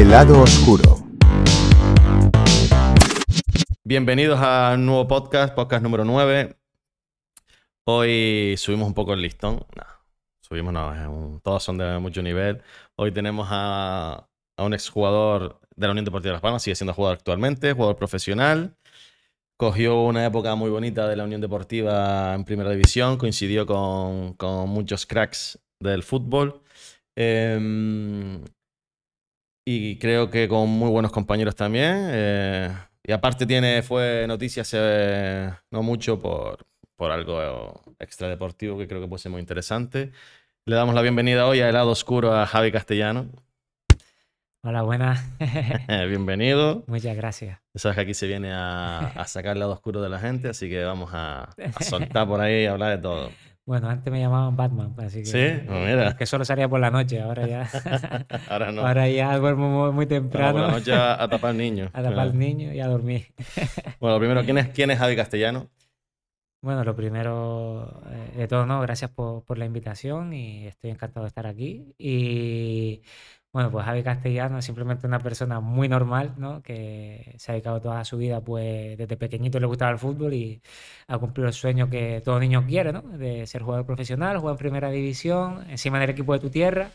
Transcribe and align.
El 0.00 0.08
lado 0.08 0.40
oscuro. 0.40 0.96
Bienvenidos 3.84 4.40
a 4.40 4.72
un 4.74 4.86
nuevo 4.86 5.06
podcast, 5.06 5.54
podcast 5.54 5.82
número 5.82 6.06
9. 6.06 6.56
Hoy 7.84 8.54
subimos 8.56 8.88
un 8.88 8.94
poco 8.94 9.12
el 9.12 9.20
listón. 9.20 9.56
No, 9.76 9.84
subimos, 10.40 10.72
no, 10.72 11.38
todos 11.44 11.62
son 11.62 11.76
de 11.76 11.98
mucho 11.98 12.22
nivel. 12.22 12.62
Hoy 12.96 13.12
tenemos 13.12 13.48
a, 13.50 14.26
a 14.56 14.64
un 14.64 14.72
exjugador 14.72 15.60
de 15.76 15.86
la 15.86 15.90
Unión 15.90 16.06
Deportiva 16.06 16.30
de 16.30 16.36
Las 16.36 16.40
Palmas, 16.40 16.62
sigue 16.62 16.76
siendo 16.76 16.94
jugador 16.94 17.18
actualmente, 17.18 17.74
jugador 17.74 17.96
profesional. 17.96 18.74
Cogió 19.58 20.00
una 20.00 20.24
época 20.24 20.54
muy 20.54 20.70
bonita 20.70 21.08
de 21.08 21.16
la 21.16 21.24
Unión 21.24 21.42
Deportiva 21.42 22.32
en 22.34 22.44
primera 22.46 22.70
división, 22.70 23.18
coincidió 23.18 23.66
con, 23.66 24.32
con 24.32 24.70
muchos 24.70 25.04
cracks 25.04 25.58
del 25.78 26.02
fútbol. 26.02 26.62
Em, 27.14 28.42
y 29.72 29.98
creo 29.98 30.30
que 30.30 30.48
con 30.48 30.68
muy 30.68 30.90
buenos 30.90 31.12
compañeros 31.12 31.54
también. 31.54 32.08
eh, 32.10 32.70
y 33.04 33.12
aparte 33.12 33.46
tiene, 33.46 33.82
fue 33.82 34.24
noticia 34.26 34.62
hace 34.62 35.50
no 35.70 35.82
mucho 35.84 36.18
por, 36.18 36.66
por 36.96 37.12
algo 37.12 37.80
extradeportivo 38.00 38.76
que 38.78 38.88
creo 38.88 39.00
que 39.00 39.06
puede 39.06 39.22
ser 39.22 39.30
muy 39.30 39.40
interesante. 39.40 40.10
Le 40.64 40.74
damos 40.74 40.94
la 40.94 41.02
bienvenida 41.02 41.46
hoy 41.46 41.60
a 41.60 41.68
El 41.68 41.74
lado 41.74 41.90
oscuro 41.90 42.34
a 42.34 42.46
Javi 42.46 42.72
Castellano. 42.72 43.28
Hola, 44.62 44.82
buenas. 44.82 45.24
Bienvenido. 46.08 46.82
Muchas 46.88 47.16
gracias. 47.16 47.60
Sabes 47.76 47.94
que 47.94 48.02
aquí 48.02 48.14
se 48.14 48.26
viene 48.26 48.52
a, 48.52 48.98
a 48.98 49.24
sacar 49.26 49.52
el 49.52 49.60
lado 49.60 49.72
oscuro 49.72 50.02
de 50.02 50.08
la 50.08 50.18
gente, 50.18 50.48
así 50.48 50.68
que 50.68 50.84
vamos 50.84 51.10
a, 51.14 51.44
a 51.44 51.82
soltar 51.82 52.26
por 52.28 52.40
ahí 52.40 52.64
y 52.64 52.66
hablar 52.66 52.96
de 52.96 53.02
todo. 53.02 53.30
Bueno, 53.70 53.88
antes 53.88 54.12
me 54.12 54.18
llamaban 54.18 54.56
Batman, 54.56 54.92
así 54.98 55.20
que. 55.20 55.26
Sí, 55.26 55.64
pues 55.64 55.86
mira. 55.86 56.16
Que 56.16 56.26
solo 56.26 56.44
salía 56.44 56.68
por 56.68 56.80
la 56.80 56.90
noche, 56.90 57.20
ahora 57.20 57.46
ya. 57.46 57.70
Ahora 58.50 58.72
no. 58.72 58.84
Ahora 58.84 59.08
ya 59.08 59.38
duermo 59.38 59.68
muy, 59.68 59.92
muy 59.92 60.04
Ahora 60.06 60.08
por 60.08 60.08
temprano. 60.08 60.58
la 60.58 60.70
noche 60.72 60.92
a, 60.92 61.22
a 61.22 61.28
tapar 61.28 61.54
niños. 61.54 61.88
A 61.94 62.02
tapar 62.02 62.18
al 62.18 62.36
niño 62.36 62.72
y 62.74 62.80
a 62.80 62.88
dormir. 62.88 63.32
Bueno, 64.00 64.16
lo 64.16 64.18
primero, 64.18 64.44
¿quién 64.44 64.58
es, 64.58 64.68
quién 64.70 64.90
es 64.90 64.98
Javi 64.98 65.14
Castellano? 65.14 65.68
Bueno, 66.62 66.82
lo 66.82 66.96
primero 66.96 68.02
eh, 68.10 68.38
de 68.38 68.48
todo, 68.48 68.66
¿no? 68.66 68.80
Gracias 68.80 69.12
por, 69.12 69.44
por 69.44 69.56
la 69.56 69.66
invitación 69.66 70.32
y 70.32 70.66
estoy 70.66 70.90
encantado 70.90 71.22
de 71.22 71.28
estar 71.28 71.46
aquí. 71.46 71.94
Y 71.96 73.02
bueno, 73.52 73.70
pues 73.70 73.84
Javi 73.84 74.02
Castellano 74.04 74.58
es 74.58 74.64
simplemente 74.64 75.06
una 75.06 75.18
persona 75.18 75.58
muy 75.60 75.88
normal, 75.88 76.34
¿no? 76.36 76.62
Que 76.62 77.34
se 77.38 77.50
ha 77.50 77.54
dedicado 77.54 77.80
toda 77.80 78.04
su 78.04 78.16
vida, 78.16 78.40
pues 78.40 78.96
desde 78.96 79.16
pequeñito 79.16 79.58
le 79.58 79.66
gustaba 79.66 79.90
el 79.90 79.98
fútbol 79.98 80.34
y 80.34 80.62
ha 81.08 81.18
cumplido 81.18 81.48
el 81.48 81.54
sueño 81.54 81.90
que 81.90 82.22
todo 82.24 82.38
niño 82.38 82.64
quiere, 82.66 82.92
¿no? 82.92 83.02
De 83.02 83.46
ser 83.46 83.62
jugador 83.62 83.86
profesional, 83.86 84.38
jugar 84.38 84.54
en 84.54 84.58
primera 84.58 84.90
división, 84.90 85.68
encima 85.68 85.98
del 85.98 86.10
equipo 86.10 86.32
de 86.32 86.38
tu 86.38 86.50
tierra. 86.50 86.90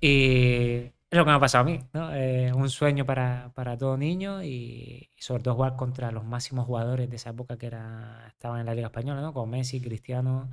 Y 0.00 0.92
es 1.10 1.16
lo 1.18 1.24
que 1.24 1.30
me 1.30 1.36
ha 1.36 1.40
pasado 1.40 1.62
a 1.62 1.66
mí, 1.66 1.80
¿no? 1.92 2.14
Eh, 2.14 2.52
un 2.54 2.70
sueño 2.70 3.04
para, 3.04 3.50
para 3.54 3.76
todo 3.76 3.96
niño 3.96 4.42
y, 4.42 5.10
y 5.16 5.22
sobre 5.22 5.42
todo 5.42 5.54
jugar 5.54 5.76
contra 5.76 6.10
los 6.12 6.24
máximos 6.24 6.66
jugadores 6.66 7.10
de 7.10 7.16
esa 7.16 7.30
época 7.30 7.58
que 7.58 7.66
era, 7.66 8.26
estaban 8.28 8.60
en 8.60 8.66
la 8.66 8.74
Liga 8.74 8.86
Española, 8.88 9.20
¿no? 9.20 9.32
Como 9.34 9.46
Messi, 9.46 9.80
Cristiano 9.80 10.50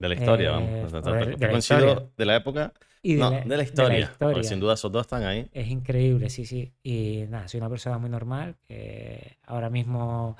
De 0.00 0.08
la 0.08 0.14
historia, 0.14 0.48
Eh, 0.48 0.50
vamos. 0.52 0.68
o 0.70 1.00
de- 1.12 1.36
de 1.36 1.46
la 1.84 2.00
de 2.16 2.24
la 2.26 2.36
época. 2.36 2.72
y 3.02 3.14
no, 3.14 3.30
de 3.30 3.56
la 3.56 3.62
historia. 3.62 4.12
porque 4.18 4.44
sin 4.44 4.58
duda 4.60 4.74
esos 4.74 4.90
dos 4.90 5.02
están 5.02 5.22
ahí. 5.24 5.48
Es 5.52 5.68
increíble, 5.68 6.28
sí, 6.30 6.44
sí. 6.46 6.72
Y 6.82 7.24
nada, 7.28 7.46
soy 7.48 7.58
una 7.60 7.68
persona 7.70 7.98
muy 7.98 8.10
normal 8.10 8.56
que 8.66 9.36
ahora 9.46 9.70
mismo 9.70 10.36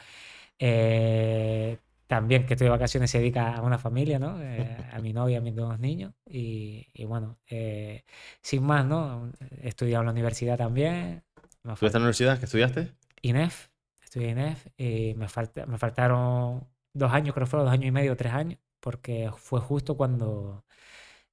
eh, 0.59 1.79
también 2.07 2.45
que 2.47 2.55
estoy 2.55 2.67
de 2.67 2.71
vacaciones 2.71 3.11
se 3.11 3.19
dedica 3.19 3.55
a 3.55 3.63
una 3.63 3.79
familia, 3.79 4.19
¿no? 4.19 4.43
Eh, 4.43 4.77
a 4.93 4.99
mi 5.01 5.13
novia, 5.13 5.39
a 5.39 5.41
mis 5.41 5.55
dos 5.55 5.79
niños. 5.79 6.13
Y, 6.29 6.87
y 6.93 7.05
bueno, 7.05 7.39
eh, 7.49 8.05
sin 8.43 8.65
más, 8.65 8.85
¿no? 8.85 9.31
He 9.63 9.69
estudiado 9.69 10.03
en 10.03 10.07
la 10.07 10.13
universidad 10.13 10.57
también. 10.59 11.23
Me 11.63 11.75
¿Estudiaste 11.75 11.99
en 11.99 12.03
la 12.03 12.07
universidad? 12.07 12.39
¿Qué 12.39 12.45
estudiaste? 12.47 12.93
INEF, 13.23 13.69
estudié 14.03 14.31
INEF 14.31 14.67
y 14.79 15.15
me, 15.15 15.29
falta, 15.29 15.67
me 15.67 15.79
faltaron 15.79 16.67
dos 16.95 17.13
años, 17.13 17.35
creo 17.35 17.47
que 17.47 17.51
fueron 17.51 17.67
dos 17.67 17.75
años 17.75 17.87
y 17.87 17.91
medio, 17.93 18.17
tres 18.17 18.33
años, 18.33 18.59
porque 18.81 19.31
fue 19.37 19.61
justo 19.61 19.97
cuando 19.97 20.65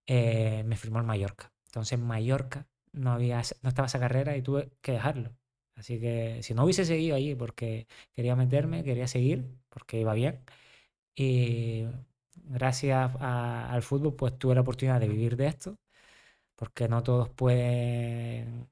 eh, 0.07 0.63
me 0.65 0.77
firmó 0.77 0.99
el 0.99 1.05
Mallorca. 1.05 1.51
Entonces 1.67 1.93
en 1.93 2.05
Mallorca 2.05 2.67
no, 2.93 3.11
había, 3.13 3.41
no 3.61 3.69
estaba 3.69 3.87
esa 3.87 3.99
carrera 3.99 4.37
y 4.37 4.41
tuve 4.41 4.71
que 4.81 4.93
dejarlo. 4.93 5.35
Así 5.75 5.99
que 5.99 6.41
si 6.43 6.53
no 6.53 6.63
hubiese 6.63 6.85
seguido 6.85 7.15
allí 7.15 7.35
porque 7.35 7.87
quería 8.13 8.35
meterme, 8.35 8.83
quería 8.83 9.07
seguir, 9.07 9.45
porque 9.69 9.99
iba 10.01 10.13
bien. 10.13 10.41
Y 11.15 11.85
gracias 12.45 13.11
al 13.19 13.81
fútbol 13.83 14.15
pues 14.15 14.37
tuve 14.39 14.55
la 14.55 14.61
oportunidad 14.61 14.99
de 14.99 15.07
vivir 15.09 15.37
de 15.37 15.47
esto, 15.47 15.77
porque 16.55 16.87
no 16.89 17.03
todos 17.03 17.29
pueden 17.29 18.69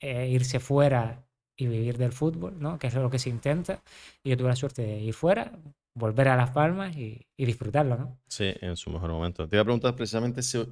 eh, 0.00 0.28
irse 0.30 0.60
fuera 0.60 1.24
y 1.56 1.66
vivir 1.68 1.98
del 1.98 2.12
fútbol, 2.12 2.58
¿no? 2.60 2.78
Que 2.78 2.88
es 2.88 2.94
lo 2.94 3.10
que 3.10 3.18
se 3.18 3.30
intenta. 3.30 3.82
Y 4.22 4.30
yo 4.30 4.36
tuve 4.36 4.48
la 4.50 4.56
suerte 4.56 4.82
de 4.82 5.00
ir 5.00 5.14
fuera, 5.14 5.52
volver 6.00 6.28
a 6.28 6.36
Las 6.36 6.50
Palmas 6.50 6.96
y, 6.96 7.26
y 7.36 7.46
disfrutarlo, 7.46 7.96
¿no? 7.96 8.18
Sí, 8.26 8.52
en 8.60 8.76
su 8.76 8.90
mejor 8.90 9.10
momento. 9.10 9.46
Te 9.46 9.56
iba 9.56 9.62
a 9.62 9.64
preguntar 9.64 9.94
precisamente 9.94 10.42
si, 10.42 10.66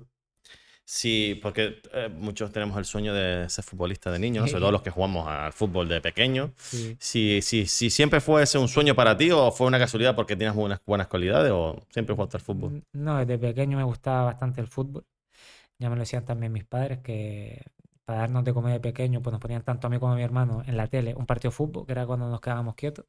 si 0.84 1.38
porque 1.42 1.80
eh, 1.92 2.08
muchos 2.08 2.50
tenemos 2.50 2.76
el 2.78 2.84
sueño 2.84 3.14
de 3.14 3.48
ser 3.48 3.62
futbolista 3.62 4.10
de 4.10 4.18
niño, 4.18 4.40
¿no? 4.40 4.48
sobre 4.48 4.62
todo 4.62 4.72
los 4.72 4.82
que 4.82 4.90
jugamos 4.90 5.28
al 5.28 5.52
fútbol 5.52 5.88
de 5.88 6.00
pequeño. 6.00 6.52
Sí. 6.56 6.96
Si, 6.98 7.42
si, 7.42 7.66
si 7.66 7.90
siempre 7.90 8.20
fue 8.20 8.42
ese 8.42 8.58
un 8.58 8.68
sueño 8.68 8.94
para 8.94 9.16
ti 9.16 9.30
o 9.30 9.52
fue 9.52 9.66
una 9.66 9.78
casualidad 9.78 10.16
porque 10.16 10.34
tienes 10.34 10.56
buenas, 10.56 10.80
buenas 10.86 11.06
cualidades 11.06 11.52
o 11.52 11.80
siempre 11.90 12.14
jugaste 12.14 12.38
al 12.38 12.42
fútbol. 12.42 12.82
No, 12.92 13.18
desde 13.18 13.38
pequeño 13.38 13.76
me 13.76 13.84
gustaba 13.84 14.24
bastante 14.24 14.60
el 14.60 14.66
fútbol. 14.66 15.04
Ya 15.78 15.90
me 15.90 15.96
lo 15.96 16.00
decían 16.00 16.24
también 16.24 16.52
mis 16.52 16.64
padres 16.64 16.98
que 17.00 17.62
para 18.08 18.20
darnos 18.20 18.42
de 18.42 18.54
comer 18.54 18.72
de 18.72 18.80
pequeño, 18.80 19.20
pues 19.20 19.32
nos 19.32 19.40
ponían 19.42 19.62
tanto 19.62 19.86
a 19.86 19.90
mí 19.90 19.98
como 19.98 20.14
a 20.14 20.16
mi 20.16 20.22
hermano 20.22 20.62
en 20.66 20.78
la 20.78 20.86
tele 20.86 21.14
un 21.14 21.26
partido 21.26 21.50
de 21.50 21.56
fútbol, 21.56 21.84
que 21.84 21.92
era 21.92 22.06
cuando 22.06 22.30
nos 22.30 22.40
quedábamos 22.40 22.74
quietos, 22.74 23.04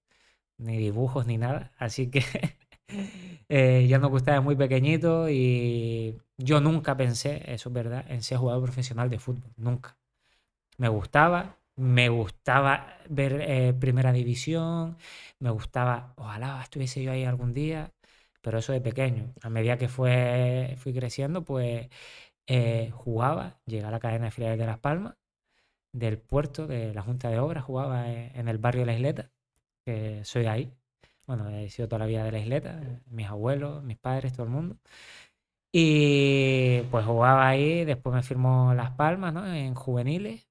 ni 0.60 0.78
dibujos 0.78 1.26
ni 1.28 1.38
nada. 1.38 1.72
Así 1.78 2.10
que 2.12 2.24
eh, 3.50 3.88
ya 3.90 4.00
nos 4.00 4.12
gustaba 4.12 4.42
muy 4.42 4.56
pequeñito 4.56 5.30
y 5.30 6.18
yo 6.38 6.62
nunca 6.62 6.98
pensé, 6.98 7.44
eso 7.54 7.70
es 7.70 7.74
verdad, 7.74 8.06
en 8.10 8.24
ser 8.24 8.38
jugador 8.40 8.64
profesional 8.64 9.10
de 9.10 9.20
fútbol. 9.20 9.52
Nunca. 9.58 9.98
Me 10.78 10.90
gustaba, 10.90 11.58
me 11.76 12.10
gustaba 12.10 12.98
ver 13.10 13.42
eh, 13.42 13.74
primera 13.74 14.12
división, 14.14 14.98
me 15.40 15.50
gustaba, 15.52 16.14
ojalá 16.18 16.62
estuviese 16.64 17.04
yo 17.04 17.12
ahí 17.12 17.26
algún 17.26 17.54
día, 17.54 17.94
pero 18.42 18.60
eso 18.60 18.74
de 18.74 18.82
pequeño. 18.82 19.34
A 19.42 19.50
medida 19.50 19.78
que 19.78 19.90
fue, 19.90 20.76
fui 20.78 20.94
creciendo, 20.94 21.44
pues 21.44 21.90
eh, 22.48 22.92
jugaba, 22.94 23.60
llegué 23.66 23.86
a 23.86 23.92
la 23.92 24.00
cadena 24.00 24.26
de 24.26 24.32
filiales 24.32 24.60
de 24.60 24.66
Las 24.66 24.80
Palmas, 24.80 25.16
del 25.94 26.20
puerto, 26.20 26.68
de 26.68 26.94
la 26.94 27.02
Junta 27.04 27.30
de 27.30 27.40
Obras, 27.40 27.64
jugaba 27.64 28.10
eh, 28.12 28.32
en 28.36 28.48
el 28.50 28.58
barrio 28.60 28.82
de 28.82 28.86
La 28.88 28.94
Isleta, 28.96 29.32
que 29.86 30.24
soy 30.26 30.44
de 30.44 30.50
ahí. 30.50 30.74
Bueno, 31.28 31.50
he 31.50 31.70
sido 31.70 31.88
toda 31.88 32.00
la 32.00 32.06
vida 32.08 32.24
de 32.24 32.32
La 32.32 32.40
Isleta, 32.40 32.80
eh, 32.82 33.00
mis 33.12 33.28
abuelos, 33.28 33.84
mis 33.84 33.98
padres, 33.98 34.34
todo 34.34 34.44
el 34.44 34.50
mundo. 34.52 34.78
Y 35.72 36.82
pues 36.90 37.06
jugaba 37.06 37.48
ahí, 37.48 37.86
después 37.86 38.16
me 38.16 38.24
firmó 38.24 38.74
Las 38.74 38.92
Palmas, 38.92 39.34
¿no? 39.34 39.46
En 39.54 39.76
juveniles. 39.76 40.48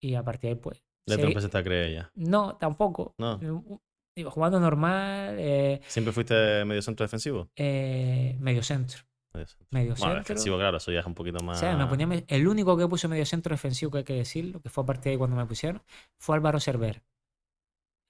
Y 0.00 0.14
a 0.14 0.22
partir 0.22 0.42
de 0.42 0.48
ahí, 0.50 0.54
pues. 0.56 0.82
Te 1.06 1.14
seguí- 1.14 1.28
empezaste 1.28 1.58
a 1.58 1.64
creer 1.64 1.92
ya. 1.94 2.10
No, 2.14 2.56
tampoco. 2.56 3.14
No. 3.18 3.38
Eh, 3.42 3.78
Iba 4.14 4.30
jugando 4.30 4.60
normal, 4.60 5.36
eh, 5.38 5.80
¿Siempre 5.86 6.12
fuiste 6.12 6.66
medio 6.66 6.82
centro 6.82 7.02
defensivo? 7.04 7.48
eh, 7.56 8.36
medio 8.40 8.62
centro. 8.62 9.00
Medio 9.32 9.46
centro. 9.46 9.66
Medio 9.70 9.86
Bueno, 9.94 9.96
centro. 10.04 10.18
defensivo, 10.18 10.58
claro, 10.58 10.76
eso 10.76 10.92
ya 10.92 11.00
es 11.00 11.06
un 11.06 11.14
poquito 11.14 11.42
más. 11.42 11.56
O 11.56 11.60
sea, 11.60 11.74
me 11.78 11.86
ponía 11.86 12.22
el 12.28 12.46
único 12.46 12.76
que 12.76 12.86
puso 12.86 13.08
medio 13.08 13.24
centro 13.24 13.54
defensivo, 13.54 13.90
que 13.90 13.98
hay 13.98 14.04
que 14.04 14.12
decirlo, 14.12 14.60
que 14.60 14.68
fue 14.68 14.82
a 14.82 14.86
partir 14.86 15.04
de 15.04 15.10
ahí 15.12 15.16
cuando 15.16 15.34
me 15.36 15.46
pusieron, 15.46 15.80
fue 16.18 16.36
Álvaro 16.36 16.60
Cerver. 16.60 17.00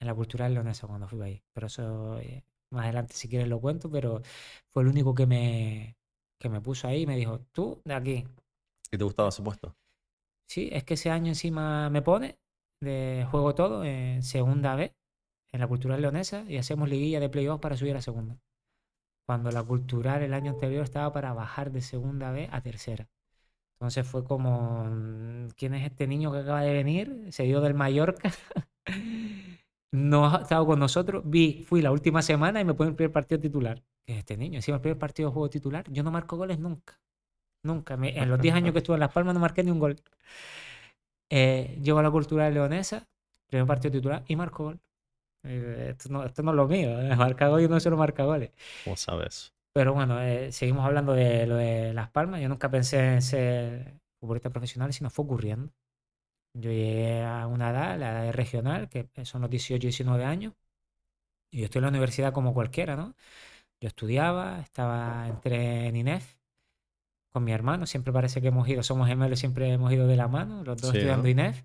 En 0.03 0.09
la 0.09 0.17
cultural 0.17 0.53
leonesa 0.53 0.89
cuando 0.89 1.07
fui 1.07 1.23
ahí. 1.23 1.43
Pero 1.53 1.69
eso 1.69 2.19
eh, 2.19 2.43
más 2.71 2.87
adelante 2.87 3.15
si 3.15 3.29
quieres 3.29 3.47
lo 3.47 3.61
cuento, 3.61 3.89
pero 3.89 4.21
fue 4.69 4.83
el 4.83 4.89
único 4.89 5.15
que 5.15 5.27
me, 5.27 5.97
que 6.41 6.49
me 6.49 6.61
puso 6.61 6.89
ahí 6.89 7.03
y 7.03 7.07
me 7.07 7.15
dijo, 7.15 7.39
tú 7.53 7.81
de 7.85 7.95
aquí. 7.95 8.25
¿Y 8.91 8.99
te 8.99 9.05
gustaba 9.05 9.29
ese 9.29 9.45
puesto? 9.45 9.77
Sí, 10.49 10.69
es 10.73 10.83
que 10.83 10.95
ese 10.95 11.11
año 11.11 11.29
encima 11.29 11.89
me 11.89 12.03
pone 12.03 12.37
de 12.81 13.29
juego 13.31 13.55
todo 13.55 13.85
en 13.85 14.25
segunda 14.25 14.75
B, 14.75 14.93
en 15.53 15.61
la 15.61 15.69
cultural 15.69 16.03
leonesa, 16.03 16.45
y 16.49 16.57
hacemos 16.57 16.89
liguilla 16.89 17.21
de 17.21 17.29
playoffs 17.29 17.63
para 17.63 17.77
subir 17.77 17.97
a 17.97 18.03
segunda. 18.03 18.37
Cuando 19.25 19.53
la 19.53 19.63
cultural 19.63 20.25
el 20.25 20.35
año 20.35 20.51
anterior 20.51 20.83
estaba 20.83 21.13
para 21.13 21.33
bajar 21.33 21.71
de 21.71 21.81
segunda 21.81 22.33
B 22.33 22.49
a 22.51 22.61
tercera. 22.61 23.09
Entonces 23.75 24.05
fue 24.05 24.25
como, 24.25 24.85
mm, 24.85 25.51
¿quién 25.57 25.75
es 25.75 25.87
este 25.87 26.09
niño 26.09 26.33
que 26.33 26.39
acaba 26.39 26.63
de 26.63 26.73
venir? 26.73 27.29
Se 27.31 27.45
dio 27.45 27.61
del 27.61 27.75
Mallorca. 27.75 28.33
No 29.93 30.27
ha 30.27 30.43
estado 30.43 30.67
con 30.67 30.79
nosotros. 30.79 31.23
Vi, 31.27 31.65
fui 31.69 31.83
la 31.83 31.93
última 31.93 32.23
semana 32.23 32.61
y 32.61 32.65
me 32.65 32.75
pone 32.75 32.91
el 32.91 32.97
primer 32.97 33.13
partido 33.13 33.41
titular. 33.41 33.83
¿Qué 34.07 34.15
es 34.15 34.19
este 34.21 34.37
niño? 34.37 34.57
Encima 34.57 34.77
el 34.77 34.81
primer 34.81 34.99
partido 34.99 35.29
de 35.29 35.35
juego 35.35 35.51
titular. 35.51 35.85
Yo 35.91 36.03
no 36.03 36.11
marco 36.11 36.37
goles 36.37 36.59
nunca. 36.59 36.99
Nunca. 37.65 37.97
Me- 37.97 38.19
en 38.19 38.29
los 38.31 38.41
10 38.41 38.55
años 38.55 38.73
que 38.73 38.79
estuve 38.79 38.97
en 38.97 39.01
Las 39.01 39.13
Palmas 39.13 39.35
no 39.35 39.41
marqué 39.41 39.63
ni 39.65 39.71
un 39.71 39.79
gol. 39.81 39.97
Eh, 41.31 41.79
llego 41.83 41.99
a 41.99 42.03
la 42.03 42.11
cultura 42.11 42.51
leonesa, 42.51 43.09
primer 43.49 43.67
partido 43.67 43.93
titular 43.93 44.23
y 44.29 44.37
marco 44.37 44.65
gol. 44.65 44.81
Eh, 45.45 45.89
esto, 45.93 46.09
no, 46.11 46.25
esto 46.25 46.43
no 46.43 46.53
es 46.53 46.57
lo 46.57 46.69
mío. 46.69 47.01
eh, 47.01 47.17
Marcar 47.17 47.51
gol 47.51 47.63
y 47.63 47.69
no 47.69 47.81
solo 47.81 47.97
marca 47.97 48.25
goles. 48.25 48.51
¿Cómo 48.85 48.97
sabes? 48.97 49.53
Pero 49.75 49.95
bueno, 49.95 50.21
eh, 50.21 50.53
seguimos 50.53 50.85
hablando 50.85 51.15
de 51.15 51.47
lo 51.47 51.57
de 51.57 51.95
Las 51.95 52.11
Palmas. 52.11 52.41
Yo 52.41 52.49
nunca 52.49 52.71
pensé 52.71 53.15
en 53.15 53.23
ser 53.23 53.95
futbolista 54.21 54.51
profesional, 54.51 54.93
sino 54.93 55.11
fue 55.11 55.25
ocurriendo. 55.25 55.73
Yo 56.55 56.71
llegué 56.71 57.23
a 57.23 57.47
una 57.47 57.71
edad, 57.71 57.99
la 57.99 58.25
edad 58.25 58.33
regional, 58.33 58.89
que 58.89 59.09
son 59.25 59.43
los 59.43 59.51
18, 59.51 59.81
19 59.81 60.25
años, 60.25 60.55
y 61.51 61.59
yo 61.59 61.65
estoy 61.67 61.81
en 61.81 61.85
la 61.85 61.89
universidad 61.91 62.33
como 62.33 62.55
cualquiera, 62.55 62.97
¿no? 62.97 63.15
Yo 63.81 63.89
estudiaba, 63.89 64.61
estaba, 64.61 65.29
entré 65.29 65.87
en 65.87 65.97
INEF 65.97 66.37
con 67.31 67.45
mi 67.45 67.53
hermano, 67.53 67.87
siempre 67.87 68.13
parece 68.13 68.41
que 68.41 68.49
hemos 68.49 68.69
ido, 68.69 68.83
somos 68.83 69.09
gemelos, 69.09 69.39
siempre 69.39 69.71
hemos 69.73 69.93
ido 69.93 70.07
de 70.07 70.17
la 70.17 70.29
mano, 70.29 70.65
los 70.65 70.81
dos 70.81 70.91
Sí, 70.91 70.99
estudiando 70.99 71.25
¿no? 71.25 71.29
INEF, 71.31 71.65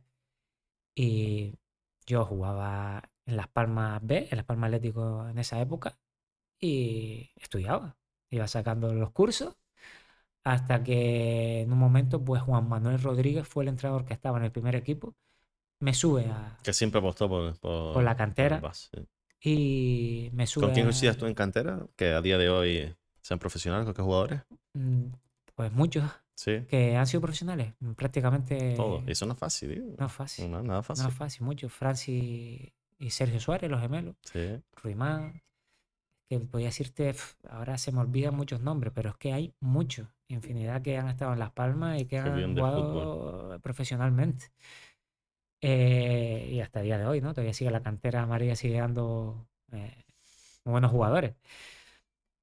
y 0.95 1.56
yo 2.06 2.25
jugaba 2.25 3.04
en 3.25 3.38
Las 3.38 3.48
Palmas 3.50 4.00
B, 4.04 4.28
en 4.30 4.38
Las 4.38 4.45
Palmas 4.45 4.68
Atlético 4.68 5.28
en 5.30 5.38
esa 5.38 5.62
época, 5.62 6.00
y 6.60 7.31
estudiaba, 7.36 7.98
iba 8.30 8.48
sacando 8.48 8.94
los 8.94 9.12
cursos, 9.12 9.56
hasta 10.49 10.83
que 10.83 11.61
en 11.61 11.71
un 11.71 11.77
momento, 11.77 12.23
pues 12.23 12.41
Juan 12.41 12.67
Manuel 12.69 13.01
Rodríguez 13.01 13.47
fue 13.47 13.63
el 13.63 13.69
entrenador 13.69 14.05
que 14.05 14.13
estaba 14.13 14.38
en 14.38 14.45
el 14.45 14.51
primer 14.51 14.75
equipo, 14.75 15.13
me 15.79 15.94
sube 15.94 16.25
a, 16.25 16.57
Que 16.63 16.73
siempre 16.73 16.99
apostó 16.99 17.27
por, 17.27 17.57
por, 17.59 17.94
por 17.94 18.03
la 18.03 18.15
cantera 18.15 18.61
sí. 18.73 18.97
y 19.41 20.29
me 20.33 20.47
sube 20.47 20.65
¿Con 20.65 20.73
quién 20.73 20.85
a- 20.85 20.89
coincidías 20.89 21.17
tú 21.17 21.25
en 21.25 21.33
cantera? 21.33 21.85
Que 21.95 22.13
a 22.13 22.21
día 22.21 22.38
de 22.38 22.49
hoy 22.49 22.95
sean 23.21 23.39
profesionales, 23.39 23.85
¿con 23.85 23.94
qué 23.94 24.01
jugadores? 24.01 24.41
mm, 24.73 25.05
pues 25.55 25.71
muchos 25.73 26.09
Sí, 26.35 26.61
que 26.69 26.95
han 26.95 27.07
sido 27.07 27.21
profesionales, 27.21 27.73
mm, 27.79 27.94
prácticamente 27.94 28.75
todo. 28.75 29.03
Y 29.07 29.11
eso 29.11 29.25
no 29.25 29.33
es 29.33 29.39
fácil, 29.39 29.73
tío. 29.73 29.83
no 29.97 30.05
es 30.05 30.11
fácil. 30.11 30.51
No, 30.51 30.61
nada 30.61 30.77
No 30.79 30.83
fácil. 30.83 31.07
es 31.07 31.13
fácil, 31.15 31.45
muchos. 31.45 31.73
Francis 31.73 32.71
y 32.99 33.09
Sergio 33.09 33.39
Suárez, 33.39 33.69
los 33.69 33.81
gemelos. 33.81 34.15
Sí. 34.31 34.59
Ruimán. 34.81 35.41
Que 36.29 36.39
podía 36.39 36.68
decirte, 36.68 37.13
pf, 37.13 37.35
ahora 37.50 37.77
se 37.77 37.91
me 37.94 38.00
olvidan 38.01 38.35
muchos 38.35 38.59
nombres, 38.62 38.91
pero 38.94 39.12
es 39.12 39.15
que 39.18 39.31
hay 39.31 39.53
muchos, 39.62 40.09
infinidad 40.27 40.81
que 40.81 40.97
han 40.97 41.07
estado 41.07 41.31
en 41.33 41.39
Las 41.39 41.51
Palmas 41.51 42.01
y 42.01 42.06
que 42.06 42.18
han 42.19 42.53
jugado 42.53 43.59
profesionalmente. 43.62 44.51
Eh, 45.62 46.50
y 46.51 46.59
hasta 46.62 46.79
el 46.81 46.85
día 46.85 46.97
de 46.97 47.06
hoy, 47.06 47.21
¿no? 47.21 47.33
Todavía 47.33 47.53
sigue 47.53 47.71
la 47.71 47.81
cantera 47.81 48.21
amarilla, 48.21 48.56
sigue 48.56 48.79
dando 48.79 49.47
eh, 49.71 50.03
buenos 50.65 50.91
jugadores. 50.91 51.35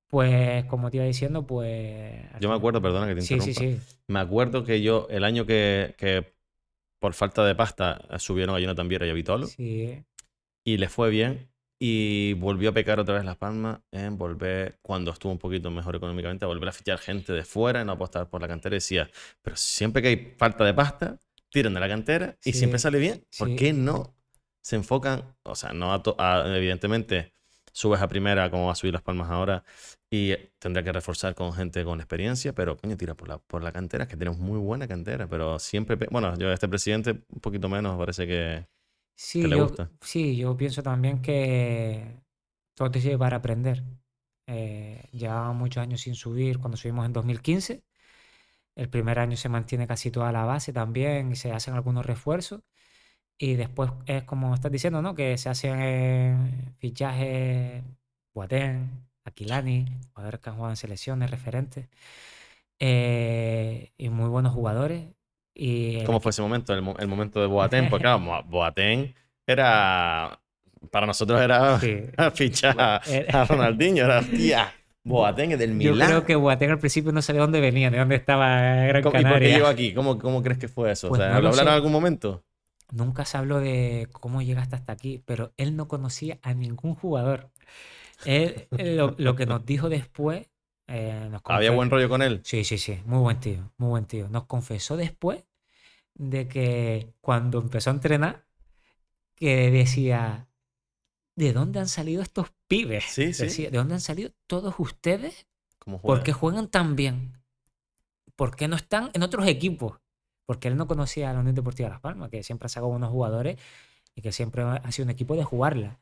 Pues, 0.08 0.64
como 0.66 0.90
te 0.90 0.98
iba 0.98 1.06
diciendo, 1.06 1.46
pues. 1.46 2.22
Yo 2.40 2.48
me 2.48 2.54
acuerdo, 2.54 2.80
perdona 2.80 3.06
que 3.08 3.14
te 3.14 3.20
Sí, 3.22 3.40
interrumpa. 3.40 3.60
sí, 3.60 3.78
sí. 3.80 3.96
Me 4.06 4.20
acuerdo 4.20 4.64
que 4.64 4.80
yo, 4.82 5.06
el 5.10 5.24
año 5.24 5.44
que, 5.46 5.94
que 5.98 6.34
por 7.00 7.14
falta 7.14 7.44
de 7.44 7.54
pasta 7.54 8.00
subieron 8.18 8.54
a 8.54 8.60
Jonathan 8.60 8.88
Viera 8.88 9.06
y 9.06 9.10
a 9.10 9.14
Vitolo, 9.14 9.46
Sí, 9.48 10.04
y 10.64 10.76
le 10.78 10.88
fue 10.88 11.10
bien, 11.10 11.48
y 11.86 12.32
volvió 12.34 12.70
a 12.70 12.72
pecar 12.72 12.98
otra 12.98 13.14
vez 13.14 13.24
Las 13.24 13.36
Palmas 13.36 13.80
en 13.92 14.16
volver, 14.16 14.78
cuando 14.80 15.10
estuvo 15.12 15.32
un 15.32 15.38
poquito 15.38 15.70
mejor 15.70 15.96
económicamente, 15.96 16.44
a 16.46 16.48
volver 16.48 16.68
a 16.70 16.72
fichar 16.72 16.98
gente 16.98 17.32
de 17.34 17.44
fuera 17.44 17.82
y 17.82 17.84
no 17.84 17.92
apostar 17.92 18.30
por 18.30 18.40
la 18.40 18.48
cantera. 18.48 18.74
Y 18.74 18.78
decía, 18.78 19.10
pero 19.42 19.54
siempre 19.56 20.00
que 20.00 20.08
hay 20.08 20.34
falta 20.38 20.64
de 20.64 20.72
pasta, 20.72 21.18
tiran 21.50 21.74
de 21.74 21.80
la 21.80 21.88
cantera 21.88 22.36
y 22.44 22.52
Sí, 22.52 22.58
siempre 22.58 22.78
sale 22.78 22.98
bien. 22.98 23.26
¿Por 23.36 23.48
sí. 23.48 23.56
qué 23.56 23.72
no 23.74 24.16
se 24.62 24.76
enfocan? 24.76 25.36
O 25.42 25.54
sea, 25.54 25.72
no 25.74 25.92
a 25.92 26.02
a- 26.18 26.56
evidentemente 26.56 27.34
subes 27.72 28.00
a 28.00 28.08
primera 28.08 28.50
como 28.50 28.66
va 28.66 28.72
a 28.72 28.76
subir 28.76 28.94
Las 28.94 29.02
Palmas 29.02 29.30
ahora 29.30 29.64
y 30.10 30.34
tendrá 30.58 30.82
que 30.82 30.92
reforzar 30.92 31.34
con 31.34 31.52
gente 31.52 31.84
con 31.84 32.00
experiencia, 32.00 32.54
pero 32.54 32.76
coño, 32.76 32.96
tira 32.96 33.14
por 33.14 33.28
la, 33.28 33.38
por 33.38 33.62
la 33.62 33.72
cantera, 33.72 34.06
que 34.08 34.16
tenemos 34.16 34.38
muy 34.38 34.58
buena 34.58 34.86
cantera, 34.88 35.26
pero 35.28 35.58
siempre, 35.58 35.96
bueno, 36.10 36.34
yo 36.38 36.52
este 36.52 36.68
presidente 36.68 37.10
un 37.28 37.40
poquito 37.40 37.68
menos, 37.68 37.98
parece 37.98 38.26
que... 38.26 38.66
Sí, 39.16 39.48
le 39.48 39.54
yo, 39.54 39.66
gusta. 39.66 39.90
sí, 40.00 40.36
yo 40.36 40.56
pienso 40.56 40.82
también 40.82 41.22
que 41.22 42.20
todo 42.74 42.90
te 42.90 43.00
sirve 43.00 43.18
para 43.18 43.36
aprender. 43.38 43.84
Eh, 44.46 45.08
llevábamos 45.12 45.56
muchos 45.56 45.82
años 45.82 46.00
sin 46.02 46.14
subir 46.14 46.58
cuando 46.58 46.76
subimos 46.76 47.06
en 47.06 47.12
2015. 47.12 47.84
El 48.76 48.90
primer 48.90 49.18
año 49.20 49.36
se 49.38 49.48
mantiene 49.50 49.86
casi 49.88 50.10
toda 50.12 50.32
la 50.32 50.44
base 50.46 50.72
también 50.72 51.32
y 51.32 51.36
se 51.36 51.52
hacen 51.52 51.74
algunos 51.74 52.06
refuerzos. 52.06 52.62
Y 53.38 53.54
después 53.56 53.92
es 54.06 54.24
como 54.24 54.54
estás 54.54 54.72
diciendo, 54.72 55.02
¿no? 55.02 55.14
Que 55.16 55.38
se 55.38 55.48
hacen 55.50 55.78
eh, 55.82 56.74
fichajes 56.78 57.84
Boateng, 58.34 59.08
Aquilani, 59.24 59.86
jugadores 60.14 60.40
que 60.40 60.50
han 60.50 60.56
jugado 60.56 60.72
en 60.72 60.76
selecciones, 60.78 61.30
referentes. 61.30 61.88
eh, 62.78 63.92
y 63.96 64.08
muy 64.10 64.28
buenos 64.28 64.52
jugadores. 64.52 65.08
Y 65.54 65.96
el 65.98 66.04
¿Cómo 66.04 66.20
fue 66.20 66.30
ese 66.30 66.42
momento? 66.42 66.74
El, 66.74 66.84
el 66.98 67.08
momento 67.08 67.40
de 67.40 67.46
Boateng, 67.46 67.88
porque 67.88 68.02
claro, 68.02 68.42
Boateng 68.46 69.14
era... 69.46 70.40
Para 70.90 71.06
nosotros 71.06 71.40
era 71.40 71.78
Sí. 71.80 72.02
fichar 72.34 72.76
a, 72.78 73.44
Ronaldinho, 73.48 74.04
era, 74.04 74.18
hostia, 74.18 74.72
Boateng 75.02 75.52
es 75.52 75.58
del 75.58 75.78
Yo 75.80 75.92
Milán. 75.92 76.08
creo 76.08 76.24
que 76.24 76.34
Boateng 76.36 76.70
al 76.72 76.78
principio 76.78 77.10
no 77.12 77.22
sabía 77.22 77.40
dónde 77.42 77.60
venía, 77.60 77.90
de 77.90 77.98
dónde 77.98 78.16
estaba 78.16 78.60
Gran 78.86 79.02
¿Cómo- 79.02 79.18
¿Y 79.18 79.22
por 79.22 79.22
qué 79.22 79.22
Canaria. 79.22 79.54
llegó 79.56 79.66
aquí? 79.66 79.94
¿Cómo, 79.94 80.18
cómo 80.18 80.42
crees 80.42 80.58
que 80.58 80.68
fue 80.68 80.90
eso? 80.90 81.08
Pues 81.08 81.20
o 81.20 81.24
sea, 81.24 81.32
no 81.34 81.40
¿lo 81.40 81.48
hablaron 81.48 81.68
en 81.68 81.74
algún 81.74 81.92
momento? 81.92 82.44
Nunca 82.92 83.24
se 83.24 83.38
habló 83.38 83.60
de 83.60 84.08
cómo 84.12 84.42
llegaste 84.42 84.76
hasta 84.76 84.92
aquí, 84.92 85.22
pero 85.24 85.52
él 85.56 85.74
no 85.74 85.88
conocía 85.88 86.38
a 86.42 86.52
ningún 86.52 86.94
jugador. 86.94 87.48
Él, 88.26 88.68
él 88.76 88.96
lo, 88.98 89.14
lo 89.16 89.36
que 89.36 89.46
nos 89.46 89.64
dijo 89.64 89.88
después, 89.88 90.48
eh, 90.86 91.28
nos 91.30 91.42
¿Había 91.44 91.70
buen 91.70 91.90
rollo 91.90 92.08
con 92.08 92.22
él? 92.22 92.40
Sí, 92.44 92.64
sí, 92.64 92.78
sí, 92.78 93.00
muy 93.06 93.18
buen 93.18 93.40
tío, 93.40 93.72
muy 93.78 93.88
buen 93.88 94.04
tío. 94.04 94.28
Nos 94.28 94.44
confesó 94.44 94.96
después 94.96 95.44
de 96.14 96.46
que 96.46 97.12
cuando 97.20 97.58
empezó 97.58 97.90
a 97.90 97.94
entrenar, 97.94 98.44
que 99.34 99.70
decía, 99.70 100.48
¿de 101.36 101.52
dónde 101.52 101.80
han 101.80 101.88
salido 101.88 102.22
estos 102.22 102.52
pibes? 102.68 103.04
Sí, 103.04 103.32
sí. 103.32 103.44
Decía, 103.44 103.70
¿de 103.70 103.78
dónde 103.78 103.94
han 103.94 104.00
salido 104.00 104.30
todos 104.46 104.74
ustedes? 104.78 105.46
¿Cómo 105.78 106.00
¿Por 106.00 106.22
qué 106.22 106.32
juegan 106.32 106.68
tan 106.68 106.96
bien? 106.96 107.38
¿Por 108.36 108.56
qué 108.56 108.68
no 108.68 108.76
están 108.76 109.10
en 109.14 109.22
otros 109.22 109.46
equipos? 109.46 110.00
Porque 110.46 110.68
él 110.68 110.76
no 110.76 110.86
conocía 110.86 111.30
a 111.30 111.32
la 111.32 111.40
Unión 111.40 111.54
Deportiva 111.54 111.88
Las 111.88 112.00
Palmas, 112.00 112.30
que 112.30 112.42
siempre 112.42 112.66
ha 112.66 112.68
sacado 112.68 112.90
buenos 112.90 113.10
jugadores 113.10 113.58
y 114.14 114.22
que 114.22 114.32
siempre 114.32 114.62
ha 114.62 114.92
sido 114.92 115.04
un 115.04 115.10
equipo 115.10 115.34
de 115.34 115.44
jugarla. 115.44 115.98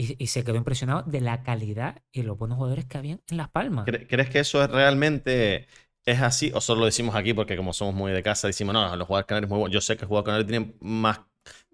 Y, 0.00 0.16
y 0.22 0.26
se 0.28 0.44
quedó 0.44 0.56
impresionado 0.56 1.02
de 1.02 1.20
la 1.20 1.42
calidad 1.42 2.02
y 2.12 2.22
los 2.22 2.38
buenos 2.38 2.56
jugadores 2.58 2.86
que 2.86 2.98
habían 2.98 3.20
en 3.28 3.36
Las 3.36 3.50
Palmas. 3.50 3.86
¿Cre- 3.86 4.06
¿Crees 4.08 4.28
que 4.30 4.40
eso 4.40 4.62
es 4.62 4.70
realmente 4.70 5.66
es 6.04 6.20
así 6.20 6.50
o 6.54 6.60
solo 6.60 6.80
lo 6.80 6.86
decimos 6.86 7.14
aquí 7.14 7.34
porque 7.34 7.56
como 7.56 7.72
somos 7.72 7.94
muy 7.94 8.12
de 8.12 8.22
casa 8.22 8.46
decimos, 8.46 8.72
no, 8.74 8.96
los 8.96 9.06
jugadores 9.06 9.26
canarios 9.26 9.50
muy 9.50 9.58
buenos. 9.58 9.74
Yo 9.74 9.80
sé 9.80 9.96
que 9.96 10.02
el 10.02 10.08
jugador 10.08 10.24
canario 10.26 10.46
tiene 10.46 10.74
más, 10.80 11.20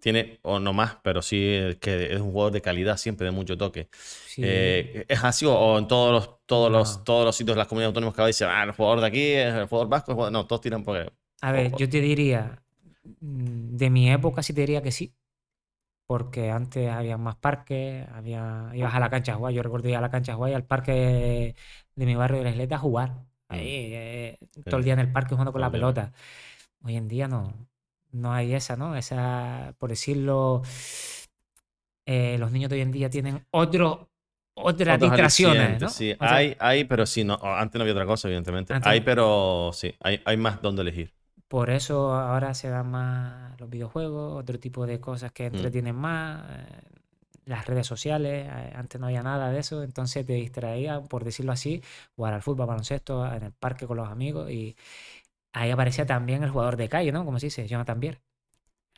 tiene, 0.01 0.39
o 0.43 0.59
no 0.61 0.73
más, 0.73 0.97
pero 1.03 1.23
sí 1.23 1.37
que 1.81 2.13
es 2.15 2.21
un 2.21 2.33
jugador 2.33 2.53
de 2.53 2.63
calidad 2.63 2.97
siempre, 2.97 3.27
de 3.27 3.31
mucho 3.33 3.57
toque. 3.57 3.89
Sí, 4.25 4.43
Eh, 4.43 5.05
¿Es 5.09 5.25
así 5.25 5.47
o, 5.47 5.53
o 5.55 5.79
en 5.79 5.89
todos 5.89 6.13
los, 6.13 6.47
todos, 6.47 6.71
los, 6.71 7.03
No. 7.03 7.05
todos 7.05 7.25
los 7.25 7.37
sitios 7.37 7.55
de 7.57 7.59
las 7.61 7.69
comunidades 7.69 7.91
autónomas 7.91 8.15
que 8.17 8.27
dicen, 8.27 8.49
ah, 8.51 8.65
el 8.65 8.73
jugador 8.73 9.01
de 9.01 9.07
aquí 9.07 9.33
el 9.33 9.67
jugador 9.69 9.89
vasco? 9.89 10.11
el 10.13 10.17
jugador-". 10.17 10.33
No, 10.33 10.47
todos 10.47 10.61
tiran 10.63 10.85
porque... 10.85 11.11
a 11.41 11.53
ver, 11.53 11.73
ojo. 11.73 11.77
yo 11.77 11.89
te 11.89 12.01
diría, 12.01 12.63
de 13.21 13.91
mi 13.91 14.11
época 14.11 14.43
sí 14.43 14.53
te 14.53 14.61
diría 14.63 14.83
que 14.83 14.93
sí. 14.93 15.15
Porque 16.07 16.51
antes 16.51 16.91
había 16.91 17.17
más 17.17 17.37
parques, 17.37 18.07
había, 18.13 18.71
ibas 18.75 18.95
a 18.95 19.01
la 19.01 19.11
cancha 19.11 19.33
a 19.33 19.37
jugar. 19.37 19.53
Yo 19.53 19.63
recuerdo 19.63 19.89
ir 19.89 19.97
a 19.97 20.01
la 20.01 20.11
cancha 20.11 20.33
a 20.33 20.37
jugar 20.37 20.53
y 20.53 20.55
al 20.55 20.65
parque 20.65 21.55
de, 21.97 22.07
mi 22.07 22.15
barrio 22.15 22.39
de 22.39 22.45
la 22.45 22.51
Isleta 22.51 22.77
a 22.77 22.79
jugar. 22.79 23.25
Ahí, 23.49 23.91
eh, 23.93 24.39
todo 24.65 24.77
el 24.77 24.85
día 24.85 24.93
en 24.93 25.01
el 25.01 25.13
parque 25.13 25.31
jugando 25.31 25.53
con 25.53 25.61
la 25.61 25.71
pelota. 25.71 26.13
Hoy 26.83 26.97
en 26.97 27.09
día 27.09 27.27
no, 27.27 27.53
no 28.13 28.33
hay 28.33 28.55
esa, 28.55 28.77
¿no? 28.77 28.97
Esa, 28.97 29.75
por 29.79 29.91
decirlo, 29.91 30.63
eh, 32.07 32.37
los 32.39 32.53
niños 32.53 32.71
de 32.71 32.77
hoy 32.77 32.83
en 32.83 32.93
día 32.93 33.11
tienen 33.11 33.45
otro, 33.51 34.11
otras 34.55 35.01
distracciones, 35.01 35.81
¿no? 35.81 35.89
Sí, 35.89 36.13
O 36.13 36.25
sea, 36.25 36.37
hay, 36.37 36.57
hay, 36.59 36.85
pero 36.85 37.05
sí, 37.05 37.25
no. 37.25 37.39
Antes 37.43 37.79
no 37.79 37.83
había 37.83 37.95
otra 37.95 38.07
cosa, 38.07 38.29
evidentemente. 38.29 38.73
Antes 38.73 38.91
hay, 38.91 39.01
pero 39.01 39.71
sí, 39.73 39.95
hay, 40.01 40.21
hay 40.25 40.37
más 40.37 40.63
donde 40.63 40.83
elegir. 40.83 41.16
Por 41.49 41.71
eso 41.71 42.13
ahora 42.15 42.55
se 42.55 42.69
dan 42.69 42.91
más 42.91 43.59
los 43.61 43.71
videojuegos, 43.71 44.37
otro 44.41 44.59
tipo 44.59 44.87
de 44.87 45.01
cosas 45.01 45.33
que 45.33 45.45
Mm. 45.45 45.49
entretienen 45.49 45.95
más, 45.97 46.45
eh, 46.51 46.83
las 47.47 47.67
redes 47.67 47.87
sociales, 47.87 48.49
eh, 48.53 48.73
antes 48.77 49.01
no 49.01 49.07
había 49.07 49.23
nada 49.23 49.51
de 49.51 49.61
eso, 49.61 49.83
entonces 49.85 50.27
te 50.27 50.33
distraía, 50.35 51.01
por 51.03 51.25
decirlo 51.25 51.53
así, 51.53 51.83
jugar 52.17 52.35
al 52.35 52.43
fútbol, 52.43 52.67
baloncesto, 52.67 53.25
en 53.33 53.45
el 53.45 53.53
parque 53.53 53.87
con 53.87 53.97
los 53.99 54.09
amigos 54.09 54.51
y 54.51 54.77
ahí 55.53 55.71
aparecía 55.73 56.07
también 56.07 56.43
el 56.45 56.51
jugador 56.51 56.77
de 56.77 56.89
calle, 56.91 57.13
¿no? 57.13 57.25
Como 57.25 57.41
se 57.41 57.47
dice, 57.49 57.69
Jonathan 57.69 58.01
Bier. 58.01 58.21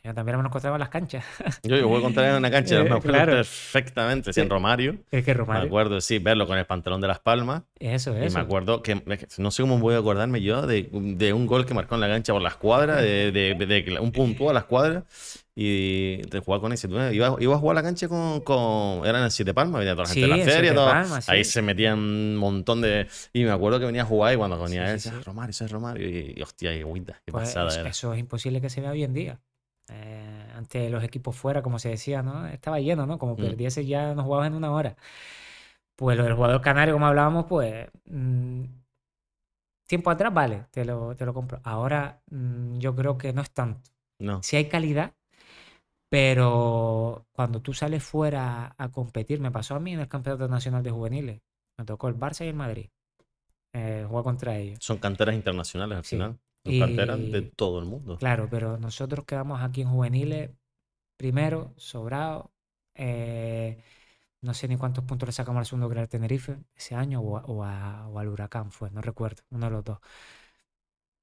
Jonathan 0.03 0.25
Bier 0.25 0.37
me 0.37 0.43
lo 0.43 0.47
encontraba 0.49 0.75
en 0.77 0.79
las 0.79 0.89
canchas. 0.89 1.25
Yo, 1.63 1.75
yo 1.75 1.87
voy 1.87 1.99
a 1.99 2.01
contar 2.01 2.25
en 2.25 2.35
una 2.35 2.49
cancha, 2.49 2.75
Eh, 2.75 2.83
me 2.83 2.89
acuerdo 2.95 3.01
claro. 3.09 3.31
perfectamente, 3.33 4.31
sí, 4.33 4.39
en. 4.41 4.49
Romario. 4.49 4.97
Es 5.11 5.25
que 5.25 5.31
Me 5.31 5.37
Romario, 5.39 5.67
acuerdo, 5.67 6.01
sí, 6.01 6.19
verlo 6.19 6.47
con 6.47 6.57
el 6.57 6.65
pantalón 6.65 7.01
de 7.01 7.07
las 7.07 7.19
palmas. 7.19 7.63
eso, 7.79 8.17
Y 8.17 8.23
eso. 8.23 8.37
me 8.37 8.43
acuerdo 8.43 8.81
que, 8.81 9.01
no 9.37 9.51
sé 9.51 9.63
cómo 9.63 9.77
voy 9.79 9.95
a 9.95 9.99
acordarme 9.99 10.41
yo 10.41 10.65
de, 10.65 10.89
de 10.91 11.33
un 11.33 11.45
gol 11.47 11.65
que 11.65 11.73
marcó 11.73 11.95
en 11.95 12.01
la 12.01 12.07
cancha 12.07 12.31
por 12.33 12.41
las 12.41 12.55
cuadras, 12.55 13.01
de, 13.01 13.31
de, 13.33 13.97
un 13.99 14.11
puntúo 14.11 14.49
a 14.49 14.53
las 14.53 14.63
cuadras 14.65 15.03
y 15.53 16.17
de 16.29 16.39
jugar 16.39 16.61
con 16.61 16.71
ese. 16.71 16.87
Iba, 16.87 17.35
iba 17.39 17.55
a 17.55 17.57
jugar 17.57 17.77
a 17.77 17.81
la 17.81 17.83
cancha 17.83 18.07
con, 18.07 18.39
con 18.41 19.05
eran 19.05 19.23
en 19.23 19.31
Siete 19.31 19.53
Palmas, 19.53 19.79
venía 19.79 19.93
toda 19.93 20.03
la 20.07 20.13
gente 20.13 20.25
Sí, 20.25 20.31
de 20.31 20.37
la 20.37 20.45
feria, 20.51 20.73
todo. 20.73 20.87
Palmas, 20.87 21.27
ahí 21.29 21.43
se 21.43 21.61
metían 21.61 21.99
un 21.99 22.35
montón 22.37 22.79
de. 22.81 23.07
Y 23.33 23.43
me 23.43 23.51
acuerdo 23.51 23.79
que 23.79 23.85
venía 23.85 24.03
a 24.03 24.05
jugar 24.05 24.33
y 24.33 24.37
cuando 24.37 24.57
venía 24.63 24.97
Sí, 24.97 25.09
él. 25.09 25.15
"Ah, 25.17 25.21
Romario, 25.25 25.49
ese 25.51 25.65
es 25.65 25.71
Romario. 25.71 26.07
Y, 26.09 26.35
y, 26.37 26.41
hostia, 26.41 26.73
y 26.73 26.79
agüita, 26.81 27.21
qué 27.25 27.31
Pues 27.33 27.49
pasada 27.49 27.67
eso, 27.69 27.79
era. 27.81 27.89
eso 27.89 28.13
es 28.13 28.19
imposible 28.21 28.61
que 28.61 28.69
se 28.69 28.79
vea 28.79 28.91
hoy 28.91 29.03
en 29.03 29.13
día. 29.13 29.39
Eh, 29.91 30.51
antes 30.55 30.91
los 30.91 31.03
equipos 31.03 31.35
fuera, 31.35 31.61
como 31.61 31.79
se 31.79 31.89
decía, 31.89 32.21
¿no? 32.23 32.47
Estaba 32.47 32.79
lleno, 32.79 33.05
¿no? 33.05 33.17
Como 33.19 33.33
Mm. 33.33 33.37
perdiese 33.41 33.85
ya 33.85 34.13
no 34.13 34.23
jugabas 34.23 34.47
en 34.47 34.55
una 34.55 34.71
hora. 34.71 34.95
Pues 35.95 36.17
lo 36.17 36.23
del 36.23 36.33
jugador 36.35 36.61
canario, 36.61 36.93
como 36.95 37.07
hablábamos, 37.07 37.45
pues 37.45 37.87
mm, 38.05 38.63
tiempo 39.87 40.09
atrás, 40.11 40.33
vale, 40.33 40.65
te 40.71 40.85
lo, 40.85 41.15
te 41.15 41.25
lo 41.25 41.33
compro. 41.33 41.59
Ahora 41.63 42.21
mm, 42.29 42.77
yo 42.77 42.95
creo 42.95 43.17
que 43.17 43.33
no 43.33 43.41
es 43.41 43.51
tanto. 43.51 43.89
No. 44.19 44.41
Sí 44.43 44.55
hay 44.55 44.67
calidad, 44.69 45.13
pero 46.09 47.25
cuando 47.31 47.61
tú 47.61 47.73
sales 47.73 48.03
fuera 48.03 48.75
a 48.77 48.89
competir, 48.89 49.39
me 49.39 49.51
pasó 49.51 49.75
a 49.75 49.79
mí 49.79 49.93
en 49.93 50.01
el 50.01 50.07
Campeonato 50.07 50.47
Nacional 50.47 50.83
de 50.83 50.91
Juveniles. 50.91 51.41
Me 51.77 51.85
tocó 51.85 52.07
el 52.09 52.15
Barça 52.17 52.45
y 52.45 52.49
el 52.49 52.55
Madrid. 52.55 52.89
Eh, 53.73 54.05
jugar 54.07 54.23
contra 54.23 54.57
ellos. 54.57 54.79
Son 54.81 54.97
canteras 54.97 55.35
internacionales 55.35 55.97
al 55.97 56.03
Sí. 56.03 56.15
final. 56.15 56.39
Son 56.63 56.75
canteras 56.77 57.19
de 57.31 57.41
todo 57.41 57.79
el 57.79 57.85
mundo. 57.85 58.17
Claro, 58.17 58.49
pero 58.49 58.77
nosotros 58.77 59.25
quedamos 59.25 59.61
aquí 59.61 59.81
en 59.81 59.89
juveniles 59.89 60.51
primero, 61.17 61.73
sobrado. 61.77 62.51
eh, 62.95 63.83
no 64.41 64.53
sé 64.55 64.67
ni 64.69 64.77
cuántos 64.77 65.03
puntos 65.05 65.27
le 65.29 65.33
sacamos 65.33 65.59
al 65.61 65.65
segundo 65.67 65.89
que 65.89 65.93
era 65.95 66.01
el 66.03 66.09
Tenerife 66.09 66.59
ese 66.75 66.95
año 66.95 67.21
o, 67.21 67.37
a- 67.37 67.45
o 67.45 67.63
a- 67.65 68.07
o 68.09 68.19
al 68.19 68.29
Huracán 68.29 68.71
fue, 68.71 68.91
no 68.91 69.01
recuerdo, 69.01 69.43
uno 69.51 69.67
de 69.67 69.71
los 69.73 69.83
dos. 69.85 69.99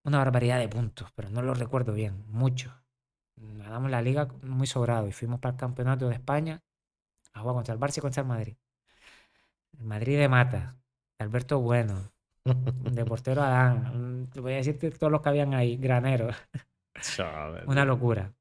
Una 0.05 0.17
barbaridad 0.17 0.59
de 0.59 0.71
puntos, 0.71 1.13
pero 1.15 1.29
no 1.29 1.43
lo 1.43 1.53
recuerdo 1.53 1.93
bien, 1.93 2.25
mucho. 2.29 2.73
Ganamos 3.37 3.91
la 3.91 4.03
liga 4.03 4.29
muy 4.43 4.67
sobrado 4.67 5.07
y 5.09 5.13
fuimos 5.13 5.41
para 5.41 5.53
el 5.55 5.59
campeonato 5.61 6.09
de 6.09 6.15
España 6.15 6.63
a 7.35 7.41
jugar 7.41 7.57
contra 7.57 7.75
el 7.75 7.81
Barça 7.81 7.99
y 7.99 8.03
contra 8.03 8.23
el 8.23 8.29
Madrid. 8.29 8.57
El 9.79 9.85
Madrid 9.85 10.19
de 10.19 10.29
Mata, 10.29 10.77
Alberto 11.19 11.61
Bueno, 11.61 12.13
de 12.91 13.05
portero 13.05 13.43
Adán, 13.43 14.29
te 14.33 14.41
voy 14.41 14.55
a 14.55 14.57
decirte 14.57 14.91
todos 14.91 15.11
los 15.11 15.21
que 15.23 15.29
habían 15.29 15.55
ahí, 15.55 15.77
graneros. 15.77 16.35
Chaval. 17.01 17.65
Una 17.67 17.85
locura. 17.85 18.33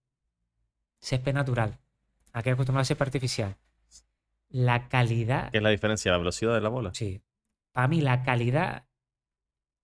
Césped 0.99 1.33
natural. 1.33 1.77
Aquí 2.33 2.49
acostumbrado 2.49 2.81
a 2.81 2.85
césped 2.85 3.05
artificial. 3.05 3.55
La 4.49 4.87
calidad, 4.87 5.51
¿Qué 5.51 5.57
es 5.57 5.63
la 5.63 5.69
diferencia? 5.69 6.11
¿La 6.11 6.17
velocidad 6.17 6.53
de 6.53 6.61
la 6.61 6.69
bola? 6.69 6.91
sí. 6.93 7.21
Para 7.71 7.89
mí 7.89 7.99
la 7.99 8.23
calidad 8.23 8.85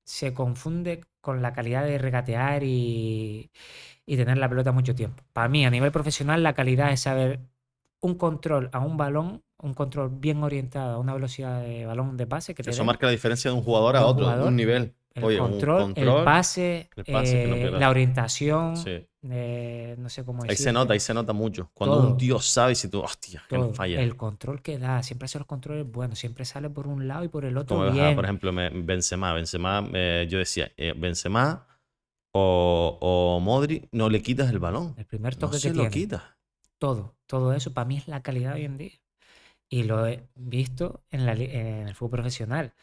se 0.06 0.34
confunde 0.34 1.04
con 1.20 1.42
la 1.42 1.52
calidad 1.52 1.84
de 1.84 1.98
regatear 1.98 2.64
y, 2.64 3.52
y 4.06 4.18
tener 4.18 4.38
la 4.38 4.48
pelota 4.48 4.72
mucho 4.72 4.96
tiempo. 4.96 5.24
Para 5.34 5.50
mí, 5.50 5.66
a 5.66 5.70
nivel 5.70 5.92
profesional, 5.92 6.42
la 6.42 6.54
calidad 6.54 6.92
es 6.94 7.02
saber 7.02 7.42
un 8.02 8.16
control 8.16 8.70
a 8.72 8.80
un 8.80 8.98
balón, 8.98 9.44
un 9.60 9.74
control 9.74 10.10
bien 10.12 10.44
orientado 10.44 10.96
a 10.96 11.00
una 11.00 11.14
velocidad 11.14 11.62
de 11.62 11.86
balón 11.86 12.18
de 12.18 12.26
pase 12.28 12.56
que 12.56 12.64
te 12.64 12.72
Eso 12.72 12.84
marca 12.84 13.06
la 13.06 13.12
diferencia 13.12 13.52
de 13.52 13.58
un 13.58 13.64
jugador 13.64 13.96
a 13.96 14.02
un 14.02 14.08
otro, 14.08 14.30
de 14.38 14.44
un 14.48 14.56
nivel. 14.56 14.96
el 15.14 15.24
Oye, 15.24 15.38
control, 15.38 15.82
control, 15.84 16.18
el 16.20 16.24
pase, 16.24 16.90
el 16.96 17.06
pase, 17.06 17.44
que 17.44 17.48
no 17.48 17.56
eh, 17.58 17.72
la 17.72 17.90
orientación, 17.90 18.78
Sí. 18.78 19.06
eh, 19.30 19.96
no 20.00 20.08
sé 20.10 20.24
cómo 20.24 20.42
Ahí 20.44 20.50
decirte. 20.50 20.64
se 20.70 20.74
nota, 20.74 20.94
ahí 20.94 21.00
se 21.02 21.14
nota 21.14 21.34
mucho. 21.34 21.70
Cuando 21.74 21.98
Todo. 21.98 22.08
un 22.12 22.18
tío 22.18 22.40
sabe 22.40 22.74
si 22.76 22.88
tú, 22.88 23.02
hostia, 23.02 23.44
que 23.50 23.58
no 23.58 23.74
falla. 23.74 24.02
El 24.02 24.16
control 24.16 24.62
que 24.62 24.80
da, 24.80 25.04
siempre 25.04 25.26
hace 25.26 25.38
los 25.38 25.48
controles 25.48 25.86
buenos, 25.92 26.18
siempre 26.18 26.46
sale 26.46 26.70
por 26.70 26.88
un 26.88 27.08
lado 27.10 27.24
y 27.26 27.28
por 27.28 27.44
el 27.46 27.58
otro 27.58 27.78
Como 27.78 27.92
bien. 27.92 28.16
por 28.16 28.24
ejemplo, 28.24 28.52
Benzema. 28.54 29.34
Benzema, 29.34 29.88
eh, 29.94 30.28
yo 30.30 30.40
decía, 30.40 30.72
eh, 30.78 30.94
Benzema 30.98 31.68
o, 32.34 32.98
o 33.02 33.40
Modri, 33.42 33.88
no 33.92 34.10
le 34.10 34.22
quitas 34.22 34.50
el 34.50 34.60
balón. 34.60 34.96
el 34.98 35.06
primer 35.06 35.34
No 35.36 35.40
toque 35.42 35.60
se 35.60 35.68
que 35.70 35.76
lo 35.76 35.82
tiene, 35.84 35.92
quitas. 35.94 36.24
todo, 36.80 37.16
todo 37.32 37.54
eso 37.54 37.74
para 37.74 37.86
mí 37.88 37.98
es 37.98 38.08
la 38.10 38.22
calidad 38.22 38.56
hoy 38.56 38.66
en 38.66 38.78
día. 38.78 38.92
Y 39.70 39.84
lo 39.84 40.08
he 40.08 40.28
visto 40.36 41.04
en, 41.12 41.22
el 41.30 41.96
fútbol 41.96 42.20
profesional. 42.20 42.74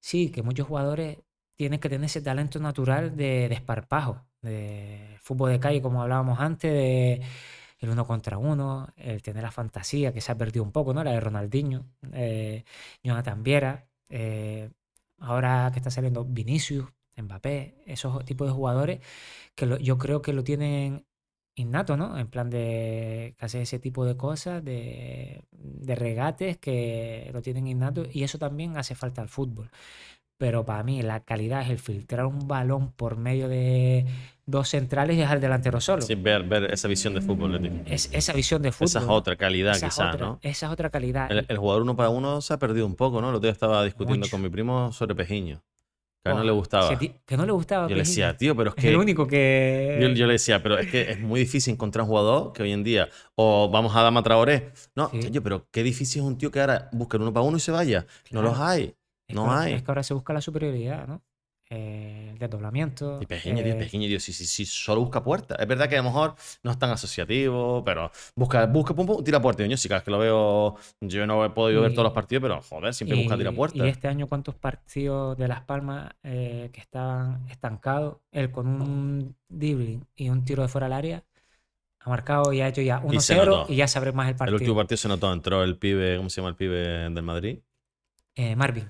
Sí, 0.00 0.30
que 0.30 0.42
muchos 0.42 0.68
jugadores 0.68 1.18
tienen 1.56 1.80
que 1.80 1.88
tener 1.90 2.06
ese 2.06 2.22
talento 2.22 2.60
natural 2.60 3.16
de 3.16 3.48
desparpajo, 3.48 4.24
de 4.42 5.18
fútbol 5.22 5.50
de 5.52 5.60
calle, 5.60 5.82
como 5.82 6.02
hablábamos 6.02 6.40
antes, 6.40 6.72
de 6.72 7.22
el 7.80 7.90
uno 7.90 8.06
contra 8.06 8.38
uno, 8.38 8.88
el 8.96 9.22
tener 9.22 9.42
la 9.42 9.50
fantasía 9.50 10.12
que 10.12 10.20
se 10.20 10.32
ha 10.32 10.38
perdido 10.38 10.64
un 10.64 10.72
poco, 10.72 10.94
¿no? 10.94 11.02
La 11.04 11.12
de 11.12 11.20
Ronaldinho, 11.20 11.86
eh, 12.12 12.64
Jonathan 13.02 13.42
Viera, 13.42 13.88
eh, 14.10 14.70
ahora 15.18 15.70
que 15.72 15.80
está 15.80 15.90
saliendo 15.90 16.24
Vinicius, 16.24 16.86
Mbappé, 17.16 17.82
esos 17.86 18.24
tipos 18.24 18.46
de 18.48 18.54
jugadores 18.54 19.00
que 19.54 19.82
yo 19.82 19.98
creo 19.98 20.22
que 20.22 20.32
lo 20.32 20.44
tienen 20.44 21.06
innato, 21.60 21.96
¿no? 21.96 22.18
En 22.18 22.26
plan 22.26 22.50
de 22.50 23.34
que 23.38 23.46
ese 23.46 23.78
tipo 23.78 24.04
de 24.04 24.16
cosas, 24.16 24.64
de, 24.64 25.42
de 25.52 25.94
regates 25.94 26.58
que 26.58 27.30
lo 27.32 27.42
tienen 27.42 27.66
innato 27.66 28.04
y 28.12 28.24
eso 28.24 28.38
también 28.38 28.76
hace 28.76 28.94
falta 28.94 29.22
al 29.22 29.28
fútbol. 29.28 29.70
Pero 30.38 30.64
para 30.64 30.82
mí 30.82 31.02
la 31.02 31.20
calidad 31.20 31.60
es 31.60 31.68
el 31.68 31.78
filtrar 31.78 32.24
un 32.24 32.48
balón 32.48 32.92
por 32.92 33.18
medio 33.18 33.46
de 33.46 34.06
dos 34.46 34.70
centrales 34.70 35.16
y 35.16 35.20
dejar 35.20 35.36
el 35.36 35.42
delantero 35.42 35.82
solo. 35.82 36.00
Sí, 36.00 36.14
ver, 36.14 36.44
ver 36.44 36.72
esa 36.72 36.88
visión 36.88 37.12
de 37.12 37.20
fútbol. 37.20 37.82
Es 37.84 38.08
esa 38.12 38.32
visión 38.32 38.62
de 38.62 38.72
fútbol. 38.72 38.86
Esa 38.86 39.00
es 39.00 39.04
otra 39.06 39.36
calidad, 39.36 39.74
quizás, 39.74 40.18
¿no? 40.18 40.38
esa 40.40 40.66
es 40.66 40.72
otra 40.72 40.88
calidad. 40.88 41.30
El, 41.30 41.44
el 41.46 41.58
jugador 41.58 41.82
uno 41.82 41.94
para 41.94 42.08
uno 42.08 42.40
se 42.40 42.54
ha 42.54 42.58
perdido 42.58 42.86
un 42.86 42.96
poco, 42.96 43.20
¿no? 43.20 43.28
El 43.28 43.34
otro 43.34 43.48
día 43.48 43.52
estaba 43.52 43.84
discutiendo 43.84 44.24
Mucho. 44.24 44.30
con 44.30 44.42
mi 44.42 44.48
primo 44.48 44.92
sobre 44.92 45.14
Pejiño. 45.14 45.62
Que 46.22 46.34
no 46.34 46.44
le 46.44 46.50
gustaba. 46.52 46.98
que 46.98 47.36
no 47.36 47.46
le 47.46 47.52
gustaba. 47.52 47.84
Yo 47.88 47.94
le 47.96 48.02
Pejillo. 48.02 48.26
decía, 48.26 48.36
tío, 48.36 48.54
pero 48.56 48.70
es 48.70 48.76
Es 48.76 48.82
que. 48.82 48.90
el 48.90 48.96
único 48.96 49.26
que. 49.26 49.98
Yo, 50.02 50.08
yo 50.08 50.26
le 50.26 50.34
decía, 50.34 50.62
pero 50.62 50.78
es 50.78 50.90
que 50.90 51.10
es 51.12 51.20
muy 51.20 51.40
difícil 51.40 51.72
encontrar 51.72 52.02
un 52.02 52.08
jugador 52.10 52.52
que 52.52 52.62
hoy 52.62 52.72
en 52.72 52.84
día, 52.84 53.08
o 53.36 53.70
vamos 53.70 53.96
a 53.96 54.02
Dama 54.02 54.22
Traoré. 54.22 54.72
No, 54.94 55.10
Sí. 55.10 55.30
pero 55.40 55.66
qué 55.70 55.82
difícil 55.82 56.20
es 56.22 56.28
un 56.28 56.36
tío 56.36 56.50
que 56.50 56.60
ahora 56.60 56.88
busca 56.92 57.16
el 57.16 57.22
uno 57.22 57.32
para 57.32 57.44
uno 57.44 57.56
y 57.56 57.60
se 57.60 57.72
vaya. 57.72 58.06
No 58.30 58.42
los 58.42 58.58
hay. 58.58 58.94
Es 59.26 59.34
no 59.34 59.44
que 59.46 59.50
hay. 59.50 59.72
Es 59.74 59.82
que 59.82 59.90
ahora 59.90 60.02
se 60.02 60.12
busca 60.12 60.32
la 60.34 60.40
superioridad, 60.42 61.06
¿no? 61.06 61.22
Eh, 61.70 62.30
el 62.32 62.38
desdoblamiento. 62.38 63.20
Y 63.20 63.26
tío, 63.26 63.28
eh, 63.28 63.74
Pejiño, 63.76 64.06
tío, 64.08 64.18
si, 64.20 64.32
si, 64.32 64.46
si 64.46 64.64
solo 64.66 65.02
busca 65.02 65.22
puertas. 65.22 65.58
Es 65.60 65.66
verdad 65.68 65.88
que 65.88 65.94
a 65.96 65.98
lo 65.98 66.04
mejor 66.04 66.34
no 66.64 66.70
es 66.72 66.78
tan 66.78 66.90
asociativo, 66.90 67.84
pero 67.84 68.10
busca, 68.34 68.66
busca, 68.66 68.94
pum, 68.94 69.06
pum, 69.06 69.22
tira 69.22 69.40
puerta. 69.40 69.64
Y 69.64 69.68
Yo 69.68 69.76
sí, 69.76 69.88
cada 69.88 70.00
vez 70.00 70.04
que 70.04 70.10
lo 70.10 70.18
veo, 70.18 70.76
yo 71.00 71.26
no 71.26 71.44
he 71.44 71.50
podido 71.50 71.82
ver 71.82 71.92
Y- 71.92 71.94
todos 71.94 72.04
los 72.06 72.12
partidos, 72.14 72.42
pero 72.42 72.60
joder, 72.62 72.94
siempre 72.94 73.16
busca 73.16 73.36
tira 73.36 73.52
Y, 73.52 73.54
puerta. 73.54 73.84
y 73.84 73.88
este 73.88 74.08
año, 74.08 74.26
¿cuántos 74.28 74.54
partidos 74.54 75.36
de 75.38 75.48
Las 75.48 75.62
Palmas 75.62 76.12
eh, 76.22 76.70
que 76.72 76.80
estaban 76.80 77.48
estancados? 77.50 78.18
Él 78.32 78.50
con 78.50 78.66
un 78.80 79.36
dribbling 79.48 80.06
y 80.16 80.30
un 80.30 80.44
tiro 80.44 80.62
de 80.62 80.68
fuera 80.68 80.86
del 80.86 80.94
área 80.94 81.24
ha 82.00 82.10
marcado 82.10 82.52
y 82.52 82.60
ha 82.62 82.68
hecho 82.68 82.82
ya 82.82 83.00
Y 83.10 83.20
se 83.20 83.34
1-0 83.34 83.36
notó. 83.36 83.66
y, 83.68 83.76
ya 83.76 83.88
se 83.88 83.98
abre 83.98 84.12
más 84.12 84.28
el 84.28 84.34
El 84.34 84.38
partido. 84.38 84.56
último 84.56 84.76
partido 84.76 84.96
se 84.98 85.08
notó, 85.08 85.32
entró 85.32 85.62
el 85.64 85.78
pibe, 85.78 86.16
¿cómo 86.16 86.30
se 86.30 86.36
llama 86.40 86.50
el 86.50 86.56
pibe 86.56 86.76
del 87.10 87.22
Madrid? 87.22 87.60
Eh, 88.34 88.56
Marvin. 88.56 88.88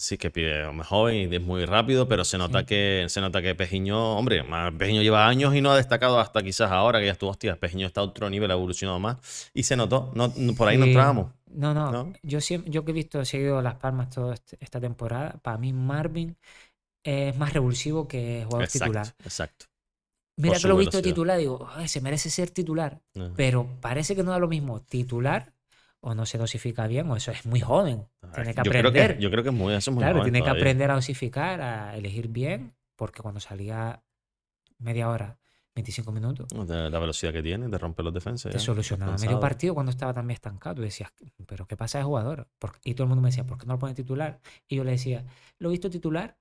Sí, 0.00 0.16
que 0.16 0.30
pibe 0.30 0.70
más 0.70 0.86
joven 0.86 1.16
y 1.32 1.34
es 1.34 1.42
muy 1.42 1.64
rápido, 1.64 2.06
pero 2.06 2.24
se 2.24 2.38
nota 2.38 2.60
Sí. 2.60 2.66
que 2.66 3.06
se 3.08 3.20
nota 3.20 3.42
que 3.42 3.56
Pejiño, 3.56 4.16
hombre, 4.16 4.44
Pejiño 4.78 5.02
lleva 5.02 5.26
años 5.26 5.56
y 5.56 5.60
no 5.60 5.72
ha 5.72 5.76
destacado 5.76 6.20
hasta 6.20 6.40
quizás 6.44 6.70
ahora 6.70 7.00
que 7.00 7.06
ya 7.06 7.12
estuvo, 7.12 7.30
hostia, 7.30 7.56
Pejiño 7.56 7.84
está 7.88 8.00
a 8.02 8.04
otro 8.04 8.30
nivel, 8.30 8.48
ha 8.52 8.54
evolucionado 8.54 9.00
más 9.00 9.50
y 9.54 9.64
se 9.64 9.76
notó, 9.76 10.12
no, 10.14 10.32
por 10.56 10.68
ahí 10.68 10.76
no 10.78 10.84
entrábamos. 10.84 11.32
No, 11.50 11.74
no. 11.74 11.90
¿no? 11.90 12.12
Yo, 12.22 12.40
siempre, 12.40 12.70
yo 12.70 12.84
que 12.84 12.92
he 12.92 12.94
visto, 12.94 13.20
he 13.20 13.24
seguido 13.24 13.60
Las 13.60 13.74
Palmas 13.74 14.10
toda 14.10 14.34
este- 14.34 14.56
esta 14.60 14.78
temporada, 14.80 15.32
para 15.42 15.58
mí 15.58 15.72
Marvin 15.72 16.36
es 17.02 17.36
más 17.36 17.52
revulsivo 17.52 18.06
que 18.06 18.42
jugador 18.44 18.68
titular. 18.68 19.14
Exacto. 19.24 19.66
Mira 20.36 20.52
por 20.54 20.62
que 20.62 20.68
lo 20.68 20.74
he 20.76 20.78
visto 20.78 21.02
titular, 21.02 21.38
digo, 21.38 21.68
"Ay, 21.74 21.88
se 21.88 22.00
merece 22.00 22.30
ser 22.30 22.50
titular. 22.50 23.00
Pero 23.34 23.68
parece 23.80 24.14
que 24.14 24.22
no 24.22 24.30
da 24.30 24.38
lo 24.38 24.46
mismo 24.46 24.80
titular 24.80 25.52
o 26.00 26.14
no 26.14 26.26
se 26.26 26.38
dosifica 26.38 26.86
bien 26.86 27.10
o 27.10 27.16
eso 27.16 27.30
es 27.32 27.44
muy 27.46 27.60
joven. 27.60 28.06
Tiene 28.34 28.54
que 28.54 28.60
yo 28.60 28.70
creo 28.70 28.90
aprender. 28.90 29.16
que, 29.16 29.22
yo 29.22 29.30
creo 29.30 29.42
que 29.42 29.50
es 29.50 29.54
muy, 29.54 29.74
eso 29.74 29.90
es 29.90 29.94
muy 29.94 30.02
Claro, 30.02 30.18
joven 30.18 30.32
tiene 30.32 30.42
que 30.44 30.50
aprender 30.50 30.90
a 30.90 30.94
dosificar, 30.94 31.60
a 31.60 31.96
elegir 31.96 32.28
bien, 32.28 32.74
porque 32.96 33.22
cuando 33.22 33.40
salía 33.40 34.02
media 34.78 35.08
hora, 35.08 35.38
25 35.74 36.12
minutos, 36.12 36.46
De 36.66 36.90
la 36.90 36.98
velocidad 36.98 37.32
que 37.32 37.42
tiene, 37.42 37.68
de 37.68 37.78
romper 37.78 38.04
los 38.04 38.14
defensas. 38.14 38.52
te 38.52 38.58
ya, 38.58 38.64
solucionaba 38.64 39.16
medio 39.18 39.40
partido 39.40 39.74
cuando 39.74 39.90
estaba 39.90 40.12
también 40.12 40.34
estancado. 40.34 40.76
Tú 40.76 40.82
decías, 40.82 41.12
¿pero 41.46 41.66
qué 41.66 41.76
pasa 41.76 41.98
de 41.98 42.04
jugador? 42.04 42.48
¿Por- 42.58 42.72
Y 42.84 42.94
todo 42.94 43.04
el 43.04 43.08
mundo 43.08 43.22
me 43.22 43.28
decía, 43.28 43.44
¿por 43.44 43.58
qué 43.58 43.66
no 43.66 43.74
lo 43.74 43.78
pone 43.78 43.94
titular? 43.94 44.40
Y 44.68 44.76
yo 44.76 44.84
le 44.84 44.92
decía, 44.92 45.24
lo 45.58 45.68
he 45.68 45.72
visto 45.72 45.90
titular 45.90 46.36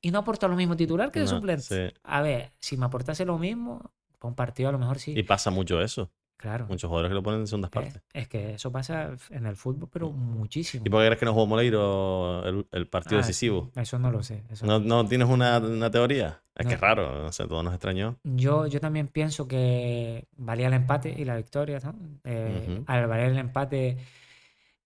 y 0.00 0.10
no 0.10 0.18
aporta 0.18 0.48
lo 0.48 0.56
mismo 0.56 0.76
titular 0.76 1.10
que 1.10 1.20
de 1.20 1.26
No, 1.26 1.30
suplente. 1.30 1.62
sí. 1.62 1.94
A 2.04 2.20
ver, 2.22 2.50
si 2.60 2.76
me 2.76 2.86
aportase 2.86 3.24
lo 3.24 3.38
mismo, 3.38 3.92
para 4.18 4.28
un 4.28 4.34
partido 4.34 4.68
a 4.68 4.72
lo 4.72 4.78
mejor 4.78 4.98
sí. 4.98 5.12
Y 5.16 5.22
pasa 5.22 5.50
mucho 5.50 5.80
eso. 5.80 6.10
Claro. 6.44 6.66
Muchos 6.68 6.88
jugadores 6.88 7.10
que 7.10 7.14
lo 7.14 7.22
ponen 7.22 7.40
en 7.40 7.46
segundas 7.46 7.70
Eh, 7.70 7.74
partes. 7.74 8.02
Es 8.12 8.28
que 8.28 8.54
eso 8.54 8.70
pasa 8.70 9.16
en 9.30 9.46
el 9.46 9.56
fútbol, 9.56 9.88
pero 9.92 10.10
muchísimo. 10.12 10.84
¿Y 10.86 10.90
por 10.90 11.00
qué 11.00 11.06
crees 11.06 11.18
que 11.20 11.26
no 11.26 11.32
jugó 11.32 11.46
Moleiro 11.46 12.44
el, 12.46 12.66
el 12.70 12.86
partido 12.88 13.18
Ah, 13.18 13.22
decisivo? 13.26 13.70
Eso 13.74 13.98
no 13.98 14.10
lo 14.10 14.22
sé. 14.22 14.42
eso 14.50 14.66
¿No, 14.66 14.78
no 14.78 15.06
tienes 15.06 15.28
una, 15.28 15.58
una 15.58 15.90
teoría? 15.90 16.40
Es 16.54 16.66
que 16.66 16.74
es 16.74 16.80
raro, 16.80 17.22
no 17.22 17.32
sé, 17.32 17.48
todo 17.48 17.62
nos 17.62 17.74
extrañó. 17.74 18.16
Yo, 18.22 18.66
yo 18.68 18.80
también 18.80 19.08
pienso 19.08 19.48
que 19.48 20.28
valía 20.36 20.68
el 20.68 20.74
empate 20.74 21.12
y 21.16 21.24
la 21.24 21.36
victoria, 21.36 21.80
¿no? 21.82 21.94
Eh. 22.24 22.82
Al 22.86 23.06
valer 23.08 23.32
el 23.32 23.38
empate, 23.38 23.98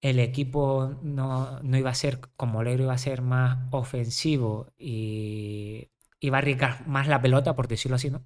el 0.01 0.19
equipo 0.21 0.99
no, 1.03 1.61
no 1.63 1.77
iba 1.77 1.91
a 1.91 1.95
ser, 1.95 2.21
como 2.37 2.55
Moleiro 2.55 2.85
iba 2.85 2.95
a 2.95 2.99
ser 2.99 3.23
más 3.23 3.59
ofensivo 3.73 4.73
y 4.79 5.91
iba 6.21 6.39
a 6.39 6.41
arriesgar 6.41 6.87
más 6.89 7.09
la 7.09 7.21
pelota, 7.21 7.55
por 7.57 7.69
decirlo 7.69 7.97
así, 7.97 8.11
¿no? 8.11 8.25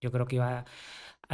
Yo 0.00 0.12
creo 0.12 0.26
que 0.26 0.36
iba 0.36 0.60
a 0.60 0.64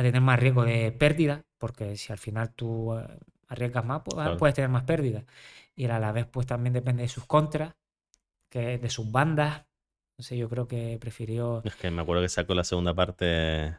tener 0.03 0.21
más 0.21 0.39
riesgo 0.41 0.65
de 0.65 0.93
pérdida, 0.93 1.45
porque 1.59 1.97
si 1.97 2.13
al 2.13 2.19
final 2.19 2.53
tú 2.55 2.95
eh, 2.99 3.07
arriesgas 3.49 3.85
más, 3.85 4.03
pues, 4.05 4.15
Claro. 4.17 4.37
puedes 4.37 4.55
tener 4.55 4.71
más 4.71 4.85
pérdida. 4.85 5.25
Y 5.77 5.87
a 5.87 5.99
la 5.99 6.13
vez, 6.13 6.27
pues 6.27 6.47
también 6.47 6.73
depende 6.73 7.03
de 7.03 7.09
sus 7.09 7.27
contras, 7.27 7.75
que 8.51 8.79
de 8.79 8.91
sus 8.91 9.11
bandas. 9.11 9.65
No 10.19 10.25
sé, 10.25 10.37
yo 10.37 10.49
creo 10.49 10.69
que 10.69 10.97
prefirió 11.01 11.63
Es 11.65 11.75
que 11.77 11.91
me 11.91 12.03
acuerdo 12.03 12.23
que 12.23 12.29
sacó 12.29 12.55
la 12.55 12.65
segunda 12.65 12.95
parte 12.95 13.79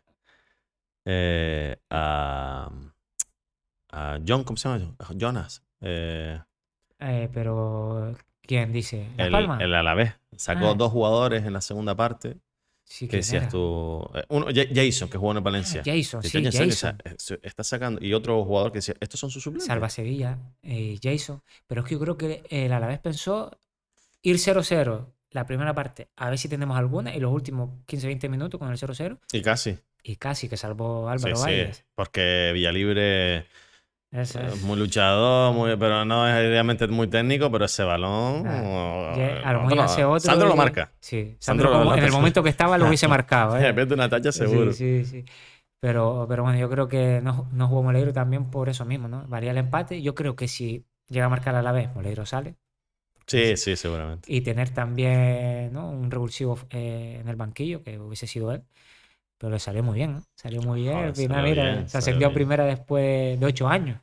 eh, 1.06 1.78
a, 1.90 2.70
a 3.92 4.20
John, 4.28 4.44
¿cómo 4.44 4.58
se 4.58 4.70
llama? 4.70 4.96
Jonas. 5.16 5.64
eh, 5.82 6.42
Eh, 7.00 7.30
pero, 7.34 8.16
¿quién 8.42 8.72
dice? 8.72 9.08
¿Las 9.18 9.28
el, 9.28 9.32
Palmas? 9.34 9.62
el 9.62 9.74
Alavés. 9.76 10.14
Sacó 10.38 10.68
Ah. 10.72 10.74
dos 10.76 10.92
jugadores 10.92 11.46
en 11.46 11.54
la 11.54 11.62
segunda 11.62 11.96
parte 11.96 12.38
Sí, 12.88 13.06
que 13.08 13.10
¿quién 13.10 13.20
decías 13.22 13.44
era? 13.44 13.51
tú. 13.51 14.10
eh, 14.13 14.24
Uno, 14.30 14.46
Ja- 14.54 14.68
Jason, 14.74 15.10
que 15.10 15.18
jugó 15.18 15.32
en 15.32 15.38
el 15.38 15.42
Ah, 15.42 15.44
Valencia. 15.46 15.82
Jason, 15.84 16.22
Que 16.22 16.30
sí, 16.30 16.44
Jason. 16.46 16.72
sea, 16.72 16.98
eh, 17.04 17.39
está 17.44 17.63
sacando. 17.63 18.04
Y 18.06 18.13
otro 18.13 18.44
jugador 18.46 18.72
que 18.72 18.77
decía, 18.77 18.94
¿estos 19.00 19.20
son 19.20 19.32
sus 19.32 19.44
suplentes? 19.44 19.68
Salva 19.68 19.89
Sevilla, 19.89 20.38
eh, 20.62 20.98
Jason. 21.01 21.42
Pero 21.68 21.82
es 21.82 21.88
que 21.88 21.96
yo 21.96 22.00
creo 22.00 22.18
que 22.18 22.44
el 22.50 22.72
Alavés 22.72 23.00
pensó 23.00 23.51
ir 24.22 24.38
0-0 24.38 25.12
la 25.32 25.46
primera 25.46 25.74
parte, 25.74 26.08
a 26.15 26.30
ver 26.30 26.38
si 26.39 26.48
tenemos 26.48 26.77
alguna, 26.77 27.13
y 27.13 27.20
los 27.20 27.34
últimos 27.34 27.70
15-20 27.88 28.30
minutos 28.30 28.58
con 28.60 28.70
el 28.72 28.77
0-0, 28.77 29.20
Y 29.34 29.42
casi. 29.42 29.77
y 30.04 30.15
casi 30.15 30.48
que 30.48 30.56
salvó 30.56 31.08
Sí, 31.10 31.12
Álvaro 31.13 31.36
sí. 31.36 31.42
Valles. 31.44 31.84
Porque 31.96 32.51
Villalibre 32.54 33.46
Eso 34.12 34.40
es 34.40 34.56
es. 34.56 34.64
muy 34.64 34.78
luchador, 34.78 35.54
muy, 35.54 35.76
pero 35.78 36.06
no 36.06 36.28
es 36.28 36.34
realmente 36.36 36.88
muy 36.88 37.08
técnico, 37.08 37.52
pero 37.52 37.66
ese 37.66 37.84
balón. 37.84 38.46
Ah, 38.48 39.14
Ya- 39.18 39.50
a 39.50 39.54
lo 39.54 39.62
mejor 39.62 39.78
no, 39.78 39.84
hace 39.84 40.06
otro. 40.06 40.20
Sandro 40.20 40.48
lo 40.48 40.56
marca. 40.56 40.92
Sí, 41.00 41.36
Sandro 41.40 41.70
Sandro, 41.70 41.70
lo 41.70 41.80
como 41.80 41.96
en 41.96 42.04
el 42.04 42.12
momento 42.12 42.44
que 42.44 42.50
estaba 42.50 42.78
lo 42.78 42.88
hubiese 42.88 43.08
marcado. 43.08 43.58
¿eh? 43.60 43.74
Mete 43.74 43.94
una 43.94 44.10
talla 44.10 44.32
seguro. 44.32 44.72
Sí, 44.74 45.04
sí, 45.04 45.24
sí. 45.24 45.26
Pero, 45.80 46.26
pero 46.28 46.44
bueno, 46.44 46.58
yo 46.58 46.70
creo 46.70 46.88
que 46.88 47.22
no, 47.22 47.48
no 47.52 47.68
jugó 47.68 47.84
Moleiro 47.84 48.14
también 48.14 48.50
por 48.50 48.70
eso 48.70 48.86
mismo, 48.86 49.08
¿no? 49.08 49.28
Varía 49.28 49.52
el 49.52 49.58
empate. 49.58 50.02
Yo 50.02 50.16
creo 50.16 50.36
que 50.36 50.48
si 50.48 50.86
llega 51.10 51.28
a 51.28 51.30
marcar 51.30 51.56
a 51.56 51.62
la 51.62 51.72
vez, 51.72 51.94
Moleiro 51.94 52.26
sale. 52.26 52.56
Sí, 53.28 53.58
sí, 53.58 53.76
seguramente. 53.76 54.32
Y 54.32 54.42
tener 54.42 54.70
también 54.72 55.74
¿no? 55.74 55.90
un 55.90 56.10
revulsivo 56.12 56.58
eh, 56.70 57.18
en 57.22 57.28
el 57.28 57.36
banquillo, 57.36 57.84
que 57.84 58.00
hubiese 58.00 58.28
sido 58.28 58.52
él. 58.52 58.64
Pero 59.38 59.51
le 59.51 59.60
salió 59.60 59.84
muy 59.84 59.96
bien, 59.96 60.13
¿no? 60.13 60.24
Salió 60.36 60.62
muy 60.62 60.82
bien. 60.82 60.98
Al 60.98 61.15
final, 61.15 61.44
mira, 61.44 61.63
bien, 61.75 61.89
se 61.89 61.98
ascendió 61.98 62.27
a 62.27 62.34
primera 62.34 62.65
después 62.65 63.39
de 63.39 63.46
ocho 63.46 63.68
años. 63.68 64.00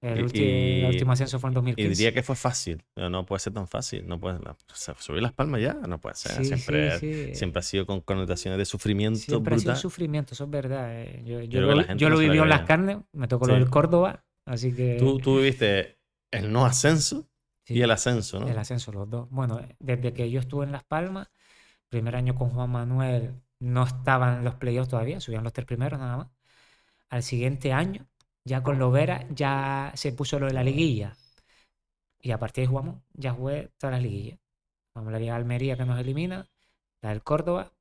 El, 0.00 0.18
Y- 0.18 0.22
ulti- 0.22 0.38
y- 0.40 0.80
el 0.80 0.86
último 0.90 1.12
ascenso 1.12 1.38
fue 1.38 1.48
en 1.48 1.52
Y 1.52 1.54
2015. 1.54 1.96
diría 1.96 2.12
que 2.12 2.22
fue 2.22 2.36
fácil. 2.36 2.84
pero 2.92 3.08
No 3.08 3.24
puede 3.24 3.40
ser 3.40 3.54
tan 3.54 3.66
fácil. 3.68 4.06
No 4.06 4.20
puede, 4.20 4.38
no- 4.40 4.50
o 4.50 4.74
sea, 4.74 4.94
subir 4.98 5.22
las 5.22 5.32
palmas 5.32 5.62
ya, 5.62 5.74
no 5.74 5.98
puede 5.98 6.14
ser. 6.16 6.32
Sí, 6.32 6.38
sí, 6.44 6.48
siempre, 6.48 6.98
sí. 6.98 7.34
siempre 7.34 7.60
ha 7.60 7.62
sido 7.62 7.86
con 7.86 8.00
connotaciones 8.02 8.58
de 8.58 8.64
sufrimiento 8.66 9.18
Siempre 9.18 9.54
ha 9.54 9.58
sido 9.58 9.70
brutal. 9.70 9.76
un 9.76 9.80
sufrimiento, 9.80 10.34
eso 10.34 10.44
es 10.44 10.50
verdad. 10.50 10.90
eh. 11.02 11.22
Yo, 11.24 11.40
yo 11.40 11.60
creo 11.62 11.74
lo, 11.74 11.82
yo 11.94 12.08
no 12.10 12.16
lo 12.16 12.20
viví 12.20 12.38
en 12.38 12.48
las 12.48 12.62
carnes, 12.62 12.98
me 13.12 13.28
tocó 13.28 13.46
lo 13.46 13.54
Sí. 13.54 13.60
del 13.60 13.70
Córdoba, 13.70 14.24
así 14.44 14.74
que 14.74 14.96
Tú, 14.98 15.18
tú 15.18 15.36
viviste 15.38 15.96
el 16.30 16.52
no 16.52 16.66
ascenso 16.66 17.26
sí, 17.64 17.74
y 17.74 17.80
el 17.80 17.90
ascenso, 17.90 18.40
¿no? 18.40 18.48
el 18.48 18.58
ascenso, 18.58 18.92
los 18.92 19.08
dos. 19.08 19.28
Bueno, 19.30 19.60
desde 19.78 20.12
que 20.12 20.30
yo 20.30 20.40
estuve 20.40 20.66
en 20.66 20.72
Las 20.72 20.84
Palmas, 20.84 21.28
primer 21.88 22.16
año 22.16 22.34
con 22.34 22.50
Juan 22.50 22.70
Manuel, 22.70 23.32
no 23.64 23.84
estaban 23.84 24.44
los 24.44 24.54
playoffs 24.56 24.88
todavía, 24.90 25.20
subían 25.20 25.44
los 25.44 25.52
tres 25.52 25.66
primeros 25.66 25.98
nada 25.98 26.16
más. 26.16 26.28
Al 27.10 27.22
siguiente 27.22 27.72
año, 27.72 28.06
ya 28.44 28.62
con 28.62 28.78
Lovera, 28.78 29.26
ya 29.30 29.92
se 29.94 30.12
puso 30.12 30.38
lo 30.38 30.46
de 30.46 30.52
la 30.54 30.62
liguilla. 30.64 31.16
Y 32.20 32.30
a 32.32 32.38
partir 32.38 32.62
de 32.62 32.66
ahí 32.66 32.70
jugamos, 32.70 32.96
ya 33.12 33.32
jugué 33.32 33.70
todas 33.78 33.94
las 33.94 34.02
liguillas. 34.02 34.38
Vamos 34.94 35.08
a 35.08 35.12
la 35.12 35.18
Liga 35.18 35.32
de 35.34 35.38
Almería 35.40 35.76
que 35.76 35.84
nos 35.84 35.98
elimina, 35.98 36.48
la 37.02 37.10
del 37.10 37.22
Córdoba, 37.22 37.72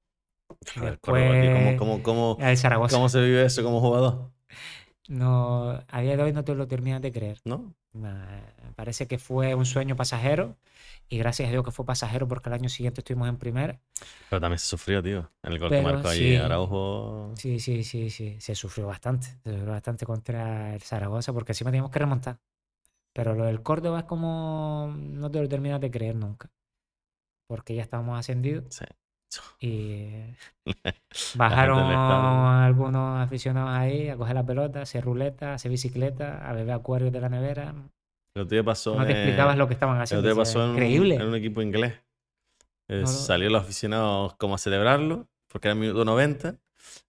Joder, 0.75 0.99
Córdoba, 0.99 1.31
tío, 1.41 1.51
¿cómo- 1.51 1.65
después 1.65 1.77
cómo- 2.03 2.37
cómo- 2.37 2.55
Zaragoza. 2.57 2.95
cómo 2.95 3.09
se 3.09 3.21
vive 3.21 3.43
eso 3.45 3.63
como 3.63 3.79
jugador? 3.79 4.31
No, 5.07 5.83
a 5.87 6.01
día 6.01 6.15
de 6.17 6.23
hoy 6.23 6.33
no 6.33 6.43
te 6.43 6.55
lo 6.55 6.67
terminas 6.67 7.01
de 7.01 7.11
creer. 7.11 7.39
¿No? 7.45 7.73
Parece 8.75 9.07
que 9.07 9.19
fue 9.19 9.53
un 9.53 9.65
sueño 9.65 9.95
pasajero 9.95 10.57
y 11.09 11.17
gracias 11.19 11.47
a 11.47 11.51
Dios 11.51 11.63
que 11.63 11.71
fue 11.71 11.85
pasajero 11.85 12.27
porque 12.27 12.50
el 12.50 12.53
año 12.53 12.69
siguiente 12.69 13.01
estuvimos 13.01 13.29
en 13.29 13.38
primera. 13.38 13.79
Pero 14.29 14.41
también 14.41 14.57
se 14.57 14.65
sufrió, 14.65 15.03
tío. 15.03 15.29
En 15.43 15.53
el 15.53 15.59
gol 15.59 15.69
que 15.69 15.77
Pero 15.77 15.93
marcó 15.93 16.07
allí 16.07 16.31
sí. 16.31 16.35
Araujo. 16.35 17.33
Sí, 17.35 17.59
sí, 17.59 17.83
sí, 17.83 18.09
sí, 18.09 18.39
se 18.39 18.55
sufrió 18.55 18.88
bastante, 18.88 19.27
se 19.43 19.51
sufrió 19.51 19.65
bastante 19.71 20.05
contra 20.05 20.73
el 20.73 20.81
Zaragoza 20.81 21.33
porque 21.33 21.51
encima 21.51 21.69
teníamos 21.69 21.91
que 21.91 22.00
remontar. 22.00 22.39
Pero 23.13 23.35
lo 23.35 23.45
del 23.45 23.62
Córdoba 23.62 24.00
es 24.00 24.05
como 24.05 24.91
no 24.97 25.29
te 25.29 25.39
lo 25.39 25.47
terminas 25.47 25.79
de 25.79 25.91
creer 25.91 26.15
nunca. 26.15 26.50
Porque 27.47 27.75
ya 27.75 27.83
estábamos 27.83 28.17
ascendidos 28.17 28.65
Sí. 28.73 28.85
Y 29.59 30.09
La 30.75 30.93
bajaron 31.35 31.79
algunos 31.91 33.19
aficionados 33.21 33.69
ahí 33.72 34.09
a 34.09 34.15
coger 34.17 34.35
la 34.35 34.46
pelota, 34.46 34.79
a 34.79 34.83
hacer 34.83 35.03
ruleta, 35.03 35.51
a 35.51 35.53
hacer 35.55 35.72
bicicleta, 35.72 36.48
a 36.50 36.53
beber 36.53 36.74
acuarios 36.75 37.11
de 37.11 37.22
la 37.22 37.29
nevera. 37.29 37.74
Que 38.50 38.63
pasó 38.63 38.96
No 38.96 39.05
te 39.05 39.11
explicabas 39.11 39.57
lo 39.57 39.67
que 39.67 39.74
estaban 39.75 40.01
haciendo. 40.01 40.24
que 40.25 40.31
o 40.31 40.35
sea, 40.35 40.41
pasó 40.41 40.63
en 40.63 40.69
un, 40.69 40.75
increíble. 40.75 41.15
en 41.15 41.22
un 41.24 41.35
equipo 41.35 41.61
inglés. 41.61 41.93
Eh, 42.89 43.01
No 43.01 43.07
Salió 43.07 43.50
los 43.50 43.61
aficionados 43.63 44.35
como 44.35 44.55
a 44.55 44.57
celebrarlo, 44.57 45.27
porque 45.48 45.67
era 45.67 45.74
el 45.74 45.79
minuto 45.79 46.03
90. 46.05 46.55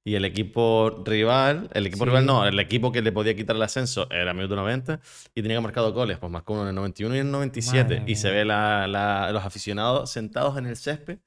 Y 0.04 0.14
el 0.14 0.24
equipo 0.24 1.02
rival, 1.04 1.68
el 1.72 1.86
equipo 1.86 2.04
Sí. 2.04 2.10
rival 2.10 2.26
no, 2.26 2.46
el 2.46 2.60
equipo 2.60 2.92
que 2.92 3.02
le 3.02 3.10
podía 3.10 3.34
quitar 3.34 3.56
el 3.56 3.62
ascenso 3.62 4.06
era 4.10 4.30
el 4.30 4.36
minuto 4.36 4.54
90 4.54 5.00
y 5.34 5.42
tenía 5.42 5.56
que 5.56 5.62
marcar 5.62 5.82
dos 5.82 5.92
goles. 5.94 6.16
Pues 6.18 6.30
marcó 6.30 6.52
uno 6.52 6.62
en 6.62 6.68
el 6.68 6.74
91 6.76 7.16
y 7.16 7.18
en 7.18 7.26
el 7.26 7.32
97. 7.32 8.00
Madre 8.00 8.12
y 8.12 8.14
se 8.14 8.30
ve 8.30 8.44
la- 8.44 8.86
la- 8.86 9.32
los 9.32 9.44
aficionados 9.44 10.10
sentados 10.10 10.56
en 10.58 10.66
el 10.66 10.76
césped, 10.76 11.18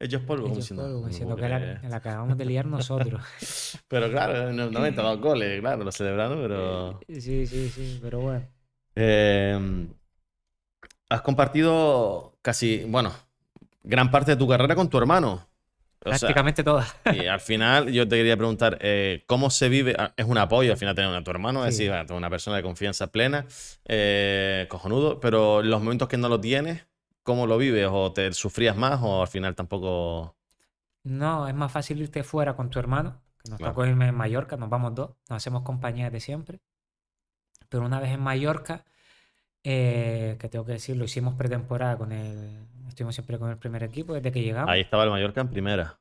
hechos 0.00 0.22
polvo, 0.22 0.42
como 0.44 0.54
Ellos 0.54 0.64
diciendo, 0.64 0.82
fueron 0.84 1.02
"No 1.02 1.08
diciendo 1.08 1.34
puedo 1.36 1.46
que 1.46 1.48
la, 1.50 1.58
creer". 1.60 1.80
que 1.80 1.88
la 1.88 1.96
acabamos 1.96 2.38
de 2.38 2.44
liar 2.44 2.66
nosotros. 2.66 3.22
Pero 3.88 4.10
claro, 4.10 4.50
en 4.50 4.60
el 4.60 4.70
90 4.72 5.02
dos 5.02 5.20
goles, 5.20 5.60
claro, 5.60 5.84
lo 5.84 5.92
celebraron, 5.92 6.38
pero... 6.42 7.00
Sí, 7.08 7.46
sí, 7.46 7.68
sí, 7.68 7.98
pero 8.02 8.20
bueno. 8.20 8.46
Eh, 8.96 9.86
has 11.08 11.22
compartido 11.22 12.36
casi, 12.42 12.84
bueno, 12.84 13.12
gran 13.82 14.10
parte 14.10 14.32
de 14.32 14.36
tu 14.36 14.48
carrera 14.48 14.74
con 14.74 14.88
tu 14.88 14.98
hermano. 14.98 15.46
O 16.06 16.10
sea, 16.10 16.18
Prácticamente 16.18 16.62
todas. 16.62 16.94
y 17.14 17.26
al 17.26 17.40
final 17.40 17.90
yo 17.90 18.06
te 18.06 18.16
quería 18.16 18.36
preguntar, 18.36 18.76
eh, 18.82 19.24
¿cómo 19.26 19.48
se 19.50 19.68
vive? 19.70 19.94
Ah, 19.98 20.12
Es 20.16 20.26
un 20.26 20.36
apoyo 20.36 20.72
al 20.72 20.76
final 20.78 20.94
tener 20.94 21.14
a 21.14 21.24
tu 21.24 21.30
hermano, 21.30 21.64
es 21.64 21.76
Sí. 21.76 21.84
decir, 21.88 22.12
una 22.14 22.28
persona 22.28 22.56
de 22.58 22.62
confianza 22.62 23.06
plena, 23.10 23.46
eh, 23.86 24.66
cojonudo, 24.68 25.18
pero 25.20 25.62
los 25.62 25.80
momentos 25.82 26.08
que 26.08 26.18
no 26.18 26.28
lo 26.28 26.40
tienes, 26.40 26.86
¿cómo 27.24 27.46
lo 27.48 27.58
vives? 27.58 27.88
¿O 27.90 28.12
te 28.12 28.32
sufrías 28.32 28.76
más 28.76 29.00
o 29.02 29.20
al 29.22 29.28
final 29.28 29.54
tampoco... 29.56 30.36
No, 31.02 31.48
es 31.48 31.54
más 31.54 31.72
fácil 31.72 32.00
irte 32.00 32.22
fuera 32.22 32.54
con 32.54 32.70
tu 32.70 32.78
hermano, 32.78 33.20
que 33.42 33.50
nos 33.50 33.58
Claro. 33.58 33.72
tocó 33.72 33.84
irme 33.86 34.06
en 34.08 34.14
Mallorca, 34.14 34.56
nos 34.56 34.70
vamos 34.70 34.94
dos, 34.94 35.10
nos 35.28 35.36
hacemos 35.36 35.62
compañía 35.62 36.08
de 36.10 36.20
siempre. 36.20 36.60
Pero 37.68 37.84
una 37.84 37.98
vez 38.00 38.12
en 38.12 38.20
Mallorca, 38.20 38.84
eh, 39.64 40.36
que 40.38 40.48
tengo 40.48 40.64
que 40.64 40.72
decir, 40.72 40.96
lo 40.96 41.04
hicimos 41.04 41.34
pretemporada 41.34 41.96
con 41.98 42.12
el. 42.12 42.66
Estuvimos 42.88 43.14
siempre 43.14 43.38
con 43.38 43.50
el 43.50 43.56
primer 43.58 43.82
equipo 43.82 44.14
desde 44.14 44.30
que 44.30 44.42
llegamos. 44.42 44.70
Ahí 44.70 44.82
estaba 44.82 45.04
el 45.04 45.10
Mallorca 45.10 45.40
en 45.40 45.48
primera. 45.48 45.98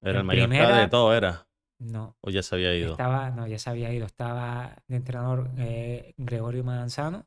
Era 0.00 0.10
En 0.12 0.16
el 0.18 0.24
Mallorca 0.24 0.48
primera- 0.48 0.76
de 0.78 0.88
todo, 0.88 1.14
era. 1.14 1.46
No, 1.78 2.16
O 2.22 2.30
ya 2.30 2.42
se 2.42 2.54
había 2.54 2.74
ido. 2.74 2.92
estaba, 2.92 3.30
no, 3.30 3.46
ya 3.46 3.58
se 3.58 3.68
había 3.68 3.92
ido. 3.92 4.06
Estaba 4.06 4.76
de 4.88 4.96
entrenador 4.96 5.50
eh, 5.58 6.14
Gregorio 6.16 6.62
Manzano. 6.64 7.26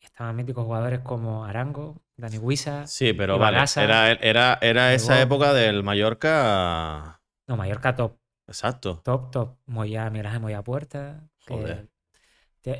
Estaban 0.00 0.34
míticos 0.36 0.64
jugadores 0.64 1.00
como 1.00 1.44
Arango, 1.44 2.02
Dani 2.16 2.38
Huiza. 2.38 2.86
Sí, 2.86 3.12
pero 3.12 3.38
vale, 3.38 3.58
era, 3.76 4.12
era, 4.12 4.58
era 4.60 4.94
esa 4.94 5.20
época 5.20 5.52
del 5.52 5.82
Mallorca... 5.82 7.20
No, 7.46 7.56
Mallorca 7.56 7.94
top. 7.94 8.16
Exacto. 8.46 9.00
Top, 9.04 9.30
top. 9.30 9.56
Moya, 9.66 10.10
Miguel 10.10 10.26
Ángel 10.26 10.40
Moya 10.40 10.62
Puerta. 10.62 11.28
Joder. 11.46 11.88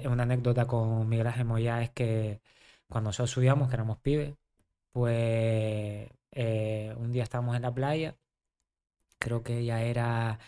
una 0.05 0.23
anécdota 0.25 0.67
con 0.67 1.09
Miguel 1.09 1.27
Ángel 1.29 1.45
Moya 1.45 1.83
es 1.83 1.91
que 1.91 2.41
cuando 2.89 3.09
nosotros 3.09 3.31
subíamos, 3.31 3.69
que 3.69 3.75
éramos 3.75 3.99
pibes, 3.99 4.35
pues 4.93 6.09
eh, 6.33 6.95
un 6.97 7.13
día 7.13 7.23
estábamos 7.23 7.57
en 7.57 7.63
la 7.63 7.73
playa, 7.73 8.17
creo 9.19 9.43
que 9.43 9.65
ya 9.65 9.83
era, 9.83 10.39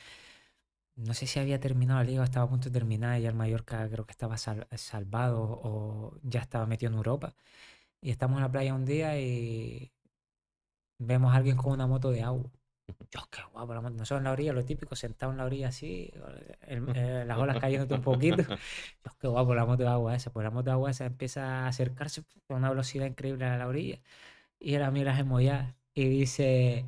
no 0.96 1.14
sé 1.14 1.26
si 1.26 1.38
había 1.40 1.60
terminado 1.60 2.00
la 2.00 2.04
liga 2.04 2.20
o 2.22 2.24
estaba 2.24 2.46
a 2.46 2.48
punto 2.50 2.68
de 2.70 2.72
terminar, 2.78 3.20
ya 3.20 3.28
el 3.28 3.34
Mallorca 3.34 3.88
creo 3.90 4.06
que 4.06 4.12
estaba 4.12 4.36
sal- 4.38 4.66
salvado 4.76 5.42
o 5.42 6.18
ya 6.22 6.40
estaba 6.40 6.66
metido 6.66 6.90
en 6.92 6.96
Europa. 6.98 7.34
Y 8.02 8.10
estamos 8.10 8.38
en 8.38 8.42
la 8.44 8.52
playa 8.52 8.74
un 8.74 8.84
día 8.86 9.18
y 9.20 9.92
vemos 10.98 11.32
a 11.32 11.36
alguien 11.36 11.56
con 11.56 11.72
una 11.72 11.86
moto 11.86 12.10
de 12.10 12.22
agua. 12.22 12.50
Dios, 13.10 13.26
qué 13.30 13.40
guapo 13.52 13.74
la 13.74 13.80
moto. 13.80 13.94
Nosotros 13.94 14.18
en 14.20 14.24
la 14.24 14.32
orilla, 14.32 14.52
lo 14.52 14.64
típico, 14.64 14.96
sentado 14.96 15.32
en 15.32 15.38
la 15.38 15.44
orilla 15.44 15.68
así, 15.68 16.10
el- 16.62 16.88
eh, 16.96 17.24
las 17.26 17.38
olas 17.38 17.58
cayéndote 17.58 17.94
un 17.94 18.02
poquito. 18.02 18.42
Dios, 18.42 19.16
qué 19.20 19.28
guapo 19.28 19.54
la 19.54 19.64
moto 19.66 19.82
de 19.84 19.88
agua 19.88 20.14
esa. 20.14 20.32
Pues 20.32 20.44
la 20.44 20.50
moto 20.50 20.66
de 20.66 20.72
agua 20.72 20.90
esa 20.90 21.06
empieza 21.06 21.64
a 21.64 21.68
acercarse 21.68 22.22
con 22.46 22.58
una 22.58 22.70
velocidad 22.70 23.06
increíble 23.06 23.44
a 23.46 23.56
la 23.58 23.66
orilla. 23.68 24.00
Y 24.60 24.74
era 24.74 24.90
Miguel 24.90 25.08
Ángel 25.08 25.26
Moyá. 25.26 25.76
Y 25.94 26.08
dice, 26.08 26.86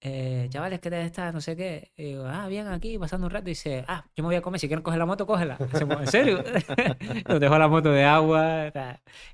eh, 0.00 0.46
chavales, 0.50 0.80
¿qué 0.80 0.90
tal 0.90 1.00
estás? 1.02 1.34
No 1.34 1.40
sé 1.40 1.56
qué. 1.56 1.92
Y 1.96 2.04
digo, 2.04 2.24
ah, 2.26 2.46
bien, 2.48 2.66
aquí, 2.68 2.98
pasando 2.98 3.26
un 3.26 3.32
rato. 3.32 3.46
Y 3.48 3.52
dice, 3.52 3.84
ah, 3.88 4.04
yo 4.16 4.22
me 4.22 4.28
voy 4.28 4.36
a 4.36 4.42
comer. 4.42 4.60
Si 4.60 4.68
quieren 4.68 4.82
coger 4.82 4.98
la 4.98 5.06
moto, 5.06 5.26
cógela. 5.26 5.54
Hacemos, 5.72 6.00
¿En 6.00 6.06
serio? 6.06 6.42
Nos 7.28 7.40
dejó 7.40 7.58
la 7.58 7.68
moto 7.68 7.90
de 7.90 8.04
agua. 8.04 8.72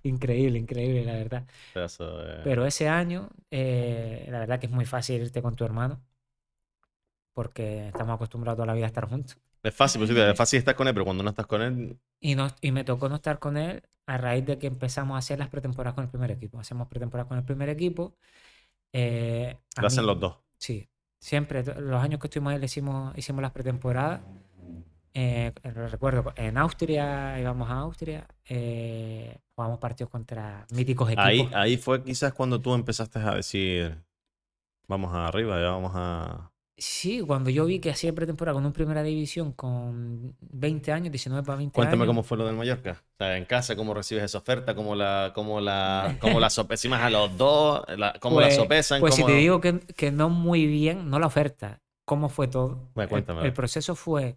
Increíble, 0.03 0.59
increíble, 0.59 1.05
la 1.05 1.13
verdad. 1.15 1.45
Pero 2.45 2.65
ese 2.67 2.89
año, 2.89 3.29
eh, 3.51 4.27
la 4.31 4.39
verdad 4.41 4.59
que 4.61 4.67
es 4.67 4.73
muy 4.73 4.87
fácil 4.87 5.23
irte 5.23 5.43
con 5.43 5.55
tu 5.57 5.65
hermano. 5.65 6.01
Porque 7.33 7.89
estamos 7.89 8.15
acostumbrados 8.15 8.57
toda 8.57 8.67
la 8.67 8.75
vida 8.75 8.85
a 8.85 8.89
estar 8.89 9.09
juntos. 9.09 9.37
Es 9.63 9.75
fácil, 9.75 9.99
pues, 10.01 10.11
sí, 10.11 10.19
es 10.19 10.37
fácil 10.37 10.59
estar 10.59 10.77
con 10.77 10.87
él, 10.87 10.95
pero 10.95 11.05
cuando 11.05 11.23
no 11.25 11.31
estás 11.31 11.47
con 11.47 11.63
él, 11.63 11.99
Y, 12.21 12.35
nos, 12.35 12.55
y 12.61 12.71
me 12.71 12.85
tocó 12.85 13.09
no 13.09 13.17
estar 13.17 13.39
con 13.39 13.57
él 13.57 13.83
a 14.07 14.19
raíz 14.19 14.45
de 14.45 14.59
que 14.59 14.67
empezamos 14.67 15.15
a 15.15 15.19
hacer 15.19 15.39
las 15.39 15.49
pretemporadas 15.49 15.95
con 15.95 16.05
el 16.05 16.11
primer 16.11 16.31
equipo. 16.31 16.61
Hacemos 16.61 16.87
pretemporadas 16.89 17.27
con 17.29 17.39
el 17.39 17.45
primer 17.45 17.69
equipo. 17.71 18.17
eh, 18.93 19.57
lo 19.77 19.87
hacen 19.89 20.05
mí- 20.05 20.07
los 20.07 20.21
dos. 20.21 20.37
Sí, 20.59 20.89
siempre, 21.19 21.65
los 21.65 22.03
años 22.03 22.21
que 22.21 22.27
estuvimos 22.27 22.53
ahí 22.53 22.59
le 22.59 22.67
hicimos, 22.67 23.17
hicimos 23.17 23.43
las 23.43 23.53
pretemporadas. 23.53 24.21
Eh, 25.17 25.53
recuerdo, 25.63 26.33
en 26.37 26.59
Austria, 26.59 27.39
íbamos 27.39 27.71
a 27.71 27.75
Austria, 27.75 28.27
eh, 28.47 29.39
jugamos 29.55 29.79
partidos 29.79 30.11
contra 30.11 30.67
míticos 30.73 31.09
equipos. 31.09 31.25
Ahí, 31.25 31.49
ahí 31.55 31.77
fue 31.77 32.03
quizás 32.03 32.33
cuando 32.33 32.61
tú 32.61 32.75
empezaste 32.75 33.21
a 33.21 33.37
decir, 33.37 33.97
vamos 34.89 35.15
arriba, 35.15 35.61
ya 35.61 35.71
vamos 35.71 35.93
a... 35.95 36.51
Sí, 36.77 37.21
cuando 37.21 37.51
yo 37.51 37.67
vi 37.67 37.79
que 37.79 37.91
hacía 37.91 38.13
pretemporada 38.13 38.55
con 38.55 38.67
un 38.67 38.73
primera 38.73 39.03
división 39.05 39.53
con 39.53 40.37
20 40.41 40.91
años, 40.93 41.13
19 41.13 41.47
para 41.47 41.57
20 41.59 41.73
Cuéntame 41.73 42.03
años. 42.03 42.09
cómo 42.09 42.23
fue 42.25 42.37
lo 42.37 42.47
del 42.47 42.57
Mallorca. 42.57 43.01
O 43.13 43.17
sea, 43.19 43.37
en 43.37 43.45
casa, 43.45 43.77
cómo 43.77 43.95
recibes 43.95 44.25
esa 44.25 44.39
oferta, 44.39 44.75
cómo 44.75 44.97
la, 44.97 45.31
cómo 45.37 45.61
la, 45.61 46.17
cómo 46.21 46.41
la 46.41 46.49
a 46.49 47.11
los 47.11 47.37
dos, 47.37 47.85
la- 47.97 48.15
cómo 48.19 48.41
la 48.41 48.47
Pues- 48.49 48.57
sopesan, 48.57 49.01
Pues 49.01 49.15
si 49.15 49.25
te 49.25 49.33
digo 49.35 49.61
que, 49.61 49.79
que 49.81 50.11
no 50.11 50.31
muy 50.31 50.67
bien, 50.67 51.09
no 51.11 51.21
la 51.21 51.27
oferta, 51.29 51.81
¿cómo 52.05 52.29
fue 52.29 52.49
todo? 52.49 52.91
Bueno, 52.95 53.03
El- 53.05 53.09
cuéntame, 53.09 53.39
el, 53.41 53.45
ver. 53.45 53.55
proceso 53.55 53.95
fue, 53.95 54.37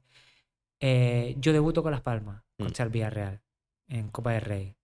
eh, 0.80 1.36
yo 1.40 1.54
debuto 1.54 1.82
con 1.82 1.92
Las 1.92 2.02
Palmas, 2.02 2.44
Mm. 2.60 2.64
contra 2.66 2.86
el 2.86 2.92
Villarreal, 2.92 3.42
en 3.88 4.10
Copa 4.10 4.34
del 4.34 4.42
Rey. 4.42 4.76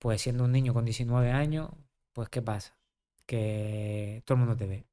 Pues 0.00 0.20
siendo 0.22 0.44
un 0.44 0.52
niño 0.52 0.74
con 0.74 0.84
19 0.84 1.30
años, 1.30 1.70
pues 2.12 2.28
¿qué 2.28 2.42
pasa? 2.42 2.76
Que 3.24 4.22
todo 4.24 4.34
el 4.34 4.40
mundo 4.40 4.56
te 4.56 4.66
ve. 4.66 4.84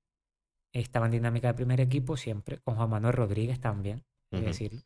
Estaba 0.80 1.08
en 1.08 1.12
dinámica 1.14 1.48
de 1.50 1.54
primer 1.56 1.82
equipo 1.82 2.18
siempre, 2.18 2.60
con 2.60 2.76
Juan 2.76 2.90
Manuel 2.90 3.14
Rodríguez 3.16 3.60
también, 3.60 4.04
hay 4.32 4.42
que 4.42 4.48
Ujú. 4.48 4.48
decirlo. 4.48 4.82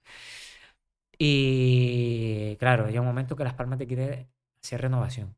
Y 1.18 2.56
claro, 2.58 2.88
llega 2.88 3.02
un 3.02 3.08
momento 3.08 3.36
que 3.36 3.44
Las 3.44 3.54
Palmas 3.54 3.78
te 3.78 3.88
quiere 3.88 4.28
hacer 4.64 4.82
renovación. 4.82 5.36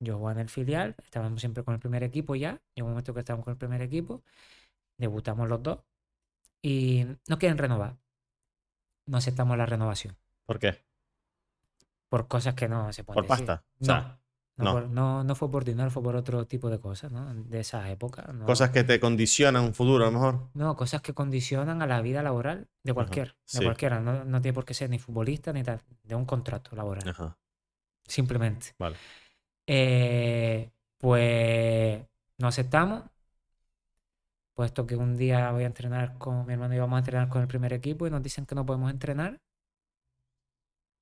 Yo 0.00 0.16
jugaba 0.18 0.32
en 0.32 0.40
el 0.40 0.48
filial, 0.48 0.94
estábamos 0.98 1.40
siempre 1.40 1.64
con 1.64 1.74
el 1.74 1.80
primer 1.80 2.02
equipo 2.04 2.34
ya. 2.36 2.60
Llegó 2.74 2.86
un 2.88 2.92
momento 2.92 3.14
que 3.14 3.20
estábamos 3.20 3.44
con 3.44 3.52
el 3.52 3.58
primer 3.58 3.82
equipo, 3.82 4.22
debutamos 4.98 5.48
los 5.48 5.62
dos 5.62 5.80
y 6.62 7.06
no 7.28 7.38
quieren 7.38 7.58
renovar. 7.58 7.96
No 9.06 9.18
aceptamos 9.18 9.58
la 9.58 9.66
renovación 9.66 10.16
¿Por 10.46 10.58
qué? 10.58 10.78
por 12.08 12.28
cosas 12.28 12.54
que 12.54 12.68
no 12.68 12.92
se 12.92 13.04
pueden 13.04 13.22
¿Por 13.22 13.24
decir. 13.24 13.44
pasta? 13.44 13.64
O 13.80 13.84
No, 13.84 13.94
sea, 13.94 14.20
no, 14.58 14.64
no. 14.64 14.72
por- 14.72 14.88
no, 14.90 15.24
no 15.24 15.34
fue 15.34 15.50
por 15.50 15.64
dinero, 15.64 15.90
fue 15.90 16.02
por 16.02 16.14
otro 16.16 16.46
tipo 16.46 16.68
de 16.68 16.78
cosas, 16.78 17.10
¿no? 17.10 17.32
De 17.34 17.60
esa 17.60 17.88
época. 17.90 18.30
No, 18.32 18.44
Cosas 18.44 18.70
que 18.70 18.84
te 18.84 19.00
condicionan 19.00 19.64
un 19.64 19.72
futuro, 19.74 20.04
a 20.04 20.08
lo 20.08 20.12
mejor. 20.12 20.48
no, 20.54 20.76
cosas 20.76 21.00
que 21.00 21.14
condicionan 21.14 21.80
a 21.80 21.86
la 21.86 22.00
vida 22.02 22.22
laboral 22.22 22.68
de 22.82 22.92
cualquier, 22.92 23.36
sí. 23.44 23.58
de 23.60 23.64
cualquiera. 23.64 24.00
No, 24.00 24.24
no 24.24 24.42
tiene 24.42 24.52
por 24.54 24.64
qué 24.64 24.74
ser 24.74 24.90
ni 24.90 24.98
futbolista 24.98 25.52
ni 25.52 25.62
tal, 25.62 25.80
de 26.02 26.14
un 26.14 26.24
contrato 26.26 26.74
laboral. 26.76 27.08
Ajá. 27.08 27.38
Simplemente. 28.06 28.74
Vale. 28.78 28.96
Eh, 29.66 30.70
pues 30.98 32.02
no 32.38 32.48
aceptamos. 32.48 33.04
Puesto 34.54 34.86
que 34.86 34.96
un 34.96 35.16
día 35.16 35.52
voy 35.52 35.62
a 35.62 35.66
entrenar 35.66 36.18
con 36.18 36.44
mi 36.44 36.52
hermano 36.54 36.74
y 36.74 36.78
vamos 36.80 36.96
a 36.96 36.98
entrenar 36.98 37.28
con 37.28 37.42
el 37.42 37.48
primer 37.48 37.72
equipo 37.72 38.06
y 38.06 38.10
nos 38.10 38.22
dicen 38.22 38.44
que 38.44 38.56
no 38.56 38.66
podemos 38.66 38.90
entrenar. 38.90 39.40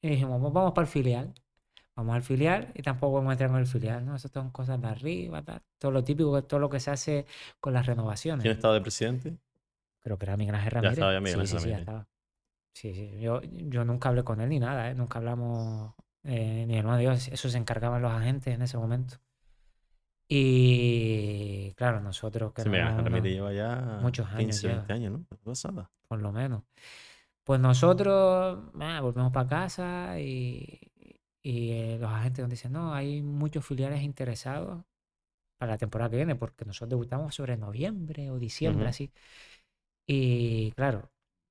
Y 0.02 0.10
dijimos, 0.10 0.38
"Pues 0.42 0.52
vamos 0.52 0.72
para 0.74 0.84
el 0.86 0.92
filial. 0.92 1.32
Vamos 1.96 2.14
al 2.14 2.22
filial 2.22 2.72
y 2.74 2.82
tampoco 2.82 3.14
podemos 3.14 3.32
entrenar 3.32 3.52
con 3.54 3.60
el 3.60 3.66
filial, 3.66 4.04
¿no? 4.04 4.16
Eso 4.16 4.28
son 4.28 4.50
cosas 4.50 4.80
de 4.80 4.86
arriba, 4.86 5.42
tal. 5.42 5.62
Todo 5.78 5.92
lo 5.92 6.04
típico, 6.04 6.44
todo 6.44 6.60
lo 6.60 6.68
que 6.68 6.78
se 6.78 6.90
hace 6.90 7.26
con 7.58 7.72
las 7.72 7.86
renovaciones. 7.86 8.42
¿Quién 8.42 8.54
estaba 8.54 8.74
de 8.74 8.82
presidente? 8.82 9.38
Creo 10.00 10.18
que 10.18 10.26
era 10.26 10.36
Miguel 10.36 10.54
Ángel 10.54 10.70
Ramírez. 10.72 10.92
estaba 10.92 11.12
ya 11.14 11.20
Miguel 11.20 11.34
sí, 11.34 11.40
Ángel 11.40 11.58
sí, 11.58 11.64
sí, 11.64 11.70
ya 11.70 11.78
estaba. 11.78 12.08
Sí, 12.74 12.94
sí. 12.94 13.18
Yo, 13.18 13.40
yo 13.42 13.84
nunca 13.86 14.10
hablé 14.10 14.24
con 14.24 14.42
él 14.42 14.50
ni 14.50 14.58
nada, 14.58 14.90
¿eh? 14.90 14.94
Nunca 14.94 15.18
hablamos, 15.18 15.94
eh, 16.24 16.66
ni 16.68 16.76
hermano 16.76 17.00
y 17.00 17.04
yo, 17.04 17.12
eso 17.12 17.48
se 17.48 17.56
encargaban 17.56 18.02
los 18.02 18.12
agentes 18.12 18.54
en 18.54 18.60
ese 18.60 18.76
momento. 18.76 19.16
Y 20.28 21.72
claro, 21.76 22.00
nosotros 22.00 22.52
que 22.52 22.62
Sí, 22.62 22.68
Miguel 22.68 22.88
Ángel 22.88 23.04
Ramírez 23.04 23.32
lleva 23.32 23.52
ya 23.54 24.00
muchos 24.02 24.26
años 24.26 24.60
15, 24.60 24.68
lleva. 24.68 24.78
20 24.80 24.92
años, 24.92 25.12
¿no? 25.12 25.90
Por 26.06 26.20
lo 26.20 26.30
menos. 26.30 26.62
Pues 27.42 27.60
nosotros 27.60 28.58
ah, 28.80 29.00
volvemos 29.00 29.32
para 29.32 29.48
casa 29.48 30.20
y, 30.20 30.92
y, 31.46 31.96
los 31.98 32.10
agentes 32.10 32.42
nos 32.42 32.50
dicen, 32.50 32.72
no, 32.72 32.92
hay 32.92 33.22
muchos 33.22 33.64
filiales 33.64 34.02
interesados 34.02 34.82
para 35.58 35.72
la 35.72 35.78
temporada 35.78 36.10
que 36.10 36.16
viene, 36.16 36.34
porque 36.34 36.64
nosotros 36.64 36.90
debutamos 36.90 37.34
sobre 37.34 37.56
noviembre 37.56 38.30
o 38.30 38.38
diciembre, 38.38 38.82
Ujú. 38.82 38.90
así. 38.90 39.10
Y 40.08 40.72
claro, 40.72 41.08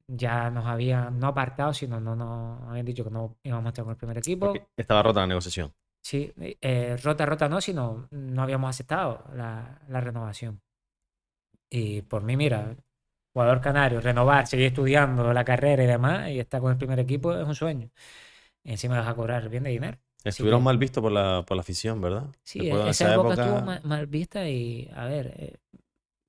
ya 0.07 0.49
nos 0.49 0.65
habían 0.65 1.17
no 1.17 1.27
apartado, 1.27 1.73
sino 1.73 1.99
no 2.01 2.15
nos 2.15 2.69
habían 2.69 2.85
dicho 2.85 3.05
que 3.05 3.09
no 3.09 3.37
íbamos 3.43 3.67
a 3.67 3.69
estar 3.69 3.85
con 3.85 3.91
el 3.91 3.97
primer 3.97 4.17
equipo. 4.17 4.47
Porque 4.47 4.67
estaba 4.75 5.01
rota 5.01 5.21
la 5.21 5.27
negociación. 5.27 5.73
Sí, 6.03 6.31
eh, 6.37 6.97
rota, 7.01 7.25
rota 7.25 7.47
no, 7.47 7.61
sino 7.61 8.07
no 8.11 8.43
habíamos 8.43 8.69
aceptado 8.69 9.23
la, 9.33 9.81
la 9.87 10.01
renovación. 10.01 10.61
Y 11.69 12.01
por 12.03 12.21
mí, 12.21 12.37
mira, 12.37 12.75
jugador 13.33 13.61
canario, 13.61 14.01
renovar, 14.01 14.45
seguir 14.45 14.67
estudiando 14.67 15.33
la 15.33 15.43
carrera 15.43 15.83
y 15.83 15.87
demás, 15.87 16.29
y 16.29 16.39
estar 16.39 16.61
con 16.61 16.71
el 16.71 16.77
primer 16.77 16.99
equipo 16.99 17.33
es 17.33 17.47
un 17.47 17.55
sueño. 17.55 17.89
Encima 18.65 18.99
vas 18.99 19.07
a 19.09 19.15
cobrar 19.15 19.49
bien 19.49 19.63
de 19.63 19.69
dinero. 19.71 19.97
Estuvieron 20.25 20.61
que- 20.61 20.63
mal 20.63 20.77
vistos 20.77 21.01
por 21.01 21.11
la, 21.11 21.43
por 21.47 21.55
la 21.55 21.61
afición, 21.61 22.01
¿verdad? 22.01 22.25
Sí, 22.43 22.67
Después 22.67 22.83
de 22.83 22.89
esa, 22.89 23.13
época, 23.15 23.33
estuvo 23.35 23.61
mal, 23.61 23.81
mal 23.83 24.07
vista 24.07 24.47
y, 24.47 24.89
a 24.93 25.05
ver, 25.05 25.33
eh, 25.37 25.57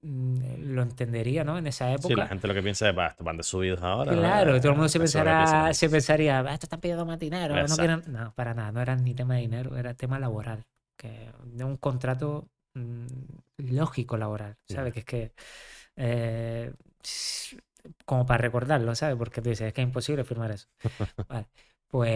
mm, 0.03 0.75
lo 0.75 0.83
entendería, 0.83 1.45
¿no? 1.45 1.59
En 1.59 1.67
esa 1.69 1.93
Sí, 1.95 2.15
la 2.15 2.27
época. 2.27 2.27
gente 2.27 2.47
lo 2.47 2.55
que 2.55 2.63
piensa 2.63 2.89
es, 2.89 2.97
va, 2.97 3.09
estos 3.09 3.25
van 3.25 3.37
de 3.37 3.43
subidos 3.43 3.83
ahora. 3.83 4.13
Claro, 4.13 4.61
todo 4.61 4.69
el 4.71 4.75
mundo 4.77 4.89
se 4.89 5.01
pensará, 5.01 5.75
se 5.75 5.89
pensaría, 5.91 6.39
"Ah, 6.39 6.53
estos 6.55 6.65
están 6.69 6.81
pidiendo 6.81 7.05
más 7.05 7.19
dinero, 7.19 7.67
no 7.67 7.67
Exacto. 7.67 7.77
quieren-". 7.77 8.05
No, 8.07 8.33
para 8.35 8.55
nada, 8.55 8.71
no 8.71 8.81
era 8.81 8.95
ni 8.95 9.15
tema 9.15 9.35
de 9.35 9.41
dinero, 9.41 9.77
era 9.77 9.95
tema 9.95 10.21
laboral, 10.21 10.65
que 10.97 11.33
de 11.45 11.65
un 11.65 11.77
contrato 11.77 12.49
mm, 12.75 13.07
lógico 13.57 14.17
laboral, 14.17 14.57
¿sabes? 14.65 14.93
Que 14.93 15.01
es 15.01 15.05
que, 15.07 15.33
eh, 15.97 16.73
como 18.05 18.27
para 18.27 18.39
recordarlo, 18.43 18.95
¿sabes? 18.95 19.17
Porque 19.17 19.41
tú 19.43 19.51
dices, 19.51 19.69
es 19.69 19.73
que 19.75 19.83
es 19.83 19.87
imposible 19.87 20.25
firmar 20.25 20.51
eso. 20.53 20.69
Vale, 21.29 21.49
pues 21.97 22.11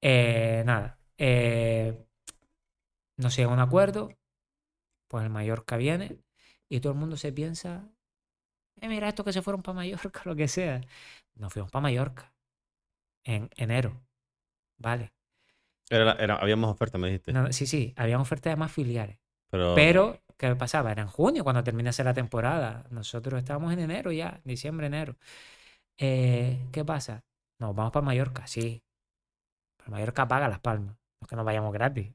eh, 0.00 0.62
nada, 0.64 0.96
eh, 1.18 2.06
no 3.16 3.28
se 3.30 3.42
llega 3.42 3.50
a 3.50 3.54
un 3.54 3.60
acuerdo, 3.60 4.16
pues 5.08 5.24
el 5.24 5.30
Mallorca 5.30 5.76
viene 5.76 6.20
y 6.68 6.80
todo 6.80 6.92
el 6.92 6.98
mundo 6.98 7.16
se 7.16 7.32
piensa, 7.32 7.88
"Eh, 8.80 8.88
mira, 8.88 9.08
estos 9.08 9.24
que 9.24 9.32
se 9.32 9.42
fueron 9.42 9.62
para 9.62 9.76
Mallorca, 9.76 10.22
lo 10.26 10.36
que 10.36 10.48
sea. 10.48 10.80
Nos 11.34 11.52
fuimos 11.52 11.70
para 11.72 11.82
Mallorca 11.82 12.32
en 13.24 13.50
enero, 13.56 14.00
¿vale? 14.78 15.12
Era, 15.90 16.12
era- 16.12 16.36
había 16.36 16.56
más 16.56 16.70
ofertas, 16.70 17.00
me 17.00 17.08
dijiste. 17.08 17.32
No, 17.32 17.52
sí, 17.52 17.66
sí, 17.66 17.92
habían 17.96 18.20
ofertas 18.20 18.52
de 18.52 18.56
más 18.56 18.70
filiales. 18.70 19.18
pero, 19.50 19.74
Pero, 19.74 20.22
¿qué 20.36 20.54
pasaba? 20.54 20.92
Era 20.92 21.02
en 21.02 21.08
junio 21.08 21.42
cuando 21.42 21.64
terminase 21.64 22.04
la 22.04 22.14
temporada. 22.14 22.86
Nosotros 22.90 23.38
estábamos 23.40 23.72
en 23.72 23.80
enero 23.80 24.12
ya, 24.12 24.40
diciembre, 24.44 24.86
enero. 24.86 25.16
Eh, 25.98 26.68
¿qué 26.72 26.84
pasa? 26.84 27.24
Nos 27.58 27.74
vamos 27.74 27.92
para 27.92 28.06
Mallorca, 28.06 28.46
sí. 28.46 28.82
Pero 29.84 29.90
Mallorca 29.92 30.28
paga 30.28 30.48
las 30.48 30.60
palmas. 30.60 30.96
No 31.20 31.24
es 31.24 31.28
que 31.28 31.36
nos 31.36 31.44
vayamos 31.44 31.72
gratis. 31.72 32.12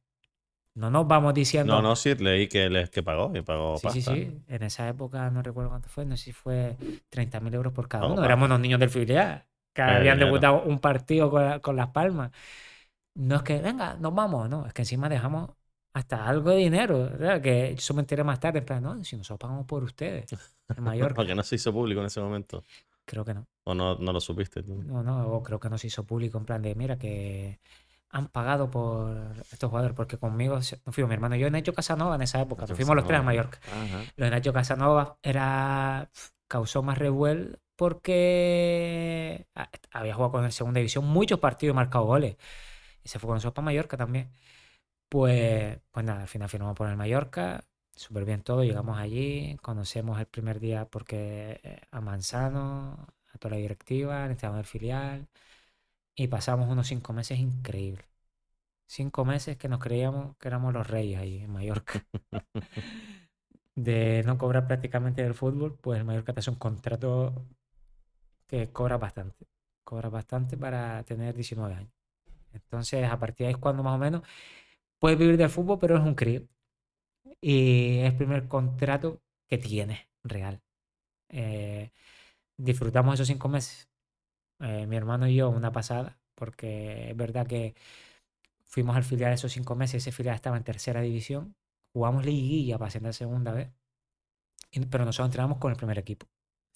No 0.75 0.89
nos 0.91 1.07
vamos 1.07 1.33
diciendo. 1.33 1.75
no, 1.75 1.81
no, 1.81 1.95
sí, 1.95 2.15
leí 2.15 2.47
que, 2.47 2.69
les, 2.69 2.89
que 2.89 3.03
pagó, 3.03 3.31
que 3.33 3.43
pagó 3.43 3.73
Sí, 3.73 3.89
sí, 3.89 4.01
pasta. 4.01 4.11
sí. 4.15 4.43
En 4.47 4.63
esa 4.63 4.87
época 4.87 5.29
no 5.31 5.41
recuerdo 5.41 5.69
cuánto 5.69 5.89
fue, 5.89 6.05
no 6.05 6.15
sé 6.15 6.25
si 6.25 6.31
fue 6.33 6.77
30.000 7.09 7.53
euros 7.53 7.73
por 7.73 7.87
cada 7.87 8.05
uno. 8.07 8.23
Éramos 8.23 8.47
unos 8.47 8.59
niños 8.59 8.79
del 8.79 8.89
filial 8.89 9.45
que 9.73 9.81
Eh, 9.81 9.85
habían 9.97 10.17
debutado 10.19 10.63
un 10.63 10.79
partido 10.79 11.29
con, 11.29 11.43
la- 11.45 11.59
con 11.59 11.75
Las 11.75 11.89
Palmas. 11.89 12.31
No 13.15 13.37
es 13.37 13.43
que, 13.43 13.59
venga, 13.61 13.95
nos 13.95 14.13
vamos, 14.15 14.49
no, 14.49 14.65
es 14.67 14.73
que 14.73 14.81
encima 14.83 15.09
dejamos 15.09 15.51
hasta 15.93 16.27
algo 16.27 16.51
de 16.51 16.57
dinero. 16.57 16.99
¿verdad? 17.11 17.41
Que 17.41 17.71
eso 17.73 17.93
me 17.93 18.01
enteré 18.01 18.23
más 18.23 18.39
tarde, 18.39 18.59
en 18.59 18.65
plan, 18.65 18.83
no, 18.83 19.03
si 19.03 19.17
nosotros 19.17 19.39
pagamos 19.39 19.65
por 19.67 19.83
ustedes, 19.83 20.27
en 20.75 20.83
Mallorca. 20.83 21.15
Porque 21.15 21.35
no 21.35 21.43
se 21.43 21.55
hizo 21.55 21.73
público 21.73 22.01
en 22.01 22.07
ese 22.07 22.21
momento. 22.21 22.63
Creo 23.05 23.23
que 23.23 23.33
no. 23.33 23.47
O 23.63 23.73
no, 23.73 23.95
no 23.97 24.13
lo 24.13 24.19
supiste 24.19 24.63
tú. 24.63 24.83
No, 24.83 25.03
no, 25.03 25.27
o 25.27 25.43
creo 25.43 25.59
que 25.59 25.69
no 25.69 25.77
se 25.77 25.87
hizo 25.87 26.05
público 26.05 26.37
en 26.37 26.45
plan 26.45 26.61
de, 26.61 26.75
mira, 26.75 26.97
que 26.97 27.59
han 28.09 28.27
pagado 28.27 28.69
por 28.71 29.33
estos 29.51 29.69
jugadores, 29.69 29.95
porque 29.95 30.17
conmigo 30.17 30.55
nos 30.55 30.75
fuimos 30.91 31.09
mi 31.09 31.15
hermano 31.15 31.35
y 31.35 31.39
yo, 31.39 31.49
Nacho 31.49 31.73
Casanova 31.73 32.15
en 32.15 32.21
esa 32.21 32.41
época, 32.41 32.61
Nacho 32.63 32.75
fuimos 32.75 32.95
los 32.95 33.05
tres 33.05 33.19
a. 33.19 33.23
Mallorca. 33.23 33.59
Ajá. 33.67 34.03
Lo 34.15 34.25
de 34.25 34.31
Nacho 34.31 34.53
Casanova 34.53 35.17
era, 35.21 36.09
causó 36.47 36.81
más 36.81 36.97
revuelo 36.97 37.59
porque 37.75 39.47
ah, 39.55 39.69
había 39.91 40.13
jugado 40.13 40.31
con 40.31 40.45
el 40.45 40.51
segunda 40.51 40.79
división 40.79 41.05
muchos 41.05 41.39
partidos 41.39 41.73
y 41.73 41.75
marcado 41.75 42.05
goles. 42.05 42.37
Y 43.03 43.09
se 43.09 43.19
fue 43.19 43.27
con 43.27 43.35
nosotros 43.35 43.53
para 43.53 43.65
Mallorca 43.65 43.97
también. 43.97 44.31
Pues, 45.09 45.79
pues 45.91 46.05
nada, 46.05 46.21
al 46.21 46.27
final 46.27 46.49
firmamos 46.49 46.75
por 46.75 46.89
el 46.89 46.97
Mallorca, 46.97 47.63
súper 47.95 48.25
bien 48.25 48.41
todo, 48.43 48.63
llegamos 48.63 48.97
allí, 48.97 49.57
conocemos 49.61 50.19
el 50.19 50.27
primer 50.27 50.59
día 50.59 50.85
porque 50.89 51.59
eh, 51.63 51.81
a 51.91 52.01
Manzano, 52.01 53.07
a 53.33 53.37
toda 53.39 53.51
la 53.55 53.61
directiva, 53.61 54.25
entrenador 54.25 54.57
del 54.57 54.65
filial, 54.65 55.27
y 56.15 56.27
pasamos 56.27 56.69
unos 56.69 56.87
cinco 56.87 57.13
meses 57.13 57.39
increíbles. 57.39 58.05
Cinco 58.87 59.25
meses 59.25 59.57
que 59.57 59.69
nos 59.69 59.79
creíamos 59.79 60.37
que 60.37 60.47
éramos 60.49 60.73
los 60.73 60.87
reyes 60.87 61.19
ahí 61.19 61.39
en 61.39 61.51
Mallorca 61.51 62.05
de 63.75 64.23
no 64.25 64.37
cobrar 64.37 64.67
prácticamente 64.67 65.23
del 65.23 65.33
fútbol, 65.33 65.77
pues 65.81 65.99
el 65.99 66.05
Mallorca 66.05 66.33
te 66.33 66.39
hace 66.39 66.49
un 66.49 66.57
contrato 66.57 67.45
que 68.47 68.71
cobra 68.71 68.97
bastante. 68.97 69.47
Cobra 69.83 70.09
bastante 70.09 70.57
para 70.57 71.03
tener 71.03 71.35
19 71.35 71.75
años. 71.75 71.93
Entonces, 72.53 73.09
a 73.09 73.19
partir 73.19 73.45
de 73.45 73.47
ahí 73.47 73.53
es 73.53 73.57
cuando 73.59 73.83
más 73.83 73.95
o 73.95 73.99
menos 73.99 74.23
puedes 74.99 75.19
vivir 75.19 75.37
del 75.37 75.49
fútbol, 75.49 75.79
pero 75.79 75.97
es 75.97 76.03
un 76.03 76.15
crío. 76.15 76.43
Y 77.41 77.99
es 77.99 78.11
el 78.11 78.17
primer 78.17 78.47
contrato 78.47 79.21
que 79.47 79.57
tienes 79.57 79.99
real. 80.23 80.61
Eh, 81.29 81.91
disfrutamos 82.57 83.15
esos 83.15 83.27
cinco 83.27 83.47
meses. 83.49 83.89
Eh, 84.59 84.87
mi 84.87 84.95
hermano 84.95 85.27
y 85.27 85.35
yo, 85.35 85.49
una 85.49 85.71
pasada, 85.71 86.17
porque 86.33 87.11
es 87.11 87.17
verdad 87.17 87.45
que 87.45 87.75
fuimos 88.63 88.95
al 88.95 89.03
filial 89.03 89.33
esos 89.33 89.51
cinco 89.51 89.75
meses, 89.75 90.03
ese 90.03 90.11
filial 90.11 90.35
estaba 90.35 90.57
en 90.57 90.63
tercera 90.63 91.01
división, 91.01 91.55
jugamos 91.93 92.25
liguilla 92.25 92.77
para 92.77 92.87
ascender 92.87 93.13
segunda 93.13 93.51
vez, 93.51 93.69
y- 94.71 94.85
pero 94.85 95.05
nosotros 95.05 95.27
entrenamos 95.27 95.57
con 95.59 95.71
el 95.71 95.77
primer 95.77 95.97
equipo. 95.99 96.27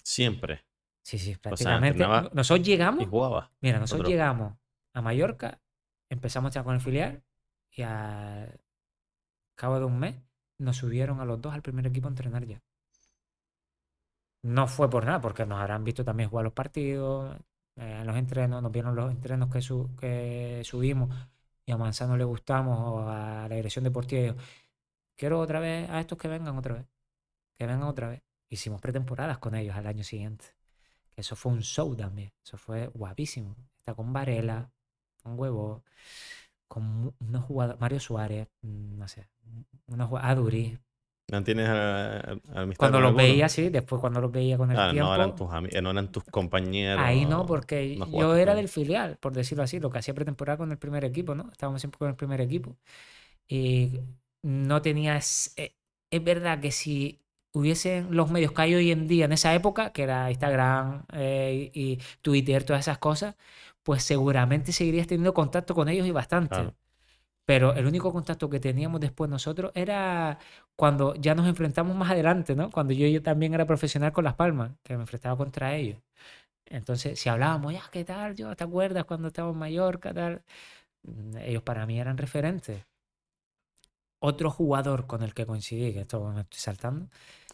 Siempre. 0.04 0.66
Sí, 1.04 1.18
sí, 1.18 1.32
sea, 1.32 1.40
prácticamente. 1.42 1.88
entrenaba 2.04 2.22
No- 2.24 2.30
nosotros 2.34 2.68
Y 2.68 2.72
llegamos, 2.72 3.08
jugaba. 3.08 3.52
mira, 3.62 3.80
nosotros 3.80 4.02
otro. 4.02 4.12
llegamos 4.12 4.58
a 4.94 5.02
Mallorca, 5.02 5.62
empezamos 6.10 6.54
ya 6.54 6.64
con 6.64 6.76
el 6.76 6.82
filial 6.82 7.24
y 7.72 7.82
al 7.84 8.60
cabo 9.56 9.80
de 9.80 9.86
un 9.86 10.00
mes 10.00 10.16
nos 10.60 10.78
subieron 10.78 11.20
a 11.22 11.26
los 11.26 11.42
dos 11.42 11.54
al 11.54 11.62
primer 11.64 11.88
equipo 11.88 12.08
a 12.08 12.12
entrenar 12.12 12.46
ya. 12.46 12.62
No 14.42 14.68
fue 14.68 14.90
por 14.90 15.06
nada, 15.06 15.20
porque 15.22 15.46
nos 15.46 15.60
habrán 15.60 15.84
visto 15.84 16.04
también 16.06 16.30
jugar 16.30 16.46
los 16.46 16.54
partidos, 16.54 17.36
eh, 17.76 18.04
los 18.06 18.16
entrenos, 18.16 18.62
nos 18.64 18.72
vieron 18.72 18.96
los 18.96 19.12
entrenos 19.12 19.50
que, 19.50 19.62
su- 19.62 19.96
que 20.00 20.62
subimos 20.64 21.14
y 21.66 21.72
a 21.72 21.78
Manzano 21.78 22.16
le 22.18 22.24
gustamos 22.24 22.78
o 22.80 23.10
a 23.10 23.48
la 23.50 23.56
dirección 23.56 23.84
deportiva. 23.84 24.36
Quiero 25.18 25.40
otra 25.40 25.60
vez 25.60 25.90
a 25.90 26.00
estos 26.02 26.18
que 26.18 26.28
vengan 26.30 26.58
otra 26.58 26.76
vez, 26.76 26.88
que 27.58 27.68
vengan 27.68 27.84
otra 27.90 28.10
vez. 28.10 28.24
Hicimos 28.50 28.82
pretemporadas 28.82 29.40
con 29.40 29.56
ellos 29.56 29.76
al 29.76 29.88
año 29.88 30.04
siguiente. 30.04 30.46
Eso 31.16 31.36
fue 31.36 31.52
un 31.54 31.62
show 31.64 31.96
también, 31.96 32.34
eso 32.44 32.58
fue 32.58 32.88
guapísimo. 32.88 33.56
Está 33.80 33.96
con 33.96 34.14
Varela, 34.14 34.72
con 35.24 35.40
Huevo, 35.40 35.84
con 36.68 37.14
unos 37.20 37.46
jugadores, 37.46 37.82
Mario 37.82 38.00
Suárez, 38.00 38.48
mm, 38.62 38.98
no 38.98 39.08
sé, 39.08 39.28
unos 39.88 40.08
jugadores, 40.10 40.32
Aduri. 40.38 40.80
¿Mantienes 41.32 41.70
a- 41.70 42.20
a- 42.20 42.62
amistad 42.62 42.78
Cuando 42.78 43.00
los 43.02 43.10
alguno? 43.10 43.24
veía, 43.24 43.50
sí, 43.50 43.70
después 43.70 44.00
cuando 44.00 44.22
los 44.22 44.32
veía 44.32 44.58
con 44.58 44.72
el 44.72 44.78
Ah, 44.78 44.88
tiempo. 44.88 45.10
no 45.10 45.16
eran 45.16 45.36
tus 45.36 45.50
no 45.84 45.92
eran 45.92 46.12
tus 46.12 46.24
compañeros. 46.26 47.06
Ahí 47.06 47.26
no, 47.26 47.46
porque 47.46 47.98
no 47.98 48.06
yo 48.08 48.36
era 48.36 48.56
del 48.56 48.68
filial, 48.70 49.18
por 49.18 49.34
decirlo 49.34 49.64
así, 49.64 49.80
lo 49.80 49.90
que 49.92 50.00
hacía 50.00 50.14
pretemporada 50.14 50.58
con 50.58 50.72
el 50.72 50.78
primer 50.78 51.06
equipo, 51.06 51.36
¿no? 51.36 51.50
Estábamos 51.52 51.82
siempre 51.82 51.98
con 52.00 52.10
el 52.10 52.16
primer 52.16 52.42
equipo. 52.42 52.76
Y 53.48 54.00
no 54.44 54.82
tenía... 54.82 55.18
es- 55.18 55.54
eh, 55.58 55.76
Es 56.12 56.24
verdad 56.24 56.60
que 56.62 56.72
si 56.72 57.22
hubiesen 57.54 58.16
los 58.16 58.32
medios 58.32 58.52
que 58.54 58.62
hay 58.64 58.76
hoy 58.76 58.92
en 58.92 59.08
día 59.08 59.26
en 59.26 59.34
esa 59.34 59.54
época, 59.56 59.92
que 59.94 60.04
era 60.04 60.32
Instagram 60.32 61.06
eh, 61.14 61.72
y, 61.74 61.94
y 61.94 62.00
Twitter, 62.24 62.64
todas 62.64 62.82
esas 62.82 62.98
cosas, 63.00 63.36
pues 63.84 64.04
seguramente 64.04 64.72
seguirías 64.72 65.08
teniendo 65.08 65.34
contacto 65.34 65.76
con 65.76 65.90
ellos 65.90 66.08
y 66.08 66.12
bastante. 66.12 66.50
Claro. 66.56 66.76
Pero 67.50 67.74
el 67.74 67.88
único 67.88 68.14
contacto 68.14 68.48
que 68.48 68.60
teníamos 68.60 69.02
después 69.02 69.28
nosotros 69.28 69.72
era 69.74 70.38
cuando 70.76 71.16
ya 71.16 71.34
nos 71.34 71.48
enfrentamos 71.48 71.96
más 71.96 72.12
adelante, 72.12 72.56
¿no? 72.56 72.70
Cuando 72.70 72.94
yo, 72.94 73.08
yo 73.08 73.24
también 73.24 73.56
era 73.56 73.66
profesional 73.66 74.12
con 74.12 74.24
Las 74.24 74.36
Palmas, 74.36 74.74
que 74.84 74.96
me 74.96 75.02
enfrentaba 75.02 75.36
contra 75.36 75.76
ellos. 75.76 75.98
Entonces, 76.68 77.20
si 77.20 77.28
hablábamos, 77.28 77.74
ya, 77.74 77.82
¿qué 77.92 78.06
tal? 78.06 78.36
Yo, 78.36 78.56
¿te 78.56 78.64
acuerdas 78.64 79.06
cuando 79.06 79.30
estábamos 79.30 79.56
en 79.56 79.62
Mallorca? 79.62 80.14
Tal? 80.14 80.44
Mm, 81.02 81.38
Ellos 81.38 81.64
para 81.64 81.88
mí 81.88 82.00
eran 82.00 82.20
referentes. 82.20 82.86
Otro 84.22 84.52
jugador 84.52 85.08
con 85.08 85.24
el 85.24 85.34
que 85.34 85.48
coincidí, 85.48 85.92
que 85.92 86.02
esto 86.02 86.24
me 86.30 86.42
estoy 86.42 86.60
saltando, 86.60 87.08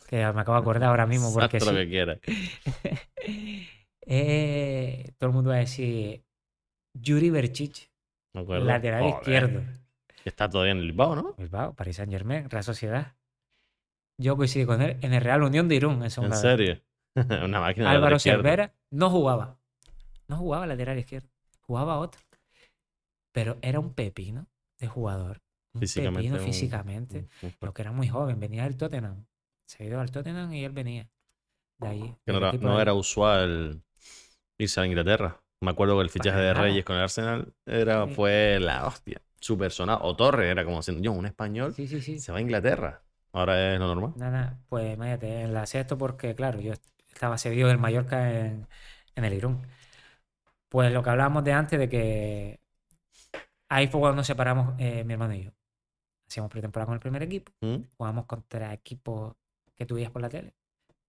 que 0.10 0.18
me 0.18 0.42
acabo 0.42 0.56
de 0.56 0.62
acordar 0.62 0.90
ahora 0.90 1.06
mismo 1.06 1.34
porque 1.34 1.58
lo 1.60 1.72
que 1.72 1.88
quieras. 1.88 2.20
Eh, 4.08 5.14
todo 5.18 5.32
el 5.32 5.36
mundo 5.36 5.50
va 5.50 5.56
a 5.56 5.60
decir 5.60 6.24
Yuri 6.94 7.32
Berchich, 7.32 7.90
lateral 8.34 9.02
Joder, 9.02 9.20
izquierdo. 9.20 9.85
Que 10.26 10.30
Está 10.30 10.50
todavía 10.50 10.72
en 10.72 10.80
el 10.80 10.86
Bilbao, 10.88 11.16
¿no? 11.16 11.34
Bilbao, 11.38 11.76
Paris 11.76 11.98
Saint 11.98 12.12
Germain, 12.12 12.50
Real 12.50 12.64
Sociedad. 12.64 13.14
Yo 14.20 14.36
coincidí 14.36 14.66
con 14.66 14.82
él 14.82 14.98
en 15.02 15.14
el 15.14 15.22
Real 15.22 15.44
Unión 15.44 15.68
de 15.68 15.76
Irún 15.76 15.98
en 15.98 16.04
En 16.06 16.10
segunda 16.10 16.36
serio. 16.36 16.82
Una 17.16 17.60
máquina 17.60 17.92
de 17.92 17.96
Álvaro. 17.96 18.18
Cervera 18.18 18.74
no 18.90 19.12
jugaba. 19.12 19.60
No 20.28 20.38
jugaba 20.38 20.66
lateral 20.66 20.98
izquierdo. 20.98 21.30
Jugaba 21.62 22.00
otro. 22.00 22.20
Pero 23.34 23.58
era 23.62 23.80
un 23.80 23.94
pepino 23.94 24.48
de 24.80 24.88
jugador. 24.88 25.42
Un 25.76 25.82
Físicamente. 25.82 26.20
pepino 26.22 26.36
un- 26.38 26.44
físicamente. 26.44 27.18
un- 27.44 27.48
un- 27.50 27.56
Lo 27.62 27.74
que 27.74 27.82
era 27.84 27.92
muy 27.92 28.08
joven. 28.08 28.40
Venía 28.40 28.64
del 28.64 28.78
Tottenham. 28.78 29.26
Se 29.68 29.84
ha 29.84 29.88
ido 29.88 30.00
al 30.02 30.10
Tottenham 30.10 30.52
y 30.54 30.64
él 30.66 30.72
venía. 30.72 31.08
De 31.78 31.88
ahí. 31.88 32.16
que 32.26 32.32
no 32.32 32.38
era, 32.40 32.48
equipo 32.50 32.64
no 32.66 32.78
de- 32.78 32.82
era 32.82 32.94
usual 32.96 33.84
irse 34.58 34.80
a 34.82 34.86
Inglaterra. 34.88 35.40
Me 35.62 35.70
acuerdo 35.72 35.98
que 35.98 36.04
el 36.04 36.10
fichaje 36.10 36.38
Para 36.38 36.48
de 36.48 36.54
nada. 36.54 36.64
Reyes 36.66 36.84
con 36.86 36.96
el 36.96 37.02
Arsenal 37.04 37.54
era, 37.66 38.08
Sí. 38.08 38.14
fue 38.16 38.58
la 38.60 38.88
hostia. 38.88 39.22
Súper 39.46 39.72
sonado. 39.72 40.00
O 40.04 40.16
Torre 40.16 40.50
era 40.50 40.66
como 40.66 40.78
diciendo, 40.78 41.04
yo, 41.04 41.12
un 41.12 41.28
español 41.28 41.74
Sí, 41.76 41.88
sí, 41.88 42.02
sí. 42.02 42.18
se 42.20 42.32
va 42.32 42.40
a 42.40 42.42
Inglaterra. 42.42 43.04
Ahora 43.32 43.74
es 43.74 43.80
lo 43.80 43.88
normal. 43.88 44.14
Nada, 44.18 44.58
pues 44.70 44.94
imagínate, 44.96 45.42
enlacé 45.42 45.82
esto 45.82 45.98
porque, 46.00 46.34
claro, 46.34 46.60
yo 46.60 46.74
estaba 47.14 47.38
cedido 47.38 47.68
del 47.68 47.78
Mallorca 47.78 48.32
en, 48.32 48.66
en 49.16 49.24
el 49.26 49.34
Irún. 49.34 49.62
Pues 50.70 50.92
lo 50.92 51.04
que 51.04 51.10
hablábamos 51.12 51.44
de 51.44 51.54
antes, 51.54 51.78
de 51.80 51.88
que 51.90 52.60
ahí 53.70 53.88
fue 53.88 54.00
cuando 54.00 54.18
nos 54.18 54.28
separamos 54.28 54.74
eh, 54.80 55.04
mi 55.04 55.14
hermano 55.14 55.34
y 55.36 55.44
yo. 55.46 55.52
Hacíamos 56.28 56.52
pretemporada 56.52 56.88
con 56.88 56.96
el 56.96 57.00
primer 57.02 57.24
equipo, 57.24 57.52
¿Mm? 57.62 57.78
jugamos 57.98 58.26
contra 58.26 58.74
equipos 58.74 59.36
que 59.76 59.86
tú 59.86 59.96
veías 59.96 60.12
por 60.12 60.22
la 60.22 60.30
tele. 60.30 60.56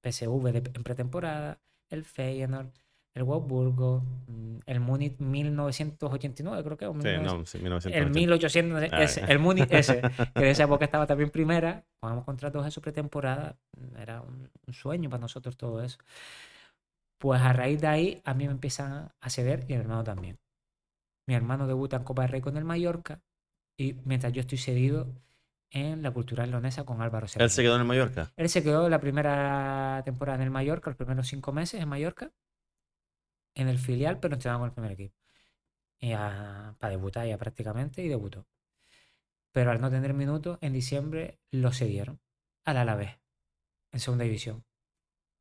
PSV 0.03 0.53
de- 0.53 0.71
en 0.75 0.85
pretemporada, 0.85 1.61
el 1.91 2.05
Feyenoord, 2.05 2.71
el 3.17 3.25
Wolfsburgo, 3.25 4.03
mm, 4.29 4.59
el 4.67 4.81
Múnich 4.81 5.19
1989, 5.19 6.63
creo 6.63 6.77
que. 6.77 6.87
o 6.87 6.93
Sí, 6.93 6.99
1900. 7.09 7.33
no, 7.39 7.47
sí, 7.47 7.59
1980. 7.59 7.99
El 8.07 8.15
1800, 8.15 8.83
Ah, 8.93 9.03
ese, 9.03 9.25
el 9.27 9.39
Múnich 9.39 9.71
ese, 9.73 10.01
que 10.35 10.41
de 10.45 10.51
esa 10.51 10.65
época 10.65 10.85
estaba 10.85 11.07
también 11.07 11.31
primera, 11.31 11.85
jugamos 12.01 12.25
contra 12.25 12.53
todos 12.53 12.67
esos 12.67 12.83
pretemporada, 12.83 13.57
era 13.99 14.21
un, 14.21 14.51
un 14.67 14.75
sueño 14.75 15.09
para 15.09 15.21
nosotros 15.23 15.57
todo 15.57 15.83
eso. 15.83 15.99
Pues 17.19 17.41
a 17.41 17.53
raíz 17.55 17.81
de 17.81 17.87
ahí 17.87 18.23
a 18.25 18.35
mí 18.35 18.45
me 18.47 18.53
empiezan 18.53 19.11
a 19.21 19.31
ceder 19.31 19.65
y 19.69 19.73
a 19.73 19.77
mi 19.79 19.83
hermano 19.83 20.05
también. 20.05 20.39
Mi 21.27 21.35
hermano 21.35 21.67
debuta 21.67 21.97
en 21.97 22.05
Copa 22.05 22.23
del 22.23 22.33
Rey 22.33 22.41
con 22.43 22.57
el 22.59 22.65
Mallorca 22.65 23.21
y 23.79 23.95
mientras 24.05 24.33
yo 24.35 24.43
estoy 24.43 24.59
cedido 24.59 25.09
en 25.71 26.03
la 26.03 26.11
Cultural 26.11 26.51
Leonesa 26.51 26.85
con 26.85 27.01
Álvaro 27.01 27.25
Él 27.25 27.31
Serrano. 27.31 27.49
se 27.49 27.63
quedó 27.63 27.75
en 27.77 27.81
el 27.81 27.87
Mallorca. 27.87 28.31
Él 28.37 28.49
se 28.51 28.63
quedó 28.63 28.89
la 28.91 29.01
primera 29.01 30.03
temporada 30.05 30.37
en 30.37 30.43
el 30.43 30.51
Mallorca, 30.51 30.91
los 30.91 30.97
primeros 30.99 31.27
cinco 31.27 31.53
meses 31.53 31.81
en 31.81 31.89
Mallorca, 31.89 32.31
en 33.57 33.69
el 33.69 33.79
filial, 33.79 34.21
pero 34.21 34.35
entrenaba 34.35 34.61
con 34.61 34.69
el 34.69 34.75
primer 34.75 34.93
equipo. 34.93 35.17
Y 36.01 36.13
a- 36.13 36.77
para 36.79 36.93
debutar 36.93 37.27
ya 37.27 37.39
prácticamente, 37.39 38.03
y 38.05 38.09
debutó. 38.09 38.47
Pero 39.53 39.71
al 39.71 39.81
no 39.81 39.91
tener 39.91 40.15
minutos, 40.15 40.59
en 40.61 40.73
diciembre 40.73 41.39
lo 41.51 41.73
cedieron 41.73 42.21
al 42.65 42.77
Alavés, 42.77 43.19
en 43.93 44.01
segunda 44.01 44.25
división. 44.25 44.65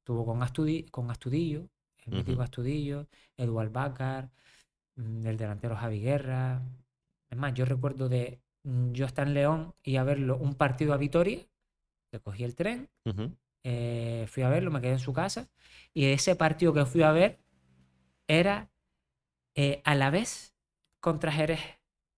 Tuvo 0.03 0.25
con, 0.25 0.41
Astudi- 0.41 0.89
con 0.91 1.11
Astudillo, 1.11 1.69
el 2.05 2.13
mítico 2.13 2.33
Ujú. 2.33 2.43
Astudillo, 2.43 3.07
Eduard 3.37 3.71
Bacar, 3.71 4.31
mm, 4.95 5.27
el 5.27 5.37
delantero 5.37 5.75
Javi 5.75 5.99
Guerra. 6.01 6.61
Es 7.29 7.37
más, 7.37 7.53
yo 7.53 7.65
recuerdo 7.65 8.09
de 8.09 8.41
mm, 8.63 8.93
yo 8.93 9.05
estar 9.05 9.27
en 9.27 9.33
León 9.33 9.75
y 9.83 9.97
a 9.97 10.03
verlo 10.03 10.37
un 10.37 10.55
partido 10.55 10.93
a 10.93 10.97
Vitoria, 10.97 11.39
le 12.11 12.19
cogí 12.21 12.43
el 12.43 12.55
tren, 12.55 12.89
eh, 13.63 14.25
fui 14.29 14.43
a 14.43 14.49
verlo, 14.49 14.71
me 14.71 14.81
quedé 14.81 14.93
en 14.93 14.99
su 14.99 15.13
casa, 15.13 15.49
y 15.93 16.05
ese 16.07 16.35
partido 16.35 16.73
que 16.73 16.85
fui 16.85 17.03
a 17.03 17.11
ver 17.11 17.39
era 18.27 18.69
eh, 19.55 19.81
a 19.85 19.95
la 19.95 20.09
vez 20.09 20.53
contra 20.99 21.31
Jerez. 21.31 21.59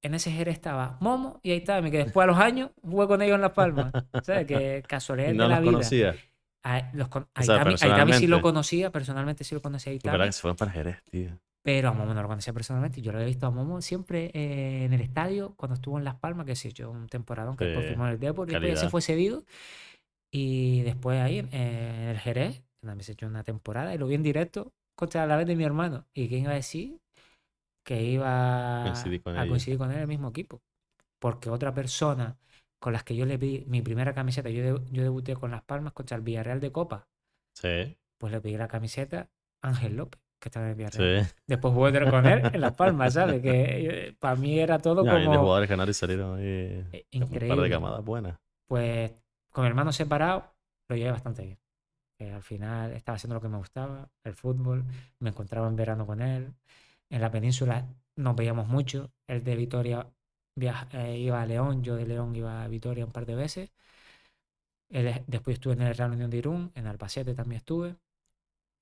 En 0.03 0.13
ese 0.13 0.31
Jerez 0.31 0.53
estaba 0.53 0.97
Momo 1.01 1.39
y 1.43 1.51
ahí 1.51 1.57
estaba, 1.57 1.81
que 1.89 1.97
después 1.97 2.23
a 2.23 2.27
los 2.27 2.37
años 2.37 2.69
jugué 2.81 3.07
con 3.07 3.21
ellos 3.21 3.35
en 3.35 3.41
Las 3.41 3.51
Palmas. 3.53 3.91
¿Sabes? 4.23 4.45
Que 4.45 4.83
casualidad 4.87 5.29
Y 5.29 5.31
de 5.31 5.37
no 5.37 5.47
la 5.47 5.55
los 5.55 5.61
vida. 5.63 5.71
conocía. 5.73 6.15
A, 6.63 6.89
los 6.93 7.07
con- 7.07 7.23
O 7.35 7.41
sea, 7.43 7.55
Itami, 7.55 7.73
a 7.81 7.87
Itami 7.87 8.13
sí 8.13 8.27
lo 8.27 8.41
conocía, 8.41 8.91
personalmente 8.91 9.43
sí 9.43 9.55
lo 9.55 9.61
conocía 9.61 9.91
a 9.93 9.95
Es 9.95 10.03
verdad 10.03 10.25
que 10.25 10.31
se 10.33 10.41
fueron 10.41 10.57
para 10.57 10.71
Jerez, 10.71 11.01
tío. 11.09 11.29
pero 11.63 11.89
a 11.89 11.93
Momo 11.93 12.13
no 12.13 12.21
lo 12.21 12.27
conocía 12.27 12.53
personalmente. 12.53 13.01
Yo 13.01 13.11
lo 13.11 13.17
había 13.17 13.27
visto 13.27 13.47
a 13.47 13.51
Momo 13.51 13.81
siempre 13.81 14.31
eh, 14.33 14.85
en 14.85 14.93
el 14.93 15.01
estadio 15.01 15.53
cuando 15.55 15.75
estuvo 15.75 15.97
en 15.97 16.03
Las 16.03 16.15
Palmas, 16.15 16.45
que 16.45 16.55
se 16.55 16.69
echó 16.69 16.91
un 16.91 17.07
temporadón 17.07 17.57
que 17.57 17.65
después 17.65 17.85
Sí, 17.85 17.89
firmó 17.89 18.07
el 18.07 18.19
Depor 18.19 18.49
y 18.49 18.53
después 18.53 18.79
se 18.79 18.89
fue 18.89 19.01
cedido. 19.01 19.43
Y 20.31 20.81
después 20.81 21.19
ahí 21.21 21.39
en, 21.39 21.53
en 21.53 22.09
el 22.09 22.19
Jerez, 22.19 22.63
también 22.81 23.03
se 23.03 23.13
echó 23.13 23.27
una 23.27 23.43
temporada 23.43 23.93
y 23.93 23.97
lo 23.97 24.07
vi 24.07 24.15
en 24.15 24.23
directo 24.23 24.73
contra 24.97 25.27
la 25.27 25.37
vez 25.37 25.47
de 25.47 25.57
mi 25.57 25.65
hermano. 25.65 26.07
¿Y 26.15 26.29
quién 26.29 26.43
iba 26.43 26.53
a 26.53 26.55
decir 26.55 27.01
que 27.83 28.03
iba 28.03 29.11
a 29.33 29.47
coincidir 29.47 29.77
con 29.79 29.89
él 29.91 29.97
en 29.97 30.01
el 30.03 30.07
mismo 30.09 30.29
equipo? 30.29 30.61
Porque 31.19 31.49
otra 31.51 31.73
persona 31.73 32.37
con 32.79 32.93
las 32.93 33.03
que 33.05 33.15
yo 33.17 33.25
le 33.27 33.37
vi 33.37 33.65
mi 33.67 33.81
primera 33.83 34.13
camiseta, 34.15 34.49
yo, 34.51 34.63
de- 34.79 34.91
yo 34.91 35.03
debuté 35.03 35.35
con 35.35 35.51
Las 35.51 35.63
Palmas 35.63 35.93
contra 35.93 36.17
el 36.17 36.23
Villarreal 36.23 36.59
de 36.61 36.71
Copa, 36.73 37.07
Sí, 37.53 37.97
pues 38.17 38.31
le 38.31 38.41
pedí 38.41 38.57
la 38.57 38.67
camiseta 38.67 39.29
a 39.61 39.69
Ángel 39.69 39.95
López, 39.95 40.21
que 40.39 40.49
estaba 40.49 40.65
en 40.65 40.71
el 40.71 40.77
Villarreal. 40.77 41.11
sí. 41.15 41.27
Después 41.47 41.73
jugué 41.73 41.89
otra 41.89 42.07
con 42.09 42.27
él 42.27 42.49
en 42.51 42.61
Las 42.61 42.73
Palmas, 42.73 43.13
¿sabes? 43.13 43.41
Que 43.41 44.15
para 44.19 44.35
mí 44.35 44.59
era 44.59 44.79
todo 44.79 45.05
Ya, 45.05 45.23
y 45.23 45.27
de 45.27 45.37
como 45.37 45.37
jugadores 45.37 45.69
canarios 45.69 45.97
salieron 45.97 46.39
ahí 46.39 46.83
eh, 46.91 47.05
un 47.19 47.39
par 47.45 47.59
de 47.61 47.69
increíble. 47.69 47.69
camadas 47.69 48.03
buenas. 48.03 48.37
Pues 48.67 49.11
con 49.51 49.63
mi 49.63 49.69
hermano 49.69 49.91
separado 49.93 50.55
lo 50.89 50.95
llevé 50.95 51.11
bastante 51.11 51.43
bien. 51.43 51.59
Que 52.17 52.31
al 52.33 52.43
final 52.43 52.93
estaba 52.93 53.15
haciendo 53.15 53.35
lo 53.35 53.41
que 53.41 53.49
me 53.49 53.57
gustaba, 53.57 54.09
el 54.23 54.33
fútbol. 54.35 54.85
Me 55.19 55.29
encontraba 55.29 55.67
en 55.67 55.75
verano 55.75 56.05
con 56.05 56.21
él. 56.21 56.53
En 57.09 57.21
la 57.21 57.31
península 57.31 57.87
nos 58.15 58.35
veíamos 58.35 58.67
mucho. 58.67 59.11
Él 59.27 59.43
de 59.43 59.55
Vitoria 59.55 60.07
viaja- 60.55 60.87
eh, 60.93 61.17
iba 61.19 61.41
a 61.41 61.45
León, 61.45 61.83
yo 61.83 61.95
de 61.95 62.07
León 62.07 62.35
iba 62.35 62.63
a 62.63 62.67
Vitoria 62.67 63.05
un 63.05 63.11
par 63.11 63.25
de 63.25 63.35
veces. 63.35 63.71
Él 64.89 65.23
después 65.27 65.55
estuve 65.55 65.73
en 65.73 65.81
el 65.81 65.95
Real 65.95 66.11
Unión 66.11 66.29
de 66.29 66.37
Irún, 66.37 66.71
en 66.75 66.87
Albacete 66.87 67.33
también 67.33 67.59
estuve. 67.59 67.95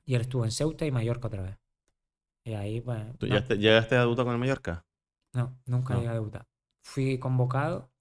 Y 0.06 0.16
él 0.16 0.22
estuvo 0.22 0.46
en 0.46 0.52
Ceuta 0.52 0.86
y 0.86 0.92
Mallorca 0.92 1.28
otra 1.28 1.44
vez. 1.44 1.58
Y 2.46 2.54
ahí. 2.54 2.82
¿Tú 2.82 3.28
no, 3.28 3.28
llegaste, 3.28 3.58
llegaste 3.58 3.96
a 3.96 4.02
debutar 4.02 4.26
con 4.26 4.34
el 4.34 4.40
Mallorca? 4.40 4.86
no, 5.34 5.58
nunca 5.66 5.94
No. 5.94 6.00
llegué 6.00 6.10
a 6.12 6.14
debutar. 6.14 6.48
Fui 6.82 7.20
convocado, 7.20 7.92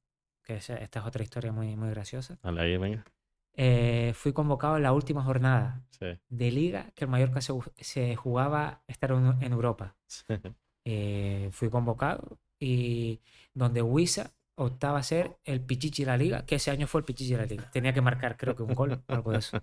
que 0.43 0.57
esta 0.57 0.75
es 0.79 0.97
otra 1.07 1.23
historia 1.23 1.53
muy, 1.53 1.77
muy 1.77 1.91
graciosa. 1.91 2.39
Dale, 2.43 2.61
ahí, 2.61 2.77
venga. 2.77 3.05
Eh, 3.55 4.13
fui 4.15 4.33
convocado 4.33 4.77
en 4.77 4.83
la 4.83 4.93
última 4.93 5.23
jornada 5.23 5.83
Sí. 5.91 6.07
de 6.29 6.51
liga 6.51 6.91
que 6.95 7.05
el 7.05 7.11
Mallorca 7.11 7.41
se, 7.41 7.53
se 7.79 8.17
jugaba 8.17 8.83
estar 8.89 9.13
en, 9.13 9.53
Europa. 9.53 9.97
sí. 10.07 10.25
Eh, 10.87 11.49
fui 11.53 11.71
convocado 11.71 12.39
y 12.61 13.21
donde 13.55 13.81
Huiza 13.81 14.33
optaba 14.57 14.99
a 14.99 15.03
ser 15.03 15.39
el 15.45 15.61
Pichichi 15.63 16.05
de 16.05 16.11
la 16.11 16.17
liga, 16.19 16.45
que 16.45 16.57
ese 16.57 16.71
año 16.71 16.87
fue 16.87 17.01
el 17.01 17.05
Pichichi 17.07 17.33
de 17.33 17.39
la 17.39 17.47
liga. 17.47 17.71
Tenía 17.71 17.95
que 17.95 18.03
marcar, 18.03 18.37
creo 18.37 18.55
que 18.55 18.63
un 18.63 18.75
gol 18.75 19.03
algo 19.09 19.33
de 19.33 19.39
eso. 19.39 19.63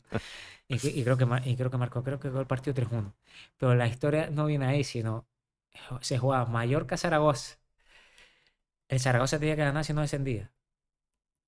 Y, 0.67 0.77
creo, 1.03 1.17
que, 1.17 1.25
y 1.45 1.55
creo 1.55 1.69
que 1.69 1.77
marcó, 1.77 2.03
creo 2.03 2.19
que 2.19 2.29
el 2.29 2.47
partido 2.47 2.73
3-1. 2.73 3.13
Pero 3.57 3.75
la 3.75 3.87
historia 3.87 4.29
no 4.31 4.45
viene 4.47 4.65
ahí, 4.65 4.83
sino 4.83 5.27
se 6.01 6.17
jugaba 6.17 6.45
Mallorca-Zaragoza. 6.45 7.57
El 8.89 8.99
Zaragoza 8.99 9.39
tenía 9.39 9.55
que 9.55 9.63
ganar 9.63 9.83
si 9.85 9.93
no 9.93 10.01
descendía. 10.01 10.51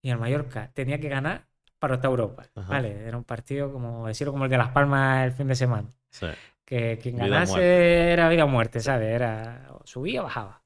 Y 0.01 0.09
el 0.11 0.17
Mallorca 0.19 0.71
tenía 0.73 0.99
que 0.99 1.09
ganar 1.09 1.47
para 1.83 1.95
esta 1.95 2.07
Europa. 2.07 2.43
Ajá. 2.55 2.69
¿Vale? 2.69 3.05
Era 3.05 3.17
un 3.17 3.25
partido, 3.25 3.69
como 3.73 4.07
decirlo, 4.07 4.31
como 4.31 4.45
el 4.45 4.49
de 4.51 4.57
Las 4.57 4.69
Palmas 4.69 5.25
el 5.25 5.33
fin 5.33 5.47
de 5.49 5.55
semana 5.55 5.89
Sí. 6.11 6.27
que 6.63 6.97
quien 6.97 7.15
Vida 7.15 7.27
ganase 7.27 7.51
muerte. 7.51 8.11
era 8.13 8.29
vida 8.29 8.45
o 8.45 8.47
muerte, 8.47 8.79
¿sabes? 8.79 9.09
Era 9.09 9.67
subía 9.83 10.21
o 10.21 10.23
bajaba. 10.23 10.63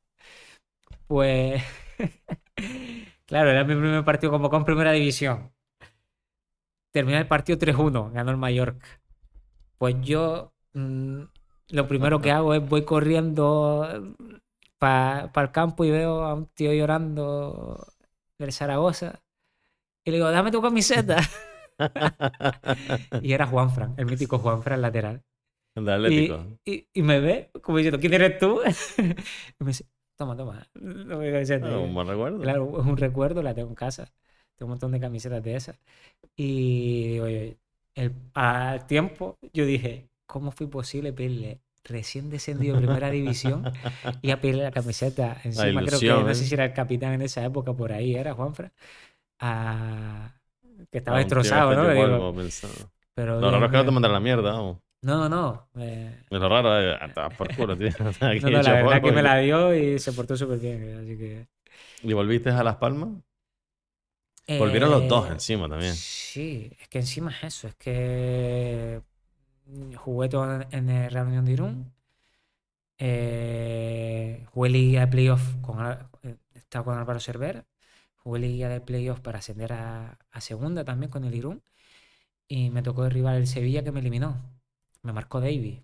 Pues, 1.08 1.64
claro, 3.26 3.50
era 3.50 3.64
mi 3.64 3.74
primer 3.74 4.06
partido 4.06 4.32
convocado 4.32 4.60
en 4.62 4.66
primera 4.66 4.92
división. 4.92 5.52
Terminé 6.94 7.18
el 7.18 7.28
partido 7.28 7.58
3-1, 7.58 8.12
ganó 8.12 8.30
el 8.30 8.38
Mallorca. 8.38 8.88
Pues 9.80 9.96
yo 10.02 10.54
mm, 10.74 11.22
lo 11.70 11.88
primero 11.88 12.22
que 12.22 12.32
hago 12.38 12.54
es 12.54 12.62
voy 12.64 12.86
corriendo 12.86 14.16
para 14.78 15.32
el 15.36 15.52
campo 15.52 15.84
y 15.84 15.90
veo 15.90 16.26
a 16.26 16.36
un 16.36 16.46
tío 16.46 16.72
llorando 16.74 17.88
del 18.38 18.54
Zaragoza. 18.54 19.24
Y 20.08 20.12
le 20.12 20.18
digo, 20.18 20.32
dame 20.32 20.52
tu 20.52 20.62
camiseta. 20.62 21.18
y 23.20 23.34
era 23.34 23.46
Juanfran, 23.48 23.94
el 23.98 24.06
mítico 24.06 24.40
Juanfran 24.40 24.82
lateral. 24.82 25.24
De 25.76 25.92
Atlético. 25.94 26.38
Y, 26.66 26.72
y- 26.74 26.88
y 26.94 27.02
me 27.04 27.20
ve 27.20 27.52
como 27.62 27.78
diciendo, 27.78 28.00
¿quién 28.00 28.14
eres 28.14 28.40
tú? 28.40 28.62
y 28.98 29.64
me 29.64 29.68
dice, 29.68 29.86
toma, 30.16 30.36
toma. 30.36 30.68
No 30.76 31.18
me 31.20 31.30
Ah, 31.62 31.80
un 31.80 31.94
buen 31.94 32.08
recuerdo. 32.08 32.44
Claro, 32.44 32.80
es 32.82 32.86
un 32.86 32.98
recuerdo, 32.98 33.42
la 33.44 33.54
tengo 33.56 33.70
en 33.70 33.76
casa. 33.76 34.14
Tengo 34.56 34.68
un 34.68 34.72
montón 34.72 34.92
de 34.92 35.00
camisetas 35.00 35.44
de 35.44 35.56
esas. 35.56 35.80
Y 36.36 37.16
yo, 37.16 37.28
el, 37.28 37.60
al 38.34 38.88
tiempo 38.88 39.38
yo 39.54 39.66
dije, 39.66 40.10
¿cómo 40.28 40.52
fue 40.52 40.70
posible 40.70 41.14
pedirle 41.14 41.62
recién 41.84 42.30
descendido 42.30 42.76
de 42.76 42.82
primera 42.88 43.10
división 43.12 43.70
y 44.22 44.32
a 44.32 44.42
pedirle 44.42 44.64
la 44.64 44.72
camiseta 44.72 45.40
encima? 45.44 45.84
Creo 45.84 46.04
que 46.04 46.14
ilusión, 46.14 46.24
no 46.24 46.34
¿eh? 46.34 46.36
sé 46.36 46.46
si 46.46 46.54
era 46.56 46.66
el 46.66 46.74
capitán 46.74 47.14
en 47.14 47.22
esa 47.24 47.44
época, 47.46 47.74
por 47.74 47.92
ahí 47.94 48.16
era 48.16 48.34
Juanfra. 48.34 48.74
A- 49.40 50.34
que 50.92 50.98
estaba 51.00 51.18
Ah, 51.18 51.22
destrozado, 51.22 51.76
¿no? 51.76 51.90
Digo, 51.90 52.34
pero 53.16 53.42
Lo 53.42 53.52
raro 53.52 53.66
es 53.66 53.72
que 53.72 53.78
no 53.78 53.86
te 53.86 53.92
mandan 53.92 54.14
la 54.14 54.20
mierda, 54.20 54.52
vamos. 54.52 54.78
no, 55.02 55.30
no. 55.30 55.70
eh, 55.76 56.24
Es 56.30 56.40
lo 56.40 56.50
raro, 56.50 56.80
eh, 56.82 56.98
a 57.00 57.14
tomar 57.14 57.36
por 57.38 57.56
culo, 57.56 57.78
tío. 57.78 57.90
No, 58.42 58.50
no, 58.52 58.62
la 58.62 58.74
verdad 58.74 59.02
que 59.02 59.12
polvo 59.12 59.16
me 59.16 59.22
la 59.24 59.38
dio 59.38 59.74
y 59.76 60.00
se 60.00 60.14
portó 60.14 60.36
súper 60.38 60.60
bien. 60.60 60.98
Así 61.00 61.18
que. 61.18 61.48
¿Y 62.02 62.14
volviste 62.14 62.50
a 62.50 62.64
Las 62.64 62.78
Palmas? 62.78 63.10
Volvieron 64.58 64.92
los 64.92 65.08
dos 65.08 65.30
Eh, 65.30 65.32
encima 65.32 65.70
también. 65.70 65.94
Sí, 65.94 66.72
es 66.80 66.88
que 66.90 67.00
encima 67.00 67.32
es 67.32 67.44
eso, 67.44 67.68
es 67.68 67.76
que 67.76 69.02
mm, 69.68 69.94
jugué 69.96 70.30
todo 70.30 70.62
en- 70.72 70.90
el 70.90 71.12
Real 71.12 71.28
Unión 71.28 71.46
de 71.46 71.52
Irún. 71.54 71.94
eh, 72.98 74.46
jugué 74.54 74.70
Liga 74.70 75.02
de 75.02 75.08
Playoff 75.08 75.56
con, 75.62 75.80
eh, 76.24 76.38
estaba 76.54 76.86
con 76.86 76.98
Álvaro 76.98 77.20
Cervera. 77.20 77.66
Jugué 78.28 78.40
Liga 78.42 78.70
de 78.70 78.82
Playoff 78.82 79.22
para 79.22 79.40
ascender 79.40 79.74
a, 79.74 80.20
segunda 80.42 80.84
también 80.86 81.10
con 81.12 81.24
el 81.26 81.34
Irún. 81.36 81.64
Y 82.48 82.70
me 82.72 82.82
tocó 82.82 83.04
derribar 83.04 83.36
el 83.36 83.48
Sevilla 83.48 83.84
que 83.84 83.92
me 83.92 84.00
eliminó. 84.02 84.38
Me 85.04 85.14
marcó 85.14 85.40
Davy. 85.42 85.84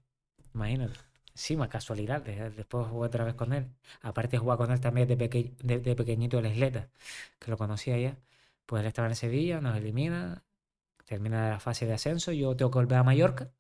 Imagínate. 0.54 0.94
Encima, 1.34 1.70
casualidades. 1.70 2.56
Después 2.56 2.88
jugué 2.88 3.08
otra 3.08 3.24
vez 3.26 3.36
con 3.36 3.54
él. 3.54 3.68
Aparte, 4.02 4.38
jugué 4.38 4.58
con 4.58 4.72
él 4.72 4.80
también 4.82 5.08
de, 5.08 5.18
peque- 5.18 5.54
de, 5.64 5.80
de 5.80 5.96
pequeñito 5.96 6.40
el 6.40 6.48
Isleta, 6.48 6.90
que 7.40 7.52
lo 7.52 7.58
conocía 7.58 7.98
ya. 7.98 8.18
Pues 8.66 8.82
él 8.82 8.88
estaba 8.88 9.08
en 9.10 9.16
Sevilla, 9.16 9.62
nos 9.62 9.78
elimina, 9.78 10.44
termina 11.06 11.50
la 11.52 11.60
fase 11.62 11.86
de 11.88 11.94
ascenso. 11.94 12.32
Yo 12.34 12.56
tengo 12.58 12.72
que 12.72 12.80
volver 12.80 13.00
a 13.00 13.04
Mallorca 13.04 13.52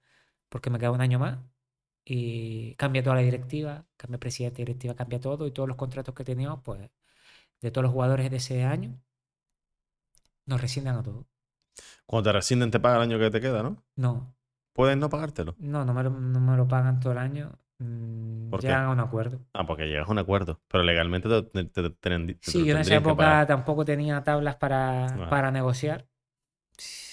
porque 0.50 0.70
me 0.72 0.80
queda 0.80 0.92
un 0.92 1.02
año 1.02 1.20
más. 1.20 1.40
Y 2.06 2.76
cambia 2.76 3.04
toda 3.04 3.16
la 3.18 3.22
directiva, 3.22 3.86
cambia 3.98 4.20
presidente, 4.20 4.58
directiva, 4.64 4.96
cambia 4.96 5.20
todo. 5.20 5.48
Y 5.48 5.52
todos 5.52 5.68
los 5.70 5.78
contratos 5.78 6.16
que 6.16 6.24
teníamos, 6.26 6.62
pues, 6.64 6.90
de 7.64 7.72
todos 7.72 7.84
los 7.84 7.94
jugadores 7.94 8.30
de 8.32 8.38
ese 8.38 8.64
año, 8.66 9.00
nos 10.46 10.62
rescinden 10.62 10.96
a 10.96 11.04
todos. 11.04 11.26
Cuando 12.06 12.30
te 12.30 12.34
rescinden 12.34 12.72
te 12.72 12.80
paga 12.80 12.98
el 12.98 13.02
año 13.04 13.20
que 13.20 13.30
te 13.32 13.42
queda, 13.42 13.64
¿no? 13.64 13.84
No, 13.96 14.34
Puedes 14.74 14.98
no 14.98 15.10
pagártelo. 15.10 15.56
no, 15.58 15.86
no 15.86 15.94
me 15.94 16.04
lo, 16.04 16.10
no 16.10 16.40
me 16.40 16.58
lo 16.58 16.68
pagan 16.68 17.00
todo 17.00 17.14
el 17.14 17.20
año. 17.20 17.52
mm, 17.80 18.50
¿Por 18.50 18.62
qué? 18.62 18.68
Llegan 18.68 18.86
a 18.86 18.92
un 18.92 19.00
acuerdo. 19.00 19.40
Ah, 19.54 19.66
porque 19.68 19.86
llegas 19.86 20.08
a 20.08 20.12
un 20.12 20.20
acuerdo. 20.20 20.62
Pero 20.68 20.84
legalmente 20.84 21.30
te, 21.30 21.66
te, 21.66 21.90
te- 21.92 22.38
Sí, 22.42 22.66
yo 22.66 22.74
en 22.76 22.82
esa 22.82 22.96
época 22.96 23.46
tampoco 23.48 23.86
tenía 23.86 24.24
tablas 24.24 24.56
para, 24.58 25.26
para 25.30 25.52
negociar. 25.52 26.06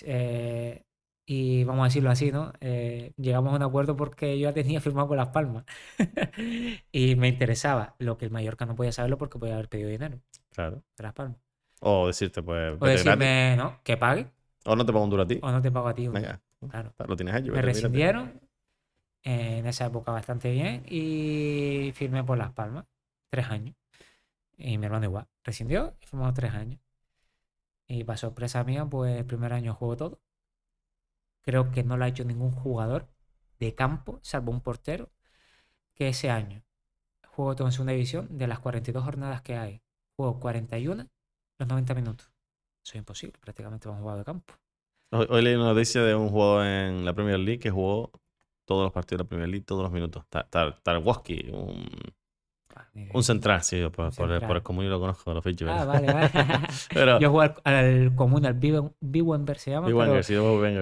Eh, 0.03 0.85
y 1.27 1.65
vamos 1.65 1.83
a 1.83 1.85
decirlo 1.89 2.11
así, 2.11 2.33
¿no? 2.33 2.53
Eh, 2.61 3.13
llegamos 3.17 3.53
a 3.53 3.57
un 3.57 3.63
acuerdo 3.63 3.97
porque 3.97 4.39
yo 4.39 4.49
ya 4.49 4.55
tenía 4.55 4.81
firmado 4.81 5.09
con 5.09 5.17
Las 5.17 5.29
Palmas. 5.29 5.65
y 6.93 7.15
me 7.17 7.29
interesaba. 7.29 7.95
Lo 7.99 8.19
que 8.19 8.25
el 8.27 8.31
Mallorca 8.33 8.67
no 8.67 8.75
podía 8.77 8.93
saberlo 8.93 9.19
porque 9.19 9.39
podía 9.39 9.55
haber 9.55 9.69
pedido 9.69 9.89
dinero 9.91 10.21
Claro. 10.61 10.83
de 10.97 11.03
Las 11.03 11.13
Palmas. 11.13 11.39
O 11.81 12.07
decirte, 12.07 12.43
pues, 12.43 12.75
O 12.75 12.79
gratis. 12.79 13.05
decirme, 13.05 13.57
no, 13.57 13.81
que 13.83 13.97
pague 13.97 14.27
O 14.67 14.77
no 14.77 14.85
te 14.85 14.93
pago 14.93 15.05
un 15.05 15.11
duro 15.11 15.23
a 15.23 15.27
ti. 15.27 15.39
o 15.43 15.51
no 15.51 15.63
te 15.63 15.71
pago 15.71 15.89
a 15.89 15.95
ti. 15.95 16.09
Venga, 16.09 16.41
Claro. 16.69 16.93
lo 17.07 17.17
tienes 17.17 17.35
hecho. 17.37 17.53
Me 17.53 17.63
rescindieron 17.63 18.41
eh, 19.23 19.59
en 19.59 19.67
esa 19.67 19.87
época 19.87 20.13
bastante 20.13 20.51
bien 20.51 20.83
y 20.89 21.93
firmé 21.95 22.23
por 22.25 22.37
Las 22.39 22.53
Palmas, 22.53 22.85
tres 23.31 23.47
años. 23.49 23.75
Y 24.59 24.77
mi 24.79 24.85
hermano 24.87 25.07
igual, 25.07 25.27
rescindió 25.43 25.97
y 26.03 26.07
firmamos 26.07 26.35
tres 26.35 26.53
años. 26.53 26.81
Y 27.87 28.05
para 28.05 28.19
sorpresa 28.19 28.63
mía, 28.63 28.85
pues 28.85 29.17
el 29.19 29.25
primer 29.25 29.53
año 29.55 29.75
juego 29.75 29.97
todo. 29.97 30.21
Creo 31.43 31.71
que 31.71 31.83
no 31.83 31.97
lo 31.97 32.05
ha 32.05 32.09
hecho 32.09 32.25
ningún 32.25 32.51
jugador 32.53 33.09
de 33.59 33.75
campo, 33.75 34.21
salvo 34.23 34.53
un 34.53 34.61
portero, 34.61 35.11
que 35.95 36.09
ese 36.09 36.31
año 36.31 36.63
juego 37.27 37.57
todo 37.57 37.69
en 37.69 37.73
segunda 37.73 37.93
división. 37.93 38.29
De 38.39 38.47
las 38.47 38.59
42 38.61 39.03
jornadas 39.03 39.41
que 39.43 39.57
hay, 39.57 39.83
juego 40.23 40.41
41 40.41 41.07
los 41.59 41.69
90 41.69 41.95
minutos. 41.95 42.27
Eso 42.85 42.93
es 42.95 42.97
imposible, 42.97 43.39
prácticamente 43.41 43.89
un 43.89 43.99
jugador 43.99 44.21
de 44.21 44.25
campo. 44.25 44.55
Hoy, 45.13 45.27
hoy 45.29 45.43
leí 45.43 45.55
una 45.55 45.73
noticia 45.73 46.03
de 46.03 46.15
un 46.15 46.29
jugador 46.29 46.65
en 46.67 47.05
la 47.05 47.13
Premier 47.13 47.39
League 47.39 47.59
que 47.59 47.71
jugó 47.71 48.11
todos 48.65 48.85
los 48.85 48.93
partidos 48.93 49.19
de 49.19 49.25
la 49.25 49.29
Premier 49.29 49.49
League, 49.49 49.65
todos 49.65 49.83
los 49.83 49.93
minutos. 49.93 50.25
Tar- 50.29 50.49
Tar- 50.49 50.81
Tarkowski, 50.83 51.51
un. 51.53 51.89
Un 53.13 53.23
central, 53.23 53.63
sí, 53.63 53.81
por, 53.95 54.15
por, 54.15 54.31
el- 54.33 54.41
por 54.41 54.57
el 54.57 54.63
común 54.63 54.85
yo 54.85 54.91
lo 54.91 55.01
conozco, 55.01 55.33
lo 55.35 55.43
ficho. 55.43 55.67
Ah, 55.69 55.85
vale, 55.85 56.13
vale. 56.13 56.31
Pero, 56.95 57.19
Yo 57.21 57.31
jugué 57.31 57.53
al, 57.65 57.75
al 57.75 58.15
común, 58.15 58.45
al 58.47 58.55
Biwenberg 58.55 59.59
se 59.59 59.71
llama, 59.73 59.89
Wenger, 59.89 60.25
sí, 60.25 60.35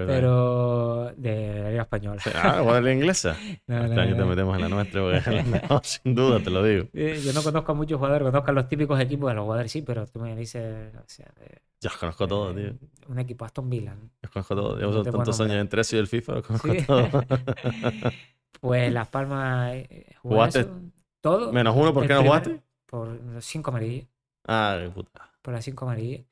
pero 0.06 1.12
de 1.16 1.60
la 1.62 1.70
Liga 1.70 1.82
Española. 1.82 2.22
Ah, 2.34 2.58
jugar 2.62 2.78
en 2.78 2.84
la 2.84 2.92
inglesa. 2.92 3.36
No, 3.66 3.82
este 3.84 3.94
no, 3.94 4.00
año 4.02 4.14
te 4.14 4.20
no. 4.20 4.26
metemos 4.26 4.54
en 4.56 4.60
la 4.62 4.68
nuestra, 4.68 5.00
porque 5.02 5.80
sin 5.82 6.14
duda, 6.14 6.40
te 6.40 6.50
lo 6.50 6.62
digo. 6.64 6.86
Eh, 6.94 7.20
Yo 7.24 7.32
no 7.32 7.42
conozco 7.42 7.72
a 7.72 7.74
muchos 7.74 7.98
jugadores, 7.98 8.26
conozco 8.26 8.50
a 8.50 8.54
los 8.54 8.68
típicos 8.68 8.98
equipos 9.00 9.28
de 9.30 9.34
los 9.34 9.44
jugadores, 9.44 9.70
sí, 9.72 9.82
pero 9.82 10.06
tú 10.06 10.20
me 10.20 10.34
dices, 10.36 10.94
o 10.96 11.02
sea, 11.06 11.26
de- 11.38 11.60
Yo 11.80 11.90
os 11.90 11.96
conozco 11.96 12.26
todo, 12.26 12.52
de 12.54 12.70
tío. 12.72 12.88
un 13.08 13.18
equipo 13.18 13.44
Aston 13.44 13.68
Villa. 13.68 13.94
Yo 13.94 14.08
os 14.26 14.30
conozco 14.30 14.54
todo. 14.56 14.74
no 14.76 14.80
Llevo 14.80 15.02
tantos 15.02 15.40
años 15.40 15.56
entre 15.56 15.80
eso 15.82 15.96
y 15.96 15.98
el 15.98 16.06
FIFA, 16.06 16.32
los 16.34 16.46
conozco 16.46 16.68
Sí. 16.72 16.82
todo. 16.86 17.08
Pues 18.60 18.92
Las 18.92 19.08
Palmas 19.08 19.72
eh, 19.74 20.14
jugué 20.20 20.34
¿Jugaste 20.34 20.60
eso, 20.60 20.80
todo. 21.20 21.52
Menos 21.52 21.74
uno, 21.76 21.92
¿por 21.94 22.06
qué 22.06 22.14
no 22.14 22.22
jugaste? 22.22 22.62
Por 22.86 23.08
los 23.22 23.44
cinco 23.44 23.70
amarillas. 23.70 24.08
Ah, 24.46 24.78
qué 24.82 24.90
puta. 24.90 25.30
por 25.42 25.54
las 25.54 25.64
cinco 25.64 25.84
amarillas. 25.84 26.26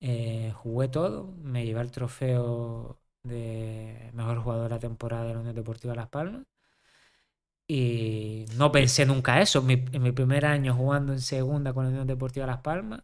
Eh, 0.00 0.52
jugué 0.56 0.88
todo, 0.88 1.32
me 1.42 1.64
llevé 1.66 1.80
el 1.82 1.90
trofeo 1.90 2.98
de 3.22 4.10
mejor 4.14 4.38
jugador 4.42 4.64
de 4.64 4.70
la 4.70 4.78
temporada 4.80 5.24
de 5.26 5.34
la 5.34 5.40
Unión 5.40 5.54
Deportiva 5.56 5.94
Las 5.94 6.08
Palmas. 6.08 6.46
Y 7.68 8.46
no 8.56 8.72
pensé 8.72 9.06
nunca 9.06 9.40
eso. 9.40 9.60
En 9.60 9.66
mi, 9.66 9.74
en 9.74 10.02
mi 10.02 10.12
primer 10.12 10.44
año 10.46 10.74
jugando 10.74 11.12
en 11.12 11.20
segunda 11.20 11.72
con 11.72 11.84
la 11.84 11.90
Unión 11.90 12.06
Deportiva 12.06 12.46
Las 12.46 12.60
Palmas, 12.60 13.02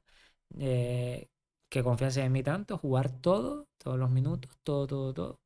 eh, 0.58 1.28
que 1.68 1.82
confianza 1.84 2.24
en 2.24 2.32
mí 2.32 2.42
tanto, 2.42 2.78
jugar 2.78 3.10
todo, 3.10 3.68
todos 3.78 3.98
los 3.98 4.10
minutos, 4.10 4.50
todo, 4.64 4.86
todo, 4.86 5.14
todo. 5.14 5.40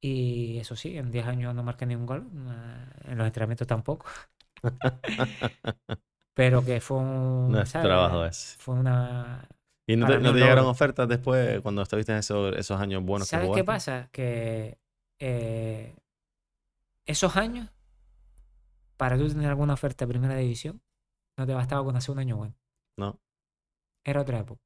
Y 0.00 0.58
eso 0.58 0.76
sí, 0.76 0.98
en 0.98 1.10
10 1.12 1.26
años 1.26 1.54
no 1.54 1.62
marqué 1.64 1.86
ningún 1.86 2.06
gol, 2.06 2.28
eh, 2.34 3.10
en 3.12 3.18
los 3.18 3.26
entrenamientos 3.26 3.66
tampoco. 3.68 4.06
Pero 6.34 6.64
que 6.64 6.80
fue 6.80 6.98
un, 6.98 7.52
No 7.52 7.60
es 7.62 7.68
¿sabes? 7.70 7.82
trabajo 7.82 8.24
ese. 8.24 8.58
Fue 8.58 8.74
una, 8.74 9.48
¿Y 9.86 9.96
no 9.96 10.06
te, 10.06 10.18
no 10.20 10.32
te 10.32 10.38
llegaron 10.40 10.66
ofertas 10.66 11.08
después 11.08 11.60
cuando 11.60 11.82
estuviste 11.82 12.12
en 12.12 12.18
esos, 12.18 12.54
esos 12.56 12.80
años 12.80 13.02
buenos 13.04 13.28
que 13.28 13.36
¿Sabes 13.36 13.50
qué 13.50 13.62
jugaste? 13.62 13.64
pasa? 13.64 14.08
Que 14.12 14.78
eh, 15.18 15.94
esos 17.06 17.36
años, 17.36 17.70
para 18.96 19.16
tú 19.18 19.28
tener 19.28 19.48
alguna 19.48 19.74
oferta 19.74 20.04
de 20.04 20.10
primera 20.10 20.36
división, 20.36 20.82
no 21.38 21.46
te 21.46 21.54
bastaba 21.54 21.84
con 21.84 21.96
hacer 21.96 22.12
un 22.12 22.20
año 22.20 22.36
bueno. 22.38 22.54
No. 22.96 23.18
Era 24.04 24.22
otra 24.22 24.38
época. 24.38 24.62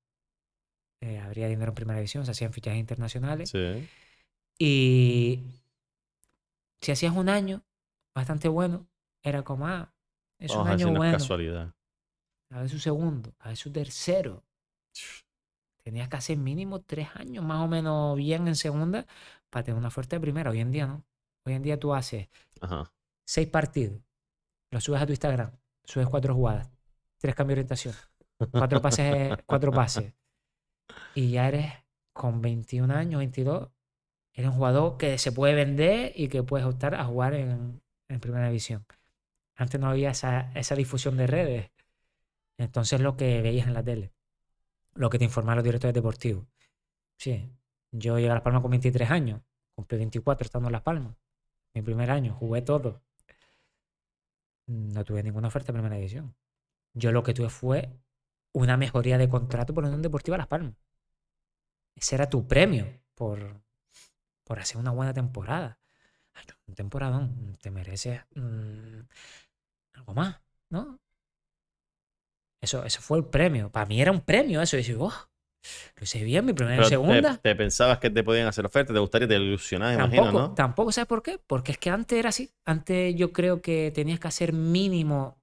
eh, 1.01 1.19
habría 1.19 1.49
dinero 1.49 1.71
en 1.71 1.75
primera 1.75 1.99
división, 1.99 2.25
se 2.25 2.33
hacían 2.33 2.53
fichajes 2.53 2.79
internacionales. 2.81 3.51
Sí. 3.51 3.89
Y 4.59 5.41
si 6.81 6.93
hacías 6.93 7.15
un 7.17 7.29
año 7.29 7.63
bastante 8.15 8.49
bueno, 8.49 8.89
era 9.29 9.43
como, 9.43 9.67
ah, 9.67 9.93
es 10.39 10.51
Vamos 10.51 10.65
un 10.65 10.71
a 10.71 10.75
año 10.75 10.95
bueno. 10.95 11.13
casualidad. 11.19 11.75
A 12.51 12.61
ver 12.61 12.69
su 12.69 12.79
segundo, 12.79 13.35
a 13.41 13.49
ver 13.49 13.57
su 13.57 13.71
tercero. 13.71 14.43
Tenías 15.83 16.09
que 16.09 16.17
hacer 16.17 16.37
mínimo 16.37 16.81
tres 16.81 17.09
años 17.15 17.45
más 17.45 17.61
o 17.65 17.69
menos 17.69 18.17
bien 18.17 18.47
en 18.49 18.57
segunda 18.57 19.07
para 19.51 19.65
tener 19.65 19.79
una 19.79 19.91
fuerte 19.91 20.19
primera. 20.21 20.51
Hoy 20.51 20.61
en 20.61 20.71
día 20.71 20.87
no. 20.87 21.05
Hoy 21.47 21.55
en 21.55 21.63
día 21.63 21.79
tú 21.79 21.95
haces 21.95 22.29
Ajá. 22.61 22.93
seis 23.27 23.49
partidos, 23.49 24.01
los 24.71 24.85
subes 24.85 25.01
a 25.01 25.07
tu 25.07 25.13
Instagram, 25.13 25.51
subes 25.85 26.07
cuatro 26.09 26.35
jugadas, 26.35 26.69
tres 27.19 27.35
cambios 27.35 27.57
de 27.57 27.61
orientación, 27.61 27.95
cuatro 28.51 28.83
pases, 28.83 29.35
cuatro 29.47 29.73
pases. 29.73 30.13
Y 31.15 31.31
ya 31.31 31.49
eres 31.49 31.73
con 32.13 32.43
21 32.43 32.93
años, 32.93 33.19
22, 33.21 33.69
eres 34.35 34.51
un 34.51 34.57
jugador 34.57 34.99
que 34.99 35.17
se 35.17 35.33
puede 35.33 35.55
vender 35.55 36.13
y 36.15 36.29
que 36.29 36.43
puedes 36.43 36.67
optar 36.67 36.95
a 36.95 37.05
jugar 37.05 37.33
en, 37.35 37.81
en 38.09 38.21
primera 38.21 38.47
división. 38.49 38.85
Antes 39.59 39.81
no 39.81 39.91
había 39.91 40.11
esa, 40.11 40.53
esa 40.55 40.77
difusión 40.77 41.17
de 41.17 41.27
redes. 41.27 41.71
Entonces 42.59 43.01
lo 43.01 43.17
que 43.17 43.43
veías 43.43 43.67
en 43.67 43.75
la 43.75 43.83
tele, 43.83 44.13
lo 44.95 45.11
que 45.11 45.19
te 45.19 45.25
informaban 45.25 45.57
los 45.57 45.65
directores 45.65 45.93
deportivos. 45.93 46.47
Sí, 47.17 47.51
yo 47.91 48.17
llegué 48.17 48.31
a 48.31 48.35
Las 48.35 48.43
Palmas 48.43 48.63
con 48.63 48.71
23 48.71 49.11
años, 49.11 49.43
cumplí 49.75 49.99
24 49.99 50.45
estando 50.45 50.69
en 50.69 50.73
Las 50.73 50.83
Palmas. 50.83 51.17
Mi 51.75 51.83
primer 51.83 52.09
año, 52.11 52.35
jugué 52.35 52.63
todo. 52.63 53.03
No 54.67 55.05
tuve 55.05 55.25
ninguna 55.25 55.49
oferta 55.49 55.73
en 55.73 55.77
primera 55.77 55.97
división. 55.97 56.37
Yo 56.95 57.11
lo 57.11 57.25
que 57.25 57.35
tuve 57.35 57.51
fue 57.51 57.91
una 58.53 58.77
mejoría 58.77 59.19
de 59.19 59.29
contrato 59.29 59.75
por 59.75 59.85
Unión 59.85 60.03
Deportiva 60.03 60.39
Las 60.39 60.47
Palmas. 60.47 60.75
Ese 61.97 62.15
era 62.15 62.31
tu 62.31 62.47
premio 62.47 62.87
por, 63.17 63.61
por 64.45 64.61
hacer 64.61 64.77
una 64.77 64.93
buena 64.93 65.13
temporada. 65.13 65.81
Un 66.69 66.75
temporadón, 66.77 67.57
te 67.61 67.73
mereces 67.73 68.21
mm, 68.37 69.01
algo 69.99 70.15
más, 70.15 70.41
¿no? 70.71 70.99
Eso, 72.61 72.85
eso 72.85 73.01
fue 73.01 73.19
el 73.19 73.25
premio. 73.25 73.71
Para 73.71 73.87
mí 73.87 74.01
era 74.01 74.13
un 74.13 74.21
premio 74.21 74.61
eso. 74.63 74.77
Y 74.77 74.81
decir, 74.81 74.97
oh, 74.99 75.13
lo 75.97 76.05
hice 76.05 76.25
bien, 76.25 76.47
mi 76.47 76.53
primera 76.55 76.85
y 76.85 76.89
te- 76.89 76.91
segunda. 76.91 77.41
Te, 77.43 77.55
pensabas 77.57 77.99
que 77.99 78.11
te 78.11 78.23
podían 78.25 78.47
hacer 78.49 78.65
ofertas, 78.67 78.95
te 78.95 79.01
gustaría, 79.01 79.29
te 79.29 79.35
ilusionabas, 79.37 79.95
imagino, 79.95 80.33
¿no? 80.33 80.55
tampoco, 80.55 80.93
¿sabes 80.93 81.09
por 81.09 81.23
qué? 81.23 81.39
Porque 81.47 81.73
es 81.73 81.79
que 81.79 81.91
antes 81.91 82.19
era 82.19 82.29
así. 82.31 82.53
Antes 82.65 83.15
yo 83.17 83.33
creo 83.33 83.61
que 83.63 83.91
tenías 83.95 84.21
que 84.21 84.29
hacer 84.29 84.53
mínimo, 84.53 85.39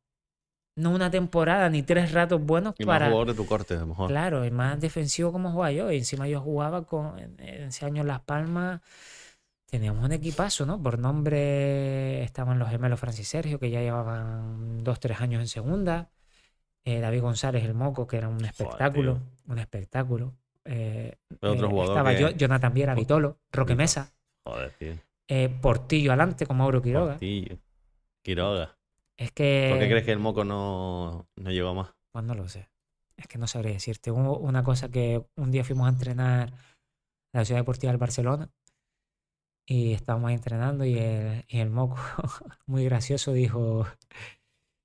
no 0.77 0.91
una 0.91 1.11
temporada 1.11 1.69
ni 1.69 1.83
tres 1.83 2.13
ratos 2.13 2.41
buenos 2.45 2.75
Y 2.77 2.85
más 2.85 2.99
para. 2.99 3.07
jugador 3.07 3.27
de 3.27 3.33
tu 3.33 3.45
corte, 3.45 3.73
a 3.75 3.79
lo 3.81 3.87
mejor. 3.87 4.11
Claro, 4.11 4.45
y 4.45 4.51
más 4.51 4.79
defensivo 4.81 5.31
como 5.31 5.51
jugaba 5.51 5.71
yo. 5.71 5.91
Y 5.91 5.97
encima 5.97 6.27
yo 6.27 6.41
jugaba 6.41 6.85
con, 6.87 7.19
en 7.19 7.39
en 7.41 7.63
ese 7.65 7.85
año 7.85 8.01
en 8.03 8.07
Las 8.09 8.21
Palmas. 8.21 8.81
Teníamos 9.67 10.05
un 10.05 10.11
equipazo, 10.11 10.65
¿no? 10.65 10.81
Por 10.81 10.99
nombre 10.99 12.23
estaban 12.23 12.59
los 12.59 12.69
gemelos 12.69 12.99
Francis 12.99 13.27
Sergio, 13.27 13.59
que 13.59 13.69
ya 13.71 13.81
llevaban 13.81 14.83
dos, 14.83 14.99
tres 14.99 15.19
años 15.21 15.41
en 15.41 15.47
segunda. 15.47 16.09
Eh, 16.83 16.99
David 16.99 17.21
González, 17.21 17.63
el 17.65 17.73
Moco, 17.73 18.05
que 18.05 18.17
era 18.17 18.29
un 18.29 18.45
espectáculo. 18.45 19.19
un 19.47 19.57
espectáculo. 19.59 20.35
Eh, 20.65 21.15
Otro 21.41 21.65
eh, 21.67 21.69
jugador 21.69 21.93
estaba 21.97 22.13
que- 22.15 22.21
yo- 22.21 22.29
Jonathan 22.31 22.73
Viera, 22.73 22.93
Vitolo, 22.95 23.39
Roque. 23.51 23.75
Mesa, 23.75 24.13
Joder, 24.43 24.71
tío. 24.77 24.93
eh, 25.27 25.49
Portillo 25.61 26.11
adelante 26.11 26.45
con 26.45 26.57
Mauro 26.57 26.81
Quiroga. 26.81 27.13
Portillo. 27.13 27.57
Quiroga. 28.23 28.77
Es 29.17 29.31
que. 29.31 29.67
¿Por 29.71 29.79
qué 29.79 29.89
crees 29.89 30.05
que 30.05 30.11
el 30.11 30.19
moco 30.19 30.43
no, 30.43 31.27
no 31.35 31.51
llegó 31.51 31.73
más? 31.73 31.89
Pues 32.11 32.23
no 32.23 32.35
lo 32.35 32.47
sé. 32.47 32.69
Es 33.17 33.27
que 33.27 33.37
no 33.39 33.47
sabré 33.47 33.71
decirte. 33.73 34.11
Hubo 34.11 34.37
una 34.37 34.63
cosa 34.63 34.89
que 34.89 35.25
un 35.35 35.51
día 35.51 35.63
fuimos 35.63 35.87
a 35.87 35.89
entrenar 35.89 36.49
a 37.33 37.37
la 37.39 37.45
Ciudad 37.45 37.61
Deportiva 37.61 37.91
del 37.91 37.97
Barcelona 37.99 38.49
y 39.65 39.93
estábamos 39.93 40.31
entrenando 40.31 40.85
y 40.85 40.97
el, 40.97 41.45
y 41.47 41.59
el 41.59 41.69
moco, 41.69 41.97
muy 42.67 42.85
gracioso, 42.85 43.33
dijo, 43.33 43.85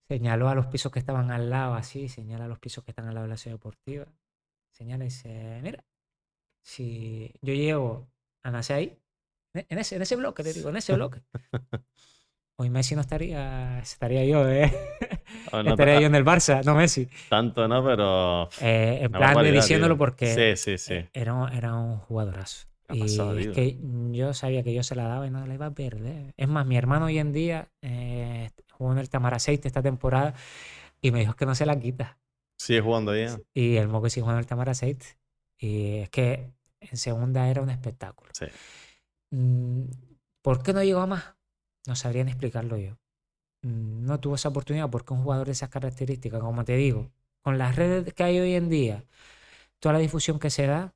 señaló 0.09 0.49
a 0.49 0.55
los 0.55 0.67
pisos 0.67 0.91
que 0.93 0.99
estaban 0.99 1.31
al 1.31 1.51
lado, 1.51 1.75
así, 1.75 2.09
señala 2.09 2.47
a 2.47 2.49
los 2.49 2.59
pisos 2.59 2.85
que 2.85 2.91
están 2.91 3.07
al 3.09 3.15
lado 3.15 3.27
de 3.27 3.31
la 3.31 3.37
Ciudad 3.37 3.57
Deportiva. 3.57 4.07
Señala 4.73 5.05
y 5.05 5.09
dice, 5.09 5.61
mira, 5.63 5.85
si 6.63 7.33
yo 7.43 7.55
llego 7.55 8.09
a 8.43 8.51
nacer 8.51 8.77
ahí, 8.77 8.99
en 9.55 9.79
ese, 9.79 9.97
en 9.97 10.03
ese 10.03 10.17
bloque, 10.17 10.43
te 10.45 10.53
digo, 10.53 10.71
en 10.71 10.77
ese 10.77 10.95
bloque. 10.95 11.23
Hoy 12.59 12.69
Messi 12.69 12.95
no 12.95 13.01
estaría, 13.01 13.79
estaría 13.79 14.25
yo, 14.27 14.47
¿eh? 14.49 14.71
Ah, 15.51 15.63
no 15.65 15.71
estaría 15.71 15.95
ta- 15.95 16.01
yo 16.01 16.07
en 16.09 16.15
el 16.15 16.25
Barça, 16.25 16.63
no 16.65 16.75
Messi. 16.75 17.09
Tanto, 17.29 17.67
¿no? 17.67 17.83
Pero. 17.85 18.49
Eh, 18.61 18.99
en 19.03 19.13
plan 19.13 19.43
de 19.43 19.51
diciéndolo 19.53 19.97
porque 19.97 20.57
Sí, 20.57 20.57
sí, 20.57 20.79
sí. 20.79 20.95
eh, 20.95 21.09
era, 21.15 21.51
era 21.55 21.75
un 21.75 21.97
jugadorazo. 21.99 22.70
¿Qué 22.91 22.95
ha 22.95 22.97
Y 22.97 23.01
pasado, 23.01 23.39
es 23.39 23.49
que 23.49 23.79
yo 24.13 24.35
sabía 24.35 24.63
que 24.63 24.75
yo 24.75 24.83
se 24.83 24.95
la 24.95 25.05
daba 25.07 25.27
y 25.27 25.31
no 25.31 25.47
la 25.47 25.55
iba 25.55 25.67
a 25.67 25.71
perder. 25.75 26.35
Es 26.37 26.49
más, 26.49 26.67
mi 26.67 26.77
hermano 26.77 27.07
hoy 27.07 27.19
en 27.19 27.33
día 27.33 27.71
eh, 27.83 28.51
jugó 28.73 28.93
en 28.93 28.99
el 28.99 29.09
Tamaraceite 29.09 29.69
esta 29.69 29.83
temporada 29.83 30.35
y 31.01 31.11
me 31.13 31.21
dijo 31.21 31.35
que 31.35 31.47
no 31.47 31.55
se 31.55 31.67
la 31.67 31.79
quita. 31.79 32.19
Sigue 32.59 32.81
jugando 32.81 33.17
ya. 33.17 33.39
Y 33.55 33.77
el 33.77 33.89
Moco 33.89 34.09
sí 34.11 34.21
jugó 34.21 34.33
en 34.33 34.39
el 34.39 34.47
Tamaraceite. 34.47 35.07
Y 35.59 35.99
es 35.99 36.11
que 36.11 36.53
en 36.81 36.97
segunda 36.97 37.49
era 37.49 37.63
un 37.63 37.71
espectáculo. 37.71 38.31
Sí. 38.33 38.47
Mm, 39.31 39.85
¿Por 40.43 40.63
qué 40.63 40.73
no 40.73 40.83
llegó 40.83 41.01
a 41.01 41.07
más? 41.07 41.37
No 41.87 41.95
sabría 41.97 42.25
ni 42.25 42.31
explicarlo 42.31 42.77
yo. 42.77 42.99
Mm, 43.63 44.05
No 44.07 44.21
tuvo 44.21 44.37
esa 44.37 44.49
oportunidad 44.51 44.91
porque 44.91 45.13
un 45.15 45.23
jugador 45.23 45.47
de 45.47 45.53
esas 45.53 45.69
características, 45.71 46.41
como 46.41 46.65
te 46.65 46.77
digo, 46.77 47.11
con 47.43 47.59
las 47.59 47.77
redes 47.77 48.13
que 48.15 48.23
hay 48.25 48.39
hoy 48.41 48.55
en 48.55 48.69
día, 48.69 49.05
toda 49.81 49.95
la 49.95 49.99
difusión 50.01 50.39
que 50.39 50.51
se 50.51 50.67
da, 50.67 50.95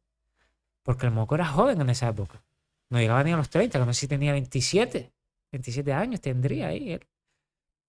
porque 0.85 1.07
el 1.07 1.13
Moco 1.13 1.35
era 1.35 1.47
joven 1.47 1.81
en 1.81 1.91
esa 1.91 2.09
época. 2.09 2.45
No 2.91 2.99
llegaba 3.01 3.25
ni 3.25 3.33
a 3.33 3.37
los 3.37 3.51
30, 3.51 3.81
que 3.81 3.85
no 3.87 3.93
sé 3.93 4.01
si 4.01 4.09
tenía 4.09 4.33
27, 4.33 5.13
27 5.51 5.93
años 5.93 6.21
tendría 6.21 6.69
ahí 6.69 6.93
él. 6.93 7.09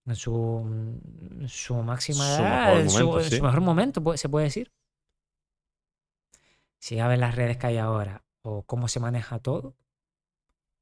En 0.06 0.16
su, 0.16 0.62
en 1.40 1.48
su 1.48 1.74
máxima 1.82 2.24
Su 2.36 2.42
edad, 2.42 2.80
en 2.80 2.90
su, 2.90 2.98
en 3.36 3.42
mejor 3.42 3.60
momento, 3.60 4.02
puede- 4.02 4.18
se 4.18 4.28
puede 4.28 4.44
decir. 4.46 4.72
Si 6.78 6.96
ya 6.96 7.08
ves 7.08 7.18
las 7.18 7.34
redes 7.34 7.56
que 7.56 7.66
hay 7.68 7.78
ahora 7.78 8.24
o 8.42 8.62
cómo 8.62 8.88
se 8.88 9.00
maneja 9.00 9.38
todo, 9.40 9.76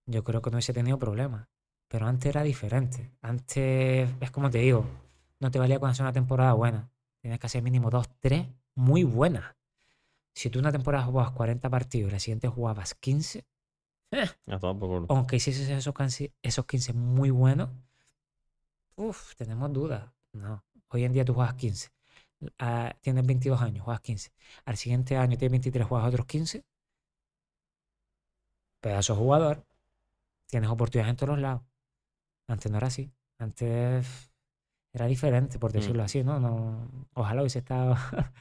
yo 0.07 0.23
creo 0.25 0.43
que 0.43 0.51
no 0.51 0.57
hubiese 0.57 0.73
tenido 0.75 0.99
problemas. 0.99 1.49
Pero 1.89 2.07
antes 2.07 2.27
era 2.27 2.43
diferente. 2.43 3.11
Antes, 3.23 4.11
es 4.21 4.31
como 4.31 4.51
te 4.51 4.59
digo, 4.59 4.87
no 5.41 5.51
te 5.51 5.59
valía 5.59 5.79
con 5.79 5.91
hacer 5.91 6.05
una 6.05 6.13
temporada 6.13 6.53
buena. 6.53 6.91
Tienes 7.21 7.39
que 7.41 7.47
hacer 7.47 7.63
mínimo 7.63 7.91
dos, 7.91 8.09
tres 8.21 8.47
muy 8.75 9.05
buenas. 9.05 9.55
Si 10.35 10.51
tú 10.51 10.59
una 10.59 10.73
temporada 10.73 11.05
jugabas 11.05 11.33
40 11.33 11.71
partidos 11.71 12.11
y 12.11 12.13
la 12.13 12.19
siguiente 12.21 12.49
jugabas 12.49 12.95
15, 12.95 13.47
A 14.47 14.59
tomar 14.59 14.79
por 14.79 14.89
culo. 14.89 15.07
aunque 15.11 15.37
hicieses 15.37 15.69
esos, 15.69 15.95
esos 16.43 16.67
15 16.67 16.93
muy 16.93 17.31
buenos, 17.31 17.71
uff, 18.97 19.35
tenemos 19.37 19.73
dudas. 19.73 20.11
No, 20.33 20.65
hoy 20.89 21.05
en 21.05 21.13
día 21.13 21.25
tú 21.25 21.35
juegas 21.35 21.55
15. 21.55 21.91
Ah, 22.59 22.95
tienes 23.01 23.25
22 23.27 23.61
años, 23.63 23.85
juegas 23.85 24.01
15. 24.03 24.33
Al 24.65 24.77
siguiente 24.77 25.17
año 25.17 25.39
tienes 25.39 25.53
23, 25.53 25.87
juegas 25.87 26.09
otros 26.09 26.27
15. 26.27 26.65
Pedazo 28.81 29.17
jugador. 29.17 29.65
Tienes 30.47 30.69
oportunidades 30.71 31.11
en 31.11 31.17
todos 31.17 31.31
los 31.31 31.39
lados. 31.41 31.63
Antes 32.49 32.71
no 32.71 32.79
era 32.79 32.89
así. 32.89 33.11
Antes 33.39 34.31
era 34.93 35.07
diferente, 35.07 35.59
por 35.59 35.71
Mm. 35.71 35.75
decirlo 35.75 36.03
así, 36.03 36.23
¿no? 36.23 36.39
no 36.39 36.89
ojalá 37.15 37.41
hubiese 37.43 37.61
estado 37.61 37.95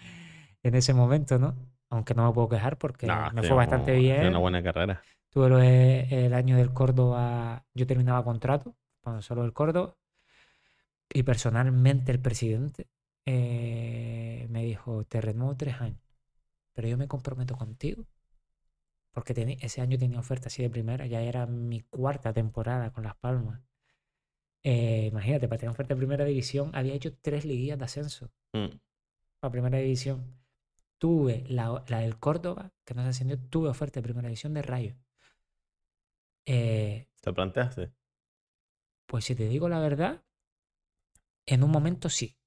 en 0.63 0.75
ese 0.75 0.93
momento, 0.93 1.39
¿no? 1.39 1.55
Aunque 1.93 2.15
no 2.15 2.25
me 2.27 2.33
puedo 2.33 2.49
quejar 2.49 2.77
porque 2.79 3.05
Nah, 3.05 3.29
me 3.31 3.43
fue 3.43 3.55
bastante 3.55 3.93
bien. 3.93 4.25
una 4.25 4.39
buena 4.39 4.63
carrera. 4.63 5.03
Tuve 5.29 5.49
lo 5.49 5.59
el 5.61 6.33
año 6.33 6.57
del 6.57 6.73
Córdoba, 6.73 7.65
yo 7.75 7.85
terminaba 7.85 8.23
contrato, 8.23 8.75
cuando 9.01 9.21
solo 9.21 9.43
del 9.43 9.53
Córdoba, 9.53 9.95
y 11.13 11.21
personalmente 11.21 12.11
el 12.11 12.19
presidente 12.19 12.87
eh, 13.27 14.47
me 14.49 14.63
dijo, 14.63 15.03
te 15.05 15.21
renuevo 15.21 15.55
tres 15.55 15.79
años, 15.81 16.01
pero 16.73 16.87
yo 16.87 16.97
me 16.97 17.07
comprometo 17.07 17.55
contigo, 17.55 18.05
porque 19.11 19.33
ese 19.61 19.81
año 19.81 19.97
tenía 19.99 20.17
oferta 20.19 20.47
así 20.47 20.63
de 20.63 20.71
primera, 20.71 21.05
ya 21.05 21.21
era 21.21 21.45
mi 21.45 21.81
cuarta 21.81 22.33
temporada 22.33 22.91
con 22.91 23.03
Las 23.03 23.15
Palmas. 23.15 23.61
Eh, 24.63 25.07
imagínate, 25.11 25.47
para 25.47 25.59
tener 25.59 25.71
oferta 25.71 25.93
de 25.93 25.99
primera 25.99 26.25
división, 26.25 26.71
había 26.73 26.93
hecho 26.95 27.15
tres 27.21 27.45
liguillas 27.45 27.77
de 27.77 27.85
ascenso 27.85 28.31
Mm. 28.53 28.77
para 29.39 29.51
primera 29.51 29.77
división. 29.77 30.42
Tuve 31.03 31.43
la, 31.49 31.83
la 31.89 31.99
del 31.99 32.17
Córdoba, 32.17 32.71
que 32.85 32.93
no 32.93 33.03
se 33.03 33.09
ascendió, 33.09 33.37
tuve 33.37 33.67
oferta 33.67 33.99
de 33.99 34.03
primera 34.03 34.29
división 34.29 34.53
de 34.53 34.61
Rayo. 34.61 34.95
Eh, 36.45 37.09
¿Te 37.19 37.33
planteaste? 37.33 37.91
pues 39.05 39.25
si 39.25 39.35
te 39.35 39.49
digo 39.49 39.67
la 39.67 39.81
verdad, 39.81 40.23
en 41.45 41.61
un 41.61 41.71
momento 41.71 42.07
sí. 42.07 42.37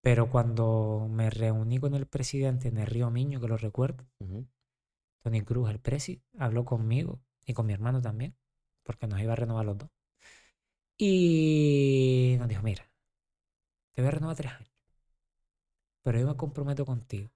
Pero 0.00 0.30
cuando 0.30 1.06
me 1.10 1.28
reuní 1.28 1.78
con 1.78 1.94
el 1.94 2.06
presidente 2.06 2.68
en 2.68 2.78
el 2.78 2.86
Río 2.86 3.10
Miño, 3.10 3.42
que 3.42 3.48
lo 3.48 3.58
recuerdo. 3.58 4.08
Tony 5.22 5.42
Cruz, 5.42 5.68
el 5.68 5.80
presi, 5.80 6.22
habló 6.38 6.64
conmigo 6.64 7.20
y 7.44 7.52
con 7.52 7.66
mi 7.66 7.74
hermano 7.74 8.00
también, 8.00 8.38
porque 8.84 9.06
nos 9.06 9.20
iba 9.20 9.34
a 9.34 9.36
renovar 9.36 9.66
los 9.66 9.76
dos. 9.76 9.90
Y 10.96 12.36
nos 12.38 12.48
dijo, 12.48 12.62
mira, 12.62 12.90
te 13.92 14.00
voy 14.00 14.08
a 14.08 14.12
renovar 14.12 14.36
tres 14.36 14.52
años, 14.54 14.72
pero 16.00 16.18
yo 16.18 16.26
me 16.26 16.36
comprometo 16.36 16.86
contigo 16.86 17.30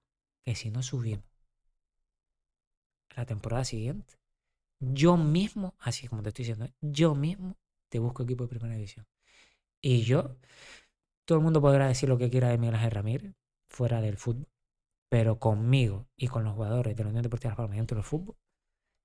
que 0.45 0.55
si 0.55 0.69
no 0.69 0.83
subimos 0.83 1.25
la 3.15 3.25
temporada 3.25 3.65
siguiente, 3.65 4.15
yo 4.79 5.17
mismo, 5.17 5.73
así 5.79 6.07
como 6.07 6.21
te 6.21 6.29
estoy 6.29 6.45
diciendo, 6.45 6.71
yo 6.81 7.15
mismo 7.15 7.57
te 7.89 7.99
busco 7.99 8.23
equipo 8.23 8.43
de 8.43 8.49
primera 8.49 8.75
división. 8.75 9.07
Y 9.81 10.03
yo, 10.03 10.35
todo 11.25 11.39
el 11.39 11.43
mundo 11.43 11.61
podrá 11.61 11.87
decir 11.87 12.09
lo 12.09 12.17
que 12.17 12.29
quiera 12.29 12.49
de 12.49 12.57
Miguel 12.57 12.75
Ángel 12.75 12.91
Ramírez, 12.91 13.35
fuera 13.67 14.01
del 14.01 14.17
fútbol, 14.17 14.47
pero 15.09 15.39
conmigo 15.39 16.07
y 16.15 16.27
con 16.27 16.43
los 16.43 16.53
jugadores 16.53 16.95
de 16.95 17.03
la 17.03 17.09
Unión 17.09 17.23
Deportiva 17.23 17.51
Las 17.51 17.57
Palmas 17.57 17.77
dentro 17.77 17.95
del 17.95 18.03
fútbol, 18.03 18.35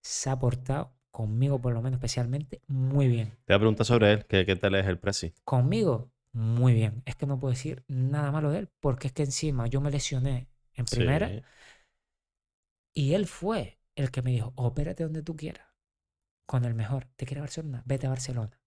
se 0.03 0.28
ha 0.28 0.38
portado, 0.38 0.93
conmigo 1.11 1.61
por 1.61 1.72
lo 1.72 1.82
menos 1.82 1.99
especialmente, 1.99 2.61
muy 2.66 3.09
bien. 3.09 3.30
Te 3.45 3.53
voy 3.53 3.57
a 3.57 3.59
preguntar 3.61 3.86
sobre 3.86 4.12
él, 4.12 4.26
¿qué, 4.26 4.45
qué 4.45 4.57
tal 4.57 4.74
es 4.74 4.86
el 4.86 4.99
presi? 4.99 5.32
Conmigo, 5.45 6.11
muy 6.32 6.74
bien. 6.74 7.03
Es 7.07 7.16
que 7.16 7.26
no 7.26 7.38
puedo 7.38 7.53
decir 7.53 7.84
nada 7.88 8.30
malo 8.30 8.51
de 8.51 8.61
él, 8.61 8.68
porque 8.80 9.07
es 9.09 9.12
que 9.12 9.22
encima 9.22 9.66
yo 9.66 9.80
me 9.80 9.91
lesioné 9.91 10.49
en 10.75 10.89
primera 10.89 11.29
Sí. 11.29 11.43
y 12.95 13.14
él 13.14 13.27
fue 13.27 13.81
el 13.95 14.11
que 14.11 14.23
me 14.23 14.31
dijo, 14.33 14.53
opérate 14.57 15.05
donde 15.05 15.23
tú 15.23 15.37
quieras, 15.37 15.66
con 16.47 16.64
el 16.66 16.75
mejor. 16.75 17.09
¿Te 17.16 17.27
quieres 17.27 17.41
a 17.41 17.45
Barcelona? 17.45 17.83
Vete 17.87 18.07
a 18.09 18.11
Barcelona. 18.11 18.61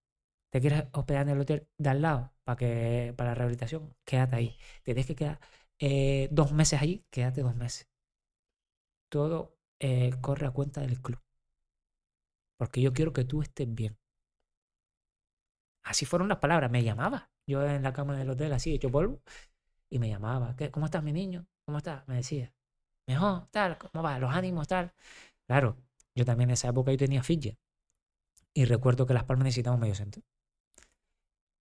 ¿Te 0.51 0.61
quieres 0.61 0.85
hospedar 0.93 1.23
en 1.23 1.29
el 1.31 1.41
hotel 1.41 1.67
de 1.77 1.89
al 1.89 2.01
lado 2.03 2.33
para, 2.43 2.57
que, 2.57 3.13
para 3.17 3.31
la 3.31 3.35
rehabilitación? 3.35 3.95
Quédate 4.05 4.35
ahí. 4.37 4.57
Te 4.83 4.93
tienes 4.93 5.07
que 5.07 5.15
quedar 5.15 5.39
eh, 5.79 6.29
dos 6.31 6.53
meses 6.53 6.81
allí, 6.81 7.05
quédate 7.11 7.41
dos 7.43 7.55
meses. 7.55 7.89
Todo 9.07 9.55
eh, 9.79 10.11
corre 10.19 10.45
a 10.47 10.51
cuenta 10.51 10.81
del 10.81 11.01
club. 11.01 11.21
Porque 12.57 12.81
yo 12.81 12.93
quiero 12.93 13.13
que 13.13 13.25
tú 13.25 13.43
estés 13.43 13.71
bien. 13.71 13.95
Así 15.83 16.05
fueron 16.05 16.27
las 16.29 16.39
palabras. 16.39 16.69
Me 16.71 16.83
llamaba. 16.83 17.31
Yo 17.47 17.65
en 17.65 17.83
la 17.83 17.93
cama 17.93 18.17
del 18.17 18.29
hotel, 18.29 18.51
así, 18.53 18.73
hecho 18.73 18.91
polvo. 18.91 19.21
Y 19.89 19.99
me 19.99 20.09
llamaba. 20.09 20.55
¿Qué, 20.57 20.71
¿Cómo 20.71 20.85
estás, 20.87 21.03
mi 21.03 21.13
niño? 21.13 21.47
¿Cómo 21.65 21.77
estás? 21.79 22.07
Me 22.07 22.15
decía. 22.15 22.53
Mejor, 23.07 23.47
tal, 23.51 23.77
¿cómo 23.77 24.03
va? 24.03 24.19
Los 24.19 24.33
ánimos, 24.33 24.67
tal. 24.67 24.93
Claro, 25.47 25.77
yo 26.15 26.25
también 26.25 26.49
en 26.49 26.53
esa 26.53 26.69
época 26.69 26.91
yo 26.91 26.97
tenía 26.97 27.23
ficha. 27.23 27.57
Y 28.53 28.65
recuerdo 28.65 29.05
que 29.05 29.13
Las 29.13 29.25
Palmas 29.25 29.45
necesitaba 29.45 29.75
un 29.75 29.81
medio 29.81 29.95
centro. 29.95 30.23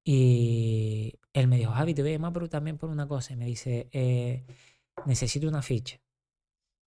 Y 0.04 1.20
él 1.34 1.48
me 1.48 1.58
dijo, 1.58 1.72
Javi, 1.72 1.94
te 1.94 2.02
voy 2.02 2.12
a 2.12 2.14
llamar 2.16 2.34
pero 2.34 2.50
también 2.50 2.78
por 2.78 2.90
una 2.90 3.08
cosa. 3.08 3.34
Y 3.34 3.38
me 3.38 3.46
dice, 3.46 3.90
eh, 3.92 4.46
necesito 5.06 5.48
una 5.48 5.62
ficha. 5.62 6.02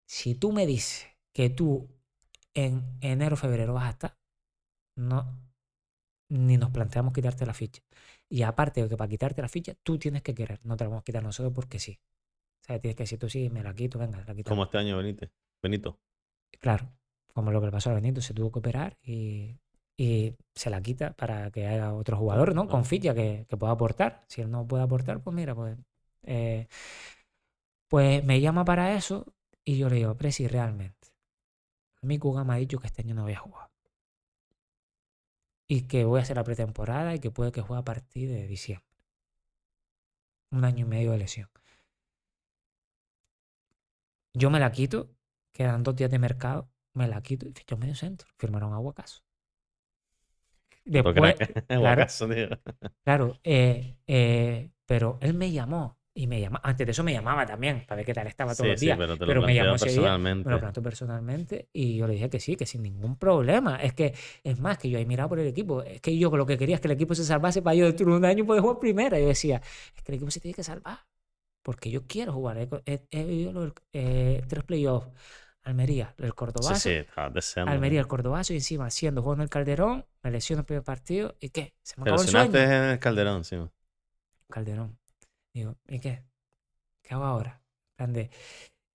Si 0.07 0.35
tú 0.35 0.53
me 0.53 0.67
dices 0.67 1.07
que 1.33 1.51
tú 1.51 1.89
en 2.55 2.99
enero 3.01 3.37
febrero 3.37 3.75
vas 3.75 3.87
a 3.87 3.91
estar, 3.91 4.19
no, 4.97 5.39
ni 6.29 6.57
nos 6.59 6.71
planteamos 6.71 7.13
quitarte 7.13 7.47
la 7.47 7.55
ficha. 7.55 7.83
Y 8.29 8.43
aparte 8.43 8.83
de 8.83 8.89
que 8.89 8.97
para 8.97 9.09
quitarte 9.09 9.43
la 9.43 9.49
ficha, 9.49 9.75
tú 9.83 9.99
tienes 9.99 10.23
que 10.23 10.35
querer, 10.35 10.61
no 10.65 10.77
te 10.77 10.85
la 10.85 10.91
vamos 10.91 11.03
a 11.03 11.05
quitar 11.05 11.23
nosotros 11.23 11.53
porque 11.55 11.79
sí. 11.79 11.99
O 12.65 12.67
sea, 12.67 12.81
tienes 12.81 12.97
que 12.97 13.03
decir 13.05 13.19
tú 13.19 13.29
sí, 13.29 13.51
me 13.51 13.63
la 13.63 13.75
quito, 13.75 13.99
venga, 13.99 14.25
la 14.27 14.35
quito. 14.35 14.49
¿Cómo 14.49 14.65
este 14.65 14.79
año 14.79 14.97
Benítez? 14.97 15.31
Benito. 15.63 16.01
Claro, 16.61 16.89
como 17.33 17.53
lo 17.53 17.61
que 17.61 17.67
le 17.67 17.73
pasó 17.73 17.91
a 17.91 17.95
Benito, 17.95 18.21
se 18.21 18.33
tuvo 18.35 18.51
que 18.51 18.59
operar 18.61 18.97
y, 19.03 19.59
y 19.97 20.35
se 20.55 20.71
la 20.71 20.81
quita 20.81 21.13
para 21.15 21.51
que 21.51 21.67
haya 21.67 21.93
otro 21.93 22.17
jugador, 22.17 22.55
¿no? 22.55 22.69
Con 22.69 22.85
ficha 22.85 23.15
que, 23.15 23.47
que 23.49 23.57
pueda 23.57 23.73
aportar. 23.73 24.25
Si 24.29 24.41
él 24.41 24.51
no 24.51 24.67
puede 24.67 24.83
aportar, 24.85 25.23
pues 25.23 25.35
mira, 25.37 25.55
pues. 25.55 25.77
eh, 26.23 26.67
pues 27.89 28.25
me 28.25 28.41
llama 28.41 28.65
para 28.65 28.95
eso 28.95 29.25
y 29.65 29.79
yo 29.79 29.89
le 29.89 29.97
digo, 29.97 30.17
Presi, 30.17 30.47
realmente. 30.49 31.09
A 32.03 32.07
mí 32.07 32.19
Kuga 32.19 32.45
me 32.45 32.55
ha 32.55 32.57
dicho 32.57 32.79
que 32.79 32.87
este 32.87 33.03
año 33.03 33.15
no 33.15 33.23
voy 33.25 33.33
a 33.33 33.39
jugar. 33.39 33.71
Y 35.67 35.83
que 35.89 36.05
voy 36.05 36.21
a 36.21 36.23
hacer 36.23 36.37
la 36.37 36.45
pretemporada 36.45 37.15
y 37.15 37.19
que 37.21 37.31
puede 37.31 37.53
que 37.53 37.61
juegue 37.61 37.81
a 37.81 37.85
partir 37.85 38.29
de 38.31 38.47
diciembre. 38.47 38.87
Un 40.51 40.65
año 40.65 40.87
y 40.87 40.89
medio 40.89 41.13
de 41.13 41.19
lesión. 41.19 41.51
Yo 44.35 44.51
me 44.51 44.61
la 44.61 44.71
quito, 44.71 45.11
quedan 45.53 45.83
dos 45.83 45.97
días 45.97 46.11
de 46.11 46.19
mercado, 46.19 46.71
me 46.93 47.09
la 47.09 47.23
quito 47.23 47.49
y 47.49 47.53
ficho 47.53 47.77
medio 47.77 47.95
centro. 47.95 48.29
Firmaron 48.39 48.73
a 48.75 48.79
Guacaso. 48.79 49.23
Porque 51.03 51.21
Después, 51.21 51.35
claro, 51.79 52.07
claro, 53.05 53.41
eh, 53.45 53.97
eh, 54.07 54.71
pero 54.87 55.19
él 55.21 55.35
me 55.35 55.51
llamó 55.53 55.99
y 56.15 56.27
me 56.27 56.41
llamaba, 56.41 56.61
antes 56.65 56.87
de 56.87 56.93
eso 56.93 57.03
me 57.03 57.13
llamaba 57.13 57.47
también 57.47 57.85
para 57.87 57.97
ver 57.97 58.07
qué 58.07 58.15
tal 58.15 58.27
estaba 58.27 58.55
todos 58.55 58.69
Sí, 58.69 58.69
los 58.69 58.81
sí, 58.81 58.87
días. 58.87 58.99
pero 58.99 59.17
te 59.19 59.27
lo 59.27 59.27
pero 59.27 59.43
me 59.43 59.55
llamó 59.55 59.75
ese 59.77 59.91
día, 59.91 60.01
personalmente. 60.01 60.45
Me 60.45 60.53
lo 60.53 60.61
planteó 60.61 60.83
personalmente 60.83 61.69
y 61.73 61.97
yo 61.97 62.07
le 62.07 62.15
dije 62.15 62.31
que 62.31 62.39
sí, 62.41 62.57
que 62.57 62.67
sin 62.67 62.83
ningún 62.83 63.17
problema. 63.17 63.77
Es 63.77 63.95
que, 63.95 64.15
es 64.45 64.59
más, 64.61 64.79
que 64.79 64.91
yo 64.91 64.99
ahí 64.99 65.07
miraba 65.07 65.29
por 65.31 65.39
el 65.41 65.47
equipo. 65.49 65.83
Es 65.83 66.01
que 66.01 66.17
yo 66.17 66.31
lo 66.37 66.47
que 66.47 66.59
quería 66.59 66.77
es 66.77 66.81
que 66.81 66.89
el 66.89 66.93
equipo 66.93 67.15
se 67.15 67.25
salvase 67.25 67.63
para 67.63 67.75
yo 67.77 67.87
dentro 67.87 68.07
de 68.11 68.17
un 68.17 68.25
año 68.25 68.45
poder 68.47 68.63
jugar 68.63 68.79
primera. 68.79 69.19
Yo 69.19 69.27
decía, 69.29 69.61
es 69.97 70.03
que 70.03 70.13
el 70.13 70.17
equipo 70.17 70.31
se 70.31 70.41
tiene 70.41 70.55
que 70.55 70.63
salvar. 70.65 70.99
Porque 71.65 71.91
yo 71.91 72.07
quiero 72.07 72.33
jugar. 72.33 72.59
He, 72.59 72.69
he- 72.87 73.07
he 73.11 73.25
vivido 73.25 73.53
los, 73.53 73.73
eh, 73.93 74.45
tres 74.49 74.63
playoffs. 74.65 75.09
Almería, 75.65 76.15
el 76.19 76.27
Sí, 76.27 76.33
Cordobazo. 76.33 76.75
sí, 76.79 76.91
estaba 76.91 77.31
deseando. 77.31 77.73
Almería, 77.73 78.01
el 78.01 78.07
Cordobazo 78.07 78.53
y 78.53 78.57
encima 78.57 78.87
haciendo 78.87 79.23
juego 79.23 79.37
en 79.37 79.41
el 79.41 79.49
Calderón. 79.49 80.07
Me 80.23 80.31
lesiono 80.31 80.61
el 80.61 80.67
primer 80.67 80.85
partido. 80.85 81.37
¿Y 81.41 81.49
qué? 81.51 81.75
Se 81.83 81.97
me 81.97 82.03
acabó 82.03 82.23
el 82.23 82.29
sueño. 82.29 82.55
en 82.55 82.71
el 82.91 82.99
Calderón, 83.01 83.45
sí. 83.45 83.57
Calderón. 84.51 84.99
Digo, 85.55 85.77
¿y 85.89 86.01
qué? 86.01 86.23
¿Qué 87.03 87.15
hago 87.15 87.25
ahora? 87.25 87.63
En 87.93 87.97
plan 87.97 88.13
de, 88.13 88.31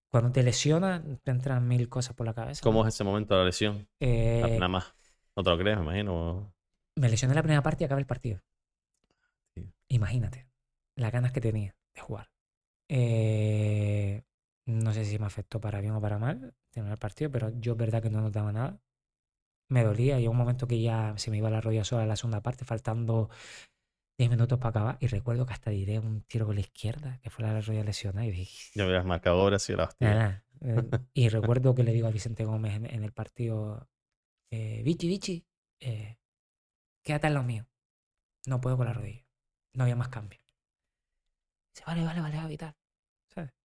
cuando 0.09 0.32
te 0.32 0.43
lesionas, 0.43 1.01
te 1.24 1.32
entran 1.32 1.67
mil 1.67 1.89
cosas 1.89 2.15
por 2.15 2.28
la 2.28 2.34
cabeza. 2.34 2.61
¿Cómo 2.63 2.88
es 2.88 2.93
ese 2.93 3.03
momento 3.03 3.34
de 3.34 3.39
la 3.39 3.45
lesión? 3.45 3.88
Eh, 3.99 4.41
Nada 4.59 4.67
más. 4.67 4.93
No 5.36 5.43
te 5.43 5.49
lo 5.49 5.57
crees, 5.57 5.78
me 5.78 5.84
imagino. 5.84 6.53
me 6.97 7.09
lesioné 7.09 7.34
la 7.34 7.41
primera 7.41 7.63
parte 7.63 7.84
y 7.84 7.86
acabé 7.86 8.01
el 8.01 8.07
partido. 8.07 8.41
Sí. 9.55 9.63
Imagínate 9.88 10.47
las 10.95 11.11
ganas 11.11 11.32
que 11.32 11.41
tenía 11.41 11.76
de 11.95 12.01
jugar. 12.01 12.30
Eh, 12.89 14.23
no 14.65 14.93
sé 14.93 15.05
si 15.05 15.19
me 15.19 15.25
afectó 15.25 15.61
para 15.61 15.79
bien 15.79 15.93
o 15.93 16.01
para 16.01 16.17
mal 16.17 16.53
terminar 16.71 16.93
el 16.93 16.99
partido, 16.99 17.31
pero 17.31 17.49
yo 17.59 17.73
es 17.73 17.77
verdad 17.77 18.01
que 18.01 18.09
no 18.09 18.21
notaba 18.21 18.51
nada. 18.51 18.81
Me 19.69 19.83
dolía 19.83 20.19
y 20.19 20.27
un 20.27 20.35
momento 20.35 20.67
que 20.67 20.81
ya 20.81 21.13
se 21.17 21.29
me 21.29 21.37
iba 21.37 21.49
la 21.49 21.61
rodilla 21.61 21.83
sola 21.83 22.03
en 22.03 22.09
la 22.09 22.15
segunda 22.15 22.41
parte, 22.41 22.65
faltando 22.65 23.29
10 24.17 24.29
minutos 24.31 24.57
para 24.57 24.69
acabar. 24.69 24.97
Y 24.99 25.07
recuerdo 25.07 25.45
que 25.45 25.53
hasta 25.53 25.69
diré 25.69 25.99
un 25.99 26.21
tiro 26.23 26.45
con 26.45 26.55
la 26.55 26.61
izquierda, 26.61 27.19
que 27.21 27.29
fue 27.29 27.45
la 27.45 27.61
rodilla 27.61 27.83
lesionada. 27.83 28.25
Y 28.25 28.31
dije, 28.31 28.71
Ya 28.75 28.85
hubieras 28.85 29.05
marcado 29.05 29.41
ahora 29.41 29.59
sí 29.59 29.75
la 29.75 29.85
hostia. 29.85 30.43
Eh, 30.61 30.75
y 31.13 31.29
recuerdo 31.29 31.75
que 31.75 31.83
le 31.83 31.93
digo 31.93 32.07
a 32.07 32.11
Vicente 32.11 32.45
Gómez 32.45 32.75
en, 32.75 32.85
en 32.87 33.03
el 33.03 33.11
partido, 33.11 33.87
eh, 34.51 34.81
Vichy, 34.83 35.07
Vichy, 35.07 35.45
eh, 35.79 36.17
quédate 37.03 37.27
en 37.27 37.33
lo 37.35 37.43
mío. 37.43 37.67
No 38.47 38.59
puedo 38.59 38.77
con 38.77 38.87
la 38.87 38.93
rodilla. 38.93 39.25
No 39.75 39.83
había 39.83 39.95
más 39.95 40.09
cambio. 40.09 40.39
Dice, 41.73 41.85
vale, 41.85 42.03
vale, 42.03 42.21
vale, 42.21 42.37
Javi, 42.37 42.57
tal. 42.57 42.75
¿Sabes? 42.75 42.78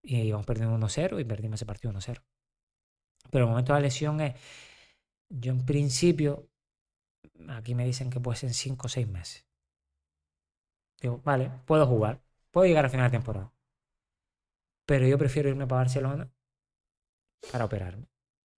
Y 0.02 0.20
íbamos 0.22 0.46
perdiendo 0.46 0.76
1-0 0.76 1.20
y 1.20 1.24
perdimos 1.24 1.56
ese 1.56 1.66
partido 1.66 1.92
1-0. 1.92 2.22
Pero 3.30 3.44
el 3.44 3.50
momento 3.50 3.72
de 3.72 3.78
la 3.78 3.84
lesión 3.84 4.20
es, 4.20 4.34
yo 5.28 5.52
en 5.52 5.64
principio, 5.64 6.48
aquí 7.48 7.74
me 7.74 7.84
dicen 7.84 8.10
que 8.10 8.20
puede 8.20 8.36
ser 8.38 8.50
en 8.50 8.54
5 8.54 8.86
o 8.86 8.88
6 8.88 9.08
meses. 9.08 9.46
Digo, 11.00 11.20
vale, 11.24 11.50
puedo 11.66 11.86
jugar, 11.86 12.22
puedo 12.50 12.66
llegar 12.66 12.84
a 12.86 12.88
final 12.88 13.10
de 13.10 13.18
temporada. 13.18 13.52
Pero 14.86 15.06
yo 15.06 15.18
prefiero 15.18 15.48
irme 15.48 15.66
para 15.66 15.82
Barcelona 15.82 16.30
para 17.50 17.64
operarme. 17.64 18.06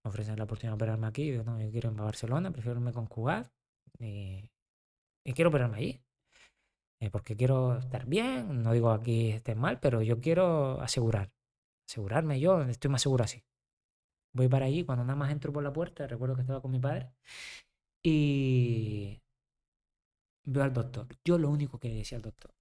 Me 0.03 0.09
ofrecen 0.09 0.37
la 0.37 0.45
oportunidad 0.45 0.71
de 0.71 0.75
operarme 0.75 1.07
aquí. 1.07 1.31
Digo, 1.31 1.43
no, 1.43 1.61
yo 1.61 1.71
quiero 1.71 1.89
irme 1.89 2.01
a 2.01 2.05
Barcelona, 2.05 2.51
prefiero 2.51 2.79
irme 2.79 2.93
con 2.93 3.07
Cugat 3.07 3.51
y, 3.99 4.49
y 5.23 5.33
quiero 5.33 5.49
operarme 5.49 5.77
allí. 5.77 6.01
Eh, 6.99 7.09
porque 7.11 7.35
quiero 7.35 7.77
estar 7.77 8.05
bien, 8.07 8.63
no 8.63 8.73
digo 8.73 8.89
aquí 8.91 9.29
esté 9.31 9.55
mal, 9.55 9.79
pero 9.79 10.01
yo 10.01 10.19
quiero 10.19 10.81
asegurar. 10.81 11.31
Asegurarme 11.87 12.39
yo, 12.39 12.61
estoy 12.63 12.91
más 12.91 13.01
seguro 13.01 13.23
así. 13.23 13.43
Voy 14.33 14.47
para 14.49 14.65
allí, 14.65 14.83
cuando 14.85 15.03
nada 15.05 15.15
más 15.15 15.31
entro 15.31 15.53
por 15.53 15.63
la 15.63 15.73
puerta, 15.73 16.07
recuerdo 16.07 16.35
que 16.35 16.41
estaba 16.41 16.61
con 16.61 16.71
mi 16.71 16.79
padre 16.79 17.11
y 18.03 19.21
veo 20.45 20.63
al 20.63 20.73
doctor. 20.73 21.07
Yo 21.23 21.37
lo 21.37 21.49
único 21.49 21.79
que 21.79 21.89
le 21.89 21.95
decía 21.95 22.17
al 22.17 22.23
doctor, 22.23 22.51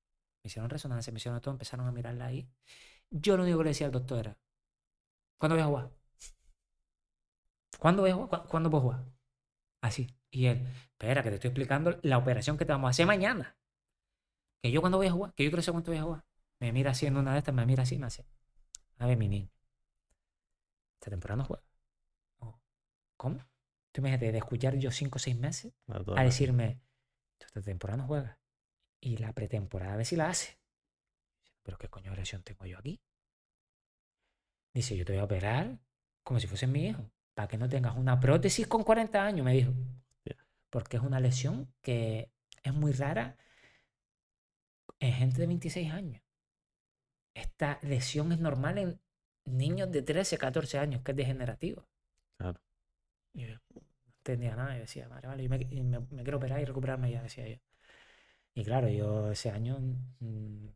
me 0.42 0.48
hicieron 0.48 0.70
resonancia, 0.70 1.12
me 1.12 1.18
hicieron 1.18 1.40
todo, 1.40 1.52
empezaron 1.54 1.86
a 1.86 1.92
mirarla 1.92 2.26
ahí. 2.26 2.48
Yo 3.10 3.36
lo 3.36 3.44
único 3.44 3.58
que 3.58 3.64
le 3.64 3.70
decía 3.70 3.86
al 3.86 3.92
doctor 3.92 4.18
era, 4.18 4.38
¿cuándo 5.38 5.56
voy 5.56 5.62
a 5.62 5.66
jugar? 5.66 5.90
¿Cuándo 7.78 8.02
voy 8.02 8.10
a 8.10 8.14
jugar? 8.14 8.28
¿Cuándo, 8.28 8.48
¿cuándo 8.48 8.70
puedo 8.70 8.82
jugar? 8.82 9.04
Así. 9.82 10.08
Y 10.30 10.46
él, 10.46 10.66
espera, 10.66 11.22
que 11.22 11.30
te 11.30 11.36
estoy 11.36 11.48
explicando 11.48 11.98
la 12.02 12.18
operación 12.18 12.58
que 12.58 12.64
te 12.64 12.72
vamos 12.72 12.88
a 12.88 12.90
hacer 12.90 13.06
mañana. 13.06 13.56
Que 14.66 14.72
yo 14.72 14.80
cuándo 14.80 14.98
voy 14.98 15.06
a 15.06 15.12
jugar, 15.12 15.32
que 15.34 15.44
yo 15.44 15.50
quiero 15.50 15.62
saber 15.62 15.74
cuánto 15.76 15.92
voy 15.92 15.98
a 15.98 16.02
jugar. 16.02 16.24
Me 16.58 16.72
mira 16.72 16.90
así 16.90 17.06
en 17.06 17.16
una 17.16 17.32
de 17.32 17.38
estas, 17.38 17.54
me 17.54 17.64
mira 17.64 17.84
así 17.84 17.94
y 17.94 17.98
me 17.98 18.06
hace, 18.06 18.26
a 18.98 19.06
ver, 19.06 19.16
mi 19.16 19.28
niño, 19.28 19.48
esta 20.94 21.08
temporada 21.08 21.36
no 21.36 21.44
juega. 21.44 21.62
No. 22.40 22.60
¿Cómo? 23.16 23.38
Tú 23.92 24.00
imagínate, 24.00 24.32
de 24.32 24.38
escuchar 24.38 24.76
yo 24.76 24.90
cinco 24.90 25.16
o 25.16 25.18
seis 25.20 25.36
meses 25.38 25.72
A 26.18 26.24
decirme, 26.24 26.80
"Tú 27.38 27.46
esta 27.46 27.62
temporada 27.62 27.98
no 27.98 28.08
juegas. 28.08 28.36
Y 29.00 29.18
la 29.18 29.32
pretemporada 29.32 29.94
a 29.94 29.96
ver 29.98 30.06
si 30.06 30.16
la 30.16 30.30
hace. 30.30 30.58
Pero 31.62 31.78
qué 31.78 31.88
coño 31.88 32.10
de 32.10 32.16
lesión 32.16 32.42
tengo 32.42 32.66
yo 32.66 32.76
aquí. 32.78 33.00
Dice, 34.74 34.96
yo 34.96 35.04
te 35.04 35.12
voy 35.12 35.20
a 35.20 35.24
operar 35.24 35.78
como 36.24 36.40
si 36.40 36.48
fuese 36.48 36.66
mi 36.66 36.88
hijo. 36.88 37.08
Para 37.34 37.46
que 37.46 37.56
no 37.56 37.68
tengas 37.68 37.96
una 37.96 38.18
prótesis 38.18 38.66
con 38.66 38.82
40 38.82 39.24
años, 39.24 39.44
me 39.44 39.52
dijo. 39.52 39.72
Porque 40.70 40.96
es 40.96 41.04
una 41.04 41.20
lesión 41.20 41.72
que 41.82 42.32
es 42.64 42.74
muy 42.74 42.90
rara 42.90 43.36
en 45.06 45.14
gente 45.14 45.40
de 45.40 45.46
26 45.46 45.92
años. 45.92 46.22
Esta 47.34 47.78
lesión 47.82 48.32
es 48.32 48.38
normal 48.40 48.78
en 48.78 49.00
niños 49.44 49.90
de 49.90 50.02
13, 50.02 50.38
14 50.38 50.78
años, 50.78 51.02
que 51.02 51.12
es 51.12 51.16
degenerativa. 51.16 51.86
Claro. 52.38 52.60
Y 53.34 53.46
yo 53.46 53.54
no 53.74 53.82
entendía 54.18 54.56
nada 54.56 54.76
y 54.76 54.80
decía, 54.80 55.08
vale, 55.08 55.26
vale, 55.28 55.42
yo 55.44 55.50
me, 55.50 55.56
y 55.70 55.82
me- 55.82 56.00
me 56.00 56.22
quiero 56.22 56.38
operar 56.38 56.60
y 56.60 56.64
recuperarme 56.64 57.10
ya, 57.10 57.22
decía 57.22 57.46
yo. 57.48 57.58
Y 58.54 58.64
claro, 58.64 58.88
yo 58.88 59.30
ese 59.30 59.50
año 59.50 59.78
mm, 60.20 60.68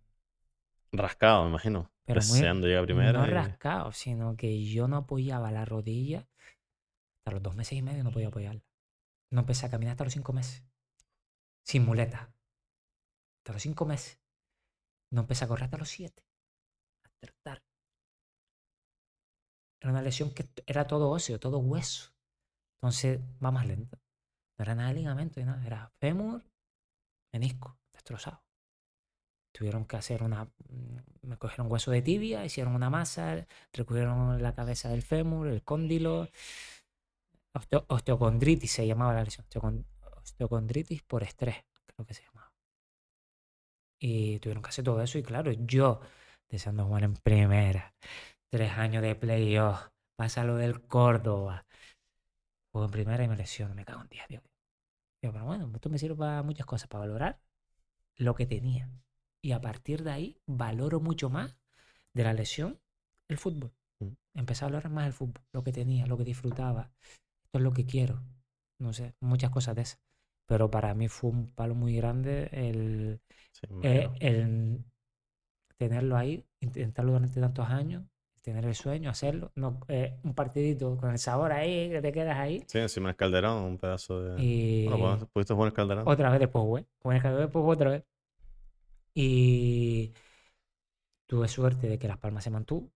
Rascado, 0.92 1.44
me 1.44 1.50
imagino. 1.50 1.90
Pero 2.04 2.20
Deseando 2.20 2.66
llegar 2.66 2.82
a 2.82 2.86
primera. 2.86 3.12
no 3.12 3.26
y- 3.26 3.30
rascado, 3.30 3.92
sino 3.92 4.36
que 4.36 4.64
yo 4.64 4.88
no 4.88 4.96
apoyaba 4.98 5.50
la 5.52 5.64
rodilla 5.64 6.28
hasta 7.18 7.30
los 7.32 7.42
dos 7.42 7.54
meses 7.56 7.74
y 7.78 7.82
medio 7.82 8.02
no 8.04 8.10
podía 8.10 8.28
apoyarla. 8.28 8.62
No 9.30 9.40
empecé 9.40 9.66
a 9.66 9.70
caminar 9.70 9.92
hasta 9.92 10.04
los 10.04 10.12
cinco 10.12 10.32
meses. 10.32 10.64
Sin 11.64 11.84
muleta. 11.86 12.34
Hasta 13.38 13.52
los 13.52 13.62
cinco 13.62 13.86
meses. 13.86 14.19
No 15.12 15.22
empecé 15.22 15.44
a 15.44 15.48
correr 15.48 15.64
hasta 15.64 15.78
los 15.78 15.88
siete. 15.88 16.22
A 17.04 17.08
tratar. 17.20 17.62
Era 19.80 19.90
una 19.92 20.02
lesión 20.02 20.32
que 20.34 20.48
era 20.66 20.86
todo 20.86 21.10
óseo, 21.10 21.40
todo 21.40 21.58
hueso. 21.58 22.12
Entonces 22.76 23.20
va 23.42 23.50
más 23.50 23.66
lento. 23.66 23.98
No 24.58 24.62
era 24.64 24.74
nada 24.74 24.88
de 24.90 24.94
ligamento 24.96 25.40
ni 25.40 25.46
nada. 25.46 25.64
Era 25.66 25.92
fémur, 26.00 26.42
menisco, 27.32 27.78
destrozado. 27.92 28.42
Tuvieron 29.52 29.84
que 29.84 29.96
hacer 29.96 30.22
una. 30.22 30.44
mm, 30.44 30.96
Me 31.22 31.36
cogieron 31.38 31.70
hueso 31.70 31.90
de 31.90 32.02
tibia, 32.02 32.44
hicieron 32.44 32.74
una 32.74 32.90
masa, 32.90 33.46
recogieron 33.72 34.42
la 34.42 34.54
cabeza 34.54 34.88
del 34.88 35.02
fémur, 35.02 35.48
el 35.48 35.62
cóndilo. 35.62 36.28
osteo- 37.58 37.86
osteocondritis 37.96 38.72
se 38.76 38.86
llamaba 38.88 39.14
la 39.14 39.24
lesión. 39.24 39.46
osteocon- 39.46 39.84
Osteocondritis 40.22 41.02
por 41.10 41.22
estrés, 41.22 41.56
creo 41.86 42.04
que 42.06 42.14
se 42.14 42.22
llamaba. 42.24 42.39
Y 44.00 44.38
tuvieron 44.38 44.62
que 44.62 44.70
hacer 44.70 44.84
todo 44.84 45.02
eso. 45.02 45.18
Y 45.18 45.22
claro, 45.22 45.52
yo, 45.52 46.00
deseando 46.48 46.86
jugar 46.86 47.04
en 47.04 47.14
primera, 47.14 47.94
tres 48.50 48.72
años 48.72 49.02
de 49.02 49.14
playoff, 49.14 49.88
pasa 50.16 50.44
lo 50.44 50.56
del 50.56 50.80
Córdoba. 50.82 51.66
Juego 52.72 52.86
en 52.86 52.92
primera 52.92 53.24
y 53.24 53.28
me 53.28 53.36
lesiono, 53.36 53.74
me 53.74 53.84
cago 53.84 54.02
en 54.02 54.08
10, 54.08 54.28
Dios. 54.28 54.42
Pero 55.20 55.44
bueno, 55.44 55.70
esto 55.74 55.90
me 55.90 55.98
sirve 55.98 56.16
para 56.16 56.42
muchas 56.42 56.66
cosas, 56.66 56.88
para 56.88 57.00
valorar 57.00 57.40
lo 58.16 58.34
que 58.34 58.46
tenía. 58.46 58.88
Y 59.42 59.52
a 59.52 59.60
partir 59.60 60.02
de 60.02 60.10
ahí 60.10 60.40
valoro 60.46 61.00
mucho 61.00 61.30
más 61.30 61.58
de 62.14 62.24
la 62.24 62.32
lesión 62.32 62.80
el 63.28 63.38
fútbol. 63.38 63.72
Mm. 64.00 64.12
Empecé 64.34 64.64
a 64.64 64.68
valorar 64.68 64.90
más 64.90 65.06
el 65.06 65.12
fútbol, 65.12 65.42
lo 65.52 65.62
que 65.62 65.72
tenía, 65.72 66.06
lo 66.06 66.16
que 66.16 66.24
disfrutaba. 66.24 66.92
Esto 67.44 67.58
es 67.58 67.62
lo 67.62 67.72
que 67.72 67.86
quiero. 67.86 68.22
No 68.78 68.92
sé, 68.92 69.14
muchas 69.20 69.50
cosas 69.50 69.76
de 69.76 69.82
esas. 69.82 70.00
Pero 70.50 70.68
para 70.68 70.94
mí 70.94 71.06
fue 71.06 71.30
un 71.30 71.46
palo 71.46 71.76
muy 71.76 71.94
grande 71.94 72.48
el, 72.50 73.20
Sí, 73.52 73.68
me 73.70 73.98
eh, 73.98 74.10
el 74.18 74.84
tenerlo 75.76 76.16
ahí, 76.16 76.44
intentarlo 76.58 77.12
durante 77.12 77.40
tantos 77.40 77.68
años, 77.68 78.02
tener 78.42 78.64
el 78.64 78.74
sueño, 78.74 79.10
hacerlo. 79.10 79.52
No, 79.54 79.78
eh, 79.86 80.18
un 80.24 80.34
partidito 80.34 80.96
con 80.96 81.12
el 81.12 81.20
sabor 81.20 81.52
ahí, 81.52 81.88
que 81.88 82.02
te 82.02 82.10
quedas 82.10 82.36
ahí. 82.36 82.64
Sí, 82.66 82.78
encima 82.78 83.10
del 83.10 83.16
Calderón, 83.16 83.62
un 83.62 83.78
pedazo 83.78 84.22
de. 84.22 84.42
Y 84.42 84.86
Bueno, 84.86 85.24
¿pudiste 85.32 85.54
jugar 85.54 85.68
el 85.68 85.72
Calderón? 85.72 86.08
otra 86.08 86.30
vez 86.30 86.40
después 86.40 86.64
jugué. 86.64 86.86
Jugué 87.00 87.14
en 87.14 87.16
el 87.18 87.22
Calderón, 87.22 87.46
después 87.46 87.64
otra 87.68 87.90
vez. 87.90 88.04
Y 89.14 90.12
tuve 91.28 91.46
suerte 91.46 91.88
de 91.88 91.96
que 91.96 92.08
Las 92.08 92.18
Palmas 92.18 92.42
se 92.42 92.50
mantuvo. 92.50 92.90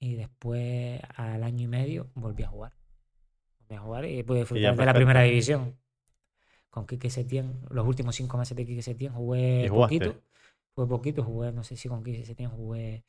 Y 0.00 0.14
después, 0.14 0.98
al 1.14 1.42
año 1.44 1.64
y 1.64 1.68
medio, 1.68 2.10
volví 2.14 2.42
a 2.42 2.48
jugar. 2.48 2.72
Volví 3.60 3.74
a 3.74 3.80
jugar 3.80 4.04
y 4.06 4.22
pude 4.22 4.38
disfrutar 4.40 4.74
de 4.74 4.86
la 4.86 4.94
primera 4.94 5.20
división. 5.20 5.76
Con 6.74 6.88
Quique 6.88 7.08
Setién, 7.08 7.60
los 7.70 7.86
últimos 7.86 8.16
cinco 8.16 8.36
meses 8.36 8.56
de 8.56 8.66
Quique 8.66 8.82
Setién 8.82 9.12
jugué 9.12 9.68
poquito. 9.70 10.20
Jugué 10.74 10.88
poquito, 10.88 11.22
jugué, 11.22 11.52
no 11.52 11.62
sé 11.62 11.76
si 11.76 11.88
con 11.88 12.02
Quique 12.02 12.24
Setién 12.26 12.50
jugué 12.50 13.04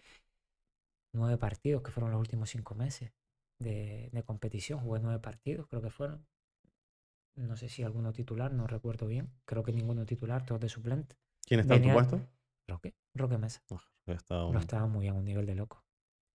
nueve 1.13 1.37
partidos, 1.39 1.81
que 1.81 1.89
fueron 1.89 2.11
los 2.11 2.19
últimos 2.19 2.47
cinco 2.51 2.75
meses 2.75 3.11
de, 3.57 4.09
de 4.11 4.23
competición. 4.23 4.81
Jugué 4.81 4.99
nueve 4.99 5.19
partidos, 5.19 5.65
creo 5.67 5.81
que 5.81 5.89
fueron. 5.89 6.27
No 7.37 7.57
sé 7.57 7.67
si 7.67 7.81
alguno 7.81 8.13
titular, 8.13 8.53
no 8.53 8.67
recuerdo 8.67 9.07
bien. 9.07 9.31
Creo 9.45 9.63
que 9.63 9.71
ninguno 9.73 10.05
titular, 10.05 10.45
todos 10.45 10.61
de 10.61 10.69
suplente. 10.69 11.17
¿Quién 11.47 11.61
está 11.61 11.73
en 11.73 11.81
tu 11.81 11.87
venía- 11.87 11.93
puesto? 12.07 12.21
Roque, 12.67 12.93
Roque 13.15 13.37
Mesa. 13.39 13.63
Ah, 13.71 13.81
que 14.05 14.11
estaba 14.13 14.45
un- 14.45 14.53
Lo 14.53 14.59
estaba 14.59 14.85
muy 14.85 15.01
bien, 15.05 15.15
un 15.15 15.25
nivel 15.25 15.47
de 15.47 15.55
loco. 15.55 15.83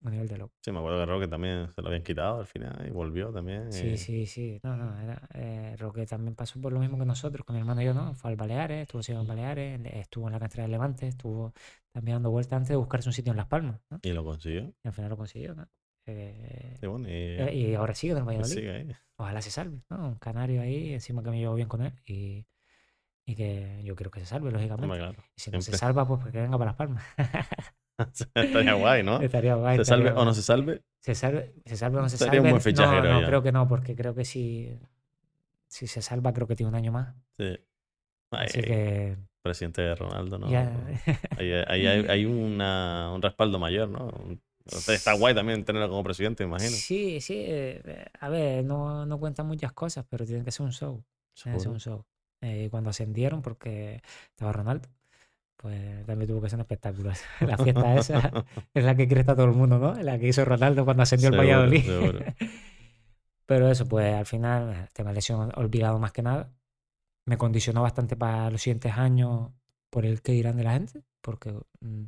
Un 0.03 0.11
nivel 0.13 0.29
de 0.29 0.39
loco. 0.39 0.55
Sí, 0.63 0.73
me 0.73 0.79
acuerdo 0.79 0.99
que 1.01 1.07
Roque 1.07 1.29
también 1.29 1.69
se 1.71 1.83
lo 1.83 1.89
habían 1.89 2.03
quitado 2.03 2.41
al 2.41 2.47
final 2.47 2.87
y 2.87 2.91
volvió 2.91 3.33
también. 3.33 3.71
Sí, 3.73 3.89
y- 3.89 3.97
sí, 3.97 4.27
sí. 4.27 4.61
No, 4.63 4.77
no, 4.77 4.99
era, 4.99 5.29
eh, 5.35 5.77
Roque 5.79 6.07
también 6.07 6.35
pasó 6.35 6.61
por 6.61 6.73
lo 6.73 6.81
mismo 6.81 6.99
que 6.99 7.05
nosotros, 7.05 7.45
con 7.45 7.55
mi 7.55 7.61
hermano 7.61 7.83
y 7.83 7.85
yo, 7.85 7.95
¿no? 7.95 8.15
Fue 8.15 8.31
al 8.31 8.37
Baleares, 8.37 8.83
estuvo 8.83 9.01
en 9.21 9.27
Baleares, 9.27 9.81
le- 9.81 10.01
estuvo 10.01 10.27
en 10.29 10.33
la 10.33 10.41
cantera 10.41 10.63
del 10.65 10.73
Levante, 10.73 11.07
estuvo 11.09 11.53
también 11.93 12.17
dando 12.17 12.31
vueltas 12.31 12.57
antes 12.57 12.71
de 12.71 12.77
buscarse 12.77 13.09
un 13.09 13.13
sitio 13.13 13.31
en 13.33 13.37
Las 13.37 13.47
Palmas, 13.47 13.81
¿no? 13.91 13.99
Y 14.03 14.13
lo 14.13 14.25
consiguió. 14.25 14.73
Y 14.83 14.89
al 14.89 14.93
final 14.95 15.11
lo 15.11 15.17
consiguió, 15.17 15.55
¿no? 15.55 15.69
Eh, 16.07 16.79
Y 16.83 16.87
bueno, 16.87 17.09
y, 17.09 17.13
eh, 17.13 17.55
y 17.55 17.75
ahora 17.75 17.95
sigue 17.95 18.13
en 18.13 18.19
el 18.19 18.25
Valladolid. 18.25 18.55
sigue 18.55 18.71
ahí. 18.71 18.97
Ojalá 19.17 19.43
se 19.43 19.51
salve, 19.51 19.81
¿no? 19.91 20.09
Un 20.09 20.15
canario 20.17 20.63
ahí, 20.63 20.95
encima 20.95 21.23
que 21.23 21.31
me 21.31 21.39
llevo 21.39 21.55
bien 21.55 21.69
con 21.69 21.83
él 21.83 21.93
y, 22.07 22.47
y 23.27 23.35
que 23.37 23.83
yo 23.85 23.97
quiero 23.97 24.11
que 24.11 24.21
se 24.21 24.27
salve, 24.27 24.51
lógicamente. 24.51 24.85
Hombre, 24.85 24.99
claro. 24.99 25.23
Y 25.37 25.41
si 25.41 25.51
no 25.51 25.61
se 25.61 25.73
salva, 25.75 26.07
pues 26.09 26.25
que 26.33 26.41
venga 26.41 26.59
para 26.59 26.71
Las 26.73 26.77
Palmas. 26.77 27.05
Estaría 28.35 28.75
guay, 28.75 29.03
¿no? 29.03 29.21
Estaría 29.21 29.55
guay. 29.55 29.77
Se 29.77 29.83
estaría 29.83 30.05
salve 30.07 30.21
o 30.21 30.25
no 30.25 30.35
se 30.35 30.43
salve. 30.43 30.83
se 31.01 31.15
salve, 31.15 31.55
se 31.65 31.77
salve 31.77 31.99
o 31.99 32.03
no 32.03 32.09
se 32.09 32.17
Sería 32.19 32.41
un 32.41 32.47
salve. 32.47 32.51
buen 32.51 32.63
fichaje, 32.63 32.95
no, 32.97 33.01
creo 33.03 33.13
no, 33.15 33.21
yo. 33.21 33.27
creo 33.27 33.43
que 33.43 33.53
no, 33.53 33.69
porque 33.69 33.95
creo 33.97 34.15
que 34.15 34.25
si, 34.25 34.79
si 35.69 35.87
se 35.87 36.03
salva, 36.03 36.33
creo 36.33 36.47
que 36.47 36.57
tiene 36.57 36.69
un 36.71 36.75
año 36.77 36.93
más. 36.93 37.15
Sí. 37.37 37.59
Ay, 38.33 38.47
Así 38.47 38.61
que 38.63 39.17
Presidente 39.43 39.83
de 39.83 39.95
Ronaldo, 39.95 40.39
¿no? 40.39 40.51
ya. 40.51 40.71
Ahí, 41.39 41.53
ahí 41.67 41.87
hay, 41.87 42.07
hay 42.09 42.25
una, 42.27 43.11
un 43.15 43.23
respaldo 43.23 43.59
mayor, 43.59 43.89
¿no? 43.89 44.09
Un- 44.09 44.41
Está 44.87 45.15
guay 45.15 45.35
también 45.35 45.65
tenerlo 45.65 45.89
como 45.89 46.05
presidente, 46.05 46.45
imagino. 46.45 46.71
Sí, 46.71 47.21
sí. 47.21 47.35
eh, 47.39 48.05
A 48.21 48.29
ver, 48.29 48.63
no, 48.65 49.05
no 49.07 49.19
cuentan 49.19 49.47
muchas 49.47 49.73
cosas, 49.73 50.05
pero 50.09 50.25
tiene 50.27 50.45
que 50.45 50.53
ser 50.53 50.65
un 50.67 50.73
show. 50.73 51.03
Tiene 51.43 51.57
que 51.57 51.63
ser 51.63 51.73
un 51.73 51.81
show. 51.81 52.05
Eh, 52.43 52.69
cuando 52.71 52.91
ascendieron, 52.91 53.43
porque 53.43 54.01
estaba 54.29 54.53
Ronaldo, 54.53 54.89
pues 55.61 56.07
también 56.07 56.29
tuvo 56.29 56.41
que 56.41 56.49
ser 56.49 56.57
un 56.57 56.63
espectáculo. 56.63 57.13
La 57.41 57.59
fiesta 57.59 57.95
esa 57.97 58.45
es 58.75 58.85
la 58.85 58.95
que 58.95 59.07
cree 59.07 59.21
está 59.21 59.35
todo 59.35 59.47
el 59.47 59.53
mundo, 59.53 59.79
¿no? 59.79 59.95
La 59.95 60.19
que 60.19 60.29
hizo 60.29 60.45
Ronaldo 60.45 60.85
cuando 60.85 61.03
ascendió 61.03 61.29
el 61.29 61.39
Valladolid. 61.39 61.85
seguro. 61.85 62.21
Pero 63.47 63.71
eso, 63.71 63.87
pues 63.87 64.15
al 64.15 64.27
final, 64.27 64.73
eh, 64.73 64.89
tema 64.93 65.11
de 65.11 65.17
lesión 65.17 65.53
olvidado 65.57 65.99
más 65.99 66.13
que 66.13 66.23
nada. 66.23 66.51
Me 67.27 67.37
condicionó 67.37 67.83
bastante 67.83 68.17
para 68.17 68.51
los 68.51 68.63
siguientes 68.63 68.97
años 68.97 69.51
por 69.91 70.07
el 70.07 70.23
que 70.23 70.33
dirán 70.33 70.57
de 70.57 70.65
la 70.65 70.73
gente, 70.73 71.03
porque 71.21 71.53
mm, 71.81 72.05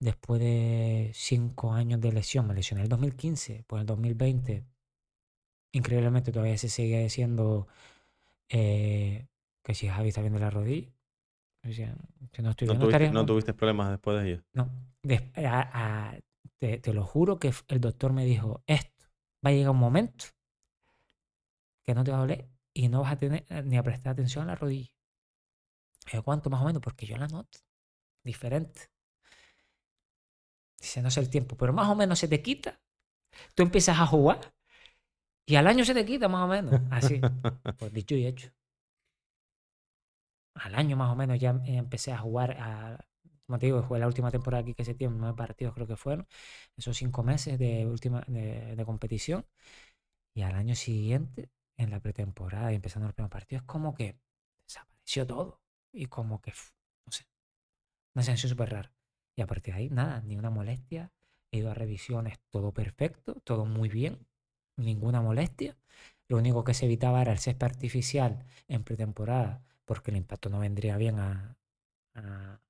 después 0.00 0.40
de 0.40 1.10
cinco 1.14 1.72
años 1.72 2.00
de 2.00 2.12
lesión, 2.12 2.46
me 2.46 2.54
lesioné 2.54 2.82
en 2.82 2.84
el 2.84 2.88
2015, 2.90 3.64
pues 3.66 3.78
en 3.78 3.80
el 3.82 3.86
2020, 3.86 4.64
increíblemente 5.72 6.32
todavía 6.32 6.58
se 6.58 6.68
sigue 6.68 7.02
diciendo 7.02 7.66
eh, 8.48 9.26
que 9.62 9.74
si 9.74 9.88
Javi 9.88 10.08
está 10.08 10.20
bien 10.20 10.34
de 10.34 10.40
la 10.40 10.50
rodilla. 10.50 10.93
No 11.64 12.50
estoy 12.50 12.66
¿No 12.66 12.74
bien, 12.74 12.78
no 12.78 12.84
tuviste, 12.84 12.84
estaría 12.84 13.10
no 13.10 13.24
jugando. 13.24 13.26
tuviste 13.26 13.54
problemas 13.54 13.90
después 13.90 14.22
de 14.22 14.32
ello? 14.32 14.42
No, 14.54 14.64
des- 15.02 15.22
a- 15.36 15.70
a- 15.82 16.18
te, 16.58 16.78
te 16.78 16.92
lo 16.94 17.04
juro 17.04 17.38
que 17.38 17.52
el 17.68 17.80
doctor 17.80 18.12
me 18.12 18.24
dijo, 18.24 18.62
esto 18.66 19.04
va 19.44 19.50
a 19.50 19.52
llegar 19.52 19.70
un 19.70 19.78
momento 19.78 20.26
que 21.84 21.94
no 21.94 22.02
te 22.04 22.10
va 22.10 22.18
a 22.18 22.20
doler 22.20 22.48
y 22.74 22.88
no 22.88 23.00
vas 23.02 23.12
a 23.12 23.18
tener 23.18 23.44
eh, 23.48 23.62
ni 23.62 23.76
a 23.78 23.82
prestar 23.82 24.12
atención 24.12 24.44
a 24.44 24.48
la 24.48 24.56
rodilla. 24.56 24.90
Yo, 26.10 26.22
¿Cuánto 26.22 26.48
más 26.48 26.62
o 26.62 26.64
menos? 26.64 26.80
Porque 26.82 27.04
yo 27.06 27.16
la 27.18 27.28
noto 27.28 27.58
diferente. 28.24 28.90
Dice, 30.80 31.02
no 31.02 31.10
sé 31.10 31.20
el 31.20 31.30
tiempo, 31.30 31.56
pero 31.56 31.72
más 31.72 31.88
o 31.88 31.94
menos 31.96 32.18
se 32.18 32.28
te 32.28 32.42
quita. 32.42 32.80
Tú 33.54 33.62
empiezas 33.64 33.98
a 34.00 34.06
jugar 34.06 34.54
y 35.46 35.56
al 35.56 35.66
año 35.68 35.84
se 35.84 35.94
te 35.94 36.04
quita 36.06 36.28
más 36.28 36.44
o 36.44 36.48
menos. 36.48 36.82
Así. 36.90 37.28
Pues 37.78 37.92
dicho 37.92 38.14
y 38.16 38.26
hecho. 38.26 38.50
Al 40.54 40.74
año 40.74 40.96
más 40.96 41.10
o 41.12 41.16
menos 41.16 41.38
ya 41.40 41.50
em- 41.50 41.62
empecé 41.66 42.12
a 42.12 42.18
jugar, 42.18 42.56
a, 42.60 42.98
como 43.46 43.58
te 43.58 43.66
digo, 43.66 43.82
jugué 43.82 44.00
la 44.00 44.06
última 44.06 44.30
temporada 44.30 44.62
aquí 44.62 44.74
que 44.74 44.84
se 44.84 44.94
tiene, 44.94 45.14
nueve 45.16 45.36
partidos 45.36 45.74
creo 45.74 45.86
que 45.86 45.96
fueron, 45.96 46.26
esos 46.76 46.96
cinco 46.96 47.22
meses 47.22 47.58
de, 47.58 47.86
última, 47.86 48.22
de, 48.28 48.76
de 48.76 48.84
competición. 48.84 49.46
Y 50.34 50.42
al 50.42 50.54
año 50.56 50.74
siguiente, 50.76 51.50
en 51.76 51.90
la 51.90 52.00
pretemporada 52.00 52.72
y 52.72 52.76
empezando 52.76 53.06
los 53.08 53.14
primeros 53.14 53.32
partidos, 53.32 53.64
como 53.64 53.94
que 53.94 54.18
desapareció 54.66 55.26
todo. 55.26 55.60
Y 55.92 56.06
como 56.06 56.40
que, 56.42 56.52
no 57.06 57.12
sé, 57.12 57.26
una 58.14 58.22
sensación 58.24 58.50
súper 58.50 58.70
rara. 58.70 58.92
Y 59.36 59.42
a 59.42 59.46
partir 59.46 59.74
de 59.74 59.80
ahí, 59.80 59.90
nada, 59.90 60.20
ni 60.22 60.36
una 60.36 60.50
molestia. 60.50 61.12
He 61.50 61.58
ido 61.58 61.70
a 61.70 61.74
revisiones, 61.74 62.38
todo 62.50 62.72
perfecto, 62.72 63.34
todo 63.44 63.64
muy 63.64 63.88
bien, 63.88 64.26
ninguna 64.76 65.20
molestia. 65.22 65.76
Lo 66.28 66.38
único 66.38 66.64
que 66.64 66.74
se 66.74 66.86
evitaba 66.86 67.22
era 67.22 67.32
el 67.32 67.38
césped 67.38 67.66
artificial 67.66 68.44
en 68.68 68.82
pretemporada, 68.84 69.62
porque 69.84 70.10
el 70.10 70.16
impacto 70.18 70.50
no 70.50 70.60
vendría 70.60 70.96
bien 70.96 71.18
a, 71.20 71.56
a- 72.14 72.60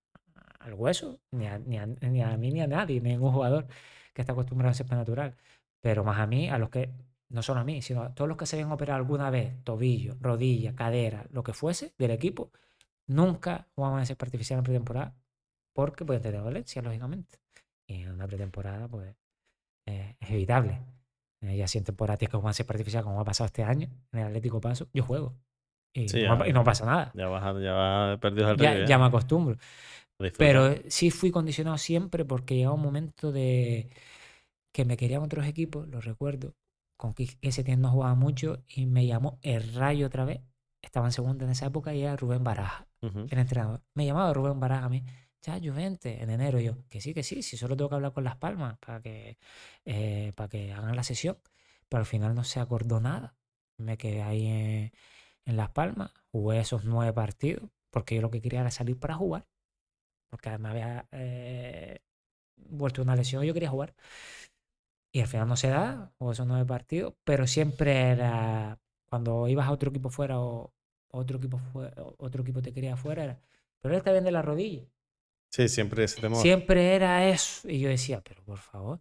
al 0.61 0.75
hueso, 0.75 1.21
ni 1.33 1.47
a, 1.47 1.59
ni, 1.59 1.79
a, 1.79 1.87
ni 1.87 2.23
a 2.23 2.37
mí 2.37 2.53
ni 2.53 2.61
a 2.63 2.67
nadie, 2.67 3.01
ningún 3.01 3.33
jugador 3.33 3.67
que 4.15 4.23
está 4.23 4.33
acostumbrado 4.33 4.71
al 4.71 4.75
césped 4.77 4.97
natural. 4.97 5.37
Pero 5.81 6.05
más 6.05 6.19
a 6.21 6.27
mí, 6.27 6.49
a 6.49 6.59
los 6.59 6.71
que, 6.71 6.91
no 7.29 7.43
solo 7.43 7.61
a 7.61 7.65
mí, 7.65 7.83
sino 7.83 8.03
a 8.03 8.15
todos 8.15 8.29
los 8.29 8.37
que 8.39 8.47
se 8.47 8.57
habían 8.57 8.73
operado 8.73 8.99
alguna 8.99 9.31
vez, 9.31 9.63
tobillo, 9.65 10.17
rodilla, 10.21 10.75
cadera, 10.75 11.27
lo 11.31 11.43
que 11.43 11.53
fuese 11.53 11.95
del 11.99 12.11
equipo, 12.13 12.51
nunca 13.07 13.69
jugaban 13.75 14.01
en 14.01 14.07
césped 14.07 14.27
artificial 14.29 14.59
en 14.59 14.65
pretemporada, 14.65 15.17
porque 15.75 16.05
pueden 16.05 16.23
tener 16.23 16.43
dolencia, 16.43 16.83
lógicamente. 16.83 17.41
Y 17.87 18.03
en 18.03 18.13
una 18.13 18.27
pretemporada, 18.29 18.89
pues, 18.89 19.15
eh, 19.87 20.17
es 20.21 20.31
evitable. 20.31 20.81
eh, 21.43 21.57
ya 21.57 21.69
sienten 21.69 21.97
por 21.97 22.11
a 22.11 22.17
ti 22.17 22.27
que 22.27 22.33
juegan 22.37 22.55
césped 22.55 22.75
artificial 22.77 23.05
como 23.05 23.21
ha 23.21 23.25
pasado 23.25 23.47
este 23.47 23.63
año 23.65 23.89
en 24.13 24.21
el 24.21 24.27
Atlético 24.29 24.61
Paso, 24.61 24.89
yo 24.95 25.05
juego. 25.05 25.35
Y, 25.95 26.09
Sí, 26.09 26.23
no, 26.23 26.39
ya. 26.39 26.49
y 26.49 26.53
no 26.53 26.65
pasa 26.65 26.85
nada. 26.85 27.13
Ya 27.15 27.27
vas, 27.29 27.63
ya 27.63 27.73
vas 27.73 28.19
perdidos 28.19 28.51
al 28.51 28.57
Ya, 28.59 28.85
ya 28.85 28.99
me 28.99 29.07
acostumbro. 29.07 29.57
Disfruta. 30.19 30.39
Pero 30.39 30.75
sí 30.89 31.11
fui 31.11 31.31
condicionado 31.31 31.79
siempre 31.79 32.25
porque 32.25 32.57
llegaba 32.57 32.75
un 32.75 32.83
momento 32.83 33.31
de 33.33 33.89
que 34.73 34.85
me 34.85 34.97
querían 34.97 35.23
otros 35.23 35.47
equipos, 35.47 35.89
lo 35.89 36.01
recuerdo, 36.01 36.55
con 36.97 37.15
que 37.15 37.29
ese 37.43 37.65
tiempo 37.65 37.83
no 37.83 37.93
jugaba 37.93 38.15
mucho 38.15 38.63
y 38.69 38.87
me 38.87 39.07
llamó 39.07 39.39
el 39.43 39.75
Rayo 39.75 40.07
otra 40.07 40.25
vez. 40.25 40.41
Estaba 40.83 41.07
en 41.07 41.13
segunda 41.13 41.45
en 41.45 41.53
esa 41.53 41.67
época 41.67 41.95
y 41.95 42.03
era 42.03 42.17
Rubén 42.17 42.45
Baraja, 42.45 42.89
Ujú. 43.03 43.27
el 43.29 43.39
entrenador. 43.39 43.83
Me 43.95 44.07
llamaba 44.07 44.33
Rubén 44.35 44.61
Baraja 44.61 44.87
a 44.87 44.89
mí, 44.89 45.05
ya 45.43 45.59
Juvente, 45.63 46.23
en 46.23 46.31
enero. 46.31 46.61
Yo, 46.61 46.77
que 46.89 47.01
sí, 47.01 47.15
que 47.15 47.23
sí, 47.23 47.43
si 47.43 47.57
solo 47.57 47.77
tengo 47.77 47.89
que 47.91 47.97
hablar 47.97 48.13
con 48.13 48.25
Las 48.25 48.37
Palmas 48.37 48.77
para 48.79 49.01
que, 49.01 49.39
eh, 49.85 50.33
para 50.37 50.49
que 50.49 50.73
hagan 50.73 50.97
la 50.97 51.05
sesión. 51.05 51.39
Pero 51.89 52.01
al 52.01 52.07
final 52.07 52.35
no 52.35 52.45
se 52.45 52.61
acordó 52.61 53.01
nada. 53.01 53.37
Me 53.79 53.97
quedé 53.99 54.23
ahí 54.23 54.47
en, 54.47 54.93
en 55.47 55.57
Las 55.57 55.71
Palmas, 55.71 56.13
jugué 56.33 56.61
esos 56.61 56.85
nueve 56.85 57.13
partidos, 57.13 57.71
porque 57.91 58.17
yo 58.17 58.23
lo 58.23 58.31
que 58.31 58.41
quería 58.43 58.61
era 58.61 58.71
salir 58.71 58.99
para 58.99 59.15
jugar 59.15 59.47
porque 60.31 60.59
me 60.59 60.69
había 60.69 61.07
eh, 61.13 62.01
vuelto 62.57 63.03
una 63.03 63.17
lesión 63.17 63.45
y 63.45 63.47
yo 63.49 63.55
quería 63.55 63.71
jugar. 63.71 63.95
Y 65.13 65.21
al 65.21 65.29
final 65.29 65.47
no 65.49 65.57
se 65.57 65.69
da, 65.69 66.13
o 66.19 66.33
esos 66.33 66.47
nueve 66.47 66.65
partidos, 66.67 67.15
pero 67.25 67.47
siempre 67.47 68.11
era 68.11 68.79
cuando 69.09 69.47
ibas 69.47 69.69
a 69.69 69.73
otro 69.73 69.91
equipo 69.91 70.11
fuera 70.11 70.41
o 70.41 70.73
otro 71.13 71.39
equipo 71.39 71.59
fue- 71.59 71.93
o 71.99 72.17
otro 72.19 72.43
equipo 72.43 72.61
te 72.63 72.73
quería 72.73 72.95
afuera, 72.95 73.23
era, 73.25 73.41
pero 73.81 73.95
él 73.95 73.99
está 73.99 74.11
bien 74.11 74.25
de 74.25 74.33
la 74.33 74.43
rodilla. 74.43 74.83
Sí, 75.51 75.69
siempre 75.69 76.03
ese 76.03 76.21
temor. 76.21 76.41
Siempre 76.41 76.97
era 76.97 77.29
eso. 77.29 77.69
Y 77.69 77.79
yo 77.79 77.89
decía, 77.89 78.21
pero 78.23 78.43
por 78.43 78.59
favor, 78.59 79.01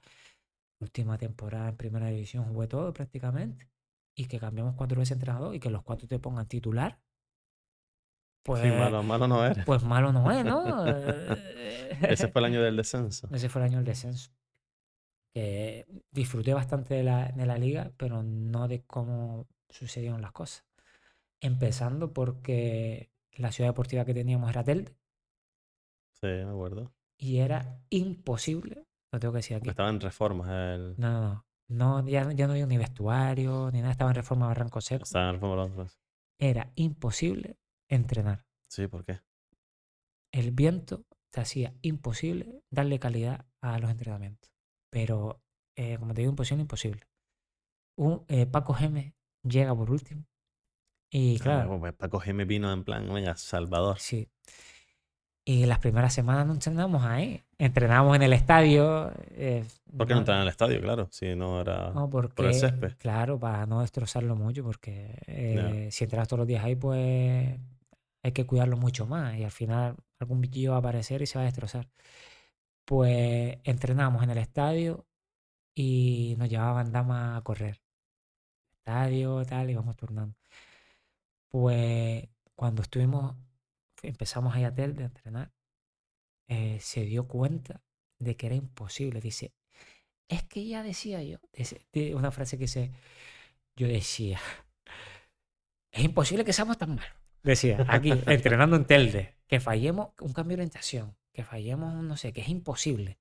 última 0.79 1.17
temporada 1.17 1.69
en 1.69 1.77
primera 1.77 2.07
división 2.09 2.45
jugué 2.45 2.67
todo 2.67 2.93
prácticamente. 2.93 3.67
Y 4.15 4.25
que 4.25 4.39
cambiamos 4.39 4.75
cuatro 4.75 4.99
veces 4.99 5.13
entrenador 5.13 5.55
y 5.55 5.59
que 5.59 5.69
los 5.69 5.83
cuatro 5.83 6.07
te 6.07 6.19
pongan 6.19 6.47
titular. 6.47 6.99
Pues, 8.43 8.61
Sí, 8.61 8.67
malo, 8.69 9.01
malo 9.03 9.27
no 9.27 9.45
era. 9.45 9.63
pues 9.65 9.83
malo 9.83 10.11
no 10.11 10.29
es, 10.31 10.43
¿no? 10.43 10.85
Ese 12.01 12.27
fue 12.27 12.41
el 12.41 12.45
año 12.45 12.61
del 12.61 12.75
descenso. 12.75 13.27
Ese 13.31 13.49
fue 13.49 13.61
el 13.61 13.67
año 13.69 13.77
del 13.77 13.85
descenso. 13.85 14.31
Que 15.33 15.87
disfruté 16.11 16.53
bastante 16.53 16.93
de 16.93 17.03
la, 17.03 17.31
de 17.31 17.45
la 17.45 17.57
liga, 17.57 17.91
pero 17.97 18.21
no 18.21 18.67
de 18.67 18.83
cómo 18.83 19.47
sucedieron 19.69 20.21
las 20.21 20.31
cosas. 20.33 20.65
Empezando 21.39 22.13
porque 22.13 23.11
la 23.31 23.51
ciudad 23.51 23.69
deportiva 23.71 24.05
que 24.05 24.13
teníamos 24.13 24.49
era 24.51 24.63
Telde 24.63 24.95
Sí, 26.21 26.27
me 26.27 26.49
acuerdo. 26.51 26.93
y 27.17 27.39
era 27.39 27.79
imposible, 27.89 28.85
lo 29.11 29.19
tengo 29.19 29.33
que 29.33 29.37
decir 29.39 29.57
aquí. 29.57 29.69
Estaba 29.69 29.89
en 29.89 29.99
reformas. 29.99 30.47
El... 30.49 30.95
No, 30.97 31.11
no, 31.11 31.21
no. 31.33 31.45
No 31.73 32.07
ya, 32.07 32.31
ya 32.31 32.47
no 32.47 32.53
había 32.53 32.65
ni 32.65 32.77
vestuario, 32.77 33.69
ni 33.71 33.79
nada, 33.79 33.91
estaba 33.91 34.11
en 34.11 34.15
reforma 34.15 34.47
Barranco 34.47 34.81
Seco. 34.81 35.03
Estaba 35.03 35.29
en 35.29 35.35
reformas 35.35 35.57
los 35.57 35.71
otros. 35.71 35.99
Era 36.39 36.71
imposible 36.75 37.57
entrenar. 37.89 38.45
Sí, 38.67 38.87
¿por 38.87 39.05
qué? 39.05 39.19
el 40.31 40.51
viento 40.51 41.05
te 41.31 41.41
hacía 41.41 41.75
imposible 41.81 42.63
darle 42.71 42.99
calidad 42.99 43.45
a 43.61 43.77
los 43.79 43.89
entrenamientos. 43.91 44.51
Pero, 44.89 45.41
eh, 45.75 45.97
como 45.99 46.13
te 46.13 46.21
digo, 46.21 46.31
imposible, 46.31 46.61
imposible. 46.61 47.07
Un, 47.95 48.25
eh, 48.27 48.45
Paco 48.47 48.73
Geme 48.73 49.15
llega 49.43 49.75
por 49.75 49.91
último. 49.91 50.25
Y 51.11 51.35
Ah, 51.35 51.43
claro, 51.43 51.79
pues 51.79 51.93
Paco 51.93 52.19
G 52.19 52.47
vino 52.47 52.73
en 52.73 52.83
plan, 52.83 53.07
venga, 53.13 53.35
Salvador. 53.35 53.99
sí. 53.99 54.27
Y 55.45 55.65
las 55.65 55.79
primeras 55.79 56.13
semanas 56.13 56.47
no 56.47 56.53
entrenamos 56.53 57.03
ahí. 57.03 57.43
Entrenábamos 57.57 58.15
en 58.15 58.21
el 58.23 58.33
estadio. 58.33 59.11
eh, 59.31 59.65
¿Por 59.97 60.07
qué 60.07 60.13
no 60.13 60.19
entraban 60.19 60.41
en 60.41 60.47
el 60.47 60.51
estadio? 60.51 60.79
Claro, 60.81 61.07
si 61.11 61.35
no 61.35 61.59
era 61.59 61.91
No, 61.91 62.09
porque, 62.09 62.33
por 62.33 62.45
el 62.45 62.53
césped. 62.53 62.93
claro, 62.97 63.37
para 63.39 63.65
no 63.65 63.81
destrozarlo 63.81 64.35
mucho, 64.37 64.63
porque 64.63 65.17
eh, 65.27 65.89
si 65.91 66.05
entras 66.05 66.27
todos 66.29 66.39
los 66.39 66.47
días 66.47 66.63
ahí, 66.63 66.75
pues 66.75 67.59
hay 68.23 68.31
que 68.31 68.45
cuidarlo 68.45 68.77
mucho 68.77 69.05
más 69.05 69.35
y 69.37 69.43
al 69.43 69.51
final 69.51 69.97
algún 70.19 70.39
bichillo 70.39 70.71
va 70.71 70.77
a 70.77 70.79
aparecer 70.79 71.21
y 71.21 71.25
se 71.25 71.37
va 71.37 71.41
a 71.43 71.45
destrozar. 71.45 71.89
Pues 72.85 73.57
entrenamos 73.65 74.23
en 74.23 74.29
el 74.29 74.37
estadio 74.37 75.05
y 75.75 76.35
nos 76.37 76.49
llevaban 76.49 76.91
damas 76.93 77.37
a 77.37 77.41
correr. 77.43 77.81
Estadio, 78.79 79.43
tal, 79.45 79.69
y 79.69 79.75
vamos 79.75 79.95
turnando. 79.97 80.35
Pues 81.49 82.27
cuando 82.55 82.81
estuvimos, 82.81 83.35
empezamos 84.03 84.55
ahí 84.55 84.63
a 84.63 84.73
Tel 84.73 84.95
de 84.95 85.05
entrenar, 85.05 85.51
eh, 86.47 86.77
se 86.79 87.01
dio 87.01 87.27
cuenta 87.27 87.81
de 88.19 88.35
que 88.35 88.47
era 88.47 88.55
imposible. 88.55 89.21
Dice, 89.21 89.53
es 90.27 90.43
que 90.43 90.65
ya 90.65 90.83
decía 90.83 91.21
yo, 91.23 91.39
una 92.15 92.31
frase 92.31 92.57
que 92.57 92.65
dice, 92.65 92.91
yo 93.75 93.87
decía, 93.87 94.39
es 95.91 96.03
imposible 96.03 96.45
que 96.45 96.53
seamos 96.53 96.77
tan 96.77 96.95
malos. 96.95 97.17
Decía, 97.43 97.85
aquí, 97.87 98.11
entrenando 98.27 98.75
en 98.75 98.85
Telde, 98.85 99.35
que 99.47 99.59
fallemos 99.59 100.09
un 100.19 100.33
cambio 100.33 100.57
de 100.57 100.63
orientación, 100.63 101.17
que 101.31 101.43
fallemos 101.43 101.93
un 101.93 102.07
no 102.07 102.17
sé, 102.17 102.33
que 102.33 102.41
es 102.41 102.49
imposible. 102.49 103.19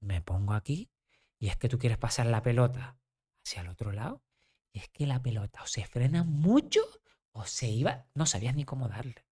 Me 0.00 0.20
pongo 0.20 0.54
aquí 0.54 0.90
y 1.38 1.48
es 1.48 1.56
que 1.56 1.68
tú 1.68 1.78
quieres 1.78 1.98
pasar 1.98 2.26
la 2.26 2.42
pelota 2.42 2.96
hacia 3.44 3.62
el 3.62 3.68
otro 3.68 3.92
lado 3.92 4.22
y 4.72 4.78
es 4.78 4.88
que 4.88 5.06
la 5.06 5.22
pelota 5.22 5.62
o 5.62 5.66
se 5.66 5.84
frena 5.84 6.24
mucho 6.24 6.80
o 7.32 7.44
se 7.44 7.68
iba, 7.68 8.06
no 8.14 8.26
sabías 8.26 8.54
ni 8.54 8.64
cómo 8.64 8.88
darle. 8.88 9.24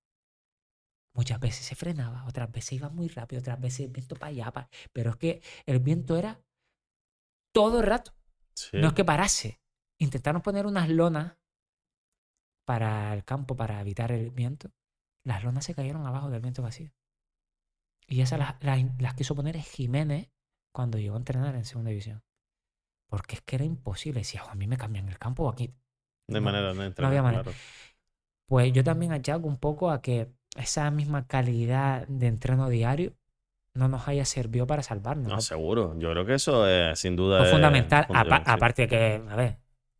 Muchas 1.14 1.40
veces 1.40 1.66
se 1.66 1.76
frenaba, 1.76 2.26
otras 2.26 2.52
veces 2.52 2.74
iba 2.74 2.90
muy 2.90 3.08
rápido, 3.08 3.40
otras 3.42 3.60
veces 3.60 3.82
el 3.88 3.92
viento 3.92 4.16
para 4.16 4.28
allá, 4.30 4.54
pero 4.94 5.10
es 5.12 5.16
que 5.18 5.42
el 5.66 5.80
viento 5.80 6.18
era 6.18 6.40
todo 7.54 7.80
el 7.82 7.88
rato. 7.88 8.14
Sí. 8.54 8.78
No 8.78 8.88
es 8.90 8.94
que 8.94 9.04
parase. 9.06 9.60
Intentaron 9.98 10.42
poner 10.42 10.66
unas 10.66 10.88
lonas 10.90 11.38
para 12.66 13.14
el 13.14 13.24
campo 13.26 13.56
para 13.56 13.82
evitar 13.82 14.12
el 14.12 14.30
viento. 14.32 14.72
Las 15.26 15.44
lonas 15.44 15.66
se 15.66 15.74
cayeron 15.76 16.06
abajo 16.06 16.30
del 16.30 16.42
viento 16.42 16.62
vacío. 16.62 16.92
Y 18.08 18.22
esas 18.22 18.40
las, 18.40 18.56
las- 18.64 19.02
las 19.02 19.14
quiso 19.16 19.36
poner 19.36 19.58
Jiménez 19.60 20.32
cuando 20.74 20.98
llegó 20.98 21.16
a 21.16 21.20
entrenar 21.20 21.56
en 21.56 21.66
segunda 21.66 21.90
división. 21.90 22.24
Porque 23.08 23.36
es 23.36 23.42
que 23.42 23.56
era 23.56 23.66
imposible. 23.66 24.22
Decía, 24.22 24.42
"Jo, 24.42 24.52
a 24.52 24.56
mí 24.56 24.68
me 24.68 24.78
cambian 24.78 25.10
el 25.10 25.18
campo 25.18 25.44
o 25.44 25.50
aquí. 25.50 25.74
No 26.28 26.38
hay 26.38 26.42
no- 26.42 26.46
manera 26.46 26.74
de 26.74 26.86
entrar. 26.86 27.08
había 27.08 27.24
manera. 27.24 27.44
claro. 27.44 27.58
Pues 28.48 28.72
yo 28.74 28.84
también 28.84 29.12
achaco 29.12 29.48
un 29.48 29.58
poco 29.58 29.90
a 29.92 30.02
que 30.02 30.32
esa 30.58 30.90
misma 30.92 31.28
calidad 31.28 32.08
de 32.08 32.28
entreno 32.28 32.70
diario 32.70 33.14
no 33.74 33.88
nos 33.88 34.08
haya 34.08 34.26
servido 34.26 34.68
para 34.68 34.84
salvarnos. 34.84 35.28
No, 35.30 35.36
¿no? 35.36 35.42
seguro. 35.42 35.98
Yo 36.00 36.12
creo 36.12 36.26
que 36.26 36.34
eso 36.34 36.68
es 36.68 37.00
sin 37.00 37.16
duda. 37.16 37.38
Fue 37.40 37.48
es 37.48 37.52
fundamental. 37.54 38.00
apa- 38.02 38.08
fundamental, 38.08 38.44
sí. 38.46 38.52
aparte 38.52 38.82
de 38.84 38.88
que, 38.88 39.22
a 39.30 39.36
ver, 39.36 39.58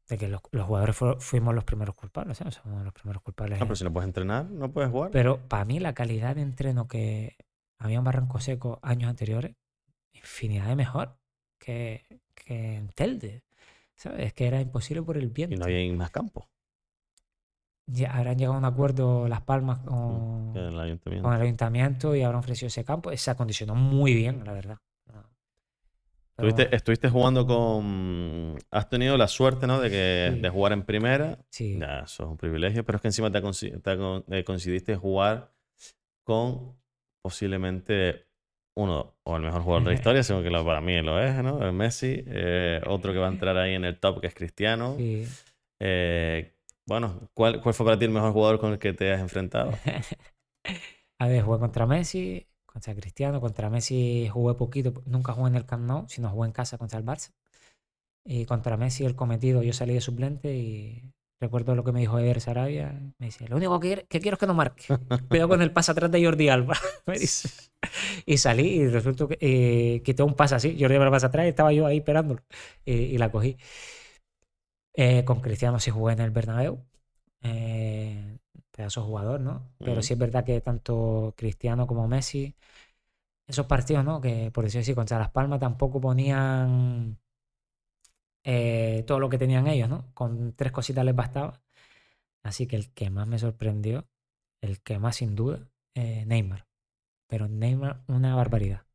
de 0.10 0.18
que 0.18 0.28
los, 0.28 0.42
los 0.52 0.66
jugadores 0.66 0.96
fu- 0.96 1.16
fuimos 1.20 1.54
los 1.56 1.64
primeros 1.64 1.96
culpables, 1.96 2.42
¿eh? 2.42 2.52
Somos 2.52 2.84
los 2.84 2.94
primeros 2.94 3.22
culpables. 3.22 3.62
Ah, 3.62 3.66
pero 3.66 3.76
si 3.76 3.84
no 3.84 3.94
puedes 3.94 4.08
entrenar, 4.08 4.46
no 4.46 4.72
puedes 4.72 4.90
jugar. 4.92 5.12
Pero 5.12 5.40
para 5.48 5.66
mí 5.66 5.80
la 5.80 5.94
calidad 5.94 6.36
de 6.36 6.42
entreno 6.42 6.88
que 6.88 7.38
había 7.78 8.00
en 8.00 8.04
Barranco 8.04 8.40
Seco 8.40 8.80
años 8.82 9.10
anteriores, 9.10 9.56
infinidad 10.14 10.68
de 10.68 10.76
mejor 10.76 11.18
que, 11.60 12.06
que 12.34 12.76
en 12.76 12.90
Telde. 12.90 13.44
¿Sabes? 13.96 14.28
Es 14.28 14.34
que 14.34 14.48
era 14.48 14.62
imposible 14.62 15.04
por 15.04 15.18
el 15.18 15.26
y 15.26 15.28
viento. 15.28 15.58
no 15.60 15.66
había 15.66 15.94
más 15.94 16.10
campo 16.10 16.50
Ya 17.92 18.12
habrán 18.16 18.38
llegado 18.38 18.56
a 18.56 18.60
un 18.60 18.66
acuerdo 18.66 19.28
Las 19.28 19.42
Palmas 19.42 19.80
con, 19.80 20.52
en 20.56 20.64
el 20.64 20.80
ayuntamiento. 20.80 21.24
con 21.28 21.36
el 21.36 21.42
ayuntamiento 21.42 22.16
y 22.16 22.22
habrán 22.24 22.40
ofrecido 22.40 22.68
ese 22.68 22.84
campo. 22.84 23.16
Se 23.16 23.32
acondicionó 23.32 23.76
muy 23.76 24.14
bien, 24.14 24.44
la 24.46 24.54
verdad. 24.54 24.78
Pero 26.36 26.48
Estuviste, 26.50 26.76
estuviste 26.76 27.10
jugando 27.10 27.46
con. 27.46 28.58
Has 28.72 28.88
tenido 28.90 29.18
la 29.18 29.28
suerte, 29.28 29.68
¿no? 29.68 29.82
De, 29.82 29.90
que, 29.90 30.32
Sí. 30.36 30.40
de 30.42 30.50
jugar 30.50 30.72
en 30.72 30.84
primera. 30.84 31.38
sí, 31.50 31.78
Ya, 31.80 32.00
eso 32.06 32.24
es 32.24 32.30
un 32.30 32.38
privilegio, 32.38 32.86
pero 32.86 32.96
es 32.96 33.02
que 33.02 33.08
encima 33.10 33.30
te, 33.30 33.42
te 33.42 33.98
eh, 34.40 34.44
coincidiste 34.46 34.96
jugar 34.96 35.52
con 36.24 36.78
posiblemente 37.22 38.26
uno 38.76 39.16
o 39.24 39.36
el 39.36 39.44
mejor 39.44 39.64
jugador 39.64 39.84
de 39.84 39.90
la 39.90 39.96
historia, 39.96 40.24
según 40.24 40.44
que 40.44 40.50
lo- 40.50 40.64
para 40.64 40.80
mí 40.80 41.02
lo 41.02 41.20
es, 41.22 41.36
¿no? 41.44 41.62
El 41.62 41.74
Messi. 41.74 42.24
eh, 42.26 42.80
otro 42.88 43.12
que 43.12 43.20
va 43.20 43.28
a 43.28 43.32
entrar 43.32 43.58
ahí 43.58 43.74
en 43.74 43.84
el 43.84 44.00
top, 44.00 44.22
que 44.22 44.28
es 44.28 44.34
Cristiano. 44.36 44.96
sí. 44.98 45.28
Eh, 45.82 46.54
bueno, 46.90 47.30
¿cuál, 47.36 47.62
¿cuál 47.62 47.76
fue 47.76 47.86
para 47.86 48.00
ti 48.00 48.06
el 48.06 48.12
mejor 48.12 48.34
jugador 48.34 48.60
con 48.60 48.74
el 48.74 48.80
que 48.80 48.94
te 48.94 49.14
has 49.14 49.22
enfrentado? 49.22 49.72
A 51.20 51.28
ver, 51.28 51.44
jugué 51.44 51.60
contra 51.60 51.86
Messi, 51.86 52.48
contra 52.66 52.96
Cristiano. 52.96 53.40
Contra 53.40 53.70
Messi 53.70 54.28
jugué 54.32 54.56
poquito, 54.56 55.04
nunca 55.06 55.34
jugué 55.34 55.50
en 55.50 55.56
el 55.56 55.66
Camp 55.66 55.86
Nou, 55.86 56.06
sino 56.08 56.30
jugué 56.30 56.48
en 56.48 56.54
casa 56.54 56.80
contra 56.80 56.98
el 56.98 57.06
Barça. 57.06 57.32
Y 58.26 58.46
contra 58.46 58.76
Messi, 58.76 59.06
el 59.06 59.16
cometido, 59.16 59.62
yo 59.62 59.72
salí 59.74 59.94
de 59.94 60.02
suplente 60.02 60.56
y 60.56 61.04
recuerdo 61.40 61.76
lo 61.76 61.84
que 61.84 61.92
me 61.92 62.00
dijo 62.00 62.18
Eder 62.18 62.42
Sarabia. 62.42 63.00
Me 63.20 63.28
dice, 63.28 63.48
lo 63.48 63.58
único 63.58 63.80
que, 63.80 64.06
que 64.10 64.20
quiero 64.20 64.36
es 64.36 64.40
que 64.40 64.48
no 64.48 64.56
marque. 64.56 64.86
Cuidado 65.30 65.50
con 65.50 65.62
el 65.62 65.72
pase 65.72 65.92
atrás 65.92 66.10
de 66.12 66.26
Jordi 66.26 66.50
Alba. 66.50 66.76
me 67.06 67.20
dice. 67.20 67.50
Y 68.26 68.38
salí 68.38 68.82
y 68.82 68.88
resultó 68.88 69.28
que 69.28 69.38
eh, 69.42 70.02
quité 70.04 70.24
un 70.24 70.34
pase 70.34 70.56
así. 70.56 70.76
Jordi 70.80 70.96
Alba 70.96 71.12
pasa 71.12 71.28
atrás 71.28 71.46
y 71.46 71.50
estaba 71.50 71.72
yo 71.72 71.86
ahí 71.86 71.98
esperándolo. 71.98 72.42
Y, 72.84 72.94
y 72.94 73.18
la 73.20 73.32
cogí. 73.32 73.58
Eh, 74.94 75.24
con 75.26 75.42
Cristiano 75.42 75.80
sí 75.80 75.92
jugué 75.92 76.14
en 76.14 76.22
el 76.22 76.32
Bernabéu. 76.32 76.84
Eh, 77.42 78.38
pedazo 78.72 79.04
jugador, 79.04 79.42
¿no? 79.42 79.74
Pero 79.80 80.02
sí 80.02 80.14
es 80.14 80.20
verdad 80.20 80.46
que 80.46 80.62
tanto 80.62 81.34
Cristiano 81.38 81.88
como 81.88 82.08
Messi, 82.08 82.56
esos 83.48 83.66
partidos, 83.66 84.06
¿no? 84.06 84.22
Que 84.22 84.52
por 84.52 84.64
decir 84.64 84.82
así, 84.82 84.96
contra 84.96 85.20
Las 85.20 85.32
Palmas 85.32 85.60
tampoco 85.60 86.00
ponían 86.00 87.20
eh, 88.44 89.04
todo 89.08 89.20
lo 89.20 89.30
que 89.30 89.38
tenían 89.38 89.68
ellos, 89.68 89.90
¿no? 89.90 90.14
Con 90.14 90.54
tres 90.54 90.72
cositas 90.72 91.06
les 91.06 91.16
bastaba. 91.16 91.62
Así 92.44 92.68
que 92.68 92.76
el 92.76 92.92
que 92.94 93.10
más 93.10 93.28
me 93.28 93.40
sorprendió, 93.40 94.08
el 94.62 94.82
que 94.82 95.00
más 95.00 95.18
sin 95.18 95.36
duda, 95.36 95.68
eh, 95.96 96.26
Neymar. 96.26 96.68
Pero 97.28 97.48
Neymar, 97.48 98.04
una 98.08 98.36
barbaridad. 98.36 98.86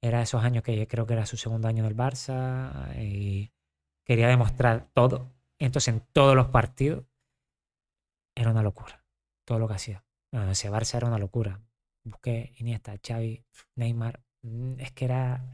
Era 0.00 0.22
esos 0.22 0.44
años 0.44 0.64
que 0.64 0.86
creo 0.88 1.06
que 1.06 1.14
era 1.14 1.26
su 1.26 1.36
segundo 1.36 1.68
año 1.68 1.84
del 1.84 1.96
Barça 1.96 2.94
y 3.00 3.52
quería 4.04 4.28
demostrar 4.28 4.88
todo. 4.92 5.32
Entonces 5.58 5.94
en 5.94 6.00
todos 6.12 6.36
los 6.36 6.48
partidos 6.48 7.04
era 8.34 8.50
una 8.50 8.62
locura. 8.62 9.04
Todo 9.44 9.58
lo 9.58 9.68
que 9.68 9.74
hacía. 9.74 10.04
Bueno, 10.32 10.50
ese 10.50 10.70
Barça 10.70 10.96
era 10.96 11.08
una 11.08 11.18
locura. 11.18 11.60
Busqué 12.04 12.52
Iniesta, 12.58 12.94
Xavi, 13.06 13.44
Neymar. 13.76 14.22
Mm, 14.42 14.80
es 14.80 14.92
que 14.92 15.04
era 15.06 15.44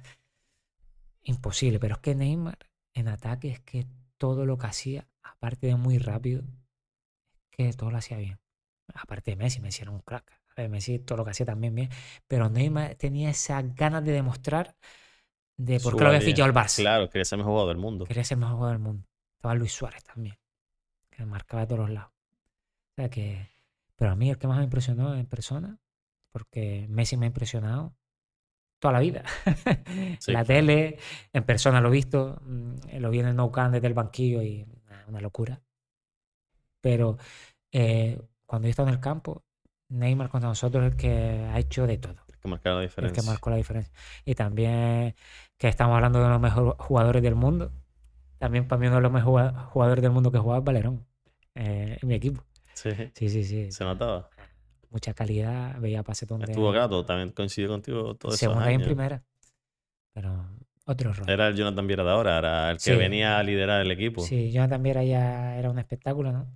imposible. 1.23 1.79
Pero 1.79 1.97
es 1.97 2.01
que 2.01 2.15
Neymar 2.15 2.59
en 2.95 3.09
ataque 3.09 3.51
es 3.51 3.61
que 3.61 3.87
todo 4.19 4.47
lo 4.47 4.59
que 4.59 4.67
hacía, 4.67 5.09
aparte 5.23 5.67
de 5.69 5.77
muy 5.77 5.99
rápido, 5.99 6.43
es 7.43 7.51
que 7.51 7.73
todo 7.73 7.91
lo 7.91 7.99
hacía 7.99 8.19
bien. 8.19 8.39
Aparte 8.95 9.33
de 9.33 9.37
Messi, 9.37 9.61
Messi 9.61 9.83
era 9.83 9.91
un 9.91 10.01
crack. 10.01 10.41
Messi 10.69 10.99
todo 10.99 11.19
lo 11.19 11.25
que 11.25 11.31
hacía 11.31 11.47
también 11.47 11.75
bien. 11.75 11.91
Pero 12.27 12.49
Neymar 12.49 12.97
tenía 12.97 13.31
esas 13.31 13.75
ganas 13.75 14.05
de 14.05 14.13
demostrar 14.13 14.77
de 15.61 15.79
por 15.79 15.97
qué 15.97 16.05
lo 16.05 16.09
había 16.09 16.23
fichado 16.23 16.49
el 16.49 16.55
Barça. 16.55 16.81
Claro, 16.81 17.11
quería 17.11 17.25
ser 17.25 17.37
el 17.37 17.41
mejor 17.41 17.53
jugador 17.53 17.75
del 17.75 17.83
mundo. 17.83 18.05
Quería 18.07 18.25
ser 18.25 18.37
el 18.37 18.41
mejor 18.41 18.57
jugador 18.57 18.77
del 18.77 18.83
mundo. 18.83 19.07
Estaba 19.37 19.55
Luis 19.55 19.73
Suárez 19.73 20.03
también, 20.05 20.39
que 21.11 21.25
marcaba 21.27 21.63
de 21.63 21.67
todos 21.67 21.81
los 21.81 21.91
lados. 21.91 22.13
O 22.13 22.95
sea 22.97 23.11
que, 23.11 23.51
pero 23.95 24.11
a 24.13 24.17
mí 24.17 24.31
el 24.31 24.39
que 24.39 24.47
más 24.47 24.59
me 24.59 24.65
impresionó 24.65 25.15
en 25.15 25.27
persona, 25.27 25.79
porque 26.33 26.87
Messi 26.89 27.17
me 27.17 27.27
ha 27.27 27.29
impresionado 27.29 27.95
toda 28.79 28.93
la 28.93 29.01
vida. 29.01 29.23
la 30.29 30.45
tele, 30.45 30.99
en 31.33 31.45
persona 31.45 31.81
lo 31.81 31.89
he 31.89 31.93
visto, 31.93 32.41
mm, 32.43 32.97
lo 32.99 33.11
vi 33.11 33.21
en 33.21 33.27
el 33.27 33.37
No 33.37 33.53
Can 33.53 33.73
desde 33.73 33.87
el 33.87 33.95
banquillo 33.95 34.43
y 34.43 34.67
una 35.09 35.21
locura. 35.21 35.61
Pero 36.81 37.19
eh, 37.71 38.19
cuando 38.47 38.67
he 38.67 38.71
estado 38.71 38.89
en 38.89 38.95
el 38.95 39.01
campo, 39.01 39.45
Neymar 39.91 40.31
con 40.31 40.41
nosotros 40.41 40.85
es 40.85 40.93
el 40.93 40.97
que 40.97 41.11
ha 41.53 41.59
hecho 41.59 41.87
de 41.87 41.99
todo. 41.99 42.17
El 42.29 42.39
que 42.39 42.49
marcó 42.49 42.69
la 42.71 42.81
diferencia. 42.81 43.09
El 43.09 43.13
que 43.13 43.31
marcó 43.31 43.51
la 43.51 43.57
diferencia. 43.57 43.93
Y 44.25 44.35
también 44.35 45.15
que 45.61 45.69
estamos 45.69 45.95
hablando 45.95 46.23
de 46.23 46.29
los 46.31 46.41
mejores 46.41 46.75
jugadores 46.79 47.23
del 47.23 47.35
mundo. 47.35 47.71
También 48.39 48.67
para 48.67 48.81
mí 48.81 48.87
uno 48.87 48.97
de 48.97 49.03
los 49.03 49.13
mejores 49.13 49.53
jugadores 49.67 50.01
del 50.01 50.11
mundo 50.11 50.33
que 50.33 50.39
jugaba 50.39 50.61
Valerón, 50.61 51.07
eh, 51.55 51.99
en 52.01 52.09
mi 52.09 52.15
equipo. 52.15 52.43
Sí. 52.73 52.91
Sí, 53.13 53.29
sí, 53.29 53.45
sí. 53.45 53.71
Se 53.71 53.85
notaba. 53.85 54.31
Mucha 54.89 55.13
calidad, 55.13 55.79
veía 55.79 56.03
pase 56.03 56.25
donde... 56.25 56.51
Estuvo 56.51 56.73
gato, 56.73 57.05
también 57.05 57.33
coincidió 57.33 57.69
contigo 57.69 58.15
todo 58.15 58.33
eso. 58.33 58.39
Segunda 58.39 58.73
y 58.73 58.77
en 58.77 58.81
primera. 58.81 59.23
Pero 60.15 60.47
otro 60.87 61.13
rol. 61.13 61.29
Era 61.29 61.49
el 61.49 61.55
Jonathan 61.55 61.87
Viera 61.87 62.05
de 62.05 62.11
ahora, 62.11 62.39
era 62.39 62.71
el 62.71 62.79
que 62.79 62.97
venía 62.97 63.39
a 63.39 63.43
liderar 63.43 63.83
el 63.83 63.91
equipo. 63.91 64.23
Sí, 64.23 64.51
Jonathan 64.51 64.83
Viera 64.83 65.05
ya 65.05 65.59
era 65.59 65.71
un 65.71 65.79
espectáculo, 65.79 66.33
¿no? 66.33 66.51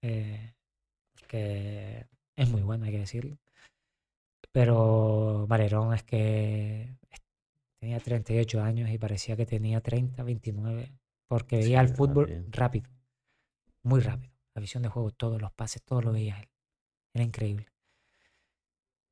Eh, 0.00 0.54
que 1.26 2.06
es 2.36 2.48
muy 2.48 2.62
bueno, 2.62 2.84
hay 2.84 2.92
que 2.92 3.00
decirlo. 3.00 3.36
Pero 4.52 5.44
Valerón 5.48 5.92
es 5.92 6.04
que 6.04 6.94
tenía 7.84 8.00
38 8.00 8.62
años 8.62 8.88
y 8.88 8.96
parecía 8.96 9.36
que 9.36 9.44
tenía 9.44 9.78
30, 9.82 10.22
29, 10.22 10.90
porque 11.28 11.56
veía 11.56 11.82
el 11.82 11.90
fútbol 11.90 12.46
rápido, 12.48 12.88
muy 13.82 14.00
rápido. 14.00 14.32
La 14.54 14.62
visión 14.62 14.82
de 14.82 14.88
juego, 14.88 15.10
todos 15.10 15.38
los 15.38 15.52
pases, 15.52 15.82
todo 15.82 16.00
lo 16.00 16.12
veía 16.12 16.40
él. 16.40 16.48
Era 17.12 17.24
increíble. 17.24 17.66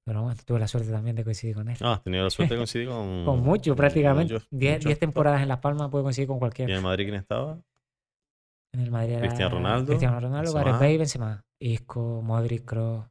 Pero 0.06 0.22
bueno, 0.22 0.40
tuve 0.46 0.58
la 0.58 0.68
suerte 0.68 0.90
también 0.90 1.16
de 1.16 1.22
coincidir 1.22 1.54
con 1.54 1.68
él. 1.68 1.76
Ah, 1.82 1.94
has 1.94 2.02
tenido 2.02 2.24
la 2.24 2.30
suerte 2.30 2.54
de 2.54 2.58
coincidir 2.60 2.88
con... 2.88 3.26
con 3.26 3.40
mucho, 3.40 3.76
prácticamente. 3.76 4.38
10 4.50 4.98
temporadas 4.98 5.42
en 5.42 5.48
Las 5.48 5.58
Palmas 5.58 5.90
puede 5.90 6.04
coincidir 6.04 6.28
con 6.28 6.38
cualquiera. 6.38 6.72
¿Y 6.72 6.76
en 6.76 6.82
Madrid 6.82 7.04
quién 7.04 7.16
estaba? 7.16 7.60
En 8.72 8.80
el 8.80 8.90
Madrid 8.90 9.12
era 9.12 9.26
Cristiano 9.26 9.56
Ronaldo. 9.56 9.86
Cristiano 9.86 10.18
Ronaldo, 10.18 10.52
Gareth 10.54 10.80
Bale, 10.80 10.96
Benzema. 10.98 11.44
Isco, 11.60 12.22
Modric, 12.22 12.64
Kroos, 12.64 13.04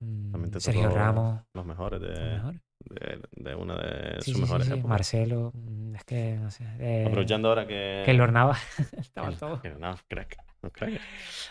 mm, 0.00 0.58
Sergio 0.58 0.90
Ramos. 0.90 1.40
Los 1.54 1.64
mejores 1.64 2.02
de, 2.02 2.60
de, 2.88 3.54
una 3.54 3.76
de 3.76 4.22
sus 4.22 4.38
mejores 4.38 4.68
épocas. 4.68 4.86
Marcelo, 4.86 5.52
mm, 5.54 5.94
es 5.96 6.04
que 6.04 6.36
no 6.36 6.50
sé. 6.50 6.64
Aprovechando 7.06 7.48
ahora 7.48 7.66
que. 7.66 8.02
Que 8.06 8.14
Lornaba. 8.14 8.56
Estaban 8.98 9.36
todos. 9.36 9.60
No, 9.78 9.96
crack. 10.08 10.36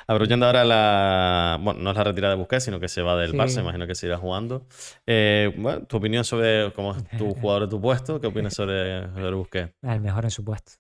Aprovechando 0.07 0.45
ahora 0.45 0.63
la. 0.63 1.59
Bueno, 1.61 1.81
no 1.81 1.91
es 1.91 1.97
la 1.97 2.03
retirada 2.03 2.33
de 2.33 2.39
Busquets, 2.39 2.65
sino 2.65 2.79
que 2.79 2.88
se 2.88 3.01
va 3.01 3.15
del 3.15 3.33
Barça, 3.33 3.61
imagino 3.61 3.88
que 3.88 3.95
se 3.95 4.07
irá 4.07 4.17
jugando. 4.17 4.67
Eh, 5.05 5.53
bueno, 5.57 5.86
tu 5.86 5.97
opinión 5.97 6.23
sobre 6.23 6.71
cómo 6.73 6.95
es 6.95 7.03
tu 7.17 7.33
jugador 7.36 7.63
de 7.63 7.67
tu 7.69 7.81
puesto, 7.81 8.19
¿qué 8.19 8.27
opinas 8.27 8.53
sobre, 8.53 9.03
sobre 9.13 9.33
Busquets? 9.33 9.73
El 9.81 10.01
mejor 10.01 10.25
en 10.25 10.31
su 10.31 10.43
puesto. 10.43 10.73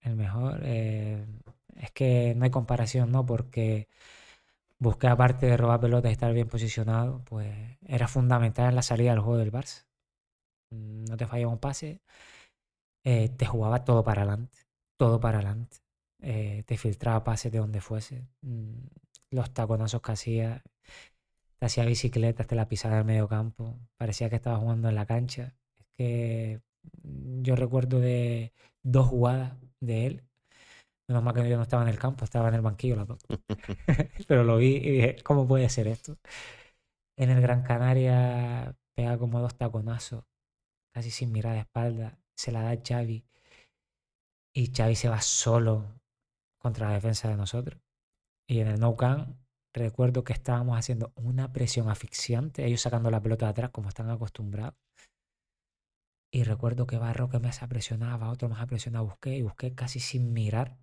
El 0.00 0.16
mejor. 0.16 0.60
Eh, 0.62 1.24
es 1.76 1.90
que 1.90 2.34
no 2.36 2.44
hay 2.44 2.50
comparación, 2.50 3.10
¿no? 3.12 3.24
Porque 3.26 3.88
busqué, 4.78 5.08
aparte 5.08 5.46
de 5.46 5.56
robar 5.56 5.80
pelotas 5.80 6.10
y 6.10 6.12
estar 6.12 6.32
bien 6.32 6.48
posicionado, 6.48 7.22
pues 7.24 7.54
era 7.86 8.08
fundamental 8.08 8.68
en 8.68 8.76
la 8.76 8.82
salida 8.82 9.10
del 9.10 9.20
juego 9.20 9.38
del 9.38 9.52
Barça. 9.52 9.85
Mm, 10.70 11.04
no 11.06 11.16
te 11.16 11.26
fallaba 11.26 11.52
un 11.52 11.58
pase, 11.58 12.00
eh, 13.04 13.28
te 13.30 13.46
jugaba 13.46 13.84
todo 13.84 14.02
para 14.04 14.22
adelante, 14.22 14.58
todo 14.98 15.20
para 15.20 15.38
adelante. 15.38 15.78
Eh, 16.22 16.64
te 16.66 16.76
filtraba 16.76 17.24
pases 17.24 17.52
de 17.52 17.58
donde 17.58 17.80
fuese. 17.80 18.26
Mm, 18.42 18.86
los 19.30 19.52
taconazos 19.52 20.02
que 20.02 20.12
hacía, 20.12 20.62
te 21.58 21.66
hacía 21.66 21.84
bicicletas, 21.84 22.46
te 22.46 22.54
la 22.56 22.68
pisaba 22.68 22.94
en 22.96 23.00
el 23.00 23.06
medio 23.06 23.28
campo. 23.28 23.78
Parecía 23.96 24.30
que 24.30 24.36
estaba 24.36 24.58
jugando 24.58 24.88
en 24.88 24.94
la 24.94 25.06
cancha. 25.06 25.54
Es 25.78 25.86
que 25.96 26.60
mm, 27.02 27.42
yo 27.42 27.56
recuerdo 27.56 28.00
de 28.00 28.52
dos 28.82 29.08
jugadas 29.08 29.54
de 29.80 30.06
él 30.06 30.22
Menos 31.08 31.22
mal 31.22 31.34
que 31.34 31.48
yo 31.48 31.56
no 31.56 31.62
estaba 31.62 31.84
en 31.84 31.88
el 31.88 31.98
campo, 31.98 32.24
estaba 32.24 32.48
en 32.48 32.54
el 32.54 32.62
banquillo 32.62 32.96
la 32.96 33.06
Pero 34.28 34.42
lo 34.42 34.56
vi 34.56 34.76
y 34.76 34.90
dije, 34.90 35.16
¿cómo 35.22 35.46
puede 35.46 35.68
ser 35.68 35.86
esto? 35.86 36.18
En 37.16 37.30
el 37.30 37.40
Gran 37.40 37.62
Canaria 37.62 38.74
pega 38.94 39.16
como 39.16 39.40
dos 39.40 39.54
taconazos, 39.56 40.24
casi 40.96 41.10
sin 41.10 41.30
mirar 41.30 41.52
de 41.52 41.58
espalda. 41.60 42.18
Se 42.34 42.50
la 42.50 42.62
da 42.62 42.80
Xavi. 42.82 43.22
Y 44.54 44.72
Xavi 44.74 44.96
se 44.96 45.10
va 45.10 45.20
solo 45.20 46.00
contra 46.56 46.88
la 46.88 46.94
defensa 46.94 47.28
de 47.28 47.36
nosotros. 47.36 47.82
Y 48.48 48.60
en 48.60 48.68
el 48.68 48.80
No 48.80 48.96
Can 48.96 49.38
recuerdo 49.74 50.24
que 50.24 50.32
estábamos 50.32 50.78
haciendo 50.78 51.12
una 51.14 51.52
presión 51.52 51.90
asfixiante, 51.90 52.64
ellos 52.64 52.80
sacando 52.80 53.10
la 53.10 53.20
pelota 53.20 53.44
de 53.44 53.50
atrás 53.50 53.70
como 53.72 53.90
están 53.90 54.08
acostumbrados. 54.08 54.74
Y 56.32 56.44
recuerdo 56.44 56.86
que 56.86 56.96
Barro 56.96 57.28
que 57.28 57.40
me 57.40 57.50
presionaba, 57.68 58.30
otro 58.30 58.48
más 58.48 58.64
presionado, 58.64 59.04
busqué 59.04 59.36
y 59.36 59.42
busqué 59.42 59.74
casi 59.74 60.00
sin 60.00 60.32
mirar 60.32 60.78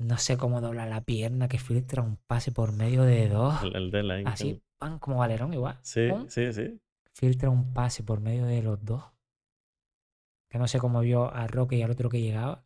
no 0.00 0.16
sé 0.16 0.36
cómo 0.36 0.60
dobla 0.60 0.86
la 0.86 1.00
pierna, 1.00 1.48
que 1.48 1.58
filtra 1.58 2.02
un 2.02 2.18
pase 2.28 2.52
por 2.52 2.72
medio 2.72 3.02
de 3.02 3.28
dos. 3.28 3.56
El, 3.74 3.90
de 3.90 4.04
la 4.04 4.18
Así, 4.30 4.62
pan, 4.78 5.00
como 5.00 5.18
Valerón 5.18 5.52
igual. 5.52 5.76
Sí, 5.82 6.08
sí, 6.28 6.52
sí. 6.52 6.80
Filtra 7.18 7.50
un 7.50 7.74
pase 7.74 8.04
por 8.04 8.20
medio 8.20 8.46
de 8.46 8.62
los 8.62 8.84
dos. 8.84 9.02
Que 10.48 10.58
no 10.58 10.68
sé 10.68 10.78
cómo 10.78 11.00
vio 11.00 11.34
a 11.34 11.48
Roque 11.48 11.74
y 11.74 11.82
al 11.82 11.90
otro 11.90 12.08
que 12.08 12.20
llegaba. 12.20 12.64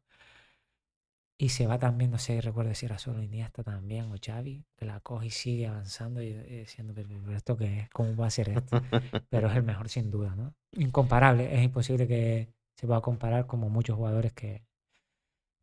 Y 1.39 1.49
se 1.49 1.67
va 1.67 1.79
también, 1.79 2.11
no 2.11 2.19
sé, 2.19 2.39
recuerdo 2.43 2.75
si 2.75 2.85
era 2.85 2.99
solo 2.99 3.23
Iniesta 3.23 3.63
también 3.63 4.13
o 4.13 4.17
Xavi, 4.23 4.63
que 4.77 4.85
la 4.85 5.01
coge 5.01 5.27
y 5.27 5.31
sigue 5.31 5.67
avanzando 5.67 6.23
y, 6.23 6.35
diciendo, 6.35 6.93
pero, 6.95 7.09
¿esto 7.35 7.57
qué 7.57 7.81
es? 7.81 7.91
¿Cómo 7.91 8.15
va 8.15 8.27
a 8.27 8.31
ser 8.31 8.51
esto? 8.51 8.81
pero 9.31 9.49
es 9.49 9.57
el 9.57 9.63
mejor 9.63 9.89
sin 9.89 10.11
duda, 10.11 10.37
¿no? 10.37 10.55
Incomparable, 10.73 11.57
es 11.57 11.65
imposible 11.65 12.07
que 12.07 12.53
se 12.77 12.87
pueda 12.87 13.01
comparar 13.01 13.47
como 13.47 13.71
muchos 13.71 13.97
jugadores 13.97 14.35
que 14.35 14.63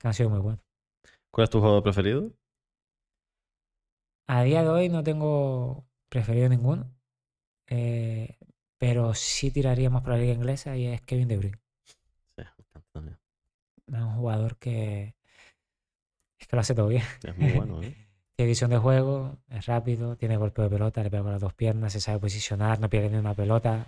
han 0.04 0.16
sido 0.16 0.32
muy 0.32 0.40
buenos. 0.40 0.66
¿Cuál 1.32 1.44
es 1.44 1.52
tu 1.52 1.60
jugador 1.60 1.84
preferido? 1.84 2.34
A 4.28 4.42
día 4.42 4.64
de 4.64 4.70
hoy 4.70 4.90
no 4.90 5.04
tengo 5.04 5.86
preferido 6.10 6.50
ninguno. 6.50 6.92
Eh, 7.68 8.39
pero 8.80 9.14
sí 9.14 9.52
tiraríamos 9.52 10.02
por 10.02 10.14
la 10.14 10.18
liga 10.18 10.34
inglesa 10.34 10.76
y 10.76 10.88
es 10.88 11.02
Kevin 11.02 11.28
De 11.28 11.38
Bruyne. 11.38 11.60
Sí, 12.36 12.44
también. 12.92 13.20
Es 13.86 13.94
un 13.94 14.16
jugador 14.16 14.58
que 14.58 15.14
es 16.40 16.48
que 16.48 16.56
lo 16.56 16.62
hace 16.62 16.74
todo 16.74 16.88
bien. 16.88 17.04
Es 17.24 17.38
muy 17.38 17.52
bueno, 17.52 17.84
¿eh? 17.84 17.96
tiene 18.36 18.50
visión 18.50 18.72
de 18.72 18.78
juego, 18.78 19.38
es 19.50 19.68
rápido, 19.68 20.16
tiene 20.16 20.38
golpe 20.38 20.64
de 20.64 20.70
pelota, 20.70 21.04
le 21.04 21.12
pega 21.12 21.22
con 21.22 21.34
las 21.34 21.42
dos 21.42 21.54
piernas, 21.54 21.94
se 21.94 22.02
sabe 22.02 22.20
posicionar, 22.20 22.80
no 22.80 22.90
pierde 22.90 23.12
ni 23.12 23.18
una 23.18 23.36
pelota. 23.36 23.86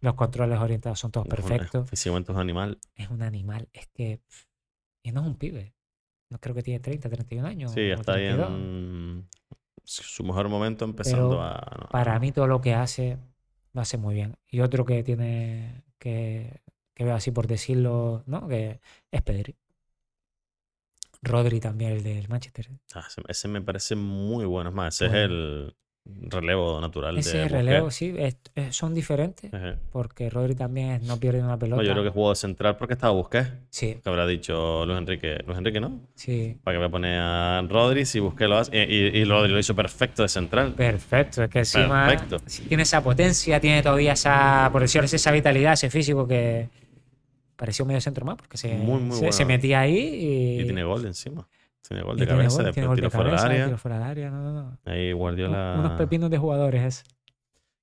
Los 0.00 0.14
controles 0.14 0.60
orientados 0.60 1.00
son 1.00 1.10
todos 1.10 1.26
perfectos. 1.26 1.90
Físicamente 1.90 2.30
es 2.30 2.36
un 2.36 2.40
animal. 2.40 2.78
Es 2.94 3.08
un 3.10 3.22
animal, 3.22 3.68
es 3.72 3.88
que. 3.88 4.20
Y 5.02 5.10
no 5.10 5.22
es 5.22 5.26
un 5.26 5.36
pibe 5.36 5.74
no 6.32 6.38
creo 6.40 6.54
que 6.54 6.62
tiene 6.62 6.80
30, 6.80 7.08
31 7.08 7.46
años. 7.46 7.72
Sí, 7.72 7.90
está 7.90 8.14
ahí 8.14 8.26
en 8.26 9.28
su 9.84 10.24
mejor 10.24 10.48
momento 10.48 10.84
empezando 10.84 11.42
a... 11.42 11.88
Para 11.90 12.18
mí 12.18 12.32
todo 12.32 12.46
lo 12.46 12.60
que 12.60 12.74
hace, 12.74 13.18
lo 13.72 13.80
hace 13.80 13.96
muy 13.98 14.14
bien. 14.14 14.36
Y 14.48 14.60
otro 14.60 14.84
que 14.84 15.02
tiene, 15.02 15.84
que, 15.98 16.60
que 16.94 17.04
veo 17.04 17.14
así 17.14 17.30
por 17.30 17.46
decirlo, 17.46 18.22
¿no? 18.26 18.48
Que 18.48 18.80
es 19.10 19.22
Pedri. 19.22 19.56
Rodri 21.22 21.60
también, 21.60 21.92
el 21.92 22.02
del 22.02 22.28
Manchester. 22.28 22.68
Ah, 22.94 23.06
ese, 23.28 23.48
me 23.48 23.62
parece 23.62 23.94
muy 23.94 24.44
bueno. 24.44 24.70
Es 24.70 24.74
más, 24.74 24.94
ese 24.96 25.06
es 25.06 25.12
el, 25.12 25.76
relevo 26.04 26.80
natural 26.80 27.16
Ese 27.16 27.38
de 27.38 27.48
relevo, 27.48 27.90
sí, 27.90 28.12
es- 28.18 28.36
es- 28.56 28.74
son 28.74 28.92
diferentes. 28.92 29.50
Porque 29.92 30.28
Rodri 30.30 30.54
también 30.56 31.06
no 31.06 31.16
pierde 31.18 31.38
una 31.40 31.52
No, 31.52 31.58
pelota. 31.58 31.82
yo 31.84 31.92
creo 31.92 32.02
que 32.02 32.10
jugó 32.10 32.30
de 32.30 32.36
central 32.36 32.76
porque 32.76 32.94
estaba 32.94 33.12
Busquets. 33.12 33.50
Sí, 33.70 33.98
Que 34.02 34.08
habrá 34.08 34.26
dicho 34.26 34.84
Luis 34.84 34.98
Enrique. 34.98 35.38
Luis 35.46 35.58
Enrique, 35.58 35.80
¿no? 35.80 36.00
sí. 36.14 36.58
Para 36.64 36.76
que 36.78 36.82
me 36.82 36.90
pone 36.90 37.16
a 37.18 37.62
Rodri 37.68 38.04
si 38.04 38.18
Busquets 38.18 38.48
lo 38.50 38.58
hace. 38.58 38.76
Y, 38.76 38.94
y, 38.94 39.18
y 39.20 39.24
Rodri 39.24 39.52
lo 39.52 39.58
hizo 39.58 39.74
perfecto 39.76 40.22
de 40.22 40.28
central. 40.28 40.74
Perfecto, 40.74 41.44
es 41.44 41.50
que 41.50 41.60
encima 41.60 42.06
Perfecto. 42.08 42.40
tiene 42.68 42.82
esa 42.82 43.02
potencia, 43.02 43.60
tiene 43.60 43.82
todavía 43.82 44.14
esa, 44.14 44.68
por 44.72 44.82
decirlo 44.82 45.04
esa 45.06 45.30
vitalidad, 45.30 45.74
ese 45.74 45.88
físico 45.88 46.26
que 46.26 46.68
pareció 47.56 47.84
medio 47.84 48.00
centro 48.00 48.24
más, 48.26 48.36
porque 48.36 48.56
se, 48.56 48.74
Muy, 48.74 49.00
muy 49.00 49.12
se, 49.12 49.18
bueno. 49.20 49.32
se 49.32 49.44
metía 49.44 49.80
ahí 49.80 49.96
y, 49.98 50.60
Y 50.62 50.64
tiene 50.64 50.82
gol 50.82 51.06
encima. 51.06 51.46
Tiene 51.86 52.02
gol 52.04 52.16
de 52.16 52.26
tiene 52.26 52.38
cabeza, 52.38 52.62
gol, 52.62 52.72
tiene 52.72 52.86
gol 52.86 52.96
de 52.96 53.00
tiro 53.02 53.10
fuera 53.10 53.30
del 53.30 53.36
cabeza, 53.36 53.46
área. 53.54 53.64
tiro 53.66 53.78
fuera 53.78 53.98
del 53.98 54.06
área, 54.08 54.30
no, 54.30 54.42
no, 54.42 54.52
no. 54.52 54.78
Ahí 54.84 55.12
Guardiola. 55.12 55.76
Unos 55.78 55.92
pepinos 55.98 56.30
de 56.30 56.38
jugadores 56.38 56.82
es. 56.82 57.04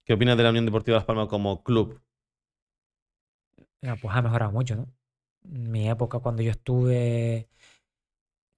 ¿Qué 0.06 0.14
opinas 0.14 0.38
de 0.38 0.43
la 0.43 0.50
Unión 0.50 0.66
Deportiva 0.66 0.97
Las 0.97 1.06
Palmas 1.06 1.28
como 1.28 1.64
club? 1.64 2.02
Ya, 3.82 3.95
pues 3.95 4.16
ha 4.16 4.22
mejorado 4.22 4.52
mucho, 4.52 4.76
¿no? 4.76 4.88
En 5.43 5.72
mi 5.72 5.89
época, 5.89 6.20
cuando 6.20 6.41
yo 6.41 6.52
estuve, 6.52 7.47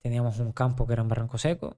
teníamos 0.01 0.39
un 0.39 0.51
campo 0.51 0.87
que 0.87 0.93
era 0.93 1.01
en 1.01 1.09
Barranco 1.09 1.37
Seco. 1.37 1.77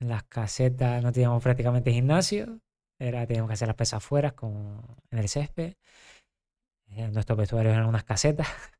Las 0.00 0.24
casetas 0.24 1.02
no 1.02 1.12
teníamos 1.12 1.42
prácticamente 1.42 1.92
gimnasio. 1.92 2.60
Era, 2.98 3.26
teníamos 3.26 3.48
que 3.48 3.54
hacer 3.54 3.68
las 3.68 3.76
pesas 3.76 3.98
afuera, 3.98 4.32
como 4.32 4.96
en 5.10 5.18
el 5.18 5.28
césped. 5.28 5.74
Eh, 6.90 7.08
nuestros 7.08 7.38
vestuarios 7.38 7.74
eran 7.74 7.86
unas 7.86 8.04
casetas. 8.04 8.48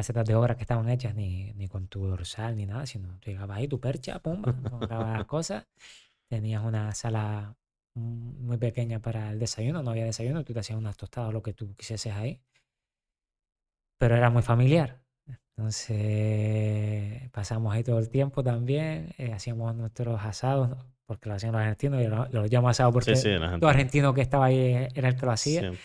Casetas 0.00 0.24
de 0.26 0.34
obra 0.34 0.56
que 0.56 0.62
estaban 0.62 0.88
hechas 0.88 1.14
ni, 1.14 1.52
ni 1.54 1.68
con 1.68 1.86
tu 1.88 2.06
dorsal 2.06 2.56
ni 2.56 2.66
nada, 2.66 2.86
sino 2.86 3.18
tú 3.20 3.30
llegabas 3.30 3.58
ahí, 3.58 3.68
tu 3.68 3.78
percha, 3.80 4.18
pumba, 4.18 4.54
comprabas 4.68 5.18
las 5.18 5.26
cosas. 5.26 5.66
Tenías 6.28 6.64
una 6.64 6.92
sala 6.94 7.54
muy 7.94 8.56
pequeña 8.56 9.00
para 9.00 9.30
el 9.30 9.38
desayuno, 9.38 9.82
no 9.82 9.90
había 9.90 10.04
desayuno, 10.06 10.44
tú 10.44 10.52
te 10.54 10.60
hacías 10.60 10.78
unas 10.78 10.96
tostadas 10.96 11.30
o 11.30 11.32
lo 11.32 11.42
que 11.42 11.52
tú 11.52 11.74
quisieses 11.76 12.14
ahí 12.14 12.40
pero 13.98 14.16
era 14.16 14.30
muy 14.30 14.42
familiar. 14.42 15.02
Entonces 15.56 17.30
pasamos 17.32 17.74
ahí 17.74 17.84
todo 17.84 17.98
el 17.98 18.08
tiempo 18.08 18.42
también, 18.42 19.10
eh, 19.18 19.32
hacíamos 19.34 19.74
nuestros 19.76 20.18
asados, 20.24 20.70
porque 21.04 21.28
lo 21.28 21.34
hacían 21.34 21.52
los 21.52 21.60
argentinos, 21.60 22.00
y 22.02 22.06
lo, 22.06 22.26
lo 22.28 22.46
llamo 22.46 22.70
asado 22.70 22.92
porque 22.92 23.14
Sí, 23.14 23.22
sí, 23.22 23.36
todo 23.60 23.68
argentino 23.68 24.14
que 24.14 24.22
estaba 24.22 24.46
ahí 24.46 24.88
era 24.94 25.08
el 25.08 25.16
que 25.16 25.26
lo 25.26 25.32
hacía, 25.32 25.60
siempre. 25.60 25.80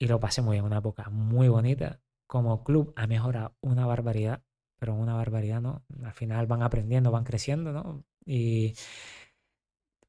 y 0.00 0.08
lo 0.08 0.18
pasé 0.18 0.42
muy 0.42 0.56
bien, 0.56 0.64
una 0.64 0.78
época 0.78 1.08
muy 1.10 1.46
bonita. 1.46 2.00
Como 2.28 2.62
club 2.62 2.92
ha 2.96 3.08
mejorado 3.08 3.56
una 3.60 3.86
barbaridad, 3.86 4.42
pero 4.78 4.94
una 4.94 5.14
barbaridad, 5.16 5.60
¿no? 5.60 5.82
Al 6.04 6.12
final 6.12 6.46
van 6.46 6.62
aprendiendo, 6.62 7.10
van 7.10 7.24
creciendo, 7.24 7.72
¿no? 7.72 8.04
Y 8.24 8.74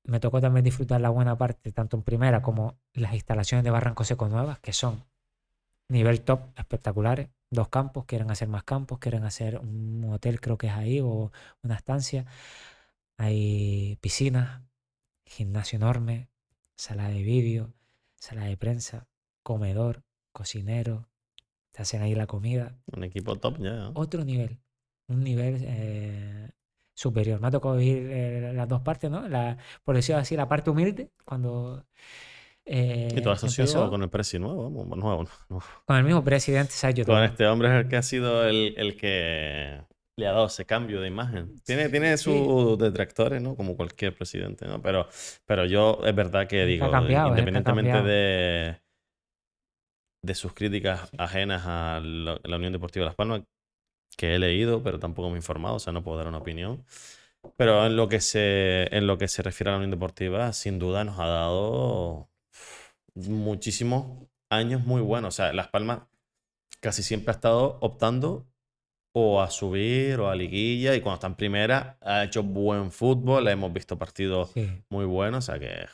me 0.04 0.20
tocó 0.20 0.42
también 0.42 0.64
disfrutar 0.64 1.02
la 1.02 1.10
buena 1.10 1.38
parte, 1.38 1.72
tanto 1.72 1.98
en 1.98 2.04
primera 2.04 2.42
como 2.42 2.78
las 2.94 3.14
instalaciones 3.14 3.64
de 3.64 3.72
Barranco 3.72 4.04
Seco 4.04 4.28
nuevas, 4.28 4.60
que 4.60 4.74
son 4.74 5.04
nivel 5.90 6.22
top, 6.22 6.42
espectaculares. 6.56 7.30
Dos 7.52 7.70
campos, 7.70 8.06
quieren 8.06 8.30
hacer 8.32 8.48
más 8.48 8.64
campos, 8.64 9.00
quieren 9.00 9.24
hacer 9.24 9.58
un 9.60 10.06
hotel, 10.12 10.40
creo 10.40 10.58
que 10.58 10.68
es 10.68 10.74
ahí, 10.74 11.00
o 11.02 11.32
una 11.64 11.76
estancia. 11.76 12.26
Hay 13.18 13.98
piscinas, 14.02 14.62
gimnasio 15.26 15.78
enorme, 15.78 16.30
sala 16.76 17.10
de 17.10 17.24
vídeo, 17.24 17.74
sala 18.16 18.46
de 18.46 18.58
prensa, 18.58 19.08
comedor, 19.44 20.04
cocinero, 20.32 21.09
te 21.80 21.84
hacen 21.84 22.02
ahí 22.02 22.14
la 22.14 22.28
comida. 22.28 22.76
Un 22.92 23.06
equipo 23.06 23.38
top 23.38 23.58
ya. 23.60 23.72
¿no? 23.72 23.92
Otro 23.96 24.26
nivel, 24.26 24.60
un 25.08 25.24
nivel 25.24 25.60
eh, 25.62 26.50
superior. 26.94 27.40
Me 27.40 27.48
ha 27.48 27.52
tocado 27.52 27.78
vivir 27.78 28.06
eh, 28.12 28.52
las 28.54 28.68
dos 28.68 28.82
partes, 28.82 29.10
¿no? 29.10 29.30
La, 29.30 29.58
por 29.86 29.96
decirlo 29.96 30.20
así, 30.20 30.36
la 30.36 30.50
parte 30.50 30.70
humilde, 30.70 31.10
cuando... 31.24 31.86
eh, 32.66 33.08
y 33.16 33.22
todo 33.22 33.34
empezó, 33.42 33.90
con 33.90 34.04
el 34.04 34.10
Presi 34.10 34.40
nuevo. 34.40 34.70
nuevo, 34.70 34.94
nuevo. 34.98 35.64
con 35.86 35.96
el 35.96 36.04
mismo 36.04 36.22
presidente 36.22 36.74
Sergio 36.74 37.06
Con 37.06 37.24
este 37.24 37.48
hombre 37.48 37.70
es 37.70 37.86
el 37.86 37.90
que 37.90 37.96
ha 37.96 38.02
sido 38.02 38.46
el, 38.46 38.74
el 38.76 38.98
que 38.98 39.82
le 40.18 40.28
ha 40.28 40.34
dado 40.34 40.48
ese 40.48 40.66
cambio 40.66 41.00
de 41.00 41.08
imagen. 41.08 41.56
Tiene, 41.64 41.88
tiene 41.88 42.18
Sí. 42.18 42.26
sus 42.26 42.78
detractores, 42.78 43.42
¿no? 43.42 43.56
Como 43.56 43.78
cualquier 43.78 44.14
presidente, 44.14 44.68
¿no? 44.68 44.82
Pero, 44.82 45.08
pero 45.46 45.64
yo 45.66 46.02
es 46.04 46.14
verdad 46.14 46.46
que 46.46 46.66
digo, 46.66 46.92
cambiado, 46.92 47.30
independientemente 47.30 48.02
de, 48.02 48.82
de 50.22 50.36
sus 50.36 50.54
críticas 50.54 51.10
ajenas 51.18 51.64
a 51.66 52.00
la, 52.04 52.40
la 52.44 52.56
Unión 52.58 52.74
Deportiva 52.74 53.06
Las 53.06 53.16
Palmas, 53.16 53.44
que 54.18 54.36
he 54.36 54.40
leído, 54.40 54.84
pero 54.84 55.00
tampoco 55.00 55.30
me 55.30 55.36
he 55.36 55.40
informado, 55.40 55.76
o 55.76 55.80
sea, 55.80 55.94
no 55.94 56.04
puedo 56.04 56.18
dar 56.18 56.28
una 56.28 56.40
opinión. 56.40 56.84
Pero 57.56 57.86
en 57.86 57.96
lo 57.96 58.10
que 58.10 58.20
se, 58.20 58.94
en 58.96 59.08
lo 59.08 59.18
que 59.18 59.30
se 59.30 59.42
refiere 59.42 59.70
a 59.70 59.74
la 59.74 59.78
Unión 59.78 59.92
Deportiva, 59.92 60.52
sin 60.52 60.78
duda 60.78 61.04
nos 61.06 61.20
ha 61.20 61.28
dado 61.28 62.30
muchísimos 63.16 64.28
años 64.50 64.86
muy 64.86 65.02
buenos. 65.02 65.36
O 65.36 65.38
sea, 65.38 65.54
Las 65.54 65.70
Palmas 65.70 66.02
casi 66.82 67.04
siempre 67.04 67.32
ha 67.32 67.36
estado 67.36 67.78
optando 67.82 68.46
o 69.14 69.42
a 69.42 69.50
subir 69.50 70.20
o 70.20 70.30
a 70.30 70.36
liguilla 70.36 70.96
y 70.96 71.02
cuando 71.02 71.16
está 71.16 71.28
en 71.28 71.36
primera 71.36 71.98
ha 72.02 72.24
hecho 72.24 72.44
buen 72.44 72.92
fútbol, 72.92 73.48
hemos 73.48 73.74
visto 73.74 73.98
partidos 73.98 74.52
Sí. 74.52 74.84
muy 74.90 75.06
buenos, 75.06 75.46
o 75.50 75.52
sea 75.52 75.60
que 75.60 75.88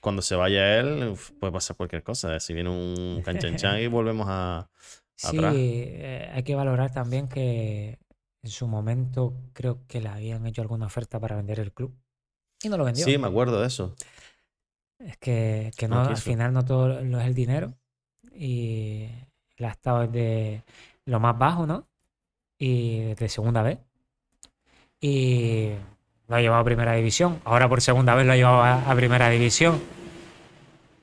cuando 0.00 0.22
se 0.22 0.36
vaya 0.36 0.78
él 0.80 1.14
puede 1.40 1.52
pasar 1.52 1.76
cualquier 1.76 2.02
cosa. 2.02 2.38
Si 2.40 2.54
viene 2.54 2.70
un 2.70 3.22
canchanchan 3.24 3.80
y 3.80 3.86
volvemos 3.86 4.26
a... 4.28 4.70
Sí, 5.16 5.36
atrás. 5.38 5.54
eh, 5.56 6.30
hay 6.32 6.42
que 6.44 6.54
valorar 6.54 6.92
también 6.92 7.28
que 7.28 7.98
en 8.42 8.50
su 8.50 8.68
momento 8.68 9.34
creo 9.52 9.84
que 9.88 10.00
le 10.00 10.08
habían 10.08 10.46
hecho 10.46 10.62
alguna 10.62 10.86
oferta 10.86 11.18
para 11.18 11.36
vender 11.36 11.58
el 11.60 11.72
club 11.72 11.92
y 12.62 12.68
no 12.68 12.76
lo 12.76 12.84
vendió. 12.84 13.04
Sí, 13.04 13.18
me 13.18 13.26
acuerdo 13.26 13.60
de 13.60 13.66
eso. 13.66 13.94
Es 14.98 15.16
que, 15.18 15.70
que 15.76 15.88
No 15.88 16.02
no, 16.04 16.10
al 16.10 16.16
final 16.16 16.52
no 16.52 16.64
todo 16.64 17.02
lo 17.02 17.20
es 17.20 17.26
el 17.26 17.34
dinero 17.34 17.72
y 18.32 19.08
él 19.56 19.64
ha 19.64 19.70
estado 19.70 20.06
desde 20.06 20.62
lo 21.04 21.20
más 21.20 21.36
bajo, 21.38 21.66
¿no? 21.66 21.88
Y 22.58 23.00
desde 23.00 23.28
segunda 23.28 23.62
vez. 23.62 23.78
Y 25.00 25.70
lo 26.28 26.36
ha 26.36 26.40
llevado 26.40 26.60
a 26.60 26.64
primera 26.64 26.92
división. 26.94 27.40
Ahora 27.44 27.68
por 27.68 27.80
segunda 27.80 28.14
vez 28.14 28.26
lo 28.26 28.32
ha 28.32 28.36
llevado 28.36 28.62
a, 28.62 28.90
a 28.90 28.94
primera 28.94 29.28
división. 29.30 29.80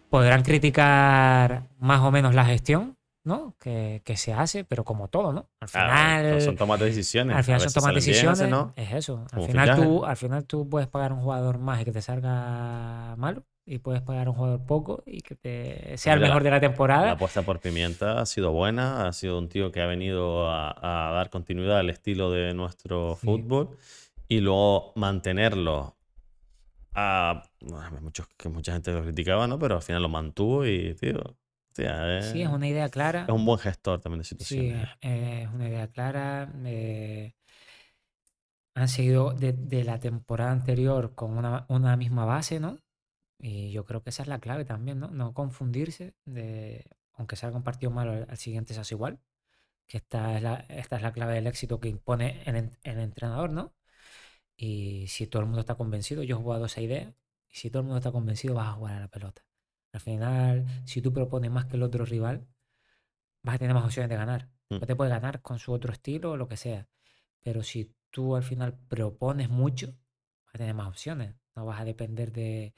Podrán 0.09 0.43
criticar 0.43 1.63
más 1.79 2.01
o 2.01 2.11
menos 2.11 2.33
la 2.35 2.45
gestión, 2.45 2.95
¿no? 3.23 3.55
Que, 3.59 4.01
que 4.05 4.15
se 4.17 4.33
hace, 4.33 4.63
pero 4.63 4.83
como 4.83 5.07
todo, 5.09 5.33
¿no? 5.33 5.49
Al 5.59 5.69
Ah, 5.73 6.17
final, 6.19 6.41
son 6.41 6.55
tomas 6.55 6.79
de 6.79 6.85
decisiones. 6.85 7.35
al 7.35 7.43
final 7.43 7.59
son 7.61 7.73
tomas 7.73 7.89
bien, 7.89 7.95
veces 7.95 8.21
decisiones. 8.23 8.49
no. 8.49 8.73
Es 8.75 8.93
eso. 8.93 9.25
Al 9.33 9.43
final, 9.45 9.69
fichaje. 9.69 9.81
tú, 9.83 10.05
al 10.05 10.15
final 10.17 10.45
tú 10.45 10.69
puedes 10.69 10.87
pagar 10.87 11.11
a 11.11 11.15
un 11.15 11.21
jugador 11.21 11.57
más 11.57 11.81
y 11.81 11.85
que 11.85 11.91
te 11.91 12.01
salga 12.01 13.15
malo. 13.17 13.43
Y 13.67 13.79
puedes 13.79 14.03
pagar 14.03 14.27
a 14.27 14.29
un 14.29 14.35
jugador 14.35 14.61
poco 14.67 15.01
y 15.07 15.21
que 15.21 15.33
te 15.33 15.97
sea 15.97 16.13
el 16.13 16.19
mejor 16.19 16.43
de 16.43 16.51
la 16.51 16.57
La 16.57 16.61
temporada. 16.61 17.11
apuesta 17.13 17.41
por 17.41 17.59
Pimienta 17.59 18.21
ha 18.21 18.25
sido 18.27 18.51
buena, 18.51 19.07
ha 19.07 19.11
sido 19.11 19.39
un 19.39 19.49
tío 19.49 19.71
que 19.71 19.81
ha 19.81 19.87
venido 19.87 20.47
a, 20.51 21.07
a 21.09 21.11
dar 21.13 21.31
continuidad 21.31 21.79
al 21.79 21.89
estilo 21.89 22.29
de 22.29 22.53
nuestro 22.53 23.17
Sí. 23.19 23.25
fútbol 23.25 23.69
y 24.27 24.39
luego 24.39 24.93
mantenerlo. 24.95 25.97
A, 26.93 27.43
bueno, 27.61 28.01
muchos, 28.01 28.27
que 28.37 28.47
mucha 28.47 28.71
gente 28.73 28.91
lo 28.93 29.03
criticaba, 29.03 29.47
¿no? 29.47 29.59
Pero 29.59 29.75
al 29.75 29.81
final 29.81 30.01
lo 30.01 30.09
mantuvo 30.09 30.65
y, 30.65 30.93
tío, 30.95 31.37
Sí, 31.75 32.41
es 32.41 32.47
una 32.47 32.67
idea 32.69 32.87
clara. 32.89 33.25
es 33.27 33.29
un 33.33 33.45
buen 33.45 33.59
gestor 33.59 33.99
también 33.99 34.19
de 34.19 34.23
Sí, 34.23 34.29
situaciones. 34.29 34.87
eh, 35.01 35.41
es 35.43 35.49
una 35.53 35.67
idea 35.67 35.87
clara. 35.89 36.49
eh, 36.63 37.35
han 38.75 38.87
seguido 38.87 39.33
de, 39.33 39.53
de 39.53 39.83
la 39.83 39.99
temporada 39.99 40.51
anterior 40.51 41.15
con 41.15 41.37
una, 41.37 41.65
una 41.69 41.95
misma 41.97 42.25
base, 42.25 42.59
¿no? 42.59 42.77
Y 43.39 43.71
yo 43.71 43.85
creo 43.85 44.03
que 44.03 44.09
esa 44.09 44.23
es 44.23 44.29
la 44.29 44.39
clave 44.39 44.65
también, 44.65 44.99
¿no? 44.99 45.09
No 45.11 45.33
confundirse 45.33 46.15
de, 46.25 46.85
aunque 47.13 47.35
salga 47.35 47.57
un 47.57 47.63
partido 47.63 47.91
malo, 47.91 48.25
al, 48.27 48.37
siguiente 48.37 48.73
se 48.73 48.79
hace 48.81 48.95
igual. 48.95 49.19
Que 49.87 49.97
esta 49.97 50.35
es 50.37 50.43
la, 50.43 50.55
esta 50.69 50.95
es 50.97 51.01
la 51.01 51.11
clave 51.13 51.35
del 51.35 51.47
éxito 51.47 51.79
que 51.79 51.89
impone 51.89 52.41
el, 52.45 52.71
el 52.83 52.99
entrenador, 52.99 53.49
¿no? 53.51 53.73
Y 54.57 55.07
si 55.07 55.27
todo 55.27 55.41
el 55.41 55.47
mundo 55.47 55.61
está 55.61 55.75
convencido, 55.75 56.23
yo 56.23 56.37
he 56.37 56.39
jugado 56.39 56.65
esa 56.65 56.81
idea, 56.81 57.13
y 57.49 57.55
si 57.57 57.69
todo 57.69 57.81
el 57.81 57.85
mundo 57.85 57.97
está 57.99 58.11
convencido, 58.11 58.55
vas 58.55 58.69
a 58.69 58.73
jugar 58.73 58.95
a 58.95 58.99
la 59.01 59.07
pelota. 59.09 59.45
Al 59.93 60.01
final, 60.01 60.65
si 60.85 61.01
tú 61.01 61.13
propones 61.13 61.51
más 61.51 61.65
que 61.65 61.77
el 61.77 61.83
otro 61.83 62.05
rival, 62.05 62.47
vas 63.43 63.55
a 63.55 63.59
tener 63.59 63.73
más 63.73 63.85
opciones 63.85 64.09
de 64.09 64.15
ganar. 64.15 64.49
Mm. 64.69 64.75
O 64.81 64.85
te 64.85 64.95
puede 64.95 65.09
ganar 65.11 65.41
con 65.41 65.59
su 65.59 65.71
otro 65.71 65.91
estilo 65.93 66.31
o 66.31 66.37
lo 66.37 66.47
que 66.47 66.57
sea. 66.57 66.87
Pero 67.43 67.63
si 67.63 67.93
tú 68.11 68.35
al 68.35 68.43
final 68.43 68.77
propones 68.87 69.49
mucho, 69.49 69.87
vas 70.45 70.55
a 70.55 70.57
tener 70.57 70.73
más 70.73 70.87
opciones. 70.87 71.35
No 71.55 71.65
vas 71.65 71.79
a 71.79 71.85
depender 71.85 72.31
de, 72.31 72.73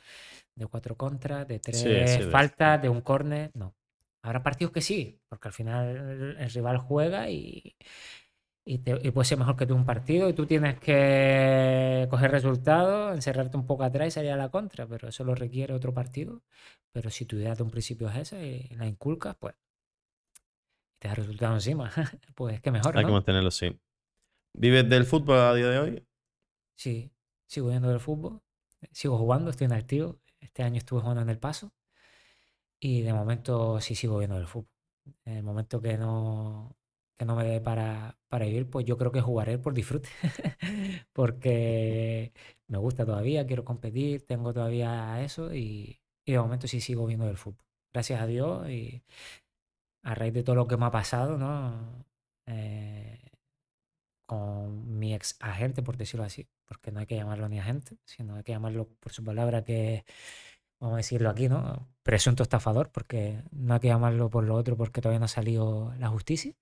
de 0.55 0.67
cuatro 0.67 0.95
contras, 0.95 1.47
de 1.47 1.59
tres 1.59 2.17
Sí, 2.17 2.23
faltas, 2.31 2.81
de 2.81 2.89
un 2.89 3.01
córner. 3.01 3.51
No. 3.55 3.75
Habrá 4.21 4.43
partidos 4.43 4.73
que 4.73 4.81
sí, 4.81 5.21
porque 5.29 5.47
al 5.47 5.53
final 5.53 6.35
el 6.39 6.49
rival 6.49 6.77
juega 6.77 7.29
y, 7.29 7.75
y, 8.67 8.79
te- 8.79 8.99
y 9.01 9.11
puede 9.11 9.25
ser 9.25 9.37
mejor 9.39 9.55
que 9.57 9.65
tú 9.65 9.75
un 9.75 9.85
partido 9.85 10.29
y 10.29 10.33
tú 10.33 10.45
tienes 10.45 10.79
que 10.79 12.07
coger 12.09 12.31
resultados, 12.31 13.15
encerrarte 13.15 13.57
un 13.57 13.65
poco 13.65 13.83
atrás 13.83 14.07
y 14.09 14.11
salir 14.11 14.31
a 14.31 14.37
la 14.37 14.49
contra, 14.49 14.87
pero 14.87 15.07
eso 15.09 15.23
lo 15.23 15.35
requiere 15.35 15.73
otro 15.73 15.93
partido. 15.93 16.43
Pero 16.91 17.09
si 17.09 17.25
tu 17.25 17.37
idea 17.37 17.55
de 17.55 17.63
un 17.63 17.71
principio 17.71 18.09
es 18.09 18.17
esa 18.17 18.43
y 18.43 18.67
la 18.75 18.87
inculcas, 18.87 19.35
pues 19.37 19.55
te 20.99 21.07
da 21.07 21.15
resultado 21.15 21.53
encima. 21.55 21.91
pues 22.35 22.61
que 22.61 22.71
mejor, 22.71 22.97
Hay 22.97 23.05
que 23.05 23.11
mantenerlo, 23.11 23.51
sí. 23.51 23.79
¿Vives 24.53 24.89
del 24.89 25.05
fútbol 25.05 25.37
a 25.39 25.53
día 25.53 25.69
de 25.69 25.79
hoy? 25.79 26.07
Sí, 26.75 27.11
sigo 27.47 27.69
viendo 27.69 27.91
el 27.91 27.99
fútbol. 27.99 28.41
sigo 28.91 29.17
jugando, 29.17 29.49
estoy 29.51 29.65
en 29.65 29.73
activo. 29.73 30.19
Este 30.39 30.63
año 30.63 30.77
estuve 30.77 31.01
jugando 31.01 31.21
en 31.21 31.29
el 31.29 31.39
paso. 31.39 31.71
Y 32.79 33.01
de 33.01 33.13
momento 33.13 33.79
sí 33.81 33.95
sigo 33.95 34.17
viendo 34.19 34.37
el 34.37 34.47
fútbol. 34.47 34.69
En 35.25 35.37
el 35.37 35.43
momento 35.43 35.81
que 35.81 35.97
no, 35.97 36.75
que 37.17 37.25
no 37.25 37.35
me 37.35 37.43
dé 37.43 37.61
para, 37.61 38.17
para 38.27 38.45
vivir, 38.45 38.69
pues 38.69 38.85
yo 38.85 38.97
creo 38.97 39.11
que 39.11 39.21
jugaré 39.21 39.57
por 39.57 39.73
disfrute. 39.73 40.09
Porque 41.13 42.33
me 42.67 42.77
gusta 42.77 43.05
todavía, 43.05 43.47
quiero 43.47 43.65
competir, 43.65 44.25
tengo 44.25 44.53
todavía 44.53 45.23
eso 45.23 45.53
y, 45.53 45.99
de 46.25 46.39
momento 46.39 46.67
sí 46.67 46.81
sigo 46.81 47.05
viendo 47.07 47.29
el 47.29 47.37
fútbol. 47.37 47.65
Gracias 47.93 48.21
a 48.21 48.27
Dios 48.27 48.69
y 48.69 49.03
a 50.03 50.15
raíz 50.15 50.33
de 50.33 50.43
todo 50.43 50.55
lo 50.55 50.67
que 50.67 50.77
me 50.77 50.85
ha 50.85 50.91
pasado, 50.91 51.37
¿no? 51.37 52.05
Eh, 52.45 53.19
con 54.25 54.99
mi 54.99 55.13
ex 55.15 55.37
agente, 55.39 55.83
por 55.83 55.97
decirlo 55.97 56.25
así, 56.25 56.47
porque 56.65 56.91
no 56.91 56.99
hay 56.99 57.05
que 57.07 57.15
llamarlo 57.15 57.49
ni 57.49 57.59
agente, 57.59 57.97
sino 58.05 58.35
hay 58.35 58.43
que 58.43 58.51
llamarlo 58.51 58.89
por 58.99 59.13
su 59.13 59.23
palabra 59.23 59.63
que, 59.63 60.05
vamos 60.79 60.95
a 60.95 60.97
decirlo 60.97 61.29
aquí, 61.29 61.49
¿no? 61.49 61.87
Presunto 62.03 62.43
estafador, 62.43 62.91
porque 62.91 63.43
no 63.51 63.73
hay 63.73 63.79
que 63.79 63.87
llamarlo 63.87 64.29
por 64.29 64.43
lo 64.43 64.55
otro 64.55 64.77
porque 64.77 65.01
todavía 65.01 65.19
no 65.19 65.25
ha 65.25 65.29
salido 65.29 65.93
la 65.97 66.09
justicia. 66.09 66.53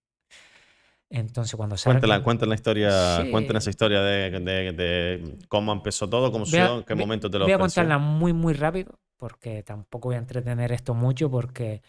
Entonces, 1.10 1.56
cuando 1.56 1.78
salga... 1.78 2.00
Cuéntala, 2.00 2.24
cuéntala 2.24 2.50
la 2.50 2.56
historia, 2.56 2.90
Sí. 3.24 3.32
cuéntala 3.32 3.60
esa 3.60 3.70
historia 3.70 4.02
de, 4.02 4.32
de- 4.40 4.72
de 4.74 5.38
cómo 5.48 5.72
empezó 5.72 6.10
todo, 6.10 6.32
cómo 6.32 6.46
sucedió, 6.46 6.78
en 6.80 6.84
qué 6.84 6.96
momento 6.96 7.30
te 7.30 7.38
lo 7.38 7.46
Voy 7.46 7.54
a 7.54 7.56
ofreció. 7.58 7.82
contarla 7.84 7.98
muy, 8.00 8.34
muy 8.34 8.54
rápido, 8.54 9.00
porque 9.18 9.62
tampoco 9.64 10.10
voy 10.10 10.16
a 10.16 10.20
entretener 10.20 10.72
esto 10.72 10.94
mucho, 10.96 11.30
porque 11.30 11.82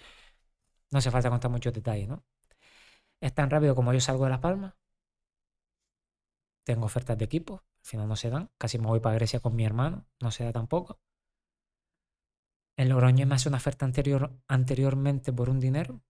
no 0.90 0.98
hace 0.98 1.10
falta 1.10 1.30
contar 1.30 1.50
muchos 1.50 1.72
detalles, 1.72 2.08
¿no? 2.08 2.24
Es 3.20 3.34
tan 3.34 3.50
rápido 3.50 3.74
como 3.74 3.92
yo 3.92 4.00
salgo 4.00 4.24
de 4.24 4.30
Las 4.30 4.40
Palmas. 4.40 4.74
Tengo 6.64 6.84
ofertas 6.84 7.16
de 7.16 7.24
equipo, 7.24 7.54
al 7.80 7.86
final 7.90 8.08
no 8.08 8.16
se 8.16 8.28
dan. 8.28 8.50
Casi 8.58 8.78
me 8.78 8.88
voy 8.88 9.00
para 9.00 9.14
Grecia 9.16 9.40
con 9.40 9.56
mi 9.56 9.64
hermano, 9.64 10.04
no 10.20 10.30
se 10.30 10.44
da 10.44 10.52
tampoco. 10.52 11.00
El 12.78 12.88
Logroñés 12.88 13.26
me 13.26 13.34
hace 13.34 13.50
una 13.50 13.58
oferta 13.58 13.84
anterior, 13.84 14.32
anteriormente 14.48 15.30
por 15.30 15.50
un 15.50 15.60
dinero. 15.60 16.00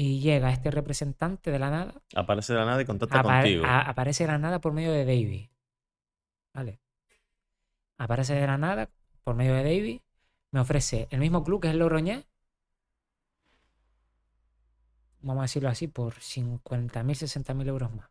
Y 0.00 0.20
llega 0.20 0.52
este 0.52 0.70
representante 0.70 1.50
de 1.50 1.58
la 1.58 1.70
nada 1.70 1.94
Aparece 2.14 2.52
de 2.52 2.60
la 2.60 2.66
nada 2.66 2.80
y 2.80 2.84
contacta 2.84 3.20
contigo. 3.20 3.64
aparece 3.66 4.22
de 4.24 4.28
la 4.30 4.38
nada 4.38 4.60
por 4.60 4.72
medio 4.72 4.92
de 4.92 5.04
Davy. 5.04 5.50
¿Vale? 6.54 6.78
Aparece 7.98 8.34
de 8.34 8.46
la 8.46 8.56
nada 8.58 8.88
por 9.24 9.34
medio 9.34 9.54
de 9.54 9.64
Davy. 9.64 10.02
Me 10.52 10.60
ofrece 10.60 11.08
el 11.10 11.18
mismo 11.18 11.42
club 11.42 11.60
que 11.60 11.66
es 11.68 11.72
el 11.74 11.80
Logroñés. 11.80 12.24
Vamos 15.20 15.40
a 15.40 15.44
decirlo 15.46 15.68
así, 15.68 15.88
por 15.88 16.14
50.000, 16.14 17.16
60.000 17.16 17.66
euros 17.68 17.92
más. 17.92 18.08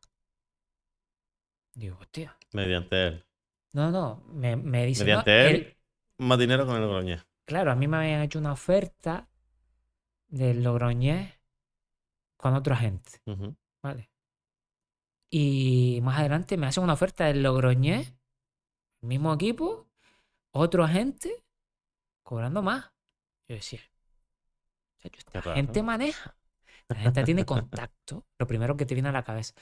Digo, 1.73 1.97
hostia. 2.01 2.35
Mediante 2.51 3.07
él. 3.07 3.25
No, 3.71 3.91
no, 3.91 4.23
me, 4.27 4.57
me 4.57 4.85
dice. 4.85 5.03
no, 5.03 5.05
Mediante 5.05 5.47
él. 5.49 5.55
el- 5.55 5.77
Más 6.25 6.37
dinero 6.37 6.65
con 6.65 6.75
el 6.75 6.81
Logroñés. 6.81 7.25
claro, 7.45 7.71
a 7.71 7.75
mí 7.75 7.87
me 7.87 7.95
habían 7.97 8.21
hecho 8.23 8.39
una 8.39 8.51
oferta 8.51 9.29
del 10.27 10.63
Logroñés 10.63 11.36
con 12.37 12.53
otro 12.53 12.73
agente. 12.73 13.21
Ujú. 13.25 13.55
Vale. 13.83 14.09
Y 15.29 15.99
más 16.03 16.19
adelante 16.19 16.57
me 16.57 16.67
hacen 16.67 16.83
una 16.83 16.93
oferta 16.93 17.25
del 17.25 17.43
Logroñés, 17.43 18.13
el 19.01 19.09
mismo 19.09 19.33
equipo, 19.33 19.87
otro 20.53 20.83
agente, 20.83 21.43
cobrando 22.23 22.61
más. 22.63 22.91
Yo 23.49 23.55
decía, 23.55 23.81
"Chacho, 24.99 25.19
esta 25.19 25.31
Qué 25.31 25.41
raro. 25.41 25.55
gente 25.55 25.83
maneja. 25.83 26.35
La 26.89 26.95
gente 26.97 27.23
tiene 27.23 27.45
contacto. 27.45 28.25
Lo 28.39 28.47
primero 28.47 28.77
que 28.77 28.85
te 28.85 28.93
viene 28.95 29.09
a 29.09 29.11
la 29.11 29.23
cabeza, 29.23 29.53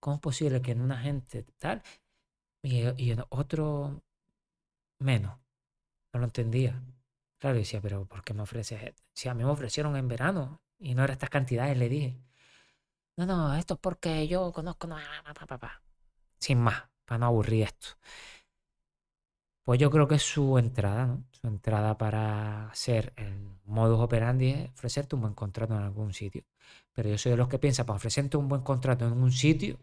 ¿cómo 0.00 0.16
es 0.16 0.22
posible 0.22 0.60
que 0.62 0.72
en 0.72 0.80
un 0.80 0.92
agente 0.92 1.44
tal 1.58 1.82
y, 2.62 2.82
y 3.02 3.12
en 3.12 3.24
otro 3.30 4.02
menos? 5.00 5.38
No 6.12 6.20
lo 6.20 6.26
entendía. 6.26 6.82
Claro, 7.38 7.56
decía, 7.58 7.80
pero 7.80 8.06
¿por 8.06 8.24
qué 8.24 8.34
me 8.34 8.42
ofreces? 8.42 8.94
Si 9.14 9.28
a 9.28 9.34
mí 9.34 9.44
me 9.44 9.50
ofrecieron 9.50 9.96
en 9.96 10.08
verano 10.08 10.60
y 10.82 10.94
no 10.94 11.04
eran 11.04 11.14
estas 11.14 11.30
cantidades, 11.30 11.76
le 11.78 11.88
dije. 11.88 12.18
No, 13.16 13.26
no, 13.26 13.54
esto 13.54 13.74
es 13.74 13.80
porque 13.80 14.26
yo 14.26 14.52
conozco. 14.52 14.86
No, 14.86 14.96
pa". 15.58 15.82
Sin 16.38 16.58
más, 16.58 16.84
para 17.04 17.18
no 17.18 17.26
aburrir 17.26 17.64
esto. 17.64 17.88
Pues 19.64 19.78
yo 19.78 19.90
creo 19.90 20.08
que 20.08 20.16
es 20.16 20.22
su 20.22 20.58
entrada, 20.58 21.06
¿no? 21.06 21.24
Su 21.30 21.46
entrada 21.46 21.96
para 21.96 22.70
ser 22.74 23.12
el 23.16 23.38
modus 23.64 24.00
operandi 24.00 24.50
es 24.50 24.70
ofrecerte 24.70 25.14
un 25.14 25.22
buen 25.22 25.34
contrato 25.34 25.74
en 25.74 25.82
algún 25.82 26.12
sitio. 26.12 26.42
Pero 26.92 27.08
yo 27.10 27.16
soy 27.18 27.30
de 27.32 27.38
los 27.38 27.48
que 27.48 27.60
piensa, 27.60 27.86
para 27.86 27.96
ofrecerte 27.96 28.36
un 28.36 28.48
buen 28.48 28.62
contrato 28.62 29.06
en 29.06 29.12
un 29.12 29.30
sitio, 29.30 29.78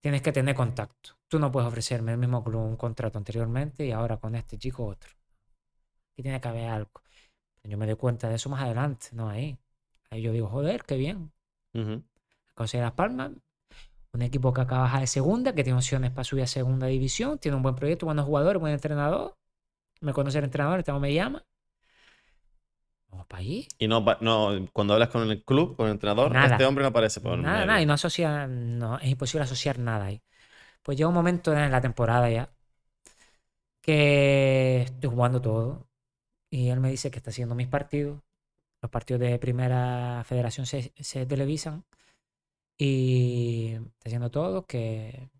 tienes 0.00 0.22
que 0.22 0.32
tener 0.32 0.54
contacto. 0.56 1.10
Tú 1.28 1.38
no 1.38 1.52
puedes 1.52 1.68
ofrecerme 1.68 2.12
el 2.12 2.18
mismo 2.18 2.42
club 2.42 2.62
un 2.62 2.76
contrato 2.76 3.18
anteriormente 3.18 3.86
y 3.86 3.92
ahora 3.92 4.16
con 4.18 4.34
este 4.34 4.58
chico 4.58 4.86
otro. 4.86 5.10
Aquí 6.12 6.22
tiene 6.22 6.40
que 6.40 6.48
haber 6.48 6.68
algo. 6.68 7.02
Yo 7.62 7.78
me 7.78 7.86
doy 7.86 7.96
cuenta 7.96 8.28
de 8.28 8.36
eso 8.36 8.48
más 8.48 8.62
adelante, 8.62 9.08
no 9.12 9.28
ahí. 9.28 9.58
Ahí 10.10 10.22
yo 10.22 10.32
digo, 10.32 10.48
joder, 10.48 10.84
qué 10.84 10.96
bien. 10.96 11.32
Ujú. 11.74 12.02
Conseguir 12.54 12.84
Las 12.84 12.92
Palmas, 12.92 13.32
un 14.12 14.22
equipo 14.22 14.52
que 14.52 14.60
acaba 14.62 14.82
de 14.82 14.84
bajar 14.84 15.00
de 15.02 15.06
segunda, 15.06 15.54
que 15.54 15.62
tiene 15.64 15.76
opciones 15.76 16.10
para 16.10 16.24
subir 16.24 16.44
a 16.44 16.46
segunda 16.46 16.86
división, 16.86 17.38
tiene 17.38 17.56
un 17.56 17.62
buen 17.62 17.74
proyecto, 17.74 18.06
buenos 18.06 18.24
jugadores, 18.26 18.60
buen 18.60 18.72
entrenador. 18.72 19.36
Me 20.00 20.12
conoce 20.12 20.38
el 20.38 20.44
entrenador, 20.44 20.78
este 20.78 20.92
hombre 20.92 21.10
me 21.10 21.14
llama. 21.14 21.44
Vamos 23.10 23.26
para 23.26 23.40
allí. 23.40 23.68
Y 23.78 23.88
no, 23.88 24.04
no, 24.20 24.66
cuando 24.72 24.94
hablas 24.94 25.08
con 25.08 25.30
el 25.30 25.42
club, 25.44 25.76
con 25.76 25.86
el 25.86 25.92
entrenador, 25.92 26.32
Nada. 26.32 26.52
este 26.52 26.64
hombre 26.64 26.82
no 26.82 26.88
aparece 26.88 27.20
por 27.20 27.38
Nada, 27.38 27.54
medio. 27.54 27.66
nada, 27.66 27.82
y 27.82 27.86
no 27.86 27.92
asocia, 27.94 28.46
no, 28.46 28.98
es 28.98 29.08
imposible 29.08 29.44
asociar 29.44 29.78
nada 29.78 30.06
ahí. 30.06 30.22
Pues 30.82 30.96
llega 30.98 31.08
un 31.08 31.14
momento 31.14 31.52
en 31.52 31.70
la 31.70 31.80
temporada 31.80 32.30
ya 32.30 32.50
que 33.82 34.82
estoy 34.82 35.10
jugando 35.10 35.40
todo 35.40 35.88
y 36.50 36.68
él 36.68 36.80
me 36.80 36.90
dice 36.90 37.10
que 37.10 37.18
está 37.18 37.30
haciendo 37.30 37.54
mis 37.54 37.68
partidos. 37.68 38.20
Los 38.80 38.90
partidos 38.90 39.20
de 39.20 39.38
primera 39.38 40.22
federación 40.24 40.66
se, 40.66 40.92
se 40.98 41.26
televisan 41.26 41.84
y 42.78 43.72
está 43.74 44.06
haciendo 44.08 44.30
todo, 44.30 44.66
que 44.66 45.30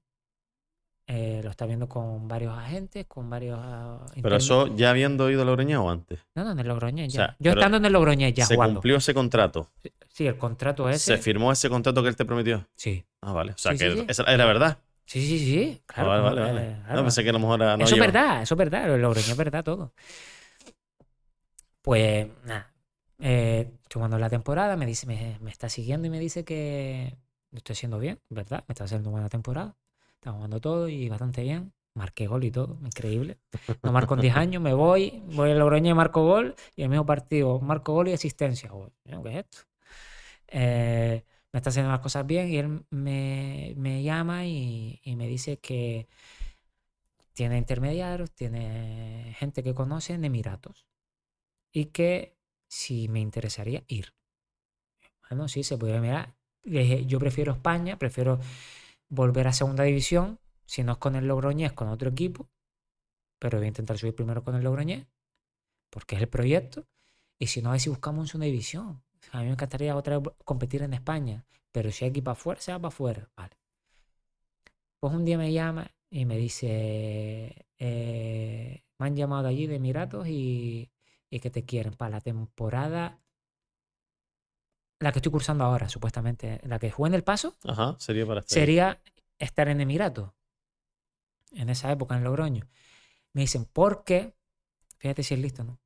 eh, 1.07 1.41
lo 1.45 1.51
está 1.51 1.65
viendo 1.67 1.89
con 1.89 2.27
varios 2.27 2.53
agentes, 2.59 3.07
con 3.07 3.31
varios... 3.31 3.59
ah, 3.63 4.05
Pero 4.21 4.37
eso 4.37 4.75
ya 4.77 4.91
habiendo 4.91 5.31
ido 5.31 5.43
a 5.43 5.45
Logroñés 5.45 5.79
o 5.79 5.89
antes. 5.89 6.19
No, 6.35 6.43
no, 6.45 6.51
en 6.51 6.59
el 6.59 6.67
Logroñés 6.69 7.15
O 7.15 7.17
ya. 7.17 7.27
sea, 7.27 7.37
Yo 7.39 7.53
estando 7.53 7.77
en 7.77 7.85
el 7.85 7.93
Logroñés 7.93 8.35
ya 8.35 8.45
se 8.45 8.57
jugando. 8.57 8.75
cumplió 8.81 8.97
ese 8.97 9.15
contrato. 9.15 9.71
Sí, 10.09 10.27
el 10.27 10.37
contrato 10.37 10.89
ese. 10.89 11.17
Se 11.17 11.19
firmó 11.19 11.53
ese 11.53 11.69
contrato 11.71 12.03
que 12.03 12.09
él 12.09 12.17
te 12.17 12.25
prometió. 12.25 12.67
Sí. 12.75 13.05
Ah, 13.23 13.33
vale. 13.33 13.53
O 13.53 13.59
sea, 13.59 13.73
Sí, 13.73 13.79
que 13.79 13.91
sí, 13.93 13.99
sí. 14.01 14.05
esa 14.09 14.25
era 14.25 14.45
verdad. 14.47 14.79
Sí, 15.07 15.25
sí, 15.25 15.39
sí. 15.39 15.81
Ah, 15.89 15.93
Claro, 15.95 16.09
vale, 16.09 16.41
vale, 16.41 16.53
vale. 16.53 16.77
No, 16.95 17.03
pensé 17.03 17.23
que 17.23 17.31
a 17.31 17.33
lo 17.33 17.39
mejor 17.39 17.63
era- 17.63 17.77
no 17.77 17.85
eso 17.85 17.95
es 17.95 18.01
verdad, 18.01 18.43
eso 18.43 18.55
es 18.55 18.59
verdad. 18.59 18.93
El 18.93 19.01
Logroñés 19.01 19.31
es 19.31 19.37
verdad 19.37 19.63
todo. 19.65 19.93
Pues 21.83 22.29
nada. 22.45 22.71
Eh, 23.19 23.73
jugando 23.93 24.19
la 24.19 24.31
temporada, 24.31 24.77
me 24.77 24.87
dice, 24.87 25.07
me, 25.07 25.39
me 25.41 25.51
está 25.51 25.69
siguiendo 25.69 26.07
y 26.07 26.11
me 26.11 26.21
dice 26.21 26.45
que 26.45 27.17
lo 27.51 27.59
estoy 27.59 27.75
haciendo 27.75 27.99
bien, 27.99 28.21
¿verdad? 28.29 28.65
Me 28.69 28.73
está 28.73 28.85
haciendo 28.85 29.11
buena 29.11 29.29
temporada. 29.29 29.77
Está 30.15 30.33
jugando 30.33 30.61
todo 30.61 30.89
y 30.89 31.09
bastante 31.09 31.43
bien. 31.43 31.73
Marqué 31.95 32.27
gol 32.27 32.45
y 32.45 32.51
todo, 32.51 32.79
increíble. 32.85 33.39
No 33.83 33.93
marco 33.93 34.15
en 34.15 34.21
10 34.21 34.37
años, 34.37 34.63
me 34.63 34.73
voy, 34.75 35.23
voy 35.35 35.51
al 35.51 35.59
Logroñés, 35.59 35.95
marco 35.95 36.25
gol 36.25 36.55
y 36.77 36.83
el 36.83 36.89
mismo 36.91 37.07
partido, 37.07 37.61
marco 37.61 37.93
gol 37.93 38.09
y 38.09 38.13
asistencia. 38.13 38.71
¿Qué 39.05 39.31
es 39.31 39.37
esto? 39.37 39.59
Eh, 40.49 41.25
me 41.53 41.59
está 41.59 41.71
haciendo 41.71 41.91
las 41.91 42.01
cosas 42.01 42.27
bien 42.27 42.49
y 42.49 42.57
él 42.59 42.85
me, 42.91 43.75
me 43.77 44.03
llama 44.03 44.47
y, 44.47 45.01
y 45.03 45.17
me 45.17 45.27
dice 45.27 45.59
que 45.59 46.09
tiene 47.33 47.59
intermediarios, 47.59 48.33
tiene 48.33 49.35
gente 49.39 49.63
que 49.63 49.75
conoce 49.75 50.15
en 50.15 50.25
Emiratos 50.25 50.87
y 51.73 51.87
que 51.87 52.38
si 52.69 53.09
me 53.09 53.21
interesaría 53.21 53.83
ir. 53.89 54.15
Bueno, 55.29 55.49
sí, 55.49 55.63
se 55.63 55.77
puede 55.77 56.01
mirar. 56.01 56.35
Dije, 56.63 57.07
yo 57.07 57.19
prefiero 57.19 57.53
España, 57.53 57.99
prefiero 57.99 58.41
volver 59.09 59.49
a 59.49 59.53
segunda 59.53 59.85
división, 59.85 60.39
si 60.65 60.83
no 60.83 60.93
es 60.93 60.99
con 60.99 61.17
el 61.17 61.27
Logroñés, 61.27 61.73
con 61.73 61.89
otro 61.89 62.11
equipo, 62.11 62.49
pero 63.39 63.59
voy 63.59 63.67
a 63.67 63.69
intentar 63.69 63.99
subir 63.99 64.15
primero 64.15 64.45
con 64.45 64.55
el 64.55 64.63
Logroñés, 64.63 65.07
porque 65.91 66.17
es 66.17 66.23
el 66.23 66.29
proyecto, 66.29 66.87
y 67.39 67.47
si 67.47 67.63
no, 67.63 67.71
a 67.71 67.73
ver 67.73 67.81
si 67.81 67.89
buscamos 67.91 68.29
segunda 68.29 68.47
división. 68.47 69.03
A 69.33 69.41
mí 69.41 69.47
me 69.47 69.53
encantaría 69.53 69.97
otra 69.97 70.19
vez 70.19 70.35
competir 70.45 70.83
en 70.83 70.95
España, 70.95 71.45
pero 71.73 71.91
si 71.91 72.05
hay 72.05 72.13
que 72.13 72.19
ir 72.19 72.25
para 72.25 72.33
afuera, 72.33 72.61
se 72.61 72.73
va 72.73 72.79
para 72.79 72.89
afuera. 72.89 73.31
Vale. 73.37 73.57
Pues 75.01 75.15
un 75.15 75.25
día 75.25 75.39
me 75.39 75.53
llama 75.53 75.91
y 76.11 76.25
me 76.25 76.37
dice, 76.37 77.67
eh, 77.79 78.83
me 78.99 79.07
han 79.07 79.17
llamado 79.17 79.49
allí 79.49 79.67
de 79.67 79.77
Emiratos 79.77 80.27
y, 80.27 80.91
y 81.31 81.41
que 81.41 81.51
te 81.51 81.65
quieren 81.65 81.95
para 81.95 82.11
la 82.11 82.21
temporada, 82.21 83.21
la 85.01 85.13
que 85.13 85.19
estoy 85.19 85.33
cursando 85.33 85.65
ahora, 85.65 85.89
supuestamente, 85.89 86.61
la 86.65 86.79
que 86.79 86.91
jugué 86.91 87.09
en 87.09 87.15
el 87.15 87.25
paso, 87.25 87.57
Ajá, 87.65 87.97
sería 87.99 88.27
para 88.27 88.41
este. 88.41 88.55
sería 88.55 89.01
estar 89.39 89.69
en 89.69 89.81
Emiratos, 89.81 90.33
en 91.53 91.69
esa 91.69 91.93
época 91.93 92.17
en 92.17 92.25
Logroño. 92.25 92.69
Me 93.33 93.43
dicen, 93.43 93.65
¿por 93.65 94.05
qué? 94.05 94.35
Fíjate 94.99 95.23
si 95.23 95.35
es 95.35 95.41
listo, 95.41 95.63
¿no? 95.63 95.79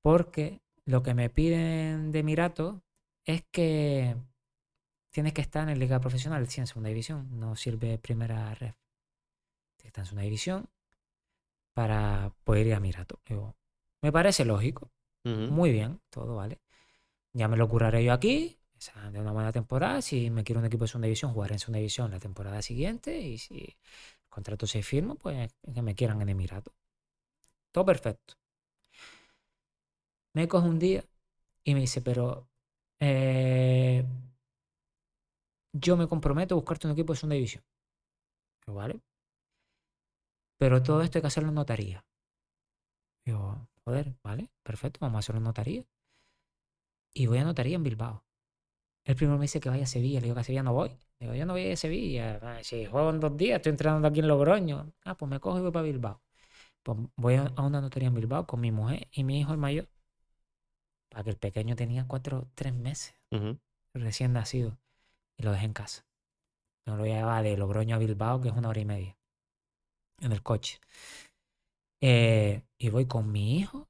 Porque 0.00 0.60
lo 0.84 1.02
que 1.02 1.14
me 1.14 1.30
piden 1.30 2.12
de 2.12 2.20
Emiratos 2.20 2.80
es 3.24 3.44
que 3.50 4.16
tienes 5.10 5.32
que 5.32 5.40
estar 5.40 5.68
en 5.68 5.78
liga 5.78 6.00
profesional, 6.00 6.46
sí, 6.48 6.60
en 6.60 6.66
segunda 6.66 6.88
división, 6.88 7.38
no 7.38 7.56
sirve 7.56 7.98
primera 7.98 8.54
red. 8.54 8.74
Tienes 9.76 9.82
que 9.82 9.88
estar 9.88 10.02
en 10.02 10.06
segunda 10.06 10.24
división, 10.24 10.68
para 11.74 12.32
poder 12.44 12.66
ir 12.66 12.74
a 12.74 12.80
Mirato. 12.80 13.20
Digo, 13.26 13.56
me 14.02 14.12
parece 14.12 14.44
lógico. 14.44 14.90
Muy 15.24 15.70
bien, 15.72 16.00
todo 16.10 16.34
vale. 16.36 16.60
Ya 17.32 17.48
me 17.48 17.56
lo 17.56 17.68
curaré 17.68 18.04
yo 18.04 18.12
aquí, 18.12 18.58
o 18.76 18.80
sea, 18.80 19.10
de 19.10 19.20
una 19.20 19.32
buena 19.32 19.52
temporada. 19.52 20.02
Si 20.02 20.30
me 20.30 20.44
quiero 20.44 20.60
un 20.60 20.66
equipo 20.66 20.84
de 20.84 20.88
segunda 20.88 21.06
división, 21.06 21.32
jugaré 21.32 21.54
en 21.54 21.60
segunda 21.60 21.78
división 21.78 22.10
la 22.10 22.18
temporada 22.18 22.60
siguiente. 22.62 23.18
Y 23.20 23.38
si 23.38 23.54
el 23.54 23.76
contrato 24.28 24.66
se 24.66 24.82
firma, 24.82 25.14
pues 25.14 25.54
que 25.74 25.82
me 25.82 25.94
quieran 25.94 26.20
en 26.22 26.30
Emirato. 26.30 26.74
Todo 27.70 27.84
perfecto. 27.86 28.34
Me 30.34 30.48
coge 30.48 30.68
un 30.68 30.78
día 30.78 31.04
y 31.64 31.74
me 31.74 31.80
dice, 31.80 32.00
pero 32.02 32.48
eh, 33.00 34.04
yo 35.72 35.96
me 35.96 36.08
comprometo 36.08 36.54
a 36.54 36.56
buscarte 36.56 36.86
un 36.86 36.92
equipo 36.94 37.12
de 37.12 37.18
segunda 37.18 37.34
división. 37.36 37.64
¿Vale? 38.66 39.00
Pero 40.58 40.82
todo 40.82 41.02
esto 41.02 41.18
hay 41.18 41.22
que 41.22 41.26
hacerlo 41.28 41.50
en 41.50 41.56
notaría. 41.56 42.04
Digo, 43.24 43.68
joder, 43.84 44.14
vale, 44.22 44.50
perfecto, 44.62 44.98
vamos 45.00 45.16
a 45.16 45.18
hacerlo 45.20 45.38
en 45.38 45.44
notaría. 45.44 45.84
Y 47.14 47.26
voy 47.26 47.38
a 47.38 47.44
notaría 47.44 47.76
en 47.76 47.82
Bilbao. 47.82 48.24
El 49.04 49.16
primero 49.16 49.36
me 49.36 49.44
dice 49.44 49.60
que 49.60 49.68
vaya 49.68 49.84
a 49.84 49.86
Sevilla. 49.86 50.20
Le 50.20 50.24
digo 50.24 50.34
que 50.34 50.40
a 50.40 50.44
Sevilla 50.44 50.62
no 50.62 50.72
voy. 50.72 50.96
Digo, 51.18 51.34
yo 51.34 51.44
no 51.44 51.52
voy 51.52 51.70
a 51.70 51.76
Sevilla. 51.76 52.40
Si 52.62 52.86
juego 52.86 53.10
en 53.10 53.20
dos 53.20 53.36
días, 53.36 53.56
estoy 53.56 53.70
entrenando 53.70 54.08
aquí 54.08 54.20
en 54.20 54.28
Logroño. 54.28 54.92
Ah, 55.04 55.16
pues 55.16 55.30
me 55.30 55.40
cojo 55.40 55.58
y 55.58 55.62
voy 55.62 55.72
para 55.72 55.84
Bilbao. 55.84 56.22
Pues 56.82 56.98
voy 57.16 57.34
a 57.34 57.52
una 57.58 57.80
notaría 57.80 58.08
en 58.08 58.14
Bilbao 58.14 58.46
con 58.46 58.60
mi 58.60 58.70
mujer 58.72 59.08
y 59.12 59.24
mi 59.24 59.40
hijo 59.40 59.52
el 59.52 59.58
mayor. 59.58 59.88
Para 61.08 61.24
que 61.24 61.30
el 61.30 61.36
pequeño 61.36 61.76
tenía 61.76 62.06
cuatro, 62.06 62.48
tres 62.54 62.72
meses, 62.72 63.14
recién 63.92 64.32
nacido. 64.32 64.78
Y 65.36 65.42
lo 65.42 65.52
dejé 65.52 65.66
en 65.66 65.72
casa. 65.72 66.06
Me 66.86 66.96
lo 66.96 67.04
llevaba 67.04 67.42
de 67.42 67.56
Logroño 67.56 67.96
a 67.96 67.98
Bilbao, 67.98 68.40
que 68.40 68.48
es 68.48 68.54
una 68.54 68.68
hora 68.68 68.80
y 68.80 68.84
media. 68.84 69.16
En 70.20 70.32
el 70.32 70.42
coche. 70.42 70.80
Eh, 72.02 72.64
y 72.78 72.90
voy 72.90 73.06
con 73.06 73.30
mi 73.30 73.58
hijo, 73.58 73.88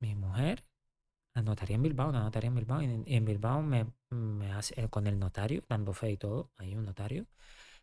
mi 0.00 0.14
mujer, 0.14 0.64
la 1.34 1.42
notaría 1.42 1.76
en 1.76 1.82
Bilbao, 1.82 2.12
la 2.12 2.20
notaría 2.20 2.48
en 2.48 2.54
Bilbao. 2.54 2.82
Y 2.82 2.84
en, 2.84 3.04
en 3.06 3.24
Bilbao 3.24 3.62
me, 3.62 3.86
hace, 4.52 4.80
eh, 4.80 4.88
con 4.88 5.06
el 5.06 5.18
notario, 5.18 5.64
dando 5.68 5.94
fe 5.94 6.12
y 6.12 6.16
todo, 6.18 6.50
hay 6.58 6.74
un 6.76 6.84
notario, 6.84 7.26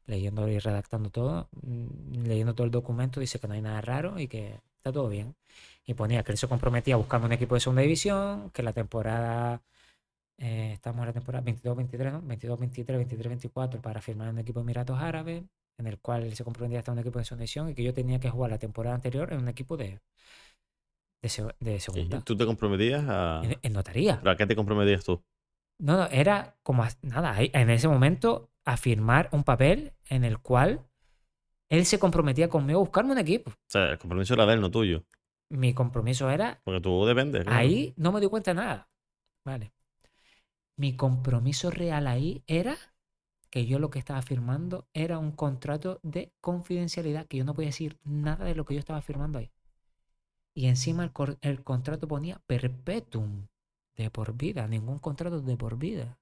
leyendo 0.06 0.48
y 0.50 0.60
redactando 0.60 1.10
todo, 1.12 1.50
mm, 1.64 2.24
leyendo 2.26 2.56
todo 2.56 2.66
el 2.66 2.72
documento, 2.72 3.20
dice 3.20 3.40
que 3.40 3.48
no 3.48 3.56
hay 3.56 3.62
nada 3.62 3.82
raro 3.82 4.20
y 4.20 4.28
que 4.28 4.62
está 4.78 4.92
todo 4.92 5.10
bien. 5.10 5.36
Y 5.86 5.94
ponía 5.96 6.24
que 6.24 6.32
él 6.34 6.38
se 6.38 6.48
comprometía 6.48 6.96
a 6.96 6.98
buscarme 6.98 7.28
un 7.28 7.34
equipo 7.34 7.56
de 7.56 7.62
segunda 7.62 7.82
división, 7.82 8.52
que 8.52 8.64
la 8.64 8.74
temporada, 8.74 9.64
eh, 10.38 10.74
estamos 10.74 11.02
en 11.02 11.08
la 11.08 11.14
temporada 11.14 11.44
22-23, 11.46 12.12
¿no? 12.12 12.22
22-23, 12.24 12.86
23-24 13.08 13.82
para 13.82 14.02
firmar 14.02 14.30
un 14.30 14.40
equipo 14.40 14.60
de 14.60 14.64
Emiratos 14.66 15.00
Árabes, 15.00 15.44
en 15.78 15.88
el 15.88 16.00
cual 16.00 16.24
él 16.24 16.36
se 16.36 16.44
comprometía 16.44 16.80
a 16.80 16.82
estar 16.82 16.94
en 16.94 16.98
un 17.00 17.02
equipo 17.02 17.20
de 17.20 17.26
segunda 17.26 17.42
división 17.44 17.70
y 17.70 17.76
que 17.76 17.84
yo 17.84 17.94
tenía 17.94 18.20
que 18.20 18.30
jugar 18.30 18.52
la 18.52 18.60
temporada 18.60 18.96
anterior 18.96 19.32
en 19.34 19.40
un 19.40 19.48
equipo 19.48 19.78
de, 19.78 20.00
de, 21.22 21.30
seg- 21.30 21.56
de 21.60 21.76
¿Y 21.76 21.80
segunda. 21.80 22.22
tú 22.22 22.36
te 22.36 22.46
comprometías 22.46 23.04
a... 23.08 23.42
En, 23.44 23.58
en 23.62 23.74
notaría. 23.74 24.18
¿Pero 24.20 24.32
a 24.32 24.36
qué 24.38 24.46
te 24.48 24.56
comprometías 24.56 25.04
tú? 25.04 25.22
No, 25.80 25.96
no, 25.98 26.06
era 26.08 26.56
como, 26.64 26.84
nada, 27.04 27.36
en 27.40 27.70
ese 27.70 27.88
momento 27.88 28.50
a 28.66 28.78
firmar 28.78 29.30
un 29.32 29.44
papel 29.44 29.94
en 30.10 30.24
el 30.24 30.40
cual 30.40 30.82
él 31.70 31.86
se 31.86 32.00
comprometía 32.00 32.50
conmigo 32.50 32.80
a 32.80 32.84
buscarme 32.84 33.12
un 33.12 33.20
equipo. 33.20 33.52
O 33.52 33.54
sea, 33.68 33.92
el 33.92 33.98
compromiso 34.00 34.34
era 34.34 34.46
de 34.46 34.54
él, 34.54 34.62
no 34.62 34.72
tuyo. 34.72 35.04
Mi 35.50 35.74
compromiso 35.74 36.30
era, 36.30 36.60
Porque 36.64 36.82
tú 36.82 37.06
dependes. 37.06 37.44
claro. 37.44 37.60
ahí 37.60 37.94
no 37.96 38.12
me 38.12 38.20
di 38.20 38.28
cuenta 38.28 38.52
de 38.52 38.56
nada. 38.56 38.90
Vale. 39.46 39.72
Mi 40.78 40.96
compromiso 40.96 41.70
real 41.72 42.08
ahí 42.08 42.44
era 42.48 42.76
que 43.58 43.66
yo 43.66 43.80
lo 43.80 43.90
que 43.90 43.98
estaba 43.98 44.22
firmando 44.22 44.88
era 44.94 45.18
un 45.18 45.32
contrato 45.32 46.00
de 46.04 46.32
confidencialidad, 46.42 47.26
que 47.26 47.38
yo 47.38 47.44
no 47.44 47.56
podía 47.56 47.70
decir 47.70 47.98
nada 48.04 48.46
de 48.46 48.54
lo 48.54 48.66
que 48.66 48.76
yo 48.76 48.80
estaba 48.80 49.02
firmando 49.02 49.40
ahí. 49.40 49.50
Y 50.54 50.68
encima 50.68 51.04
el, 51.04 51.12
el 51.42 51.64
contrato 51.64 52.08
ponía 52.08 52.40
perpetuum, 52.46 53.48
de 53.96 54.12
por 54.12 54.36
vida, 54.38 54.68
ningún 54.68 55.00
contrato 55.00 55.42
de 55.42 55.58
por 55.58 55.76
vida. 55.80 56.20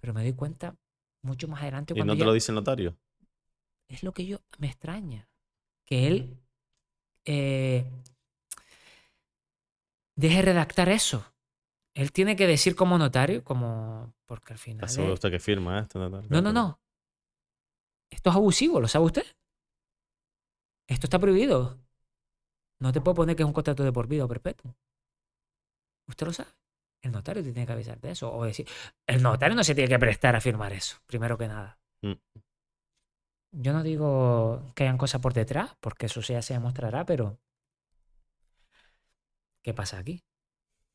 Pero 0.00 0.12
me 0.12 0.22
di 0.22 0.34
cuenta 0.34 0.76
mucho 1.22 1.48
más 1.48 1.62
adelante 1.62 1.94
¿Y 1.94 1.96
cuando 1.96 2.12
no 2.14 2.18
te 2.18 2.18
ya- 2.20 2.26
lo 2.26 2.32
dice 2.32 2.52
el 2.52 2.56
notario? 2.56 2.96
es 3.88 4.02
lo 4.02 4.12
que 4.12 4.26
yo 4.26 4.40
me 4.58 4.68
extraña. 4.68 5.28
Que 5.84 6.06
él 6.08 6.38
eh, 7.26 7.84
deje 10.14 10.42
redactar 10.42 10.88
eso. 10.88 11.24
Él 12.00 12.12
tiene 12.12 12.34
que 12.34 12.46
decir 12.46 12.74
como 12.76 12.96
notario, 12.96 13.44
como. 13.44 14.14
Porque 14.24 14.54
al 14.54 14.58
final. 14.58 14.84
¿Está 14.86 14.88
seguro 14.88 15.12
usted 15.12 15.30
que 15.30 15.38
firma 15.38 15.80
esto? 15.80 15.98
No, 15.98 16.10
tal? 16.10 16.30
No, 16.30 16.40
no, 16.40 16.50
no. 16.50 16.80
Esto 18.08 18.30
es 18.30 18.36
abusivo, 18.36 18.80
¿lo 18.80 18.88
sabe 18.88 19.04
usted? 19.04 19.26
Esto 20.86 21.06
está 21.06 21.18
prohibido. 21.18 21.78
No 22.78 22.90
te 22.90 23.02
puedo 23.02 23.16
poner 23.16 23.36
que 23.36 23.42
es 23.42 23.46
un 23.46 23.52
contrato 23.52 23.84
de 23.84 23.92
por 23.92 24.06
vida 24.06 24.24
o 24.24 24.28
perpetuo. 24.28 24.74
Usted 26.06 26.26
lo 26.26 26.32
sabe. 26.32 26.48
El 27.02 27.12
notario 27.12 27.42
te 27.42 27.52
tiene 27.52 27.66
que 27.66 27.72
avisar 27.74 28.00
de 28.00 28.12
eso. 28.12 28.32
O 28.32 28.46
decir, 28.46 28.66
el 29.06 29.22
notario 29.22 29.54
no 29.54 29.62
se 29.62 29.74
tiene 29.74 29.90
que 29.90 29.98
prestar 29.98 30.34
a 30.34 30.40
firmar 30.40 30.72
eso, 30.72 30.96
primero 31.04 31.36
que 31.36 31.48
nada. 31.48 31.78
Mm. 32.00 32.14
Yo 33.52 33.74
no 33.74 33.82
digo 33.82 34.72
que 34.74 34.84
hayan 34.84 34.96
cosas 34.96 35.20
por 35.20 35.34
detrás, 35.34 35.76
porque 35.80 36.06
eso 36.06 36.22
ya 36.22 36.40
se 36.40 36.54
demostrará, 36.54 37.04
pero 37.04 37.38
¿qué 39.62 39.74
pasa 39.74 39.98
aquí? 39.98 40.24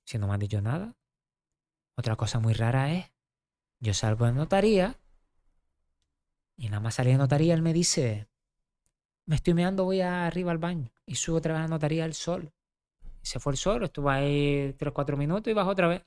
Si 0.06 0.18
no 0.18 0.28
me 0.28 0.34
han 0.34 0.40
dicho 0.40 0.62
nada. 0.62 0.96
Otra 1.98 2.16
cosa 2.16 2.40
muy 2.40 2.54
rara 2.54 2.94
es, 2.94 3.12
yo 3.80 3.94
salgo 3.94 4.26
de 4.26 4.34
notaría 4.34 5.00
y 6.58 6.70
nada 6.70 6.80
más 6.80 6.96
salí 6.96 7.12
de 7.12 7.18
notaría, 7.18 7.54
él 7.54 7.62
me 7.62 7.74
dice, 7.74 8.28
me 9.26 9.36
estoy 9.36 9.54
meando, 9.54 9.84
voy 9.84 10.02
arriba 10.02 10.52
al 10.52 10.58
baño. 10.58 10.92
Y 11.06 11.16
subo 11.16 11.38
otra 11.38 11.54
vez 11.54 11.64
a 11.64 11.68
notaría 11.68 12.06
él 12.06 12.14
solo. 12.14 12.54
Y 13.22 13.26
se 13.26 13.40
fue 13.40 13.54
el 13.54 13.58
solo, 13.58 13.86
estuvo 13.86 14.10
ahí 14.10 14.74
3-4 14.78 15.18
minutos 15.18 15.52
y 15.52 15.54
bajó 15.54 15.72
otra 15.72 15.88
vez. 15.88 16.06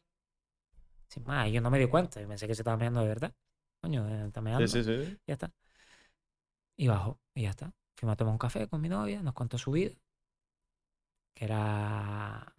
Sin 1.09 1.25
más, 1.25 1.49
y 1.49 1.53
yo 1.53 1.61
no 1.61 1.71
me 1.71 1.79
di 1.79 1.87
cuenta, 1.87 2.21
yo 2.21 2.29
pensé 2.29 2.47
que 2.47 2.55
se 2.55 2.63
estaba 2.63 2.77
meando 2.77 3.01
de 3.01 3.09
verdad. 3.09 3.35
Coño, 3.81 4.09
eh, 4.09 4.27
está 4.27 4.41
meando. 4.41 4.67
Sí, 4.67 4.83
sí, 4.83 5.05
sí. 5.05 5.19
Ya 5.27 5.35
está. 5.35 5.53
Y 6.77 6.89
bajó, 6.89 7.19
y 7.35 7.43
ya 7.43 7.51
está. 7.51 7.73
Fuimos 7.97 8.15
a 8.15 8.17
tomar 8.17 8.33
un 8.33 8.39
café 8.39 8.69
con 8.69 8.81
mi 8.81 8.89
novia, 8.89 9.23
nos 9.23 9.35
contó 9.35 9.59
su 9.59 9.73
vida. 9.73 9.95
Que 11.35 11.45
era 11.45 12.55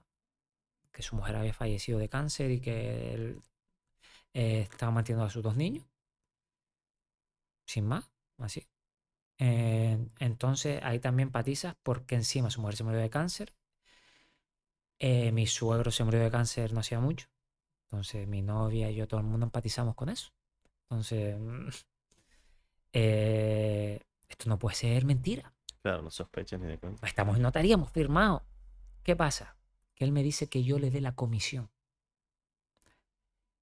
que 0.91 1.01
su 1.03 1.15
mujer 1.15 1.35
había 1.35 1.53
fallecido 1.53 1.99
de 1.99 2.09
cáncer 2.09 2.51
y 2.51 2.59
que 2.61 3.13
él 3.13 3.41
eh, 4.33 4.61
estaba 4.61 4.91
manteniendo 4.91 5.25
a 5.25 5.29
sus 5.29 5.43
dos 5.43 5.55
niños. 5.55 5.85
Sin 7.65 7.85
más, 7.85 8.11
así. 8.39 8.67
Eh, 9.39 9.97
entonces 10.19 10.81
ahí 10.83 10.99
también 10.99 11.29
empatizas 11.29 11.75
porque 11.83 12.15
encima 12.15 12.49
su 12.49 12.61
mujer 12.61 12.75
se 12.77 12.83
murió 12.83 12.99
de 12.99 13.09
cáncer. 13.09 13.53
eh, 14.99 15.31
mi 15.31 15.47
suegro 15.47 15.91
se 15.91 16.03
murió 16.03 16.19
de 16.21 16.31
cáncer 16.31 16.73
no 16.73 16.81
hacía 16.81 16.99
mucho. 16.99 17.27
Entonces 17.85 18.27
mi 18.27 18.41
novia 18.41 18.89
y 18.91 18.95
yo, 18.95 19.07
todo 19.07 19.19
el 19.19 19.25
mundo 19.25 19.45
empatizamos 19.45 19.95
con 19.95 20.09
eso. 20.09 20.31
Entonces, 20.89 21.37
esto 24.29 24.49
no 24.49 24.59
puede 24.59 24.75
ser 24.75 25.05
mentira. 25.05 25.53
Claro, 25.81 26.01
no 26.01 26.11
sospechas 26.11 26.59
ni 26.59 26.67
de 26.67 26.77
cuenta. 26.77 27.05
Estamos 27.07 27.35
en 27.37 27.41
notaría, 27.43 27.75
hemos 27.75 27.91
firmado. 27.91 28.43
¿Qué 29.03 29.15
pasa? 29.15 29.58
Él 29.99 30.11
me 30.11 30.23
dice 30.23 30.49
que 30.49 30.63
yo 30.63 30.79
le 30.79 30.89
dé 30.89 31.01
la 31.01 31.13
comisión. 31.15 31.69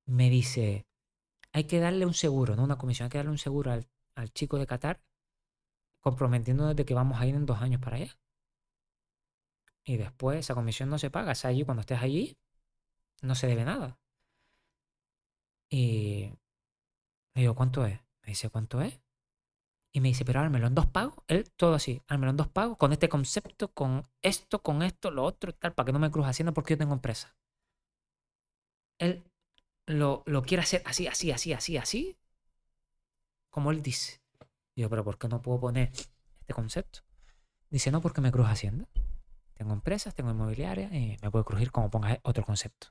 Me 0.06 0.30
dice, 0.30 0.88
hay 1.52 1.66
que 1.66 1.80
darle 1.80 2.06
un 2.06 2.14
seguro, 2.14 2.56
no 2.56 2.64
una 2.64 2.78
comisión, 2.78 3.06
hay 3.06 3.10
que 3.10 3.18
darle 3.18 3.32
un 3.32 3.38
seguro 3.38 3.72
al, 3.72 3.90
al 4.16 4.32
chico 4.32 4.58
de 4.58 4.68
Qatar, 4.68 5.02
comprometiéndonos 6.00 6.76
de 6.76 6.86
que 6.86 6.94
vamos 6.94 7.20
a 7.20 7.26
ir 7.26 7.36
en 7.36 7.46
dos 7.46 7.62
años 7.62 7.82
para 7.82 7.98
allá. 7.98 8.18
Y 9.84 9.98
después 9.98 10.40
esa 10.40 10.54
comisión 10.54 10.90
no 10.90 11.00
se 11.00 11.10
paga. 11.10 11.32
Es 11.32 11.44
allí, 11.46 11.64
cuando 11.64 11.82
estés 11.82 12.02
allí, 12.02 12.38
no 13.22 13.36
se 13.36 13.48
debe 13.48 13.66
nada. 13.66 14.00
Y 15.70 16.32
le 17.34 17.42
digo, 17.42 17.56
¿cuánto 17.56 17.86
es? 17.86 18.00
Me 18.22 18.30
dice, 18.30 18.50
¿cuánto 18.50 18.82
es? 18.82 19.00
Y 19.98 20.00
me 20.00 20.10
dice, 20.10 20.24
pero 20.26 20.42
ármelo 20.42 20.68
en 20.68 20.76
dos 20.76 20.86
pagos. 20.86 21.16
Él 21.28 21.50
todo 21.56 21.74
así, 21.74 22.04
ármelo 22.08 22.30
en 22.30 22.38
dos 22.38 22.48
pagos, 22.48 22.78
con 22.78 22.94
este 22.94 23.10
concepto, 23.10 23.74
con 23.74 24.08
esto, 24.22 24.62
con 24.62 24.84
esto, 24.84 25.10
lo 25.10 25.24
otro, 25.24 25.50
y 25.50 25.54
tal, 25.54 25.74
para 25.74 25.88
que 25.88 25.92
no 25.92 25.98
me 25.98 26.12
cruce 26.12 26.30
haciendo 26.30 26.54
porque 26.54 26.76
yo 26.76 26.78
tengo 26.78 26.94
empresa. 26.94 27.36
Él 29.00 29.24
lo, 29.88 30.22
lo 30.28 30.44
quiere 30.44 30.62
hacer 30.62 30.84
así, 30.86 31.08
así, 31.08 31.32
así, 31.32 31.52
así, 31.52 31.78
así, 31.78 32.16
como 33.50 33.72
él 33.72 33.82
dice. 33.82 34.22
Digo, 34.76 34.88
pero 34.88 35.04
¿por 35.04 35.18
qué 35.18 35.28
no 35.30 35.42
puedo 35.42 35.62
poner 35.62 35.92
este 36.42 36.54
concepto? 36.54 37.00
Dice, 37.72 37.90
no, 37.90 38.00
porque 38.00 38.22
me 38.22 38.32
cruza 38.32 38.52
Hacienda. 38.52 38.88
Tengo 39.56 39.74
empresas, 39.74 40.14
tengo 40.14 40.30
inmobiliaria 40.30 40.94
y 40.94 41.18
me 41.24 41.32
puede 41.32 41.44
crujir 41.44 41.72
como 41.72 41.90
pongas 41.90 42.20
otro 42.22 42.46
concepto. 42.46 42.90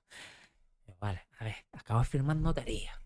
Vale, 0.98 1.28
a 1.38 1.44
ver, 1.44 1.54
acabo 1.70 2.00
de 2.00 2.06
firmar 2.06 2.34
notaría. 2.34 3.00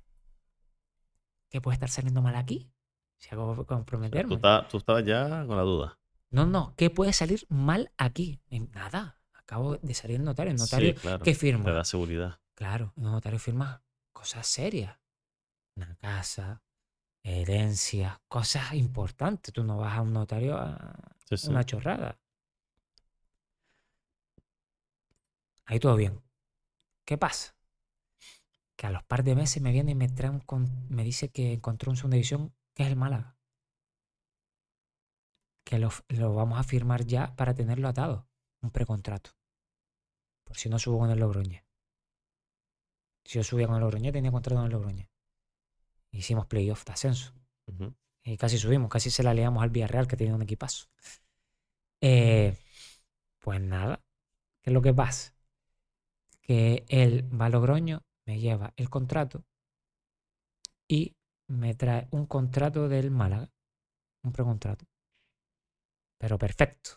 ¿Qué 1.51 1.61
puede 1.61 1.75
estar 1.75 1.91
saliendo 1.91 2.23
mal 2.23 2.37
aquí? 2.37 2.73
sea, 3.21 3.37
comprometerme. 3.37 4.39
Tú, 4.69 4.77
estabas 4.79 5.05
ya 5.05 5.45
con 5.47 5.57
la 5.57 5.63
duda. 5.63 5.99
No, 6.31 6.47
no, 6.47 6.75
¿qué 6.77 6.91
puede 6.91 7.13
salir 7.13 7.47
mal 7.49 7.93
aquí? 7.97 8.41
Eh, 8.51 8.61
nada. 8.73 9.21
Acabo 9.35 9.77
de 9.77 9.95
salir 9.95 10.17
el 10.17 10.25
notario. 10.25 10.53
El 10.53 10.59
notario 10.59 10.95
que 11.23 11.35
firma. 11.35 11.65
Te 11.65 11.73
da 11.73 11.85
seguridad. 11.85 12.39
Claro, 12.55 12.93
el 12.97 13.03
notario 13.03 13.39
firma 13.39 13.83
cosas 14.13 14.47
serias. 14.47 14.97
Una 15.75 15.97
casa, 15.97 16.63
herencias, 17.23 18.19
cosas 18.29 18.75
importantes. 18.75 19.53
Tú 19.53 19.65
no 19.65 19.79
vas 19.79 19.97
a 19.97 20.03
un 20.03 20.13
notario 20.13 20.57
a 20.57 20.95
una 21.49 21.65
chorrada. 21.65 22.19
Ahí 25.65 25.79
todo 25.79 25.97
bien. 25.97 26.21
¿Qué 27.05 27.19
pasa? 27.19 27.55
Que 28.77 28.87
a 28.87 28.91
los 28.91 29.03
par 29.03 29.25
de 29.25 29.35
meses 29.35 29.63
me 29.63 29.73
viene 29.73 29.93
y 29.93 29.95
me 29.95 30.09
trae 30.09 30.31
un 30.31 30.87
me 30.89 31.03
dice 31.03 31.29
que 31.29 31.53
encontró 31.53 31.91
en 31.91 31.97
su 31.97 32.09
edición 32.09 32.53
que 32.81 32.85
es 32.85 32.91
el 32.93 32.97
Málaga. 32.97 33.37
Que 35.65 35.79
lo, 35.79 35.91
vamos 36.35 36.59
a 36.59 36.63
firmar 36.63 37.05
ya 37.05 37.37
para 37.37 37.53
tenerlo 37.53 37.87
atado. 37.89 38.27
Un 38.63 38.71
precontrato. 38.71 39.33
Por 40.45 40.57
si 40.57 40.71
no 40.71 40.79
subo 40.79 41.01
con 41.01 41.11
el 41.11 41.19
Logroñés. 41.19 41.63
Si 43.23 43.39
yo 43.39 43.45
subía 43.45 43.67
con 43.67 43.77
el 43.77 43.83
Logroñés, 43.83 44.15
tenía 44.15 44.33
contrato 44.33 44.57
con 44.57 44.65
el 44.65 44.73
Logroñés. 44.73 45.11
Hicimos 46.11 46.47
playoff 46.47 46.87
de 46.87 46.93
ascenso. 46.93 47.35
Y 48.25 48.39
casi 48.39 48.57
subimos, 48.57 48.89
casi 48.89 49.11
se 49.11 49.23
la 49.23 49.35
liamos 49.35 49.63
al 49.63 49.69
Villarreal, 49.69 50.09
que 50.09 50.17
tenía 50.17 50.35
un 50.35 50.41
equipazo. 50.41 50.89
Eh, 52.01 52.57
pues 53.41 53.61
nada, 53.61 54.03
¿qué 54.63 54.71
es 54.71 54.73
lo 54.73 54.81
que 54.81 54.95
pasa? 54.95 55.35
Que 56.41 56.87
él 56.89 57.29
va 57.39 57.45
a 57.45 57.51
Logroño, 57.51 58.07
me 58.25 58.41
lleva 58.41 58.73
el 58.77 58.89
contrato 58.89 59.45
y 60.89 61.15
me 61.51 61.75
trae 61.75 62.07
un 62.13 62.27
contrato 62.27 62.89
del 62.89 63.11
Málaga, 63.11 63.51
un 64.23 64.33
precontrato. 64.33 64.87
Pero 66.19 66.39
perfecto. 66.39 66.91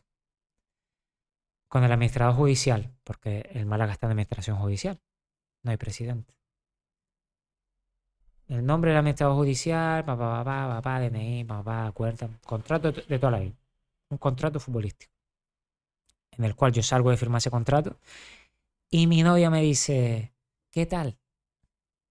Con 1.67 1.83
el 1.83 1.91
administrador 1.91 2.35
judicial, 2.35 2.95
porque 3.03 3.49
el 3.53 3.65
Málaga 3.65 3.93
está 3.93 4.05
en 4.05 4.11
administración 4.11 4.57
judicial, 4.57 5.01
no 5.63 5.71
hay 5.71 5.77
presidente. 5.77 6.35
El 8.47 8.63
nombre 8.63 8.91
del 8.91 8.99
administrador 8.99 9.35
judicial, 9.37 10.05
papá, 10.05 10.43
papá, 10.43 10.67
papá, 10.75 10.99
DNI, 10.99 11.45
papá, 11.45 11.87
acuerdo, 11.87 12.29
contrato 12.45 12.91
de 12.91 13.17
toda 13.17 13.31
la 13.31 13.39
vida. 13.39 13.55
Un 14.09 14.19
contrato 14.19 14.59
futbolístico. 14.59 15.11
En 16.31 16.43
el 16.43 16.55
cual 16.55 16.73
yo 16.73 16.83
salgo 16.83 17.09
de 17.09 17.17
firmar 17.17 17.39
ese 17.39 17.49
contrato 17.49 17.97
y 18.89 19.07
mi 19.07 19.23
novia 19.23 19.49
me 19.49 19.61
dice, 19.61 20.35
¿qué 20.69 20.85
tal? 20.85 21.17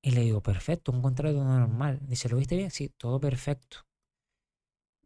Y 0.04 0.10
le 0.10 0.22
digo, 0.22 0.42
perfecto, 0.42 0.90
un 0.90 1.00
contrato 1.00 1.44
normal. 1.44 2.00
Dice, 2.02 2.28
¿lo 2.28 2.36
viste 2.36 2.56
bien? 2.56 2.72
Sí, 2.72 2.88
todo 2.88 3.20
perfecto. 3.20 3.78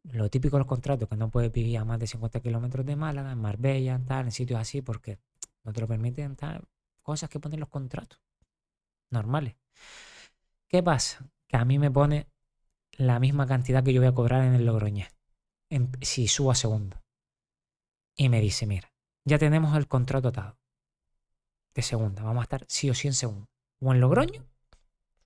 Lo 0.04 0.30
típico 0.30 0.56
de 0.56 0.60
los 0.60 0.68
contratos, 0.68 1.06
que 1.08 1.16
no 1.16 1.30
puedes 1.30 1.52
vivir 1.52 1.76
a 1.76 1.84
más 1.84 1.98
de 1.98 2.06
50 2.06 2.40
kilómetros 2.40 2.86
de 2.86 2.96
Málaga, 2.96 3.32
en 3.32 3.38
Marbella, 3.38 4.00
tal, 4.06 4.26
en 4.26 4.32
sitios 4.32 4.58
así, 4.58 4.80
porque 4.80 5.18
no 5.64 5.72
te 5.74 5.82
lo 5.82 5.86
permiten, 5.86 6.34
tal. 6.34 6.64
Cosas 7.02 7.28
que 7.28 7.38
ponen 7.38 7.60
los 7.60 7.68
contratos. 7.68 8.20
Normales. 9.10 9.56
¿Qué 10.66 10.82
pasa? 10.82 11.28
Que 11.46 11.58
a 11.58 11.64
mí 11.66 11.78
me 11.78 11.90
pone 11.90 12.28
la 12.92 13.20
misma 13.20 13.46
cantidad 13.46 13.84
que 13.84 13.92
yo 13.92 14.00
voy 14.00 14.08
a 14.08 14.14
cobrar 14.14 14.44
en 14.44 14.54
el 14.54 14.64
Logroñés. 14.64 15.14
si 16.00 16.26
subo 16.26 16.52
a 16.52 16.54
segunda. 16.54 17.02
Y 18.14 18.30
me 18.30 18.40
dice, 18.40 18.66
mira, 18.66 18.90
ya 19.24 19.38
tenemos 19.38 19.76
el 19.76 19.88
contrato 19.88 20.28
atado. 20.28 20.58
De 21.74 21.82
segunda. 21.82 22.22
Vamos 22.22 22.40
a 22.40 22.44
estar 22.44 22.64
sí 22.66 22.88
o 22.88 22.94
sí 22.94 23.08
en 23.08 23.14
segunda. 23.14 23.46
O 23.80 23.92
en 23.92 24.00
Logroño 24.00 24.55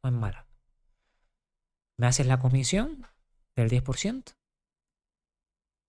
o 0.03 0.09
en 0.09 0.15
Málaga. 0.15 0.47
Me 1.99 2.07
haces 2.07 2.27
la 2.27 2.39
comisión 2.39 3.07
del 3.57 3.69
10%. 3.69 4.35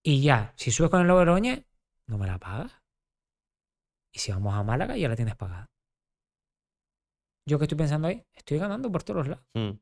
Y 0.04 0.22
ya, 0.24 0.54
si 0.58 0.72
subes 0.72 0.90
con 0.90 1.02
el 1.02 1.08
Logroñés, 1.08 1.64
no 2.08 2.18
me 2.18 2.28
la 2.28 2.40
pagas. 2.40 2.82
Y 4.14 4.20
si 4.20 4.32
vamos 4.32 4.54
a 4.54 4.64
Málaga, 4.64 4.98
ya 4.98 5.08
la 5.08 5.16
tienes 5.16 5.36
pagada. 5.36 5.70
Yo 7.48 7.58
que 7.58 7.66
estoy 7.66 7.78
pensando 7.78 8.08
ahí, 8.08 8.26
estoy 8.34 8.58
ganando 8.58 8.92
por 8.92 9.04
todos 9.04 9.20
los 9.20 9.28
lados. 9.30 9.46
Mm. 9.54 9.80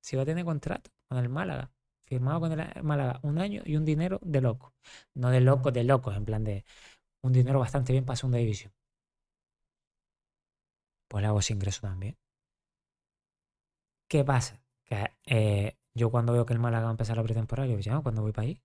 Si 0.00 0.16
va 0.16 0.22
a 0.22 0.26
tener 0.26 0.44
contrato 0.44 0.90
con 1.08 1.18
el 1.18 1.28
Málaga, 1.28 1.72
firmado 2.04 2.40
con 2.40 2.52
el 2.52 2.82
Málaga 2.82 3.20
un 3.22 3.38
año 3.38 3.62
y 3.64 3.76
un 3.76 3.84
dinero 3.84 4.20
de 4.22 4.40
loco. 4.40 4.74
No 5.14 5.30
de 5.30 5.40
loco, 5.40 5.72
de 5.72 5.84
locos, 5.84 6.16
en 6.16 6.24
plan 6.24 6.44
de 6.44 6.64
un 7.22 7.32
dinero 7.32 7.58
bastante 7.58 7.92
bien 7.92 8.04
para 8.04 8.16
segunda 8.16 8.38
división. 8.38 8.72
Pues 11.08 11.22
le 11.22 11.28
hago 11.28 11.40
ese 11.40 11.54
ingreso 11.54 11.80
también. 11.82 12.16
¿Qué 14.08 14.24
pasa? 14.24 14.60
Que 14.84 15.10
eh, 15.26 15.76
yo 15.94 16.10
cuando 16.10 16.32
veo 16.32 16.46
que 16.46 16.52
el 16.52 16.58
Málaga 16.60 16.84
va 16.84 16.90
a 16.90 16.92
empezar 16.92 17.16
la 17.16 17.22
pretemporada, 17.24 17.66
yo 17.66 17.76
digo, 17.76 17.80
"Ya, 17.82 18.00
¿cuándo 18.00 18.22
voy 18.22 18.32
para 18.32 18.46
ahí? 18.48 18.60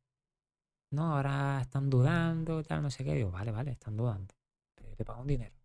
No, 0.91 1.15
ahora 1.15 1.61
están 1.61 1.89
dudando, 1.89 2.63
tal, 2.63 2.83
no 2.83 2.91
sé 2.91 3.03
qué. 3.03 3.15
Digo, 3.15 3.31
vale, 3.31 3.51
vale, 3.51 3.71
están 3.71 3.97
dudando. 3.97 4.33
Pero 4.75 4.89
yo 4.91 4.95
te 4.97 5.05
pago 5.05 5.21
un 5.21 5.27
dinero. 5.27 5.55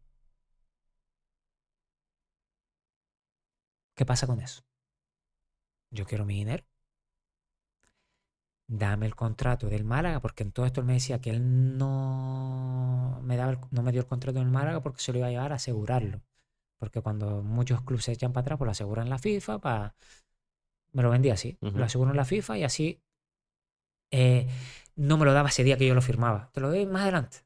¿Qué 3.97 4.05
pasa 4.07 4.27
con 4.27 4.41
eso? 4.41 4.63
Yo 5.91 6.05
quiero 6.07 6.25
mi 6.25 6.35
dinero. 6.37 6.65
Dame 8.69 9.07
el 9.07 9.15
contrato 9.17 9.69
del 9.69 9.85
Málaga, 9.85 10.21
porque 10.21 10.43
en 10.45 10.53
todo 10.53 10.67
esto 10.67 10.81
él 10.81 10.87
me 10.87 10.93
decía 10.95 11.21
que 11.21 11.31
él 11.31 11.77
no 11.79 13.21
me, 13.23 13.37
daba 13.37 13.53
el- 13.53 13.59
no 13.71 13.83
me 13.83 13.93
dio 13.93 14.01
el 14.01 14.07
contrato 14.07 14.39
del 14.39 14.49
Málaga 14.51 14.83
porque 14.83 15.01
se 15.01 15.13
lo 15.13 15.19
iba 15.19 15.29
a 15.29 15.31
llevar 15.31 15.53
a 15.53 15.57
asegurarlo. 15.57 16.21
Porque 16.79 17.01
cuando 17.01 17.43
muchos 17.43 17.83
clubes 17.83 18.05
se 18.05 18.13
echan 18.13 18.33
para 18.33 18.43
atrás, 18.43 18.59
pues 18.59 18.67
lo 18.67 18.73
aseguran 18.73 19.07
en 19.07 19.11
la 19.11 19.19
FIFA. 19.19 19.59
para 19.59 19.95
Me 20.93 21.03
lo 21.03 21.11
vendía 21.11 21.35
así. 21.35 21.57
Lo 21.61 21.85
aseguro 21.85 22.11
en 22.11 22.17
la 22.17 22.25
FIFA 22.25 22.59
y 22.59 22.65
así 22.65 23.01
eh, 24.11 24.49
no 24.97 25.19
me 25.19 25.25
lo 25.25 25.33
daba 25.33 25.49
ese 25.49 25.65
día 25.65 25.77
que 25.77 25.87
yo 25.87 25.95
lo 25.95 26.03
firmaba. 26.03 26.51
Te 26.53 26.61
lo 26.61 26.69
doy 26.69 26.87
más 26.87 27.03
adelante. 27.03 27.39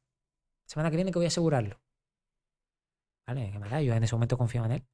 Semana 0.67 0.91
que 0.91 0.97
viene 0.97 1.11
que 1.11 1.19
voy 1.19 1.27
a 1.27 1.29
asegurarlo. 1.29 1.81
Vale, 3.27 3.51
que 3.51 3.59
me 3.59 3.69
da, 3.69 3.81
yo 3.83 3.95
en 3.95 4.03
ese 4.03 4.15
momento 4.15 4.39
confiaba 4.39 4.67
en 4.67 4.73
él. 4.73 4.87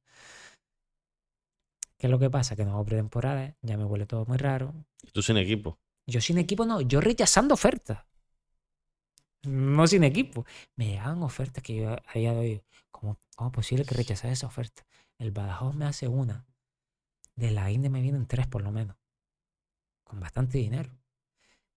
¿Qué 1.97 2.07
es 2.07 2.11
lo 2.11 2.19
que 2.19 2.29
pasa? 2.29 2.55
Que 2.55 2.65
no 2.65 2.73
hago 2.73 2.85
pretemporada, 2.85 3.55
ya 3.61 3.77
me 3.77 3.85
huele 3.85 4.05
todo 4.05 4.25
muy 4.25 4.37
raro. 4.37 4.73
Y 5.03 5.11
Tú 5.11 5.21
sin 5.23 5.37
equipo. 5.37 5.79
Yo 6.05 6.21
sin 6.21 6.37
equipo 6.37 6.65
no, 6.65 6.81
yo 6.81 7.01
rechazando 7.01 7.55
ofertas. 7.55 8.05
No 9.43 9.87
sin 9.87 10.03
equipo. 10.03 10.45
Me 10.75 10.87
llegaban 10.87 11.23
ofertas 11.23 11.63
que 11.63 11.75
yo 11.75 11.91
a 11.91 12.13
día 12.13 12.33
de 12.33 12.39
hoy, 12.39 12.63
¿cómo, 12.99 13.19
cómo 13.35 13.49
es 13.49 13.55
posible 13.55 13.85
que 13.85 13.95
rechazas 13.95 14.31
esa 14.31 14.47
oferta? 14.47 14.83
El 15.17 15.31
Badajoz 15.31 15.75
me 15.75 15.85
hace 15.85 16.07
una. 16.07 16.45
De 17.35 17.51
la 17.51 17.69
Inde 17.71 17.89
me 17.89 18.01
vienen 18.01 18.25
tres 18.27 18.47
por 18.47 18.61
lo 18.63 18.71
menos. 18.71 18.97
Con 20.03 20.19
bastante 20.19 20.57
dinero. 20.57 20.89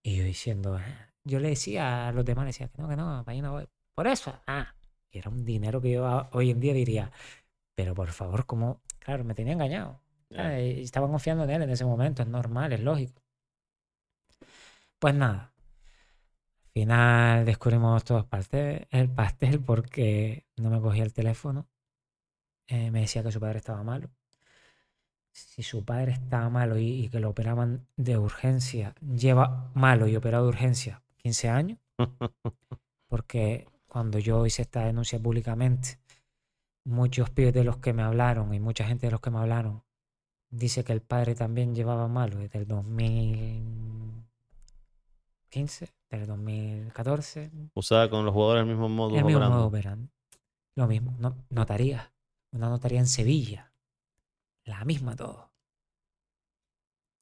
Y 0.03 0.17
yo 0.17 0.25
diciendo, 0.25 0.77
"Ah", 0.77 1.13
yo 1.25 1.41
le 1.41 1.51
decía 1.51 2.09
a 2.09 2.13
los 2.13 2.25
demás, 2.25 2.45
le 2.45 2.49
decía 2.51 2.69
que 2.69 2.81
no, 2.81 2.89
que 2.89 2.97
no, 2.97 3.23
para 3.25 3.33
ahí 3.33 3.43
no 3.43 3.53
voy. 3.53 3.69
Por 3.95 4.07
eso, 4.07 4.35
ah. 4.47 4.75
Y 5.11 5.19
era 5.19 5.31
un 5.31 5.45
dinero 5.45 5.81
que 5.81 5.93
yo 5.93 6.29
hoy 6.33 6.51
en 6.51 6.61
día 6.61 6.73
diría, 6.73 7.13
pero 7.75 7.95
por 7.95 8.09
favor, 8.13 8.47
¿cómo? 8.47 8.81
Claro, 9.01 9.25
me 9.25 9.35
tenía 9.35 9.55
engañado. 9.55 10.01
Ah, 10.37 10.59
Estaba 10.59 11.09
confiando 11.09 11.45
en 11.45 11.51
él 11.51 11.63
en 11.63 11.71
ese 11.71 11.85
momento, 11.85 12.23
es 12.23 12.29
normal, 12.29 12.73
es 12.73 12.81
lógico. 12.81 13.23
Pues 14.99 15.15
nada. 15.15 15.49
Al 16.71 16.75
final 16.75 17.45
descubrimos 17.47 18.05
todo 18.05 18.19
el 18.19 18.27
pastel, 18.27 18.87
el 18.93 19.11
pastel 19.11 19.59
porque 19.59 20.47
no 20.57 20.71
me 20.71 20.81
cogía 20.81 21.03
el 21.03 21.13
teléfono. 21.13 21.67
Eh, 22.69 22.93
me 22.93 23.01
decía 23.01 23.25
que 23.25 23.33
su 23.33 23.41
padre 23.41 23.59
estaba 23.59 23.83
malo. 23.83 24.09
Si 25.33 25.65
su 25.65 25.85
padre 25.85 26.13
estaba 26.13 26.49
malo 26.49 26.79
y, 26.79 27.05
y 27.05 27.09
que 27.09 27.19
lo 27.19 27.31
operaban 27.31 27.89
de 27.97 28.19
urgencia, 28.19 28.95
lleva 29.01 29.73
malo 29.75 30.07
y 30.07 30.15
operado 30.15 30.45
de 30.45 30.51
urgencia 30.51 31.03
15 31.17 31.49
años, 31.49 31.79
porque 33.09 33.67
cuando 33.89 34.21
yo 34.21 34.47
hice 34.47 34.63
esta 34.63 34.85
denuncia 34.85 35.19
públicamente, 35.19 35.99
muchos 36.85 37.31
pibes 37.31 37.53
de 37.53 37.65
los 37.65 37.79
que 37.79 37.93
me 37.93 38.05
hablaron 38.05 38.55
y 38.55 38.61
mucha 38.61 38.85
gente 38.85 39.09
de 39.09 39.11
los 39.11 39.21
que 39.21 39.31
me 39.31 39.39
hablaron 39.39 39.83
dice 40.51 40.85
que 40.85 40.93
el 40.93 41.03
padre 41.03 41.35
también 41.35 41.75
llevaba 41.75 42.07
malo 42.07 42.39
desde 42.39 42.61
el 42.61 42.67
2015, 45.55 45.93
del 46.10 46.27
2014, 46.27 47.51
Usaba 47.74 48.09
con 48.09 48.24
los 48.24 48.32
jugadores 48.32 48.62
el 48.62 48.68
mismo 48.68 48.89
modo 48.89 49.16
el 49.16 49.24
mismo 49.24 49.39
operandi. 49.39 49.55
modo 49.56 49.66
operandi. 49.66 50.09
Lo 50.77 50.86
mismo, 50.86 51.14
no, 51.18 51.36
notaría, 51.51 52.12
una 52.52 52.68
notaría 52.68 53.01
en 53.01 53.06
Sevilla, 53.06 53.72
la 54.64 54.85
misma 54.85 55.16
todo. 55.16 55.51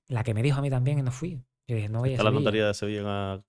La 0.08 0.22
que 0.24 0.34
me 0.34 0.42
dijo 0.42 0.58
a 0.58 0.62
mí 0.62 0.70
también 0.70 0.98
y 0.98 1.02
no 1.02 1.10
fui. 1.10 1.42
Yo 1.66 1.76
dije, 1.76 1.88
no 1.88 2.00
voy 2.00 2.10
a 2.10 2.12
Está 2.12 2.24
la 2.24 2.30
Sevilla. 2.30 2.40
notaría 2.40 2.66
de 2.66 2.74
Sevilla 2.74 3.44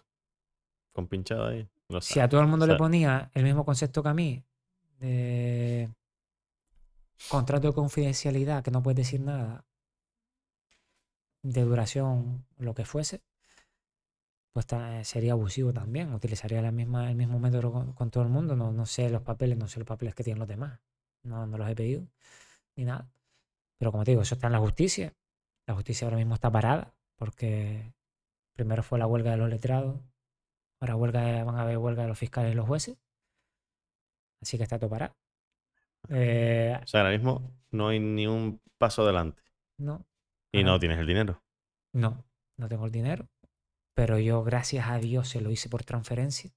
con- 0.93 1.07
pinchada 1.07 1.49
ahí. 1.49 1.67
No 1.89 2.01
Si 2.01 2.13
sabe. 2.15 2.23
a 2.25 2.29
todo 2.29 2.41
el 2.41 2.47
mundo 2.47 2.65
le 2.67 2.75
ponía 2.75 3.31
el 3.33 3.43
mismo 3.43 3.65
concepto 3.65 4.01
que 4.03 4.09
a 4.09 4.13
mí, 4.13 4.43
de 4.99 5.89
contrato 7.29 7.67
de 7.67 7.73
confidencialidad, 7.73 8.63
que 8.63 8.71
no 8.71 8.81
puedes 8.83 8.97
decir 8.97 9.19
nada, 9.21 9.65
de 11.41 11.63
duración, 11.63 12.45
lo 12.57 12.73
que 12.73 12.85
fuese, 12.85 13.21
pues 14.53 14.65
ta- 14.67 15.03
sería 15.03 15.33
abusivo 15.33 15.73
también. 15.73 16.13
Utilizaría 16.13 16.61
la 16.61 16.71
misma, 16.71 17.09
el 17.09 17.15
mismo 17.17 17.39
método 17.39 17.71
con, 17.71 17.93
con 17.93 18.11
todo 18.11 18.23
el 18.23 18.29
mundo. 18.29 18.55
No, 18.55 18.71
no 18.71 18.85
sé 18.85 19.09
los 19.09 19.21
papeles, 19.21 19.57
no 19.57 19.67
sé 19.67 19.79
los 19.79 19.87
papeles 19.87 20.15
que 20.15 20.23
tienen 20.23 20.39
los 20.39 20.47
demás. 20.47 20.79
No, 21.23 21.45
no 21.47 21.57
los 21.57 21.69
he 21.69 21.75
pedido, 21.75 22.07
ni 22.75 22.85
nada. 22.85 23.09
Pero 23.79 23.91
como 23.91 24.03
te 24.05 24.11
digo, 24.11 24.21
eso 24.23 24.35
está 24.35 24.47
en 24.47 24.53
la 24.53 24.59
justicia. 24.59 25.15
La 25.67 25.75
justicia 25.75 26.05
ahora 26.07 26.17
mismo 26.17 26.35
está 26.35 26.51
parada, 26.51 26.95
porque 27.17 27.93
primero 28.53 28.83
fue 28.83 28.99
la 28.99 29.07
huelga 29.07 29.31
de 29.31 29.37
los 29.37 29.49
letrados, 29.49 30.01
ahora 30.81 30.95
huelga 30.97 31.21
de- 31.23 31.43
van 31.43 31.55
a 31.57 31.61
haber 31.63 31.77
huelga 31.79 32.03
de 32.03 32.09
los 32.09 32.19
fiscales 32.19 32.53
y 32.53 32.55
los 32.55 32.67
jueces. 32.67 32.97
Así 34.41 34.57
que 34.57 34.63
está 34.63 34.79
todo 34.79 34.89
parado. 34.89 35.15
Eh, 36.09 36.77
O 36.83 36.87
sea, 36.87 37.01
ahora 37.01 37.11
mismo 37.11 37.51
no 37.71 37.89
hay 37.89 37.99
ni 37.99 38.27
un 38.27 38.61
paso 38.77 39.03
adelante. 39.03 39.41
no, 39.77 40.05
Y 40.51 40.63
no 40.63 40.79
tienes 40.79 40.97
el 40.99 41.07
dinero. 41.07 41.43
no, 41.93 42.23
no 42.57 42.67
tengo 42.67 42.85
el 42.85 42.91
dinero. 42.91 43.27
Pero 43.99 44.17
yo, 44.17 44.45
gracias 44.45 44.87
a 44.87 44.97
Dios, 44.97 45.27
se 45.27 45.41
lo 45.41 45.51
hice 45.51 45.67
por 45.67 45.83
transferencia. 45.83 46.53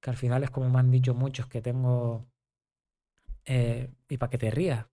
Que 0.00 0.08
al 0.08 0.16
final 0.16 0.42
es 0.44 0.50
como 0.50 0.70
me 0.70 0.78
han 0.78 0.90
dicho 0.90 1.12
muchos 1.12 1.46
que 1.46 1.60
tengo 1.60 2.24
eh, 3.44 3.92
y 4.08 4.16
para 4.16 4.30
que 4.30 4.38
te 4.38 4.50
rías, 4.50 4.86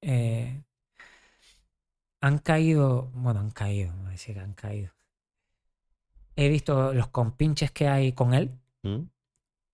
eh, 0.00 0.62
han 2.22 2.38
caído, 2.38 3.10
bueno, 3.12 3.40
han 3.40 3.50
caído, 3.50 3.92
no 3.92 3.98
voy 3.98 4.08
a 4.08 4.10
decir 4.12 4.34
que 4.34 4.40
han 4.40 4.54
caído. 4.54 4.92
He 6.36 6.48
visto 6.48 6.94
los 6.94 7.08
compinches 7.08 7.70
que 7.70 7.88
hay 7.88 8.14
con 8.14 8.32
él 8.32 8.58
¿Mm? 8.82 9.10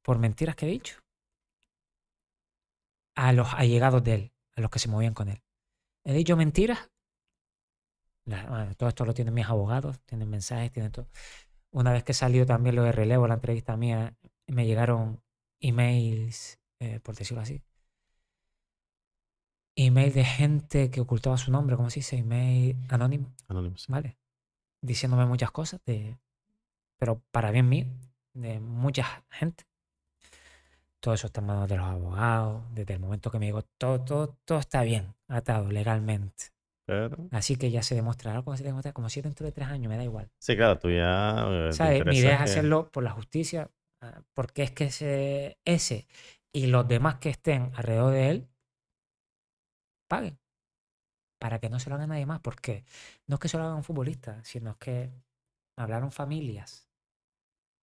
por 0.03 0.19
mentiras 0.19 0.57
que 0.57 0.67
he 0.67 0.71
dicho. 0.71 0.97
A 3.15 3.33
los 3.33 3.55
allegados 3.55 4.03
de 4.03 4.15
él, 4.15 4.33
a 4.57 4.63
los 4.63 4.71
que 4.73 4.81
se 4.81 4.89
movían 4.89 5.15
con 5.15 5.29
él. 5.29 5.41
He 6.03 6.13
dicho 6.13 6.37
mentiras. 6.37 6.91
La- 8.29 8.45
bueno, 8.47 8.75
todo 8.77 8.89
esto 8.89 9.05
lo 9.05 9.15
tienen 9.15 9.35
mis 9.35 9.47
abogados, 9.47 9.99
tienen 10.07 10.29
mensajes, 10.29 10.71
tienen 10.73 10.93
todo. 10.93 11.09
Una 11.71 11.93
vez 11.93 12.05
que 12.05 12.15
salió 12.15 12.47
también 12.47 12.77
lo 12.77 12.83
de 12.85 12.93
relevo, 12.93 13.27
la 13.29 13.35
entrevista 13.35 13.77
mía, 13.77 14.15
me 14.47 14.67
llegaron 14.67 15.23
emails, 15.61 16.59
eh, 16.81 17.01
por 17.01 17.15
decirlo 17.17 17.43
así. 17.43 17.63
Email 19.77 20.13
de 20.13 20.25
gente 20.25 20.91
que 20.91 21.01
ocultaba 21.01 21.39
su 21.39 21.51
nombre, 21.53 21.77
¿cómo 21.77 21.89
se 21.91 22.01
dice? 22.01 22.17
Email 22.19 22.77
anónimo. 22.89 23.33
Anonymous. 23.49 23.87
¿vale? 23.89 24.19
Diciéndome 24.83 25.25
muchas 25.27 25.51
cosas, 25.51 25.81
de, 25.87 26.19
pero 26.99 27.23
para 27.31 27.51
bien 27.51 27.69
mío, 27.69 27.87
de 28.35 28.61
mucha 28.61 29.25
gente. 29.31 29.65
Todo 31.01 31.15
eso 31.15 31.29
está 31.29 31.41
en 31.41 31.47
manos 31.47 31.69
de 31.69 31.77
los 31.77 31.87
abogados, 31.87 32.63
desde 32.75 32.95
el 32.95 33.01
momento 33.01 33.31
que 33.31 33.39
me 33.39 33.47
digo, 33.47 33.63
todo, 33.79 34.05
todo, 34.05 34.37
todo 34.45 34.59
está 34.59 34.83
bien, 34.83 35.15
atado 35.29 35.71
legalmente. 35.71 36.53
Así 37.31 37.57
que 37.57 37.71
ya 37.71 37.83
se 37.83 37.95
demostrará 37.95 38.43
como 38.43 38.57
se 38.57 38.65
demuestra, 38.65 38.93
como 38.93 39.09
si 39.09 39.21
dentro 39.21 39.45
de 39.47 39.53
tres 39.53 39.69
años, 39.69 39.89
me 39.91 39.97
da 39.97 40.05
igual. 40.05 40.29
Sí, 40.39 40.57
claro, 40.57 40.79
tú 40.79 40.91
ya... 40.91 41.47
eh, 41.49 41.73
¿Sabes? 41.73 42.05
Mi 42.07 42.19
idea 42.19 42.37
es 42.37 42.41
hacerlo 42.43 42.91
por 42.91 43.05
la 43.05 43.11
justicia, 43.11 43.71
ah, 44.01 44.23
porque 44.35 44.63
es 44.63 44.71
que 44.71 44.85
ese, 44.85 45.59
ese 45.65 46.07
y 46.53 46.67
los 46.67 46.89
demás 46.89 47.17
que 47.17 47.31
estén 47.31 47.71
alrededor 47.75 48.13
de 48.13 48.31
él 48.31 48.49
paguen. 50.09 50.39
Para 51.39 51.61
que 51.61 51.71
no 51.71 51.79
se 51.79 51.89
lo 51.89 51.97
haga 51.97 52.07
nadie 52.07 52.27
más. 52.27 52.41
Porque 52.41 52.85
no 53.27 53.35
es 53.37 53.41
que 53.41 53.49
se 53.49 53.59
lo 53.59 53.65
hagan 53.65 53.77
un 53.77 53.85
futbolista, 53.85 54.43
sino 54.45 54.71
es 54.73 54.77
que 54.77 55.11
hablaron 55.77 56.11
familias. 56.11 56.89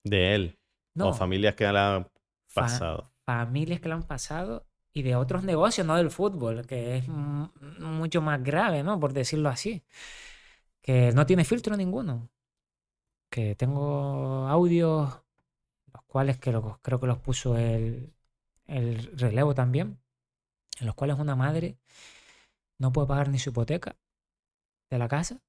De 0.03 0.36
él. 0.36 0.60
No, 0.95 1.10
O 1.10 1.14
familias 1.14 1.56
que 1.56 1.72
le 1.72 1.80
han 1.80 2.03
fa- 2.48 2.61
pasado. 2.61 3.11
familias 3.26 3.80
que 3.80 3.90
lo 3.90 3.95
han 3.95 4.03
pasado 4.03 4.65
y 4.95 5.03
de 5.03 5.15
otros 5.17 5.43
negocios, 5.43 5.85
no 5.85 5.97
del 5.97 6.09
fútbol, 6.09 6.65
que 6.65 6.95
es 6.97 7.07
mu- 7.09 7.49
mucho 7.80 8.22
más 8.22 8.41
grave, 8.41 8.81
¿no? 8.81 8.97
Por 8.97 9.11
decirlo 9.11 9.49
así. 9.49 9.84
Que 10.81 11.11
no 11.11 11.26
tiene 11.26 11.43
filtro 11.43 11.76
ninguno. 11.76 12.30
Que 13.30 13.55
tengo 13.55 14.47
audios, 14.47 15.22
los 15.93 16.03
cuales 16.07 16.38
que 16.38 16.51
creo 16.81 16.99
que 17.01 17.07
los 17.07 17.19
puso 17.19 17.57
el, 17.57 18.13
el 18.67 19.17
relevo 19.17 19.53
también, 19.53 19.99
en 20.80 20.85
los 20.85 20.95
cuales 20.95 21.19
una 21.19 21.35
madre 21.35 21.77
no 22.77 22.93
puede 22.93 23.07
pagar 23.09 23.27
ni 23.27 23.38
su 23.38 23.49
hipoteca 23.49 23.97
de 24.89 24.97
la 24.97 25.09
casa 25.09 25.41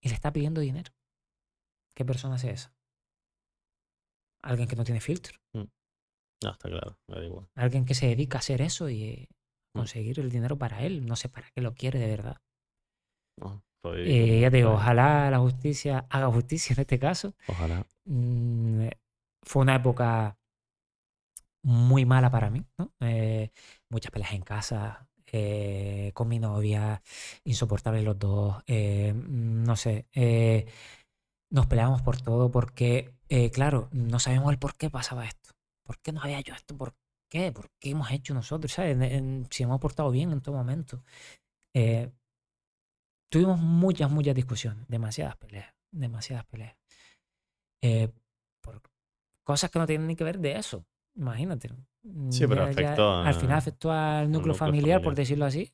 y 0.00 0.10
le 0.10 0.14
está 0.14 0.32
pidiendo 0.32 0.60
dinero. 0.60 0.92
¿Qué 1.94 2.04
persona 2.04 2.36
es 2.36 2.44
esa? 2.44 2.72
Alguien 4.42 4.68
que 4.68 4.76
no 4.76 4.84
tiene 4.84 5.00
filtro. 5.00 5.40
No, 6.44 6.50
está 6.52 6.68
claro, 6.68 6.98
me 7.08 7.16
da 7.16 7.24
igual. 7.24 7.46
Alguien 7.56 7.84
que 7.84 7.94
se 7.94 8.06
dedica 8.06 8.38
a 8.38 8.40
hacer 8.40 8.60
eso 8.62 8.88
y 8.88 9.02
eh, 9.04 9.28
Mm. 9.76 9.80
conseguir 9.80 10.20
el 10.20 10.30
dinero 10.30 10.56
para 10.56 10.82
él. 10.82 11.04
No 11.04 11.16
sé 11.16 11.28
para 11.28 11.50
qué 11.50 11.60
lo 11.60 11.74
quiere 11.74 11.98
de 11.98 12.06
verdad. 12.06 12.36
No, 13.40 13.60
estoy 13.82 14.02
Y 14.08 14.40
ya 14.40 14.50
te 14.50 14.58
digo, 14.58 14.72
ojalá 14.74 15.28
la 15.30 15.40
justicia 15.40 16.06
haga 16.10 16.28
justicia 16.28 16.74
en 16.74 16.80
este 16.80 16.98
caso. 17.00 17.34
Ojalá. 17.48 17.84
Mm, 18.04 18.86
fue 19.42 19.62
una 19.62 19.74
época 19.74 20.36
muy 21.64 22.04
mala 22.04 22.30
para 22.30 22.50
mí, 22.50 22.64
¿no? 22.78 22.92
Eh, 23.00 23.50
muchas 23.88 24.12
peleas 24.12 24.32
en 24.32 24.42
casa, 24.42 25.08
eh, 25.32 26.12
con 26.14 26.28
mi 26.28 26.38
novia, 26.38 27.02
insoportables 27.44 28.04
los 28.04 28.18
dos, 28.18 28.62
eh, 28.66 29.12
mm, 29.12 29.64
no 29.64 29.74
sé, 29.76 30.06
eh, 30.12 30.66
nos 31.50 31.66
peleábamos 31.66 32.02
por 32.02 32.20
todo 32.20 32.50
porque, 32.50 33.14
eh, 33.28 33.50
claro, 33.50 33.88
no 33.92 34.18
sabíamos 34.20 34.52
el 34.52 34.58
por 34.58 34.76
qué 34.76 34.90
pasaba 34.90 35.24
esto, 35.24 35.50
por 35.84 36.00
qué 36.00 36.10
nos 36.12 36.24
había 36.24 36.38
hecho 36.40 36.54
esto, 36.54 36.76
por 36.76 36.94
qué, 37.28 37.52
por 37.52 37.70
qué 37.78 37.90
hemos 37.90 38.10
hecho 38.10 38.34
nosotros, 38.34 38.72
¿sabes? 38.72 38.92
En- 38.96 39.02
en- 39.02 39.46
si 39.50 39.62
hemos 39.62 39.80
portado 39.80 40.10
bien 40.10 40.32
en 40.32 40.40
todo 40.40 40.56
momento. 40.56 41.02
Eh, 41.74 42.10
tuvimos 43.28 43.58
muchas, 43.60 44.10
muchas 44.10 44.34
discusiones, 44.34 44.86
demasiadas 44.88 45.36
peleas, 45.36 45.72
demasiadas 45.90 46.44
peleas. 46.46 46.76
Eh, 47.82 48.08
por 48.60 48.80
cosas 49.42 49.70
que 49.70 49.78
no 49.78 49.86
tienen 49.86 50.06
ni 50.06 50.16
que 50.16 50.24
ver 50.24 50.38
de 50.38 50.56
eso. 50.56 50.84
Imagínate. 51.16 51.68
Sí, 52.30 52.46
pero 52.46 52.66
Ya- 52.70 52.72
ya 52.72 52.90
afectó 52.90 53.14
al 53.22 53.34
final 53.34 53.56
afectó 53.58 53.92
al 53.92 54.24
núcleo 54.26 54.38
núcleo 54.38 54.54
familiar, 54.54 54.98
por 55.02 55.14
decirlo 55.14 55.44
así. 55.44 55.72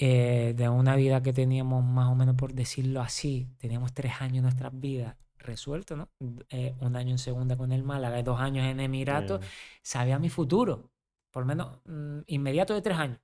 Eh, 0.00 0.54
de 0.56 0.68
una 0.68 0.94
vida 0.94 1.22
que 1.22 1.32
teníamos 1.32 1.84
más 1.84 2.08
o 2.08 2.14
menos, 2.14 2.36
por 2.36 2.52
decirlo 2.54 3.00
así, 3.00 3.48
teníamos 3.58 3.92
tres 3.92 4.20
años 4.20 4.36
en 4.38 4.42
nuestras 4.44 4.78
vidas 4.78 5.16
resueltos, 5.38 5.98
¿no? 5.98 6.10
Eh, 6.50 6.74
un 6.80 6.96
año 6.96 7.10
en 7.12 7.18
segunda 7.18 7.56
con 7.56 7.72
el 7.72 7.82
Málaga 7.84 8.18
y 8.18 8.22
dos 8.22 8.40
años 8.40 8.66
en 8.66 8.80
Emiratos. 8.80 9.40
Sabía 9.82 10.18
mi 10.18 10.28
futuro, 10.30 10.90
por 11.30 11.42
lo 11.44 11.46
menos 11.48 11.80
mm, 11.86 12.20
inmediato 12.26 12.74
de 12.74 12.82
tres 12.82 12.98
años. 12.98 13.20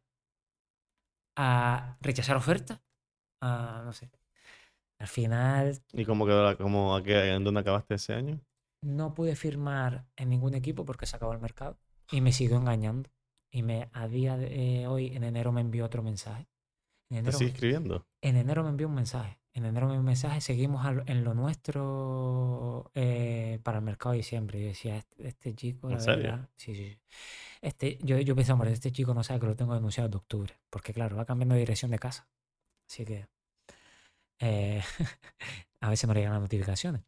A 1.37 1.97
rechazar 2.01 2.37
ofertas, 2.37 2.79
a 3.43 3.83
no 3.87 3.93
sé. 3.93 4.11
Al 4.99 5.09
final 5.09 5.83
¿Y 5.93 6.05
cómo 6.05 6.27
quedó 6.27 6.45
la, 6.45 6.57
cómo, 6.57 6.95
a 6.95 7.03
qué- 7.03 7.33
en 7.35 7.43
dónde 7.45 7.61
acabaste 7.61 7.95
ese 7.95 8.13
año? 8.15 8.39
no 8.83 9.15
pude 9.15 9.37
firmar 9.37 10.07
en 10.17 10.29
ningún 10.29 10.55
equipo 10.55 10.85
porque 10.85 11.07
se 11.07 11.17
acabó 11.17 11.33
el 11.33 11.41
mercado 11.41 11.79
y 12.11 12.21
me 12.21 12.33
siguió 12.33 12.57
engañando. 12.57 13.11
Y 13.51 13.63
me, 13.63 13.89
a 13.93 14.09
día 14.09 14.37
de 14.37 14.83
eh, 14.83 14.87
hoy, 14.89 15.15
en 15.15 15.23
enero, 15.25 15.53
me 15.53 15.61
envió 15.61 15.85
otro 15.85 16.03
mensaje. 16.03 16.49
En 17.11 17.27
¿Te 17.27 17.33
sigue 17.33 17.51
escribiendo? 17.51 18.07
en 18.23 18.37
enero 18.37 18.65
me 18.65 18.71
envió 18.71 18.89
un 18.89 18.95
mensaje. 18.95 19.39
En 19.57 19.65
enero 19.65 19.87
me 19.87 19.93
envió 19.93 20.01
un 20.01 20.07
mensaje. 20.07 20.41
Seguimos 20.41 20.85
a 20.85 20.93
lo- 20.93 21.05
en 21.07 21.23
lo 21.23 21.33
nuestro 21.35 22.91
eh, 22.95 23.61
para 23.63 23.79
el 23.79 23.85
mercado 23.85 24.11
de 24.13 24.19
diciembre. 24.19 24.61
Yo 24.61 24.67
decía, 24.69 24.97
este, 24.97 25.29
este 25.29 25.55
chico, 25.55 25.89
¿En 25.89 25.95
la 25.95 26.01
serio? 26.01 26.23
verdad. 26.25 26.49
Sí, 26.57 26.75
sí. 26.75 26.91
sí. 26.91 26.99
Este, 27.63 27.99
yo, 28.03 28.19
yo 28.19 28.35
pensaba, 28.35 28.55
"Hombre, 28.55 28.73
este 28.73 28.91
chico 28.93 29.15
no 29.15 29.23
sabe 29.23 29.41
que 29.41 29.47
lo 29.47 29.57
tengo 29.57 29.75
denunciado 29.75 30.09
de 30.09 30.17
octubre. 30.17 30.55
Porque, 30.71 30.93
claro, 30.93 31.17
va 31.17 31.25
cambiando 31.25 31.55
de 31.55 31.61
dirección 31.61 31.91
de 31.93 31.99
casa. 31.99 32.29
Así 32.89 33.05
que 33.05 33.27
eh, 34.41 34.83
a 35.81 35.89
veces 35.89 36.09
le 36.09 36.15
llegan 36.17 36.33
las 36.33 36.43
notificaciones. 36.43 37.03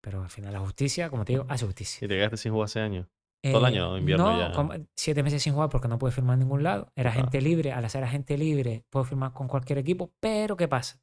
Pero 0.00 0.22
al 0.22 0.30
final 0.30 0.52
la 0.52 0.60
justicia, 0.60 1.08
como 1.10 1.24
te 1.24 1.32
digo, 1.32 1.46
hace 1.48 1.64
justicia. 1.66 2.04
¿Y 2.04 2.08
te 2.08 2.14
quedaste 2.16 2.36
sin 2.36 2.52
jugar 2.52 2.66
ese 2.66 2.80
año? 2.80 3.08
Todo 3.42 3.58
el 3.60 3.64
año, 3.64 3.96
Eh, 3.96 4.00
invierno 4.00 4.30
no, 4.32 4.38
ya. 4.38 4.52
como- 4.52 4.74
siete 4.94 5.22
meses 5.22 5.42
sin 5.42 5.54
jugar 5.54 5.70
porque 5.70 5.88
no 5.88 5.98
pude 5.98 6.12
firmar 6.12 6.34
en 6.34 6.40
ningún 6.40 6.62
lado. 6.62 6.92
Era 6.96 7.10
Ah. 7.10 7.14
gente 7.14 7.40
libre. 7.40 7.72
Al 7.72 7.88
ser 7.88 8.04
agente 8.04 8.36
libre, 8.36 8.84
puedo 8.90 9.04
firmar 9.04 9.32
con 9.32 9.48
cualquier 9.48 9.78
equipo. 9.78 10.12
Pero, 10.20 10.56
¿qué 10.56 10.68
pasa? 10.68 11.00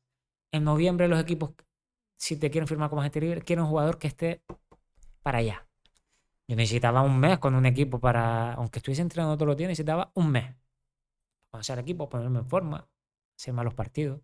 En 0.55 0.63
noviembre 0.63 1.09
los 1.09 1.19
equipos, 1.19 1.51
si 2.17 2.37
te 2.37 2.49
quieren 2.49 2.65
firmar 2.65 2.89
como 2.89 3.01
agente 3.01 3.19
libre, 3.19 3.41
quieren 3.41 3.63
un 3.65 3.69
jugador 3.69 3.99
que 3.99 4.07
esté 4.07 4.41
para 5.21 5.39
allá. 5.39 5.67
Yo 6.47 6.55
necesitaba 6.55 7.01
un 7.01 7.19
mes 7.19 7.39
con 7.39 7.55
un 7.55 7.65
equipo 7.65 7.99
para, 7.99 8.53
aunque 8.53 8.79
estuviese 8.79 9.01
entrenando 9.01 9.35
todos 9.35 9.47
los 9.47 9.57
días, 9.57 9.67
necesitaba 9.67 10.11
un 10.13 10.31
mes. 10.31 10.55
Conocer 11.51 11.73
al 11.73 11.83
equipo, 11.83 12.07
ponerme 12.07 12.39
en 12.39 12.47
forma, 12.47 12.87
hacer 13.35 13.53
malos 13.53 13.73
partidos. 13.73 14.21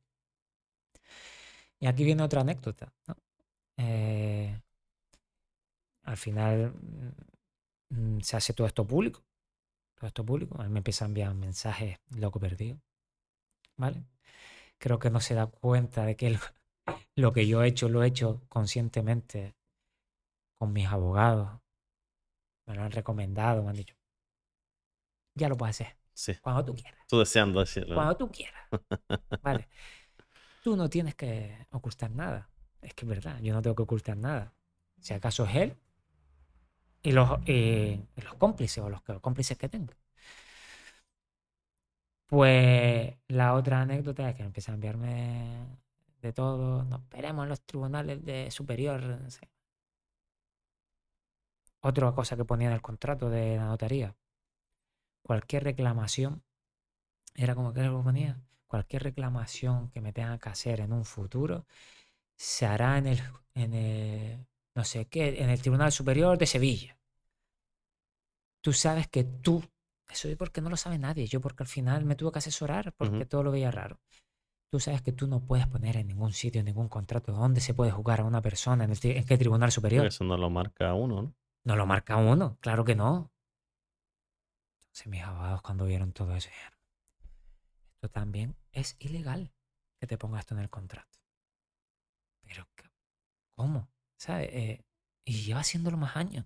Y 1.81 1.87
aquí 1.87 2.05
viene 2.05 2.23
otra 2.23 2.39
anécdota. 2.41 2.93
Eh, 3.75 4.57
al 6.03 6.15
final 6.15 6.73
mm, 7.89 8.19
se 8.21 8.37
hace 8.37 8.53
todo 8.53 8.67
esto 8.67 8.87
público. 8.87 9.21
Todo 9.95 10.07
esto 10.07 10.25
público. 10.25 10.61
A 10.61 10.63
mí 10.63 10.69
me 10.69 10.79
empiezan 10.79 11.07
a 11.07 11.09
enviar 11.09 11.33
mensajes 11.33 11.99
loco 12.15 12.39
perdido. 12.39 12.79
¿Vale? 13.75 14.05
Creo 14.81 14.97
que 14.97 15.11
no 15.11 15.19
se 15.19 15.35
da 15.35 15.45
cuenta 15.45 16.05
de 16.05 16.15
que 16.15 16.31
lo, 16.31 16.39
lo 17.15 17.31
que 17.33 17.45
yo 17.45 17.61
he 17.61 17.67
hecho, 17.67 17.87
lo 17.87 18.01
he 18.03 18.07
hecho 18.07 18.41
conscientemente 18.49 19.55
con 20.57 20.73
mis 20.73 20.87
abogados. 20.87 21.59
Me 22.65 22.73
lo 22.75 22.81
han 22.83 22.91
recomendado, 22.91 23.61
me 23.61 23.69
han 23.69 23.75
dicho. 23.75 23.95
Ya 25.35 25.49
lo 25.49 25.55
puedes 25.55 25.79
hacer. 25.79 25.95
Sí. 26.13 26.33
Cuando 26.41 26.65
tú 26.65 26.75
quieras. 26.75 26.99
Tú 27.07 27.19
deseando 27.19 27.59
decirlo. 27.59 27.93
Cuando 27.93 28.17
tú 28.17 28.31
quieras. 28.31 28.61
Vale. 29.43 29.67
Tú 30.63 30.75
no 30.75 30.89
tienes 30.89 31.13
que 31.15 31.67
ocultar 31.71 32.09
nada. 32.09 32.49
Es 32.81 32.95
que 32.95 33.05
es 33.05 33.09
verdad, 33.09 33.39
yo 33.41 33.53
no 33.53 33.61
tengo 33.61 33.75
que 33.75 33.83
ocultar 33.83 34.17
nada. 34.17 34.51
Si 34.99 35.13
acaso 35.13 35.45
es 35.45 35.55
él 35.55 35.77
y 37.03 37.11
los, 37.11 37.39
y- 37.47 38.03
y 38.15 38.21
los 38.23 38.33
cómplices 38.35 38.83
o 38.83 38.89
los 38.89 39.01
cómplices 39.21 39.57
que 39.57 39.69
tenga. 39.69 39.95
Pues 42.31 43.17
la 43.27 43.55
otra 43.55 43.81
anécdota 43.81 44.29
es 44.29 44.37
que 44.37 44.43
empieza 44.43 44.71
a 44.71 44.75
enviarme 44.75 45.67
de 46.21 46.31
todo. 46.31 46.85
Nos 46.85 47.01
esperemos 47.01 47.43
en 47.43 47.49
los 47.49 47.61
tribunales 47.61 48.23
de 48.23 48.49
superior. 48.51 49.01
no 49.03 49.29
sé. 49.29 49.49
Otra 51.81 52.13
cosa 52.13 52.37
que 52.37 52.45
ponía 52.45 52.69
en 52.69 52.75
el 52.75 52.81
contrato 52.81 53.29
de 53.29 53.57
la 53.57 53.65
notaría. 53.65 54.15
Cualquier 55.23 55.65
reclamación 55.65 56.41
era 57.35 57.53
como 57.53 57.73
que 57.73 57.83
lo 57.83 58.01
ponía. 58.01 58.41
Cualquier 58.65 59.03
reclamación 59.03 59.89
que 59.89 59.99
me 59.99 60.13
tenga 60.13 60.37
que 60.39 60.49
hacer 60.49 60.79
en 60.79 60.93
un 60.93 61.03
futuro 61.03 61.65
se 62.37 62.65
hará 62.65 62.97
en 62.97 63.07
el, 63.07 63.19
en 63.55 63.73
el, 63.73 64.47
no 64.73 64.85
sé 64.85 65.07
qué, 65.07 65.43
en 65.43 65.49
el 65.49 65.61
Tribunal 65.61 65.91
Superior 65.91 66.37
de 66.37 66.45
Sevilla. 66.47 66.97
Tú 68.61 68.71
sabes 68.71 69.09
que 69.09 69.25
tú 69.25 69.61
Eso 70.11 70.27
es 70.27 70.35
porque 70.35 70.61
no 70.61 70.69
lo 70.69 70.77
sabe 70.77 70.97
nadie. 70.97 71.25
Yo 71.25 71.39
porque 71.39 71.63
al 71.63 71.67
final 71.67 72.03
me 72.03 72.15
tuve 72.15 72.33
que 72.33 72.39
asesorar 72.39 72.93
porque 72.93 73.25
todo 73.25 73.43
lo 73.43 73.51
veía 73.51 73.71
raro. 73.71 73.99
Tú 74.69 74.79
sabes 74.79 75.01
que 75.01 75.11
tú 75.11 75.27
no 75.27 75.45
puedes 75.45 75.67
poner 75.67 75.97
en 75.97 76.07
ningún 76.07 76.33
sitio, 76.33 76.59
en 76.59 76.65
ningún 76.65 76.89
contrato, 76.89 77.31
dónde 77.31 77.61
se 77.61 77.73
puede 77.73 77.91
jugar 77.91 78.21
a 78.21 78.23
una 78.25 78.41
persona, 78.41 78.85
en, 78.85 78.91
en 78.91 79.25
qué 79.25 79.37
tribunal 79.37 79.71
superior. 79.71 80.05
Eso 80.05 80.23
no 80.23 80.37
lo 80.37 80.49
marca 80.49 80.93
uno, 80.93 81.21
¿no? 81.21 81.35
No 81.63 81.75
lo 81.75 81.85
marca 81.85 82.17
uno, 82.17 82.57
claro 82.59 82.83
que 82.83 82.95
no. 82.95 83.31
Entonces 84.83 85.07
mis 85.07 85.23
abogados 85.23 85.61
cuando 85.61 85.85
vieron 85.85 86.11
todo 86.11 86.35
eso 86.35 86.49
dijeron, 86.49 86.77
esto 87.93 88.09
también 88.09 88.57
es 88.71 88.95
ilegal 88.99 89.53
que 89.99 90.07
te 90.07 90.17
ponga 90.17 90.39
esto 90.39 90.55
en 90.55 90.61
el 90.61 90.69
contrato. 90.69 91.19
Pero, 92.41 92.67
¿cómo? 93.55 93.89
¿Sabes? 94.17 94.49
Eh, 94.51 94.85
y 95.23 95.43
lleva 95.43 95.61
haciéndolo 95.61 95.97
más 95.97 96.15
años. 96.15 96.45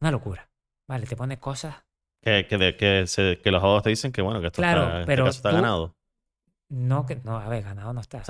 Una 0.00 0.10
locura. 0.10 0.49
Vale, 0.90 1.06
te 1.06 1.14
pone 1.14 1.38
cosas. 1.38 1.76
Que, 2.20 2.48
que, 2.48 2.74
que, 2.76 3.50
los 3.52 3.62
abogados 3.62 3.84
te 3.84 3.90
dicen 3.90 4.10
que 4.10 4.22
bueno, 4.22 4.40
que 4.40 4.48
esto 4.48 4.60
claro, 4.60 4.82
está, 4.82 5.00
este 5.00 5.06
pero 5.06 5.28
está 5.28 5.52
ganado. 5.52 5.94
No, 6.68 7.06
que 7.06 7.14
no, 7.14 7.38
a 7.38 7.48
ver, 7.48 7.62
ganado 7.62 7.92
no 7.92 8.00
está. 8.00 8.22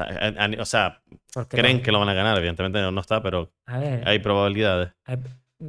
O 0.58 0.64
sea, 0.66 1.02
creen 1.48 1.82
que 1.82 1.90
lo 1.90 2.00
van 2.00 2.10
a 2.10 2.12
ganar, 2.12 2.36
evidentemente 2.36 2.78
no 2.78 3.00
está, 3.00 3.22
pero 3.22 3.50
hay 3.64 4.18
probabilidades. 4.18 4.92
Hay 5.06 5.16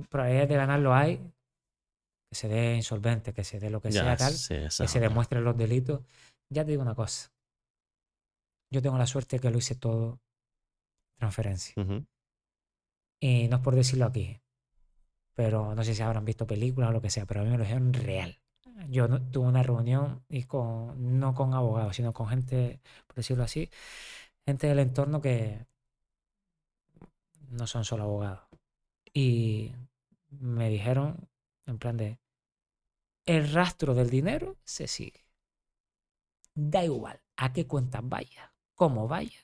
probabilidades 0.09 0.49
de 0.49 0.55
ganarlo 0.57 0.93
hay, 0.93 1.17
que 2.29 2.35
se 2.35 2.49
dé 2.49 2.75
insolvente, 2.75 3.31
que 3.31 3.45
se 3.45 3.61
dé 3.61 3.69
lo 3.69 3.81
que 3.81 3.93
sea 3.93 4.17
tal, 4.17 4.33
que 4.33 4.69
se 4.69 4.99
demuestren 4.99 5.45
los 5.45 5.55
delitos. 5.55 6.01
Ya 6.49 6.65
te 6.65 6.71
digo 6.71 6.81
una 6.81 6.95
cosa. 6.95 7.31
Yo 8.69 8.81
tengo 8.81 8.97
la 8.97 9.07
suerte 9.07 9.39
que 9.39 9.49
lo 9.49 9.59
hice 9.59 9.75
todo 9.75 10.19
transferencia. 11.17 11.73
Y 13.21 13.47
no 13.47 13.55
es 13.55 13.61
por 13.61 13.75
decirlo 13.75 14.07
aquí, 14.07 14.40
pero 15.33 15.75
no 15.75 15.83
sé 15.83 15.95
si 15.95 16.01
habrán 16.01 16.25
visto 16.25 16.47
películas 16.47 16.89
o 16.89 16.93
lo 16.93 17.01
que 17.01 17.09
sea, 17.09 17.25
pero 17.25 17.41
a 17.41 17.43
mí 17.43 17.49
me 17.49 17.57
lo 17.57 17.63
dijeron 17.63 17.93
real. 17.93 18.39
Yo 18.89 19.07
tuve 19.21 19.47
una 19.47 19.63
reunión 19.63 20.23
y 20.27 20.43
con, 20.43 21.19
no 21.19 21.33
con 21.33 21.53
abogados, 21.53 21.95
sino 21.95 22.13
con 22.13 22.27
gente, 22.27 22.81
por 23.07 23.15
decirlo 23.15 23.43
así, 23.43 23.69
gente 24.45 24.67
del 24.67 24.79
entorno 24.79 25.21
que 25.21 25.65
no 27.49 27.67
son 27.67 27.85
solo 27.85 28.03
abogados. 28.03 28.43
Y 29.13 29.73
me 30.29 30.69
dijeron, 30.69 31.29
en 31.65 31.77
plan 31.77 31.97
de, 31.97 32.19
el 33.25 33.51
rastro 33.51 33.93
del 33.93 34.09
dinero 34.09 34.57
se 34.63 34.87
sigue. 34.87 35.25
Da 36.53 36.83
igual 36.83 37.21
a 37.37 37.53
qué 37.53 37.67
cuentas 37.67 38.01
vaya, 38.03 38.53
cómo 38.75 39.07
vaya 39.07 39.39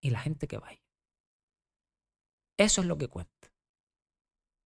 y 0.00 0.10
la 0.10 0.20
gente 0.20 0.46
que 0.46 0.58
vaya. 0.58 0.82
Eso 2.56 2.80
es 2.80 2.86
lo 2.86 2.98
que 2.98 3.08
cuenta 3.08 3.38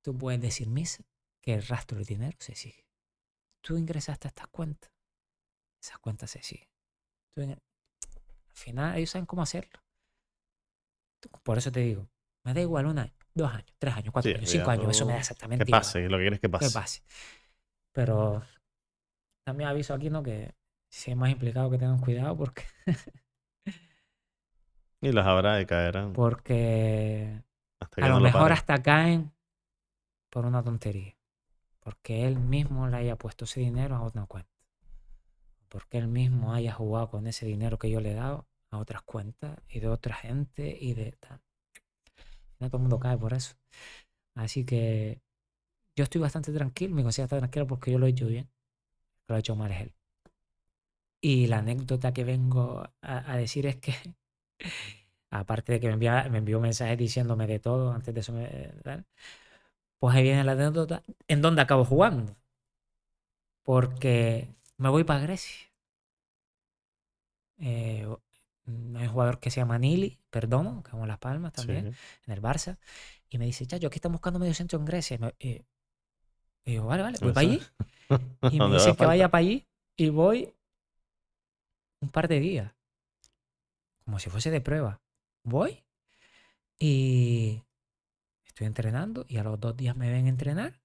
tú 0.03 0.17
puedes 0.17 0.41
decir 0.41 0.69
misa 0.69 1.05
que 1.41 1.55
el 1.55 1.67
rastro 1.67 1.97
del 1.97 2.07
dinero 2.07 2.37
se 2.41 2.55
sigue. 2.55 2.87
Tú 3.63 3.77
ingresaste 3.77 4.29
a 4.29 4.31
estas 4.31 4.49
cuentas, 4.49 4.91
esas 5.83 5.99
cuentas 5.99 6.31
se 6.31 6.43
siguen. 6.43 6.69
al 7.37 7.59
final 8.53 8.97
ellos 8.97 9.11
saben 9.11 9.27
cómo 9.27 9.43
hacerlo. 9.43 9.81
Por 11.43 11.59
eso 11.59 11.71
te 11.71 11.81
digo, 11.81 12.09
me 12.45 12.53
da 12.53 12.61
igual 12.61 12.87
un 12.87 12.99
año, 12.99 13.15
dos 13.35 13.53
años, 13.53 13.73
tres 13.79 13.95
años, 13.95 14.13
cuatro 14.13 14.35
años, 14.35 14.51
cinco 14.51 14.71
años, 14.71 14.91
eso 14.91 15.07
me 15.07 15.13
da 15.13 15.21
exactamente 15.21 15.65
Que 15.65 15.71
pase, 15.71 16.09
lo 16.09 16.19
que 16.19 16.25
quieres 16.25 16.41
que 16.41 16.49
pase. 16.49 16.67
Que 16.67 16.73
pase. 16.73 17.03
Pero 17.93 18.43
también 19.45 19.69
aviso 19.69 19.95
aquí, 19.95 20.11
¿no? 20.11 20.23
Que 20.23 20.55
si 20.91 21.11
hay 21.11 21.17
más 21.17 21.31
implicado 21.31 21.71
que 21.71 21.79
tengan 21.79 22.01
cuidado 22.01 22.37
porque... 22.37 22.65
y 25.01 25.13
los 25.13 25.25
habrá 25.25 25.61
y 25.61 25.67
caerán. 25.67 26.13
Porque 26.13 27.43
a 27.97 28.09
lo 28.09 28.21
mejor 28.21 28.53
hasta 28.53 28.83
caen 28.83 29.32
por 30.33 30.47
una 30.47 30.63
tontería. 30.63 31.15
Porque 31.79 32.27
él 32.27 32.39
mismo 32.39 32.89
le 32.89 32.97
haya 32.97 33.17
puesto 33.17 33.45
ese 33.45 33.61
dinero 33.61 33.97
a 33.97 34.03
otra 34.03 34.25
cuenta. 34.25 34.51
Porque 35.69 35.99
él 35.99 36.09
mismo 36.09 36.55
haya 36.55 36.73
jugado 36.73 37.11
con 37.11 37.27
ese 37.27 37.45
dinero 37.45 37.79
que 37.79 37.91
yo 37.91 38.01
le 38.01 38.13
he 38.13 38.15
dado 38.15 38.49
a 38.71 38.79
otras 38.79 39.03
cuentas 39.03 39.59
y 39.69 39.81
de 39.81 39.89
otra 39.89 40.15
gente 40.15 40.77
y 40.81 40.95
de 40.95 41.13
tal. 41.13 41.41
No 42.59 42.69
todo 42.69 42.79
el 42.79 42.83
mundo 42.83 42.99
cae 42.99 43.19
por 43.19 43.35
eso. 43.35 43.57
Así 44.35 44.65
que 44.65 45.21
yo 45.95 46.05
estoy 46.05 46.21
bastante 46.21 46.51
tranquilo, 46.53 46.95
mi 46.95 47.03
conciencia 47.03 47.25
está 47.25 47.39
tranquila 47.39 47.67
porque 47.67 47.93
yo 47.93 47.99
lo 47.99 48.07
he 48.07 48.11
hecho 48.11 48.27
bien. 48.27 48.49
Lo 49.29 49.37
he 49.37 49.41
hecho 49.41 49.55
mal 49.55 49.71
es 49.73 49.83
él. 49.83 49.95
Y 51.21 51.47
la 51.47 51.59
anécdota 51.59 52.13
que 52.13 52.25
vengo 52.25 52.85
a, 53.03 53.37
decir 53.37 53.67
es 53.67 53.77
que, 53.77 53.95
aparte 55.31 55.73
de 55.75 55.81
que 55.81 55.89
me, 55.89 55.95
envía, 55.95 56.29
me 56.31 56.39
envió 56.39 56.57
un 56.59 56.63
mensaje 56.63 56.97
diciéndome 56.97 57.47
de 57.47 57.59
todo, 57.59 57.93
antes 57.93 58.15
de 58.15 58.21
eso 58.21 58.33
me, 58.33 58.73
pues 60.03 60.17
ahí 60.17 60.25
viene 60.25 60.43
la 60.43 60.53
anécdota. 60.53 61.05
¿En 61.29 61.43
dónde 61.43 61.63
acabo 61.63 61.85
jugando? 61.85 62.35
Porque 63.63 64.53
me 64.77 64.89
voy 64.89 65.05
para 65.05 65.21
Grecia. 65.21 65.71
Eh, 67.59 68.09
hay 68.67 69.07
un 69.07 69.09
jugador 69.09 69.39
que 69.39 69.53
se 69.53 69.61
llama 69.61 69.79
Nili, 69.79 70.19
perdón, 70.29 70.83
que 70.83 70.91
en 70.91 71.07
Las 71.07 71.19
Palmas 71.19 71.53
también, 71.53 71.95
en 72.27 72.33
el 72.33 72.43
Barça, 72.43 72.79
y 73.31 73.39
me 73.39 73.45
dice, 73.45 73.65
chacho, 73.65 73.87
aquí 73.87 73.99
estamos 73.99 74.17
buscando 74.17 74.41
medio 74.41 74.55
centro 74.55 74.77
en 74.77 74.87
Grecia. 74.87 75.21
Y, 75.39 75.63
yo, 76.65 76.85
vale, 76.85 77.05
vale, 77.05 77.19
voy 77.21 77.33
para 77.33 77.47
allí. 77.47 77.63
Y 78.51 78.59
me 78.59 78.73
dice 78.73 78.97
que 78.97 79.07
vaya 79.07 79.31
para 79.31 79.39
allí 79.39 79.69
y 79.97 80.09
voy 80.09 80.53
un 82.01 82.09
par 82.09 82.27
de 82.27 82.41
días, 82.41 82.73
como 84.05 84.19
si 84.19 84.31
fuese 84.31 84.51
de 84.51 84.61
prueba. 84.61 85.01
Voy 85.45 85.85
y 86.81 87.63
estoy 88.53 88.67
entrenando 88.67 89.25
y 89.29 89.39
a 89.39 89.45
los 89.45 89.59
dos 89.59 89.77
días 89.77 89.97
me 89.97 90.11
ven 90.11 90.27
entrenar 90.27 90.81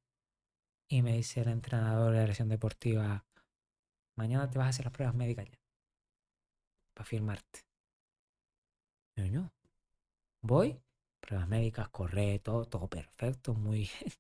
y 0.87 1.01
me 1.01 1.13
dice 1.13 1.41
el 1.41 1.49
entrenador 1.49 2.11
de 2.11 2.17
la 2.17 2.21
dirección 2.21 2.47
deportiva, 2.47 3.25
mañana 4.15 4.49
te 4.49 4.57
vas 4.57 4.67
a 4.67 4.69
hacer 4.69 4.85
las 4.85 4.93
pruebas 4.93 5.15
médicas 5.15 5.45
ya, 5.49 5.59
para 6.93 7.05
firmarte. 7.05 7.65
yo, 9.17 9.25
no. 9.27 9.53
Voy, 10.41 10.81
pruebas 11.19 11.49
médicas, 11.49 11.89
corre, 11.89 12.39
todo, 12.39 12.65
todo 12.65 12.87
perfecto, 12.87 13.53
muy 13.53 13.79
bien. 13.79 14.13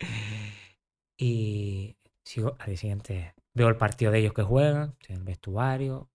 y 1.16 1.96
sigo 2.24 2.54
al 2.60 2.66
día 2.66 2.76
siguiente, 2.76 3.34
veo 3.52 3.68
el 3.68 3.76
partido 3.76 4.12
de 4.12 4.20
ellos 4.20 4.32
que 4.32 4.42
juegan, 4.44 4.90
estoy 5.00 5.16
en 5.16 5.22
el 5.22 5.24
vestuario, 5.24 6.08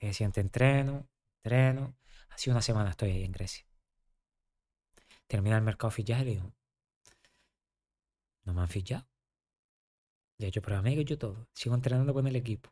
al 0.00 0.08
día 0.08 0.12
siguiente 0.12 0.40
entreno, 0.40 1.08
entreno. 1.44 1.96
Así 2.30 2.50
una 2.50 2.62
semana 2.62 2.90
estoy 2.90 3.10
ahí 3.10 3.24
en 3.24 3.32
Grecia 3.32 3.71
termina 5.32 5.56
el 5.56 5.62
mercado 5.62 5.90
fichaje 5.90 6.22
y 6.22 6.24
le 6.26 6.30
digo, 6.32 6.54
no 8.44 8.52
me 8.52 8.60
han 8.60 8.68
fichado. 8.68 9.06
Ya 10.36 10.44
he 10.44 10.48
hecho 10.50 10.60
pruebas 10.60 10.84
hecho 10.86 11.16
todo. 11.16 11.48
Sigo 11.54 11.74
entrenando 11.74 12.12
con 12.12 12.26
el 12.26 12.36
equipo. 12.36 12.68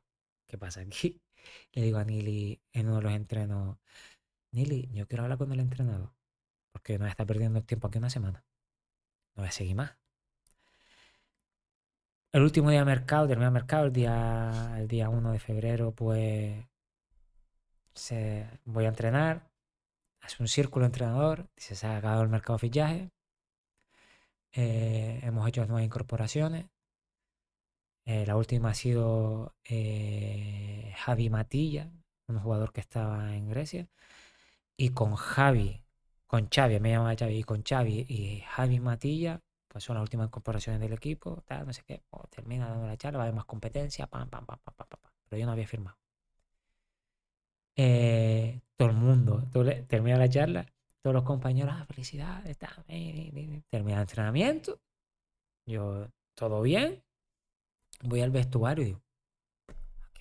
¿Qué 0.46 0.58
pasa 0.58 0.82
aquí? 0.82 1.22
Le 1.72 1.80
digo 1.80 1.96
a 1.96 2.04
Nili 2.04 2.60
en 2.74 2.88
uno 2.88 2.96
de 2.96 3.02
los 3.02 3.12
entrenos, 3.12 3.78
Nili, 4.52 4.90
yo 4.92 5.08
quiero 5.08 5.22
hablar 5.24 5.38
con 5.38 5.50
el 5.52 5.60
entrenador. 5.60 6.12
Porque 6.70 6.98
no 6.98 7.04
voy 7.04 7.08
a 7.08 7.12
estar 7.12 7.26
perdiendo 7.26 7.58
el 7.60 7.64
tiempo 7.64 7.88
aquí 7.88 7.96
una 7.96 8.10
semana. 8.10 8.44
No 9.36 9.42
voy 9.42 9.48
a 9.48 9.52
seguir 9.52 9.76
más. 9.76 9.96
El 12.32 12.42
último 12.42 12.68
día 12.68 12.80
de 12.80 12.84
mercado, 12.84 13.26
termina 13.26 13.46
el 13.46 13.54
mercado, 13.54 13.86
el 13.86 13.92
día, 13.94 14.76
el 14.76 14.86
día 14.86 15.08
1 15.08 15.32
de 15.32 15.38
febrero, 15.38 15.92
pues 15.92 16.62
voy 18.66 18.84
a 18.84 18.88
entrenar 18.88 19.49
hace 20.20 20.42
un 20.42 20.48
círculo 20.48 20.86
entrenador, 20.86 21.48
dice, 21.56 21.74
se 21.76 21.86
ha 21.86 21.96
acabado 21.96 22.22
el 22.22 22.28
mercado 22.28 22.54
de 22.56 22.60
fichaje, 22.60 23.10
eh, 24.52 25.20
hemos 25.22 25.46
hecho 25.48 25.64
nuevas 25.66 25.84
incorporaciones. 25.84 26.66
Eh, 28.04 28.26
la 28.26 28.36
última 28.36 28.70
ha 28.70 28.74
sido 28.74 29.54
eh, 29.64 30.92
Javi 30.96 31.30
Matilla, 31.30 31.90
un 32.26 32.38
jugador 32.40 32.72
que 32.72 32.80
estaba 32.80 33.34
en 33.36 33.48
Grecia. 33.48 33.88
Y 34.76 34.90
con 34.90 35.14
Javi, 35.16 35.84
con 36.26 36.48
Xavi, 36.48 36.80
me 36.80 36.90
llama 36.92 37.14
Xavi, 37.16 37.38
y 37.38 37.44
con 37.44 37.62
Xavi 37.62 38.06
y 38.08 38.40
Javi 38.48 38.80
Matilla, 38.80 39.40
pues 39.68 39.84
son 39.84 39.96
las 39.96 40.02
últimas 40.02 40.28
incorporaciones 40.28 40.80
del 40.80 40.92
equipo, 40.94 41.44
no 41.66 41.72
sé 41.72 41.82
qué. 41.86 42.02
Oh, 42.10 42.26
termina 42.28 42.68
dando 42.68 42.86
la 42.86 42.96
charla, 42.96 43.18
va 43.18 43.24
a 43.24 43.26
haber 43.28 43.36
más 43.36 43.44
competencia, 43.46 44.06
pam, 44.06 44.28
pam, 44.28 44.46
pam, 44.46 44.58
pam, 44.64 44.74
pam, 44.76 44.88
pam. 44.88 45.00
Pero 45.28 45.40
yo 45.40 45.46
no 45.46 45.52
había 45.52 45.66
firmado. 45.66 45.96
Eh, 47.82 48.60
todo 48.76 48.90
el 48.90 48.96
mundo, 48.96 49.42
termina 49.88 50.18
la 50.18 50.28
charla, 50.28 50.66
todos 51.00 51.14
los 51.14 51.22
compañeros, 51.22 51.74
ah, 51.74 51.86
felicidades, 51.86 52.58
termina 52.58 53.96
el 53.96 54.02
entrenamiento, 54.02 54.78
yo, 55.64 56.06
todo 56.34 56.60
bien, 56.60 57.02
voy 58.02 58.20
al 58.20 58.30
vestuario 58.30 58.82
y 58.82 58.86
digo, 58.88 59.00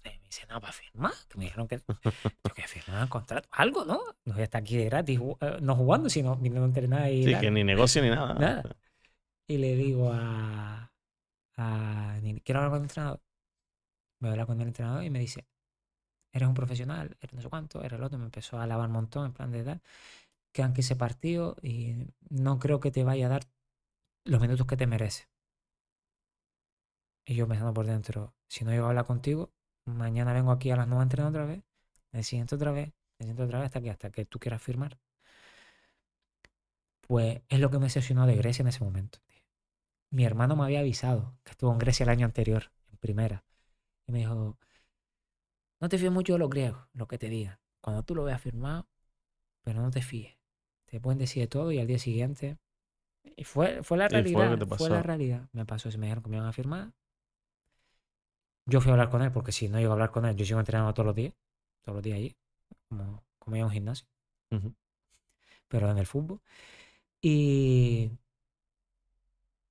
me 0.06 0.20
dice 0.24 0.46
nada 0.48 0.62
para 0.62 0.72
firmar, 0.72 1.12
que 1.28 1.38
me 1.38 1.44
dijeron 1.46 1.68
que 1.68 1.82
yo 2.48 2.54
que 2.56 2.62
firmar 2.62 3.04
el 3.04 3.10
contrato, 3.10 3.50
algo, 3.52 3.84
¿no? 3.84 4.00
No 4.24 4.34
voy 4.34 4.42
a 4.42 4.46
estar 4.46 4.62
aquí 4.62 4.78
de 4.78 4.86
gratis, 4.86 5.20
eh, 5.42 5.58
no 5.62 5.76
jugando, 5.76 6.10
sino 6.10 6.38
viniendo 6.38 6.64
a 6.64 6.68
entrenar 6.68 7.12
y... 7.12 7.26
Sí, 7.26 7.36
que 7.42 7.52
ni 7.52 7.66
negocio 7.66 8.02
ni 8.02 8.10
nada. 8.10 8.36
nada. 8.36 8.78
Y 9.48 9.58
le 9.58 9.76
digo 9.76 10.14
a, 10.14 10.94
a... 11.58 12.20
Quiero 12.46 12.62
hablar 12.62 12.72
con 12.72 12.78
el 12.78 12.84
entrenador. 12.84 13.22
Voy 14.22 14.30
a 14.30 14.32
hablar 14.32 14.48
con 14.48 14.62
el 14.62 14.68
entrenador 14.68 15.04
y 15.04 15.10
me 15.10 15.20
dice, 15.20 15.46
eres 16.32 16.48
un 16.48 16.54
profesional, 16.54 17.18
eres 17.22 17.34
no 17.34 17.42
sé 17.42 17.50
cuánto, 17.50 17.84
eres 17.84 18.00
el 18.00 18.04
otro, 18.04 18.18
me 18.20 18.26
empezó 18.26 18.60
a 18.60 18.64
alabar 18.64 18.88
un 18.88 18.94
montón 18.94 19.26
en 19.28 19.34
plan 19.34 19.52
de 19.52 19.60
edad. 19.60 19.82
Quedan 20.52 20.74
ese 20.78 20.96
partido 20.96 21.56
y 21.62 22.08
no 22.30 22.60
creo 22.60 22.80
que 22.80 22.92
te 22.92 23.04
vaya 23.04 23.28
a 23.28 23.30
dar 23.30 23.44
los 24.26 24.42
minutos 24.42 24.68
que 24.68 24.78
te 24.78 24.88
merece. 24.88 25.28
Y 27.26 27.36
yo 27.36 27.48
pensando 27.48 27.74
por 27.74 27.86
dentro, 27.86 28.34
si 28.48 28.66
no 28.66 28.72
llego 28.72 28.86
a 28.86 28.90
hablar 28.90 29.06
contigo, 29.06 29.52
mañana 29.86 30.34
vengo 30.34 30.52
aquí 30.52 30.72
a 30.72 30.76
las 30.76 30.88
9 30.88 31.02
a 31.02 31.04
entrenar 31.04 31.30
otra 31.30 31.46
vez, 31.46 31.64
el 32.12 32.24
siguiente 32.24 32.56
otra 32.56 32.72
vez, 32.72 32.88
el 33.20 33.26
siguiente 33.26 33.44
otra 33.44 33.60
vez 33.60 33.68
hasta 33.68 33.82
que, 33.82 33.90
hasta 33.92 34.12
que 34.12 34.26
tú 34.26 34.40
quieras 34.40 34.62
firmar. 34.62 34.98
Pues 37.02 37.42
es 37.50 37.60
lo 37.60 37.70
que 37.70 37.80
me 37.80 37.86
decepcionó 37.86 38.26
de 38.26 38.36
Grecia 38.36 38.62
en 38.64 38.70
ese 38.70 38.84
momento. 38.84 39.20
Mi 40.12 40.26
hermano 40.26 40.56
me 40.56 40.64
había 40.64 40.80
avisado 40.80 41.36
que 41.44 41.52
estuvo 41.52 41.72
en 41.72 41.80
Grecia 41.80 42.04
el 42.04 42.10
año 42.10 42.26
anterior, 42.26 42.72
en 42.92 42.98
primera. 42.98 43.44
Y 44.08 44.12
me 44.12 44.20
dijo, 44.20 44.58
no 45.80 45.90
te 45.90 45.98
fíes 45.98 46.12
mucho 46.12 46.34
de 46.34 46.40
los 46.40 46.50
griegos, 46.50 46.82
lo 46.94 47.08
que 47.08 47.18
te 47.18 47.30
digan. 47.30 47.60
Cuando 47.82 48.04
tú 48.04 48.16
lo 48.16 48.24
veas 48.24 48.42
firmado, 48.42 48.88
pero 49.64 49.82
no 49.82 49.92
te 49.92 50.02
fíes. 50.02 50.38
Te 50.86 51.00
pueden 51.00 51.20
decir 51.20 51.44
de 51.44 51.48
todo 51.48 51.72
y 51.72 51.80
al 51.80 51.88
día 51.88 52.00
siguiente... 52.00 52.58
Y 53.36 53.44
fue, 53.44 53.84
fue 53.84 53.98
la 53.98 54.10
fue 54.10 54.22
realidad. 54.22 54.58
te 54.58 54.66
Fue, 54.66 54.90
la 54.90 55.04
realidad. 55.04 55.50
Me 55.52 55.66
pasó, 55.66 55.92
si 55.92 55.98
me 55.98 56.08
dijeron 56.08 56.24
que 56.24 56.30
me 56.30 56.38
iban 56.38 56.48
a 56.48 56.54
firmar. 56.54 56.94
Yo 58.66 58.82
fui 58.82 58.90
a 58.90 58.94
hablar 58.94 59.10
con 59.10 59.22
él, 59.22 59.32
porque 59.32 59.52
si 59.52 59.68
no 59.70 59.78
llego 59.78 59.92
a 59.92 59.94
hablar 59.94 60.12
con 60.12 60.26
él, 60.26 60.36
yo 60.36 60.46
sigo 60.46 60.60
entrenando 60.60 60.94
todos 60.94 61.06
los 61.08 61.16
días. 61.16 61.34
Todos 61.84 61.98
los 61.98 62.04
días 62.04 62.18
allí. 62.18 62.36
Como, 62.88 63.24
como 63.38 63.56
iba 63.56 63.64
a 63.64 63.68
un 63.68 63.74
gimnasio 63.74 64.08
Ujú. 64.52 64.74
pero 65.68 65.90
en 65.90 65.98
el 65.98 66.06
fútbol. 66.06 66.42
Y 67.22 68.12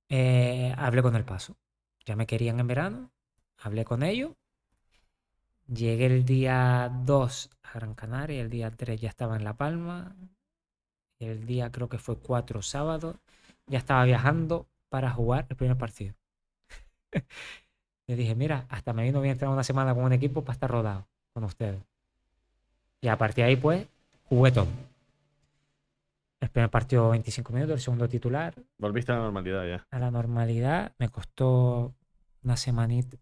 eh, 0.09 0.73
hablé 0.77 1.01
con 1.01 1.15
el 1.15 1.25
paso. 1.25 1.57
Ya 2.05 2.15
me 2.15 2.25
querían 2.27 2.59
en 2.59 2.67
verano, 2.67 3.11
hablé 3.57 3.85
con 3.85 4.03
ellos. 4.03 4.33
Llegué 5.71 6.07
el 6.07 6.25
día 6.25 6.91
2 7.05 7.49
a 7.63 7.73
Gran 7.73 7.93
Canaria, 7.93 8.41
el 8.41 8.49
día 8.49 8.71
3 8.71 8.99
ya 8.99 9.09
estaba 9.09 9.35
en 9.35 9.43
La 9.43 9.53
Palma, 9.55 10.15
el 11.19 11.45
día 11.45 11.71
creo 11.71 11.89
que 11.89 11.99
fue 11.99 12.17
4 12.17 12.61
sábado, 12.61 13.17
ya 13.67 13.77
estaba 13.77 14.03
viajando 14.05 14.67
para 14.89 15.11
jugar 15.11 15.45
el 15.49 15.55
primer 15.55 15.77
partido. 15.77 16.15
Le 18.07 18.15
dije, 18.15 18.33
mira, 18.33 18.65
hasta 18.69 18.93
me 18.93 19.03
vino 19.03 19.21
bien 19.21 19.33
entrar 19.33 19.51
una 19.51 19.63
semana 19.63 19.93
con 19.93 20.03
un 20.03 20.13
equipo 20.13 20.41
para 20.43 20.53
estar 20.53 20.71
rodado 20.71 21.07
con 21.33 21.43
ustedes. 21.43 21.83
Y 23.01 23.07
a 23.07 23.17
partir 23.17 23.43
de 23.43 23.49
ahí, 23.51 23.55
pues, 23.55 23.87
jugué 24.25 24.51
todo. 24.51 24.67
El 26.41 26.49
primer 26.49 26.71
partido 26.71 27.09
25 27.09 27.53
minutos, 27.53 27.75
el 27.75 27.81
segundo 27.81 28.09
titular, 28.09 28.55
Volviste 28.79 29.11
a 29.11 29.15
la 29.15 29.21
normalidad 29.23 29.65
ya. 29.67 29.87
a 29.91 29.99
la 29.99 30.09
normalidad. 30.09 30.93
Me 30.97 31.09
costó 31.09 31.93
una 32.43 32.57
semanita, 32.57 33.17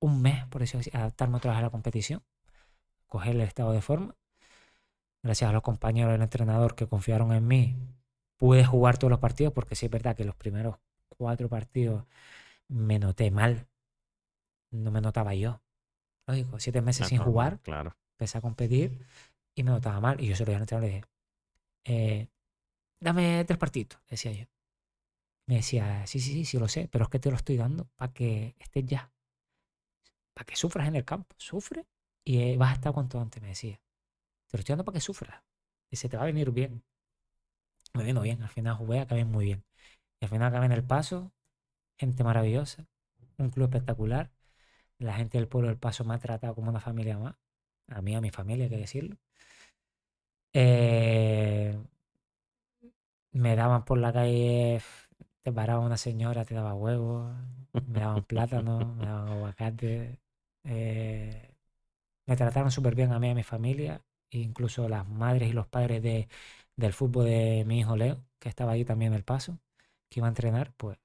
un 0.00 0.22
mes, 0.22 0.44
por 0.46 0.62
así, 0.62 0.78
adaptarme 0.92 1.36
otra 1.38 1.52
vez 1.52 1.58
a 1.58 1.62
la 1.62 1.70
competición, 1.70 2.22
coger 3.06 3.34
el 3.36 3.42
estado 3.42 3.72
de 3.72 3.80
forma. 3.80 4.14
Gracias 5.22 5.50
a 5.50 5.52
los 5.52 5.62
compañeros 5.62 6.12
del 6.12 6.22
entrenador 6.22 6.74
que 6.74 6.86
confiaron 6.86 7.32
en 7.32 7.46
mí, 7.46 7.76
pude 8.36 8.64
jugar 8.64 8.98
todos 8.98 9.10
los 9.10 9.20
partidos, 9.20 9.52
porque 9.52 9.74
sí 9.74 9.86
es 9.86 9.92
verdad 9.92 10.16
que 10.16 10.24
los 10.24 10.36
primeros 10.36 10.76
cuatro 11.08 11.48
partidos 11.48 12.04
me 12.68 12.98
noté 12.98 13.30
mal. 13.30 13.66
No 14.70 14.90
me 14.90 15.00
notaba 15.00 15.34
yo. 15.34 15.60
Lógico, 16.26 16.60
siete 16.60 16.82
meses 16.82 17.02
Es 17.02 17.08
sin 17.08 17.18
jugar, 17.18 17.58
Claro. 17.60 17.96
empecé 18.12 18.38
a 18.38 18.40
competir 18.42 19.06
y 19.54 19.62
me 19.62 19.70
notaba 19.70 20.00
mal. 20.00 20.20
Y 20.20 20.28
yo 20.28 20.36
se 20.36 20.44
lo 20.44 20.50
dije 20.50 20.56
al 20.56 20.62
entrenador, 20.62 20.88
le 20.90 20.94
dije, 20.96 21.08
eh, 21.84 22.28
dame 23.00 23.44
tres 23.46 23.58
partidos, 23.58 24.00
decía 24.08 24.32
yo. 24.32 24.44
Me 25.46 25.56
decía, 25.56 26.06
sí, 26.06 26.20
sí, 26.20 26.32
sí, 26.32 26.44
sí 26.44 26.58
lo 26.58 26.68
sé, 26.68 26.88
pero 26.92 27.04
es 27.04 27.10
que 27.10 27.18
te 27.18 27.30
lo 27.30 27.36
estoy 27.36 27.56
dando 27.56 27.86
para 27.96 28.12
que 28.12 28.54
estés 28.58 28.84
ya. 28.84 29.10
Para 30.38 30.46
que 30.46 30.54
sufras 30.54 30.86
en 30.86 30.94
el 30.94 31.04
campo. 31.04 31.34
Sufre 31.36 31.84
y 32.24 32.38
eh, 32.42 32.56
vas 32.56 32.70
a 32.70 32.74
estar 32.74 32.92
cuanto 32.92 33.20
antes, 33.20 33.42
me 33.42 33.48
decía. 33.48 33.80
Te 34.46 34.56
lo 34.56 34.60
estoy 34.60 34.74
dando 34.74 34.84
para 34.84 34.94
que 34.94 35.00
sufras. 35.00 35.42
Y 35.90 35.96
se 35.96 36.08
te 36.08 36.16
va 36.16 36.22
a 36.22 36.26
venir 36.26 36.52
bien. 36.52 36.84
Me 37.92 38.04
vino 38.04 38.20
bien, 38.20 38.40
al 38.40 38.48
final 38.48 38.76
jugué, 38.76 39.00
acabé 39.00 39.24
muy 39.24 39.46
bien. 39.46 39.64
Y 40.20 40.26
al 40.26 40.30
final 40.30 40.46
acabé 40.46 40.66
en 40.66 40.72
el 40.72 40.84
paso, 40.84 41.32
gente 41.96 42.22
maravillosa, 42.22 42.86
un 43.38 43.50
club 43.50 43.64
espectacular. 43.64 44.30
La 44.98 45.14
gente 45.14 45.38
del 45.38 45.48
pueblo 45.48 45.70
del 45.70 45.78
paso 45.78 46.04
me 46.04 46.14
ha 46.14 46.18
tratado 46.18 46.54
como 46.54 46.70
una 46.70 46.78
familia 46.78 47.18
más. 47.18 47.34
A 47.88 48.00
mí, 48.00 48.14
a 48.14 48.20
mi 48.20 48.30
familia, 48.30 48.66
hay 48.66 48.70
que 48.70 48.76
decirlo. 48.76 49.16
Eh, 50.52 51.76
me 53.32 53.56
daban 53.56 53.84
por 53.84 53.98
la 53.98 54.12
calle, 54.12 54.80
te 55.42 55.52
paraba 55.52 55.80
una 55.80 55.96
señora, 55.96 56.44
te 56.44 56.54
daba 56.54 56.74
huevos, 56.74 57.34
me 57.88 58.00
daban 58.00 58.24
plátano, 58.24 58.94
me 58.94 59.06
daban 59.06 59.28
aguacate. 59.30 60.20
Eh, 60.68 61.54
me 62.26 62.36
trataron 62.36 62.70
súper 62.70 62.94
bien 62.94 63.12
a 63.12 63.18
mí 63.18 63.28
y 63.28 63.30
a 63.30 63.34
mi 63.34 63.42
familia, 63.42 64.02
incluso 64.30 64.88
las 64.88 65.08
madres 65.08 65.48
y 65.48 65.52
los 65.52 65.66
padres 65.66 66.02
de, 66.02 66.28
del 66.76 66.92
fútbol 66.92 67.24
de 67.24 67.64
mi 67.66 67.80
hijo 67.80 67.96
Leo, 67.96 68.22
que 68.38 68.50
estaba 68.50 68.72
ahí 68.72 68.84
también 68.84 69.12
en 69.12 69.16
el 69.16 69.24
paso, 69.24 69.58
que 70.10 70.20
iba 70.20 70.26
a 70.26 70.30
entrenar, 70.30 70.72
pues 70.76 70.98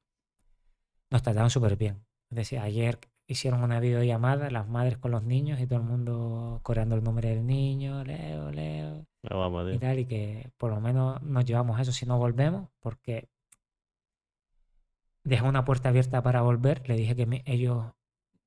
nos 1.10 1.24
trataron 1.24 1.50
súper 1.50 1.78
bien. 1.78 2.06
Es 2.30 2.38
decir, 2.38 2.60
ayer 2.60 3.00
hicieron 3.26 3.64
una 3.64 3.80
videollamada, 3.80 4.50
las 4.50 4.68
madres 4.68 4.98
con 4.98 5.12
los 5.12 5.24
niños 5.24 5.62
y 5.62 5.68
todo 5.68 5.80
el 5.80 5.86
mundo 5.86 6.60
coreando 6.62 6.96
el 6.96 7.04
nombre 7.04 7.30
del 7.30 7.46
niño, 7.46 8.04
Leo, 8.04 8.52
Leo 8.52 9.06
Ya 9.24 9.36
vamos, 9.36 9.74
y 9.74 9.80
tal, 9.80 10.00
y 10.00 10.06
que 10.06 10.52
por 10.58 10.72
lo 10.72 10.82
menos 10.82 11.22
nos 11.22 11.46
llevamos 11.46 11.80
eso 11.80 11.94
si 11.94 12.06
no 12.06 12.18
volvemos, 12.18 12.70
porque 12.82 13.30
dejé 15.24 15.44
una 15.46 15.64
puerta 15.64 15.88
abierta 15.90 16.22
para 16.22 16.42
volver, 16.42 16.88
le 16.90 16.96
dije 16.96 17.16
que 17.16 17.44
ellos 17.46 17.94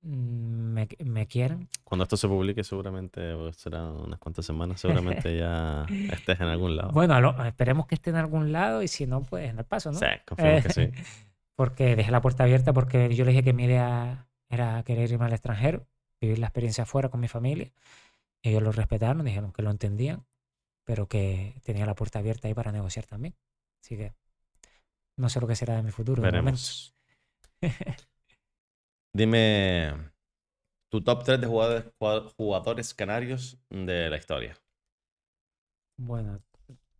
me, 0.06 0.88
me 1.04 1.26
quieren. 1.26 1.68
Cuando 1.84 2.04
esto 2.04 2.16
se 2.16 2.28
publique, 2.28 2.62
seguramente 2.64 3.20
serán 3.52 3.92
unas 3.92 4.18
cuantas 4.18 4.44
semanas. 4.46 4.80
Seguramente 4.80 5.36
ya 5.36 5.86
estés 6.12 6.40
en 6.40 6.46
algún 6.46 6.76
lado. 6.76 6.92
Bueno, 6.92 7.20
lo- 7.20 7.44
esperemos 7.44 7.86
que 7.86 7.94
esté 7.96 8.10
en 8.10 8.16
algún 8.16 8.52
lado 8.52 8.82
y 8.82 8.88
si 8.88 9.06
no, 9.06 9.22
pues 9.22 9.50
en 9.50 9.58
el 9.58 9.64
paso, 9.64 9.92
¿no? 9.92 9.98
Sí, 9.98 10.06
confiamos 10.26 10.62
que 10.62 10.72
sí. 10.72 10.90
Porque 11.56 11.96
dejé 11.96 12.10
la 12.10 12.20
puerta 12.20 12.44
abierta 12.44 12.74
porque 12.74 13.14
yo 13.14 13.24
le 13.24 13.30
dije 13.30 13.42
que 13.42 13.54
mi 13.54 13.64
idea 13.64 14.28
era 14.50 14.82
querer 14.82 15.10
irme 15.10 15.24
al 15.24 15.32
extranjero, 15.32 15.86
vivir 16.20 16.38
la 16.38 16.48
experiencia 16.48 16.84
afuera 16.84 17.08
con 17.08 17.18
mi 17.18 17.28
familia. 17.28 17.72
Ellos 18.42 18.62
lo 18.62 18.72
respetaron, 18.72 19.24
dijeron 19.24 19.52
que 19.52 19.62
lo 19.62 19.70
entendían, 19.70 20.26
pero 20.84 21.08
que 21.08 21.54
tenía 21.64 21.86
la 21.86 21.94
puerta 21.94 22.18
abierta 22.18 22.46
ahí 22.46 22.52
para 22.52 22.72
negociar 22.72 23.06
también. 23.06 23.34
Así 23.82 23.96
que 23.96 24.12
no 25.16 25.30
sé 25.30 25.40
lo 25.40 25.46
que 25.46 25.56
será 25.56 25.76
de 25.76 25.82
mi 25.82 25.92
futuro. 25.92 26.22
Veremos. 26.22 26.94
Dime 29.18 29.42
tu 30.90 31.02
top 31.04 31.24
3 31.24 31.40
de 31.40 31.46
jugadores, 31.46 31.84
jugad- 31.98 32.32
jugadores 32.36 32.94
canarios 32.94 33.58
de 33.70 34.10
la 34.10 34.16
historia. 34.18 34.56
Bueno, 35.98 36.42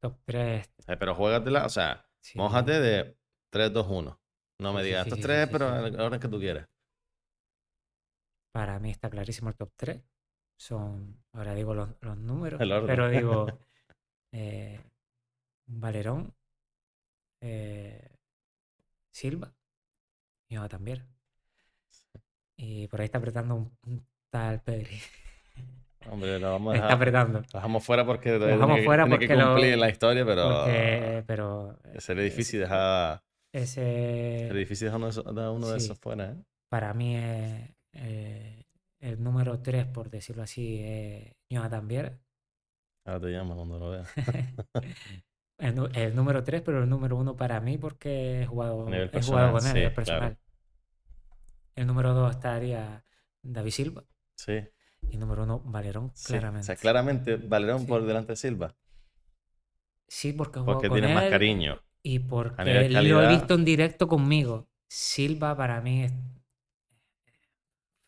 top 0.00 0.18
3. 0.26 0.68
Eh, 0.88 0.96
Pero 0.96 1.14
juégatela, 1.14 1.66
o 1.66 1.68
sea, 1.68 2.06
mójate 2.34 2.72
de 2.80 3.16
3, 3.50 3.72
2, 3.72 3.86
1. 3.88 4.20
No 4.58 4.72
me 4.72 4.82
Sí, 4.82 4.84
sí, 4.84 4.94
digas 4.94 5.02
sí, 5.02 5.12
estos 5.12 5.20
sí, 5.24 5.24
tres, 5.26 5.48
sí, 5.48 5.52
pero 5.52 5.68
sí. 5.68 5.68
a 5.68 5.90
la 5.90 6.04
hora 6.04 6.18
que 6.20 6.28
tú 6.28 6.38
quieras. 6.38 6.68
Para 8.52 8.78
mí 8.80 8.90
está 8.90 9.08
clarísimo 9.10 9.50
el 9.50 9.56
top 9.56 9.70
3. 9.76 10.02
Son, 10.58 11.22
ahora 11.32 11.54
digo 11.54 11.74
los, 11.74 11.90
los 12.00 12.16
números, 12.16 12.64
pero 12.84 13.08
digo 13.08 13.58
eh, 14.32 14.80
Valerón, 15.66 16.34
eh, 17.40 18.18
Silva 19.10 19.52
y 20.48 20.54
Jonathan 20.54 20.78
también. 20.78 21.15
Y 22.56 22.88
por 22.88 23.00
ahí 23.00 23.06
está 23.06 23.18
apretando 23.18 23.54
un, 23.54 23.76
un 23.86 24.06
tal 24.30 24.60
Pedri. 24.62 24.98
Hombre, 26.10 26.38
lo 26.38 26.52
vamos 26.52 26.72
a 26.72 26.76
Está 26.76 26.86
dejar. 26.86 26.96
apretando. 26.96 27.38
Lo 27.40 27.46
dejamos 27.52 27.84
fuera 27.84 28.06
porque 28.06 28.38
Lo 28.38 28.46
dejamos 28.46 28.76
que- 28.78 28.84
fuera 28.84 29.04
tiene 29.04 29.18
que 29.18 29.26
porque 29.26 29.36
lo- 29.42 29.50
cumplir 29.52 29.78
la 29.78 29.90
historia, 29.90 30.24
pero 30.24 30.42
Porque, 30.64 31.24
pero 31.26 31.78
sería 31.98 32.24
es- 32.24 32.32
difícil 32.32 32.60
dejar, 32.60 33.22
ese 33.52 33.74
sería 34.46 34.58
difícil 34.60 34.86
dejar 34.86 35.00
uno 35.00 35.10
de 35.42 35.48
uno 35.48 35.68
de 35.68 35.80
sí. 35.80 35.86
esos 35.86 35.98
fuera, 35.98 36.30
¿eh? 36.32 36.36
para 36.70 36.94
mí 36.94 37.16
es 37.16 37.70
eh, 37.94 38.64
el 39.00 39.22
número 39.22 39.60
3, 39.60 39.86
por 39.86 40.10
decirlo 40.10 40.42
así, 40.42 40.78
es 40.82 41.32
Jonathan 41.50 41.86
Viera. 41.88 42.18
Ahora 43.06 43.20
te 43.20 43.26
llamo 43.28 43.54
cuando 43.54 43.78
lo 43.78 43.90
veas. 43.90 44.08
El, 45.58 45.88
el 45.96 46.14
número 46.14 46.44
3, 46.44 46.60
pero 46.60 46.82
el 46.82 46.88
número 46.88 47.16
1 47.16 47.34
para 47.34 47.60
mí 47.60 47.78
porque 47.78 48.42
he 48.42 48.46
jugado, 48.46 48.86
he 48.92 49.08
jugado 49.08 49.10
personal, 49.10 49.52
con 49.52 49.64
él, 49.66 49.72
sí, 49.72 49.78
nivel 49.78 49.94
claro. 49.94 50.36
El 51.76 51.86
número 51.86 52.12
2 52.14 52.34
estaría 52.34 53.04
David 53.42 53.70
Silva 53.70 54.04
Sí, 54.34 54.54
y 55.02 55.14
el 55.14 55.20
número 55.20 55.44
1 55.44 55.60
Valerón, 55.60 56.10
sí. 56.14 56.26
claramente. 56.32 56.62
O 56.62 56.64
sea, 56.64 56.76
claramente 56.76 57.36
Valerón 57.36 57.80
Sí. 57.82 57.86
por 57.86 58.04
delante 58.04 58.32
de 58.32 58.36
Silva. 58.36 58.74
Sí, 60.08 60.32
porque 60.32 60.58
jugado 60.60 60.74
Porque 60.78 60.88
con 60.88 60.98
tiene 60.98 61.14
más 61.14 61.24
él 61.24 61.30
cariño. 61.30 61.80
y 62.02 62.18
porque 62.20 62.64
nivel 62.64 62.92
lo 62.92 62.98
he 63.00 63.02
calidad- 63.02 63.28
visto 63.30 63.54
en 63.54 63.64
directo 63.64 64.08
conmigo. 64.08 64.68
Silva 64.88 65.56
para 65.56 65.80
mí 65.80 66.04
es 66.04 66.12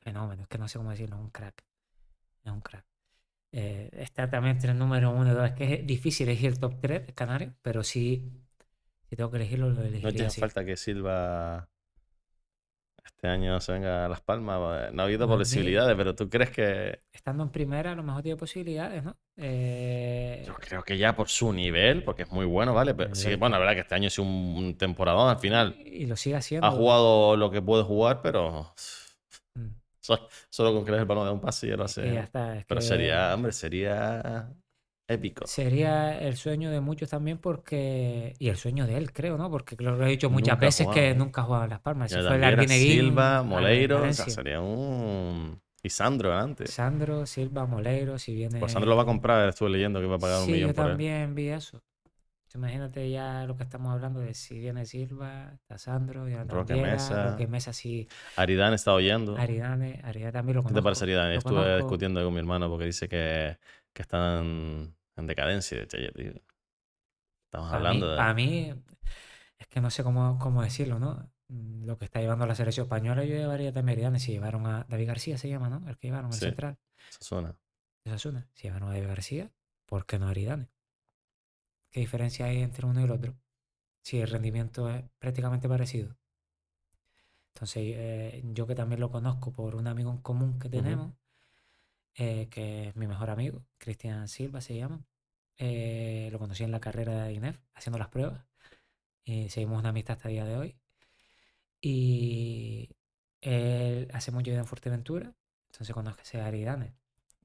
fenómeno, 0.00 0.42
es 0.42 0.48
que 0.48 0.58
no 0.58 0.68
sé 0.68 0.78
cómo 0.78 0.90
decirlo, 0.90 1.16
es 1.16 1.22
un 1.22 1.30
crack. 1.30 1.64
Es 2.44 2.52
un 2.52 2.60
crack. 2.60 2.84
Eh, 3.52 3.90
está 3.94 4.28
también 4.30 4.56
entre 4.56 4.72
el 4.72 4.78
número 4.78 5.10
1 5.10 5.32
y 5.32 5.34
2. 5.34 5.46
Es 5.46 5.52
que 5.52 5.74
es 5.74 5.86
difícil 5.86 6.28
elegir 6.28 6.50
el 6.52 6.60
top 6.60 6.80
3 6.80 7.06
de 7.06 7.14
Canarias, 7.14 7.52
pero 7.62 7.82
sí, 7.82 8.30
si 9.08 9.16
tengo 9.16 9.30
que 9.30 9.36
elegirlo, 9.38 9.68
lo 9.68 9.74
No 9.76 9.80
elegiría 9.82 10.10
tiene 10.10 10.26
así. 10.26 10.40
falta 10.40 10.64
que 10.64 10.76
Silva 10.76 11.68
este 13.08 13.28
año 13.28 13.60
se 13.60 13.72
venga 13.72 14.04
a 14.04 14.08
Las 14.08 14.20
Palmas. 14.20 14.92
No 14.92 15.02
ha 15.02 15.04
habido 15.04 15.26
posibilidades, 15.26 15.96
pero 15.96 16.14
tú 16.14 16.28
crees 16.30 16.50
que. 16.50 17.00
Estando 17.12 17.42
en 17.42 17.50
primera, 17.50 17.92
a 17.92 17.94
lo 17.94 18.02
mejor 18.02 18.22
tiene 18.22 18.36
posibilidades, 18.36 19.02
¿no? 19.04 19.16
Eh, 19.36 20.44
Yo 20.46 20.54
creo 20.54 20.82
que 20.82 20.96
ya 20.96 21.14
por 21.16 21.28
su 21.28 21.52
nivel, 21.52 22.04
porque 22.04 22.22
es 22.22 22.30
muy 22.30 22.46
bueno, 22.46 22.74
¿vale? 22.74 22.94
Pero 22.94 23.14
sí, 23.14 23.34
bueno, 23.34 23.56
la 23.56 23.58
verdad 23.60 23.74
que 23.74 23.80
este 23.80 23.94
año 23.94 24.08
es 24.08 24.18
un, 24.18 24.76
temporadón 24.78 25.28
al 25.28 25.38
final. 25.38 25.74
y 25.84 26.06
lo 26.06 26.16
sigue 26.16 26.36
haciendo. 26.36 26.66
Ha 26.66 26.70
jugado 26.70 27.36
lo 27.36 27.50
que 27.50 27.60
puede 27.62 27.82
jugar, 27.82 28.20
pero 28.22 28.72
So- 30.00 30.28
Solo 30.48 30.72
con 30.72 30.84
que 30.84 30.90
le 30.92 30.96
des 30.98 31.02
el 31.02 31.08
balón 31.08 31.26
de 31.26 31.32
un 31.32 31.40
pase 31.40 31.66
y 31.66 31.70
ya 31.70 31.76
lo 31.76 31.84
Y 31.84 31.86
ya 31.86 32.00
hace. 32.02 32.18
está. 32.20 32.56
es 32.56 32.64
Pero 32.66 32.80
que 32.80 32.86
sería, 32.86 33.34
hombre, 33.34 33.52
sería 33.52 34.48
épico. 35.08 35.46
sería 35.46 36.18
el 36.20 36.36
sueño 36.36 36.70
de 36.70 36.80
muchos 36.80 37.08
también 37.10 37.38
porque... 37.38 38.34
Y 38.38 38.48
el 38.48 38.56
sueño 38.56 38.86
de 38.86 38.96
él, 38.98 39.12
creo, 39.12 39.36
¿no? 39.38 39.50
Porque 39.50 39.76
lo 39.78 40.00
he 40.06 40.10
dicho 40.10 40.30
muchas 40.30 40.54
Nunca 40.56 40.66
veces 40.66 40.86
que 40.88 41.14
nunca 41.14 41.40
ha 41.40 41.44
jugado 41.44 41.64
en 41.64 41.70
Las 41.70 41.80
Palmas. 41.80 42.10
Si 42.12 42.20
fue 42.20 42.36
el 42.36 42.68
Silva, 42.68 43.42
Moleiro, 43.42 43.96
o 44.06 44.12
sea, 44.12 44.26
Valencia. 44.26 44.30
sería 44.30 44.60
un... 44.60 45.60
Y 45.82 45.90
Sandro 45.90 46.34
antes. 46.34 46.70
Sandro, 46.70 47.24
Silva, 47.26 47.66
Moleiro, 47.66 48.18
si 48.18 48.34
viene... 48.34 48.58
Pues 48.60 48.72
Sandro 48.72 48.90
lo 48.90 48.96
va 48.96 49.02
a 49.02 49.06
comprar, 49.06 49.48
estuve 49.48 49.70
leyendo 49.70 50.00
que 50.00 50.06
iba 50.06 50.16
a 50.16 50.18
pagar 50.18 50.42
un 50.42 50.50
millón 50.50 50.70
yo 50.70 50.74
por 50.74 50.90
él. 50.90 50.90
también 50.92 51.34
vi 51.34 51.48
eso. 51.48 51.82
Imagínate 52.54 53.10
ya 53.10 53.44
lo 53.46 53.56
que 53.56 53.62
estamos 53.62 53.92
hablando 53.92 54.20
de 54.20 54.34
si 54.34 54.58
viene 54.58 54.86
Silva, 54.86 55.52
está 55.54 55.78
Sandro, 55.78 56.28
Jonathan 56.28 56.48
Roque 56.48 56.72
Viera, 56.72 56.92
Mesa. 56.92 57.22
Roque 57.22 57.46
Mesa, 57.46 57.72
sí, 57.72 58.08
Aridane 58.36 58.74
está 58.76 58.94
oyendo. 58.94 59.36
Aridane, 59.36 60.00
Aridane 60.02 60.32
también 60.32 60.56
lo 60.56 60.62
¿Qué 60.64 60.72
conozco. 60.72 60.74
te 60.74 60.82
parece 60.82 61.04
Aridane? 61.04 61.36
Estuve 61.36 61.76
conozco. 61.76 61.76
discutiendo 61.76 62.24
con 62.24 62.32
mi 62.32 62.40
hermano 62.40 62.68
porque 62.70 62.86
dice 62.86 63.08
que, 63.08 63.58
que 63.92 64.02
están 64.02 64.94
en 65.20 65.26
decadencia. 65.26 65.78
De 65.78 65.86
tío. 65.86 66.32
Estamos 67.46 67.72
mí, 67.72 67.76
hablando 67.76 68.10
de... 68.10 68.16
para 68.16 68.34
mí, 68.34 68.74
es 69.58 69.66
que 69.68 69.80
no 69.80 69.90
sé 69.90 70.04
cómo, 70.04 70.38
cómo 70.38 70.62
decirlo, 70.62 70.98
¿no? 70.98 71.30
Mm, 71.48 71.84
Lo 71.86 71.98
que 71.98 72.04
está 72.06 72.20
llevando 72.20 72.46
la 72.46 72.54
selección 72.54 72.84
española, 72.86 73.24
yo 73.24 73.34
llevaría 73.36 73.72
también 73.72 73.96
a 73.98 74.00
Aridane. 74.00 74.20
Si 74.20 74.32
llevaron 74.32 74.66
a 74.66 74.84
David 74.88 75.08
García, 75.08 75.38
se 75.38 75.48
llama, 75.48 75.68
¿no? 75.70 75.88
El 75.88 75.98
que 75.98 76.08
llevaron, 76.08 76.32
el 76.32 76.38
Sí. 76.38 76.40
central 76.40 76.78
Osasuna. 77.10 77.56
de 78.04 78.10
Osasuna. 78.12 78.48
Si 78.54 78.64
llevaron 78.64 78.88
a 78.90 78.92
David 78.94 79.08
García, 79.08 79.52
¿por 79.86 80.04
qué 80.06 80.18
no 80.18 80.26
a 80.26 80.30
Aridane? 80.30 80.68
¿Qué 81.90 82.00
diferencia 82.00 82.46
hay 82.46 82.60
entre 82.62 82.86
uno 82.86 83.00
y 83.00 83.04
el 83.04 83.10
otro? 83.10 83.34
Si 84.02 84.20
el 84.20 84.28
rendimiento 84.28 84.88
es 84.90 85.04
prácticamente 85.18 85.68
parecido. 85.68 86.16
Entonces, 87.54 87.82
eh, 87.96 88.42
yo 88.44 88.66
que 88.66 88.74
también 88.74 89.00
lo 89.00 89.10
conozco 89.10 89.52
por 89.52 89.74
un 89.74 89.86
amigo 89.88 90.10
en 90.10 90.18
común 90.18 90.58
que 90.58 90.68
tenemos, 90.68 91.12
eh, 92.14 92.48
que 92.50 92.88
es 92.88 92.96
mi 92.96 93.06
mejor 93.06 93.30
amigo, 93.30 93.64
Cristian 93.78 94.28
Silva 94.28 94.60
se 94.60 94.76
llama. 94.76 95.04
Eh, 95.58 96.28
lo 96.32 96.38
conocí 96.38 96.64
en 96.64 96.72
la 96.72 96.80
carrera 96.80 97.24
de 97.24 97.34
INEF, 97.34 97.58
haciendo 97.74 97.98
las 97.98 98.08
pruebas. 98.08 98.44
Y 99.24 99.48
seguimos 99.50 99.78
una 99.80 99.90
amistad 99.90 100.16
hasta 100.16 100.28
el 100.28 100.34
día 100.34 100.44
de 100.46 100.56
hoy. 100.56 100.76
Y 101.80 102.88
él 103.40 104.08
hace 104.12 104.32
mucho 104.32 104.50
vida 104.50 104.60
en 104.60 104.66
Fuerteventura, 104.66 105.32
entonces 105.70 105.94
conoce 105.94 106.40
a 106.40 106.46
Aridane. 106.46 106.94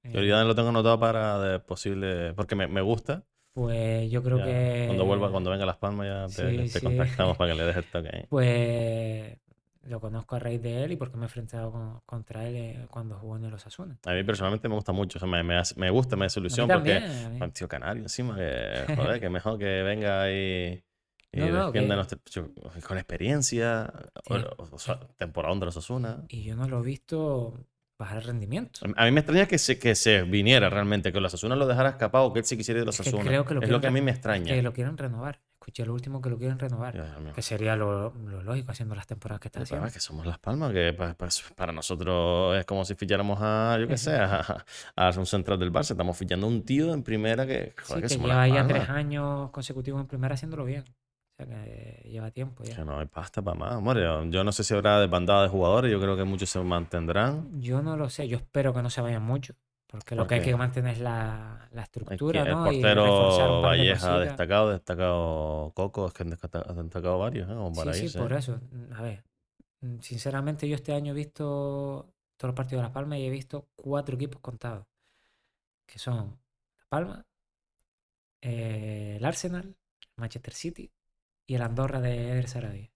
Yo 0.03 0.19
Eh, 0.19 0.19
Aridane 0.19 0.45
lo 0.47 0.55
tengo 0.55 0.69
anotado 0.69 0.99
para 0.99 1.39
de 1.39 1.59
posible... 1.59 2.33
Porque 2.33 2.55
me, 2.55 2.67
me 2.67 2.81
gusta. 2.81 3.23
pues 3.53 4.09
yo 4.11 4.23
creo 4.23 4.37
Ya, 4.39 4.45
que... 4.45 4.83
Cuando 4.87 5.05
vuelva, 5.05 5.31
cuando 5.31 5.51
venga 5.51 5.63
a 5.63 5.67
Las 5.67 5.77
Palmas 5.77 6.07
ya 6.07 6.43
te, 6.43 6.67
Sí, 6.67 6.69
te 6.73 6.79
sí. 6.79 6.85
contactamos 6.85 7.37
para 7.37 7.51
que 7.51 7.57
le 7.57 7.63
dejes 7.65 7.85
el 7.85 7.91
toque 7.91 8.09
ahí. 8.13 8.25
Pues 8.29 9.37
lo 9.83 9.99
conozco 9.99 10.35
a 10.35 10.39
raíz 10.39 10.61
de 10.61 10.83
él 10.83 10.93
y 10.93 10.95
porque 10.95 11.17
me 11.17 11.23
he 11.23 11.25
enfrentado 11.25 11.71
con- 11.71 11.99
contra 12.05 12.47
él 12.47 12.55
eh, 12.55 12.87
cuando 12.89 13.17
jugó 13.17 13.35
en 13.37 13.45
el 13.45 13.53
Osasuna. 13.53 13.97
A 14.05 14.13
mí 14.13 14.23
personalmente 14.23 14.69
me 14.69 14.75
gusta 14.75 14.91
mucho. 14.93 15.17
O 15.17 15.19
sea, 15.19 15.27
me, 15.27 15.43
me, 15.43 15.57
hace- 15.57 15.77
me 15.79 15.89
gusta, 15.89 16.15
me 16.15 16.25
hace 16.25 16.39
A 16.39 16.41
mí 16.41 16.47
ilusión 16.47 16.67
porque... 16.69 17.01
Un 17.41 17.51
tío 17.51 17.67
canario 17.67 18.03
encima, 18.03 18.35
que 18.35 18.85
joder, 18.95 19.19
que 19.19 19.29
mejor 19.29 19.57
que 19.59 19.83
venga 19.83 20.31
y, 20.31 20.83
y 21.31 21.39
No, 21.39 21.71
con 21.71 22.97
experiencia, 22.97 23.91
o- 24.29 24.37
Sí. 24.37 24.45
o- 24.57 24.67
o 24.75 24.79
sea, 24.79 24.99
temporada 25.17 25.53
de 25.55 25.65
los 25.65 25.77
Osasuna. 25.77 26.23
Y 26.29 26.43
yo 26.43 26.55
no 26.55 26.67
lo 26.67 26.79
he 26.79 26.83
visto 26.83 27.59
bajar 27.99 28.17
el 28.17 28.23
rendimiento. 28.23 28.81
A 28.95 29.05
mí 29.05 29.11
me 29.11 29.19
extraña 29.21 29.45
que 29.47 29.57
se, 29.57 29.79
que 29.79 29.95
se 29.95 30.23
viniera 30.23 30.69
realmente, 30.69 31.11
que 31.13 31.19
los 31.21 31.33
Osasuna 31.33 31.55
lo 31.55 31.67
dejara 31.67 31.89
escapado, 31.89 32.33
que 32.33 32.39
él 32.39 32.45
sí 32.45 32.57
quisiera 32.57 32.79
ir 32.79 32.81
de 32.83 32.85
los 32.87 32.95
Es 32.99 33.03
que 33.03 33.09
Osasuna. 33.09 33.29
creo 33.29 33.45
que 33.45 33.53
lo 33.53 33.61
es 33.61 33.69
lo 33.69 33.79
que 33.81 33.87
a 33.87 33.91
mí 33.91 34.01
me 34.01 34.11
extraña. 34.11 34.53
Que 34.53 34.61
lo 34.61 34.73
quieren 34.73 34.97
renovar. 34.97 35.39
Escuché 35.63 35.85
lo 35.85 35.93
último 35.93 36.21
que 36.21 36.29
lo 36.29 36.37
quieren 36.37 36.59
renovar. 36.59 36.93
Dios. 36.93 37.07
Que 37.33 37.41
sería 37.41 37.77
lo, 37.77 38.09
lo 38.13 38.43
lógico 38.43 38.71
haciendo 38.73 38.95
las 38.95 39.07
temporadas 39.07 39.39
que 39.39 39.47
está 39.47 39.59
El 39.59 39.63
haciendo. 39.63 39.87
es 39.87 39.93
que 39.93 40.01
somos 40.01 40.25
Las 40.25 40.37
Palmas, 40.37 40.73
que 40.73 40.91
pa- 40.91 41.13
pa- 41.13 41.29
para 41.55 41.71
nosotros 41.71 42.57
es 42.57 42.65
como 42.65 42.83
si 42.83 42.95
ficháramos 42.95 43.39
a, 43.41 43.77
yo 43.79 43.87
qué 43.87 43.95
sé, 43.97 44.17
a, 44.17 44.65
a 44.97 45.09
un 45.17 45.25
central 45.25 45.57
del 45.57 45.71
Barça. 45.71 45.91
Estamos 45.91 46.17
fichando 46.17 46.47
a 46.47 46.49
un 46.49 46.63
tío 46.65 46.93
en 46.93 47.01
primera 47.01 47.47
que, 47.47 47.73
Sí, 47.77 47.83
joder, 47.87 48.01
que 48.01 48.07
que 48.09 48.13
somos 48.15 48.27
lleva 48.29 48.45
Las 48.45 48.55
ya 48.57 48.67
tres 48.67 48.89
años 48.89 49.51
consecutivos 49.51 50.01
en 50.01 50.07
primera 50.07 50.33
haciéndolo 50.35 50.65
bien. 50.65 50.83
O 50.83 51.35
sea 51.37 51.45
que 51.47 52.09
lleva 52.09 52.29
tiempo 52.31 52.65
ya. 52.65 52.75
Que 52.75 52.83
no 52.83 52.99
hay 52.99 53.05
pasta 53.07 53.41
para 53.41 53.57
más. 53.57 53.73
Hombre, 53.75 54.01
yo- 54.29 54.43
no 54.43 54.51
sé 54.51 54.65
si 54.65 54.73
habrá 54.73 54.99
desbandada 54.99 55.43
de 55.43 55.47
jugadores, 55.49 55.89
yo 55.89 56.01
creo 56.01 56.17
que 56.17 56.25
muchos 56.25 56.49
se 56.49 56.59
mantendrán. 56.59 57.61
Yo 57.61 57.81
no 57.81 57.95
lo 57.95 58.09
sé, 58.09 58.27
yo 58.27 58.35
espero 58.35 58.73
que 58.73 58.81
no 58.81 58.89
se 58.89 58.99
vayan 58.99 59.23
mucho. 59.23 59.53
Porque 59.93 60.15
lo 60.15 60.23
¿Por 60.23 60.27
que 60.27 60.35
hay 60.35 60.41
que 60.41 60.55
mantener 60.55 60.93
es 60.93 60.99
la, 61.01 61.69
la 61.71 61.83
estructura, 61.83 62.41
el 62.41 62.49
¿no? 62.49 62.67
Y 62.71 62.77
un 62.77 62.81
portero 62.81 63.61
de 63.61 63.61
Valleja 63.61 64.17
cositas. 64.17 64.19
destacado, 64.19 64.71
destacado 64.71 65.71
Coco, 65.75 66.07
es 66.07 66.13
que 66.13 66.23
han 66.23 66.31
destacado 66.31 67.19
varios, 67.19 67.47
¿eh? 67.47 67.75
Para 67.75 67.93
Sí, 67.93 68.09
sí, 68.09 68.17
por 68.17 68.33
eso. 68.33 68.59
Mm, 68.71 68.93
A 68.93 69.01
ver, 69.03 69.23
mm, 69.81 69.99
sinceramente 69.99 70.67
yo 70.67 70.75
este 70.75 70.93
año 70.93 71.11
he 71.13 71.15
visto 71.15 72.11
todos 72.37 72.49
los 72.49 72.55
partidos 72.55 72.81
de 72.81 72.83
Las 72.87 72.91
Palmas 72.91 73.19
y 73.19 73.27
he 73.27 73.29
visto 73.29 73.69
cuatro 73.75 74.15
equipos 74.15 74.41
contados. 74.41 74.87
Que 75.85 75.99
son 75.99 76.39
Las 76.79 76.87
Palmas, 76.87 77.25
eh, 78.41 79.17
el 79.17 79.25
Arsenal, 79.25 79.65
el 79.65 79.75
Manchester 80.17 80.53
City 80.55 80.91
y 81.45 81.55
el 81.55 81.61
Andorra 81.61 82.01
de 82.01 82.31
Eder 82.31 82.47
Sarabia. 82.47 82.89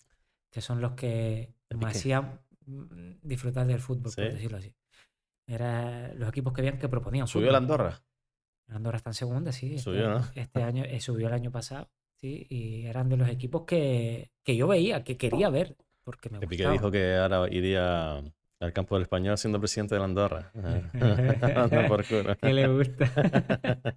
Que 0.50 0.62
son 0.62 0.82
los 0.82 0.94
que 0.94 1.54
¿El 1.70 1.78
me 1.78 1.90
hacían 1.90 2.42
mm, 2.66 3.20
disfrutar 3.22 3.68
del 3.68 3.82
fútbol, 3.82 4.12
por 4.14 4.34
decirlo 4.34 4.58
así. 4.58 4.74
Eran 5.48 6.20
los 6.20 6.30
equipos 6.30 6.54
que 6.54 6.62
veían 6.62 6.78
que 6.78 6.90
proponían 6.90 7.28
¿Subió 7.28 7.52
la. 7.52 7.58
Andorra? 7.58 8.02
Andorra 8.68 8.98
está 8.98 9.12
en 9.12 9.14
segunda, 9.14 9.52
sí. 9.52 9.76
Este, 9.76 9.80
Subió, 9.80 10.10
¿no? 10.10 10.22
este 10.36 10.62
año 10.62 10.84
eh, 10.84 11.00
subió 11.00 11.28
el 11.28 11.34
año 11.34 11.52
pasado, 11.52 11.90
sí, 12.16 12.46
y 12.50 12.86
eran 12.86 13.08
de 13.08 13.18
los 13.18 13.30
equipos 13.30 13.64
que, 13.66 14.32
que 14.44 14.58
yo 14.58 14.68
veía, 14.68 15.04
que 15.06 15.16
quería 15.18 15.50
ver, 15.50 15.78
porque 16.04 16.30
me 16.30 16.40
Piqué 16.40 16.70
dijo 16.70 16.92
que 16.92 17.16
ahora 17.16 17.48
iría 17.50 18.22
al 18.60 18.74
campo 18.74 18.96
del 18.96 19.04
español 19.04 19.38
siendo 19.38 19.60
presidente 19.60 19.96
de 19.96 20.00
la 20.00 20.06
Andorra. 20.06 20.52
Anda 20.94 21.88
por 21.88 22.06
culo. 22.06 22.36
que 22.38 22.54
le 22.54 22.68
gusta. 22.68 23.10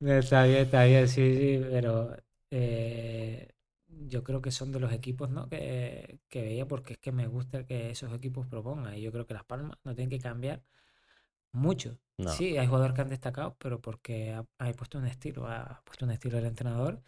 No, 0.00 0.12
está 0.14 0.44
bien, 0.44 0.58
está 0.60 0.84
bien, 0.84 1.08
sí, 1.08 1.36
sí, 1.36 1.64
pero 1.70 2.16
eh, 2.50 3.48
yo 4.08 4.24
creo 4.24 4.40
que 4.42 4.50
son 4.50 4.72
de 4.72 4.80
los 4.80 4.92
equipos 4.92 5.30
¿no? 5.30 5.48
que, 5.48 6.20
que 6.28 6.42
veía 6.42 6.66
porque 6.68 6.94
es 6.94 6.98
que 6.98 7.12
me 7.12 7.26
gusta 7.26 7.66
que 7.66 7.90
esos 7.90 8.12
equipos 8.14 8.46
propongan 8.46 8.94
y 8.96 9.02
yo 9.02 9.12
creo 9.12 9.26
que 9.26 9.34
Las 9.34 9.44
Palmas 9.44 9.78
no 9.84 9.94
tienen 9.94 10.10
que 10.10 10.20
cambiar 10.20 10.64
mucho. 11.52 11.98
No. 12.18 12.36
Sí, 12.36 12.58
hay 12.58 12.66
jugadores 12.66 12.94
que 12.94 13.02
han 13.02 13.08
destacado, 13.10 13.56
pero 13.58 13.80
porque 13.80 14.32
ha, 14.32 14.46
ha 14.58 14.72
puesto 14.74 14.98
un 14.98 15.06
estilo, 15.06 15.46
ha 15.48 15.82
puesto 15.84 16.04
un 16.06 16.12
estilo 16.12 16.38
el 16.38 16.46
entrenador 16.46 17.02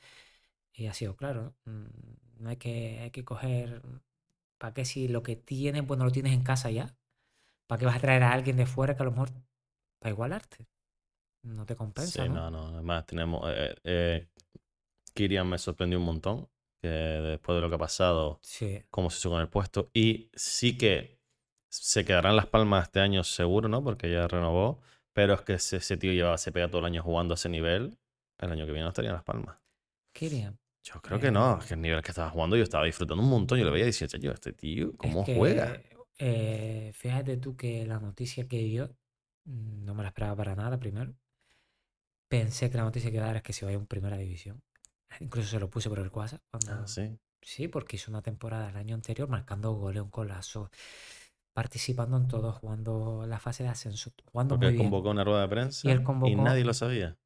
y 0.73 0.87
ha 0.87 0.95
sido 0.95 1.17
claro. 1.17 1.55
¿no? 1.67 1.73
Mm, 1.73 2.49
hay 2.49 2.57
que, 2.59 3.01
hay 3.01 3.11
que 3.11 3.25
coger, 3.25 3.83
¿para 4.59 4.75
qué 4.75 4.85
si 4.85 5.09
lo 5.09 5.23
que 5.23 5.37
tienes, 5.37 5.85
pues 5.87 5.99
no 5.99 6.05
lo 6.07 6.13
tienes 6.13 6.33
en 6.35 6.43
casa 6.45 6.71
ya? 6.71 6.97
¿Para 7.69 7.81
qué 7.81 7.87
vas 7.87 7.97
a 7.97 8.01
traer 8.01 8.23
a 8.25 8.33
alguien 8.33 8.57
de 8.59 8.67
fuera 8.67 8.97
que 8.97 9.03
a 9.03 9.07
lo 9.07 9.13
mejor 9.13 9.31
para 10.01 10.13
igualarte? 10.13 10.67
No 11.45 11.67
te 11.67 11.77
compensa, 11.77 12.25
Sí, 12.25 12.29
¿no? 12.29 12.41
no, 12.41 12.51
no. 12.51 12.67
Además, 12.69 13.07
tenemos. 13.07 13.43
Eh, 13.55 13.75
eh, 13.85 14.29
Kirian 15.15 15.49
me 15.49 15.59
sorprendió 15.59 15.99
un 16.01 16.07
montón. 16.07 16.49
Que 16.83 16.89
después 16.89 17.55
de 17.57 17.63
lo 17.63 17.69
que 17.69 17.77
ha 17.77 17.79
pasado, 17.79 18.41
Sí, 18.43 18.83
cómo 18.91 19.09
se 19.09 19.19
hizo 19.19 19.31
con 19.31 19.41
el 19.41 19.49
puesto. 19.49 19.89
Y 19.95 20.31
sí 20.35 20.77
que 20.77 21.21
se 21.71 22.05
quedarán 22.05 22.35
las 22.37 22.47
palmas 22.47 22.85
este 22.89 23.01
año 23.01 23.23
seguro, 23.25 23.69
¿no? 23.69 23.83
Porque 23.85 24.11
ya 24.11 24.27
renovó. 24.27 24.81
Pero 25.13 25.35
es 25.35 25.43
que 25.43 25.55
ese, 25.55 25.77
ese 25.77 25.97
tío 25.97 26.13
lleva, 26.13 26.37
se 26.39 26.51
pega 26.53 26.69
todo 26.69 26.81
el 26.81 26.87
año 26.87 27.03
jugando 27.03 27.35
a 27.35 27.37
ese 27.37 27.49
nivel. 27.49 27.99
El 28.39 28.51
año 28.51 28.67
que 28.67 28.73
viene 28.73 28.83
no 28.85 28.89
estaría 28.89 29.11
en 29.11 29.15
las 29.15 29.25
palmas. 29.25 29.57
Yo 30.85 31.01
creo 31.01 31.21
que 31.21 31.31
no. 31.31 31.59
Es 31.59 31.67
que 31.67 31.75
el 31.75 31.81
nivel 31.81 32.03
que 32.03 32.11
estaba 32.11 32.31
jugando 32.31 32.57
yo 32.57 32.65
estaba 32.65 32.85
disfrutando 32.85 33.23
un 33.23 33.31
montón. 33.31 33.59
Yo 33.59 33.65
lo 33.65 33.71
veía 33.71 33.87
decía, 33.87 34.09
yo, 34.09 34.33
este 34.33 34.53
tío, 34.53 34.91
Es 34.91 34.97
¿cómo 34.97 35.25
que, 35.25 35.37
juega? 35.37 35.81
eh, 36.19 36.91
fíjate 36.95 37.37
tú 37.37 37.57
que 37.57 37.87
la 37.87 38.01
noticia 38.01 38.49
que 38.49 38.59
dio, 38.59 38.89
mm, 39.45 39.85
no 39.85 39.95
me 39.95 40.03
la 40.03 40.09
esperaba 40.09 40.35
para 40.37 40.57
nada 40.57 40.79
primero. 40.79 41.15
Pensé 42.29 42.71
que 42.71 42.77
la 42.79 42.85
noticia 42.85 43.11
que 43.11 43.17
iba 43.17 43.25
a 43.25 43.29
dar 43.29 43.37
es 43.37 43.43
que 43.43 43.53
se 43.53 43.65
vaya 43.65 43.77
a 43.77 43.81
un 43.81 43.87
primera 43.87 44.17
división. 44.17 44.61
Incluso 45.21 45.49
se 45.51 45.61
lo 45.61 45.71
puse 45.71 45.89
por 45.89 45.99
el 46.01 46.11
WhatsApp. 46.13 46.43
Cuando, 46.51 46.73
Ah, 46.73 46.87
sí. 46.87 47.19
Sí, 47.43 47.69
porque 47.69 47.97
hizo 47.97 48.11
una 48.11 48.23
temporada 48.23 48.71
el 48.71 48.77
año 48.77 48.95
anterior 48.95 49.29
marcando 49.29 49.73
goles, 49.75 50.03
un 50.03 50.11
colazo, 50.11 50.71
participando 51.53 52.17
en 52.17 52.29
todo, 52.29 52.53
jugando 52.53 53.25
la 53.27 53.39
fase 53.41 53.65
de 53.65 53.71
ascenso, 53.71 54.13
jugando 54.33 54.57
Porque 54.57 54.67
muy 54.67 54.71
él 54.71 54.75
bien. 54.75 54.77
convocó 54.77 55.11
una 55.11 55.25
rueda 55.25 55.43
de 55.43 55.49
prensa 55.49 55.89
él 55.91 56.03
y 56.23 56.37
nadie 56.37 56.65
lo 56.65 56.75
sabía. 56.75 57.17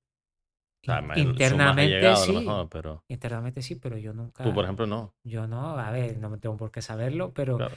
Internamente 1.15 2.15
sí, 2.17 2.33
mejor, 2.33 2.69
pero 2.69 3.05
internamente 3.09 3.63
sí, 3.63 3.77
pero 3.77 3.97
yo 3.99 4.13
nunca, 4.13 4.45
tú, 4.45 4.53
por 4.55 4.65
ejemplo, 4.65 4.87
no. 4.87 5.15
yo 5.25 5.47
no, 5.47 5.79
a 5.79 5.91
ver, 5.91 6.19
no 6.19 6.31
me 6.31 6.39
tengo 6.39 6.57
por 6.57 6.71
qué 6.71 6.83
saberlo, 6.83 7.33
pero 7.35 7.57
Claro. 7.59 7.77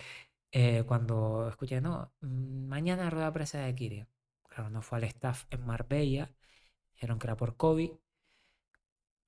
eh, 0.52 0.84
cuando 0.88 1.50
escuché, 1.50 1.82
no, 1.82 2.14
mm, 2.22 2.68
mañana 2.68 3.10
rueda 3.10 3.28
de 3.28 3.32
prensa 3.34 3.60
de 3.60 3.76
Kirian. 3.76 4.10
Claro, 4.50 4.70
no 4.72 4.82
fue 4.82 5.00
al 5.00 5.06
staff 5.06 5.46
en 5.52 5.66
Marbella, 5.66 6.32
dijeron 6.96 7.20
que 7.20 7.28
era 7.28 7.38
por 7.38 7.58
COVID. 7.58 7.92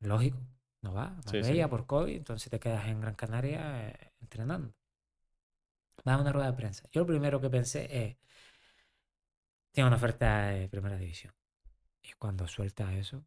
Lógico, 0.01 0.37
no 0.83 0.93
va 0.93 1.05
a 1.17 1.21
Sí, 1.25 1.43
sí. 1.43 1.53
Marbella 1.53 1.69
por 1.69 1.85
COVID, 1.87 2.15
entonces 2.17 2.49
te 2.51 2.59
quedas 2.59 2.87
en 2.87 3.01
Gran 3.01 3.15
Canaria 3.15 3.89
eh, 3.89 4.13
entrenando. 4.21 4.73
Va 6.07 6.13
a 6.15 6.19
una 6.23 6.33
rueda 6.33 6.51
de 6.51 6.57
prensa. 6.57 6.87
Yo 6.91 7.01
lo 7.01 7.07
primero 7.07 7.41
que 7.41 7.49
pensé 7.49 7.87
es, 8.03 8.17
tengo 9.73 9.87
una 9.87 9.97
oferta 9.97 10.47
de 10.47 10.69
primera 10.69 10.97
división. 10.97 11.33
Y 12.03 12.13
cuando 12.19 12.47
suelta 12.47 12.93
eso, 12.95 13.25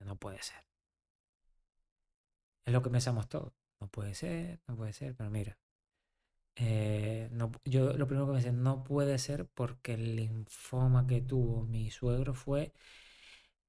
no 0.00 0.16
puede 0.16 0.42
ser. 0.42 0.64
Es 2.64 2.72
lo 2.72 2.82
que 2.82 2.90
pensamos 2.90 3.28
todos. 3.28 3.52
No 3.80 3.88
puede 3.88 4.14
ser, 4.14 4.60
no 4.68 4.76
puede 4.76 4.92
ser, 4.92 5.14
pero 5.16 5.28
mira. 5.30 5.58
eh, 6.56 7.28
no, 7.32 7.52
yo 7.64 7.92
lo 7.94 8.06
primero 8.06 8.26
que 8.26 8.32
pensé, 8.34 8.52
no 8.52 8.82
puede 8.84 9.18
ser 9.18 9.46
porque 9.48 9.94
el 9.94 10.16
linfoma 10.16 11.06
que 11.06 11.20
tuvo 11.22 11.64
mi 11.64 11.90
suegro 11.90 12.34
fue 12.34 12.72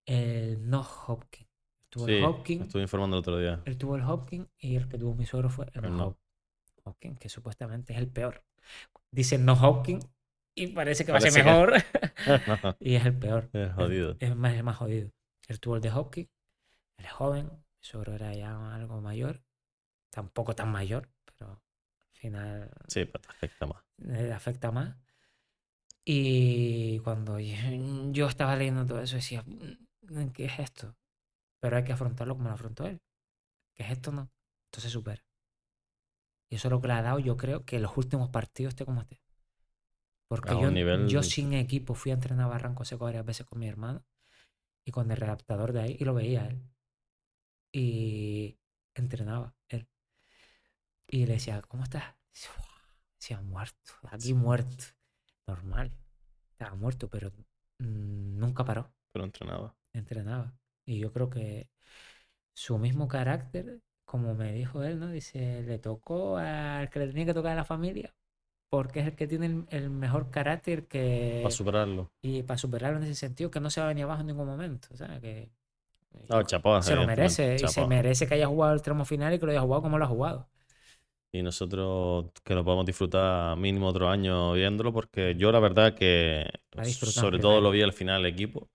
el 0.05 0.69
no 0.69 0.81
Hopkins. 1.07 1.48
Tuvo 1.89 2.05
Sí, 2.05 2.13
el 2.13 2.23
Hopkins, 2.23 2.65
estuve 2.67 2.81
informando 2.83 3.17
el 3.17 3.19
otro 3.21 3.37
día. 3.37 3.61
él 3.65 3.77
tuvo 3.77 3.95
el 3.95 4.03
Hopkins 4.03 4.47
y 4.59 4.75
el 4.75 4.87
que 4.87 4.97
tuvo 4.97 5.15
mi 5.15 5.25
suegro 5.25 5.49
fue 5.49 5.65
el 5.73 5.85
El 5.85 5.97
no 5.97 6.17
Hopkins, 6.83 7.19
que 7.19 7.29
supuestamente 7.29 7.93
es 7.93 7.99
el 7.99 8.07
peor. 8.07 8.43
Dicen 9.11 9.43
no 9.45 9.53
Hopkins 9.53 10.07
y 10.55 10.67
parece 10.67 11.05
que 11.05 11.11
va 11.11 11.17
a 11.17 11.21
ser 11.21 11.33
que- 11.33 11.43
mejor. 11.43 11.73
y 12.79 12.95
es 12.95 13.05
el 13.05 13.17
peor. 13.17 13.49
Es 13.53 13.73
jodido. 13.73 14.15
Es 14.19 14.35
más, 14.35 14.53
es 14.55 14.63
más 14.63 14.77
jodido. 14.77 15.11
Él 15.47 15.59
tuvo 15.59 15.75
el 15.77 15.81
de 15.81 15.91
Hopkins, 15.91 16.29
él 16.97 17.05
es 17.05 17.11
joven, 17.11 17.45
mi 17.47 17.59
suegro 17.81 18.13
era 18.13 18.33
ya 18.33 18.75
algo 18.75 19.01
mayor, 19.01 19.41
tampoco 20.11 20.53
tan 20.55 20.71
mayor, 20.71 21.09
pero 21.25 21.51
al 21.51 22.19
final 22.19 22.71
Sí, 22.87 23.05
pero 23.05 23.21
te 23.21 23.29
afecta 23.29 23.65
más. 23.65 23.83
le 23.97 24.33
afecta 24.33 24.71
más. 24.71 24.95
Y 26.05 26.99
cuando 26.99 27.39
yo, 27.39 27.55
yo 28.11 28.27
estaba 28.27 28.55
leyendo 28.55 28.85
todo 28.85 29.01
eso, 29.01 29.15
decía, 29.15 29.43
"Mm, 29.45 30.29
¿qué 30.33 30.45
es 30.45 30.59
esto? 30.59 30.95
Pero 31.59 31.77
hay 31.77 31.83
que 31.83 31.93
afrontarlo 31.93 32.35
como 32.35 32.49
lo 32.49 32.55
afrontó 32.55 32.85
él. 32.85 33.01
¿Qué 33.75 33.83
es 33.83 33.91
esto? 33.91 34.11
No. 34.11 34.31
Esto 34.65 34.81
se 34.81 34.89
supera. 34.89 35.23
Y 36.49 36.55
eso 36.55 36.67
es 36.67 36.71
lo 36.71 36.81
que 36.81 36.87
le 36.87 36.93
ha 36.93 37.01
dado, 37.01 37.19
yo 37.19 37.37
creo, 37.37 37.63
que 37.65 37.79
los 37.79 37.95
últimos 37.97 38.29
partidos 38.29 38.71
esté 38.71 38.85
como 38.85 39.01
esté. 39.01 39.21
Porque 40.27 40.51
yo, 40.51 40.69
nivel- 40.71 41.07
yo 41.07 41.23
sin 41.23 41.53
equipo 41.53 41.93
fui 41.95 42.11
a 42.11 42.15
entrenar 42.15 42.45
a 42.45 42.49
Barranco 42.49 42.85
Seco 42.85 43.05
varias 43.05 43.25
veces 43.25 43.45
con 43.45 43.59
mi 43.59 43.67
hermano 43.67 44.05
y 44.85 44.91
con 44.91 45.09
el 45.11 45.17
redactador 45.17 45.73
de 45.73 45.81
ahí 45.81 45.97
y 45.99 46.05
lo 46.05 46.13
veía 46.13 46.47
él. 46.47 46.61
Y 47.71 48.57
entrenaba 48.95 49.55
él. 49.67 49.87
Y 51.07 51.25
le 51.25 51.33
decía, 51.33 51.61
¿cómo 51.67 51.83
estás? 51.83 52.15
Decía, 53.19 53.41
muerto, 53.41 53.93
aquí 54.09 54.33
muerto. 54.33 54.85
Normal. 55.47 55.91
Estaba 56.51 56.75
muerto, 56.75 57.09
pero 57.09 57.31
nunca 57.79 58.63
paró 58.63 58.93
Pero 59.11 59.25
entrenaba. 59.25 59.75
entrenaba. 59.93 60.53
Y 60.89 60.99
yo 60.99 61.11
creo 61.13 61.29
que 61.29 61.69
su 62.53 62.77
mismo 62.79 63.07
carácter, 63.07 63.81
como 64.05 64.35
me 64.35 64.53
dijo 64.53 64.83
él, 64.83 64.99
¿no? 64.99 65.09
Dice, 65.09 65.63
le 65.63 65.79
tocó 65.79 66.37
al 66.37 66.89
que 66.89 66.99
le 66.99 67.07
tenía 67.07 67.25
que 67.27 67.33
tocar 67.33 67.53
a 67.53 67.55
la 67.55 67.65
familia, 67.65 68.13
porque 68.69 69.01
es 69.01 69.07
el 69.07 69.15
que 69.15 69.27
tiene 69.27 69.47
el, 69.47 69.65
el 69.69 69.89
mejor 69.91 70.31
carácter 70.31 70.87
que... 70.87 71.41
Para 71.43 71.51
superarlo. 71.51 72.11
y 72.21 72.43
para 72.43 72.57
superarlo 72.57 72.97
en 72.99 73.03
ese 73.05 73.15
sentido, 73.15 73.51
que 73.51 73.59
no 73.61 73.69
se 73.69 73.81
va 73.81 73.87
a 73.87 73.89
venir 73.89 74.05
abajo 74.05 74.21
en 74.21 74.27
ningún 74.27 74.47
momento, 74.47 74.89
¿sabes? 74.97 75.21
Que 75.21 75.51
No, 76.29 76.43
chapó. 76.43 76.81
se 76.81 76.95
lo 76.95 77.05
merece, 77.05 77.55
y 77.55 77.67
se 77.67 77.85
merece 77.85 78.27
que 78.27 78.35
haya 78.35 78.47
jugado 78.47 78.73
el 78.73 78.81
tramo 78.81 79.05
final 79.05 79.33
y 79.33 79.39
que 79.39 79.45
lo 79.45 79.51
haya 79.51 79.61
jugado 79.61 79.81
como 79.83 79.97
lo 79.99 80.05
ha 80.05 80.07
jugado. 80.09 80.49
Y 81.31 81.43
nosotros 81.43 82.25
que 82.43 82.55
lo 82.55 82.63
podemos 82.65 82.85
disfrutar 82.87 83.55
mínimo 83.55 83.87
otro 83.87 84.09
año 84.09 84.53
viéndolo, 84.53 84.91
porque 84.91 85.35
yo 85.37 85.51
la 85.51 85.59
verdad 85.59 85.93
que 85.93 86.49
sobre 86.83 87.37
todo 87.39 87.61
lo 87.61 87.69
vi 87.71 87.83
al 87.83 87.93
final 87.93 88.21
el 88.25 88.33
equipo. 88.33 88.67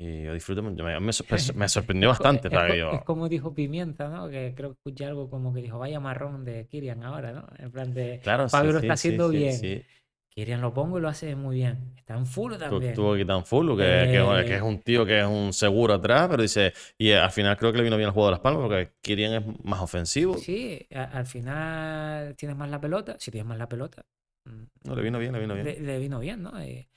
Y 0.00 0.24
yo 0.24 0.32
disfruté 0.34 0.62
mucho. 0.62 0.82
Me, 0.82 0.98
me 1.00 1.12
sorpre- 1.12 1.54
me 1.54 1.68
sorprendió 1.68 2.08
Es 2.08 2.18
bastante. 2.20 2.48
Es, 2.48 2.62
co- 2.64 2.74
Yo, 2.74 2.88
es 2.88 3.02
como 3.02 3.28
dijo 3.28 3.54
Pimienta, 3.54 4.08
¿no? 4.08 4.28
Que 4.28 4.54
creo 4.56 4.70
que 4.70 4.74
escuché 4.78 5.04
algo 5.06 5.28
como 5.30 5.52
que 5.54 5.62
dijo, 5.62 5.78
vaya 5.78 6.00
marrón 6.00 6.44
de 6.44 6.66
Kirian 6.66 7.02
ahora, 7.04 7.32
¿no? 7.32 7.46
En 7.58 7.70
plan 7.70 7.92
de, 7.94 8.22
claro, 8.22 8.48
sí, 8.48 8.58
Fabio 8.58 8.72
lo 8.72 8.78
sí, 8.78 8.80
está 8.80 8.94
sí, 8.96 9.20
haciendo 9.20 9.28
sí, 9.30 9.50
bien. 9.50 9.50
sí. 9.50 9.86
Kirian 10.30 10.60
lo 10.60 10.72
pongo 10.74 10.98
y 10.98 11.02
lo 11.02 11.08
hace 11.08 11.36
muy 11.36 11.56
bien. 11.56 11.94
Está 11.98 12.14
en 12.16 12.26
full 12.26 12.56
también. 12.58 12.94
Tuvo 12.94 13.14
que 13.16 13.24
un 13.24 13.44
full, 13.44 13.76
que, 13.76 14.08
que, 14.10 14.20
bueno, 14.22 14.44
que 14.44 14.54
Eh, 14.54 14.56
es 14.56 14.62
un 14.62 14.80
tío 14.82 15.04
que 15.04 15.20
es 15.20 15.26
un 15.26 15.52
seguro 15.52 15.94
atrás, 15.94 16.28
pero 16.30 16.42
dice. 16.42 16.72
Y 16.98 17.12
al 17.12 17.30
final 17.32 17.56
creo 17.56 17.72
que 17.72 17.78
le 17.78 17.84
vino 17.84 17.96
bien 17.96 18.08
el 18.08 18.12
juego 18.12 18.28
de 18.28 18.32
las 18.32 18.40
palmas, 18.40 18.62
porque 18.62 18.92
Kirian 19.02 19.32
es 19.34 19.64
más 19.64 19.80
ofensivo. 19.80 20.36
Sí, 20.36 20.86
a- 20.94 21.04
al 21.04 21.26
final 21.26 22.34
tienes 22.36 22.56
más 22.56 22.70
la 22.70 22.80
pelota. 22.80 23.16
Si 23.18 23.30
tienes 23.30 23.48
más 23.48 23.58
la 23.58 23.68
pelota, 23.68 24.04
mm, 24.44 24.64
No, 24.84 24.94
le 24.94 25.02
vino 25.02 25.18
bien, 25.18 25.32
le 25.32 25.40
vino 25.40 25.54
bien. 25.54 25.74
le, 25.74 25.80
le 25.80 25.98
vino 25.98 26.20
bien, 26.20 26.42
¿no? 26.42 26.58
Eh, 26.60 26.88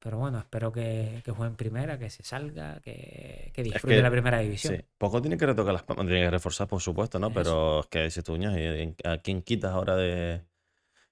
pero 0.00 0.18
bueno, 0.18 0.38
espero 0.38 0.70
que, 0.72 1.20
que 1.24 1.30
juegue 1.32 1.50
en 1.50 1.56
primera, 1.56 1.98
que 1.98 2.08
se 2.10 2.22
salga, 2.22 2.80
que, 2.80 3.50
que 3.52 3.62
disfrute 3.62 3.96
que- 3.96 4.02
la 4.02 4.10
primera 4.10 4.38
división. 4.38 4.76
Sí, 4.76 4.82
poco 4.96 5.20
tiene 5.20 5.36
que 5.36 5.46
retocar 5.46 5.72
las 5.72 5.82
palmas, 5.82 6.06
tiene 6.06 6.22
que 6.24 6.30
reforzar, 6.30 6.68
por 6.68 6.80
supuesto, 6.80 7.18
¿no? 7.18 7.26
Eso. 7.28 7.34
Pero 7.34 7.80
es 7.80 7.86
que 7.86 8.04
dices 8.04 8.22
tú, 8.24 8.36
"Ño, 8.36 8.56
¿y 8.58 8.94
¿a 9.04 9.18
quién 9.18 9.42
quitas 9.42 9.72
ahora 9.72 9.96
de...? 9.96 10.42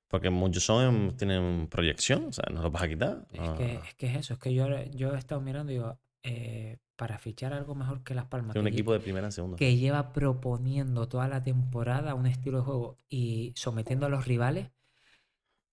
Porque 0.08 0.30
muchos 0.30 0.62
son, 0.64 1.16
tienen 1.16 1.66
proyección, 1.68 2.26
o 2.26 2.32
sea, 2.32 2.44
no 2.52 2.62
los 2.62 2.70
vas 2.70 2.84
a 2.84 2.88
quitar. 2.88 3.26
Es, 3.32 3.40
no. 3.40 3.56
que, 3.56 3.74
es 3.74 3.94
que 3.96 4.06
es 4.06 4.16
eso, 4.18 4.34
es 4.34 4.38
que 4.40 4.54
yo, 4.54 4.68
yo 4.92 5.14
he 5.14 5.18
estado 5.18 5.40
mirando 5.40 5.72
y 5.72 5.74
digo, 5.76 5.98
eh, 6.22 6.78
para 6.94 7.18
fichar 7.18 7.52
algo 7.52 7.74
mejor 7.74 8.04
que 8.04 8.14
Las 8.14 8.26
Palmas, 8.26 8.52
Tiene 8.52 8.68
un 8.68 8.72
equipo 8.72 8.92
de 8.92 9.00
primera 9.00 9.26
en 9.26 9.32
segunda. 9.32 9.56
que 9.56 9.76
lleva 9.76 10.12
proponiendo 10.12 11.08
toda 11.08 11.26
la 11.26 11.42
temporada 11.42 12.14
un 12.14 12.26
estilo 12.26 12.58
de 12.58 12.64
juego 12.64 12.96
y 13.08 13.52
sometiendo 13.56 14.06
a 14.06 14.08
los 14.08 14.26
rivales, 14.26 14.70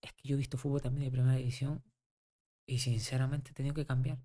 es 0.02 0.12
que 0.14 0.28
yo 0.28 0.34
he 0.34 0.38
visto 0.38 0.58
fútbol 0.58 0.82
también 0.82 1.04
de 1.04 1.10
primera 1.12 1.36
división 1.36 1.82
y 2.66 2.78
sinceramente 2.80 3.50
he 3.50 3.54
tenido 3.54 3.74
que 3.74 3.86
cambiar. 3.86 4.18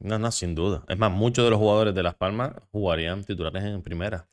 No, 0.00 0.18
no, 0.18 0.32
sin 0.32 0.56
duda. 0.56 0.84
Es 0.88 0.98
más, 0.98 1.12
muchos 1.12 1.44
de 1.44 1.50
los 1.50 1.60
jugadores 1.60 1.94
de 1.94 2.02
Las 2.02 2.16
Palmas 2.16 2.52
jugarían 2.72 3.22
titulares 3.22 3.62
en 3.62 3.80
primera. 3.82 4.28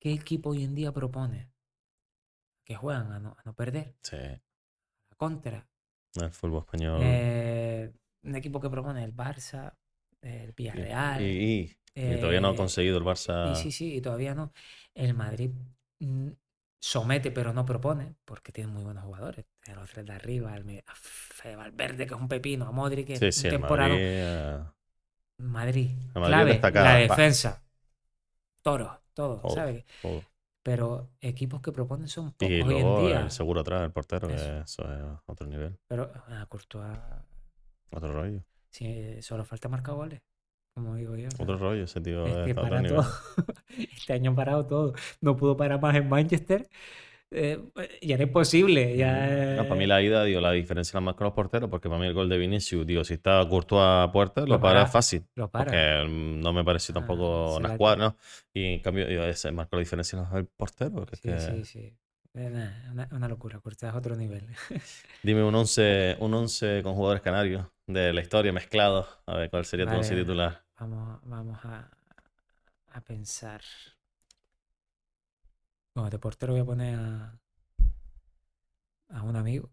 ¿Qué 0.00 0.10
equipo 0.14 0.48
hoy 0.50 0.64
en 0.64 0.74
día 0.74 0.90
propone? 0.90 1.50
Que 2.66 2.74
juegan 2.74 3.12
a 3.12 3.18
no, 3.18 3.30
a 3.38 3.42
no 3.46 3.54
perder, 3.54 3.96
Sí, 4.02 4.16
a 5.10 5.14
contra. 5.16 5.66
el 6.16 6.30
fútbol 6.32 6.58
español. 6.64 7.20
Eh, 7.20 7.92
un 8.22 8.34
equipo 8.36 8.60
que 8.60 8.70
propone 8.70 9.04
el 9.04 9.14
Barça, 9.14 9.76
el 10.22 10.52
Villarreal. 10.52 11.24
y, 11.24 11.62
y- 11.62 11.76
y 12.04 12.18
todavía 12.18 12.40
no 12.40 12.48
ha 12.48 12.54
eh, 12.54 12.56
conseguido 12.56 12.98
el 12.98 13.04
Barça. 13.04 13.34
Y 13.42 13.54
sí, 13.56 13.72
sí, 13.72 13.96
y 13.96 14.00
todavía 14.02 14.34
no. 14.34 14.52
El 14.94 15.14
Madrid 15.14 15.52
mm, 16.00 16.30
somete, 16.80 17.30
pero 17.32 17.52
no 17.54 17.64
propone, 17.66 18.16
porque 18.26 18.52
tiene 18.52 18.72
muy 18.72 18.84
buenos 18.84 19.04
jugadores. 19.04 19.46
A 19.68 19.74
los 19.74 19.90
tres 19.90 20.06
de 20.06 20.12
arriba, 20.12 20.54
a 20.54 20.94
Fede 20.94 21.56
Valverde, 21.56 22.06
que 22.06 22.14
es 22.14 22.20
un 22.20 22.28
pepino, 22.28 22.66
a 22.66 22.72
Modric, 22.72 23.06
que 23.06 23.14
es 23.14 23.36
Sí, 23.36 23.48
temporada. 23.48 23.88
Madrid, 23.88 24.00
eh, 24.02 24.58
Madrid, 25.38 25.90
clave, 26.12 26.50
destacada, 26.52 26.92
la 26.94 26.94
defensa, 27.00 27.62
toro, 28.62 29.02
todo, 29.14 29.40
Todo. 29.42 29.50
¿sabes? 29.54 29.84
todo. 30.00 30.22
Pero 30.62 31.10
equipos 31.20 31.60
que 31.62 31.72
proponen 31.72 32.08
son 32.08 32.32
pocos 32.32 32.50
Y 32.50 32.54
hoy 32.62 32.78
en 32.78 32.86
luego 32.86 33.00
día. 33.08 33.20
el 33.22 33.30
seguro 33.30 33.60
atrás, 33.60 33.82
el 33.84 33.92
portero, 33.92 34.28
que 34.28 34.34
Eso. 34.34 34.84
es 34.84 35.20
otro 35.26 35.46
nivel, 35.46 35.78
Pero 35.88 36.10
a 36.28 36.46
Courtois, 36.46 36.98
otro 37.90 38.12
rollo. 38.12 38.42
sí, 38.70 39.22
solo 39.22 39.44
falta 39.44 39.68
marcar 39.68 39.94
goles, 39.94 40.22
como 40.74 40.94
digo 40.96 41.16
yo. 41.16 41.28
o 41.28 41.30
sea, 41.30 41.44
Otro 41.44 41.58
rollo, 41.58 41.84
ese 41.84 42.00
tío 42.00 42.26
Es 42.26 42.32
es 42.38 42.44
que 42.44 42.52
otro 42.52 42.62
para 42.62 42.82
nivel. 42.82 42.96
todo. 42.96 43.06
Este 43.78 44.12
año 44.14 44.32
ha 44.32 44.34
parado 44.36 44.66
todo. 44.66 44.94
No 45.20 45.36
pudo 45.36 45.56
parar 45.56 45.80
más 45.80 45.96
en 45.96 46.08
Manchester. 46.08 46.68
Eh, 47.30 47.60
ya 48.02 48.14
era 48.14 48.24
imposible. 48.24 48.96
Ya, 48.96 49.54
No, 49.54 49.66
para 49.66 49.78
mí 49.78 49.86
la 49.86 50.02
ida, 50.02 50.24
digo, 50.24 50.40
la 50.40 50.52
diferencia 50.52 50.96
la 50.98 51.00
más 51.00 51.14
con 51.14 51.24
los 51.24 51.32
porteros, 51.34 51.70
porque 51.70 51.88
para 51.88 52.00
mí 52.00 52.06
el 52.06 52.12
gol 52.14 52.28
de 52.28 52.36
Vinicius, 52.38 52.86
digo, 52.86 53.04
si 53.04 53.14
está 53.14 53.46
Courtois 53.48 53.82
a 53.82 54.10
puerta, 54.12 54.44
lo, 54.46 54.48
Lo 54.48 54.60
para 54.60 54.84
para. 54.84 54.86
fácil. 54.86 55.26
lo 55.34 55.50
para. 55.50 55.72
Porque 55.72 56.04
no 56.08 56.52
me 56.52 56.62
pareció 56.64 56.92
Ah, 56.92 56.94
tampoco 56.94 57.56
una 57.56 57.68
la- 57.68 57.74
escuadra, 57.74 58.04
¿no? 58.08 58.16
Y 58.52 58.74
en 58.74 58.80
cambio, 58.82 59.06
digo, 59.06 59.22
ese 59.24 59.50
marcó 59.52 59.76
la 59.76 59.80
diferencia 59.80 60.18
en 60.30 60.36
el 60.36 60.46
portero. 60.46 60.92
porque 60.92 61.14
es 61.16 61.20
Sí, 61.20 61.38
que- 61.38 61.38
sí, 61.38 61.64
sí. 61.64 61.98
Eh, 62.34 62.70
una, 62.92 63.08
una 63.12 63.28
locura. 63.28 63.58
Courtois 63.60 63.90
es 63.92 63.96
otro 63.96 64.16
nivel. 64.16 64.46
Dime 65.22 65.42
un 65.44 65.54
11, 65.54 66.16
un 66.20 66.32
11 66.34 66.82
con 66.82 66.94
jugadores 66.94 67.22
canarios 67.22 67.66
de 67.86 68.12
la 68.14 68.20
historia 68.22 68.52
mezclados. 68.52 69.06
A 69.26 69.36
ver, 69.36 69.50
¿cuál 69.50 69.64
sería 69.66 69.86
tu 69.86 69.94
Vale. 69.94 69.96
once 69.96 70.16
titular? 70.16 70.64
Vamos, 70.78 71.20
vamos 71.24 71.58
a, 71.64 71.90
a 72.92 73.00
pensar. 73.00 73.62
Bueno, 75.96 76.10
de 76.10 76.18
portero 76.20 76.52
voy 76.52 76.60
a 76.62 76.64
poner 76.64 76.94
a, 76.94 77.40
a 79.08 79.22
un 79.22 79.34
amigo. 79.36 79.70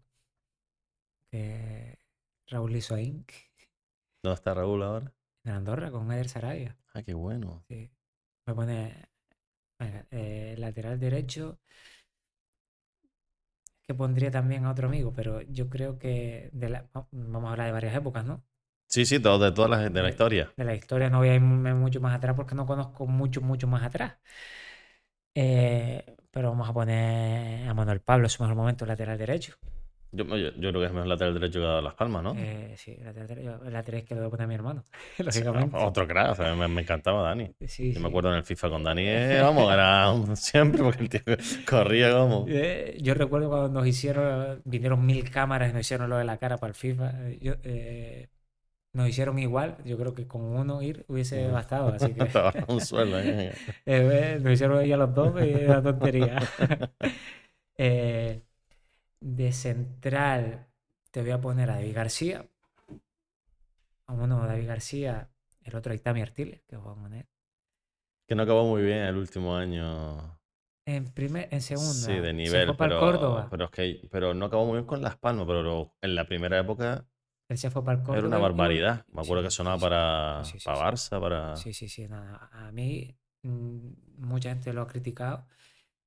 Que 1.30 1.98
Raúl 2.46 2.72
Lizoaín, 2.72 3.26
¿Dónde 4.22 4.34
está 4.34 4.54
Raúl 4.54 4.82
ahora? 4.82 5.12
en 5.44 5.52
Andorra, 5.52 5.90
con 5.90 6.10
Eder 6.10 6.28
Sarabia. 6.28 6.76
Ah, 6.94 7.02
qué 7.02 7.14
bueno. 7.14 7.64
Sí. 7.68 7.90
Me 8.46 8.54
pone 8.54 9.08
venga, 9.78 10.06
eh, 10.10 10.56
lateral 10.58 10.98
derecho. 11.00 11.60
Que 13.86 13.94
pondría 13.94 14.30
también 14.30 14.64
a 14.64 14.72
otro 14.72 14.88
amigo, 14.88 15.12
pero 15.14 15.40
yo 15.42 15.68
creo 15.70 15.98
que 15.98 16.50
de 16.52 16.68
la- 16.70 16.88
va- 16.96 17.06
vamos 17.12 17.48
a 17.48 17.52
hablar 17.52 17.66
de 17.68 17.72
varias 17.72 17.94
épocas, 17.96 18.24
¿no? 18.24 18.44
Sí, 18.86 19.04
sí, 19.04 19.20
todo, 19.20 19.38
de 19.44 19.52
todas 19.52 19.70
las 19.70 19.92
de 19.92 20.02
la 20.02 20.08
historia. 20.08 20.52
De 20.56 20.64
la 20.64 20.74
historia 20.74 21.10
no 21.10 21.18
voy 21.18 21.28
a 21.28 21.34
irme 21.34 21.74
mucho 21.74 22.00
más 22.00 22.14
atrás 22.14 22.34
porque 22.36 22.54
no 22.54 22.66
conozco 22.66 23.06
mucho, 23.06 23.40
mucho 23.40 23.66
más 23.66 23.82
atrás. 23.82 24.14
Eh, 25.34 26.04
pero 26.30 26.50
vamos 26.50 26.68
a 26.68 26.72
poner 26.72 27.68
a 27.68 27.74
Manuel 27.74 28.00
Pablo 28.00 28.26
en 28.26 28.30
su 28.30 28.42
mejor 28.42 28.56
momento, 28.56 28.86
lateral 28.86 29.18
derecho. 29.18 29.54
Yo, 30.16 30.24
yo, 30.24 30.36
yo 30.36 30.70
creo 30.70 30.80
que 30.80 30.86
es 30.86 30.92
mejor 30.92 31.08
lateral 31.08 31.34
derecho 31.34 31.58
que 31.58 31.82
Las 31.82 31.94
Palmas, 31.94 32.22
¿no? 32.22 32.34
Eh, 32.36 32.74
sí, 32.76 32.96
lateral 33.02 33.26
derecho. 33.26 33.60
El 33.66 33.72
lateral 33.72 34.00
izquierdo 34.00 34.22
lo 34.22 34.28
voy 34.30 34.34
a 34.34 34.36
poner 34.36 34.44
a 34.44 34.48
mi 34.48 34.54
hermano, 34.54 34.84
lógicamente. 35.18 35.76
otro 35.76 36.06
crack, 36.06 36.30
o 36.30 36.34
sea, 36.36 36.54
me, 36.54 36.68
me 36.68 36.82
encantaba 36.82 37.22
Dani. 37.22 37.50
Sí, 37.66 37.88
Yo 37.88 37.94
sí. 37.94 38.00
me 38.00 38.08
acuerdo 38.08 38.30
en 38.30 38.36
el 38.36 38.44
FIFA 38.44 38.70
con 38.70 38.84
Dani, 38.84 39.02
eh, 39.04 39.40
vamos, 39.42 39.72
era 39.72 40.14
siempre 40.36 40.84
porque 40.84 41.02
el 41.02 41.08
tío 41.08 41.20
corría 41.68 42.12
como. 42.12 42.46
Eh, 42.48 42.96
yo 43.02 43.14
recuerdo 43.14 43.48
cuando 43.48 43.68
nos 43.70 43.86
hicieron, 43.88 44.62
vinieron 44.64 45.04
mil 45.04 45.28
cámaras 45.30 45.70
y 45.70 45.72
nos 45.72 45.80
hicieron 45.80 46.08
lo 46.08 46.16
de 46.16 46.24
la 46.24 46.36
cara 46.36 46.58
para 46.58 46.68
el 46.68 46.74
FIFA. 46.74 47.12
yo, 47.40 47.54
eh, 47.64 48.28
nos 48.94 49.08
hicieron 49.08 49.38
igual, 49.40 49.76
yo 49.84 49.98
creo 49.98 50.14
que 50.14 50.26
con 50.26 50.42
uno 50.42 50.80
ir 50.80 51.04
hubiese 51.08 51.48
bastado, 51.48 51.88
así 51.88 52.14
que 52.14 52.22
un 52.68 52.80
sueldo. 52.80 53.18
eh. 53.20 53.52
eh, 53.84 54.38
nos 54.40 54.52
hicieron 54.52 54.84
ya 54.84 54.96
los 54.96 55.12
dos 55.12 55.34
y 55.44 55.50
era 55.50 55.82
tontería. 55.82 56.40
Eh, 57.76 58.40
De 59.20 59.50
central 59.50 60.68
te 61.10 61.22
voy 61.22 61.32
a 61.32 61.40
poner 61.40 61.70
a 61.70 61.74
David 61.74 61.96
García. 61.96 62.46
Vámonos 64.06 64.44
a 64.44 64.46
David 64.46 64.68
García. 64.68 65.28
El 65.60 65.74
otro 65.74 65.90
Aitami 65.90 66.22
Artiles, 66.22 66.62
que 66.68 66.76
juega 66.76 67.00
con 67.00 67.12
él. 67.14 67.26
Que 68.28 68.36
no 68.36 68.44
acabó 68.44 68.64
muy 68.64 68.84
bien 68.84 68.98
el 68.98 69.16
último 69.16 69.56
año. 69.56 70.38
En, 70.86 71.06
primer, 71.06 71.48
en 71.50 71.62
segunda. 71.62 71.92
Sí, 71.92 72.12
de 72.12 72.28
se 72.28 72.32
nivel. 72.32 72.76
para 72.76 72.94
el 72.94 73.00
pero, 73.00 73.00
Córdoba. 73.00 73.48
pero 73.50 73.64
es 73.64 73.70
que 73.72 74.08
pero 74.08 74.34
no 74.34 74.46
acabó 74.46 74.66
muy 74.66 74.74
bien 74.74 74.86
con 74.86 75.02
Las 75.02 75.16
Palmas, 75.16 75.46
pero 75.48 75.96
en 76.00 76.14
la 76.14 76.28
primera 76.28 76.60
época 76.60 77.04
Él 77.54 77.58
se 77.58 77.70
fue 77.70 77.84
para 77.84 77.98
el 77.98 78.02
Córdoba. 78.04 78.18
era 78.18 78.26
una 78.26 78.38
barbaridad. 78.38 79.06
Me 79.12 79.22
Sí, 79.22 79.26
acuerdo 79.28 79.44
que 79.44 79.50
sonaba 79.50 79.78
para, 79.78 80.44
Sí, 80.44 80.58
sí, 80.58 80.64
para. 80.64 80.90
Barça, 80.90 81.20
para. 81.20 81.56
Sí, 81.56 81.72
sí, 81.72 81.88
sí. 81.88 82.08
nada. 82.08 82.48
A 82.52 82.72
mí, 82.72 83.16
mm, 83.42 83.88
mucha 84.18 84.48
gente 84.50 84.72
lo 84.72 84.82
ha 84.82 84.86
criticado. 84.88 85.46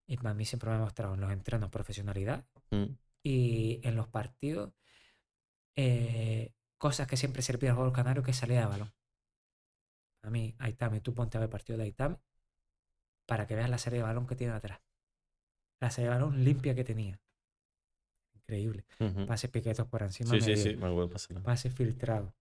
Y 0.05 0.17
para 0.17 0.33
mí 0.33 0.43
siempre 0.45 0.69
me 0.69 0.75
ha 0.75 0.79
mostrado 0.79 1.13
en 1.15 1.21
los 1.21 1.31
entrenos 1.31 1.69
profesionalidad. 1.69 2.45
Mm. 2.71 2.85
y 3.23 3.79
en 3.87 3.95
los 3.95 4.07
partidos 4.09 4.73
eh, 5.77 6.53
cosas 6.77 7.07
que 7.07 7.17
siempre 7.17 7.41
se 7.41 7.51
le 7.53 7.57
pide 7.59 7.69
al 7.69 7.75
jugador 7.75 7.93
canario 7.95 8.23
que 8.23 8.31
es 8.31 8.37
salida 8.37 8.61
de 8.61 8.65
balón. 8.67 8.93
A 10.23 10.29
mí, 10.29 10.55
Aitami, 10.59 10.99
tú 11.01 11.13
ponte 11.13 11.37
a 11.37 11.41
ver 11.41 11.49
partido 11.49 11.77
de 11.77 11.85
Aitami 11.85 12.17
para 13.25 13.45
que 13.47 13.55
veas 13.55 13.69
la 13.69 13.77
salida 13.77 13.99
de 14.01 14.07
balón 14.07 14.27
que 14.27 14.35
tiene 14.35 14.53
atrás. 14.53 14.79
La 15.79 15.89
salida 15.91 16.11
de 16.13 16.19
balón 16.19 16.43
limpia 16.43 16.75
que 16.75 16.83
tenía. 16.83 17.19
Increíble. 18.47 18.85
Ujú. 19.01 19.25
Pases 19.25 19.49
piquetos 19.49 19.85
por 19.87 20.01
encima. 20.03 20.29
Sí, 20.31 20.39
sí, 20.39 20.51
medio, 20.51 20.63
sí, 20.63 20.75
me 20.77 20.87
acuerdo 20.87 21.09
pasarlo. 21.09 21.43
Pases 21.43 21.73
filtrados. 21.73 22.31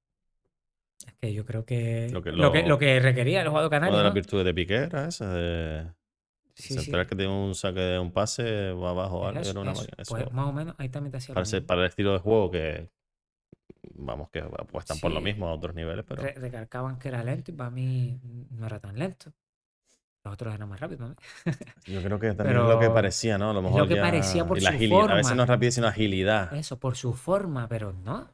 Es 1.04 1.12
que 1.20 1.32
yo 1.34 1.44
creo 1.44 1.64
que 1.64 2.08
Lo 2.10 2.20
lo 2.20 2.22
que- 2.52 2.62
que, 2.62 2.68
lo- 2.68 2.78
que, 2.78 3.00
requería 3.00 3.42
el 3.42 3.48
jugador 3.48 3.68
Una 3.68 3.76
canario. 3.80 3.96
de 3.98 4.02
las 4.04 4.10
¿no? 4.12 4.14
virtudes 4.14 4.44
de 4.44 4.54
Piqué 4.54 4.74
era 4.76 5.08
esa, 5.08 5.34
de 5.34 5.90
Sí, 6.54 6.78
sí, 6.78 6.90
que 6.90 7.04
tiene 7.16 7.28
un 7.28 7.54
saque, 7.54 7.98
un 7.98 8.12
pase, 8.12 8.70
va 8.72 8.90
abajo, 8.90 9.28
eso, 9.30 9.50
era 9.50 9.60
una 9.60 9.72
eso. 9.72 9.84
Pues 10.08 10.32
más 10.32 10.46
o 10.46 10.52
menos 10.52 10.74
Aitami 10.78 11.10
te 11.10 11.18
hacía 11.18 11.34
para, 11.34 11.44
mismo. 11.44 11.66
para 11.66 11.80
el 11.82 11.88
estilo 11.88 12.12
de 12.14 12.18
juego 12.20 12.50
que, 12.50 12.88
vamos, 13.94 14.30
que 14.30 14.38
apuestan 14.38 14.98
por 15.00 15.10
lo 15.12 15.18
Sí. 15.18 15.24
mismo 15.24 15.48
a 15.48 15.52
otros 15.54 15.74
niveles, 15.74 16.04
pero 16.08 16.22
Re- 16.22 16.32
recalcaban 16.34 16.98
que 16.98 17.08
era 17.08 17.22
lento 17.24 17.50
y 17.50 17.54
para 17.54 17.68
mí 17.70 18.18
no 18.52 18.64
era 18.66 18.80
tan 18.80 18.98
lento. 18.98 19.32
Los 20.26 20.34
otros 20.34 20.54
eran 20.54 20.68
más 20.68 20.80
rápidos. 20.80 21.08
¿no? 21.10 21.16
yo 21.86 22.02
creo 22.02 22.18
que 22.18 22.32
también 22.34 22.58
es 22.58 22.62
lo 22.64 22.70
que 22.78 22.86
Pero 22.86 22.94
parecía, 22.94 23.38
¿no? 23.38 23.50
A 23.50 23.52
lo 23.52 23.60
es 23.60 23.62
lo 23.64 23.70
mejor 23.70 23.88
que 23.88 23.94
ya- 23.94 24.02
parecía 24.02 24.44
por 24.44 24.58
y 24.58 24.60
la 24.60 24.70
su 24.70 24.76
agilidad, 24.76 25.10
a 25.10 25.14
veces 25.14 25.22
forma. 25.28 25.36
no 25.36 25.42
es 25.44 25.48
rapidez, 25.48 25.74
sino 25.74 25.86
agilidad. 25.86 26.52
Eso, 26.54 26.78
por 26.80 26.96
su 26.96 27.14
forma, 27.14 27.68
pero 27.68 27.92
no. 27.92 28.28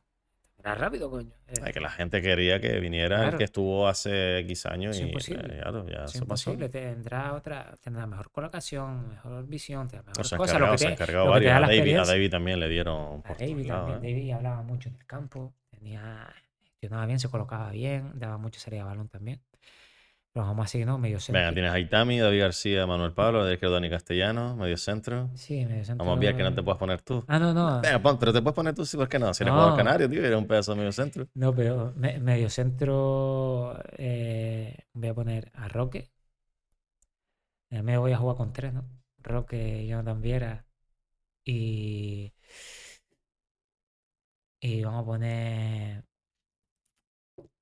Era 0.58 0.74
rápido, 0.76 1.10
coño. 1.10 1.28
Eh, 1.48 1.54
Ay, 1.60 1.72
que 1.72 1.80
la 1.80 1.90
gente 1.90 2.22
quería 2.22 2.60
que 2.60 2.78
viniera 2.78 3.16
el 3.16 3.22
Claro. 3.22 3.38
que 3.38 3.44
estuvo 3.44 3.88
hace 3.88 4.38
X 4.38 4.64
años 4.66 4.94
Es 4.96 5.02
y 5.02 5.06
imposible. 5.06 5.56
eh, 5.56 5.60
claro, 5.60 5.86
ya 5.88 6.04
es 6.04 6.14
eso 6.14 6.24
pasó. 6.24 6.50
imposible. 6.52 6.68
Tendrá 6.68 7.34
otra, 7.34 7.74
tendrá 7.82 8.06
mejor 8.06 8.30
colocación, 8.30 9.08
mejor 9.08 9.44
visión, 9.46 9.88
tendrá 9.88 10.12
O 10.12 10.22
mejores 10.22 10.28
se 10.28 10.34
ha 10.36 10.38
cosas. 10.38 10.54
encargado, 10.54 10.70
Lo 10.70 10.72
que 10.72 10.78
se 10.78 10.84
ha 10.84 10.88
te, 10.88 10.92
encargado 10.94 11.26
lo 11.26 11.32
que 11.34 11.40
te 11.40 11.46
varios. 11.46 11.68
A 11.68 11.76
David, 11.76 11.96
a. 11.98 12.04
David 12.06 12.30
también 12.30 12.60
le 12.60 12.68
dieron 12.68 13.22
A 13.24 13.34
David 13.34 13.66
también. 13.66 13.96
¿eh? 14.04 14.12
David 14.14 14.30
hablaba 14.32 14.62
mucho 14.62 14.88
en 14.88 14.94
el 14.94 15.04
campo, 15.04 15.52
tenía, 15.68 16.32
gestionaba 16.70 17.06
bien, 17.06 17.18
se 17.18 17.28
colocaba 17.28 17.70
bien, 17.72 18.12
daba 18.14 18.38
mucha 18.38 18.60
salida 18.60 18.82
de 18.84 18.88
balón 18.88 19.08
también. 19.08 19.40
Pero 20.32 20.46
vamos 20.46 20.64
así, 20.64 20.84
¿no? 20.84 20.96
Medio 20.98 21.20
centro. 21.20 21.40
Venga, 21.40 21.52
tienes 21.52 21.72
a 21.72 21.78
Itami, 21.78 22.18
David 22.18 22.40
García, 22.40 22.86
Manuel 22.86 23.12
Pablo, 23.12 23.44
de 23.44 23.52
izquierdo 23.54 23.74
Dani 23.74 23.90
Castellano, 23.90 24.56
medio 24.56 24.78
centro. 24.78 25.28
Sí, 25.34 25.66
medio 25.66 25.84
centro. 25.84 26.06
Vamos 26.06 26.16
a 26.18 26.20
ver 26.20 26.36
que 26.36 26.42
no 26.42 26.54
te 26.54 26.62
puedes 26.62 26.78
poner 26.78 27.02
tú. 27.02 27.22
Ah, 27.28 27.38
no, 27.38 27.52
no. 27.52 27.82
Venga, 27.82 27.98
pon, 28.00 28.18
pero 28.18 28.32
te 28.32 28.40
puedes 28.40 28.54
poner 28.54 28.74
tú, 28.74 28.86
sí, 28.86 28.96
¿por 28.96 29.08
qué 29.08 29.18
no? 29.18 29.34
Si 29.34 29.42
eres 29.42 29.52
jugador 29.52 29.76
canario, 29.76 30.08
tío, 30.08 30.24
eres 30.24 30.38
un 30.38 30.46
pedazo 30.46 30.72
de 30.72 30.78
medio 30.78 30.92
centro. 30.92 31.28
No, 31.34 31.54
pero 31.54 31.92
me- 31.96 32.18
medio 32.18 32.48
centro 32.48 33.78
eh, 33.98 34.86
voy 34.94 35.08
a 35.08 35.14
poner 35.14 35.50
a 35.54 35.68
Roque. 35.68 36.10
En 37.70 37.78
el 37.78 37.82
medio 37.84 38.00
voy 38.00 38.12
a 38.12 38.16
jugar 38.16 38.36
con 38.36 38.52
tres, 38.54 38.72
¿no? 38.72 38.84
Roque, 39.18 39.86
Jonathan 39.86 40.20
Viera 40.22 40.64
y. 41.44 42.32
Y 44.60 44.82
vamos 44.82 45.02
a 45.02 45.04
poner. 45.04 46.04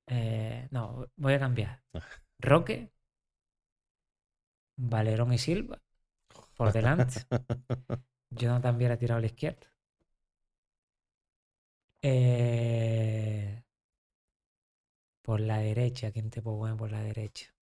eh, 0.06 0.68
no, 0.70 1.06
voy 1.16 1.34
a 1.34 1.38
cambiar. 1.38 1.82
Roque, 2.40 2.92
Valerón 4.76 5.32
y 5.32 5.38
Silva 5.38 5.80
por 6.56 6.72
delante. 6.72 7.20
Jonathan 8.30 8.78
Viera 8.78 8.96
tirado 8.96 9.18
a 9.18 9.20
la 9.20 9.26
izquierda. 9.26 9.66
Eh, 12.02 13.62
por 15.22 15.40
la 15.40 15.58
derecha, 15.58 16.10
¿quién 16.12 16.30
te 16.30 16.40
puedo 16.40 16.58
poner 16.58 16.76
por 16.76 16.90
la 16.90 17.02
derecha? 17.02 17.54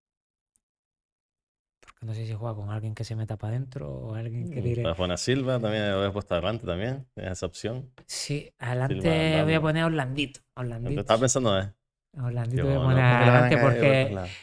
Porque 1.80 2.06
no 2.06 2.14
sé 2.14 2.26
si 2.26 2.34
juega 2.34 2.54
con 2.54 2.70
alguien 2.70 2.94
que 2.94 3.04
se 3.04 3.16
meta 3.16 3.36
para 3.36 3.56
adentro 3.56 3.90
o 3.90 4.14
alguien 4.14 4.50
que 4.50 4.62
tire. 4.62 4.82
Puedes 4.82 4.96
poner 4.96 5.14
a 5.14 5.16
Silva, 5.16 5.58
también 5.58 5.90
lo 5.90 5.98
habías 5.98 6.12
puesto 6.12 6.34
adelante 6.34 6.66
también, 6.66 7.06
esa 7.16 7.46
opción. 7.46 7.90
Sí, 8.06 8.52
adelante 8.58 9.00
Silva, 9.00 9.44
voy 9.44 9.54
a 9.54 9.60
poner 9.60 9.82
a 9.82 9.86
Orlandito. 9.86 10.40
Orlandito. 10.54 11.00
estaba 11.00 11.20
pensando 11.20 11.52
a 11.52 11.74
Orlandito 12.20 12.64
voy 12.64 12.74
a 12.74 12.78
poner 12.78 12.96
¿por 12.96 13.18
qué 13.18 13.24
le 13.24 13.30
van 13.30 13.42
a 13.42 13.46
adelante 13.46 13.58
porque. 13.58 14.38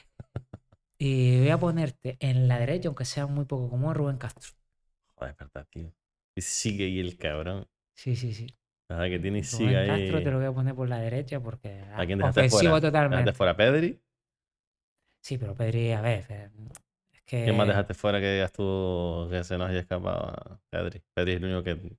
Y 0.97 1.39
voy 1.39 1.49
a 1.49 1.57
ponerte 1.57 2.17
en 2.19 2.47
la 2.47 2.59
derecha, 2.59 2.87
aunque 2.87 3.05
sea 3.05 3.27
muy 3.27 3.45
poco 3.45 3.69
como 3.69 3.93
Rubén 3.93 4.17
Castro. 4.17 4.51
Joder, 5.15 5.31
es 5.31 5.37
verdad, 5.37 5.67
tío. 5.69 5.91
Y 6.35 6.41
sigue 6.41 6.85
ahí 6.85 6.99
el 6.99 7.17
cabrón. 7.17 7.67
Sí, 7.93 8.15
sí, 8.15 8.33
sí. 8.33 8.47
Verdad 8.89 9.05
que 9.05 9.19
tiene 9.19 9.39
y 9.39 9.41
Rubén 9.41 9.57
sigue 9.57 9.77
ahí. 9.77 9.87
Castro 9.87 10.23
te 10.23 10.31
lo 10.31 10.37
voy 10.37 10.45
a 10.47 10.51
poner 10.53 10.75
por 10.75 10.89
la 10.89 10.99
derecha 10.99 11.39
porque. 11.39 11.81
¿A 11.95 12.05
quién 12.05 12.19
dejaste 12.19 12.41
ofensivo 12.41 12.61
fuera? 12.61 12.81
totalmente. 12.81 13.17
¿Dejaste 13.17 13.37
fuera 13.37 13.57
Pedri? 13.57 13.99
Sí, 15.21 15.37
pero 15.37 15.55
Pedri, 15.55 15.91
a 15.91 16.01
ver. 16.01 16.51
Es 17.11 17.21
que. 17.23 17.43
¿Quién 17.43 17.57
más 17.57 17.67
dejaste 17.67 17.93
fuera 17.93 18.19
que 18.19 18.31
digas 18.31 18.51
tú 18.51 19.27
que 19.31 19.43
se 19.43 19.57
nos 19.57 19.69
haya 19.69 19.79
escapado? 19.79 20.61
Pedri. 20.69 21.01
Pedri 21.13 21.31
es 21.31 21.37
el 21.37 21.45
único 21.45 21.63
que. 21.63 21.97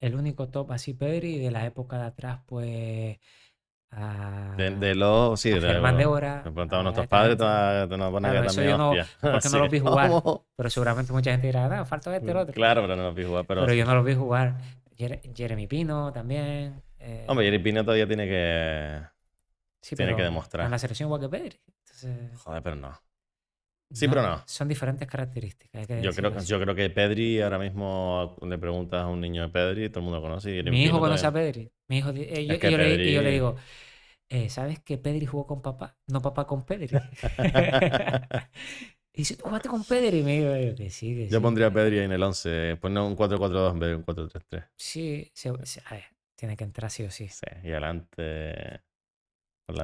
El 0.00 0.14
único 0.16 0.48
top 0.50 0.72
así, 0.72 0.92
Pedri, 0.92 1.38
de 1.38 1.50
la 1.50 1.64
época 1.64 1.98
de 1.98 2.04
atrás, 2.04 2.40
pues. 2.46 3.18
A, 3.96 4.54
De, 4.56 4.70
de 4.70 4.94
los. 4.94 5.40
Sí, 5.40 5.52
a 5.52 5.54
de 5.56 5.60
Germán 5.60 5.96
Débora. 5.96 6.42
Me 6.44 6.50
preguntaban 6.52 6.80
a 6.80 6.82
nuestros 6.90 7.06
padres, 7.06 7.36
te 7.38 7.44
nos 7.44 8.20
Claro, 8.20 8.46
también 8.46 8.70
yo 8.70 8.78
no- 8.78 8.92
porque 9.20 9.48
no 9.50 9.58
los 9.58 9.70
vi 9.70 9.78
jugar. 9.80 10.10
Pero 10.56 10.70
seguramente 10.70 11.12
mucha 11.12 11.30
gente 11.30 11.46
dirá, 11.46 11.68
nada, 11.68 11.84
falta 11.84 12.14
este 12.16 12.30
el 12.30 12.36
otro. 12.36 12.54
Claro, 12.54 12.82
pero 12.82 12.96
no 12.96 13.02
los 13.04 13.14
vi 13.14 13.24
jugar. 13.24 13.44
Pero, 13.46 13.60
Pero 13.62 13.74
yo 13.74 13.84
no 13.84 13.94
los 13.94 14.04
vi 14.04 14.14
jugar. 14.14 14.56
Jere- 14.96 15.20
Jeremy 15.34 15.66
Pino 15.66 16.12
también. 16.12 16.82
eh, 16.98 17.24
Hombre, 17.28 17.44
Jerry 17.46 17.58
Pino 17.58 17.82
todavía 17.84 18.06
tiene 18.06 18.26
que. 18.26 19.00
sí, 19.80 19.96
tiene 19.96 20.14
que 20.16 20.22
demostrar. 20.22 20.64
En 20.66 20.70
la 20.70 20.78
selección. 20.78 21.10
Entonces, 21.12 22.40
Joder, 22.42 22.62
pero 22.62 22.76
no. 22.76 22.92
Sí, 23.94 24.08
pero 24.08 24.22
no. 24.22 24.42
Son 24.46 24.68
diferentes 24.68 25.06
características. 25.08 25.86
Yo 25.88 26.12
creo, 26.12 26.32
que- 26.34 26.44
yo 26.44 26.60
creo 26.60 26.74
que 26.74 26.90
Pedri, 26.90 27.40
ahora 27.40 27.58
mismo 27.58 28.36
le 28.42 28.58
preguntas 28.58 29.02
a 29.02 29.06
un 29.06 29.20
niño 29.20 29.42
de 29.42 29.48
Pedri, 29.48 29.88
todo 29.88 30.00
el 30.00 30.04
mundo 30.04 30.20
conoce. 30.20 30.56
y 30.58 30.62
Mi 30.64 30.82
hijo 30.84 30.98
conoce 31.00 31.26
a 31.26 31.32
Pedri. 31.32 31.70
Mi 31.88 31.98
hijo, 31.98 32.10
eh, 32.10 32.46
yo, 32.46 32.54
Es 32.54 32.60
que 32.60 32.70
le, 32.76 33.12
yo 33.12 33.22
digo, 33.22 33.56
eh, 34.28 34.48
¿sabes 34.50 34.80
que 34.80 34.98
Pedri 34.98 35.26
jugó 35.26 35.46
con 35.46 35.62
papá? 35.62 35.96
No 36.08 36.20
papá 36.20 36.46
con 36.46 36.64
Pedri. 36.64 36.88
y 39.12 39.18
dice, 39.18 39.36
¿tú 39.36 39.44
jugaste 39.44 39.68
con 39.68 39.84
Pedri? 39.84 40.18
Y 40.18 40.22
me 40.22 40.32
digo 40.40 40.54
"Eh, 40.54 40.74
que 40.76 40.90
sí, 40.90 41.14
que 41.14 41.28
Yo 41.28 41.38
sí. 41.38 41.42
pondría 41.42 41.68
a 41.68 41.70
Pedri 41.72 41.98
ahí 41.98 42.04
en 42.04 42.12
el 42.12 42.22
11. 42.22 42.76
Poner 42.80 43.02
un 43.02 43.14
4-4-2 43.14 43.72
en 43.72 43.78
vez 43.78 43.90
de 43.90 43.96
un 43.96 44.02
4-3-3. 44.02 44.64
Sí, 44.76 45.30
se- 45.34 45.50
a 45.50 45.94
ver, 45.94 46.04
tiene 46.34 46.56
que 46.56 46.64
entrar 46.64 46.90
sí 46.90 47.04
o 47.04 47.10
sí. 47.10 47.28
Sí, 47.28 47.46
y 47.62 47.70
adelante. 47.70 48.80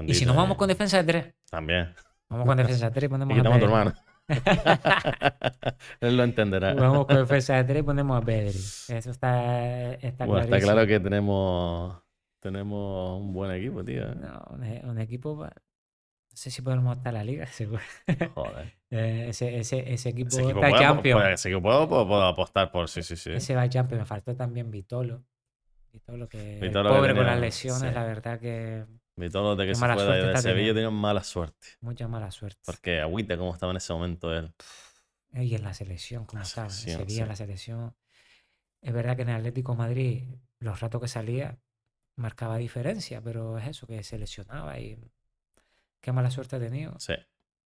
Y 0.07 0.15
si 0.15 0.27
nos 0.27 0.37
vamos 0.37 0.57
con 0.57 0.69
defensa 0.69 0.99
de 0.99 1.05
tres, 1.05 1.35
También. 1.51 1.95
Vamos 2.31 2.47
con 2.47 2.57
defensa 2.57 2.87
de 2.87 2.91
tres 2.93 3.05
y 3.05 3.09
ponemos 3.09 3.37
a 3.37 3.41
a 3.41 3.43
tu 3.45 3.51
Pedri. 3.51 3.65
hermano. 3.65 3.93
Él 6.01 6.17
lo 6.17 6.23
entenderá. 6.25 6.75
Vamos 6.75 7.07
con 7.07 7.17
defensa 7.17 7.57
de 7.57 7.65
tres 7.65 7.81
y 7.81 7.83
ponemos 7.83 8.23
a 8.23 8.25
Pedri. 8.25 8.49
Eso 8.59 9.11
está, 9.11 9.95
está 9.95 10.27
Bueno, 10.27 10.45
está 10.45 10.61
claro 10.61 10.87
que 10.87 11.01
tenemos, 11.01 12.01
tenemos 12.41 13.21
un 13.21 13.33
buen 13.33 13.51
equipo, 13.53 13.85
tío. 13.85 14.15
No, 14.15 14.43
un, 14.51 14.65
e- 14.65 14.83
un 14.85 14.99
equipo, 14.99 15.39
pa- 15.39 15.47
no 15.53 16.37
sé 16.37 16.51
si 16.51 16.63
podemos 16.63 16.97
estar 16.97 17.13
en 17.13 17.19
la 17.19 17.25
liga, 17.25 17.47
seguro. 17.53 17.83
Joder. 18.35 18.73
Eh, 18.91 19.27
ese, 19.29 19.59
ese, 19.59 19.93
ese 19.93 20.09
equipo 20.11 20.29
Ese 20.29 20.43
equipo 20.43 20.65
está 20.65 20.79
puedo, 20.95 21.03
puedo- 21.03 21.27
ese 21.29 21.49
equipo 21.49 21.63
puedo, 21.63 21.89
puedo- 21.89 22.07
puedo 22.09 22.23
apostar 22.23 22.71
por 22.71 22.89
sí, 22.89 23.03
sí, 23.03 23.17
sí. 23.17 23.33
Ese 23.33 23.55
va 23.55 23.63
a 23.63 23.69
Champions. 23.69 24.01
Me 24.03 24.07
faltó 24.07 24.35
también 24.37 24.71
Vitolo. 24.71 25.25
Vitolo, 25.93 26.29
que 26.29 26.61
Vitolo 26.61 26.91
que 26.91 26.97
pobre 26.97 27.09
con 27.11 27.19
tenía- 27.19 27.33
las 27.33 27.41
lesiones, 27.41 27.89
sí. 27.89 27.95
la 27.95 28.05
verdad 28.05 28.39
que 28.39 28.85
Y 29.23 29.31
todo 29.31 29.57
de 29.57 29.67
que 29.67 29.75
Qué 29.75 29.75
se 29.75 29.81
mala 29.81 29.95
fue 29.95 30.05
de, 30.05 30.09
suerte 30.09 30.27
de 30.27 30.35
está 30.35 30.43
Sevilla 30.43 30.75
teniendo. 30.75 30.91
mala 30.93 31.23
suerte. 31.25 31.69
mucha 31.81 32.09
mala 32.09 32.31
suerte. 32.31 32.61
Porque 32.65 33.01
agüita 33.01 33.37
cómo 33.37 33.53
estaba 33.53 33.73
en 33.73 33.77
ese 33.79 33.93
momento 33.93 34.35
él. 34.35 34.53
Y 35.33 35.55
en 35.55 35.63
la 35.63 35.75
selección, 35.75 36.25
como 36.27 36.41
La 36.41 36.45
estaba. 36.45 36.69
En 36.69 36.73
selección, 36.73 36.99
Sevilla, 36.99 37.23
en 37.23 37.27
sí. 37.27 37.29
la 37.29 37.37
selección. 37.37 37.97
Es 38.83 38.93
verdad 38.93 39.17
que 39.17 39.23
en 39.23 39.29
el 39.31 39.37
Atlético 39.37 39.73
de 39.73 39.79
Madrid, 39.79 40.25
los 40.59 40.81
ratos 40.81 41.01
que 41.01 41.09
salía, 41.09 41.59
marcaba 42.17 42.57
diferencia, 42.59 43.21
pero 43.23 43.59
es 43.59 43.69
eso, 43.69 43.87
que 43.87 44.03
se 44.03 44.19
lesionaba 44.19 44.79
y 44.79 44.99
qué 46.01 46.13
mala 46.13 46.31
suerte 46.31 46.57
ha 46.57 46.61
tenido. 46.61 46.99
Sí. 46.99 47.15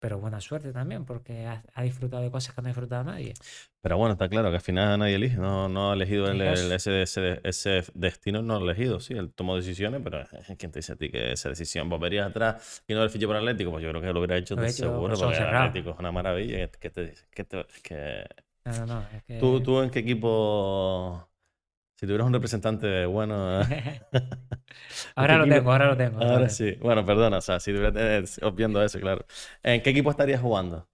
Pero 0.04 0.18
buena 0.18 0.38
suerte 0.38 0.70
también, 0.70 1.06
porque 1.06 1.46
ha, 1.46 1.62
ha 1.72 1.82
disfrutado 1.82 2.22
de 2.22 2.30
cosas 2.30 2.54
que 2.54 2.60
no 2.60 2.66
ha 2.66 2.72
disfrutado 2.72 3.04
nadie. 3.04 3.32
Pero 3.80 3.96
bueno, 3.96 4.12
está 4.12 4.28
claro 4.28 4.50
que 4.50 4.56
al 4.56 4.60
final 4.60 4.98
nadie 4.98 5.14
elige. 5.14 5.38
No, 5.38 5.66
no 5.70 5.92
ha 5.92 5.94
elegido 5.94 6.26
el- 6.30 6.42
ese, 6.42 7.00
ese, 7.00 7.40
ese 7.42 7.84
destino, 7.94 8.42
no 8.42 8.56
ha 8.56 8.60
elegido. 8.60 9.00
Sí, 9.00 9.14
él 9.14 9.32
tomó 9.32 9.56
decisiones, 9.56 10.02
pero 10.04 10.22
¿quién 10.58 10.70
te 10.72 10.80
dice 10.80 10.92
a 10.92 10.96
ti 10.96 11.08
que 11.08 11.32
esa 11.32 11.48
decisión 11.48 11.88
volverías 11.88 12.28
atrás 12.28 12.84
y 12.86 12.92
no 12.92 13.02
el 13.02 13.08
fiché 13.08 13.26
por 13.26 13.36
Atlético? 13.36 13.70
Pues 13.70 13.82
yo 13.82 13.88
creo 13.88 14.02
que 14.02 14.12
lo 14.12 14.18
hubiera 14.20 14.36
hecho 14.36 14.56
Lo 14.56 14.60
de 14.60 14.66
he 14.66 14.70
hecho 14.70 14.82
seguro, 14.82 15.14
ojos 15.14 15.20
porque 15.22 15.38
el. 15.38 15.54
Atlético 15.56 15.90
es 15.92 15.98
una 15.98 16.12
maravilla. 16.12 16.68
¿Qué, 16.68 16.90
te 16.90 17.06
dice? 17.06 17.24
¿Qué 17.30 17.44
te-. 17.44 17.64
No, 18.66 18.72
no, 18.72 18.86
no. 18.86 19.00
Es 19.16 19.22
que 19.22 19.38
¿Tú, 19.40 19.62
¿Tú 19.62 19.80
en 19.80 19.88
qué 19.88 20.00
equipo 20.00 21.26
Si 21.96 22.06
tuvieras 22.06 22.26
un 22.26 22.32
representante 22.32 23.06
bueno. 23.06 23.60
ahora 25.16 25.36
lo 25.38 25.44
equipo- 25.44 25.54
tengo, 25.56 25.72
ahora 25.72 25.86
lo 25.86 25.96
tengo. 25.96 26.22
ahora 26.22 26.48
sí. 26.48 26.72
Bueno, 26.80 27.04
perdona, 27.04 27.38
o 27.38 27.40
sea, 27.40 27.60
si 27.60 27.72
tuvieras 27.72 27.94
eh, 28.38 28.50
viendo 28.54 28.82
eso, 28.82 28.98
claro. 29.00 29.24
¿En 29.62 29.82
qué 29.82 29.90
equipo 29.90 30.10
estarías 30.10 30.40
jugando? 30.40 30.88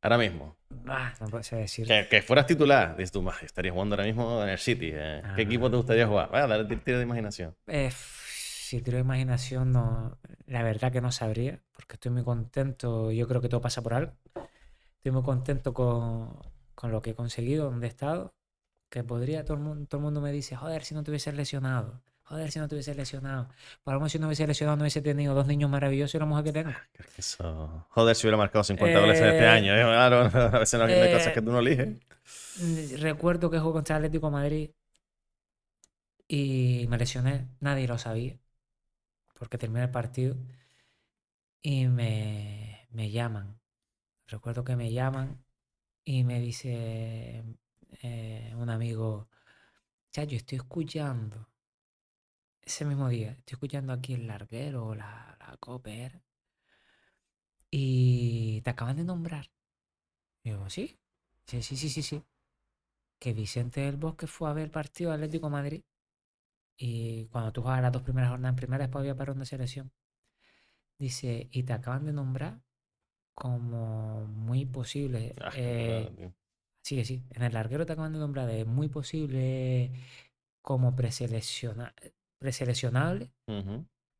Ahora 0.00 0.18
mismo. 0.18 0.56
Ah, 0.88 1.12
no 1.20 1.26
puedo 1.28 1.44
decir. 1.56 1.86
Que, 1.86 2.08
que 2.10 2.22
fueras 2.22 2.46
titular. 2.46 2.96
Dices 2.96 3.12
tú, 3.12 3.22
"Bah, 3.22 3.36
estarías 3.42 3.72
jugando 3.72 3.94
ahora 3.94 4.04
mismo 4.04 4.42
en 4.42 4.48
el 4.48 4.58
City. 4.58 4.90
eh. 4.92 5.22
¿Qué 5.36 5.42
Ah. 5.42 5.44
equipo 5.44 5.70
te 5.70 5.76
gustaría 5.76 6.06
jugar? 6.08 6.28
Vaya, 6.30 6.46
dale 6.48 6.64
tiro 6.64 6.80
tiro 6.80 6.96
de 6.98 7.04
imaginación. 7.04 7.54
Eh, 7.68 7.90
si 7.94 8.80
tiro 8.80 8.98
imaginación, 8.98 9.70
no, 9.70 10.18
la 10.46 10.62
verdad 10.64 10.90
que 10.90 11.00
no 11.00 11.12
sabría, 11.12 11.60
porque 11.72 11.94
estoy 11.94 12.10
muy 12.10 12.24
contento. 12.24 13.12
Yo 13.12 13.28
creo 13.28 13.40
que 13.40 13.48
todo 13.48 13.60
pasa 13.60 13.80
por 13.82 13.94
algo. 13.94 14.12
Estoy 14.96 15.12
muy 15.12 15.22
contento 15.22 15.72
con, 15.72 16.36
con 16.74 16.90
lo 16.90 17.00
que 17.00 17.10
he 17.10 17.14
conseguido, 17.14 17.66
donde 17.66 17.86
he 17.86 17.90
estado. 17.90 18.34
Que 18.92 19.00
podría, 19.04 19.44
todo 19.44 19.56
el 19.58 19.62
mundo, 19.64 19.86
todo 19.88 19.98
el 20.00 20.04
mundo 20.04 20.20
me 20.20 20.32
dice, 20.32 20.56
joder, 20.56 20.84
si 20.84 20.94
no 20.94 21.02
te 21.04 21.10
hubieses 21.10 21.34
lesionado. 21.34 22.02
Joder, 22.24 22.50
si 22.52 22.58
no 22.60 22.68
te 22.68 22.74
hubieses 22.76 22.96
lesionado. 22.96 23.48
Por 23.84 23.94
lo 23.94 24.00
menos 24.00 24.12
si 24.12 24.18
no 24.20 24.26
hubiese 24.28 24.46
lesionado, 24.46 24.76
no 24.76 24.82
hubiese 24.84 25.02
tenido 25.02 25.34
dos 25.34 25.46
niños 25.48 25.70
maravillosos 25.70 26.14
y 26.14 26.18
la 26.18 26.26
mujer 26.26 26.44
que 26.44 26.52
tengo. 26.52 26.76
Eso... 27.16 27.86
Joder, 27.90 28.16
si 28.16 28.26
hubiera 28.26 28.36
marcado 28.38 28.64
50 28.64 29.00
goles 29.00 29.20
en 29.20 29.28
este 29.28 29.46
Eh, 29.46 29.48
año. 29.48 29.72
eh, 29.74 29.82
Claro, 29.82 30.22
a 30.56 30.58
veces 30.58 30.78
no 30.78 30.86
hay 30.86 31.10
eh, 31.10 31.10
cosas 31.10 31.32
que 31.32 31.42
tú 31.42 31.52
no 31.52 31.58
eliges. 31.60 31.98
Mm, 32.54 32.96
Recuerdo 33.00 33.50
que 33.50 33.58
jugué 33.58 33.72
contra 33.74 33.96
Atlético 33.96 34.26
de 34.28 34.32
Madrid 34.32 34.70
y 36.28 36.86
me 36.88 36.98
lesioné, 36.98 37.48
nadie 37.60 37.86
lo 37.88 37.96
sabía, 37.98 38.38
porque 39.38 39.58
terminé 39.58 39.84
el 39.84 39.90
partido 39.90 40.36
y 41.62 41.86
me, 41.88 42.86
me 42.90 43.10
llaman. 43.10 43.60
Recuerdo 44.28 44.64
que 44.64 44.76
me 44.76 44.92
llaman 44.92 45.44
y 46.04 46.24
me 46.24 46.40
dice 46.40 47.44
eh, 48.02 48.54
un 48.56 48.70
amigo, 48.70 49.28
Chacho, 50.12 50.36
estoy 50.36 50.58
escuchando, 50.58 51.48
ese 52.62 52.84
mismo 52.84 53.08
día, 53.08 53.32
estoy 53.32 53.54
escuchando 53.54 53.92
aquí 53.92 54.14
el 54.14 54.26
larguero, 54.26 54.94
la, 54.94 55.36
la 55.40 55.56
Cooper, 55.58 56.22
y 57.70 58.60
te 58.62 58.70
acaban 58.70 58.96
de 58.96 59.04
nombrar. 59.04 59.50
Y 60.44 60.50
yo, 60.50 60.68
sí, 60.70 60.98
sí, 61.46 61.62
sí, 61.62 61.76
sí, 61.76 61.88
sí, 61.90 62.02
sí. 62.02 62.24
Que 63.18 63.32
Vicente 63.32 63.80
del 63.82 63.96
Bosque 63.96 64.26
fue 64.26 64.50
a 64.50 64.52
ver 64.52 64.64
el 64.64 64.70
partido 64.70 65.10
de 65.10 65.16
Atlético 65.16 65.46
de 65.46 65.52
Madrid. 65.52 65.82
Y 66.76 67.26
cuando 67.28 67.52
tú 67.52 67.62
juegas 67.62 67.82
las 67.82 67.92
dos 67.92 68.02
primeras 68.02 68.30
jornadas 68.30 68.52
en 68.52 68.56
primera, 68.56 68.84
después 68.84 69.00
había 69.00 69.16
parón 69.16 69.38
de 69.38 69.46
selección. 69.46 69.92
Dice, 70.98 71.48
y 71.50 71.64
te 71.64 71.72
acaban 71.72 72.04
de 72.06 72.12
nombrar 72.12 72.60
como 73.34 74.26
muy 74.26 74.66
posible. 74.66 75.34
Ah, 75.40 75.50
eh, 75.56 76.10
claro, 76.14 76.34
tío. 76.82 76.88
sí, 76.88 76.96
que 76.96 77.04
sí. 77.04 77.24
En 77.30 77.42
el 77.42 77.52
larguero 77.54 77.86
te 77.86 77.92
acaban 77.94 78.12
de 78.12 78.18
nombrar 78.18 78.46
de 78.46 78.64
muy 78.64 78.88
posible 78.88 79.92
como 80.62 80.94
preselecciona- 80.94 81.94
preseleccionable. 82.38 83.30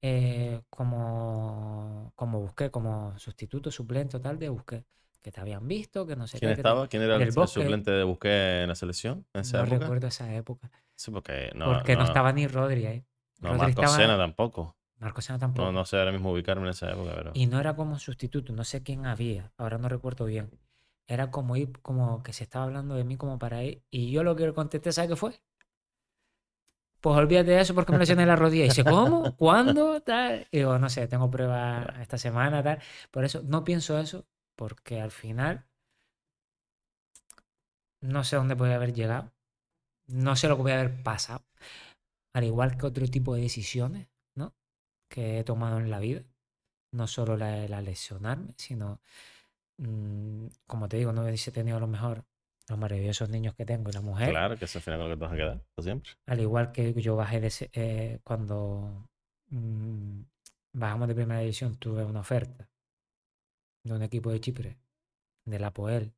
Eh, 0.04 0.60
como, 0.68 2.12
como 2.16 2.40
busqué, 2.40 2.70
como 2.70 3.16
sustituto, 3.18 3.70
suplente 3.70 4.16
o 4.16 4.20
tal 4.20 4.38
de 4.38 4.48
busqué. 4.48 4.84
Que 5.22 5.30
te 5.30 5.40
habían 5.40 5.68
visto, 5.68 6.04
que 6.04 6.16
no 6.16 6.26
sé 6.26 6.40
¿Quién 6.40 6.50
qué. 6.54 6.56
estaba? 6.56 6.88
¿Quién 6.88 7.04
era 7.04 7.14
el, 7.14 7.22
el 7.22 7.32
suplente 7.32 7.92
de 7.92 8.02
Busqué 8.02 8.62
en 8.62 8.68
la 8.68 8.74
selección 8.74 9.24
en 9.32 9.42
esa 9.42 9.58
No 9.58 9.64
época? 9.64 9.78
recuerdo 9.80 10.08
esa 10.08 10.34
época. 10.34 10.68
Sí, 10.96 11.12
porque 11.12 11.52
no, 11.54 11.66
porque 11.66 11.92
no, 11.94 12.00
no- 12.00 12.06
estaba 12.06 12.32
ni 12.32 12.48
Rodri 12.48 12.86
ahí. 12.86 13.04
no, 13.38 13.50
Rodri 13.50 13.66
Marco 13.66 13.82
estaba- 13.82 13.96
Sena 13.96 14.16
tampoco. 14.18 14.76
Marco 14.98 15.20
Sena 15.20 15.38
tampoco. 15.38 15.66
No, 15.66 15.72
no 15.72 15.84
sé 15.84 15.96
ahora 15.96 16.10
mismo 16.10 16.32
ubicarme 16.32 16.64
en 16.64 16.70
esa 16.70 16.90
época, 16.90 17.12
pero... 17.14 17.30
Y 17.34 17.46
no 17.46 17.60
era 17.60 17.76
como 17.76 17.98
sustituto, 18.00 18.52
no 18.52 18.64
sé 18.64 18.82
quién 18.82 19.06
había, 19.06 19.52
ahora 19.56 19.78
no 19.78 19.88
recuerdo 19.88 20.24
bien. 20.24 20.50
Era 21.06 21.30
como 21.30 21.56
ir, 21.56 21.78
como 21.80 22.22
que 22.22 22.32
se 22.32 22.44
estaba 22.44 22.64
hablando 22.64 22.94
de 22.94 23.04
mí 23.04 23.16
como 23.16 23.38
para 23.38 23.62
ir. 23.64 23.82
Y 23.90 24.10
yo 24.10 24.22
lo 24.24 24.36
que 24.36 24.52
contesté, 24.52 24.92
¿sabes 24.92 25.10
qué 25.10 25.16
fue? 25.16 25.40
Pues 27.00 27.16
olvídate 27.16 27.50
de 27.50 27.60
eso 27.60 27.74
porque 27.74 27.90
me 27.92 27.98
lesioné 27.98 28.24
la 28.24 28.36
rodilla. 28.36 28.64
Y 28.64 28.68
dice, 28.68 28.84
¿cómo? 28.84 29.36
¿Cuándo? 29.36 30.00
Tal. 30.02 30.46
Y 30.52 30.58
digo, 30.58 30.78
no 30.78 30.88
sé, 30.88 31.08
tengo 31.08 31.28
prueba 31.30 31.84
esta 32.00 32.16
semana, 32.16 32.62
tal. 32.62 32.80
Por 33.10 33.24
eso 33.24 33.42
no 33.42 33.64
pienso 33.64 33.98
eso, 33.98 34.24
porque 34.56 35.00
al 35.00 35.10
final 35.10 35.66
no 38.00 38.22
sé 38.22 38.36
dónde 38.36 38.54
podía 38.54 38.76
haber 38.76 38.92
llegado. 38.92 39.32
No 40.06 40.36
sé 40.36 40.48
lo 40.48 40.56
que 40.56 40.62
voy 40.62 40.72
a 40.72 40.80
haber 40.80 41.02
pasado. 41.02 41.44
Al 42.34 42.44
igual 42.44 42.76
que 42.76 42.86
otro 42.86 43.06
tipo 43.08 43.34
de 43.34 43.42
decisiones, 43.42 44.08
¿no? 44.36 44.54
Que 45.08 45.40
he 45.40 45.44
tomado 45.44 45.78
en 45.78 45.90
la 45.90 45.98
vida. 45.98 46.22
No 46.92 47.06
solo 47.08 47.36
la 47.36 47.48
de 47.48 47.68
la 47.68 47.80
lesionarme, 47.80 48.52
sino, 48.56 49.00
mm, 49.82 50.46
como 50.66 50.88
te 50.88 50.96
digo, 50.96 51.12
no 51.12 51.22
hubiese 51.22 51.52
tenido 51.52 51.76
a 51.76 51.80
lo 51.80 51.86
mejor 51.86 52.24
los 52.68 52.78
maravillosos 52.78 53.28
niños 53.28 53.54
que 53.54 53.64
tengo 53.66 53.90
y 53.90 53.92
la 53.92 54.00
mujer. 54.00 54.30
Claro, 54.30 54.56
que 54.56 54.64
eso 54.64 54.78
al 54.78 54.82
final 54.82 55.00
con 55.00 55.08
lo 55.10 55.14
que 55.14 55.18
te 55.18 55.24
vas 55.24 55.32
a 55.32 55.36
quedar, 55.36 55.64
siempre. 55.80 56.10
Al 56.26 56.40
igual 56.40 56.72
que 56.72 56.92
yo 56.94 57.16
bajé 57.16 57.40
de 57.40 57.46
ese- 57.48 57.70
eh, 57.72 58.20
cuando 58.24 59.08
mm, 59.48 60.20
bajamos 60.74 61.08
de 61.08 61.14
primera 61.14 61.40
división, 61.40 61.76
tuve 61.76 62.04
una 62.04 62.20
oferta 62.20 62.68
de 63.84 63.92
un 63.94 64.02
equipo 64.02 64.30
de 64.30 64.40
Chipre, 64.40 64.78
de 65.44 65.58
la 65.58 65.72
Poel, 65.72 66.14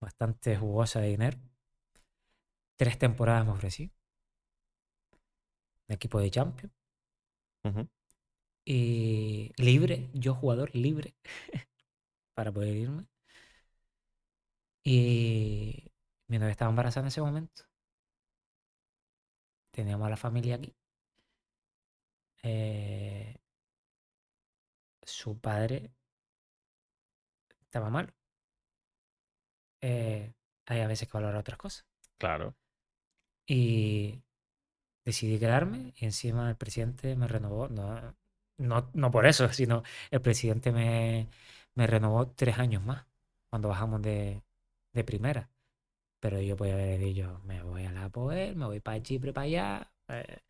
bastante 0.00 0.56
jugosa 0.56 1.00
de 1.00 1.08
dinero. 1.08 1.38
Tres 2.76 2.98
temporadas 2.98 3.44
me 3.46 3.52
ofrecí. 3.52 3.90
De 5.88 5.94
equipo 5.94 6.20
de 6.20 6.30
Champions. 6.30 6.72
Y 8.64 9.52
libre, 9.56 10.10
yo 10.12 10.34
jugador 10.34 10.74
libre, 10.74 11.14
para 12.36 12.52
poder 12.52 12.76
irme. 12.76 13.06
Y 14.84 15.90
mi 16.28 16.38
novia 16.38 16.52
estaba 16.52 16.68
embarazada 16.70 17.04
en 17.04 17.08
ese 17.08 17.22
momento. 17.22 17.64
Teníamos 19.70 20.06
a 20.06 20.10
la 20.10 20.16
familia 20.16 20.56
aquí. 20.56 20.74
Eh, 22.42 23.36
su 25.02 25.40
padre 25.40 25.92
estaba 27.62 27.88
mal. 27.88 28.14
Eh, 29.80 30.34
hay 30.66 30.80
a 30.80 30.88
veces 30.88 31.08
que 31.08 31.16
valorar 31.16 31.36
otras 31.36 31.58
cosas. 31.58 31.86
Claro. 32.18 32.54
Y 33.46 34.22
decidí 35.04 35.38
quedarme 35.38 35.94
y 35.96 36.04
encima 36.04 36.50
el 36.50 36.56
presidente 36.56 37.16
me 37.16 37.28
renovó, 37.28 37.68
no, 37.68 38.14
no, 38.58 38.90
no 38.92 39.10
por 39.10 39.26
eso, 39.26 39.48
sino 39.52 39.82
el 40.10 40.20
presidente 40.20 40.72
me, 40.72 41.28
me 41.76 41.86
renovó 41.88 42.28
tres 42.30 42.58
años 42.60 42.84
más 42.84 43.06
cuando 43.50 43.68
bajamos 43.70 44.02
de, 44.02 44.44
de 44.94 45.04
primera. 45.04 45.50
Pero 46.20 46.40
yo 46.42 46.56
podía 46.56 46.74
haber 46.74 47.00
dicho, 47.00 47.40
me 47.44 47.62
voy 47.62 47.84
a 47.86 47.92
la 47.92 48.08
Poel, 48.10 48.56
me 48.56 48.66
voy 48.66 48.80
para 48.80 49.02
Chipre, 49.02 49.32
para 49.34 49.44
allá, 49.46 49.92
eh, 50.08 50.40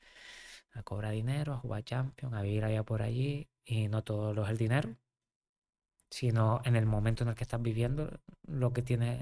a 0.75 0.83
cobrar 0.85 1.13
dinero, 1.13 1.55
a 1.55 1.59
jugar 1.59 1.85
Champions, 1.85 2.35
a 2.35 2.43
vivir 2.43 2.65
allá 2.65 2.85
por 2.85 3.03
allí. 3.03 3.49
Y 3.65 3.89
no 3.89 4.05
todo 4.05 4.35
lo 4.35 4.45
es 4.45 4.51
el 4.51 4.59
dinero, 4.59 4.97
sino 6.11 6.61
en 6.65 6.77
el 6.77 6.87
momento 6.87 7.23
en 7.25 7.29
el 7.31 7.35
que 7.35 7.45
estás 7.45 7.63
viviendo, 7.63 8.11
lo 8.47 8.73
que 8.73 8.83
tienes, 8.83 9.19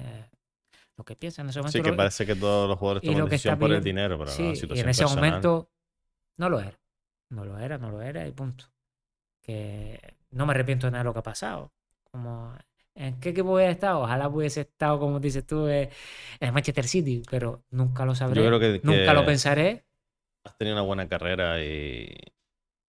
lo 0.96 1.04
que 1.04 1.16
piensas 1.16 1.40
en 1.44 1.50
ese 1.50 1.60
momento. 1.60 1.78
Sí, 1.78 1.82
que 1.82 1.92
lo- 1.92 1.96
parece 1.96 2.26
que 2.26 2.36
todos 2.36 2.68
los 2.68 2.78
jugadores 2.78 3.02
toman 3.04 3.24
lo 3.24 3.28
decisión 3.28 3.58
por 3.58 3.72
el 3.72 3.82
dinero, 3.82 4.16
pero 4.18 4.34
no, 4.36 4.52
Sí, 4.52 4.66
la 4.68 4.76
y 4.76 4.80
en 4.80 4.88
ese 4.88 5.04
personal. 5.04 5.06
momento 5.06 5.70
no 6.38 6.48
lo 6.50 6.60
era. 6.60 6.78
No 7.30 7.44
lo 7.44 7.58
era, 7.58 7.78
no 7.78 7.90
lo 7.90 8.02
era 8.02 8.26
y 8.28 8.32
punto. 8.32 8.66
Que 9.42 10.16
no 10.32 10.46
me 10.46 10.52
arrepiento 10.52 10.86
de 10.86 10.92
nada 10.92 11.04
de 11.04 11.06
lo 11.06 11.12
que 11.14 11.20
ha 11.20 11.22
pasado. 11.24 11.72
Como, 12.14 12.54
¿en 12.94 13.18
qué 13.20 13.30
equipo 13.30 13.54
hubiera 13.54 13.72
estado? 13.72 14.00
Ojalá 14.02 14.28
hubiese 14.28 14.60
estado, 14.62 15.00
como 15.00 15.18
dices 15.18 15.44
tú, 15.46 15.66
eh, 15.66 15.90
en 16.38 16.54
Manchester 16.54 16.86
City, 16.86 17.22
pero 17.28 17.64
nunca 17.70 18.04
lo 18.04 18.14
sabré. 18.14 18.42
Yo 18.42 18.58
creo 18.58 18.60
que, 18.60 18.82
Nunca 18.82 19.12
lo 19.14 19.24
pensaré. 19.24 19.84
has 20.44 20.56
tenido 20.58 20.76
una 20.76 20.82
buena 20.86 21.08
carrera 21.08 21.62
y 21.62 22.06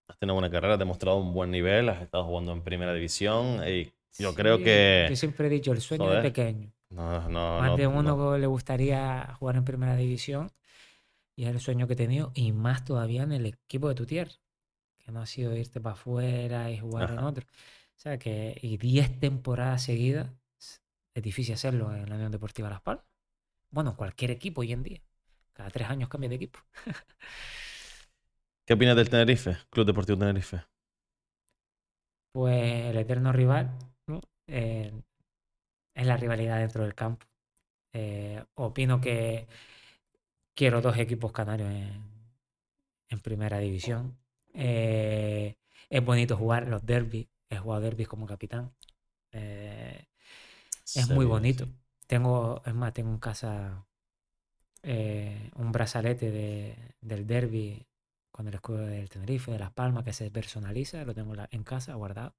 has 0.08 0.18
tenido 0.20 0.36
una 0.36 0.42
buena 0.48 0.52
carrera, 0.52 0.74
has 0.76 0.80
demostrado 0.80 1.18
un 1.20 1.34
buen 1.34 1.52
nivel, 1.52 1.90
has 1.90 2.02
estado 2.02 2.26
jugando 2.26 2.52
en 2.54 2.64
primera 2.64 2.94
división 2.94 3.62
y 3.68 3.94
yo 4.18 4.36
creo 4.36 4.62
que 4.62 5.08
Yo 5.08 5.16
siempre 5.16 5.48
he 5.48 5.50
dicho, 5.50 5.72
el 5.72 5.82
sueño 5.82 6.10
Joder, 6.10 6.20
de 6.20 6.20
pequeño. 6.20 6.72
no, 6.92 7.30
no, 7.30 7.62
Más 7.62 7.76
no- 7.78 7.78
de 7.78 7.88
no- 8.04 8.16
uno 8.16 8.34
que 8.34 8.40
le 8.40 8.48
gustaría 8.48 9.36
jugar 9.40 9.58
en 9.58 9.66
primera 9.66 9.96
división 9.98 10.52
y 11.36 11.46
es 11.46 11.52
el 11.52 11.62
sueño 11.62 11.88
que 11.88 11.94
he 11.94 11.98
tenido 11.98 12.32
y 12.36 12.54
más 12.54 12.86
todavía 12.86 13.24
en 13.24 13.34
el 13.34 13.46
equipo 13.48 13.90
de 13.90 13.96
tu 13.96 14.06
tierra, 14.06 14.34
que 15.00 15.12
no 15.12 15.22
ha 15.22 15.28
sido 15.28 15.56
irte 15.58 15.82
para 15.82 15.96
afuera 15.96 16.72
y 16.72 16.80
jugar 16.80 17.12
en 17.12 17.24
otro. 17.24 17.46
O 17.96 18.00
sea 18.00 18.18
que, 18.20 18.58
y 18.62 18.78
10 18.78 19.20
temporadas 19.20 19.84
seguidas, 19.84 20.32
es 21.14 21.24
difícil 21.24 21.56
hacerlo 21.56 21.94
en 21.96 22.10
la 22.10 22.16
Unión 22.16 22.32
Deportiva 22.32 22.70
Las 22.70 22.82
Palmas. 22.82 23.06
Bueno, 23.70 23.96
cualquier 23.96 24.32
equipo 24.32 24.62
hoy 24.62 24.74
en 24.74 24.84
día. 24.84 25.02
Cada 25.54 25.70
tres 25.70 25.90
años 25.90 26.10
cambia 26.10 26.30
de 26.30 26.36
equipo. 26.36 26.60
¿Qué 28.66 28.74
opinas 28.74 28.96
del 28.96 29.10
Tenerife, 29.10 29.58
Club 29.70 29.86
Deportivo 29.86 30.18
Tenerife? 30.18 30.64
Pues 32.34 32.86
el 32.86 32.98
eterno 32.98 33.32
rival, 33.32 33.78
¿no? 34.08 34.22
Eh, 34.48 34.92
es 35.94 36.06
la 36.06 36.18
rivalidad 36.18 36.60
dentro 36.60 36.84
del 36.84 36.94
campo. 36.94 37.26
Eh, 37.94 38.44
opino 38.56 39.00
que 39.00 39.48
quiero 40.54 40.82
dos 40.82 40.98
equipos 40.98 41.32
canarios 41.32 41.70
en, 41.70 42.04
en 43.10 43.20
primera 43.22 43.60
división. 43.60 44.18
Eh, 44.54 45.56
es 45.90 46.04
bonito 46.04 46.36
jugar 46.36 46.68
los 46.68 46.86
derbis. 46.86 47.28
He 47.50 47.58
jugado 47.58 47.82
derbis 47.84 48.08
como 48.08 48.26
capitán. 48.28 48.74
Eh, 49.32 50.08
es 50.94 51.08
muy 51.08 51.26
bonito. 51.26 51.66
sí. 51.66 51.76
Tengo, 52.08 52.62
es 52.66 52.74
más, 52.76 52.94
tengo 52.94 53.12
en 53.12 53.20
casa 53.20 53.88
eh, 54.84 55.52
un 55.56 55.72
brazalete 55.72 56.32
de- 56.32 56.96
del 57.02 57.28
derby 57.28 57.88
con 58.32 58.48
el 58.48 58.54
escudo 58.56 58.80
del 58.86 59.10
Tenerife, 59.10 59.52
de 59.52 59.60
Las 59.60 59.72
Palmas, 59.74 60.04
que 60.04 60.14
se 60.14 60.32
personaliza, 60.32 61.04
lo 61.06 61.14
tengo 61.16 61.34
en 61.52 61.64
casa 61.64 61.96
guardado. 61.96 62.36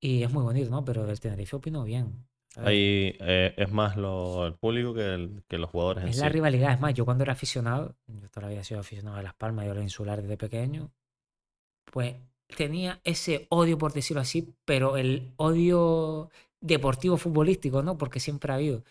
Y 0.00 0.24
es 0.24 0.32
muy 0.32 0.42
bonito, 0.42 0.70
¿no? 0.70 0.84
Pero 0.84 1.06
del 1.06 1.20
Tenerife 1.20 1.54
opino 1.54 1.84
bien. 1.84 2.26
Ahí 2.56 3.16
eh, 3.20 3.54
es 3.56 3.70
más 3.72 3.96
lo, 3.96 4.46
el 4.46 4.54
público 4.54 4.92
que, 4.94 5.14
el- 5.14 5.44
que 5.48 5.58
los 5.58 5.70
jugadores 5.70 6.04
en 6.04 6.12
Es 6.12 6.14
sí. 6.14 6.22
la 6.22 6.28
rivalidad. 6.28 6.72
Es 6.72 6.80
más, 6.80 6.94
yo 6.94 7.04
cuando 7.04 7.24
era 7.24 7.32
aficionado, 7.34 7.96
yo 8.06 8.28
toda 8.30 8.46
la 8.46 8.50
vida 8.50 8.60
he 8.60 8.64
sido 8.64 8.80
aficionado 8.80 9.16
a 9.18 9.22
Las 9.22 9.34
Palmas, 9.34 9.64
yo 9.66 9.72
era 9.72 9.82
insular 9.82 10.20
desde 10.22 10.36
pequeño, 10.36 10.92
pues 11.92 12.16
tenía 12.56 13.00
ese 13.04 13.46
odio, 13.50 13.78
por 13.78 13.92
decirlo 13.92 14.20
así, 14.20 14.54
pero 14.64 14.96
el 14.96 15.32
odio 15.36 16.30
deportivo 16.60 17.16
futbolístico, 17.16 17.82
¿no? 17.82 17.96
Porque 17.98 18.20
siempre 18.20 18.52
ha 18.52 18.56
habido, 18.56 18.84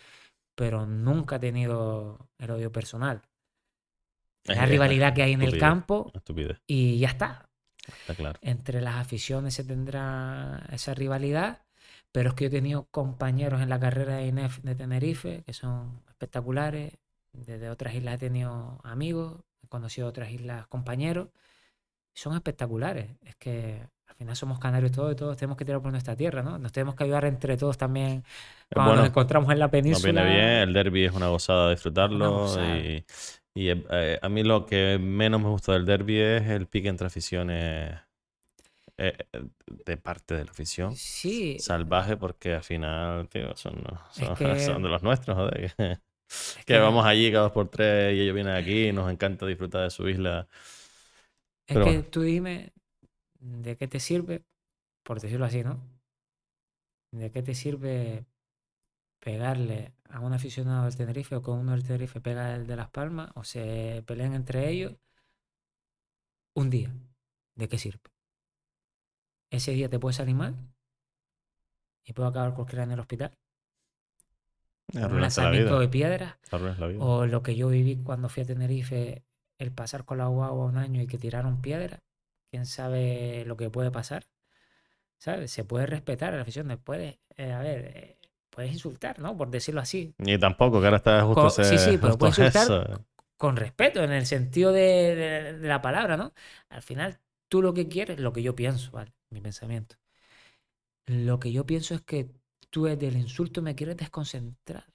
pero 0.55 0.85
nunca 0.85 1.35
he 1.37 1.39
tenido 1.39 2.29
el 2.37 2.51
odio 2.51 2.71
personal. 2.71 3.21
Es- 4.45 4.55
La 4.55 4.65
rivalidad 4.65 5.13
que 5.13 5.23
hay 5.23 5.33
en 5.33 5.41
el 5.41 5.57
campo 5.57 6.11
Estupidez, 6.13 6.61
y 6.67 6.99
ya 6.99 7.09
está. 7.09 7.49
está 7.85 8.15
claro. 8.15 8.39
Entre 8.41 8.79
las 8.81 8.95
aficiones 8.95 9.53
se 9.55 9.63
tendrá 9.63 10.65
esa 10.71 10.93
rivalidad, 10.93 11.63
pero 12.13 12.29
es 12.29 12.35
que 12.35 12.45
yo 12.45 12.47
he 12.47 12.51
tenido 12.51 12.85
compañeros 12.91 13.61
en 13.61 13.69
la 13.69 13.79
carrera 13.79 14.15
de 14.17 14.27
INEF 14.27 14.59
de 14.59 14.75
Tenerife 14.75 15.43
que 15.45 15.53
son 15.53 16.01
espectaculares. 16.07 16.97
Desde 17.33 17.69
otras 17.69 17.93
islas 17.93 18.15
he 18.15 18.17
tenido 18.19 18.79
amigos, 18.83 19.41
he 19.63 19.67
conocido 19.67 20.07
otras 20.07 20.31
islas 20.31 20.65
compañeros. 20.67 21.27
Son 22.17 22.33
espectaculares. 22.33 23.05
Es 23.23 23.35
que 23.35 23.79
al 24.07 24.15
final 24.15 24.35
somos 24.35 24.57
canarios 24.59 24.91
todos 24.91 25.13
y 25.13 25.15
todos 25.15 25.37
tenemos 25.37 25.55
que 25.55 25.65
tirar 25.65 25.81
por 25.81 25.91
nuestra 25.91 26.15
tierra, 26.15 26.41
¿no? 26.41 26.57
Nos 26.57 26.71
tenemos 26.71 26.95
que 26.95 27.03
ayudar 27.03 27.25
entre 27.25 27.57
todos 27.57 27.77
también 27.77 28.23
cuando 28.73 28.89
bueno, 28.91 29.01
nos 29.03 29.09
encontramos 29.11 29.51
en 29.51 29.59
la 29.59 29.65
Nos 29.65 29.71
península. 29.71 30.23
viene 30.23 30.35
bien, 30.35 30.49
el 30.69 30.73
derby 30.73 31.05
es 31.05 31.11
una 31.13 31.27
gozada 31.27 31.69
disfrutarlo. 31.69 32.31
gozada. 32.39 32.77
Y, 32.79 33.05
y, 33.53 33.69
eh, 33.69 33.85
eh, 33.91 34.19
a 34.19 34.29
mí 34.29 34.41
lo 34.43 34.65
que 34.65 34.97
menos 34.99 35.41
me 35.41 35.49
gusta 35.49 35.73
del 35.73 35.85
derby 35.85 36.17
es 36.19 36.47
el 36.47 36.65
pique 36.65 36.87
entre 36.87 37.05
aficiones 37.07 37.93
eh, 38.97 39.15
eh, 39.33 39.43
de 39.85 39.97
parte 39.97 40.33
de 40.35 40.45
la 40.45 40.51
afición. 40.51 40.95
Sí, 40.95 41.59
Salvaje 41.59 42.17
porque 42.17 42.55
al 42.55 42.63
final, 42.63 43.27
tío, 43.29 43.55
son, 43.55 43.75
son, 44.11 44.35
que- 44.35 44.59
son 44.59 44.81
de 44.81 44.89
los 44.89 45.03
nuestros, 45.03 45.37
joder. 45.37 45.71
Que, 45.77 45.97
que 46.65 46.79
vamos 46.79 47.05
allí 47.05 47.31
cada 47.31 47.43
dos 47.43 47.51
por 47.53 47.69
tres 47.69 48.13
y 48.15 48.21
ellos 48.21 48.35
vienen 48.35 48.55
aquí 48.55 48.87
y 48.87 48.91
nos 48.91 49.09
encanta 49.11 49.45
disfrutar 49.45 49.83
de 49.83 49.91
su 49.91 50.09
isla. 50.09 50.47
Es 51.67 51.75
Pero 51.75 51.85
que 51.85 51.91
bueno. 51.91 52.03
tú 52.09 52.21
dime 52.21 52.73
de 53.39 53.77
qué 53.77 53.87
te 53.87 53.99
sirve, 53.99 54.43
por 55.03 55.19
decirlo 55.21 55.45
así, 55.45 55.63
¿no? 55.63 55.79
¿De 57.11 57.31
qué 57.31 57.41
te 57.43 57.55
sirve 57.55 58.25
pegarle 59.19 59.93
a 60.09 60.19
un 60.21 60.33
aficionado 60.33 60.85
del 60.85 60.95
Tenerife 60.97 61.35
o 61.35 61.41
que 61.41 61.51
uno 61.51 61.71
del 61.73 61.83
Tenerife 61.83 62.21
pega 62.21 62.53
al 62.55 62.67
de 62.67 62.75
Las 62.75 62.89
Palmas 62.89 63.31
o 63.35 63.43
se 63.43 64.03
pelean 64.05 64.33
entre 64.33 64.69
ellos 64.69 64.95
un 66.55 66.69
día? 66.69 66.93
¿De 67.55 67.67
qué 67.69 67.77
sirve? 67.77 68.01
Ese 69.49 69.71
día 69.73 69.89
te 69.89 69.99
puede 69.99 70.13
salir 70.13 70.35
mal 70.35 70.55
y 72.05 72.13
puede 72.13 72.29
acabar 72.29 72.53
cualquiera 72.55 72.83
en 72.83 72.91
el 72.91 72.99
hospital. 72.99 73.37
Un 74.93 75.01
la 75.01 75.07
lanzamiento 75.21 75.75
vida. 75.75 75.79
de 75.79 75.87
piedras 75.89 76.35
la 76.79 76.87
vida. 76.87 76.99
o 77.03 77.25
lo 77.25 77.43
que 77.43 77.55
yo 77.55 77.67
viví 77.69 77.97
cuando 78.03 78.29
fui 78.29 78.43
a 78.43 78.45
Tenerife, 78.45 79.23
el 79.59 79.71
pasar 79.73 80.05
con 80.05 80.17
la 80.19 80.27
guagua 80.27 80.65
un 80.65 80.77
año 80.77 81.01
y 81.01 81.07
que 81.07 81.17
tiraron 81.17 81.61
piedra, 81.61 82.03
quién 82.51 82.65
sabe 82.65 83.45
lo 83.45 83.57
que 83.57 83.69
puede 83.69 83.91
pasar. 83.91 84.25
¿Sabes? 85.19 85.51
Se 85.51 85.63
puede 85.65 85.85
respetar 85.87 86.33
a 86.33 86.37
la 86.37 86.43
afición, 86.43 86.67
puede, 86.83 87.19
eh, 87.37 87.51
a 87.51 87.59
ver, 87.59 87.91
eh, 87.95 88.17
puedes 88.49 88.71
insultar, 88.71 89.19
¿no? 89.19 89.35
Por 89.37 89.49
decirlo 89.49 89.81
así. 89.81 90.15
Ni 90.19 90.37
tampoco, 90.37 90.79
que 90.79 90.85
ahora 90.87 90.97
está 90.97 91.23
justo 91.23 91.47
Co- 91.47 91.57
sí, 91.61 91.77
ese- 91.77 91.79
sí, 91.79 91.97
pero 91.97 92.17
puedes 92.17 92.33
insultar 92.33 92.67
eso. 92.67 92.83
Con 93.37 93.55
respeto, 93.55 94.03
en 94.03 94.11
el 94.11 94.25
sentido 94.25 94.71
de, 94.73 95.15
de- 95.15 95.53
de 95.59 95.67
la 95.67 95.81
palabra, 95.81 96.17
¿no? 96.17 96.33
Al 96.69 96.81
final, 96.81 97.19
tú 97.49 97.61
lo 97.61 97.73
que 97.73 97.87
quieres, 97.87 98.19
lo 98.19 98.33
que 98.33 98.41
yo 98.43 98.55
pienso, 98.55 98.91
¿vale? 98.91 99.13
Mi 99.29 99.41
pensamiento. 99.41 99.97
Lo 101.07 101.39
que 101.39 101.51
yo 101.51 101.65
pienso 101.65 101.95
es 101.95 102.01
que 102.01 102.29
tú 102.69 102.85
desde 102.85 103.07
el 103.07 103.17
insulto 103.17 103.61
me 103.61 103.75
quieres 103.75 103.97
desconcentrar. 103.97 104.85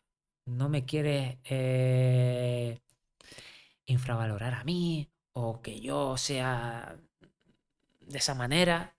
No 0.47 0.69
me 0.69 0.85
quieres 0.85 1.39
eh, 1.45 2.81
infravalorar 3.93 4.55
a 4.55 4.65
mí 4.65 5.09
o 5.33 5.63
que 5.63 5.81
yo 5.81 6.17
sea 6.17 6.97
de 8.01 8.19
esa 8.19 8.35
manera. 8.35 8.95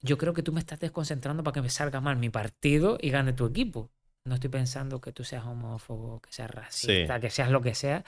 Yo 0.00 0.18
creo 0.18 0.34
que 0.34 0.42
tú 0.42 0.52
me 0.52 0.60
estás 0.60 0.80
desconcentrando 0.80 1.42
para 1.42 1.54
que 1.54 1.62
me 1.62 1.70
salga 1.70 2.00
mal 2.00 2.16
mi 2.16 2.30
partido 2.30 2.98
y 3.00 3.10
gane 3.10 3.32
tu 3.32 3.46
equipo. 3.46 3.90
No 4.24 4.34
estoy 4.36 4.50
pensando 4.50 5.00
que 5.00 5.12
tú 5.12 5.24
seas 5.24 5.44
homófobo, 5.44 6.20
que 6.20 6.32
seas 6.32 6.50
racista, 6.50 7.20
que 7.20 7.30
seas 7.30 7.50
lo 7.50 7.60
que 7.60 7.74
sea 7.74 8.04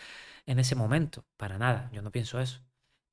en 0.46 0.58
ese 0.58 0.74
momento. 0.74 1.24
Para 1.36 1.58
nada. 1.58 1.90
Yo 1.92 2.02
no 2.02 2.10
pienso 2.10 2.40
eso. 2.40 2.60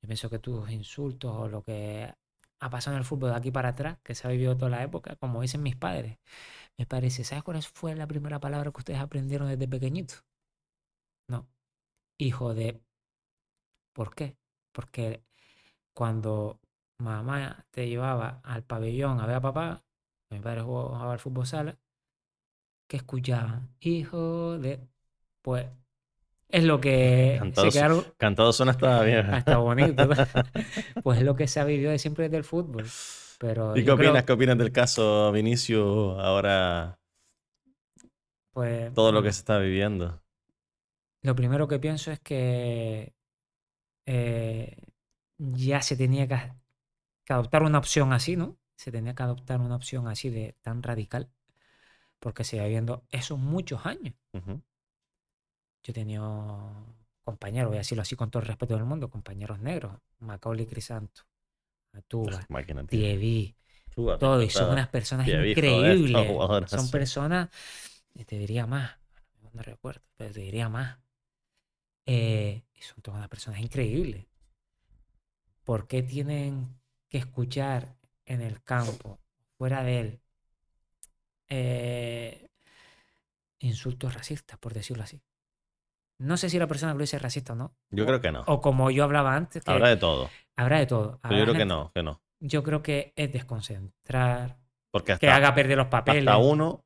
Yo 0.02 0.08
pienso 0.08 0.30
que 0.30 0.38
tus 0.38 0.70
insultos 0.70 1.34
o 1.34 1.48
lo 1.48 1.62
que 1.62 2.12
ha 2.60 2.70
pasado 2.70 2.96
en 2.96 3.00
el 3.00 3.04
fútbol 3.06 3.30
de 3.30 3.36
aquí 3.36 3.50
para 3.50 3.70
atrás, 3.70 3.98
que 4.02 4.14
se 4.14 4.26
ha 4.26 4.30
vivido 4.30 4.56
toda 4.56 4.70
la 4.70 4.82
época, 4.82 5.16
como 5.16 5.42
dicen 5.42 5.62
mis 5.62 5.76
padres, 5.76 6.18
me 6.78 6.86
parece, 6.86 7.24
¿sabes 7.24 7.44
cuál 7.44 7.62
fue 7.62 7.94
la 7.94 8.06
primera 8.06 8.40
palabra 8.40 8.70
que 8.70 8.78
ustedes 8.78 9.00
aprendieron 9.00 9.48
desde 9.48 9.68
pequeñitos? 9.68 10.24
No. 11.28 11.46
Hijo 12.18 12.54
de... 12.54 12.80
¿Por 13.92 14.14
qué? 14.14 14.36
Porque 14.72 15.22
cuando 15.94 16.60
mamá 16.98 17.66
te 17.72 17.88
llevaba 17.88 18.40
al 18.44 18.64
pabellón 18.64 19.20
a 19.20 19.26
ver 19.26 19.36
a 19.36 19.40
papá, 19.42 19.84
mi 20.30 20.40
padre 20.40 20.62
jugaba 20.62 21.12
al 21.14 21.18
fútbol 21.20 21.46
sala, 21.46 21.78
¿qué 22.88 22.96
escuchaban? 22.98 23.68
Hijo 23.80 24.58
de... 24.58 24.80
Pues 25.42 25.66
es 26.48 26.64
lo 26.64 26.80
que 26.80 27.38
Cantado 27.38 27.70
se 27.70 27.72
quedaron 27.72 28.04
Cantado 28.16 28.52
suena 28.52 28.72
hasta 28.72 29.02
bien. 29.02 29.30
hasta 29.30 29.56
bonito. 29.58 30.06
¿no? 30.06 30.14
pues 31.02 31.18
es 31.18 31.24
lo 31.24 31.36
que 31.36 31.48
se 31.48 31.60
ha 31.60 31.64
vivido 31.64 31.90
de 31.90 31.98
siempre 31.98 32.24
desde 32.24 32.38
el 32.38 32.44
fútbol. 32.44 32.86
Pero 33.38 33.76
¿Y 33.76 33.84
qué 33.84 33.90
creo, 33.92 33.92
opinas? 33.92 34.24
¿Qué 34.24 34.32
opinas 34.32 34.56
del 34.58 34.72
caso 34.72 35.30
Vinicius 35.32 36.18
ahora? 36.18 36.98
pues, 38.52 38.92
Todo 38.92 39.12
lo 39.12 39.22
que 39.22 39.30
mm, 39.30 39.32
se 39.32 39.40
está 39.40 39.58
viviendo. 39.58 40.23
Lo 41.24 41.34
primero 41.34 41.66
que 41.66 41.78
pienso 41.78 42.12
es 42.12 42.20
que 42.20 43.14
eh, 44.04 44.76
ya 45.38 45.80
se 45.80 45.96
tenía 45.96 46.28
que, 46.28 46.38
que 47.24 47.32
adoptar 47.32 47.62
una 47.62 47.78
opción 47.78 48.12
así, 48.12 48.36
¿no? 48.36 48.58
Se 48.76 48.92
tenía 48.92 49.14
que 49.14 49.22
adoptar 49.22 49.60
una 49.60 49.74
opción 49.74 50.06
así 50.06 50.28
de 50.28 50.54
tan 50.60 50.82
radical, 50.82 51.30
porque 52.20 52.44
se 52.44 52.56
iba 52.56 52.66
viendo 52.66 53.06
eso 53.08 53.38
muchos 53.38 53.86
años. 53.86 54.14
Yo 55.82 55.92
he 55.92 55.94
tenido 55.94 56.94
compañeros, 57.22 57.68
voy 57.68 57.78
a 57.78 57.80
decirlo 57.80 58.02
así 58.02 58.16
con 58.16 58.30
todo 58.30 58.42
el 58.42 58.48
respeto 58.48 58.74
del 58.74 58.84
mundo, 58.84 59.08
compañeros 59.08 59.60
negros, 59.60 59.96
Macaulay 60.18 60.66
Crisanto, 60.66 61.22
Atuba. 61.94 62.46
Tievi, 62.86 63.56
todo, 64.18 64.42
y 64.42 64.50
son 64.50 64.72
unas 64.72 64.88
personas 64.88 65.24
Tievi, 65.24 65.50
increíbles. 65.52 66.68
Son 66.68 66.90
personas, 66.90 67.48
y 68.12 68.26
te 68.26 68.36
diría 68.36 68.66
más, 68.66 68.98
no 69.54 69.62
recuerdo, 69.62 70.02
pero 70.18 70.34
te 70.34 70.40
diría 70.40 70.68
más. 70.68 70.98
Eh, 72.06 72.64
y 72.74 72.82
son 72.82 73.00
todas 73.02 73.18
unas 73.18 73.28
personas 73.28 73.60
increíbles. 73.60 74.26
¿Por 75.64 75.86
qué 75.86 76.02
tienen 76.02 76.78
que 77.08 77.18
escuchar 77.18 77.96
en 78.26 78.40
el 78.42 78.62
campo, 78.62 79.18
fuera 79.56 79.82
de 79.82 80.00
él, 80.00 80.20
eh, 81.48 82.48
insultos 83.60 84.14
racistas, 84.14 84.58
por 84.58 84.74
decirlo 84.74 85.02
así? 85.04 85.22
No 86.18 86.36
sé 86.36 86.48
si 86.50 86.58
la 86.58 86.66
persona 86.66 86.92
que 86.92 86.98
lo 86.98 87.02
dice 87.02 87.16
es 87.16 87.22
racista 87.22 87.52
o 87.54 87.56
no. 87.56 87.76
Yo 87.90 88.04
o- 88.04 88.06
creo 88.06 88.20
que 88.20 88.32
no. 88.32 88.44
O 88.46 88.60
como 88.60 88.90
yo 88.90 89.04
hablaba 89.04 89.34
antes, 89.34 89.64
que 89.64 89.72
Habrá 89.72 89.88
de 89.88 89.96
todo. 89.96 90.30
habrá 90.56 90.78
de 90.78 90.86
todo. 90.86 91.20
Yo 91.24 91.28
creo 91.44 91.54
que 91.54 91.64
no, 91.64 91.90
que 91.94 92.02
no. 92.02 92.20
Yo 92.40 92.62
creo 92.62 92.82
que 92.82 93.12
es 93.16 93.32
desconcentrar, 93.32 94.58
Porque 94.90 95.16
que 95.18 95.28
haga 95.28 95.54
perder 95.54 95.78
los 95.78 95.86
papeles. 95.88 96.20
hasta 96.28 96.38
uno, 96.38 96.83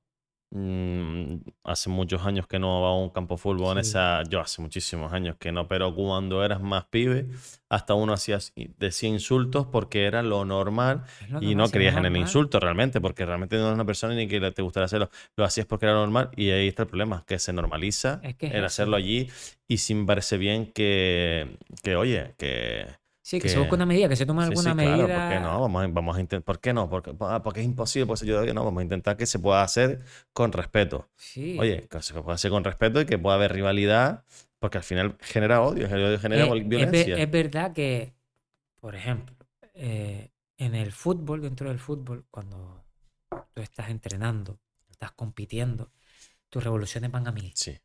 mm, 0.51 1.37
hace 1.65 1.91
muchos 1.91 2.25
años 2.25 2.47
que 2.47 2.59
no 2.59 2.81
va 2.83 2.89
a 2.89 2.95
un 2.95 3.11
campo 3.11 3.35
de 3.35 3.39
fútbol 3.39 3.73
en 3.73 3.79
esa. 3.79 4.23
Yo 4.25 4.41
hace 4.41 4.63
muchísimos 4.63 5.13
años 5.13 5.37
que 5.39 5.53
no, 5.53 5.69
pero 5.69 5.95
cuando 5.95 6.45
eras 6.45 6.61
más 6.61 6.85
pibe, 6.87 7.27
hasta 7.69 7.95
uno 7.95 8.13
hacía, 8.13 8.39
decía 8.79 9.09
insultos 9.09 9.67
porque 9.67 10.05
era 10.05 10.23
lo 10.23 10.45
normal 10.45 11.05
lo 11.29 11.43
y 11.43 11.55
no 11.55 11.69
creías 11.69 11.97
en 11.97 12.07
el 12.07 12.17
insulto 12.17 12.61
realmente, 12.61 13.01
porque 13.01 13.27
realmente 13.27 13.57
no 13.57 13.65
eres 13.65 13.75
una 13.75 13.85
persona 13.85 14.15
ni 14.15 14.27
que 14.27 14.41
te 14.51 14.63
gustaría 14.63 14.87
hacerlo. 14.87 15.11
Lo 15.37 15.45
hacías 15.45 15.67
porque 15.67 15.87
era 15.87 15.95
normal 15.95 16.31
y 16.37 16.51
ahí 16.51 16.69
está 16.69 16.83
el 16.83 16.89
problema, 16.89 17.25
que 17.27 17.39
se 17.39 17.53
normaliza 17.53 18.21
Es 18.23 18.37
que 18.37 18.47
es 18.47 18.53
el 18.53 18.59
eso. 18.59 18.67
hacerlo 18.67 18.97
allí 18.97 19.29
y 19.69 19.95
me 19.95 20.07
parece 20.07 20.39
bien 20.39 20.73
que, 20.73 21.59
que 21.83 21.97
oye, 21.97 22.35
que... 22.39 22.87
Sí, 23.29 23.41
que 23.41 23.49
se 23.51 23.59
busque 23.59 23.75
una 23.75 23.85
medida, 23.85 24.09
que 24.09 24.17
se 24.17 24.25
tome 24.25 24.43
Sí, 24.43 24.49
alguna 24.49 24.71
sí, 24.71 24.77
medida. 24.77 25.05
claro, 25.07 25.21
¿por 25.21 25.29
qué 25.29 25.41
no? 25.41 25.61
Vamos 25.61 25.85
a, 25.85 25.87
vamos 25.89 26.17
a 26.17 26.21
intentar, 26.21 26.45
¿por 26.45 26.61
qué 26.61 26.73
no? 26.73 26.89
Porque, 26.89 27.15
ah, 27.21 27.43
porque 27.43 27.61
es 27.61 27.67
imposible, 27.67 28.07
pues 28.07 28.23
yo 28.23 28.41
digo, 28.41 28.55
no, 28.55 28.65
vamos 28.65 28.81
a 28.81 28.85
intentar 28.85 29.19
que 29.19 29.27
se 29.27 29.39
pueda 29.39 29.63
hacer 29.63 30.01
con 30.33 30.51
respeto. 30.53 31.11
Sí. 31.17 31.59
Oye, 31.61 31.87
que 31.91 32.01
se 32.01 32.15
pueda 32.15 32.35
hacer 32.37 32.51
con 32.51 32.65
respeto 32.65 33.03
y 33.03 33.05
que 33.07 33.19
pueda 33.19 33.37
haber 33.37 33.53
rivalidad, 33.53 34.25
porque 34.59 34.79
al 34.79 34.85
final 34.85 35.17
genera 35.21 35.61
odio, 35.61 35.87
el 35.87 36.05
odio 36.05 36.19
genera 36.19 36.45
Eh, 36.45 36.47
es, 36.47 36.69
violencia. 36.69 37.17
es 37.19 37.31
verdad 37.31 37.73
que, 37.75 38.15
por 38.81 38.95
ejemplo, 38.95 39.37
eh, 39.75 40.31
en 40.57 40.75
el 40.75 40.91
fútbol, 40.93 41.43
dentro 41.43 41.69
del 41.69 41.79
fútbol, 41.81 42.25
cuando 42.31 42.83
tú 43.53 43.61
estás 43.61 43.91
entrenando, 43.91 44.59
estás 44.91 45.13
compitiendo, 45.13 45.93
tus 46.49 46.65
revoluciones 46.65 47.11
van 47.11 47.29
a 47.29 47.33
mil. 47.33 47.53
Sí, 47.55 47.77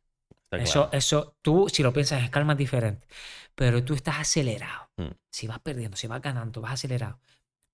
Eso, 0.62 0.88
eso, 0.92 1.36
tú, 1.42 1.68
si 1.68 1.82
lo 1.82 1.92
piensas 1.92 2.22
en 2.22 2.30
calma, 2.30 2.52
es 2.52 2.58
diferente. 2.58 3.06
Pero 3.54 3.84
tú 3.84 3.94
estás 3.94 4.18
acelerado. 4.18 4.90
Mm. 4.96 5.12
Si 5.30 5.46
vas 5.46 5.58
perdiendo, 5.60 5.96
si 5.96 6.06
vas 6.06 6.20
ganando, 6.20 6.60
vas 6.60 6.72
acelerado. 6.72 7.20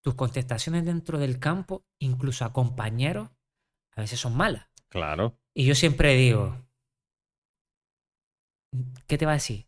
Tus 0.02 0.14
contestaciones 0.14 0.84
dentro 0.84 1.18
del 1.18 1.38
campo, 1.38 1.84
incluso 1.98 2.44
a 2.44 2.52
compañeros, 2.52 3.30
a 3.96 4.00
veces 4.00 4.18
son 4.18 4.36
malas. 4.36 4.66
Claro. 4.88 5.36
Y 5.54 5.64
yo 5.64 5.74
siempre 5.74 6.14
digo, 6.14 6.56
¿qué 9.06 9.18
te 9.18 9.26
va 9.26 9.32
a 9.32 9.34
decir? 9.34 9.66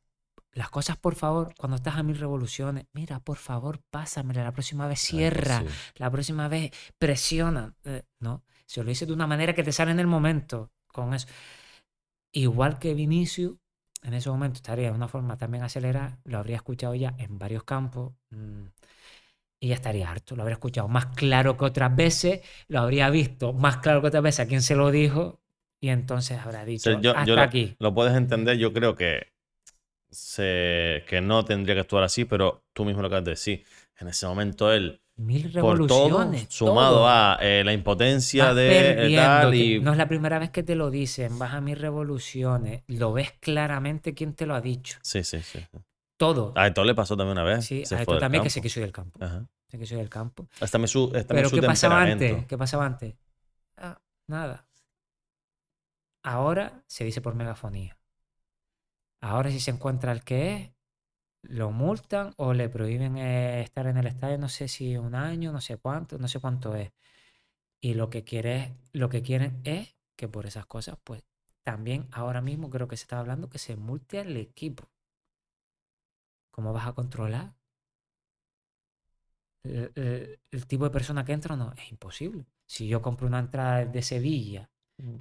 Las 0.54 0.68
cosas, 0.68 0.98
por 0.98 1.14
favor, 1.14 1.54
cuando 1.56 1.76
estás 1.76 1.96
a 1.96 2.02
mil 2.02 2.18
revoluciones, 2.18 2.84
mira, 2.92 3.20
por 3.20 3.38
favor, 3.38 3.80
pásamela, 3.90 4.44
la 4.44 4.52
próxima 4.52 4.86
vez 4.86 5.00
cierra, 5.00 5.60
Sí. 5.60 5.66
la 5.96 6.10
próxima 6.10 6.46
vez 6.48 6.72
presiona. 6.98 7.74
Eh, 7.84 8.02
no, 8.20 8.44
se 8.66 8.82
lo 8.82 8.88
dice 8.88 9.06
de 9.06 9.14
una 9.14 9.26
manera 9.26 9.54
que 9.54 9.62
te 9.62 9.72
sale 9.72 9.92
en 9.92 10.00
el 10.00 10.06
momento 10.06 10.70
con 10.88 11.14
eso. 11.14 11.26
Igual 12.32 12.78
que 12.78 12.94
Vinicius, 12.94 13.56
en 14.02 14.14
ese 14.14 14.30
momento 14.30 14.56
estaría 14.56 14.86
de 14.90 14.96
una 14.96 15.08
forma 15.08 15.36
también 15.38 15.64
acelerada, 15.64 16.18
lo 16.24 16.38
habría 16.38 16.56
escuchado 16.56 16.94
ya 16.94 17.14
en 17.18 17.38
varios 17.38 17.64
campos 17.64 18.14
mm, 18.30 18.64
y 19.60 19.68
ya 19.68 19.74
estaría 19.76 20.10
harto. 20.10 20.36
Lo 20.36 20.42
habría 20.42 20.54
escuchado 20.54 20.88
más 20.88 21.06
claro 21.08 21.56
que 21.56 21.64
otras 21.66 21.94
veces, 21.96 22.40
lo 22.68 22.80
habría 22.80 23.10
visto 23.10 23.52
más 23.52 23.78
claro 23.78 24.00
que 24.02 24.08
otras 24.08 24.22
veces 24.22 24.40
a 24.40 24.48
quien 24.48 24.62
se 24.62 24.76
lo 24.76 24.90
dijo 24.90 25.42
y 25.80 25.88
entonces 25.90 26.38
habrá 26.40 26.64
O 26.74 26.78
dicho, 26.78 26.92
sea, 26.92 26.94
yo- 27.00 27.14
hasta 27.14 27.22
yo 27.22 27.36
lo, 27.36 27.44
aquí. 27.44 27.78
lo 27.78 27.94
puedes 27.94 28.14
entender, 28.16 28.56
yo 28.58 28.72
creo 28.72 28.94
que, 28.96 29.32
se, 30.10 31.04
que 31.08 31.22
no 31.22 31.44
tendría 31.46 31.76
que 31.76 31.82
actuar 31.82 32.04
así, 32.04 32.26
pero 32.26 32.66
tú 32.74 32.86
mismo 32.86 33.02
lo 33.02 33.08
acabas 33.08 33.26
de 33.26 33.32
decir. 33.32 33.66
En 33.98 34.08
ese 34.08 34.26
momento 34.28 34.72
él, 34.72 35.01
Mil 35.22 35.52
por 35.52 35.86
todo, 35.86 36.08
revoluciones. 36.08 36.46
sumado 36.48 36.96
todo. 36.96 37.08
a 37.08 37.38
eh, 37.40 37.62
la 37.64 37.72
impotencia 37.72 38.46
Vas 38.46 38.56
de 38.56 39.12
eh, 39.12 39.16
tal 39.16 39.50
que 39.52 39.56
y... 39.56 39.80
No 39.80 39.92
es 39.92 39.98
la 39.98 40.08
primera 40.08 40.38
vez 40.38 40.50
que 40.50 40.62
te 40.62 40.74
lo 40.74 40.90
dicen, 40.90 41.38
vas 41.38 41.54
a 41.54 41.60
mis 41.60 41.78
revoluciones, 41.78 42.82
lo 42.88 43.12
ves 43.12 43.32
claramente 43.40 44.14
quién 44.14 44.34
te 44.34 44.46
lo 44.46 44.54
ha 44.54 44.60
dicho. 44.60 44.98
Sí, 45.02 45.22
sí, 45.24 45.40
sí. 45.42 45.60
Todo. 46.16 46.52
A 46.56 46.66
Eto'o 46.66 46.84
le 46.84 46.94
pasó 46.94 47.16
también 47.16 47.38
una 47.38 47.44
vez. 47.44 47.64
Sí, 47.64 47.84
se 47.84 47.96
a 47.96 48.00
esto 48.00 48.18
también 48.18 48.42
que 48.42 48.48
campo. 48.48 48.62
quiso 48.62 48.80
ir 48.80 48.84
del 48.84 48.92
campo. 48.92 49.24
Ajá. 49.24 49.46
Se 49.68 49.78
quiso 49.78 49.94
ir 49.94 50.00
del 50.00 50.10
campo. 50.10 50.48
Es 50.60 50.70
también 50.70 50.88
su, 50.88 51.10
Pero 51.10 51.48
su 51.48 51.56
¿qué 51.56 51.62
pasaba 51.62 52.02
antes? 52.02 52.46
¿Qué 52.46 52.58
pasaba 52.58 52.86
antes? 52.86 53.14
Ah, 53.76 54.00
nada. 54.26 54.66
Ahora 56.22 56.84
se 56.86 57.04
dice 57.04 57.20
por 57.20 57.34
megafonía. 57.34 57.98
Ahora 59.20 59.50
si 59.50 59.60
se 59.60 59.70
encuentra 59.70 60.12
el 60.12 60.22
que 60.24 60.54
es, 60.54 60.70
lo 61.42 61.70
multan 61.70 62.34
o 62.36 62.52
le 62.54 62.68
prohíben 62.68 63.16
eh, 63.18 63.62
estar 63.62 63.86
en 63.86 63.96
el 63.98 64.06
estadio, 64.06 64.38
no 64.38 64.48
sé 64.48 64.68
si 64.68 64.96
un 64.96 65.14
año, 65.14 65.52
no 65.52 65.60
sé 65.60 65.76
cuánto, 65.78 66.18
no 66.18 66.28
sé 66.28 66.40
cuánto 66.40 66.74
es. 66.76 66.92
Y 67.80 67.94
lo 67.94 68.10
que 68.10 68.24
quiere 68.24 68.76
lo 68.92 69.08
que 69.10 69.22
quieren 69.22 69.60
es 69.64 69.96
que 70.16 70.28
por 70.28 70.46
esas 70.46 70.66
cosas, 70.66 70.98
pues 71.04 71.24
también 71.64 72.08
ahora 72.12 72.40
mismo 72.42 72.70
creo 72.70 72.88
que 72.88 72.96
se 72.96 73.04
está 73.04 73.20
hablando 73.20 73.50
que 73.50 73.58
se 73.58 73.76
multe 73.76 74.20
al 74.20 74.36
equipo. 74.38 74.90
¿Cómo 76.52 76.72
vas 76.72 76.86
a 76.86 76.92
controlar? 76.94 77.52
El, 79.64 79.92
el- 79.96 80.40
el 80.50 80.66
tipo 80.66 80.84
de 80.84 80.90
persona 80.90 81.24
que 81.24 81.32
entra 81.32 81.56
no, 81.56 81.72
es 81.76 81.90
imposible. 81.90 82.46
Si 82.66 82.86
yo 82.88 83.02
compro 83.02 83.26
una 83.26 83.38
entrada 83.40 83.84
de 83.84 84.02
Sevilla 84.02 84.70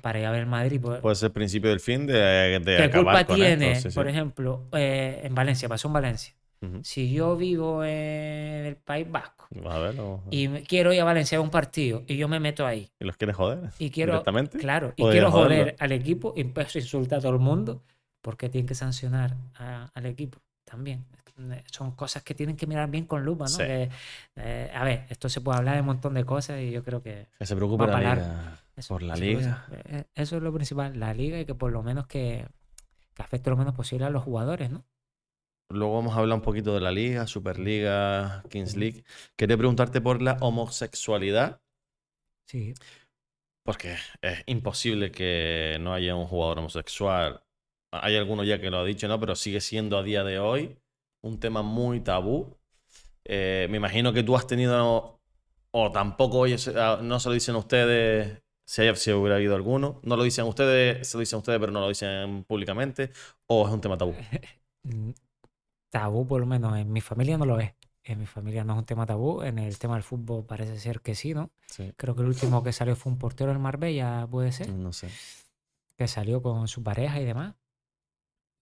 para 0.01 0.19
ir 0.19 0.25
a 0.25 0.31
ver 0.31 0.45
Madrid, 0.45 0.79
pues, 0.81 1.01
Puede 1.01 1.15
ser 1.15 1.27
el 1.27 1.33
principio 1.33 1.69
del 1.69 1.79
fin 1.79 2.05
de, 2.05 2.13
de 2.13 2.61
¿qué 2.63 2.83
acabar 2.83 3.03
culpa 3.15 3.25
con 3.25 3.35
tiene? 3.37 3.71
esto. 3.71 3.83
sí, 3.83 3.91
sí. 3.91 3.95
Por 3.95 4.07
ejemplo, 4.07 4.67
eh, 4.73 5.21
en 5.23 5.33
Valencia, 5.35 5.67
pasó 5.69 5.87
en 5.87 5.93
Valencia. 5.93 6.35
Si 6.83 7.11
yo 7.11 7.35
vivo 7.35 7.83
en 7.83 8.65
el 8.67 8.75
País 8.75 9.09
Vasco 9.09 9.47
A 9.67 9.79
ver, 9.79 9.95
y 10.29 10.47
quiero 10.59 10.93
ir 10.93 11.01
a 11.01 11.05
Valencia 11.05 11.39
a 11.39 11.41
un 11.41 11.49
partido 11.49 12.03
y 12.05 12.17
yo 12.17 12.27
me 12.27 12.39
meto 12.39 12.67
ahí 12.67 12.91
¿Y 12.99 13.05
los 13.05 13.17
quieres 13.17 13.35
joder? 13.35 13.71
y 13.79 13.89
quiero, 13.89 14.11
¿Directamente? 14.11 14.59
claro, 14.59 14.93
y 14.95 15.03
quiero 15.09 15.31
joder 15.31 15.59
joderlo. 15.59 15.75
al 15.79 15.91
equipo 15.91 16.33
y 16.37 16.41
empiezo 16.41 16.77
a 16.77 16.81
insultar 16.81 17.17
a 17.17 17.21
todo 17.23 17.31
el 17.33 17.39
mundo, 17.39 17.81
¿por 18.21 18.37
qué 18.37 18.47
tienen 18.47 18.67
que 18.67 18.75
sancionar 18.75 19.35
a- 19.55 19.89
al 19.91 20.05
equipo? 20.05 20.37
También. 20.63 21.03
Son 21.71 21.95
cosas 21.95 22.21
que 22.21 22.35
tienen 22.35 22.55
que 22.55 22.67
mirar 22.67 22.87
bien 22.91 23.05
con 23.05 23.25
lupa, 23.25 23.45
¿no? 23.45 23.49
Sí. 23.49 23.63
Que, 23.63 23.89
eh, 24.35 24.71
a 24.75 24.83
ver, 24.83 25.07
esto 25.09 25.29
se 25.29 25.41
puede 25.41 25.57
hablar 25.57 25.73
de 25.73 25.81
un 25.81 25.87
montón 25.87 26.13
de 26.13 26.23
cosas 26.25 26.61
y 26.61 26.69
yo 26.69 26.83
creo 26.83 27.01
que 27.01 27.25
Que 27.39 27.45
se 27.47 27.55
preocupe 27.55 27.85
Va 27.87 27.99
la. 27.99 28.60
Eso, 28.75 28.95
Por 28.95 29.03
la 29.03 29.13
eso, 29.13 29.23
liga. 29.23 29.65
Eso, 29.71 29.81
eh, 29.85 30.05
eso 30.15 30.37
es 30.37 30.43
lo 30.43 30.53
principal, 30.53 30.99
la 30.99 31.13
liga 31.13 31.39
y 31.39 31.45
que 31.45 31.55
por 31.55 31.71
lo 31.71 31.83
menos 31.83 32.07
que, 32.07 32.47
que 33.13 33.21
afecte 33.21 33.49
lo 33.49 33.57
menos 33.57 33.75
posible 33.75 34.05
a 34.05 34.09
los 34.09 34.23
jugadores, 34.23 34.69
¿no? 34.71 34.85
Luego 35.69 35.95
vamos 35.95 36.15
a 36.15 36.19
hablar 36.19 36.35
un 36.37 36.41
poquito 36.43 36.73
de 36.73 36.81
la 36.81 36.91
liga, 36.91 37.27
Superliga, 37.27 38.43
Kings 38.49 38.75
League. 38.75 39.03
Quería 39.37 39.57
preguntarte 39.57 40.01
por 40.01 40.21
la 40.21 40.37
homosexualidad, 40.41 41.61
Sí. 42.45 42.73
porque 43.63 43.95
es 44.21 44.43
imposible 44.47 45.11
que 45.11 45.77
no 45.79 45.93
haya 45.93 46.15
un 46.15 46.25
jugador 46.27 46.59
homosexual. 46.59 47.43
Hay 47.93 48.15
alguno 48.17 48.43
ya 48.43 48.59
que 48.59 48.69
lo 48.69 48.79
ha 48.79 48.85
dicho, 48.85 49.07
¿no? 49.07 49.19
Pero 49.19 49.35
sigue 49.35 49.61
siendo 49.61 49.97
a 49.97 50.03
día 50.03 50.23
de 50.23 50.39
hoy 50.39 50.77
un 51.23 51.39
tema 51.39 51.61
muy 51.61 52.01
tabú. 52.01 52.57
Eh, 53.23 53.67
me 53.69 53.77
imagino 53.77 54.13
que 54.13 54.23
tú 54.23 54.35
has 54.35 54.47
tenido, 54.47 55.21
o 55.71 55.91
tampoco 55.91 56.39
oyes- 56.39 56.73
ah, 56.75 56.99
no 57.01 57.19
se 57.19 57.29
lo 57.29 57.33
dicen 57.35 57.55
ustedes, 57.55 58.41
si, 58.71 58.81
hay, 58.83 58.95
si 58.95 59.11
hubiera 59.11 59.35
habido 59.35 59.53
alguno, 59.55 59.99
no 60.03 60.15
lo 60.15 60.23
dicen 60.23 60.45
ustedes, 60.45 61.05
se 61.05 61.17
lo 61.17 61.19
dicen 61.19 61.39
ustedes, 61.39 61.59
pero 61.59 61.73
no 61.73 61.81
lo 61.81 61.89
dicen 61.89 62.45
públicamente, 62.45 63.11
o 63.47 63.67
es 63.67 63.73
un 63.73 63.81
tema 63.81 63.97
tabú. 63.97 64.13
Mm, 64.83 65.11
Tabú, 65.91 66.25
por 66.25 66.39
lo 66.39 66.47
menos 66.47 66.75
en 66.77 66.91
mi 66.91 67.01
familia 67.01 67.37
no 67.37 67.45
lo 67.45 67.59
es. 67.59 67.73
En 68.03 68.17
mi 68.17 68.25
familia 68.25 68.63
no 68.63 68.73
es 68.73 68.79
un 68.79 68.85
tema 68.85 69.05
tabú. 69.05 69.43
En 69.43 69.59
el 69.59 69.77
tema 69.77 69.93
del 69.93 70.01
fútbol 70.03 70.43
parece 70.45 70.79
ser 70.79 71.01
que 71.01 71.13
sí, 71.13 71.33
¿no? 71.35 71.51
Sí. 71.67 71.93
Creo 71.97 72.15
que 72.15 72.21
el 72.23 72.29
último 72.29 72.63
que 72.63 72.71
salió 72.73 72.95
fue 72.95 73.11
un 73.11 73.19
portero 73.19 73.51
del 73.51 73.59
Marbella, 73.59 74.25
puede 74.31 74.51
ser, 74.51 74.69
No 74.69 74.91
sé. 74.91 75.09
que 75.97 76.07
salió 76.07 76.41
con 76.41 76.67
su 76.67 76.81
pareja 76.81 77.19
y 77.21 77.25
demás. 77.25 77.53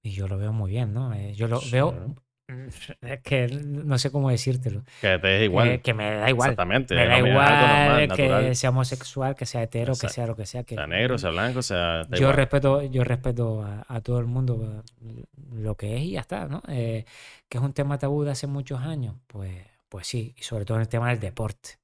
Y 0.04 0.12
yo 0.12 0.28
lo 0.28 0.38
veo 0.38 0.52
muy 0.52 0.72
bien, 0.72 0.94
¿no? 0.94 1.14
Eh, 1.14 1.34
Yo 1.36 1.48
lo 1.48 1.62
Sí. 1.62 1.72
veo. 1.72 2.16
Es 3.02 3.22
que 3.22 3.48
no 3.48 3.98
sé 3.98 4.12
cómo 4.12 4.30
decírtelo. 4.30 4.84
Que 5.02 5.20
te 5.20 5.38
es 5.38 5.44
igual. 5.44 5.70
Que, 5.70 5.82
que 5.82 5.94
me 5.94 6.16
da 6.16 6.30
igual. 6.30 6.50
Exactamente. 6.50 6.96
Me 6.96 7.06
no, 7.06 7.10
da 7.10 7.18
mira, 7.18 7.30
igual 7.30 7.50
normal, 7.50 8.00
que 8.16 8.28
natural. 8.30 8.56
sea 8.56 8.70
homosexual, 8.72 9.36
que 9.36 9.46
sea 9.46 9.64
hetero, 9.64 9.94
que 9.94 10.08
Exacto. 10.08 10.14
sea 10.14 10.28
lo 10.28 10.36
que 10.36 10.46
sea. 10.46 10.64
Que, 10.64 10.76
Sea 10.76 10.88
negro, 10.88 11.18
sea 11.18 11.30
blanco, 11.32 11.62
sea. 11.62 12.04
yo 12.10 12.18
igual. 12.18 12.34
respeto, 12.36 12.84
yo 12.84 13.04
respeto 13.04 13.64
a, 13.64 13.86
a 13.88 14.02
todo 14.02 14.20
el 14.20 14.26
mundo 14.26 14.84
eh, 15.02 15.24
lo 15.54 15.76
que 15.76 15.98
es 15.98 16.04
y 16.04 16.12
ya 16.12 16.22
está, 16.22 16.48
¿no? 16.48 16.62
Eh, 16.68 17.06
que 17.48 17.58
es 17.58 17.64
un 17.64 17.74
tema 17.74 17.98
tabú 17.98 18.24
de 18.24 18.32
hace 18.32 18.48
muchos 18.48 18.80
años, 18.82 19.16
pues, 19.28 19.52
pues 19.90 20.08
sí, 20.08 20.34
y 20.38 20.44
sobre 20.44 20.66
todo 20.66 20.78
en 20.78 20.82
el 20.82 20.90
tema 20.90 21.10
del 21.10 21.20
deporte. 21.20 21.79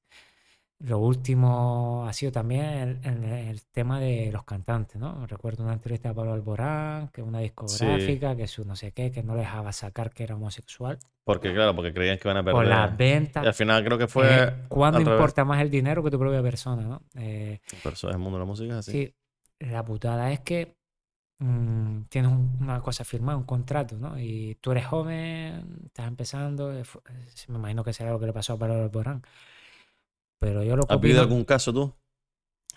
Lo 0.78 0.98
último 0.98 2.04
ha 2.06 2.12
sido 2.12 2.32
también 2.32 2.64
el, 2.64 3.00
el- 3.02 3.24
el 3.24 3.62
tema 3.64 3.98
de 3.98 4.30
los 4.30 4.44
cantantes, 4.44 5.00
¿no? 5.00 5.26
Recuerdo 5.26 5.64
una 5.64 5.72
entrevista 5.72 6.10
a 6.10 6.14
Pablo 6.14 6.34
Alborán, 6.34 7.08
que 7.08 7.22
una 7.22 7.38
discográfica, 7.40 8.36
que 8.36 8.46
su 8.46 8.64
no 8.66 8.76
sé 8.76 8.92
qué, 8.92 9.10
que 9.10 9.22
no 9.22 9.34
le 9.34 9.40
dejaba 9.40 9.72
sacar 9.72 10.12
que 10.12 10.24
era 10.24 10.34
homosexual. 10.36 10.98
Porque, 11.24 11.52
claro, 11.54 11.74
porque 11.74 11.94
creían 11.94 12.18
que 12.18 12.28
iban 12.28 12.36
a 12.36 12.44
perder. 12.44 12.56
Por 12.56 12.66
las 12.66 12.88
Y 12.88 12.92
al 12.92 12.96
ventas. 12.96 13.56
final 13.56 13.84
creo 13.84 13.98
que 13.98 14.06
fue. 14.06 14.24
Eh, 14.26 14.52
¿Cuándo 14.68 15.00
importa 15.00 15.44
más 15.46 15.60
el 15.62 15.70
dinero 15.70 16.02
que 16.04 16.10
tu 16.10 16.18
propia 16.18 16.42
persona, 16.42 16.82
¿no? 16.82 17.02
Eh, 17.14 17.58
Pero 17.82 18.10
el 18.12 18.18
mundo 18.18 18.38
de 18.38 18.44
la 18.44 18.46
música, 18.46 18.72
es 18.74 18.78
así. 18.88 18.92
Sí, 18.92 19.14
la 19.60 19.82
putada 19.84 20.30
es 20.30 20.40
que 20.40 20.76
mm, 21.38 22.02
tienes 22.08 22.30
un- 22.32 22.56
una 22.60 22.80
cosa 22.80 23.04
firmada, 23.04 23.36
un 23.36 23.44
contrato, 23.44 23.96
¿no? 23.98 24.18
Y 24.18 24.56
tú 24.62 24.72
eres 24.72 24.86
joven, 24.86 25.80
estás 25.86 26.08
empezando, 26.08 26.72
eh, 26.72 26.80
eh, 26.82 27.26
me 27.48 27.56
imagino 27.58 27.84
que 27.84 27.92
será 27.92 28.10
lo 28.10 28.18
que 28.20 28.26
le 28.26 28.32
pasó 28.32 28.54
a 28.54 28.58
Pablo 28.58 28.74
Alborán. 28.82 29.22
Pero 30.38 30.62
yo 30.62 30.76
lo 30.76 30.86
que 30.86 30.94
¿Has 30.94 31.00
vivido 31.00 31.20
algún 31.20 31.44
caso 31.44 31.72
tú? 31.72 31.94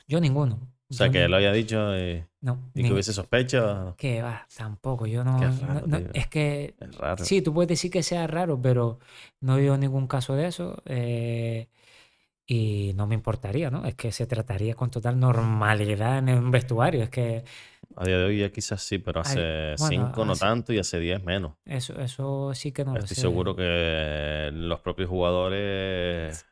yo 0.07 0.19
ninguno. 0.19 0.59
O 0.89 0.93
sea, 0.93 1.07
Yo 1.07 1.13
que 1.13 1.19
ni- 1.25 1.27
lo 1.29 1.37
haya 1.37 1.51
dicho 1.51 1.95
y, 1.97 2.23
no, 2.41 2.71
y 2.73 2.83
que 2.83 2.93
hubiese 2.93 3.13
sospecha. 3.13 3.93
que 3.97 4.21
va, 4.23 4.47
tampoco, 4.57 5.05
yo 5.05 5.23
no, 5.23 5.37
no- 5.37 5.49
raro, 5.67 5.87
no- 5.87 5.97
es 6.13 6.27
que 6.27 6.75
Es 6.79 6.97
raro. 6.97 7.23
sí, 7.25 7.41
tú 7.41 7.53
puedes 7.53 7.67
decir 7.69 7.91
que 7.91 8.01
sea 8.01 8.25
raro, 8.25 8.59
pero 8.59 8.99
no 9.41 9.57
he 9.57 9.77
ningún 9.77 10.07
caso 10.07 10.35
de 10.35 10.47
eso. 10.47 10.81
eh, 10.85 11.67
y 12.51 12.93
no 12.95 13.05
me 13.05 13.13
importaría, 13.13 13.69
¿no? 13.69 13.85
Es 13.85 13.93
que 13.93 14.11
se 14.11 14.25
trataría 14.25 14.73
con 14.73 14.89
total 14.89 15.19
normalidad 15.19 16.17
en 16.17 16.29
un 16.29 16.49
vestuario. 16.49 17.03
Es 17.03 17.09
que 17.11 17.43
A 17.95 18.05
día 18.05 18.17
de 18.17 18.23
hoy 18.25 18.39
ya 18.39 18.51
quizás 18.51 18.81
sí, 18.81 18.97
pero 18.97 19.21
hace 19.21 19.75
bueno, 19.77 19.77
cinco 19.77 20.25
no 20.25 20.31
hace- 20.31 20.45
tanto 20.45 20.73
y 20.73 20.79
hace 20.79 20.99
diez 20.99 21.23
menos. 21.23 21.53
eso, 21.65 21.99
eso 21.99 22.51
sí 22.55 22.71
que 22.71 22.83
no 22.85 22.95
lo 22.95 23.01
Estoy 23.01 23.17
sé. 23.17 23.21
seguro 23.21 23.55
que 23.55 24.49
los 24.51 24.79
propios 24.79 25.09
jugadores 25.09 26.43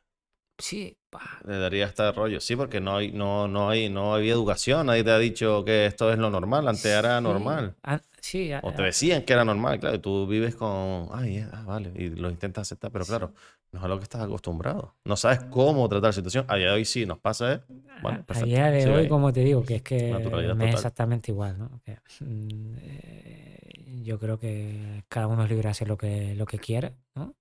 Sí, 0.59 0.97
pa, 1.09 1.39
le 1.45 1.57
daría 1.59 1.85
este 1.85 2.11
rollo. 2.11 2.39
Sí, 2.41 2.55
porque 2.55 2.79
no 2.79 2.97
hay, 2.97 3.11
no, 3.11 3.47
no 3.47 3.69
hay, 3.69 3.89
no 3.89 4.15
había 4.15 4.33
educación. 4.33 4.87
Nadie 4.87 5.03
te 5.03 5.11
ha 5.11 5.17
dicho 5.19 5.63
que 5.63 5.85
esto 5.85 6.11
es 6.11 6.17
lo 6.17 6.29
normal. 6.29 6.67
Antes 6.67 6.85
era 6.85 7.21
normal. 7.21 7.75
ah, 7.83 8.01
sí, 8.19 8.51
ah, 8.51 8.61
O 8.63 8.71
te 8.73 8.81
decían 8.83 9.23
que 9.23 9.33
era 9.33 9.45
normal, 9.45 9.79
claro, 9.79 9.95
y 9.95 9.99
tú 9.99 10.25
vives 10.27 10.55
con, 10.55 11.09
ay, 11.13 11.37
eh, 11.37 11.47
ah, 11.53 11.63
vale, 11.65 11.91
y 11.95 12.09
lo 12.09 12.29
intentas 12.29 12.63
aceptar, 12.63 12.91
pero 12.91 13.05
claro, 13.05 13.33
no 13.71 13.79
es 13.79 13.85
a 13.85 13.87
lo 13.87 13.97
que 13.97 14.03
estás 14.03 14.21
acostumbrado. 14.21 14.95
No 15.05 15.15
sabes 15.15 15.39
cómo 15.51 15.87
tratar 15.87 16.09
la 16.09 16.13
situación. 16.13 16.45
A 16.47 16.55
día 16.55 16.67
de 16.67 16.73
hoy 16.73 16.85
sí 16.85 17.05
nos 17.05 17.19
pasa, 17.19 17.53
¿eh? 17.53 17.61
Bueno, 18.01 18.25
a- 18.27 18.41
día 18.41 18.71
de 18.71 18.89
hoy, 18.89 19.07
como 19.07 19.31
te 19.31 19.41
digo, 19.43 19.63
que 19.63 19.75
es 19.75 19.81
que 19.83 20.11
me 20.55 20.65
es 20.69 20.73
exactamente 20.75 21.31
igual, 21.31 21.57
¿no? 21.59 21.81
Que, 21.85 21.97
mm, 22.21 22.75
eh, 22.79 24.01
yo 24.03 24.19
creo 24.19 24.39
que 24.39 25.03
cada 25.09 25.27
uno 25.27 25.43
es 25.43 25.49
libre 25.49 25.63
de 25.63 25.69
hacer 25.71 25.87
lo 25.87 25.97
que, 25.97 26.33
lo 26.35 26.45
que 26.45 26.59
quiera, 26.59 26.93
¿no? 27.15 27.35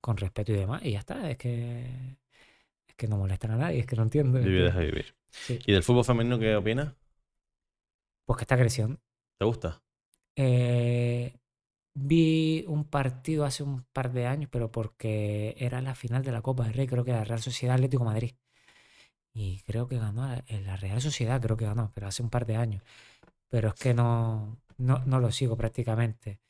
Con 0.00 0.16
respeto 0.16 0.52
y 0.52 0.56
demás, 0.56 0.82
y 0.84 0.92
ya 0.92 1.00
está, 1.00 1.30
es 1.30 1.36
que, 1.38 2.16
que 2.96 3.08
no 3.08 3.16
molestan 3.16 3.52
a 3.52 3.56
nadie, 3.56 3.80
es 3.80 3.86
que 3.86 3.96
no 3.96 4.02
entiendo. 4.02 4.38
Vivir, 4.40 4.64
deja 4.64 4.78
vivir. 4.80 5.14
sí. 5.30 5.58
¿Y 5.66 5.72
del 5.72 5.82
fútbol 5.82 6.04
femenino 6.04 6.38
qué 6.38 6.56
opinas? 6.56 6.94
Pues 8.24 8.36
que 8.38 8.44
está 8.44 8.56
creciendo. 8.56 8.98
¿Te 9.38 9.44
gusta? 9.44 9.82
Eh, 10.36 11.34
vi 11.94 12.64
un 12.68 12.84
partido 12.84 13.44
hace 13.44 13.62
un 13.62 13.84
par 13.92 14.12
de 14.12 14.26
años, 14.26 14.48
pero 14.50 14.70
porque 14.70 15.54
era 15.58 15.80
la 15.80 15.94
final 15.94 16.22
de 16.24 16.32
la 16.32 16.42
Copa 16.42 16.64
del 16.64 16.74
Rey, 16.74 16.86
creo 16.86 17.04
que 17.04 17.12
era 17.12 17.24
Real 17.24 17.40
Sociedad 17.42 17.76
Atlético 17.76 18.04
de 18.04 18.10
Madrid. 18.10 18.34
Y 19.32 19.60
creo 19.62 19.86
que 19.86 19.98
ganó 19.98 20.26
la, 20.26 20.44
en 20.48 20.64
la 20.66 20.76
Real 20.76 21.00
Sociedad, 21.00 21.40
creo 21.40 21.56
que 21.56 21.66
ganó, 21.66 21.92
pero 21.94 22.06
hace 22.08 22.22
un 22.22 22.30
par 22.30 22.46
de 22.46 22.56
años. 22.56 22.82
Pero 23.48 23.68
es 23.68 23.74
que 23.74 23.94
no, 23.94 24.58
no, 24.78 25.04
no 25.06 25.20
lo 25.20 25.30
sigo 25.32 25.56
prácticamente. 25.56 26.40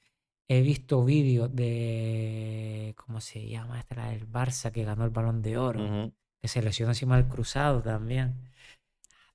He 0.48 0.62
visto 0.62 1.04
vídeos 1.04 1.54
de. 1.54 2.94
¿Cómo 2.96 3.20
se 3.20 3.48
llama? 3.48 3.80
Esta 3.80 3.96
la 3.96 4.10
del 4.10 4.30
Barça 4.30 4.70
que 4.72 4.84
ganó 4.84 5.04
el 5.04 5.10
balón 5.10 5.42
de 5.42 5.58
oro. 5.58 6.12
Que 6.40 6.48
se 6.48 6.62
lesionó 6.62 6.92
encima 6.92 7.16
del 7.16 7.28
cruzado 7.28 7.82
también. 7.82 8.34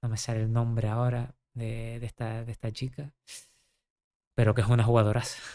No 0.02 0.10
me 0.10 0.18
sale 0.18 0.41
el 0.41 0.52
nombre 0.52 0.88
ahora 0.88 1.36
de, 1.53 1.99
de 1.99 2.06
esta, 2.06 2.44
de 2.45 2.52
esta 2.52 2.72
chica. 2.72 3.14
Pero 4.36 4.53
que 4.56 4.61
es 4.61 4.68
una 4.68 4.84
jugadoraza. 4.84 5.41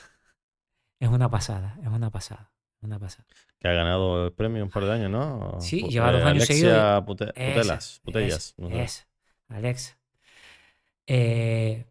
Es 0.98 1.10
una 1.10 1.28
pasada, 1.30 1.76
es 1.82 1.88
una 1.88 2.10
pasada. 2.10 2.50
Una 2.80 2.98
pasada. 2.98 3.26
Que 3.58 3.68
ha 3.68 3.72
ganado 3.72 4.24
el 4.26 4.32
premio 4.32 4.64
un 4.64 4.70
par 4.70 4.84
de 4.84 4.92
años, 4.92 5.10
¿no? 5.10 5.60
Sí, 5.60 5.82
lleva 5.90 6.10
dos 6.10 6.22
años 6.22 6.44
Alexia 6.48 6.56
seguidos 6.56 7.04
Pute- 7.04 7.34
Putelas, 7.34 8.00
Putellas. 8.02 8.54
esa, 8.56 8.62
no 8.62 8.68
sé. 8.70 8.82
esa, 8.82 9.08
Alexa. 9.48 9.98
Eh, 11.06 11.86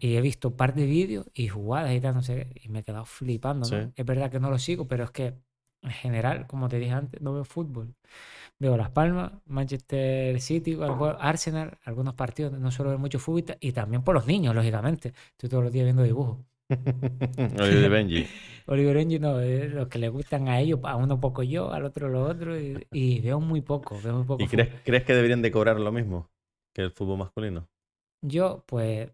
y 0.00 0.16
he 0.16 0.20
visto 0.20 0.48
un 0.48 0.56
par 0.56 0.74
de 0.74 0.86
vídeos 0.86 1.26
y 1.34 1.48
jugadas 1.48 1.92
y 1.92 2.00
tal, 2.00 2.14
no 2.14 2.22
sé, 2.22 2.48
y 2.62 2.68
me 2.68 2.78
he 2.80 2.84
quedado 2.84 3.04
flipando, 3.04 3.68
¿no? 3.68 3.86
Sí. 3.86 3.92
Es 3.96 4.06
verdad 4.06 4.30
que 4.30 4.40
no 4.40 4.50
lo 4.50 4.58
sigo, 4.58 4.86
pero 4.88 5.04
es 5.04 5.10
que 5.10 5.34
en 5.82 5.90
general, 5.90 6.46
como 6.46 6.68
te 6.68 6.78
dije 6.78 6.92
antes, 6.92 7.20
no 7.20 7.34
veo 7.34 7.44
fútbol. 7.44 7.94
Veo 8.58 8.76
Las 8.76 8.90
Palmas, 8.90 9.32
Manchester 9.46 10.40
City, 10.40 10.76
Arsenal, 11.18 11.78
algunos 11.84 12.14
partidos, 12.14 12.52
no 12.58 12.70
suelo 12.70 12.90
ver 12.90 12.98
mucho 12.98 13.18
fútbol 13.18 13.40
y 13.40 13.42
ta- 13.42 13.56
y 13.60 13.72
también 13.72 14.02
por 14.02 14.14
los 14.14 14.26
niños, 14.26 14.54
lógicamente. 14.54 15.12
Estoy 15.32 15.50
todos 15.50 15.64
los 15.64 15.72
días 15.72 15.84
viendo 15.84 16.02
dibujos. 16.02 16.38
Oliver 17.60 17.90
Benji. 17.90 18.26
Oliver 18.66 18.96
Benji, 18.96 19.18
no, 19.18 19.40
es 19.40 19.72
los 19.72 19.88
que 19.88 19.98
le 19.98 20.08
gustan 20.08 20.48
a 20.48 20.60
ellos, 20.60 20.80
a 20.84 20.96
uno 20.96 21.20
poco 21.20 21.42
yo, 21.42 21.70
al 21.72 21.84
otro 21.84 22.08
lo 22.08 22.24
otro, 22.24 22.58
y, 22.60 22.86
y 22.92 23.20
veo 23.20 23.40
muy 23.40 23.60
poco, 23.60 24.00
veo 24.00 24.14
muy 24.16 24.24
poco 24.24 24.44
¿Y 24.44 24.48
crees, 24.48 24.70
crees 24.84 25.04
que 25.04 25.14
deberían 25.14 25.42
de 25.42 25.50
cobrar 25.50 25.78
lo 25.80 25.92
mismo 25.92 26.30
que 26.74 26.82
el 26.82 26.90
fútbol 26.92 27.18
masculino? 27.18 27.68
Yo, 28.22 28.64
pues, 28.66 29.10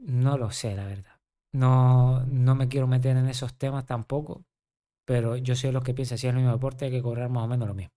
no 0.00 0.38
lo 0.38 0.50
sé, 0.52 0.76
la 0.76 0.86
verdad. 0.86 1.20
No, 1.52 2.24
no 2.26 2.54
me 2.54 2.68
quiero 2.68 2.86
meter 2.86 3.16
en 3.16 3.28
esos 3.28 3.56
temas 3.58 3.86
tampoco, 3.86 4.44
pero 5.06 5.36
yo 5.36 5.56
soy 5.56 5.68
de 5.70 5.74
los 5.74 5.84
que 5.84 5.94
piensan, 5.94 6.18
si 6.18 6.28
es 6.28 6.32
el 6.32 6.38
mismo 6.38 6.52
deporte, 6.52 6.86
hay 6.86 6.90
que 6.92 7.02
cobrar 7.02 7.30
más 7.30 7.44
o 7.44 7.48
menos 7.48 7.68
lo 7.68 7.74
mismo. 7.74 7.92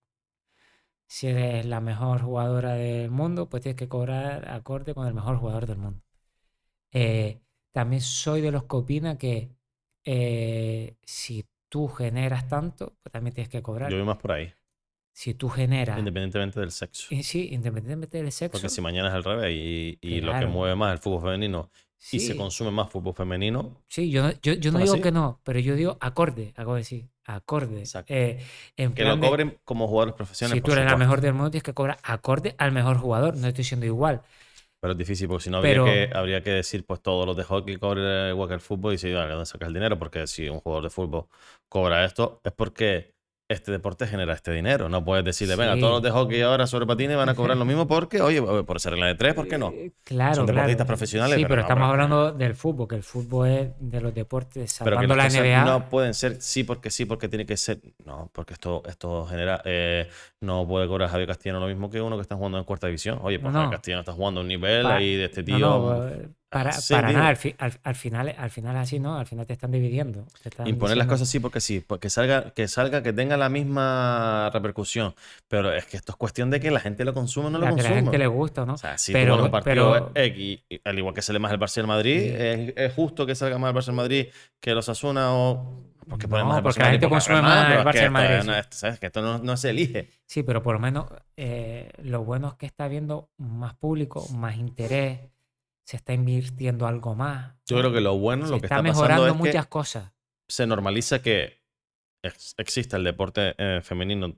Si 1.07 1.27
eres 1.27 1.65
la 1.65 1.82
mejor 1.82 2.22
jugadora 2.22 2.73
del 2.73 3.11
mundo, 3.11 3.49
pues 3.49 3.64
tienes 3.64 3.77
que 3.77 3.88
cobrar 3.90 4.49
acorde 4.49 4.94
con 4.94 5.07
el 5.07 5.14
mejor 5.14 5.38
jugador 5.38 5.65
del 5.68 5.77
mundo. 5.77 6.02
Eh, 6.91 7.41
también 7.72 8.02
soy 8.02 8.41
de 8.41 8.52
los 8.52 8.65
que 8.65 8.76
opina 8.77 9.18
que 9.18 9.52
eh, 10.06 10.98
si 11.03 11.45
tú 11.69 11.88
generas 11.90 12.48
tanto, 12.48 12.98
pues 13.03 13.11
también 13.14 13.34
tienes 13.36 13.49
que 13.49 13.61
cobrar. 13.64 13.91
Yo 13.91 13.98
voy 13.98 14.06
más 14.06 14.18
por 14.18 14.32
ahí, 14.34 14.53
Si 15.14 15.34
tú 15.34 15.49
generas, 15.49 15.99
independientemente 15.99 16.60
del 16.60 16.72
sexo. 16.72 17.07
y 17.10 17.23
sí, 17.23 17.49
independientemente 17.52 18.18
del 18.18 18.32
sexo, 18.32 18.61
Porque 18.61 18.69
si 18.69 18.82
mañana 18.82 19.10
es 19.10 19.14
al 19.15 19.23
revés 19.23 19.52
y, 19.53 19.98
y 20.02 20.22
lo 20.22 20.32
que 20.34 20.45
Claro. 20.45 20.49
mueve 20.52 20.76
más 20.76 20.91
el 20.94 20.99
fútbol 20.99 21.22
femenino 21.22 21.69
y 22.11 22.19
se 22.19 22.34
sí. 22.34 22.36
consume 22.36 22.72
más 22.72 22.90
fútbol 22.91 23.14
femenino, 23.14 23.84
Sí, 23.88 24.10
yo, 24.11 24.32
yo, 24.41 24.53
yo 24.53 24.72
no 24.72 24.80
¿Son 24.80 24.82
digo 24.82 24.94
así? 24.94 25.02
que 25.02 25.11
no, 25.11 25.41
pero 25.44 25.60
yo 25.60 25.76
digo 25.76 25.98
acorde, 26.02 26.49
acabo 26.56 26.73
de 26.76 26.80
decir, 26.82 27.10
acorde. 27.26 27.80
Exacto. 27.80 28.14
Eh, 28.14 28.39
en 28.77 28.93
que 28.93 29.03
lo 29.03 29.18
de, 29.18 29.27
cobren 29.27 29.57
como 29.64 29.88
jugadores 29.88 30.15
profesionales. 30.15 30.61
si 30.61 30.61
tú 30.61 30.72
eres 30.72 30.85
la 30.85 30.91
supuesto. 30.91 30.99
mejor 30.99 31.22
del 31.22 31.34
mundo, 31.34 31.52
tienes 31.52 31.64
que 31.64 31.73
cobrar 31.73 31.97
acorde 32.03 32.56
al 32.57 32.72
mejor 32.72 32.97
jugador, 32.97 33.35
no 33.35 33.47
estoy 33.47 33.64
diciendo 33.64 33.85
igual. 33.85 34.22
Pero 34.80 34.91
es 34.91 34.97
difícil 34.97 35.27
porque 35.27 35.45
si 35.45 35.49
no 35.49 35.57
habría, 35.57 35.84
que, 35.84 36.10
habría 36.14 36.41
que 36.41 36.52
decir 36.52 36.85
pues 36.85 37.02
todos 37.02 37.26
los 37.26 37.35
de 37.35 37.43
hockey 37.43 37.77
cobran 37.77 38.30
igual 38.30 38.47
que 38.47 38.53
el 38.53 38.61
fútbol 38.61 38.93
y 38.93 38.97
si 38.99 39.10
¿de 39.10 39.15
dónde 39.15 39.45
sacas 39.45 39.68
el 39.68 39.73
dinero? 39.73 39.97
Porque 39.97 40.27
si 40.27 40.47
un 40.47 40.60
jugador 40.60 40.84
de 40.84 40.89
fútbol 40.91 41.26
cobra 41.68 42.06
esto 42.06 42.39
es 42.43 42.52
porque 42.52 43.15
este 43.47 43.72
deporte 43.72 44.07
genera 44.07 44.34
este 44.34 44.51
dinero. 44.51 44.89
No 44.89 45.05
puedes 45.05 45.23
decirle, 45.23 45.55
venga, 45.55 45.77
todos 45.80 45.93
los 45.93 46.01
de 46.01 46.09
hockey 46.09 46.41
ahora 46.41 46.65
sobre 46.65 46.88
patines 46.88 47.15
van 47.15 47.30
a 47.30 47.35
cobrar 47.35 47.55
lo 47.57 47.65
mismo 47.65 47.88
porque, 47.88 48.19
oye, 48.22 48.41
por 48.41 48.80
ser 48.80 48.93
regla 48.93 49.05
de 49.07 49.15
tres, 49.15 49.34
¿por 49.35 49.47
qué 49.47 49.57
no? 49.57 49.69
Eh, 49.72 49.91
Claro, 50.03 50.34
Son 50.35 50.45
deportistas 50.47 50.76
claro. 50.77 50.88
profesionales, 50.88 51.35
Sí, 51.35 51.41
pero 51.43 51.49
pero, 51.49 51.61
no, 51.61 51.67
estamos 51.67 51.89
hablando 51.89 52.31
del 52.31 52.55
fútbol, 52.55 52.88
que 52.88 52.95
el 52.95 53.03
fútbol 53.03 53.47
es 53.49 53.69
de 53.80 54.01
los 54.01 54.13
deportes, 54.15 54.80
Pero 54.84 54.97
que 54.99 55.07
salvando 55.07 55.15
la 55.15 55.30
NBA. 55.30 55.63
no 55.65 55.89
pueden 55.89 56.13
ser 56.15 56.41
sí 56.41 56.63
porque 56.63 56.89
sí, 56.89 57.05
porque 57.05 57.27
tiene 57.30 57.45
que 57.45 57.55
ser. 57.57 57.80
No, 58.03 58.30
porque 58.34 58.53
esto, 58.53 58.81
esto 58.88 59.26
genera. 59.27 59.61
eh, 59.65 60.09
no 60.41 60.67
puede 60.67 60.88
cobrar 60.88 61.09
Javier 61.09 61.27
Castellano 61.27 61.59
lo 61.59 61.67
mismo 61.67 61.89
que 61.89 62.01
uno 62.01 62.15
que 62.15 62.22
está 62.23 62.35
jugando 62.35 62.57
en 62.57 62.63
cuarta 62.63 62.88
división. 62.88 63.19
Oye, 63.22 63.39
pues 63.39 63.51
Javier 63.51 63.67
no. 63.67 63.72
Castellano 63.72 63.99
está 64.01 64.13
jugando 64.13 64.39
a 64.39 64.43
un 64.43 64.47
nivel 64.47 64.85
ahí 64.88 65.15
de 65.15 65.26
este 65.26 65.41
no, 65.43 65.57
tío. 65.57 66.15
Para, 66.49 66.72
Sí, 66.72 66.93
para 66.93 67.07
digo. 67.09 67.17
nada, 67.19 67.30
al, 67.31 67.38
fi- 67.38 67.55
al- 67.57 67.80
al 67.84 67.95
final, 67.95 68.34
al 68.38 68.49
final 68.49 68.77
así, 68.77 68.99
¿no? 68.99 69.17
Al 69.17 69.26
final 69.26 69.45
te 69.45 69.53
están 69.53 69.72
dividiendo. 69.72 70.26
te 70.41 70.49
están 70.49 70.67
Imponer 70.67 70.95
las 70.97 71.07
cosas 71.07 71.27
sí 71.27 71.39
porque 71.39 71.59
sí, 71.59 71.84
porque 71.85 72.09
salga, 72.09 72.51
que 72.51 72.67
salga, 72.67 73.03
que 73.03 73.11
tenga 73.13 73.35
la 73.35 73.49
misma 73.49 74.49
repercusión. 74.53 75.15
Pero 75.47 75.73
es 75.73 75.85
que 75.85 75.97
esto 75.97 76.13
es 76.13 76.17
cuestión 76.17 76.49
de 76.51 76.59
que 76.59 76.72
la 76.72 76.80
gente 76.80 77.03
lo 77.03 77.13
consume 77.13 77.47
o 77.47 77.49
no 77.49 77.57
lo 77.59 77.65
la 77.65 77.69
que 77.69 77.73
a 77.73 77.76
consuma. 77.84 77.95
la 77.95 78.01
gente 78.03 78.17
le 78.17 78.27
gusta, 78.27 78.65
¿no? 78.65 78.73
O 78.73 78.77
sea, 78.77 78.97
si 78.97 79.11
Pero- 79.11 79.49
tú 79.49 79.59
pero- 79.63 80.11
X, 80.15 80.59
y- 80.69 80.81
al 80.85 80.97
igual 80.97 81.13
que 81.13 81.22
sale 81.22 81.39
más 81.39 81.51
el 81.51 81.59
el 81.81 81.88
Madrid, 81.88 82.19
Sí. 82.22 82.35
es, 82.38 82.73
es 82.77 82.93
justo 82.93 83.26
que 83.26 83.35
salga 83.35 83.57
más 83.57 83.73
el 83.76 83.89
el 83.89 83.95
Madrid 83.95 84.27
que 84.61 84.72
los 84.73 84.88
Asuna 84.89 85.34
o. 85.34 85.84
Porque 86.07 86.27
No, 86.27 86.45
más 86.45 86.61
porque 86.61 86.80
la 86.81 86.91
gente 86.91 87.09
consume 87.09 87.41
más 87.41 87.72
el 87.72 87.80
Barça 87.84 87.91
que 88.03 88.09
Madrid, 88.11 88.45
no 88.45 88.53
¿sabes? 88.69 88.99
Que 88.99 89.07
esto 89.07 89.22
no, 89.23 89.39
no 89.39 89.57
se 89.57 89.72
elige. 89.72 90.09
Sí, 90.27 90.43
pero 90.43 90.61
por 90.61 90.76
lo 90.76 90.80
menos 90.80 91.07
eh, 91.35 91.89
lo 92.03 92.23
bueno 92.23 92.49
es 92.49 92.53
que 92.53 92.67
está 92.67 92.84
habiendo 92.85 93.30
más 93.38 93.73
público, 93.73 94.23
más 94.30 94.55
interés, 94.55 95.19
se 95.86 95.95
está 95.98 96.14
invirtiendo 96.14 96.88
algo 96.88 97.16
más. 97.16 97.53
Yo 97.66 97.78
creo 97.80 97.94
que 97.94 98.02
lo 98.02 98.18
bueno, 98.18 98.45
se 98.45 98.52
lo 98.52 98.60
que 98.60 98.66
está 98.66 98.76
está 98.78 98.84
mejorando 98.84 99.24
pasando 99.24 99.28
es 99.28 99.41
que 99.41 99.48
muchas 99.57 99.68
cosas. 99.68 100.12
se 100.48 100.68
normaliza 100.68 101.22
que 101.22 101.62
ex- 102.24 102.56
exista 102.57 102.98
el 102.98 103.03
deporte 103.06 103.53
eh, 103.57 103.80
femenino 103.82 104.36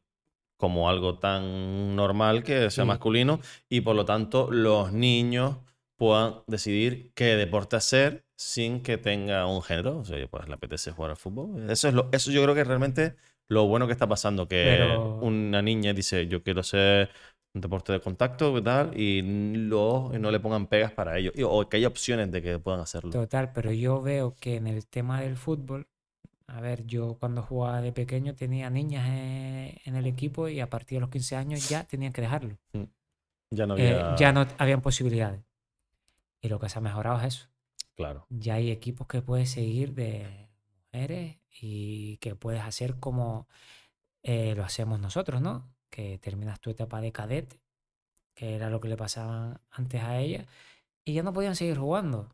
como 0.58 0.90
algo 0.90 1.20
tan 1.20 1.96
normal 1.96 2.44
que 2.44 2.70
sea 2.72 2.84
Sí. 2.84 2.88
masculino 2.88 3.40
y 3.70 3.82
por 3.82 3.96
lo 3.96 4.06
tanto 4.06 4.50
los 4.52 4.92
niños 4.92 5.58
puedan 5.96 6.42
decidir 6.48 7.12
qué 7.16 7.36
deporte 7.36 7.76
hacer 7.76 8.26
sin 8.36 8.82
que 8.82 8.98
tenga 8.98 9.46
un 9.48 9.62
género. 9.64 9.98
O 10.00 10.06
sea, 10.06 10.18
pues 10.28 10.48
le 10.48 10.54
apetece 10.54 10.92
jugar 10.92 11.12
al 11.12 11.18
fútbol. 11.18 11.70
Eso 11.70 11.88
es 11.88 11.94
lo, 11.94 12.10
eso 12.12 12.30
yo 12.32 12.44
creo 12.44 12.54
que 12.56 12.62
es 12.62 12.68
realmente 12.68 13.16
lo 13.48 13.66
bueno 13.68 13.88
que 13.88 13.94
está 13.94 14.08
pasando, 14.08 14.48
que 14.48 14.64
Pero- 14.78 15.16
una 15.20 15.62
niña 15.62 15.94
dice, 15.94 16.28
yo 16.28 16.44
quiero 16.44 16.60
hacer 16.62 17.10
un 17.58 17.62
deporte 17.62 17.92
de 17.94 18.00
contacto 18.00 18.58
y 18.58 18.62
tal, 18.64 18.98
y, 19.00 19.22
lo, 19.54 20.12
y 20.14 20.20
no 20.20 20.32
le 20.32 20.40
pongan 20.40 20.68
pegas 20.68 20.92
para 20.92 21.18
ello. 21.18 21.32
O 21.50 21.68
que 21.68 21.78
haya 21.78 21.88
opciones 21.88 22.32
de 22.32 22.42
que 22.42 22.60
puedan 22.60 22.80
hacerlo. 22.80 23.12
Total, 23.12 23.52
pero 23.54 23.72
yo 23.72 24.02
veo 24.02 24.36
que 24.40 24.56
en 24.56 24.68
el 24.68 24.86
tema 24.88 25.22
del 25.22 25.36
fútbol, 25.36 25.88
a 26.48 26.62
ver, 26.62 26.86
yo 26.86 27.16
cuando 27.20 27.42
jugaba 27.42 27.82
de 27.82 27.92
pequeño 27.92 28.34
tenía 28.36 28.70
niñas 28.70 29.06
eh, 29.10 29.82
en 29.86 29.96
el 29.96 30.06
equipo 30.06 30.48
y 30.48 30.60
a 30.62 30.70
partir 30.70 30.98
de 30.98 31.02
los 31.02 31.10
15 31.10 31.36
años 31.36 31.68
ya 31.70 31.84
tenían 31.84 32.14
que 32.14 32.22
dejarlo. 32.22 32.58
Ya 33.52 33.66
no 33.66 33.76
Eh, 33.78 33.94
había... 34.00 34.16
ya 34.16 34.32
no 34.32 34.46
habían 34.58 34.82
posibilidades. 34.82 35.42
Y 36.42 36.50
lo 36.50 36.60
que 36.60 36.70
se 36.70 36.78
ha 36.78 36.82
mejorado 36.82 37.20
es 37.20 37.26
eso. 37.36 37.48
Claro. 37.96 38.28
ya 38.30 38.54
hay 38.54 38.70
equipos 38.70 39.08
que 39.08 39.24
puedes 39.24 39.50
seguir 39.50 39.96
de 39.96 40.48
mujeres 40.94 41.38
y 41.60 42.18
que 42.18 42.36
puedes 42.36 42.62
hacer 42.62 43.00
como 43.00 43.48
eh, 44.22 44.54
lo 44.56 44.64
hacemos 44.64 45.00
nosotros, 45.00 45.42
¿no? 45.42 45.68
Que 45.98 46.20
terminas 46.20 46.60
tu 46.62 46.70
etapa 46.70 47.02
de 47.02 47.12
cadete, 47.12 47.60
que 48.36 48.54
era 48.54 48.70
lo 48.70 48.80
que 48.80 48.88
le 48.88 48.96
pasaba 48.96 49.62
antes 49.72 50.00
a 50.04 50.20
ella, 50.20 50.46
y 51.04 51.14
ya 51.14 51.24
no 51.24 51.34
podían 51.34 51.56
seguir 51.56 51.80
jugando. 51.80 52.30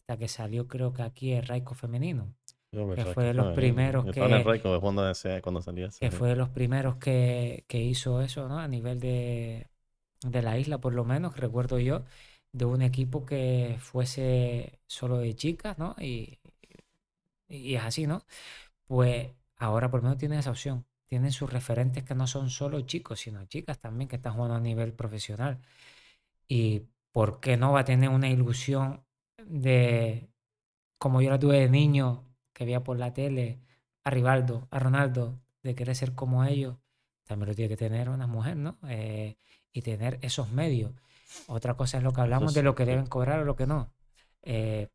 Hasta 0.00 0.16
que 0.16 0.26
salió, 0.26 0.68
creo 0.68 0.94
que 0.94 1.02
aquí 1.02 1.32
el 1.32 1.46
Raico 1.46 1.74
femenino, 1.74 2.34
Yo 2.72 2.94
que 2.94 3.04
fue 3.04 3.24
de 3.24 3.34
los 3.34 3.54
primeros 3.54 4.06
que- 4.06 4.20
Raico 4.42 4.80
cuando, 4.80 5.10
ese- 5.10 5.42
cuando 5.42 5.60
salía. 5.60 5.90
que 6.00 6.10
fue 6.10 6.30
de 6.30 6.36
los 6.36 6.48
primeros 6.48 6.96
que, 6.96 7.66
que 7.68 7.82
hizo 7.82 8.22
eso, 8.22 8.48
¿no? 8.48 8.58
A 8.58 8.68
nivel 8.68 9.00
de, 9.00 9.68
de 10.22 10.40
la 10.40 10.56
isla, 10.58 10.78
por 10.78 10.94
lo 10.94 11.04
menos, 11.04 11.36
recuerdo 11.36 11.78
yo, 11.78 12.04
de 12.52 12.64
un 12.64 12.80
equipo 12.80 13.26
que 13.26 13.76
fuese 13.80 14.78
solo 14.86 15.18
de 15.18 15.34
chicas, 15.36 15.76
¿no? 15.78 15.94
Y, 16.00 16.38
y 17.48 17.74
es 17.74 17.82
así, 17.82 18.06
¿no? 18.06 18.24
Pues 18.86 19.30
ahora 19.58 19.90
por 19.90 20.00
lo 20.00 20.04
menos 20.04 20.18
tienen 20.18 20.38
esa 20.38 20.52
opción. 20.52 20.86
Tienen 21.14 21.30
sus 21.30 21.52
referentes 21.52 22.02
que 22.02 22.16
no 22.16 22.26
son 22.26 22.50
solo 22.50 22.80
chicos, 22.80 23.20
sino 23.20 23.44
chicas 23.44 23.78
también 23.78 24.08
que 24.08 24.16
están 24.16 24.32
jugando 24.32 24.56
a 24.56 24.60
nivel 24.60 24.94
profesional. 24.94 25.60
Y 26.48 26.88
¿por 27.12 27.38
qué 27.38 27.56
no 27.56 27.70
va 27.70 27.82
a 27.82 27.84
tener 27.84 28.10
una 28.10 28.28
ilusión 28.28 29.04
de, 29.38 30.28
como 30.98 31.22
yo 31.22 31.30
la 31.30 31.38
tuve 31.38 31.60
de 31.60 31.68
niño, 31.68 32.24
que 32.52 32.64
veía 32.64 32.82
por 32.82 32.98
la 32.98 33.12
tele 33.12 33.60
a 34.02 34.10
Rivaldo, 34.10 34.66
a 34.72 34.80
Ronaldo, 34.80 35.40
de 35.62 35.76
querer 35.76 35.94
ser 35.94 36.16
como 36.16 36.42
ellos? 36.42 36.78
También 37.22 37.50
lo 37.50 37.54
tiene 37.54 37.68
que 37.68 37.76
tener 37.76 38.08
una 38.08 38.26
mujer, 38.26 38.56
¿no? 38.56 38.76
Eh, 38.88 39.36
y 39.72 39.82
tener 39.82 40.18
esos 40.20 40.50
medios. 40.50 40.94
Otra 41.46 41.74
cosa 41.74 41.98
es 41.98 42.02
lo 42.02 42.12
que 42.12 42.22
hablamos 42.22 42.54
de 42.54 42.64
lo 42.64 42.74
que 42.74 42.86
deben 42.86 43.06
cobrar 43.06 43.38
o 43.38 43.44
lo 43.44 43.54
que 43.54 43.68
no. 43.68 43.94
Eh, 44.42 44.88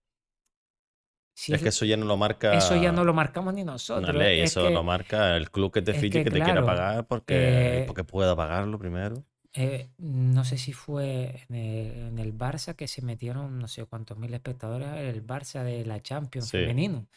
si 1.39 1.53
Es 1.53 1.57
es- 1.57 1.63
que 1.63 1.69
eso 1.69 1.85
ya 1.85 1.95
no 1.97 2.05
lo 2.05 2.17
marca 2.17 2.53
eso 2.53 2.75
ya 2.75 2.91
no 2.91 3.03
lo 3.05 3.13
marcamos 3.13 3.53
ni 3.53 3.63
nosotros. 3.63 4.09
una 4.09 4.17
ley, 4.19 4.41
es 4.41 4.51
eso 4.51 4.67
que- 4.67 4.73
lo 4.73 4.83
marca 4.83 5.37
el 5.37 5.49
club 5.51 5.71
que 5.71 5.81
te 5.81 5.93
fiche 5.93 6.19
que 6.19 6.25
que 6.25 6.31
te 6.31 6.35
quiera 6.43 6.61
claro, 6.61 6.65
pagar 6.65 7.07
porque, 7.07 7.81
eh, 7.81 7.83
porque 7.87 8.03
pueda 8.03 8.35
pagarlo 8.35 8.77
primero. 8.77 9.23
Eh, 9.53 9.89
no 9.97 10.43
sé 10.43 10.57
si 10.57 10.73
fue 10.73 11.45
en 11.49 11.55
el, 11.55 11.91
en 12.09 12.19
el 12.19 12.37
Barça 12.37 12.75
que 12.75 12.87
se 12.87 13.01
metieron 13.01 13.57
no 13.57 13.67
sé 13.67 13.85
cuántos 13.85 14.17
mil 14.17 14.33
espectadores, 14.33 14.89
el 14.97 15.25
Barça 15.25 15.63
de 15.63 15.85
la 15.85 16.01
Champions 16.01 16.49
Sí. 16.49 16.57
femenino. 16.57 17.07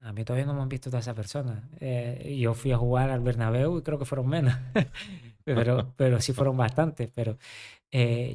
A 0.00 0.12
mí 0.12 0.24
todavía 0.24 0.46
no 0.46 0.54
me 0.54 0.62
han 0.62 0.68
visto 0.68 0.88
todas 0.90 1.04
esas 1.04 1.14
personas. 1.16 1.64
Eh, 1.80 2.36
yo 2.40 2.54
fui 2.54 2.70
a 2.72 2.76
jugar 2.78 3.10
al 3.10 3.20
Bernabéu 3.20 3.78
y 3.78 3.82
creo 3.82 3.98
que 3.98 4.04
fueron 4.04 4.28
menos, 4.28 4.54
pero, 5.44 5.92
pero 5.96 6.20
sí 6.20 6.32
fueron 6.32 6.56
bastantes. 6.56 7.10
Pero 7.14 7.38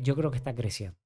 yo 0.01 0.15
creo 0.15 0.31
que 0.31 0.37
está 0.37 0.53
creciendo. 0.55 0.97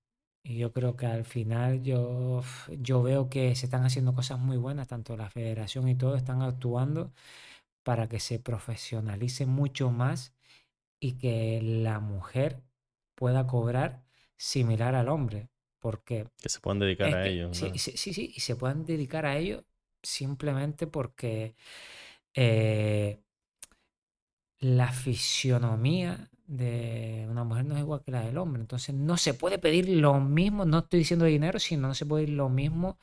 Y 0.46 0.58
yo 0.60 0.72
creo 0.74 0.96
que 0.98 1.08
al 1.08 1.26
final 1.26 1.84
yo, 1.84 2.44
yo 2.80 3.04
veo 3.04 3.30
que 3.30 3.56
se 3.56 3.66
están 3.68 3.84
haciendo 3.86 4.14
cosas 4.14 4.40
muy 4.40 4.58
buenas, 4.58 4.88
tanto 4.88 5.18
la 5.18 5.30
federación 5.30 5.88
y 5.90 5.96
todo 5.96 6.16
están 6.16 6.42
actuando 6.44 7.14
para 7.84 8.08
que 8.10 8.20
se 8.20 8.40
profesionalice 8.40 9.46
mucho 9.48 9.92
más 9.92 10.36
y 11.00 11.14
que 11.18 11.62
la 11.64 12.00
mujer 12.00 12.64
pueda 13.16 13.48
cobrar 13.48 14.04
similar 14.38 14.96
al 14.96 15.10
hombre. 15.10 15.50
Porque 15.80 16.28
Que 16.42 16.48
se 16.50 16.62
puedan 16.62 16.80
dedicar 16.80 17.14
a 17.14 17.28
que 17.28 17.28
ello. 17.28 17.50
sí, 17.52 17.72
¿no? 17.72 17.80
sí, 17.80 17.98
sí, 17.98 18.14
sí, 18.14 18.34
y 18.36 18.42
se 18.42 18.56
puedan 18.58 18.86
dedicar 18.86 19.26
a 19.26 19.38
ello 19.38 19.66
simplemente 20.04 20.88
porque 20.88 21.56
eh, 22.36 23.22
la 24.60 24.92
fisionomía 24.92 26.30
de 26.48 27.28
una 27.30 27.44
mujer 27.44 27.66
no 27.66 27.76
es 27.76 27.82
igual 27.82 28.02
que 28.04 28.12
la 28.12 28.22
del 28.22 28.38
hombre. 28.38 28.62
Entonces 28.62 28.94
no 28.96 29.18
se 29.18 29.34
puede 29.34 29.58
pedir 29.58 29.90
lo 29.90 30.20
mismo, 30.20 30.66
no 30.66 30.80
estoy 30.80 31.00
diciendo 31.00 31.26
dinero, 31.26 31.60
sino 31.60 31.88
no 31.88 31.94
se 31.94 32.06
puede 32.06 32.26
pedir 32.26 32.38
lo 32.38 32.50
mismo 32.50 32.98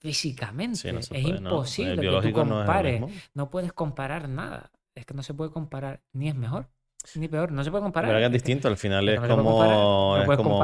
físicamente. 0.00 0.76
Sí, 0.76 0.92
no 0.92 0.98
es 1.00 1.08
puede, 1.08 1.40
¿no? 1.40 1.50
Imposible 1.50 1.96
que 1.96 2.06
tú 2.06 2.12
no 2.12 2.18
es 2.20 2.24
lo 2.26 2.32
compares. 2.34 3.00
mismo. 3.00 3.10
No 3.34 3.50
puedes 3.50 3.72
comparar 3.72 4.28
nada. 4.28 4.70
Es 4.94 5.06
que 5.06 5.14
no 5.14 5.22
se 5.22 5.34
puede 5.34 5.50
comparar, 5.50 6.00
ni 6.12 6.28
es 6.28 6.34
mejor, 6.36 6.68
ni 7.16 7.26
peor. 7.26 7.50
No 7.50 7.64
se 7.64 7.70
puede 7.70 7.82
comparar. 7.82 8.10
que 8.10 8.16
es 8.26 8.30
que- 8.30 8.32
distinto, 8.34 8.68
al 8.68 8.76
final 8.76 9.08
es 9.08 9.20
que 9.20 9.28
no 9.28 9.36
como, 9.36 10.16
no 10.16 10.22
es 10.22 10.36
como 10.36 10.60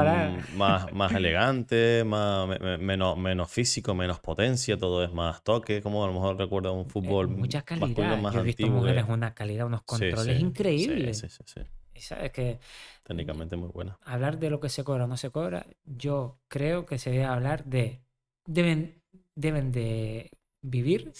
más, 0.56 0.92
más 0.94 1.12
elegante, 1.14 2.04
más, 2.04 2.46
me- 2.48 2.58
me- 2.58 2.78
menos, 2.78 3.16
menos 3.18 3.50
físico, 3.50 3.94
menos 3.94 4.20
potencia, 4.20 4.76
todo 4.78 5.02
es 5.02 5.12
más 5.12 5.42
toque, 5.42 5.82
como 5.82 6.04
a 6.04 6.06
lo 6.06 6.12
mejor 6.12 6.38
recuerda 6.38 6.70
un 6.70 6.82
eh, 6.82 6.88
fútbol 6.90 7.28
mucha 7.28 7.62
masculino 7.74 8.16
calidad. 8.16 8.22
más 8.22 8.34
Yo 8.34 8.40
he 8.40 8.42
visto 8.44 8.62
antiguo. 8.62 8.80
mujeres 8.80 9.04
que- 9.06 9.12
una 9.12 9.34
calidad, 9.34 9.66
unos 9.66 9.82
controles 9.82 10.26
sí, 10.36 10.40
sí, 10.40 10.42
increíbles. 10.42 11.18
sí, 11.18 11.28
sí, 11.28 11.42
sí. 11.46 11.60
Sabes 12.00 12.32
que 12.32 12.58
Técnicamente 13.04 13.56
muy 13.56 13.68
buena. 13.68 13.98
hablar 14.04 14.38
de 14.38 14.50
lo 14.50 14.60
que 14.60 14.68
se 14.68 14.84
cobra 14.84 15.04
o 15.04 15.08
no 15.08 15.16
se 15.16 15.30
cobra, 15.30 15.66
yo 15.84 16.38
creo 16.48 16.86
que 16.86 16.98
se 16.98 17.10
debe 17.10 17.24
hablar 17.24 17.64
de 17.64 18.00
deben, 18.46 19.02
deben 19.34 19.72
de 19.72 20.30
vivir 20.62 21.12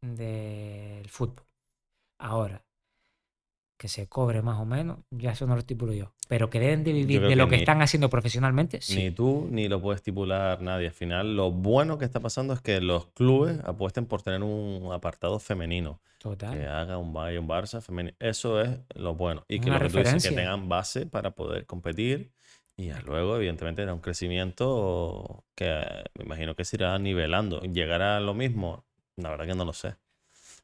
del 0.00 1.08
fútbol. 1.08 1.46
Ahora, 2.18 2.64
que 3.80 3.88
se 3.88 4.06
cobre 4.08 4.42
más 4.42 4.60
o 4.60 4.66
menos, 4.66 4.98
ya 5.10 5.32
eso 5.32 5.46
no 5.46 5.54
lo 5.54 5.60
estipulo 5.60 5.94
yo. 5.94 6.12
Pero 6.28 6.50
que 6.50 6.60
deben 6.60 6.84
de 6.84 6.92
vivir 6.92 7.22
de 7.22 7.28
que 7.28 7.34
lo 7.36 7.48
que 7.48 7.56
ni- 7.56 7.62
están 7.62 7.80
haciendo 7.80 8.10
profesionalmente, 8.10 8.76
Ni 8.76 8.82
sí. 8.82 9.10
tú 9.10 9.48
ni 9.50 9.68
lo 9.68 9.80
puede 9.80 9.96
estipular 9.96 10.60
nadie. 10.60 10.88
Al 10.88 10.92
final, 10.92 11.34
lo 11.34 11.50
bueno 11.50 11.96
que 11.96 12.04
está 12.04 12.20
pasando 12.20 12.52
es 12.52 12.60
que 12.60 12.82
los 12.82 13.06
clubes 13.06 13.58
apuesten 13.64 14.04
por 14.04 14.20
tener 14.20 14.42
un 14.42 14.90
apartado 14.92 15.38
femenino. 15.38 15.98
Que 16.18 16.18
Total. 16.24 16.68
haga 16.68 16.98
un 16.98 17.14
Bayern, 17.14 17.44
un 17.44 17.48
Barça 17.48 17.80
femenino. 17.80 18.14
Eso 18.20 18.60
es 18.60 18.68
lo 18.94 19.14
bueno. 19.14 19.44
Y 19.48 19.60
que 19.60 19.70
lo 19.70 19.78
que 19.80 19.88
tú 19.88 19.96
dices, 19.96 20.28
que 20.28 20.34
tengan 20.34 20.68
base 20.68 21.06
para 21.06 21.30
poder 21.30 21.64
competir. 21.64 22.32
Y 22.76 22.90
luego, 23.06 23.36
evidentemente, 23.36 23.80
era 23.80 23.94
un 23.94 24.00
crecimiento 24.00 25.42
que 25.54 25.80
me 26.18 26.24
imagino 26.26 26.54
que 26.54 26.66
se 26.66 26.76
irá 26.76 26.98
nivelando. 26.98 27.62
¿Llegará 27.62 28.18
a 28.18 28.20
lo 28.20 28.34
mismo? 28.34 28.84
La 29.16 29.30
verdad 29.30 29.46
que 29.46 29.54
no 29.54 29.64
lo 29.64 29.72
sé. 29.72 29.94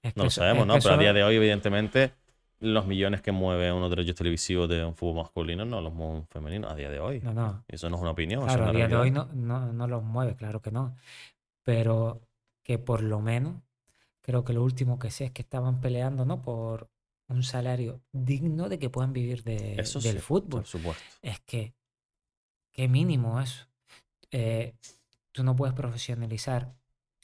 Es 0.02 0.12
que 0.12 0.18
No 0.20 0.24
lo 0.24 0.30
sabemos, 0.30 0.62
es 0.62 0.66
¿no? 0.68 0.74
que 0.74 0.80
Pero 0.82 0.94
a 0.94 0.98
día 0.98 1.12
de 1.14 1.24
hoy, 1.24 1.36
evidentemente, 1.36 2.12
los 2.61 2.87
millones 2.87 3.20
que 3.20 3.33
mueve 3.33 3.70
unos 3.73 3.91
derechos 3.91 4.15
televisivos 4.15 4.69
de 4.69 4.85
un 4.85 4.95
fútbol 4.95 5.23
masculino 5.24 5.65
no 5.65 5.81
los 5.81 5.93
mueve 5.93 6.15
un 6.15 6.27
femenino 6.27 6.69
a 6.69 6.74
día 6.74 6.91
de 6.91 6.99
hoy. 6.99 7.20
No, 7.20 7.35
no. 7.35 7.65
Eso 7.69 7.91
no 7.91 7.97
es 7.97 8.03
una 8.03 8.12
opinión, 8.12 8.45
Claro, 8.45 8.66
a 8.66 8.73
día 8.73 8.89
de 8.89 8.97
hoy 8.97 9.11
no, 9.11 9.27
no, 9.35 9.73
no 9.73 9.87
los 9.87 10.03
mueve, 10.03 10.37
claro 10.37 10.62
que 10.62 10.70
no. 10.70 10.97
Pero 11.62 12.23
que 12.62 12.78
por 12.78 13.03
lo 13.03 13.20
menos, 13.20 13.62
creo 14.23 14.45
que 14.45 14.53
lo 14.53 14.65
último 14.65 14.99
que 14.99 15.11
sé 15.11 15.27
es 15.27 15.31
que 15.33 15.43
estaban 15.43 15.81
peleando, 15.81 16.24
¿no? 16.24 16.43
Por 16.43 16.91
un 17.28 17.43
salario 17.43 18.01
digno 18.12 18.69
de 18.69 18.78
que 18.78 18.91
puedan 18.91 19.12
vivir 19.12 19.43
de, 19.43 19.74
Eso 19.74 20.01
del 20.01 20.16
sí, 20.16 20.20
fútbol. 20.20 20.62
por 20.62 20.66
supuesto. 20.66 21.03
Es 21.23 21.41
que, 21.41 21.74
qué 22.73 22.89
mínimo 22.89 23.41
eso. 23.41 23.66
Eh, 24.31 24.74
tú 25.33 25.45
no 25.45 25.55
puedes 25.55 25.74
profesionalizar, 25.74 26.74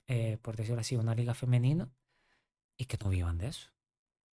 eh, 0.07 0.39
por 0.43 0.57
decirlo 0.57 0.81
así, 0.81 0.97
una 0.97 1.15
liga 1.15 1.35
femenina 1.35 1.91
y 2.77 2.85
que 2.85 2.99
no 3.03 3.11
vivan 3.11 3.39
de 3.39 3.49
eso. 3.49 3.71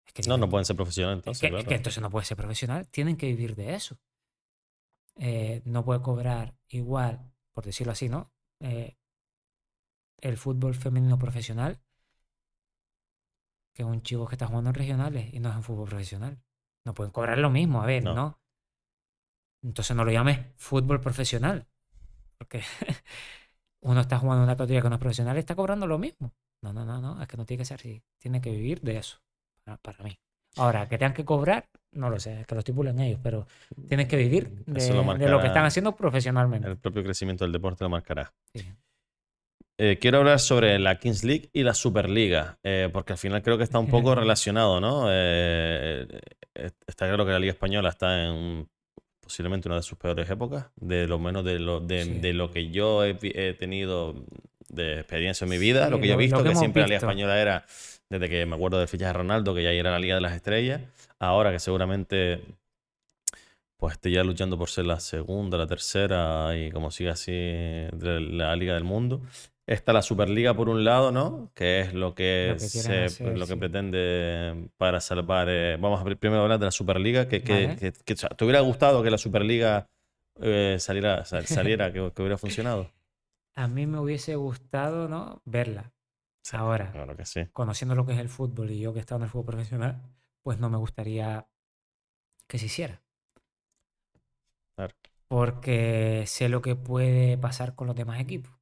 Es 0.08 0.14
que 0.14 0.24
No, 0.30 0.38
no 0.38 0.50
pueden 0.50 0.66
ser 0.66 0.76
profesionales 0.76 1.18
es 1.18 1.22
entonces, 1.22 1.44
es 1.44 1.50
claro. 1.50 1.68
que 1.68 1.76
entonces 1.76 2.02
no 2.02 2.10
puede 2.10 2.26
ser 2.26 2.38
profesional, 2.38 2.88
tienen 2.88 3.18
que 3.18 3.28
vivir 3.28 3.56
de 3.56 3.76
eso. 3.76 3.98
Eh, 5.16 5.62
no 5.66 5.84
puede 5.84 6.02
cobrar 6.02 6.56
igual, 6.70 7.32
por 7.54 7.66
decirlo 7.66 7.94
así, 7.94 8.08
¿no? 8.10 8.32
Eh, 8.62 8.96
el 10.22 10.38
fútbol 10.38 10.74
femenino 10.76 11.18
profesional 11.20 11.80
que 13.74 13.84
un 13.84 14.02
chico 14.02 14.28
que 14.28 14.36
está 14.36 14.48
jugando 14.48 14.72
en 14.72 14.76
regionales 14.76 15.32
y 15.34 15.40
no 15.40 15.50
es 15.50 15.56
en 15.56 15.64
fútbol 15.64 15.88
profesional. 15.88 16.42
No 16.86 16.94
pueden 16.94 17.12
cobrar 17.12 17.38
lo 17.38 17.50
mismo, 17.50 17.82
a 17.82 17.86
ver, 17.86 18.04
No. 18.04 18.14
¿no? 18.16 18.40
Entonces 19.64 19.96
no 19.96 20.06
lo 20.06 20.12
llames 20.12 20.40
fútbol 20.56 21.02
profesional. 21.02 21.68
Porque 22.38 22.62
uno 23.82 24.02
está 24.02 24.18
jugando 24.20 24.44
en 24.44 24.50
una 24.50 24.56
categoría 24.58 24.82
que 24.82 24.90
no 24.90 24.96
es 24.96 25.02
profesional 25.02 25.36
y 25.36 25.40
está 25.40 25.56
cobrando 25.56 25.86
lo 25.88 25.98
mismo. 25.98 26.34
No, 26.64 26.74
no, 26.74 26.86
no, 26.86 27.02
no, 27.02 27.22
es 27.22 27.28
que 27.28 27.38
no 27.38 27.46
tiene 27.46 27.62
que 27.62 27.66
ser 27.66 27.80
así. 27.80 28.04
Tiene 28.20 28.42
que 28.42 28.52
vivir 28.52 28.82
de 28.82 28.98
eso, 28.98 29.20
para, 29.68 29.78
para 29.78 30.04
mí. 30.04 30.18
Ahora, 30.56 30.88
que 30.88 30.98
tengan 30.98 31.14
que 31.14 31.26
cobrar, 31.26 31.68
no 31.92 32.10
lo 32.10 32.20
sé, 32.20 32.42
es 32.42 32.48
que 32.48 32.56
lo 32.56 32.60
estipulan 32.60 33.00
ellos, 33.00 33.20
pero 33.22 33.48
tienen 33.88 34.08
que 34.08 34.18
vivir 34.18 34.50
de, 34.66 34.94
lo 34.94 35.14
de 35.14 35.28
lo 35.28 35.40
que 35.40 35.48
están 35.48 35.66
haciendo 35.66 35.96
profesionalmente. 35.96 36.68
El 36.68 36.78
propio 36.78 37.04
crecimiento 37.04 37.44
del 37.44 37.52
deporte 37.52 37.84
lo 37.84 37.90
marcará. 37.90 38.34
Sí. 38.54 38.66
Eh, 39.80 40.00
quiero 40.02 40.18
hablar 40.18 40.40
sobre 40.40 40.80
la 40.80 40.98
Kings 40.98 41.24
League 41.24 41.50
y 41.54 41.62
la 41.62 41.76
Superliga, 41.76 42.58
eh, 42.64 42.90
porque 42.92 43.14
al 43.14 43.20
final 43.20 43.44
creo 43.44 43.58
que 43.60 43.64
está 43.64 43.78
un 43.78 43.90
poco 43.90 44.16
relacionado, 44.16 44.82
¿no? 44.82 45.06
Eh, 45.12 46.08
está 46.88 47.06
claro 47.08 47.26
que 47.26 47.32
la 47.34 47.40
Liga 47.40 47.54
Española 47.54 47.90
está 47.90 48.26
en 48.26 48.68
posiblemente 49.22 49.68
una 49.68 49.76
de 49.76 49.84
sus 49.84 49.98
peores 49.98 50.28
épocas, 50.30 50.72
de 50.78 51.06
lo 51.06 51.20
menos 51.20 51.44
de 51.44 51.60
lo, 51.60 51.82
de, 51.82 52.04
Sí. 52.06 52.20
de 52.20 52.34
lo 52.34 52.50
que 52.50 52.72
yo 52.72 53.04
he, 53.04 53.14
tenido 53.54 54.26
de 54.70 55.00
experiencia 55.02 55.46
en 55.46 55.52
mi 55.52 55.58
vida, 55.60 55.90
lo 55.90 56.00
que 56.00 56.08
yo 56.08 56.14
he 56.14 56.18
visto, 56.18 56.42
que 56.42 56.50
que 56.50 56.56
siempre 56.56 56.82
la 56.84 56.88
Liga. 56.88 56.98
Española 56.98 57.40
era, 57.40 57.66
desde 58.10 58.30
que 58.30 58.46
me 58.46 58.56
acuerdo 58.56 58.80
del 58.80 58.88
fichaje 58.88 59.10
de 59.10 59.18
Ronaldo, 59.18 59.54
que 59.56 59.64
ya 59.64 59.72
era 59.72 59.92
la 59.92 60.00
Liga 60.00 60.16
de 60.16 60.22
las 60.22 60.34
Estrellas, 60.34 60.82
ahora 61.20 61.52
que 61.52 61.60
seguramente 61.60 62.42
pues 63.80 63.94
esté 63.94 64.10
ya 64.12 64.24
luchando 64.24 64.58
por 64.58 64.70
ser 64.70 64.86
la 64.86 65.00
segunda, 65.00 65.58
la 65.58 65.68
tercera 65.68 66.58
y 66.58 66.72
como 66.72 66.90
sigue 66.90 67.10
así 67.12 67.32
de 67.32 68.20
la 68.32 68.56
Liga 68.56 68.74
del 68.74 68.84
Mundo. 68.84 69.22
Está 69.68 69.92
la 69.94 70.02
Superliga 70.02 70.54
por 70.56 70.70
un 70.70 70.84
lado, 70.86 71.12
¿no? 71.12 71.52
Que 71.54 71.82
es 71.82 71.94
lo 71.94 72.16
que, 72.16 72.54
Lo 72.54 72.58
que 72.58 72.70
quieren 72.70 72.82
se- 72.92 73.04
hacer, 73.04 73.38
lo 73.38 73.46
que 73.46 73.54
sí. 73.54 73.60
pretende 73.60 74.70
para 74.78 75.00
salvar. 75.02 75.48
eh, 75.50 75.78
vamos 75.80 76.02
a 76.02 76.06
primero 76.16 76.42
hablar 76.42 76.58
de 76.58 76.66
la 76.66 76.72
Superliga. 76.72 77.28
Que, 77.28 77.44
que, 77.44 77.66
Vale. 77.68 77.76
que- 77.76 77.92
que- 77.92 78.14
o 78.14 78.18
sea, 78.18 78.30
¿Te 78.30 78.46
hubiera 78.46 78.62
gustado 78.62 79.04
que 79.04 79.12
la 79.12 79.18
Superliga 79.18 79.86
eh, 80.42 80.78
saliera, 80.80 81.26
sal- 81.26 81.46
saliera 81.46 81.92
que, 81.94 82.12
que 82.16 82.22
hubiera 82.22 82.38
funcionado? 82.38 82.90
A 83.56 83.68
mí 83.68 83.86
me 83.86 84.00
hubiese 84.00 84.36
gustado, 84.38 85.10
¿no? 85.10 85.42
Verla. 85.46 85.92
Ahora, 86.54 86.92
Claro 86.92 87.16
que 87.16 87.26
sí. 87.26 87.46
conociendo 87.54 87.96
lo 87.96 88.06
que 88.06 88.14
es 88.14 88.20
el 88.20 88.30
fútbol 88.30 88.72
y 88.72 88.80
yo 88.80 88.94
que 88.94 89.00
he 89.00 89.02
estado 89.02 89.20
en 89.20 89.24
el 89.24 89.30
fútbol 89.30 89.46
profesional, 89.48 90.02
pues 90.44 90.60
no 90.60 90.70
me 90.70 90.78
gustaría 90.78 91.48
que 92.48 92.58
se 92.60 92.68
hiciera. 92.68 93.02
Claro. 94.76 94.94
Porque 95.28 96.24
sé 96.28 96.48
lo 96.50 96.62
que 96.62 96.76
puede 96.76 97.38
pasar 97.38 97.76
con 97.76 97.88
los 97.88 97.96
demás 97.96 98.20
equipos. 98.20 98.54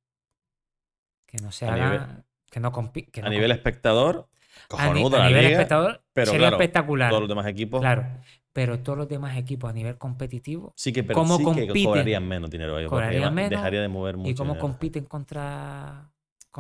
Que 1.28 1.38
no 1.38 1.52
se 1.52 1.68
haga, 1.68 2.26
que 2.50 2.60
no 2.60 2.72
compi- 2.72 3.10
que 3.12 3.22
A 3.22 3.26
no 3.26 3.30
nivel 3.30 3.52
espectador, 3.52 4.30
a 4.72 4.88
ni- 4.94 5.02
cojonudo 5.04 5.18
a 5.18 5.20
la 5.20 5.28
nivel 5.28 5.44
liga, 5.46 5.58
espectador 5.58 6.04
pero 6.14 6.32
sería 6.32 6.48
claro, 6.48 6.56
espectacular. 6.64 7.10
todos 7.10 7.22
los 7.24 7.30
demás 7.30 7.46
equipos 7.48 7.82
Claro, 7.82 8.06
pero 8.54 8.80
todos 8.80 8.98
los 8.98 9.08
demás 9.10 9.38
equipos 9.38 9.70
a 9.70 9.74
nivel 9.74 9.98
competitivo 9.98 10.74
sí 10.78 10.94
que, 10.94 11.04
pero 11.04 11.20
¿Cómo 11.20 11.36
sí 11.38 11.44
que 11.44 11.68
compiten? 11.68 11.84
cobrarían 11.92 12.26
menos 12.28 12.50
dinero 12.50 12.80
ellos, 12.80 12.90
Cobrarían 12.90 13.34
menos, 13.34 13.50
dejaría 13.52 13.82
de 13.82 13.90
mover 13.90 14.16
mucho 14.18 14.30
y 14.30 14.36
cómo 14.36 14.54
dinero. 14.54 14.62
compiten 14.62 15.06
contra 15.06 16.10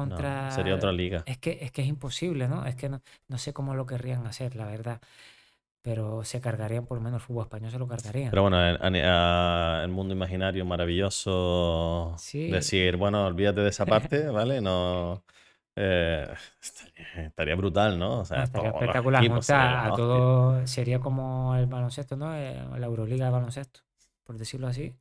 No, 0.03 0.19
contra 0.19 0.49
sería 0.49 0.75
otra 0.75 0.91
liga. 0.91 1.25
Es 1.25 1.37
que, 1.39 1.57
es 1.61 1.71
que 1.71 1.81
es 1.81 1.87
imposible, 1.87 2.47
¿no? 2.47 2.65
Es 2.65 2.75
que 2.75 2.89
no, 2.89 3.01
no 3.27 3.37
sé 3.37 3.53
cómo 3.53 3.75
lo 3.75 3.85
querrían 3.85 4.27
hacer, 4.27 4.55
la 4.55 4.65
verdad. 4.67 5.01
Pero 5.81 6.23
se 6.23 6.41
cargarían, 6.41 6.85
por 6.85 6.97
lo 6.97 7.03
menos 7.03 7.21
el 7.21 7.27
fútbol 7.27 7.43
español 7.45 7.71
se 7.71 7.79
lo 7.79 7.87
cargarían. 7.87 8.31
Pero 8.31 8.41
bueno, 8.43 8.61
el, 8.61 8.75
a- 9.05 9.79
a- 9.81 9.83
el 9.83 9.89
mundo 9.91 10.13
imaginario 10.13 10.65
maravilloso. 10.65 12.15
Sí. 12.17 12.51
Decir, 12.51 12.97
bueno, 12.97 13.25
olvídate 13.25 13.61
de 13.61 13.69
esa 13.69 13.87
parte, 13.87 14.27
¿vale? 14.29 14.61
No. 14.61 15.23
eh, 15.75 16.27
estaría, 16.61 17.27
estaría 17.27 17.55
brutal, 17.55 17.99
¿no? 17.99 18.21
O 18.21 18.25
No, 18.33 18.41
sea, 18.41 18.43
estaría 18.43 18.69
todos 18.71 18.85
los 18.85 18.95
espectacular. 18.95 19.13
equipos 19.15 19.49
montar 19.49 19.69
la 19.69 19.85
a 19.87 19.93
todo 19.93 20.65
sería 20.67 20.99
como 20.99 21.55
el 21.55 21.67
baloncesto, 21.67 22.17
¿no? 22.17 22.35
Eh, 22.35 22.55
La 22.79 22.87
Euroliga 22.87 23.25
de 23.25 23.31
baloncesto, 23.31 23.81
por 24.23 24.37
decirlo 24.37 24.67
así. 24.67 24.93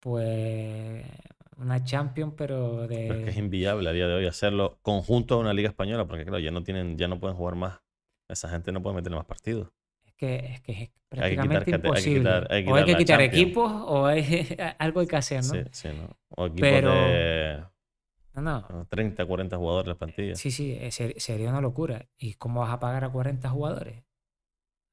Pues 0.00 1.04
una 1.58 1.82
Champions, 1.84 2.34
pero 2.36 2.86
de. 2.86 3.06
Pero 3.08 3.14
es 3.14 3.24
que 3.24 3.30
es 3.30 3.36
inviable 3.36 3.88
a 3.88 3.92
día 3.92 4.06
de 4.08 4.14
hoy 4.14 4.26
hacerlo 4.26 4.78
conjunto 4.82 5.34
a 5.34 5.38
una 5.38 5.52
liga 5.52 5.68
española, 5.68 6.06
porque 6.06 6.24
claro, 6.24 6.38
ya 6.38 6.50
no 6.50 6.62
tienen, 6.62 6.96
ya 6.96 7.08
no 7.08 7.18
pueden 7.20 7.36
jugar 7.36 7.54
más. 7.56 7.80
Esa 8.28 8.48
gente 8.48 8.72
no 8.72 8.82
puede 8.82 8.96
meter 8.96 9.12
más 9.12 9.24
partidos. 9.24 9.70
que 10.16 10.36
es 10.36 10.60
que 10.62 10.72
es 10.72 10.78
Hay 10.78 10.86
que 10.86 10.90
quitar 10.90 11.08
prácticamente 11.08 11.56
hay 11.56 11.64
que 11.64 11.70
imposible. 11.88 12.20
quitar- 12.20 12.46
hay 12.52 12.64
que 12.64 12.70
o 12.70 12.74
hay 12.74 12.84
quitar 12.84 12.96
que 12.98 13.04
quitar 13.04 13.18
Champions. 13.20 13.42
equipos 13.46 13.72
o 13.86 14.06
hay- 14.06 14.56
algo 14.78 15.00
hay 15.00 15.06
que 15.06 15.16
hacer, 15.16 15.38
¿no? 15.44 15.50
Sí, 15.54 15.60
sí, 15.70 15.88
¿no? 15.88 16.16
O 16.36 16.46
equipos 16.46 16.60
Pero- 16.60 16.92
de 16.92 17.64
No, 18.34 18.42
no. 18.42 18.66
¿no? 18.68 18.86
30, 18.86 19.24
40 19.26 19.56
jugadores 19.56 19.86
en 19.86 19.88
la 19.90 19.94
plantilla. 19.98 20.34
Sí, 20.34 20.50
sí, 20.50 20.72
eh, 20.72 20.90
ser- 20.90 21.14
sería 21.20 21.50
una 21.50 21.60
locura. 21.60 22.06
¿Y 22.18 22.34
cómo 22.34 22.60
vas 22.60 22.70
a 22.72 22.80
pagar 22.80 23.04
a 23.04 23.10
40 23.10 23.48
jugadores? 23.48 24.02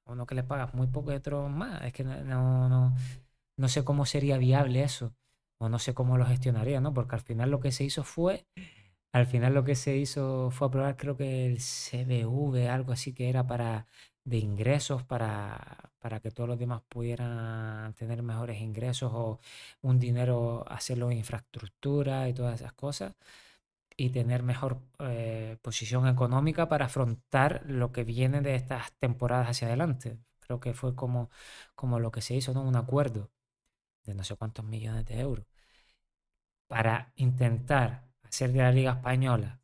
Uno 0.07 0.25
que 0.27 0.35
le 0.35 0.43
pagas 0.43 0.73
muy 0.75 0.87
poco 0.87 1.11
y 1.11 1.15
otro 1.15 1.49
más. 1.49 1.83
Es 1.83 1.91
que 1.93 2.03
no, 2.03 2.69
no, 2.69 2.95
no 3.57 3.67
sé 3.67 3.83
cómo 3.83 4.05
sería 4.05 4.37
viable 4.37 4.83
eso. 4.83 5.15
O 5.59 5.69
no 5.69 5.79
sé 5.79 5.93
cómo 5.93 6.17
lo 6.17 6.25
gestionaría, 6.25 6.81
¿no? 6.81 6.93
Porque 6.93 7.15
al 7.15 7.21
final 7.21 7.51
lo 7.51 7.59
que 7.59 7.71
se 7.71 7.83
hizo 7.83 8.03
fue, 8.03 8.45
al 9.13 9.27
final 9.27 9.53
lo 9.53 9.63
que 9.63 9.75
se 9.75 9.95
hizo 9.97 10.51
fue 10.51 10.67
aprobar 10.67 10.97
creo 10.97 11.17
que 11.17 11.45
el 11.45 11.59
CBV, 11.59 12.69
algo 12.69 12.91
así 12.93 13.13
que 13.13 13.29
era 13.29 13.47
para 13.47 13.87
de 14.25 14.37
ingresos 14.39 15.03
para, 15.03 15.91
para 15.99 16.19
que 16.19 16.31
todos 16.31 16.49
los 16.49 16.59
demás 16.59 16.81
pudieran 16.89 17.93
tener 17.93 18.23
mejores 18.23 18.59
ingresos 18.61 19.11
o 19.13 19.39
un 19.81 19.99
dinero 19.99 20.65
hacerlo 20.67 21.11
en 21.11 21.19
infraestructura 21.19 22.27
y 22.27 22.33
todas 22.33 22.59
esas 22.61 22.73
cosas 22.73 23.13
y 23.97 24.09
tener 24.11 24.43
mejor 24.43 24.79
eh, 24.99 25.57
posición 25.61 26.07
económica 26.07 26.67
para 26.69 26.85
afrontar 26.85 27.63
lo 27.67 27.91
que 27.91 28.03
viene 28.03 28.41
de 28.41 28.55
estas 28.55 28.93
temporadas 28.99 29.49
hacia 29.49 29.67
adelante. 29.67 30.17
Creo 30.41 30.59
que 30.59 30.73
fue 30.73 30.95
como, 30.95 31.29
como 31.75 31.99
lo 31.99 32.11
que 32.11 32.21
se 32.21 32.35
hizo, 32.35 32.53
¿no? 32.53 32.63
Un 32.63 32.75
acuerdo 32.75 33.31
de 34.05 34.15
no 34.15 34.23
sé 34.23 34.35
cuántos 34.35 34.65
millones 34.65 35.05
de 35.05 35.19
euros 35.19 35.45
para 36.67 37.11
intentar 37.15 38.07
hacer 38.23 38.51
de 38.51 38.59
la 38.59 38.71
Liga 38.71 38.91
Española 38.93 39.61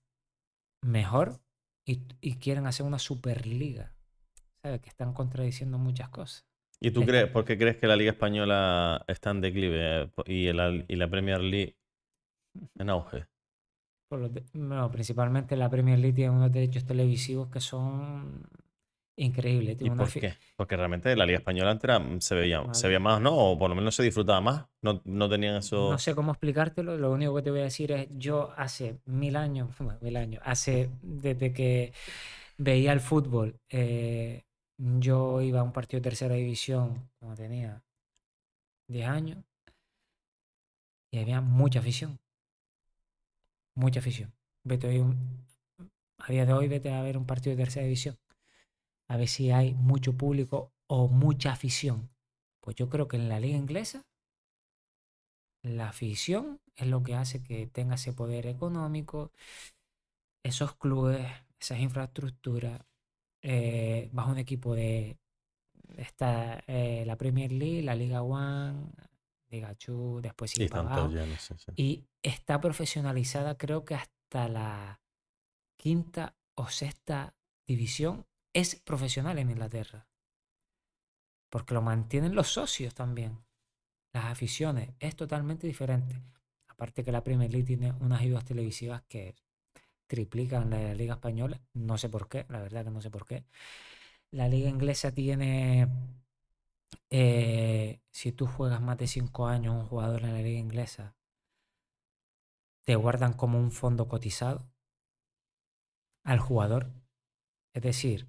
mejor 0.84 1.40
y, 1.86 2.02
y 2.22 2.36
quieren 2.36 2.68
hacer 2.68 2.86
una 2.86 3.00
Superliga. 3.00 3.96
¿Sabes? 4.64 4.82
Que 4.82 4.90
están 4.90 5.14
contradiciendo 5.14 5.78
muchas 5.80 6.10
cosas. 6.10 6.46
¿Y 6.80 6.92
tú 6.92 7.02
Es- 7.02 7.08
crees, 7.08 7.28
por 7.30 7.46
qué 7.46 7.58
crees 7.58 7.78
que 7.78 7.88
la 7.88 7.96
Liga 7.96 8.12
Española 8.12 9.04
está 9.08 9.32
en 9.32 9.42
declive 9.42 10.04
eh, 10.04 10.12
y 10.26 10.52
la, 10.54 10.70
y 10.88 10.96
la 10.96 11.10
Premier 11.10 11.40
League 11.40 11.76
en 12.78 12.90
auge? 12.90 13.26
Por 14.10 14.20
los 14.20 14.34
de- 14.34 14.44
bueno, 14.54 14.92
principalmente 14.92 15.56
la 15.56 15.70
Premier 15.70 15.98
League 15.98 16.16
tiene 16.16 16.32
unos 16.36 16.52
derechos 16.52 16.86
televisivos 16.86 17.50
que 17.50 17.60
son 17.60 18.44
increíbles. 19.26 19.74
¿Y 19.74 19.76
Tiene 19.78 19.94
una 19.94 20.04
por 20.04 20.12
qué? 20.14 20.34
Porque 20.56 20.76
realmente 20.78 21.16
la 21.16 21.26
Liga 21.26 21.40
Española 21.40 21.72
antes 21.72 21.84
era- 21.86 22.00
mm, 22.00 22.22
se 22.22 22.36
veía, 22.36 22.60
se 22.62 22.68
Vale. 22.68 22.88
veía 22.88 23.00
más, 23.00 23.22
¿no? 23.22 23.36
O 23.36 23.58
por 23.58 23.70
lo 23.70 23.76
menos 23.76 23.96
se 23.96 24.04
disfrutaba 24.04 24.42
más. 24.42 24.66
No, 24.82 25.02
no 25.06 25.30
tenían 25.30 25.56
eso. 25.58 25.92
No 25.92 25.98
sé 25.98 26.16
cómo 26.16 26.32
explicártelo, 26.32 26.98
lo 26.98 27.12
único 27.12 27.36
que 27.36 27.42
te 27.44 27.52
voy 27.52 27.62
a 27.62 27.64
decir 27.64 27.92
es, 27.92 28.08
yo 28.18 28.52
hace 28.58 29.00
mil 29.06 29.36
años, 29.36 29.70
bueno, 29.80 30.00
mil 30.02 30.18
años, 30.18 30.42
hace, 30.46 30.90
desde 31.02 31.54
que 31.54 31.94
veía 32.58 32.94
el 32.94 33.00
fútbol, 33.00 33.60
eh, 33.70 34.44
yo 34.78 35.42
iba 35.42 35.60
a 35.60 35.64
un 35.64 35.72
partido 35.74 36.00
de 36.00 36.10
tercera 36.10 36.36
división 36.36 37.10
cuando 37.20 37.36
tenía 37.42 37.84
10 38.88 39.08
años 39.08 39.44
y 41.12 41.20
había 41.20 41.42
mucha 41.42 41.80
afición, 41.80 42.20
mucha 43.76 44.00
afición. 44.00 44.34
Vete 44.64 44.88
hoy 44.88 45.00
un- 45.00 45.46
a 46.20 46.32
día 46.32 46.46
de 46.46 46.54
hoy 46.54 46.68
vete 46.68 46.92
a 46.94 47.02
ver 47.02 47.18
un 47.18 47.26
partido 47.26 47.56
de 47.56 47.64
tercera 47.64 47.86
división, 47.86 48.18
a 49.12 49.18
ver 49.18 49.28
si 49.28 49.52
hay 49.52 49.74
mucho 49.74 50.14
público 50.16 50.72
o 50.88 51.10
mucha 51.10 51.52
afición. 51.52 52.10
Pues 52.62 52.78
yo 52.78 52.88
creo 52.90 53.10
que 53.10 53.18
en 53.18 53.28
la 53.28 53.42
liga 53.42 53.58
inglesa 53.58 54.06
la 55.64 55.90
afición 55.90 56.62
es 56.78 56.88
lo 56.88 57.04
que 57.04 57.16
hace 57.16 57.44
que 57.44 57.68
tenga 57.68 57.96
ese 57.96 58.14
poder 58.14 58.48
económico, 58.48 59.34
esos 60.44 60.76
clubes, 60.78 61.28
esas 61.60 61.80
infraestructuras, 61.80 62.80
eh, 63.42 64.10
bajo 64.14 64.32
un 64.32 64.38
equipo 64.38 64.76
de 64.76 65.18
está 65.98 66.64
eh, 66.68 67.04
la 67.06 67.18
Premier 67.18 67.52
League, 67.52 67.82
la 67.82 67.96
Liga 67.96 68.22
One, 68.22 68.92
Liga 69.50 69.76
2, 69.86 70.22
después 70.22 70.58
y 70.58 70.70
abajo, 70.72 71.10
llenos, 71.10 71.42
sí, 71.42 71.54
sí. 71.58 71.72
y 71.76 72.08
está 72.24 72.62
profesionalizada 72.62 73.58
creo 73.58 73.84
que 73.84 73.96
hasta 73.96 74.48
la 74.48 75.02
quinta 75.76 76.38
o 76.56 76.70
sexta 76.70 77.36
división 77.68 78.26
es 78.54 78.76
profesional 78.76 79.38
en 79.40 79.50
Inglaterra, 79.50 80.08
porque 81.50 81.74
lo 81.74 81.82
mantienen 81.82 82.36
los 82.36 82.48
socios 82.48 82.94
también 82.94 83.44
las 84.14 84.26
aficiones 84.26 84.90
es 85.00 85.16
totalmente 85.16 85.68
diferente. 85.68 86.22
Aparte 86.68 87.04
que 87.04 87.12
la 87.12 87.24
Premier 87.24 87.52
League 87.52 87.66
tiene 87.66 87.94
unas 87.94 88.22
ayudas 88.22 88.46
televisivas 88.46 89.04
que 89.08 89.36
triplican 90.08 90.70
la 90.70 90.78
de 90.78 90.88
la 90.90 90.96
Liga 90.96 91.14
Española. 91.16 91.62
No 91.74 91.98
sé 91.98 92.10
por 92.10 92.28
qué, 92.28 92.46
la 92.50 92.60
verdad 92.60 92.84
que 92.84 92.92
no 92.92 93.02
sé 93.02 93.10
por 93.10 93.26
qué. 93.26 93.46
La 94.32 94.48
Liga 94.50 94.70
Inglesa 94.70 95.12
tiene, 95.14 95.88
eh, 97.10 98.02
si 98.12 98.32
tú 98.32 98.48
juegas 98.48 98.82
más 98.82 98.98
de 98.98 99.08
5 99.08 99.48
años 99.48 99.76
un 99.76 99.86
jugador 99.86 100.24
en 100.24 100.34
la 100.34 100.42
Liga 100.42 100.60
Inglesa, 100.60 101.16
te 102.84 102.96
guardan 102.96 103.34
como 103.34 103.60
un 103.60 103.72
fondo 103.72 104.08
cotizado 104.08 104.68
al 106.24 106.40
jugador. 106.40 106.92
Es 107.74 107.84
decir, 107.84 108.28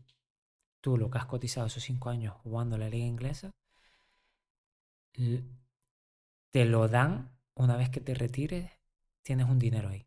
tú 0.82 0.98
lo 0.98 1.08
que 1.08 1.16
has 1.16 1.26
cotizado 1.26 1.68
esos 1.68 1.82
5 1.84 2.10
años 2.10 2.34
jugando 2.42 2.76
la 2.76 2.90
Liga 2.90 3.06
Inglesa, 3.06 3.54
te 6.50 6.64
lo 6.66 6.88
dan 6.88 7.30
una 7.54 7.76
vez 7.76 7.88
que 7.88 8.00
te 8.00 8.14
retires, 8.14 8.70
tienes 9.22 9.48
un 9.48 9.58
dinero 9.58 9.88
ahí. 9.88 10.06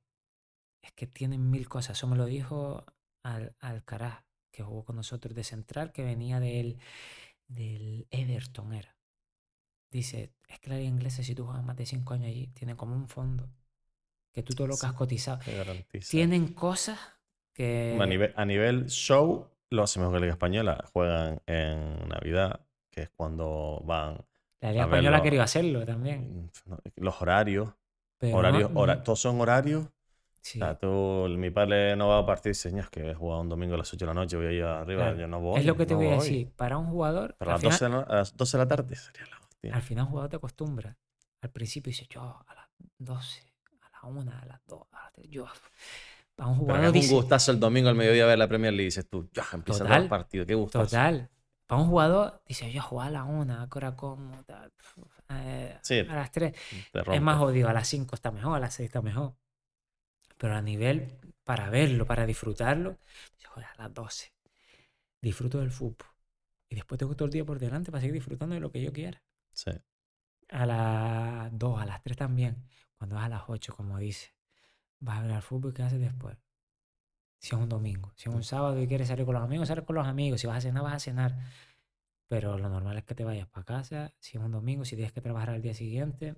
Es 0.82 0.92
que 0.92 1.08
tienen 1.08 1.50
mil 1.50 1.68
cosas. 1.68 1.98
Eso 1.98 2.08
me 2.08 2.18
lo 2.18 2.26
dijo 2.26 2.86
Al 3.24 3.56
Alcaraz, 3.60 4.24
que 4.52 4.64
jugó 4.64 4.84
con 4.84 4.98
nosotros 4.98 5.34
de 5.34 5.44
central, 5.44 5.92
que 5.92 6.04
venía 6.04 6.40
del, 6.40 6.78
del 7.48 8.08
Everton, 8.12 8.74
era. 8.74 8.96
Dice, 9.90 10.34
es 10.48 10.60
que 10.60 10.70
la 10.70 10.78
liga 10.78 10.90
inglesa, 10.90 11.24
si 11.24 11.34
tú 11.34 11.46
juegas 11.46 11.64
más 11.64 11.78
de 11.78 11.86
cinco 11.86 12.14
años 12.14 12.28
allí, 12.28 12.48
tiene 12.48 12.76
como 12.76 12.96
un 12.96 13.08
fondo. 13.08 13.50
Que 14.32 14.44
tú 14.44 14.54
todo 14.54 14.68
lo 14.68 14.78
que 14.78 14.86
has 14.86 14.94
cotizado. 14.94 15.40
Tienen 16.10 16.50
cosas 16.54 17.00
que... 17.54 17.98
A 18.00 18.06
nivel, 18.06 18.34
a 18.36 18.46
nivel 18.46 18.88
show, 18.88 19.55
lo 19.72 19.84
hace 19.84 20.00
mejor 20.00 20.14
que 20.14 20.20
la 20.20 20.26
Liga 20.26 20.34
Española. 20.34 20.86
Juegan 20.94 21.42
en 21.48 22.08
Navidad, 22.10 22.62
que 22.92 23.02
es 23.04 23.10
cuando 23.10 23.82
van. 23.86 24.18
La 24.62 24.72
liga 24.72 24.84
a 24.84 24.88
española 24.88 25.18
ha 25.18 25.22
querido 25.22 25.44
hacerlo 25.44 25.86
también. 25.86 26.50
no, 26.66 26.78
Los 26.96 27.22
horarios. 27.22 27.74
Pero 28.18 28.38
horarios 28.38 28.72
no- 28.72 28.80
hora- 28.80 29.04
todos 29.04 29.20
son 29.20 29.40
horarios. 29.42 29.88
sí. 30.42 30.62
O 30.62 30.66
sea, 30.66 30.78
tú, 30.78 31.28
mi 31.38 31.50
padre 31.50 31.96
no 31.96 32.08
va 32.08 32.20
a 32.20 32.26
partir 32.26 32.52
y 32.52 32.52
dice, 32.52 32.72
"Ño, 32.72 32.82
es 32.82 32.90
que 32.90 33.12
he 33.12 33.14
jugado 33.14 33.42
un 33.42 33.50
domingo 33.50 33.76
a 33.76 33.78
las 33.80 33.94
8 33.94 34.06
de 34.06 34.08
la 34.08 34.14
noche, 34.14 34.38
voy 34.38 34.46
a 34.46 34.52
ir 34.52 34.64
arriba, 34.64 35.02
Claro. 35.04 35.18
yo 35.18 35.28
no 35.28 35.40
voy. 35.42 35.60
es 35.60 35.66
lo 35.66 35.76
que 35.76 35.86
te 35.86 35.94
no 35.94 36.00
voy 36.00 36.08
a 36.08 36.16
voy". 36.16 36.20
decir. 36.20 36.52
Para 36.56 36.78
un 36.78 36.86
jugador, 36.88 37.36
Pero 37.38 37.52
a 37.52 37.54
las, 37.56 37.62
final, 37.62 37.72
12 37.74 37.86
de 37.86 37.92
la, 37.92 38.00
a 38.02 38.16
las 38.16 38.38
12 38.38 38.58
de 38.58 38.64
la 38.64 38.68
tarde 38.68 38.96
sería 38.96 39.26
la 39.26 39.38
hostia. 39.40 39.76
al 39.76 39.82
final 39.82 40.04
un 40.06 40.10
jugador 40.12 40.30
te 40.30 40.36
acostumbra. 40.38 40.98
Al 41.42 41.50
principio 41.50 41.90
dice, 41.90 42.08
yo 42.10 42.22
a 42.22 42.54
las 42.56 42.68
12, 42.98 43.42
a 43.82 43.90
las 43.90 44.04
1, 44.04 44.32
a 44.32 44.46
las 44.46 44.62
2, 44.66 44.88
a 44.92 45.02
las 45.04 45.14
3, 45.14 45.30
yo... 45.30 45.46
Para 46.36 46.50
un 46.50 46.58
jugador 46.58 46.98
es 46.98 47.10
un 47.10 47.16
gustazo 47.16 47.52
el 47.52 47.60
domingo 47.60 47.90
al 47.90 47.96
mediodía 47.96 48.26
ver 48.26 48.38
la 48.38 48.48
Premier 48.48 48.74
League, 48.74 48.86
dices 48.86 49.08
tú, 49.10 49.30
ya, 49.34 49.46
empieza 49.54 49.84
Total, 49.84 50.04
el 50.04 50.10
partido, 50.10 50.46
qué 50.46 50.54
gustazo. 50.56 50.86
Total. 50.86 51.30
Para 51.66 51.82
un 51.82 51.88
jugador, 51.88 52.44
dice, 52.46 52.72
yo 52.72 52.82
a 52.82 52.84
jugar 52.84 53.08
a 53.08 53.12
la 53.12 53.24
1, 53.24 53.62
a 53.62 53.70
qué 53.70 53.78
hora 53.80 53.96
como, 53.96 54.44
tal, 54.44 54.72
eh, 55.30 55.80
Sí, 55.82 56.00
a 56.00 56.16
las 56.16 56.32
3. 56.32 56.54
Te 56.92 57.16
Es 57.16 57.22
más 57.22 57.40
jodido, 57.40 57.70
a 57.70 57.74
las 57.74 57.88
5 57.88 58.16
está 58.16 58.32
mejor, 58.32 58.58
a 58.58 58.60
las 58.60 58.74
6 58.76 58.88
está 58.88 59.02
mejor. 59.02 59.36
Pero 60.38 60.56
a 60.56 60.62
nivel, 60.62 61.18
para 61.44 61.70
verlo, 61.70 62.06
para 62.06 62.26
disfrutarlo, 62.26 63.00
dice, 63.34 63.48
joder, 63.48 63.68
a 63.78 63.84
las 63.84 63.94
12. 63.94 64.34
Disfruto 65.22 65.60
del 65.60 65.72
fútbol. 65.72 66.08
Y 66.70 66.76
después 66.76 67.00
tengo 67.00 67.16
todo 67.16 67.26
el 67.26 67.32
día 67.32 67.46
por 67.46 67.58
delante 67.58 67.92
para 67.92 68.02
seguir 68.02 68.14
disfrutando 68.14 68.54
de 68.54 68.62
lo 68.62 68.72
que 68.72 68.82
yo 68.82 68.92
quiera. 68.92 69.24
Sí. 69.54 69.72
A 70.50 70.66
las 70.66 71.58
2, 71.58 71.82
a 71.82 71.86
las 71.86 72.04
3 72.04 72.18
también. 72.18 72.68
Cuando 72.98 73.16
vas 73.16 73.26
a 73.26 73.30
las 73.30 73.44
8, 73.48 73.74
como 73.76 73.98
dice, 73.98 74.35
vas 75.00 75.20
a 75.20 75.22
ver 75.24 75.32
al 75.32 75.42
fútbol, 75.42 75.74
¿qué 75.74 75.84
haces 75.84 76.00
después? 76.02 76.38
Si 77.40 77.56
es 77.56 77.62
un 77.62 77.70
domingo, 77.70 78.12
si 78.16 78.28
es 78.30 78.36
un 78.36 78.44
sábado 78.44 78.82
y 78.82 78.88
quieres 78.88 79.08
salir 79.08 79.26
con 79.26 79.36
los 79.36 79.44
amigos, 79.44 79.68
sales 79.68 79.86
con 79.86 79.96
los 79.96 80.08
amigos. 80.08 80.42
Si 80.42 80.48
vas 80.48 80.58
a 80.58 80.62
cenar, 80.62 80.84
vas 80.84 80.94
a 80.96 81.00
cenar. 81.00 81.36
Pero 82.30 82.58
lo 82.58 82.70
normal 82.70 82.98
es 82.98 83.06
que 83.06 83.16
te 83.16 83.24
vayas 83.26 83.48
para 83.50 83.66
casa. 83.66 84.14
Si 84.20 84.38
es 84.38 84.44
un 84.44 84.52
domingo, 84.52 84.86
si 84.86 84.96
tienes 84.96 85.14
que 85.14 85.22
trabajar 85.22 85.52
al 85.52 85.62
día 85.62 85.74
siguiente, 85.76 86.36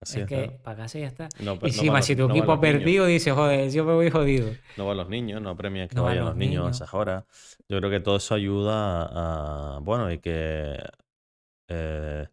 Así 0.00 0.20
es 0.20 0.26
que 0.26 0.60
para 0.64 0.78
casa 0.78 0.98
y 0.98 1.02
ya 1.02 1.08
está. 1.08 1.28
No, 1.38 1.58
Y 1.62 1.68
pero 1.68 1.74
no 1.74 1.84
encima, 1.84 2.00
van 2.00 2.02
si 2.02 2.16
tu 2.16 2.24
no 2.26 2.26
equipo 2.26 2.52
ha 2.52 2.60
niños. 2.60 2.60
perdido, 2.60 3.06
dices, 3.06 3.34
joder, 3.34 3.70
yo 3.70 3.84
me 3.84 3.94
voy 3.94 4.10
jodido. 4.10 4.58
No 4.76 4.86
van 4.86 4.96
los 4.96 5.08
niños, 5.08 5.42
no 5.42 5.56
premian 5.56 5.88
que 5.88 5.98
No 5.98 6.02
vayan 6.02 6.24
los 6.24 6.34
los 6.34 6.36
niños 6.36 6.66
a 6.66 6.70
niños. 6.70 6.84
esas 6.84 6.94
horas. 6.94 7.24
Yo 7.68 7.78
creo 7.78 7.90
que 7.90 8.00
todo 8.00 8.16
eso 8.16 8.34
ayuda 8.34 9.02
a, 9.06 9.76
a- 9.76 9.80
bueno, 9.80 10.10
y 10.12 10.18
que 10.20 10.78
eh, 11.68 12.28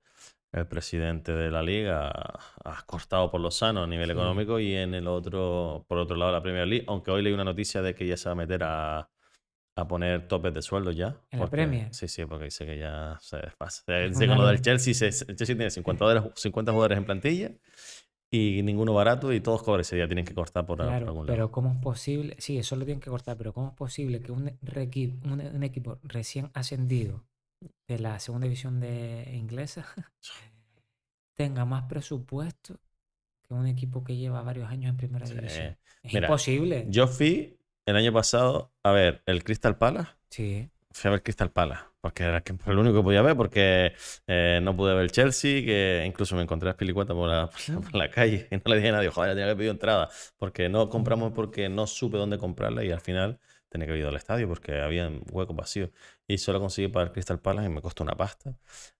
el 0.55 0.67
presidente 0.67 1.33
de 1.33 1.51
la 1.51 1.61
liga 1.61 2.09
ha 2.09 2.83
cortado 2.85 3.29
por 3.29 3.41
lo 3.41 3.51
sano 3.51 3.83
a 3.83 3.87
nivel 3.87 4.07
Sí. 4.07 4.11
económico 4.13 4.59
y 4.59 4.73
en 4.75 4.93
el 4.93 5.07
otro, 5.07 5.85
por 5.87 5.97
otro 5.97 6.15
lado, 6.15 6.31
la 6.31 6.41
Premier 6.41 6.67
League, 6.67 6.85
aunque 6.87 7.11
hoy 7.11 7.21
leí 7.21 7.33
una 7.33 7.43
noticia 7.43 7.81
de 7.81 7.93
que 7.93 8.07
ya 8.07 8.15
se 8.17 8.29
va 8.29 8.33
a 8.33 8.35
meter 8.35 8.63
a, 8.63 9.09
a 9.77 9.87
poner 9.87 10.27
topes 10.27 10.53
de 10.53 10.61
sueldo 10.61 10.91
ya. 10.91 11.19
¿En 11.31 11.39
la 11.41 11.47
Premier? 11.47 11.93
Sí, 11.93 12.07
sí, 12.07 12.25
porque 12.25 12.45
dice 12.45 12.65
que 12.65 12.77
ya 12.79 13.17
se 13.21 13.37
pasa. 13.57 13.83
Dice 14.07 14.27
con 14.27 14.37
lo 14.37 14.47
del 14.47 14.61
Chelsea, 14.61 14.93
se- 14.93 15.07
el 15.07 15.35
Chelsea 15.35 15.55
tiene 15.55 15.69
50 15.69 16.05
jugadores, 16.05 16.31
50 16.35 16.71
jugadores 16.71 16.97
en 16.97 17.05
plantilla 17.05 17.51
y 18.31 18.61
ninguno 18.63 18.93
barato 18.93 19.31
y 19.33 19.39
todos 19.41 19.61
cobran 19.63 19.81
ese 19.81 19.95
día, 19.97 20.07
tienen 20.07 20.25
que 20.25 20.33
cortar 20.33 20.65
por, 20.65 20.81
algún 20.81 21.05
lado. 21.25 21.25
pero 21.27 21.51
¿cómo 21.51 21.71
es 21.73 21.77
posible? 21.79 22.35
Sí, 22.39 22.57
eso 22.57 22.75
lo 22.75 22.85
tienen 22.85 22.99
que 23.01 23.09
cortar, 23.09 23.37
pero 23.37 23.53
¿cómo 23.53 23.69
es 23.69 23.73
posible 23.75 24.21
que 24.21 24.31
un, 24.31 24.51
un, 25.23 25.41
un 25.41 25.63
equipo 25.63 25.99
recién 26.03 26.49
ascendido 26.53 27.23
de 27.87 27.99
la 27.99 28.19
segunda 28.19 28.45
división 28.45 28.79
de 28.79 29.31
inglesa 29.35 29.85
tenga 31.33 31.65
más 31.65 31.83
presupuesto 31.83 32.79
que 33.43 33.53
un 33.53 33.67
equipo 33.67 34.03
que 34.03 34.15
lleva 34.15 34.41
varios 34.41 34.69
años 34.69 34.89
en 34.89 34.97
primera 34.97 35.25
Sí. 35.25 35.35
división. 35.35 35.77
Es 36.03 36.13
Mira, 36.13 36.27
imposible. 36.27 36.85
Yo 36.89 37.07
fui 37.07 37.59
el 37.85 37.95
año 37.95 38.11
pasado 38.13 38.73
a 38.83 38.91
ver 38.91 39.21
el 39.25 39.43
Crystal 39.43 39.77
Palace. 39.77 40.11
Sí. 40.29 40.69
Fui 40.91 41.09
a 41.09 41.11
ver 41.11 41.23
Crystal 41.23 41.51
Palace, 41.51 41.83
porque 41.99 42.23
era 42.23 42.41
lo 42.67 42.79
único 42.81 42.97
que 42.97 43.03
podía 43.03 43.21
ver, 43.21 43.35
porque 43.35 43.93
eh, 44.27 44.59
no 44.63 44.75
pude 44.77 44.93
ver 44.93 45.03
el 45.03 45.11
Chelsea, 45.11 45.61
que 45.65 46.03
incluso 46.07 46.35
me 46.37 46.41
encontré 46.43 46.67
las 46.67 46.75
pilicuetas 46.77 47.13
por 47.15 47.27
la, 47.29 47.49
por 47.67 47.75
la- 47.75 47.81
por 47.81 47.95
la 47.95 48.09
calle 48.09 48.47
y 48.49 48.55
no 48.55 48.61
le 48.65 48.75
dije 48.77 48.89
a 48.89 48.91
nadie, 48.93 49.09
joder, 49.09 49.31
tenía 49.35 49.47
que 49.51 49.55
pedido 49.57 49.73
entrada, 49.73 50.09
porque 50.37 50.69
no 50.69 50.89
compramos 50.89 51.33
porque 51.33 51.67
no 51.69 51.85
supe 51.85 52.17
dónde 52.17 52.37
comprarla 52.37 52.83
y 52.85 52.91
al 52.91 53.01
final 53.01 53.39
tenía 53.75 53.87
que 53.87 53.91
haber 53.91 54.01
ido 54.01 54.09
al 54.09 54.15
estadio 54.15 54.47
porque 54.47 54.79
había 54.81 55.11
huecos 55.31 55.55
vacíos. 55.55 55.89
Y 56.27 56.37
solo 56.37 56.59
conseguí 56.59 56.87
para 56.87 57.05
el 57.07 57.11
Crystal 57.11 57.39
Palace 57.39 57.67
y 57.67 57.71
me 57.71 57.81
costó 57.81 58.03
una 58.03 58.15
pasta. 58.15 58.55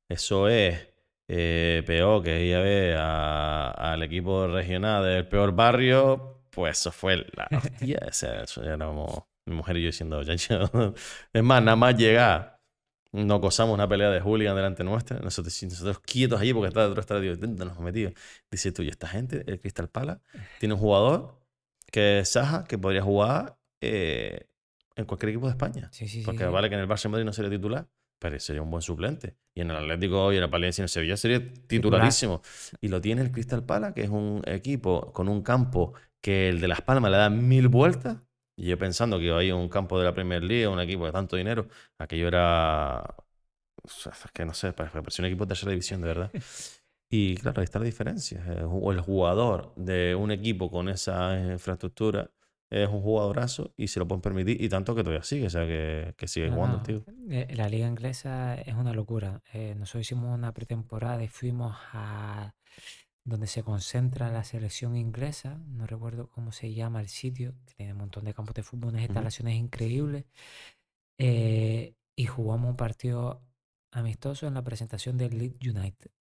Eso 0.07 0.47
es 0.49 0.87
eh, 1.27 1.83
peor 1.85 2.23
que 2.23 2.45
ir 2.45 2.55
a 2.55 2.59
ver 2.59 2.97
al 2.97 4.03
equipo 4.03 4.47
regional 4.47 5.03
del 5.03 5.27
peor 5.27 5.53
barrio, 5.53 6.41
pues 6.51 6.79
eso 6.79 6.91
fue 6.91 7.25
la 7.35 7.47
hostia. 7.57 7.99
O 8.07 8.13
sea, 8.13 8.43
eso 8.43 8.63
ya 8.63 8.73
éramos 8.73 9.23
mi 9.45 9.55
mujer 9.55 9.77
y 9.77 9.83
yo 9.83 9.87
diciendo, 9.87 10.21
ya, 10.23 10.35
ya". 10.35 10.59
Es 11.33 11.43
más, 11.43 11.63
nada 11.63 11.75
más 11.75 11.95
llegar, 11.97 12.59
nos 13.11 13.39
gozamos 13.39 13.73
una 13.73 13.87
pelea 13.87 14.09
de 14.09 14.19
hooligan 14.19 14.55
delante 14.55 14.83
nuestra, 14.83 15.19
nosotros, 15.19 15.63
nosotros 15.63 15.99
quietos 15.99 16.41
allí 16.41 16.53
porque 16.53 16.67
estaba 16.67 16.87
otro 16.87 17.01
estadio, 17.01 17.35
¿dónde 17.37 17.63
nos 17.65 17.73
hemos 17.73 17.85
metido? 17.85 18.11
Dice 18.51 18.71
tú, 18.71 18.83
y 18.83 18.89
esta 18.89 19.07
gente, 19.07 19.43
el 19.47 19.59
Crystal 19.59 19.87
Palace, 19.89 20.21
tiene 20.59 20.73
un 20.73 20.79
jugador 20.79 21.39
que 21.91 22.19
es 22.19 22.29
Saja, 22.29 22.65
que 22.65 22.77
podría 22.77 23.01
jugar 23.01 23.57
eh, 23.81 24.47
en 24.95 25.05
cualquier 25.05 25.29
equipo 25.29 25.45
de 25.47 25.51
España. 25.51 25.89
Sí, 25.91 26.07
sí, 26.07 26.21
Porque 26.25 26.45
sí. 26.45 26.49
vale 26.49 26.69
que 26.69 26.75
en 26.75 26.81
el 26.81 26.87
Barça 26.87 27.03
de 27.03 27.09
Madrid 27.09 27.25
no 27.25 27.33
sería 27.33 27.51
titular, 27.51 27.87
pero 28.19 28.39
sería 28.39 28.61
un 28.61 28.71
buen 28.71 28.81
suplente. 28.81 29.35
Y 29.53 29.61
en 29.61 29.71
el 29.71 29.77
Atlético 29.77 30.31
y 30.31 30.37
en 30.37 30.43
el 30.43 30.49
Palencia 30.49 30.81
y 30.81 30.83
en 30.83 30.85
el 30.85 30.89
Sevilla 30.89 31.17
sería 31.17 31.53
titularísimo. 31.67 32.41
Y 32.81 32.87
lo 32.87 33.01
tiene 33.01 33.21
el 33.21 33.31
Crystal 33.31 33.63
Palace, 33.63 33.93
que 33.93 34.03
es 34.03 34.09
un 34.09 34.41
equipo 34.45 35.11
con 35.13 35.27
un 35.27 35.41
campo 35.41 35.93
que 36.21 36.49
el 36.49 36.61
de 36.61 36.67
Las 36.67 36.81
Palmas 36.81 37.11
le 37.11 37.17
da 37.17 37.29
mil 37.29 37.67
vueltas. 37.67 38.17
Y 38.57 38.67
yo 38.67 38.77
pensando 38.77 39.19
que 39.19 39.25
iba 39.25 39.55
un 39.55 39.67
campo 39.67 39.99
de 39.99 40.05
la 40.05 40.13
Premier 40.13 40.41
League, 40.41 40.67
un 40.67 40.79
equipo 40.79 41.05
de 41.05 41.11
tanto 41.11 41.35
dinero, 41.35 41.67
aquello 41.99 42.27
era. 42.29 43.01
o 43.83 43.87
sea, 43.87 44.13
es 44.13 44.31
que 44.31 44.45
no 44.45 44.53
sé, 44.53 44.71
parecía 44.71 45.01
un 45.19 45.25
equipo 45.25 45.43
de 45.45 45.49
tercera 45.49 45.71
división, 45.71 46.01
de 46.01 46.07
verdad. 46.07 46.31
Y 47.07 47.35
claro, 47.37 47.61
ahí 47.61 47.65
está 47.65 47.77
la 47.79 47.85
diferencia. 47.85 48.43
El 48.47 48.99
jugador 48.99 49.73
de 49.75 50.15
un 50.15 50.31
equipo 50.31 50.71
con 50.71 50.89
esa 50.89 51.39
infraestructura 51.39 52.31
es 52.83 52.89
un 52.89 53.01
jugadorazo 53.01 53.73
y 53.77 53.87
se 53.87 53.99
lo 53.99 54.07
pueden 54.07 54.21
permitir, 54.21 54.61
y 54.61 54.69
tanto 54.69 54.95
que 54.95 55.03
todavía 55.03 55.23
sigue, 55.23 55.47
o 55.47 55.49
sea, 55.49 55.65
que, 55.65 56.13
que 56.17 56.27
sigue 56.27 56.49
No, 56.49 56.55
jugando, 56.55 56.77
no, 56.77 56.83
tío. 56.83 57.03
eh, 57.29 57.47
La 57.55 57.69
liga 57.69 57.87
inglesa 57.87 58.55
es 58.55 58.73
una 58.75 58.93
locura. 58.93 59.41
Eh, 59.53 59.75
nosotros 59.75 60.01
hicimos 60.01 60.33
una 60.37 60.53
pretemporada 60.53 61.23
y 61.23 61.27
fuimos 61.27 61.75
a 61.93 62.53
donde 63.23 63.47
se 63.47 63.63
concentra 63.63 64.31
la 64.31 64.43
selección 64.43 64.95
inglesa. 64.95 65.59
No 65.67 65.87
recuerdo 65.87 66.29
cómo 66.29 66.51
se 66.51 66.73
llama 66.73 67.01
el 67.01 67.07
sitio, 67.09 67.55
que 67.65 67.73
tiene 67.75 67.93
un 67.93 67.99
montón 67.99 68.25
de 68.25 68.33
campos 68.33 68.55
de 68.55 68.63
fútbol, 68.63 68.89
unas 68.91 69.03
instalaciones 69.03 69.55
increíbles. 69.55 70.25
Eh, 71.17 71.95
y 72.15 72.25
jugamos 72.25 72.69
un 72.69 72.77
partido 72.77 73.41
amistoso 73.91 74.47
en 74.47 74.53
la 74.53 74.63
presentación 74.63 75.17
del 75.17 75.37
Leeds 75.37 75.59
United. 75.67 76.11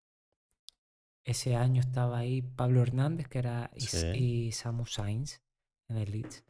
Ese 1.24 1.56
año 1.56 1.80
estaba 1.80 2.18
ahí 2.18 2.42
Pablo 2.42 2.82
Hernández, 2.82 3.28
que 3.28 3.38
era 3.38 3.70
y, 3.74 3.86
y 4.18 4.52
Samu 4.52 4.86
Sainz 4.86 5.43
en 5.88 5.96
el 5.98 6.10
Leeds. 6.10 6.44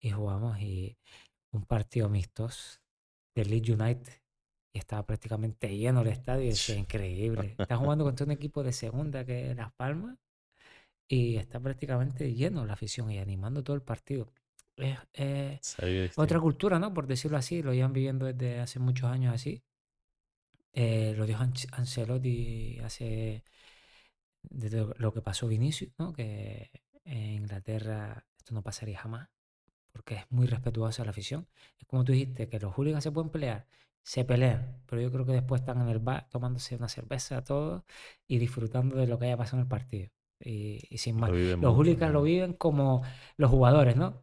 Y 0.00 0.10
jugamos 0.10 0.58
y 0.60 0.96
un 1.52 1.64
partido 1.64 2.06
amistoso 2.06 2.80
del 3.34 3.50
Leeds 3.50 3.70
United. 3.70 4.12
Y 4.72 4.78
estaba 4.78 5.06
prácticamente 5.06 5.76
lleno 5.76 6.00
el 6.02 6.08
estadio 6.08 6.46
decía, 6.48 6.76
increíble. 6.76 7.54
Está 7.58 7.76
jugando 7.76 8.04
contra 8.04 8.26
un 8.26 8.32
equipo 8.32 8.62
de 8.62 8.72
segunda 8.72 9.24
que 9.24 9.50
es 9.50 9.56
Las 9.56 9.72
Palmas 9.74 10.18
y 11.06 11.36
está 11.36 11.60
prácticamente 11.60 12.32
lleno 12.32 12.64
la 12.64 12.72
afición 12.72 13.10
y 13.10 13.18
animando 13.18 13.62
todo 13.62 13.76
el 13.76 13.82
partido. 13.82 14.32
Es, 14.76 14.98
es 15.12 15.76
vive 15.86 16.10
otra 16.16 16.40
cultura, 16.40 16.78
¿no? 16.80 16.92
Por 16.92 17.06
decirlo 17.06 17.36
así, 17.36 17.62
lo 17.62 17.72
llevan 17.72 17.92
viviendo 17.92 18.26
desde 18.26 18.58
hace 18.58 18.80
muchos 18.80 19.08
años 19.10 19.32
así. 19.34 19.62
Eh, 20.72 21.14
lo 21.16 21.24
dijo 21.26 21.42
Ancelotti 21.72 22.80
hace 22.80 23.44
desde 24.42 24.78
lo- 24.80 24.94
lo 24.98 25.12
que 25.12 25.20
pasó 25.22 25.46
Vinicius, 25.46 25.92
¿no? 25.98 26.12
Que 26.12 26.70
en 27.04 27.30
Inglaterra 27.42 28.26
esto 28.44 28.54
no 28.54 28.62
pasaría 28.62 28.98
jamás, 28.98 29.30
porque 29.92 30.16
es 30.16 30.24
muy 30.30 30.46
respetuosa 30.46 31.04
la 31.04 31.10
afición. 31.10 31.48
Es 31.78 31.86
como 31.86 32.04
tú 32.04 32.12
dijiste, 32.12 32.48
que 32.48 32.60
los 32.60 32.74
hooligans 32.74 33.02
se 33.02 33.10
pueden 33.10 33.30
pelear, 33.30 33.66
se 34.02 34.24
pelean, 34.24 34.82
pero 34.86 35.00
yo 35.00 35.10
creo 35.10 35.24
que 35.24 35.32
después 35.32 35.62
están 35.62 35.80
en 35.80 35.88
el 35.88 35.98
bar 35.98 36.28
tomándose 36.28 36.76
una 36.76 36.88
cerveza 36.88 37.42
todos 37.42 37.84
y 38.28 38.38
disfrutando 38.38 38.96
de 38.96 39.06
lo 39.06 39.18
que 39.18 39.26
haya 39.26 39.36
pasado 39.38 39.58
en 39.58 39.62
el 39.62 39.68
partido. 39.68 40.10
Y, 40.40 40.80
y 40.90 40.98
sin 40.98 41.16
más. 41.16 41.30
Lo 41.30 41.36
Los 41.36 41.56
mucho, 41.56 41.72
hooligans 41.72 42.12
lo 42.12 42.22
viven 42.22 42.52
como 42.52 43.02
los 43.38 43.50
jugadores, 43.50 43.96
¿no? 43.96 44.22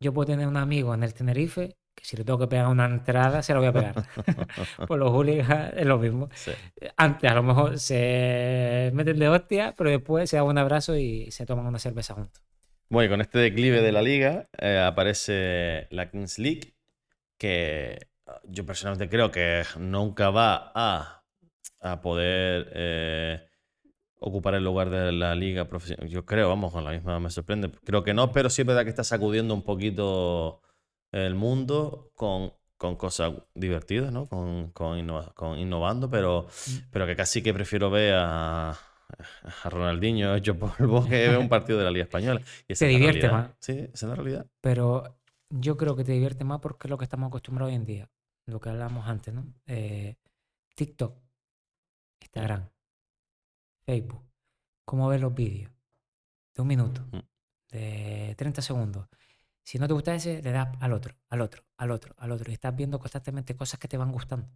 Yo 0.00 0.12
puedo 0.14 0.26
tener 0.26 0.46
un 0.46 0.56
amigo 0.56 0.94
en 0.94 1.02
el 1.02 1.14
Tenerife 1.14 1.76
que 1.96 2.04
si 2.04 2.16
le 2.16 2.24
tengo 2.24 2.38
que 2.38 2.46
pegar 2.46 2.68
una 2.68 2.86
entrada, 2.86 3.42
se 3.42 3.54
lo 3.54 3.60
voy 3.60 3.68
a 3.68 3.72
pegar. 3.72 3.96
Pues 4.86 5.00
los 5.00 5.10
hooligans 5.10 5.72
es 5.76 5.86
lo 5.86 5.98
mismo. 5.98 6.28
Sí. 6.34 6.52
Antes 6.96 7.30
a 7.30 7.34
lo 7.34 7.42
mejor 7.42 7.78
se 7.80 8.90
meten 8.94 9.18
de 9.18 9.28
hostia, 9.28 9.74
pero 9.76 9.90
después 9.90 10.30
se 10.30 10.36
dan 10.36 10.46
un 10.46 10.58
abrazo 10.58 10.96
y 10.96 11.30
se 11.32 11.44
toman 11.46 11.66
una 11.66 11.80
cerveza 11.80 12.14
juntos. 12.14 12.42
Bueno, 12.90 13.06
y 13.06 13.08
con 13.10 13.20
este 13.20 13.38
declive 13.38 13.82
de 13.82 13.92
la 13.92 14.02
liga 14.02 14.48
eh, 14.58 14.78
aparece 14.78 15.88
la 15.90 16.10
Kings 16.10 16.38
League, 16.38 16.74
que 17.38 17.98
ah, 18.26 18.40
yo 18.44 18.66
personalmente 18.66 19.10
creo 19.10 19.30
que 19.30 19.64
nunca 19.78 20.30
va 20.30 20.72
a, 20.74 21.24
a 21.80 22.00
poder 22.02 22.70
eh, 22.74 23.42
ocupar 24.20 24.54
el 24.54 24.64
lugar 24.64 24.90
de 24.90 25.12
la 25.12 25.34
liga 25.34 25.68
profesional. 25.68 26.08
Yo 26.08 26.26
creo, 26.26 26.48
vamos, 26.48 26.72
con 26.72 26.84
la 26.84 26.92
misma 26.92 27.20
me 27.20 27.30
sorprende. 27.30 27.70
Creo 27.84 28.04
que 28.04 28.14
no, 28.14 28.32
pero 28.32 28.50
sí 28.50 28.62
es 28.62 28.68
verdad 28.68 28.84
que 28.84 28.90
está 28.90 29.04
sacudiendo 29.04 29.54
un 29.54 29.62
poquito 29.64 30.62
el 31.12 31.34
mundo 31.36 32.12
con, 32.16 32.52
con 32.78 32.96
cosas 32.96 33.34
divertidas, 33.54 34.12
¿no? 34.12 34.26
Con, 34.28 34.70
con, 34.72 34.98
innova- 34.98 35.34
con 35.34 35.58
innovando, 35.58 36.10
pero, 36.10 36.46
pero 36.90 37.06
que 37.06 37.16
casi 37.16 37.42
que 37.42 37.54
prefiero 37.54 37.90
ver 37.90 38.14
a, 38.18 38.78
a 39.64 39.70
Ronaldinho 39.70 40.34
hecho 40.34 40.58
polvo 40.58 41.04
que 41.04 41.28
ver 41.28 41.38
un 41.38 41.48
partido 41.48 41.78
de 41.78 41.84
la 41.84 41.90
Liga 41.90 42.04
Española. 42.04 42.40
Y 42.66 42.72
esa 42.72 42.84
Te 42.84 42.92
es 42.92 42.96
divierte 42.98 43.20
realidad. 43.28 43.48
más. 43.48 43.56
Sí, 43.60 43.72
esa 43.72 43.90
es 43.92 44.02
la 44.02 44.14
realidad. 44.14 44.46
Pero 44.60 45.18
yo 45.50 45.76
creo 45.76 45.96
que 45.96 46.04
te 46.04 46.12
divierte 46.12 46.44
más 46.44 46.60
porque 46.60 46.86
es 46.86 46.90
lo 46.90 46.98
que 46.98 47.04
estamos 47.04 47.28
acostumbrados 47.28 47.70
hoy 47.70 47.76
en 47.76 47.84
día. 47.84 48.10
Lo 48.46 48.60
que 48.60 48.68
hablamos 48.70 49.06
antes, 49.08 49.32
¿no? 49.34 49.44
Eh, 49.66 50.16
TikTok, 50.74 51.16
Instagram, 52.22 52.68
Facebook. 53.84 54.24
¿Cómo 54.84 55.08
ves 55.08 55.20
los 55.20 55.34
vídeos? 55.34 55.70
De 56.54 56.62
un 56.62 56.68
minuto, 56.68 57.02
Mm. 57.12 57.18
de 57.70 58.34
30 58.36 58.62
segundos. 58.62 59.06
Si 59.62 59.78
no 59.78 59.86
te 59.86 59.92
gusta 59.92 60.14
ese, 60.14 60.42
le 60.42 60.50
das 60.50 60.68
al 60.80 60.92
otro, 60.94 61.14
al 61.28 61.42
otro, 61.42 61.62
al 61.76 61.90
otro, 61.90 62.14
al 62.18 62.32
otro. 62.32 62.50
Y 62.50 62.54
estás 62.54 62.74
viendo 62.74 62.98
constantemente 62.98 63.54
cosas 63.54 63.78
que 63.78 63.86
te 63.88 63.98
van 63.98 64.10
gustando. 64.12 64.48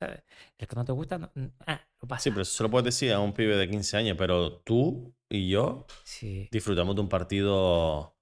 ¿Sabes? 0.00 0.22
El 0.58 0.66
que 0.66 0.76
no 0.76 0.84
te 0.84 0.92
gusta, 0.92 1.18
no, 1.18 1.30
ah, 1.66 1.80
lo 2.00 2.08
pasa. 2.08 2.22
Sí, 2.22 2.30
pero 2.30 2.40
eso 2.42 2.52
se 2.56 2.62
lo 2.62 2.70
puedes 2.70 2.86
decir 2.86 3.12
a 3.12 3.20
un 3.20 3.34
pibe 3.34 3.54
de 3.56 3.68
15 3.68 3.98
años, 3.98 4.16
pero 4.18 4.56
tú 4.62 5.14
y 5.28 5.48
yo 5.50 5.86
Sí. 6.04 6.48
disfrutamos 6.50 6.94
de 6.94 7.02
un 7.02 7.08
partido 7.10 8.16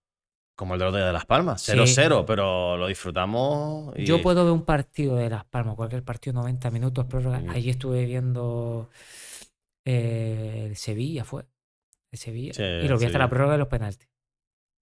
como 0.57 0.75
el 0.75 0.81
de 0.81 0.85
los 0.87 0.95
de 0.95 1.13
Las 1.13 1.25
Palmas, 1.25 1.63
Sí. 1.63 1.71
0-0, 1.71 2.25
pero 2.27 2.77
lo 2.77 2.89
disfrutamos 2.89 3.97
y 3.97 4.05
Yo 4.05 4.21
puedo 4.21 4.43
ver 4.45 4.53
un 4.53 4.65
partido 4.65 5.15
de 5.15 5.31
Las 5.31 5.45
Palmas, 5.45 5.77
cualquier 5.77 6.03
partido 6.03 6.35
90 6.35 6.69
minutos, 6.73 7.07
prórroga. 7.07 7.41
Sí. 7.41 7.47
Allí 7.49 7.71
estuve 7.71 8.05
viendo 8.07 8.91
eh, 9.85 10.65
el 10.67 10.77
Sevilla, 10.77 11.25
fue. 11.25 11.45
El 12.11 12.19
Sevilla. 12.19 12.53
Y 12.83 12.89
lo 12.89 12.99
vi 12.99 13.07
hasta 13.07 13.19
la 13.19 13.29
prórroga 13.29 13.53
de 13.53 13.59
los 13.59 13.69
penaltis. 13.69 14.09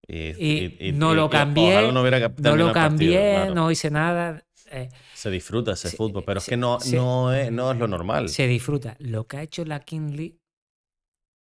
y- 0.09 0.87
y 0.87 0.91
no 0.93 1.13
lo 1.13 1.29
cambié, 1.29 1.91
no 1.91 2.01
lo 2.01 2.11
partido, 2.31 2.73
cambié, 2.73 3.33
claro. 3.35 3.53
no 3.55 3.69
hice 3.71 3.91
nada. 3.91 4.43
Eh, 4.71 4.89
Se 5.13 5.29
disfruta 5.29 5.71
ese 5.73 5.89
Se- 5.89 5.97
fútbol, 5.97 6.23
pero 6.25 6.39
es 6.39 6.45
que 6.45 6.57
no, 6.57 6.79
se- 6.79 6.95
no, 6.97 7.33
es, 7.33 7.51
no 7.51 7.71
es 7.71 7.77
lo 7.77 7.87
normal. 7.87 8.29
se 8.29 8.47
disfruta. 8.47 8.95
Lo 8.99 9.27
que 9.27 9.37
ha 9.37 9.41
hecho 9.43 9.63
la 9.65 9.79
King 9.81 10.11
League 10.15 10.39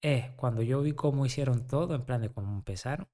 es, 0.00 0.30
cuando 0.32 0.62
yo 0.62 0.82
vi 0.82 0.92
cómo 0.92 1.24
hicieron 1.26 1.66
todo, 1.66 1.94
en 1.94 2.02
plan 2.04 2.20
de 2.22 2.28
cómo 2.30 2.52
empezaron, 2.54 3.08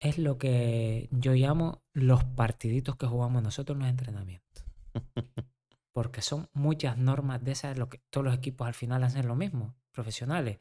es 0.00 0.18
lo 0.18 0.38
que 0.38 1.08
yo 1.10 1.32
llamo 1.34 1.82
los 1.92 2.24
partiditos 2.24 2.96
que 2.96 3.06
jugamos 3.06 3.42
nosotros 3.42 3.76
en 3.76 3.80
los 3.80 3.88
entrenamientos. 3.90 4.64
Porque 5.92 6.22
son 6.22 6.48
muchas 6.52 6.96
normas 6.96 7.42
de 7.42 7.52
esas, 7.52 7.76
lo 7.78 7.88
que 7.88 7.98
todos 8.10 8.24
los 8.24 8.34
equipos 8.36 8.66
al 8.68 8.74
final 8.74 9.02
hacen 9.02 9.26
lo 9.26 9.34
mismo, 9.34 9.74
profesionales. 9.90 10.58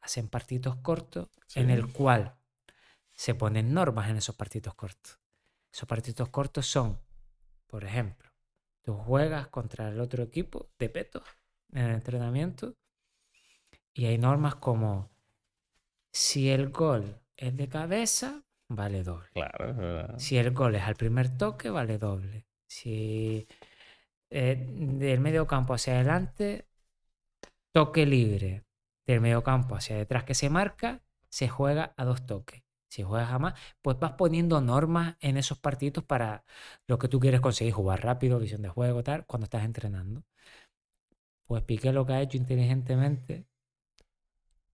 Hacen 0.00 0.28
partidos 0.28 0.76
cortos 0.76 1.28
en 1.54 1.70
el 1.70 1.92
cual 1.92 2.36
se 3.12 3.34
ponen 3.34 3.74
normas 3.74 4.08
en 4.08 4.16
esos 4.16 4.34
partidos 4.36 4.74
cortos. 4.74 5.18
Esos 5.72 5.86
partidos 5.88 6.28
cortos 6.30 6.66
son, 6.66 6.98
por 7.68 7.84
ejemplo, 7.84 8.28
tú 8.82 8.94
juegas 8.94 9.46
contra 9.48 9.88
el 9.88 10.00
otro 10.00 10.24
equipo 10.24 10.70
de 10.78 10.88
peto 10.88 11.22
en 11.72 11.84
el 11.84 11.94
entrenamiento 11.94 12.74
y 13.94 14.06
hay 14.06 14.18
normas 14.18 14.56
como 14.56 15.10
si 16.12 16.50
el 16.50 16.70
gol 16.70 17.20
es 17.36 17.56
de 17.56 17.68
cabeza, 17.68 18.42
vale 18.68 19.02
doble. 19.02 19.28
Claro. 19.32 20.18
Si 20.18 20.36
el 20.38 20.52
gol 20.52 20.74
es 20.74 20.82
al 20.82 20.96
primer 20.96 21.36
toque, 21.36 21.70
vale 21.70 21.98
doble. 21.98 22.46
Si 22.66 23.46
eh, 24.30 24.66
del 24.68 25.20
medio 25.20 25.46
campo 25.46 25.74
hacia 25.74 25.94
adelante, 25.94 26.66
toque 27.72 28.06
libre. 28.06 28.64
Del 29.06 29.20
medio 29.20 29.42
campo 29.42 29.74
hacia 29.74 29.96
detrás 29.96 30.24
que 30.24 30.34
se 30.34 30.50
marca, 30.50 31.00
se 31.28 31.48
juega 31.48 31.94
a 31.96 32.04
dos 32.04 32.26
toques. 32.26 32.62
Si 32.88 33.02
juegas 33.02 33.30
a 33.30 33.38
más, 33.38 33.54
pues 33.82 33.98
vas 33.98 34.12
poniendo 34.12 34.60
normas 34.60 35.16
en 35.20 35.36
esos 35.36 35.58
partidos 35.58 36.04
para 36.04 36.44
lo 36.86 36.98
que 36.98 37.08
tú 37.08 37.20
quieres 37.20 37.40
conseguir, 37.40 37.74
jugar 37.74 38.02
rápido, 38.02 38.38
visión 38.38 38.62
de 38.62 38.68
juego, 38.70 39.02
tal, 39.02 39.26
cuando 39.26 39.44
estás 39.44 39.64
entrenando. 39.64 40.24
Pues 41.46 41.62
Piqué 41.62 41.92
lo 41.92 42.04
que 42.06 42.12
ha 42.12 42.20
hecho 42.22 42.36
inteligentemente. 42.36 43.46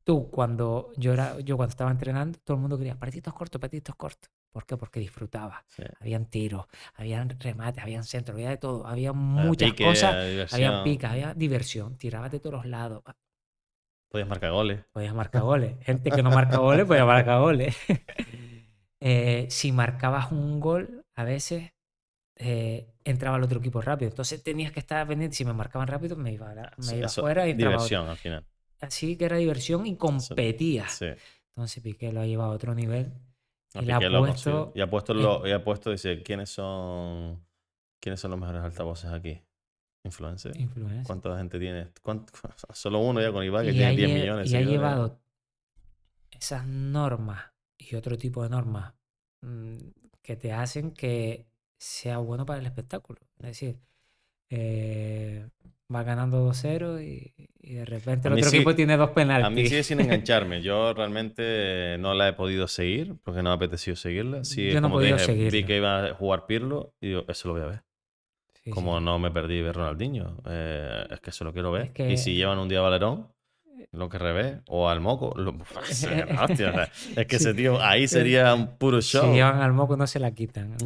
Tú, 0.04 0.28
cuando 0.30 0.92
yo, 0.96 1.14
era, 1.14 1.40
yo 1.40 1.56
cuando 1.56 1.70
estaba 1.70 1.90
entrenando, 1.90 2.38
todo 2.44 2.56
el 2.56 2.60
mundo 2.60 2.76
quería 2.76 2.98
partidos 2.98 3.32
cortos, 3.32 3.60
partidos 3.60 3.96
cortos. 3.96 4.30
¿Por 4.52 4.66
qué? 4.66 4.76
Porque 4.76 5.00
disfrutaba. 5.00 5.64
Sí. 5.66 5.82
Habían 6.00 6.26
tiros, 6.26 6.66
habían 6.94 7.30
remates, 7.40 7.82
habían 7.82 8.04
centros, 8.04 8.36
había 8.36 8.50
de 8.50 8.58
todo. 8.58 8.86
Había 8.86 9.12
muchas 9.12 9.70
pique, 9.70 9.84
cosas. 9.84 10.14
Había 10.52 10.84
picas, 10.84 11.12
había 11.12 11.34
diversión. 11.34 11.96
Tirabas 11.96 12.30
de 12.30 12.38
todos 12.38 12.54
los 12.54 12.66
lados. 12.66 13.02
Podías 14.14 14.28
marcar 14.28 14.52
goles. 14.52 14.80
Podías 14.92 15.12
marcar 15.12 15.42
goles. 15.42 15.74
Gente 15.80 16.12
que 16.12 16.22
no 16.22 16.30
marca 16.30 16.58
goles, 16.58 16.86
podía 16.86 17.04
marcar 17.04 17.40
goles. 17.40 17.76
Eh, 19.06 19.48
si 19.50 19.70
marcabas 19.70 20.32
un 20.32 20.60
gol, 20.60 21.04
a 21.14 21.24
veces 21.24 21.72
eh, 22.36 22.86
entraba 23.04 23.36
el 23.36 23.42
otro 23.42 23.58
equipo 23.58 23.82
rápido. 23.82 24.08
Entonces 24.08 24.42
tenías 24.42 24.72
que 24.72 24.80
estar 24.80 25.06
pendiente. 25.06 25.36
Si 25.36 25.44
me 25.44 25.52
marcaban 25.52 25.88
rápido, 25.88 26.16
me 26.16 26.32
iba, 26.32 26.54
me 26.54 26.82
Sí, 26.82 26.96
iba 26.96 27.08
fuera 27.08 27.46
y 27.46 27.50
entraba 27.50 27.74
otro. 27.74 27.88
diversión 27.88 28.08
al 28.08 28.16
final. 28.16 28.46
Así 28.80 29.16
que 29.16 29.24
era 29.26 29.36
diversión 29.36 29.84
y 29.84 29.96
competía. 29.96 30.88
Sí. 30.88 31.06
Entonces 31.48 31.82
Piqué 31.82 32.12
lo 32.12 32.20
ha 32.22 32.26
llevado 32.26 32.52
a 32.52 32.54
otro 32.54 32.74
nivel. 32.74 33.12
Y 33.74 33.90
ha 33.90 33.98
puesto 33.98 34.72
Y 34.74 34.80
ha 34.80 34.88
puesto, 34.88 35.46
y 35.46 35.52
ha 35.52 35.62
puesto, 35.64 35.90
dice, 35.90 36.22
¿quiénes 36.22 36.48
son, 36.48 37.44
¿quiénes 38.00 38.20
son 38.20 38.30
los 38.30 38.40
mejores 38.40 38.62
altavoces 38.62 39.10
aquí? 39.10 39.42
Influencer. 40.04 40.52
¿Cuánta 41.06 41.36
gente 41.38 41.58
tiene? 41.58 41.88
¿Cuánto- 42.02 42.32
Solo 42.72 42.98
uno 43.00 43.20
ya 43.22 43.32
con 43.32 43.42
Iván 43.42 43.64
que 43.64 43.70
Y 43.70 43.74
tiene 43.74 43.86
ha 43.86 43.90
10 43.96 44.10
lle- 44.10 44.14
millones. 44.20 44.50
y 44.52 44.56
ha 44.56 44.60
llevado 44.60 45.20
esas 46.30 46.66
normas 46.66 47.42
y 47.78 47.94
otro 47.96 48.16
tipo 48.18 48.42
de 48.42 48.50
normas 48.50 48.92
mm, 49.42 49.76
que 50.22 50.36
te 50.36 50.52
hacen 50.52 50.92
que 50.92 51.46
sea 51.78 52.18
bueno 52.18 52.44
para 52.46 52.60
el 52.60 52.66
espectáculo. 52.66 53.18
Es 53.38 53.46
decir, 53.46 53.78
eh, 54.50 55.48
va 55.94 56.02
ganando 56.02 56.46
2-0 56.48 57.02
y, 57.02 57.32
y 57.60 57.74
de 57.74 57.84
repente 57.84 58.28
el 58.28 58.34
otro 58.34 58.50
sí- 58.50 58.56
equipo 58.56 58.74
tiene 58.74 58.96
dos 58.96 59.10
penaltis. 59.10 59.46
A 59.46 59.50
mí 59.50 59.66
sigue 59.66 59.82
sin 59.82 60.00
engancharme. 60.00 60.60
Yo 60.62 60.92
realmente 60.94 61.96
no 61.98 62.14
la 62.14 62.28
he 62.28 62.32
podido 62.32 62.68
seguir 62.68 63.16
porque 63.22 63.38
no 63.38 63.44
me 63.44 63.50
ha 63.50 63.54
apetecido 63.54 63.96
seguirla. 63.96 64.44
Sí, 64.44 64.70
Yo 64.70 64.80
no 64.80 64.88
como 64.88 65.00
te 65.00 65.14
dije, 65.14 65.50
vi 65.50 65.64
que 65.64 65.76
iba 65.78 66.04
a 66.06 66.14
jugar 66.14 66.46
Pirlo 66.46 66.94
y 67.00 67.08
digo, 67.08 67.24
eso 67.28 67.48
lo 67.48 67.54
voy 67.54 67.62
a 67.62 67.66
ver. 67.66 67.84
Sí, 68.64 68.70
Como 68.70 68.98
sí. 68.98 69.04
no 69.04 69.18
me 69.18 69.30
perdí 69.30 69.60
ver 69.60 69.76
Ronaldinho. 69.76 70.38
eh, 70.46 71.06
es 71.10 71.20
que 71.20 71.30
eso 71.30 71.44
lo 71.44 71.52
quiero 71.52 71.70
ver. 71.70 71.82
Es 71.86 71.90
que- 71.92 72.12
Y 72.12 72.16
si 72.16 72.34
llevan 72.34 72.58
un 72.58 72.68
día 72.68 72.78
a 72.78 72.82
Valerón, 72.82 73.28
lo 73.92 74.08
que 74.08 74.18
revés, 74.18 74.58
o 74.68 74.88
al 74.88 75.00
Moco, 75.00 75.34
lo- 75.36 75.56
hostia, 76.42 76.90
es 77.16 77.26
que 77.26 77.36
ese 77.36 77.52
tío 77.52 77.80
ahí 77.82 78.08
sería 78.08 78.54
un 78.54 78.78
puro 78.78 79.02
Si 79.02 79.10
show. 79.18 79.34
llevan 79.34 79.60
al 79.60 79.72
moco 79.74 79.96
no 79.96 80.06
se 80.06 80.18
la 80.18 80.30
quitan, 80.32 80.76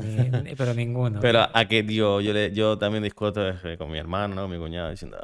ni- 0.45 0.57
pero 0.57 0.75
ninguno. 0.75 1.21
Pero 1.21 1.47
a 1.55 1.65
que 1.67 1.83
tío, 1.85 2.21
yo, 2.21 2.33
le, 2.33 2.53
yo 2.53 2.77
también 2.79 3.05
discuto 3.05 3.49
eh, 3.49 3.77
con 3.79 3.91
mi 3.93 3.99
hermano, 3.99 4.35
¿no? 4.35 4.43
Con 4.43 4.51
mi 4.51 4.59
cuñado, 4.59 4.91
diciendo, 4.91 5.17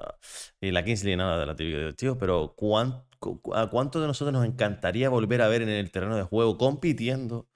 y 0.61 0.71
la 0.71 0.85
Kingsley, 0.85 1.17
nada, 1.17 1.39
de 1.41 1.47
la 1.47 1.55
digo, 1.55 1.93
tío, 1.95 2.17
pero 2.17 2.55
¿cuán- 2.57 3.03
cu- 3.19 3.41
¿a 3.55 3.69
cuánto 3.69 4.01
de 4.01 4.07
nosotros 4.07 4.33
nos 4.33 4.45
encantaría 4.47 5.09
volver 5.09 5.43
a 5.43 5.49
ver 5.49 5.63
en 5.63 5.71
el 5.71 5.91
terreno 5.91 6.17
de 6.17 6.23
juego 6.23 6.57
compitiendo 6.57 7.49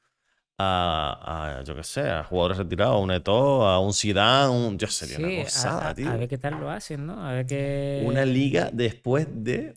a, 0.59 1.59
a, 1.61 1.62
yo 1.62 1.75
qué 1.77 1.85
sé, 1.85 2.09
a 2.11 2.25
jugadores 2.25 2.59
retirados, 2.59 2.97
a 2.97 2.99
un 2.99 3.11
Eto'o, 3.12 3.67
a 3.67 3.78
un 3.81 3.93
Zidane, 3.95 4.51
un, 4.51 4.78
yo 4.78 4.87
sería 4.89 5.17
Sí, 5.17 5.23
una 5.23 5.43
gozada, 5.45 5.89
a, 5.91 5.95
tío. 5.95 6.09
a 6.11 6.17
ver 6.17 6.28
qué 6.28 6.39
tal 6.39 6.61
lo 6.61 6.70
hacen, 6.70 7.07
¿no? 7.07 7.25
A 7.27 7.33
ver 7.33 7.47
qué... 7.47 8.03
Una 8.05 8.25
liga 8.25 8.70
después 8.73 9.27
de... 9.31 9.75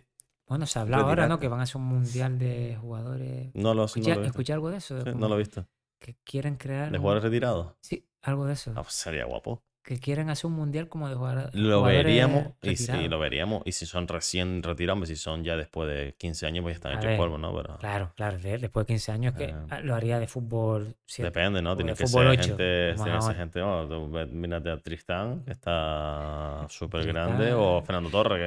Bueno, 0.48 0.66
se 0.66 0.80
habla 0.80 0.98
ahora, 0.98 1.28
¿no? 1.28 1.40
Que 1.40 1.48
van 1.48 1.60
a 1.62 1.64
hacer 1.64 1.78
un 1.78 1.86
mundial 1.88 2.38
de 2.38 2.78
jugadores. 2.82 3.52
No 3.54 3.74
lo, 3.74 3.82
no 3.82 3.86
Escuché, 3.86 4.10
lo 4.16 4.22
he 4.22 4.24
visto. 4.24 4.28
escuché 4.32 4.54
algo 4.54 4.70
de 4.70 4.78
eso. 4.78 5.02
Sí, 5.04 5.10
no 5.16 5.30
lo 5.30 5.36
he 5.36 5.38
visto. 5.38 5.66
Que 6.00 6.16
quieren 6.24 6.56
crear. 6.56 6.90
¿De 6.92 6.98
un- 6.98 7.02
jugadores 7.04 7.24
retirados? 7.24 7.74
Sí, 7.82 8.06
algo 8.24 8.46
de 8.46 8.54
eso. 8.54 8.72
Ah, 8.76 8.82
pues 8.84 8.94
sería 8.96 9.26
guapo. 9.26 9.64
Que 9.84 9.98
quieren 10.00 10.30
hacer 10.30 10.46
un 10.46 10.54
mundial 10.54 10.88
como 10.88 11.10
de 11.10 11.16
jugar- 11.16 11.50
Lo 11.54 11.82
veríamos, 11.82 12.46
y 12.62 12.76
sí, 12.76 12.86
retirados. 12.86 13.10
lo 13.10 13.20
veríamos. 13.20 13.62
Y 13.66 13.72
si 13.72 13.88
son 13.88 14.08
recién 14.08 14.62
retirados, 14.62 15.08
si 15.08 15.16
son 15.16 15.44
ya 15.44 15.58
después 15.58 15.90
de 15.90 16.14
15 16.20 16.46
años, 16.46 16.62
pues 16.62 16.76
ya 16.80 16.90
están 16.90 17.00
hechos 17.00 17.18
polvo, 17.18 17.40
¿no? 17.40 17.52
Pero 17.56 17.78
Claro, 17.80 18.12
claro. 18.16 18.38
de- 18.38 18.60
Después 18.60 18.86
de 18.86 18.94
15 18.94 19.12
años 19.12 19.34
que 19.34 19.46
Eh, 19.46 19.56
ah, 19.72 19.80
lo 19.82 19.96
haría 19.96 20.20
de 20.20 20.28
fútbol. 20.28 20.96
depende, 21.18 21.64
¿no? 21.64 21.76
Tiene 21.76 21.96
que 21.96 22.06
ser 22.06 22.28
ocho, 22.28 22.42
gente, 22.50 22.92
como 22.94 23.04
tiene 23.06 23.20
que 23.20 23.26
ser 23.26 23.36
gente, 23.36 23.62
oh, 23.64 23.88
tú 23.88 24.08
mírate 24.32 24.70
a 24.70 24.78
Tristán, 24.78 25.44
que 25.46 25.52
está 25.54 26.68
súper 26.70 27.08
grande, 27.08 27.52
o 27.54 27.82
Fernando 27.82 28.10
Torres, 28.12 28.38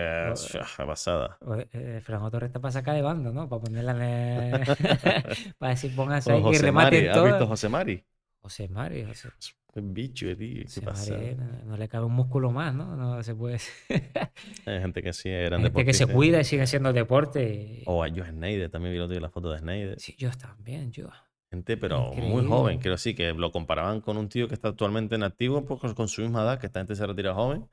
que 0.52 0.58
es 0.60 0.66
pasada. 0.86 1.36
O, 1.40 1.56
eh, 1.56 2.00
Fernando 2.04 2.30
Torres 2.30 2.46
está 2.48 2.60
para 2.60 2.70
sacar 2.70 2.94
de 2.94 3.02
bando, 3.02 3.32
¿no? 3.32 3.48
Para 3.48 3.60
ponerla 3.60 3.90
en 3.92 4.02
el- 4.02 4.60
para 5.58 5.70
decir, 5.70 5.94
pónganse 5.96 6.30
ahí 6.32 6.42
José 6.42 6.62
rematen 6.62 7.06
Mari, 7.06 7.08
¿has 7.08 7.24
visto. 7.24 7.46
José 7.48 7.68
Mari? 7.68 8.04
José 8.44 8.68
Mari, 8.68 9.05
José, 9.05 9.31
Qué 9.73 9.81
bicho, 9.81 10.26
tío, 10.36 10.36
qué 10.36 10.64
José 10.64 10.82
pasada. 10.82 11.18
Mari, 11.18 11.34
no, 11.34 11.64
no 11.64 11.76
le 11.78 11.89
cabe 11.89 12.05
un 12.05 12.12
músculo 12.12 12.50
más, 12.50 12.74
¿no? 12.74 12.94
No 12.94 13.23
se 13.23 13.34
puede. 13.34 13.58
Hay 14.66 14.81
gente 14.81 15.02
que 15.02 15.14
sí, 15.14 15.31
eran 15.31 15.60
Hay 15.60 15.66
gente 15.68 15.86
que 15.86 15.94
se 15.94 16.06
cuida 16.06 16.42
y 16.42 16.44
sigue 16.44 16.62
haciendo 16.62 16.92
deporte. 16.92 17.82
O 17.86 18.05
a 18.05 18.10
Joe 18.10 18.28
Snyder, 18.28 18.70
también 18.70 18.92
vi 18.92 18.98
el 18.98 19.05
otro 19.05 19.12
día 19.12 19.23
la 19.23 19.31
foto 19.31 19.50
de 19.50 19.60
Snyder. 19.60 19.98
Sí, 19.98 20.14
yo 20.18 20.31
también, 20.32 20.92
yo. 20.92 21.08
Gente, 21.50 21.78
pero 21.78 22.12
muy 22.12 22.47
joven, 22.47 22.78
quiero 22.81 22.97
decir, 22.97 23.16
que 23.16 23.32
lo 23.32 23.50
comparaban 23.50 24.02
con 24.02 24.18
un 24.18 24.28
tío 24.28 24.47
que 24.47 24.55
está 24.55 24.68
actualmente 24.68 25.14
en 25.14 25.23
activo 25.23 25.64
pues, 25.64 25.94
con- 25.94 26.08
su 26.08 26.20
misma 26.20 26.42
edad, 26.42 26.60
que 26.60 26.66
esta 26.66 26.81
gente 26.81 26.97
se 26.97 27.06
retira 27.06 27.32
joven. 27.32 27.66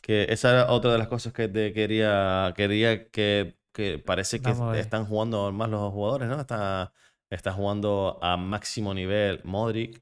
Que 0.00 0.26
esa 0.30 0.50
era 0.52 0.72
otra 0.72 0.92
de 0.92 0.98
las 0.98 1.08
cosas 1.08 1.34
que 1.34 1.46
te 1.48 1.74
quería, 1.74 2.54
quería 2.56 3.10
que, 3.10 3.58
que 3.72 3.98
parece 3.98 4.40
que 4.40 4.54
están 4.78 5.04
jugando 5.04 5.52
más 5.52 5.68
los 5.68 5.92
jugadores, 5.92 6.28
¿no? 6.28 6.40
Está, 6.40 6.92
está 7.28 7.52
jugando 7.52 8.18
a 8.22 8.36
máximo 8.36 8.94
nivel 8.94 9.40
Modric, 9.44 10.00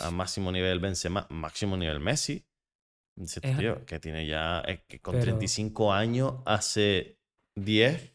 a 0.00 0.10
máximo 0.10 0.50
nivel 0.52 0.78
Benzema, 0.80 1.26
máximo 1.30 1.76
nivel 1.76 2.00
Messi. 2.00 2.44
Dice, 3.14 3.40
Es- 3.42 3.56
tío, 3.56 3.84
que 3.86 3.98
tiene 3.98 4.26
ya, 4.26 4.60
es 4.60 4.80
que 4.86 5.00
con 5.00 5.12
Pero- 5.14 5.24
35 5.24 5.92
años, 5.92 6.34
hace 6.44 7.18
10, 7.54 8.12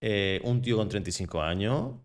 eh, 0.00 0.40
un 0.44 0.62
tío 0.62 0.76
con 0.78 0.88
35 0.88 1.42
años 1.42 1.96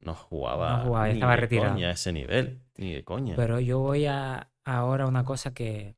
no 0.00 0.14
jugaba, 0.14 0.78
No 0.78 0.84
jugaba, 0.84 1.08
ni 1.08 1.14
estaba 1.14 1.34
de 1.34 1.40
retirado. 1.40 1.72
coña 1.72 1.88
a 1.88 1.92
ese 1.92 2.12
nivel, 2.12 2.60
ni 2.76 2.92
de 2.92 3.04
coña. 3.04 3.36
Pero 3.36 3.58
yo 3.60 3.78
voy 3.78 4.04
a 4.06 4.50
ahora 4.64 5.06
una 5.06 5.24
cosa 5.24 5.54
que 5.54 5.96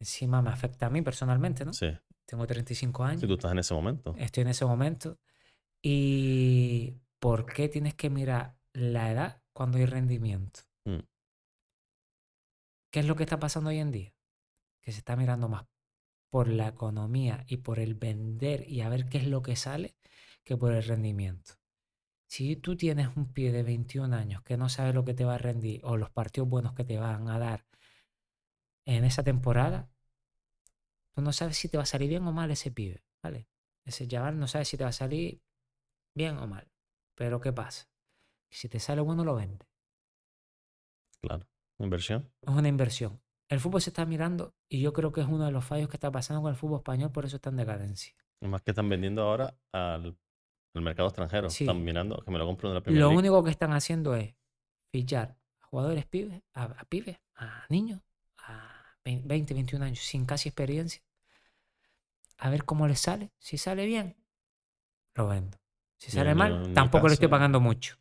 encima 0.00 0.42
me 0.42 0.50
afecta 0.50 0.86
a 0.86 0.90
mí 0.90 1.02
personalmente, 1.02 1.64
¿no? 1.64 1.72
Sí, 1.72 1.86
Tengo 2.26 2.46
35 2.46 3.04
años, 3.04 3.20
si 3.20 3.26
tú 3.26 3.34
estás 3.34 3.52
en 3.52 3.58
ese 3.60 3.74
momento. 3.74 4.14
estoy 4.18 4.42
en 4.42 4.48
ese 4.48 4.64
momento. 4.64 5.18
¿Y 5.82 6.94
por 7.18 7.46
qué 7.46 7.68
tienes 7.68 7.94
que 7.94 8.08
mirar 8.10 8.56
la 8.72 9.10
edad 9.10 9.42
cuando 9.52 9.78
hay 9.78 9.86
rendimiento? 9.86 10.60
Mm. 10.84 11.00
¿Qué 12.92 13.00
es 13.00 13.06
lo 13.06 13.16
que 13.16 13.22
está 13.22 13.40
pasando 13.40 13.70
hoy 13.70 13.78
en 13.78 13.90
día? 13.90 14.14
Que 14.82 14.92
se 14.92 14.98
está 14.98 15.16
mirando 15.16 15.48
más 15.48 15.64
por 16.28 16.46
la 16.46 16.68
economía 16.68 17.42
y 17.48 17.56
por 17.56 17.78
el 17.78 17.94
vender 17.94 18.68
y 18.68 18.82
a 18.82 18.90
ver 18.90 19.08
qué 19.08 19.16
es 19.18 19.26
lo 19.26 19.40
que 19.42 19.56
sale 19.56 19.96
que 20.44 20.58
por 20.58 20.74
el 20.74 20.84
rendimiento. 20.84 21.54
Si 22.26 22.54
tú 22.56 22.76
tienes 22.76 23.08
un 23.16 23.32
pie 23.32 23.50
de 23.50 23.62
21 23.62 24.12
años 24.12 24.42
que 24.42 24.58
no 24.58 24.68
sabe 24.68 24.92
lo 24.92 25.06
que 25.06 25.14
te 25.14 25.24
va 25.24 25.36
a 25.36 25.38
rendir 25.38 25.80
o 25.84 25.96
los 25.96 26.10
partidos 26.10 26.50
buenos 26.50 26.74
que 26.74 26.84
te 26.84 26.98
van 26.98 27.28
a 27.28 27.38
dar 27.38 27.66
en 28.84 29.04
esa 29.04 29.22
temporada, 29.22 29.90
tú 31.14 31.22
no 31.22 31.32
sabes 31.32 31.56
si 31.56 31.70
te 31.70 31.78
va 31.78 31.84
a 31.84 31.86
salir 31.86 32.10
bien 32.10 32.26
o 32.26 32.32
mal 32.32 32.50
ese 32.50 32.70
pibe, 32.70 33.04
¿vale? 33.22 33.48
Ese 33.86 34.06
chaval 34.06 34.38
no 34.38 34.46
sabe 34.46 34.66
si 34.66 34.76
te 34.76 34.84
va 34.84 34.90
a 34.90 34.92
salir 34.92 35.40
bien 36.14 36.36
o 36.36 36.46
mal. 36.46 36.70
Pero 37.14 37.40
¿qué 37.40 37.54
pasa? 37.54 37.88
Si 38.50 38.68
te 38.68 38.80
sale 38.80 39.00
bueno, 39.00 39.24
lo 39.24 39.34
vende. 39.34 39.66
Claro. 41.20 41.51
Inversión. 41.84 42.30
Es 42.40 42.48
una 42.48 42.68
inversión. 42.68 43.20
El 43.48 43.60
fútbol 43.60 43.82
se 43.82 43.90
está 43.90 44.06
mirando 44.06 44.54
y 44.68 44.80
yo 44.80 44.92
creo 44.92 45.12
que 45.12 45.20
es 45.20 45.26
uno 45.26 45.44
de 45.44 45.52
los 45.52 45.64
fallos 45.64 45.88
que 45.88 45.96
está 45.96 46.10
pasando 46.10 46.42
con 46.42 46.50
el 46.50 46.56
fútbol 46.56 46.78
español, 46.78 47.10
por 47.12 47.24
eso 47.24 47.36
está 47.36 47.50
en 47.50 47.56
decadencia. 47.56 48.14
Y 48.40 48.46
más 48.46 48.62
que 48.62 48.70
están 48.70 48.88
vendiendo 48.88 49.22
ahora 49.22 49.54
al, 49.72 50.16
al 50.74 50.82
mercado 50.82 51.08
extranjero. 51.08 51.50
Sí. 51.50 51.64
Están 51.64 51.84
mirando 51.84 52.22
que 52.24 52.30
me 52.30 52.38
lo 52.38 52.46
compro 52.46 52.68
en 52.68 52.74
la 52.74 52.80
primera 52.80 53.06
Lo 53.06 53.10
único 53.10 53.42
que 53.44 53.50
están 53.50 53.72
haciendo 53.72 54.14
es 54.14 54.34
fichar 54.90 55.36
a 55.60 55.66
jugadores 55.66 56.06
pibes, 56.06 56.42
a, 56.54 56.64
a 56.64 56.84
pibes, 56.84 57.18
a 57.36 57.66
niños, 57.68 58.00
a 58.38 58.96
20, 59.04 59.54
21 59.54 59.84
años, 59.84 59.98
sin 59.98 60.24
casi 60.24 60.48
experiencia, 60.48 61.02
a 62.38 62.50
ver 62.50 62.64
cómo 62.64 62.88
les 62.88 63.00
sale. 63.00 63.32
Si 63.38 63.58
sale 63.58 63.86
bien, 63.86 64.16
lo 65.14 65.28
vendo. 65.28 65.58
Si 65.98 66.10
sale 66.10 66.34
mal, 66.34 66.72
tampoco 66.74 67.06
le 67.06 67.14
estoy 67.14 67.28
pagando 67.28 67.60
mucho. 67.60 67.96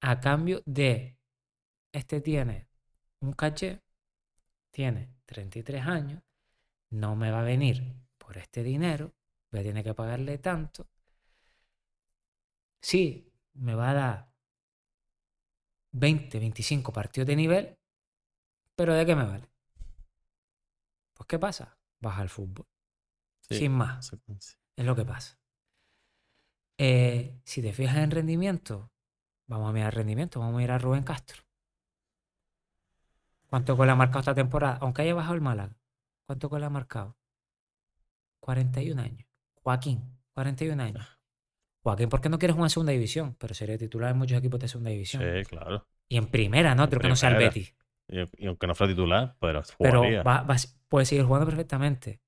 A 0.00 0.20
cambio 0.20 0.62
de, 0.64 1.17
este 1.92 2.20
tiene 2.20 2.68
un 3.20 3.32
caché, 3.32 3.82
tiene 4.70 5.14
33 5.26 5.86
años, 5.86 6.22
no 6.90 7.16
me 7.16 7.30
va 7.30 7.40
a 7.40 7.44
venir 7.44 7.82
por 8.16 8.38
este 8.38 8.62
dinero, 8.62 9.14
voy 9.50 9.60
a 9.60 9.64
tener 9.64 9.84
que 9.84 9.94
pagarle 9.94 10.38
tanto. 10.38 10.88
Sí, 12.80 13.32
me 13.54 13.74
va 13.74 13.90
a 13.90 13.94
dar 13.94 14.32
20, 15.92 16.38
25 16.38 16.92
partidos 16.92 17.26
de 17.26 17.36
nivel, 17.36 17.78
pero 18.76 18.94
¿de 18.94 19.04
qué 19.04 19.16
me 19.16 19.24
vale? 19.24 19.48
Pues 21.14 21.26
¿qué 21.26 21.38
pasa? 21.38 21.76
Vas 22.00 22.18
al 22.18 22.28
fútbol. 22.28 22.66
Sí, 23.40 23.56
Sin 23.56 23.72
más. 23.72 24.12
Es 24.76 24.84
lo 24.84 24.94
que 24.94 25.04
pasa. 25.04 25.38
Eh, 26.78 27.40
si 27.44 27.60
te 27.60 27.72
fijas 27.72 27.96
en 27.96 28.12
rendimiento, 28.12 28.92
vamos 29.48 29.68
a 29.68 29.72
mirar 29.72 29.94
rendimiento, 29.94 30.38
vamos 30.38 30.54
a 30.54 30.58
mirar 30.58 30.76
a 30.76 30.78
Rubén 30.78 31.02
Castro. 31.02 31.47
¿Cuánto 33.48 33.76
gol 33.76 33.90
ha 33.90 33.94
marcado 33.94 34.20
esta 34.20 34.34
temporada? 34.34 34.78
Aunque 34.80 35.02
haya 35.02 35.14
bajado 35.14 35.34
el 35.34 35.40
Málaga. 35.40 35.76
¿Cuánto 36.26 36.48
gol 36.48 36.64
ha 36.64 36.70
marcado? 36.70 37.16
41 38.40 39.00
años. 39.02 39.26
Joaquín, 39.62 40.18
41 40.34 40.82
años. 40.82 41.18
Joaquín, 41.82 42.08
¿por 42.08 42.20
qué 42.20 42.28
no 42.28 42.38
quieres 42.38 42.54
jugar 42.54 42.66
en 42.66 42.70
segunda 42.70 42.92
división? 42.92 43.34
Pero 43.38 43.54
sería 43.54 43.78
titular 43.78 44.10
en 44.12 44.18
muchos 44.18 44.38
equipos 44.38 44.60
de 44.60 44.68
segunda 44.68 44.90
división. 44.90 45.22
Sí, 45.22 45.44
claro. 45.44 45.86
Y 46.08 46.16
en 46.16 46.26
primera, 46.30 46.74
¿no? 46.74 46.84
Otro 46.84 47.00
que 47.00 47.08
no 47.08 47.16
sea 47.16 47.30
el. 47.30 47.36
Betis. 47.36 47.74
Y, 48.08 48.44
y 48.44 48.46
aunque 48.46 48.66
no 48.66 48.74
fuera 48.74 48.92
titular, 48.92 49.36
pero 49.40 49.62
Pero 49.78 49.98
jugaría. 50.00 50.22
va- 50.22 50.42
va- 50.42 50.56
puede 50.88 51.06
seguir 51.06 51.24
jugando 51.24 51.46
perfectamente. 51.46 52.22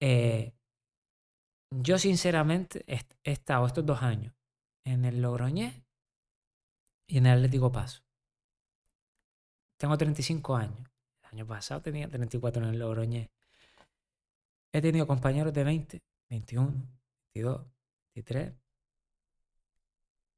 Eh, 0.00 0.54
yo, 1.70 1.98
sinceramente, 1.98 2.84
he, 2.86 2.98
he 3.24 3.32
estado 3.32 3.66
estos 3.66 3.84
dos 3.84 4.02
años 4.02 4.34
en 4.86 5.04
el 5.04 5.20
Logroñés 5.20 5.82
y 7.06 7.18
en 7.18 7.26
el 7.26 7.36
Atlético 7.38 7.70
Paso. 7.72 8.02
Tengo 9.78 9.96
35 9.96 10.56
años. 10.56 10.90
El 11.22 11.28
año 11.30 11.46
pasado 11.46 11.80
tenía 11.80 12.08
34 12.08 12.62
en 12.62 12.68
el 12.70 12.78
Logroñés. 12.78 13.30
He 14.72 14.82
tenido 14.82 15.06
compañeros 15.06 15.54
de 15.54 15.64
20, 15.64 16.02
21, 16.28 16.70
22, 17.34 17.66
23. 18.14 18.54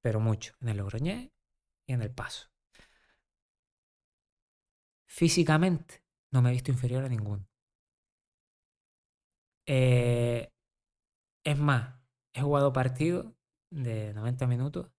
Pero 0.03 0.21
mucho. 0.21 0.55
En 0.61 0.69
el 0.69 0.77
Logroñés 0.77 1.31
y 1.87 1.93
en 1.93 2.03
el 2.03 2.11
Paso. 2.11 2.49
Físicamente 5.07 6.03
no 6.31 6.43
me 6.43 6.51
he 6.51 6.53
visto 6.53 6.71
inferior 6.71 7.05
a 7.05 7.09
ninguno. 7.09 7.47
Eh, 9.67 10.53
es 11.45 11.59
más, 11.59 11.95
he 12.33 12.43
jugado 12.43 12.73
partidos 12.73 13.33
de 13.71 14.13
90 14.15 14.47
minutos 14.47 14.91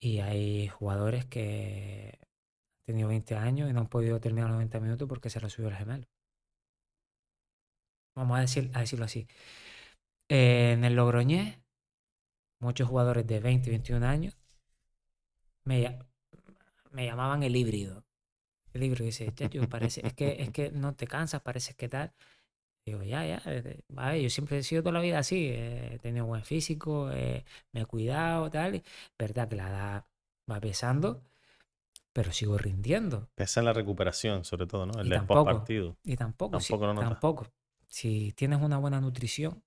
y 0.00 0.20
hay 0.20 0.68
jugadores 0.68 1.26
que 1.26 2.23
tenido 2.84 3.08
20 3.08 3.36
años 3.36 3.70
y 3.70 3.72
no 3.72 3.80
han 3.80 3.88
podido 3.88 4.20
terminar 4.20 4.48
los 4.48 4.56
90 4.56 4.80
minutos 4.80 5.08
porque 5.08 5.30
se 5.30 5.40
les 5.40 5.52
subió 5.52 5.68
el 5.68 5.76
gemelo. 5.76 6.06
Vamos 8.16 8.38
a, 8.38 8.40
decir, 8.42 8.70
a 8.74 8.80
decirlo 8.80 9.04
así. 9.06 9.26
En 10.28 10.84
el 10.84 10.94
Logroñés, 10.94 11.58
muchos 12.60 12.88
jugadores 12.88 13.26
de 13.26 13.40
20 13.40 13.68
y 13.68 13.72
21 13.72 14.04
años 14.04 14.36
me, 15.64 15.98
me 16.92 17.06
llamaban 17.06 17.42
el 17.42 17.56
híbrido. 17.56 18.04
El 18.72 18.82
híbrido 18.84 19.06
dice, 19.06 19.32
"Chacho, 19.34 19.68
parece, 19.68 20.06
es 20.06 20.14
que, 20.14 20.42
es 20.42 20.50
que 20.50 20.70
no 20.72 20.94
te 20.94 21.06
cansas, 21.06 21.42
parece 21.42 21.74
que 21.74 21.88
tal. 21.88 22.12
Digo, 22.86 23.02
ya, 23.02 23.26
ya, 23.26 23.42
eh, 23.46 23.82
vale, 23.88 24.22
yo 24.22 24.30
siempre 24.30 24.58
he 24.58 24.62
sido 24.62 24.82
toda 24.82 24.92
la 24.94 25.00
vida 25.00 25.18
así, 25.18 25.48
eh, 25.48 25.94
he 25.94 25.98
tenido 26.00 26.26
buen 26.26 26.44
físico, 26.44 27.10
eh, 27.12 27.44
me 27.72 27.82
he 27.82 27.86
cuidado, 27.86 28.50
tal. 28.50 28.82
Verdad 29.18 29.48
que 29.48 29.56
la 29.56 29.68
edad 29.70 30.06
va 30.50 30.60
pesando, 30.60 31.22
pero 32.14 32.32
sigo 32.32 32.56
rindiendo. 32.56 33.28
Pesa 33.34 33.60
en 33.60 33.66
la 33.66 33.72
recuperación, 33.72 34.44
sobre 34.44 34.66
todo, 34.68 34.86
¿no? 34.86 35.00
El 35.00 35.10
tampoco. 35.10 35.44
partido. 35.44 35.98
Y 36.04 36.16
tampoco, 36.16 36.60
si, 36.60 36.68
Tampoco 36.68 36.86
lo 36.86 36.94
notas. 36.94 37.10
tampoco. 37.10 37.52
Si 37.88 38.32
tienes 38.32 38.62
una 38.62 38.78
buena 38.78 39.00
nutrición, 39.00 39.64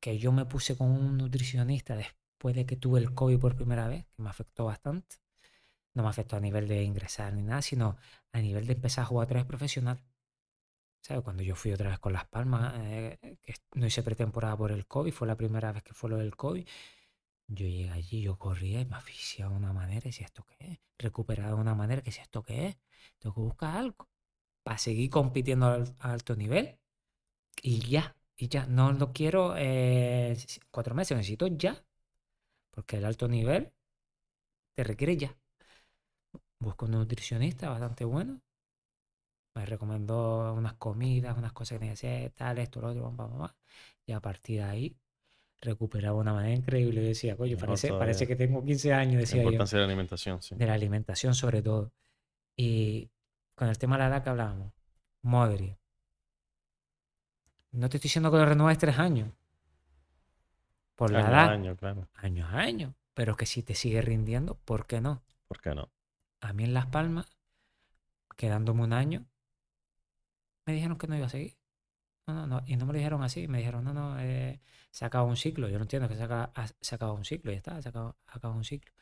que 0.00 0.18
yo 0.18 0.32
me 0.32 0.44
puse 0.44 0.76
con 0.76 0.90
un 0.90 1.16
nutricionista 1.16 1.94
después 1.96 2.56
de 2.56 2.66
que 2.66 2.76
tuve 2.76 2.98
el 2.98 3.14
COVID 3.14 3.38
por 3.38 3.54
primera 3.54 3.86
vez, 3.86 4.06
que 4.16 4.22
me 4.22 4.28
afectó 4.28 4.64
bastante. 4.64 5.16
No 5.94 6.02
me 6.02 6.08
afectó 6.08 6.36
a 6.36 6.40
nivel 6.40 6.66
de 6.66 6.82
ingresar 6.82 7.32
ni 7.32 7.42
nada, 7.42 7.62
sino 7.62 7.96
a 8.32 8.40
nivel 8.40 8.66
de 8.66 8.72
empezar 8.72 9.02
a 9.04 9.06
jugar 9.06 9.26
otra 9.26 9.38
vez 9.38 9.46
profesional. 9.46 10.02
¿Sabes? 11.00 11.22
Cuando 11.22 11.44
yo 11.44 11.54
fui 11.54 11.72
otra 11.72 11.90
vez 11.90 12.00
con 12.00 12.12
Las 12.12 12.26
Palmas, 12.26 12.74
eh, 12.78 13.38
que 13.40 13.54
no 13.74 13.86
hice 13.86 14.02
pretemporada 14.02 14.56
por 14.56 14.72
el 14.72 14.84
COVID, 14.88 15.12
fue 15.12 15.28
la 15.28 15.36
primera 15.36 15.70
vez 15.70 15.84
que 15.84 15.94
fue 15.94 16.10
lo 16.10 16.16
del 16.18 16.34
COVID. 16.34 16.66
Yo 17.48 17.66
llegué 17.66 17.90
allí, 17.90 18.22
yo 18.22 18.38
corría 18.38 18.80
y 18.80 18.84
me 18.86 18.96
asfixiaba 18.96 19.52
de 19.52 19.58
una 19.58 19.72
manera 19.72 20.00
y 20.06 20.10
decía, 20.10 20.26
¿esto 20.26 20.44
qué 20.46 20.72
es? 20.72 20.78
Recuperaba 20.98 21.50
de 21.50 21.60
una 21.60 21.74
manera 21.74 22.02
que 22.02 22.10
decía, 22.10 22.22
¿esto 22.24 22.42
qué 22.42 22.66
es? 22.68 22.78
Tengo 23.18 23.34
que 23.34 23.40
buscar 23.40 23.76
algo 23.76 24.08
para 24.62 24.78
seguir 24.78 25.10
compitiendo 25.10 25.66
a 25.66 26.12
alto 26.12 26.36
nivel. 26.36 26.78
Y 27.62 27.80
ya, 27.90 28.16
y 28.36 28.48
ya. 28.48 28.66
No 28.66 28.92
lo 28.92 29.12
quiero 29.12 29.54
eh, 29.58 30.36
cuatro 30.70 30.94
meses, 30.94 31.16
necesito 31.16 31.48
ya. 31.48 31.84
Porque 32.72 32.98
el 32.98 33.04
alto 33.06 33.28
nivel 33.28 33.72
te 34.74 34.84
requiere 34.84 35.16
ya. 35.16 35.36
Busco 36.60 36.84
un 36.84 36.92
nutricionista 36.92 37.68
bastante 37.68 38.04
bueno. 38.04 38.40
Me 39.54 39.66
recomendó 39.66 40.54
unas 40.54 40.74
comidas, 40.74 41.36
unas 41.36 41.52
cosas 41.52 41.76
que 41.76 41.78
tenía 41.80 41.94
que 41.94 42.06
hacer, 42.06 42.30
tal, 42.32 42.58
esto, 42.58 42.80
lo 42.80 42.88
otro, 42.88 43.14
pam, 43.16 43.36
pam. 43.38 43.50
Y 44.06 44.12
a 44.12 44.20
partir 44.20 44.58
de 44.60 44.64
ahí 44.64 44.96
recuperaba 45.60 46.14
de 46.16 46.20
una 46.20 46.32
manera 46.34 46.54
increíble. 46.54 47.02
Yo 47.02 47.08
decía, 47.08 47.36
coño, 47.36 47.56
parece, 47.56 47.88
parece 47.92 48.26
que 48.26 48.36
tengo 48.36 48.64
15 48.64 48.92
años, 48.92 49.14
La 49.14 49.20
decía 49.20 49.42
yo 49.42 49.48
importancia 49.48 49.78
de 49.78 49.82
la 49.84 49.88
alimentación, 49.88 50.42
sí. 50.42 50.54
de 50.54 50.66
la 50.66 50.74
alimentación 50.74 51.34
sobre 51.34 51.62
todo. 51.62 51.92
Y 52.56 53.10
con 53.54 53.68
el 53.68 53.78
tema 53.78 53.96
de 53.96 54.04
la 54.04 54.08
edad 54.08 54.22
que 54.22 54.30
hablábamos, 54.30 54.72
Modri. 55.22 55.76
No 57.72 57.88
te 57.88 57.96
estoy 57.96 58.08
diciendo 58.08 58.30
que 58.30 58.38
lo 58.38 58.46
renueves 58.46 58.78
tres 58.78 58.98
años. 58.98 59.30
Por 60.96 61.10
la 61.12 61.20
Año 61.20 61.28
edad, 61.28 61.48
año, 61.50 61.76
claro. 61.76 62.08
año 62.14 62.46
a 62.46 62.58
año. 62.58 62.94
Pero 63.14 63.36
que 63.36 63.46
si 63.46 63.62
te 63.62 63.74
sigue 63.74 64.00
rindiendo, 64.00 64.54
¿por 64.64 64.86
qué 64.86 65.00
no? 65.00 65.22
¿Por 65.46 65.60
qué 65.60 65.74
no? 65.74 65.90
A 66.40 66.52
mí 66.52 66.64
en 66.64 66.74
Las 66.74 66.86
Palmas, 66.86 67.26
quedándome 68.36 68.82
un 68.82 68.92
año, 68.92 69.26
me 70.66 70.72
dijeron 70.72 70.98
que 70.98 71.06
no 71.06 71.16
iba 71.16 71.26
a 71.26 71.30
seguir. 71.30 71.57
No, 72.28 72.34
no, 72.34 72.46
no. 72.46 72.62
Y 72.66 72.76
no 72.76 72.84
me 72.86 72.92
lo 72.92 72.98
dijeron 72.98 73.22
así. 73.22 73.48
Me 73.48 73.58
dijeron, 73.58 73.84
no, 73.84 73.92
no, 73.94 74.18
eh, 74.20 74.60
se 74.90 75.04
acaba 75.04 75.24
un 75.24 75.36
ciclo. 75.36 75.68
Yo 75.68 75.78
no 75.78 75.84
entiendo 75.84 76.08
que 76.08 76.16
se 76.16 76.22
acaba, 76.22 76.52
se 76.80 76.96
un 77.04 77.24
ciclo. 77.24 77.50
Ya 77.52 77.56
está, 77.58 77.80
se 77.82 77.88
acaba, 77.88 78.16
acaba 78.26 78.54
un 78.54 78.64
ciclo. 78.64 78.92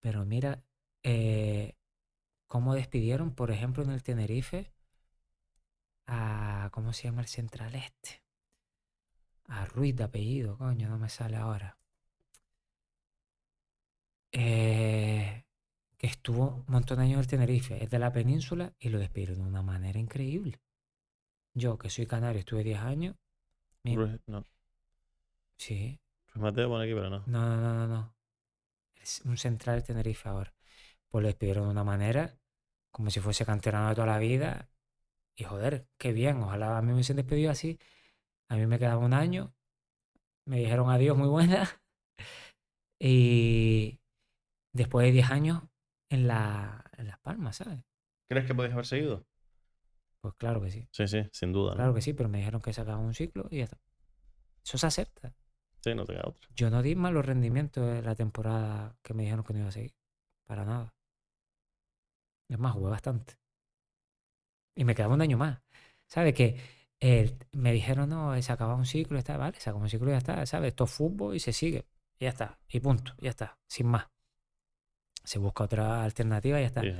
Pero 0.00 0.24
mira 0.26 0.62
eh, 1.02 1.76
cómo 2.48 2.74
despidieron, 2.74 3.34
por 3.34 3.50
ejemplo, 3.52 3.84
en 3.84 3.90
el 3.92 4.02
Tenerife 4.04 4.72
a, 6.06 6.70
¿cómo 6.72 6.92
se 6.94 7.04
llama 7.04 7.20
el 7.22 7.28
central 7.28 7.74
este? 7.74 8.22
A 9.48 9.64
Ruiz 9.64 9.96
de 9.96 10.04
apellido, 10.04 10.58
coño, 10.58 10.86
no 10.90 10.98
me 10.98 11.08
sale 11.08 11.36
ahora. 11.36 11.78
Eh, 14.32 15.44
que 15.98 16.06
estuvo 16.08 16.64
un 16.66 16.72
montón 16.74 16.98
de 16.98 17.04
años 17.04 17.14
en 17.16 17.20
el 17.20 17.26
Tenerife, 17.28 17.82
es 17.84 17.90
de 17.90 17.98
la 17.98 18.12
península 18.12 18.74
y 18.78 18.88
lo 18.90 18.98
despidieron 18.98 19.38
de 19.38 19.44
una 19.44 19.62
manera 19.62 19.98
increíble. 19.98 20.60
Yo, 21.54 21.78
que 21.78 21.90
soy 21.90 22.06
canario, 22.06 22.40
estuve 22.40 22.64
10 22.64 22.80
años. 22.80 23.16
mi- 23.84 23.96
Ruiz, 23.96 24.20
no. 24.26 24.44
sí, 25.56 26.00
Ruiz 26.32 26.42
Mateo 26.42 26.68
pone 26.68 26.84
aquí, 26.84 26.94
pero 26.94 27.10
no. 27.10 27.18
no, 27.26 27.48
no, 27.48 27.56
no, 27.60 27.74
no, 27.74 27.86
no. 27.86 28.14
Es 29.00 29.20
un 29.24 29.36
central 29.36 29.76
de 29.80 29.82
Tenerife 29.82 30.28
ahora. 30.28 30.52
Pues 31.08 31.22
lo 31.22 31.28
despidieron 31.28 31.64
de 31.64 31.70
una 31.70 31.84
manera 31.84 32.38
como 32.90 33.10
si 33.10 33.20
fuese 33.20 33.44
canterano 33.44 33.88
de 33.90 33.94
toda 33.94 34.06
la 34.06 34.18
vida. 34.18 34.68
Y 35.36 35.44
joder, 35.44 35.86
qué 35.98 36.12
bien. 36.12 36.38
Ojalá 36.42 36.78
a 36.78 36.82
mí 36.82 36.88
me 36.88 36.94
hubiesen 36.94 37.16
despedido 37.16 37.50
así. 37.50 37.78
A 38.48 38.56
mí 38.56 38.66
me 38.66 38.78
quedaba 38.78 38.98
un 39.04 39.14
año. 39.14 39.54
Me 40.46 40.58
dijeron 40.60 40.90
adiós, 40.90 41.16
muy 41.16 41.28
buena. 41.28 41.68
Y 42.98 44.00
después 44.72 45.06
de 45.06 45.12
10 45.12 45.30
años 45.30 45.62
en, 46.08 46.26
la, 46.28 46.84
en 46.96 47.08
Las 47.08 47.18
Palmas, 47.18 47.56
¿sabes? 47.56 47.80
¿Crees 48.28 48.46
que 48.46 48.54
podías 48.54 48.72
haber 48.72 48.86
seguido? 48.86 49.26
Pues 50.24 50.36
claro 50.36 50.62
que 50.62 50.70
sí. 50.70 50.88
Sí, 50.90 51.06
sí, 51.06 51.22
sin 51.32 51.52
duda. 51.52 51.72
¿no? 51.72 51.76
Claro 51.76 51.92
que 51.92 52.00
sí, 52.00 52.14
pero 52.14 52.30
me 52.30 52.38
dijeron 52.38 52.62
que 52.62 52.72
se 52.72 52.80
acababa 52.80 53.04
un 53.04 53.12
ciclo 53.12 53.46
y 53.50 53.58
ya 53.58 53.64
está. 53.64 53.78
Eso 54.64 54.78
se 54.78 54.86
acepta. 54.86 55.34
Sí, 55.82 55.94
no 55.94 56.06
te 56.06 56.14
queda 56.14 56.22
otra. 56.24 56.48
Yo 56.56 56.70
no 56.70 56.80
di 56.80 56.94
malos 56.94 57.26
rendimientos 57.26 57.86
de 57.86 58.00
la 58.00 58.14
temporada 58.14 58.96
que 59.02 59.12
me 59.12 59.24
dijeron 59.24 59.44
que 59.44 59.52
no 59.52 59.58
iba 59.58 59.68
a 59.68 59.72
seguir. 59.72 59.94
Para 60.46 60.64
nada. 60.64 60.94
Es 62.48 62.58
más, 62.58 62.72
jugué 62.72 62.88
bastante. 62.88 63.34
Y 64.74 64.84
me 64.84 64.94
quedaba 64.94 65.12
un 65.12 65.20
año 65.20 65.36
más. 65.36 65.60
¿Sabes? 66.06 66.32
Que 66.32 66.58
eh, 67.00 67.36
me 67.52 67.70
dijeron, 67.74 68.08
no, 68.08 68.40
se 68.40 68.50
acaba 68.50 68.76
un 68.76 68.86
ciclo, 68.86 69.18
y 69.18 69.20
está, 69.20 69.36
vale, 69.36 69.60
se 69.60 69.68
acaba 69.68 69.84
un 69.84 69.90
ciclo 69.90 70.08
y 70.08 70.12
ya 70.12 70.18
está, 70.18 70.46
¿sabes? 70.46 70.68
Esto 70.68 70.84
es 70.84 70.90
fútbol 70.90 71.36
y 71.36 71.38
se 71.38 71.52
sigue. 71.52 71.84
Y 72.18 72.24
ya 72.24 72.30
está. 72.30 72.58
Y 72.66 72.80
punto, 72.80 73.12
ya 73.18 73.28
está. 73.28 73.58
Sin 73.66 73.88
más. 73.88 74.06
Se 75.22 75.38
busca 75.38 75.64
otra 75.64 76.02
alternativa 76.02 76.58
y 76.58 76.62
ya 76.62 76.68
está. 76.68 76.80
Sí. 76.80 76.94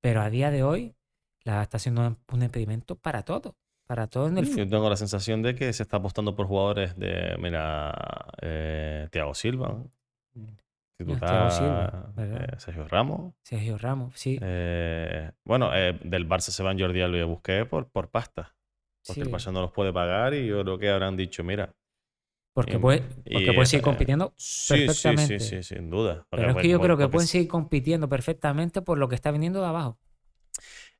Pero 0.00 0.22
a 0.22 0.28
día 0.28 0.50
de 0.50 0.64
hoy, 0.64 0.97
la 1.44 1.62
está 1.62 1.78
siendo 1.78 2.16
un, 2.32 2.42
impedimento 2.42 2.96
para 2.96 3.22
todo. 3.22 3.56
Para 3.86 4.06
todo 4.06 4.28
en 4.28 4.38
el 4.38 4.46
Sí. 4.46 4.56
Yo 4.56 4.68
tengo 4.68 4.88
la 4.90 4.96
sensación 4.96 5.42
de 5.42 5.54
que 5.54 5.72
se 5.72 5.82
está 5.82 5.96
apostando 5.96 6.36
por 6.36 6.46
jugadores 6.46 6.96
de, 6.98 7.36
mira, 7.38 7.94
eh, 8.42 9.08
Thiago 9.10 9.34
Silva. 9.34 9.82
Thiago 10.98 11.50
Silva, 11.50 12.12
eh, 12.18 12.46
Sergio 12.58 12.86
Ramos. 12.86 13.34
Sergio 13.42 13.78
Ramos, 13.78 14.12
sí. 14.18 14.38
Eh, 14.42 15.30
bueno, 15.44 15.74
eh, 15.74 15.98
del 16.02 16.28
Barça 16.28 16.50
se 16.50 16.62
van 16.62 16.78
Jordi 16.78 17.00
Alba 17.00 17.18
y 17.18 17.22
Busquets 17.22 17.68
por, 17.68 17.88
por 17.88 18.10
pasta. 18.10 18.54
Porque 19.06 19.22
el 19.22 19.28
sí. 19.28 19.32
Barça 19.32 19.52
no 19.52 19.62
los 19.62 19.72
puede 19.72 19.92
pagar 19.92 20.34
y 20.34 20.46
yo 20.46 20.62
creo 20.62 20.78
que 20.78 20.90
habrán 20.90 21.16
dicho, 21.16 21.42
mira. 21.42 21.72
Porque 22.52 22.74
y- 22.74 22.78
puede, 22.78 23.02
porque 23.32 23.52
puede 23.52 23.66
seguir 23.66 23.84
compitiendo 23.84 24.34
Sí, 24.36 24.74
sí, 24.74 24.80
sí, 24.80 24.86
perfectamente. 24.86 25.40
sí, 25.40 25.62
sin 25.62 25.88
duda. 25.88 26.26
Pero 26.30 26.50
es 26.50 26.56
que 26.56 26.68
yo 26.68 26.80
creo 26.80 26.96
que 26.96 27.08
pueden 27.08 27.28
sí. 27.28 27.32
seguir 27.32 27.48
compitiendo 27.48 28.08
perfectamente 28.08 28.82
por 28.82 28.98
lo 28.98 29.08
que 29.08 29.14
está 29.14 29.30
viniendo 29.30 29.60
de 29.60 29.68
abajo. 29.68 29.98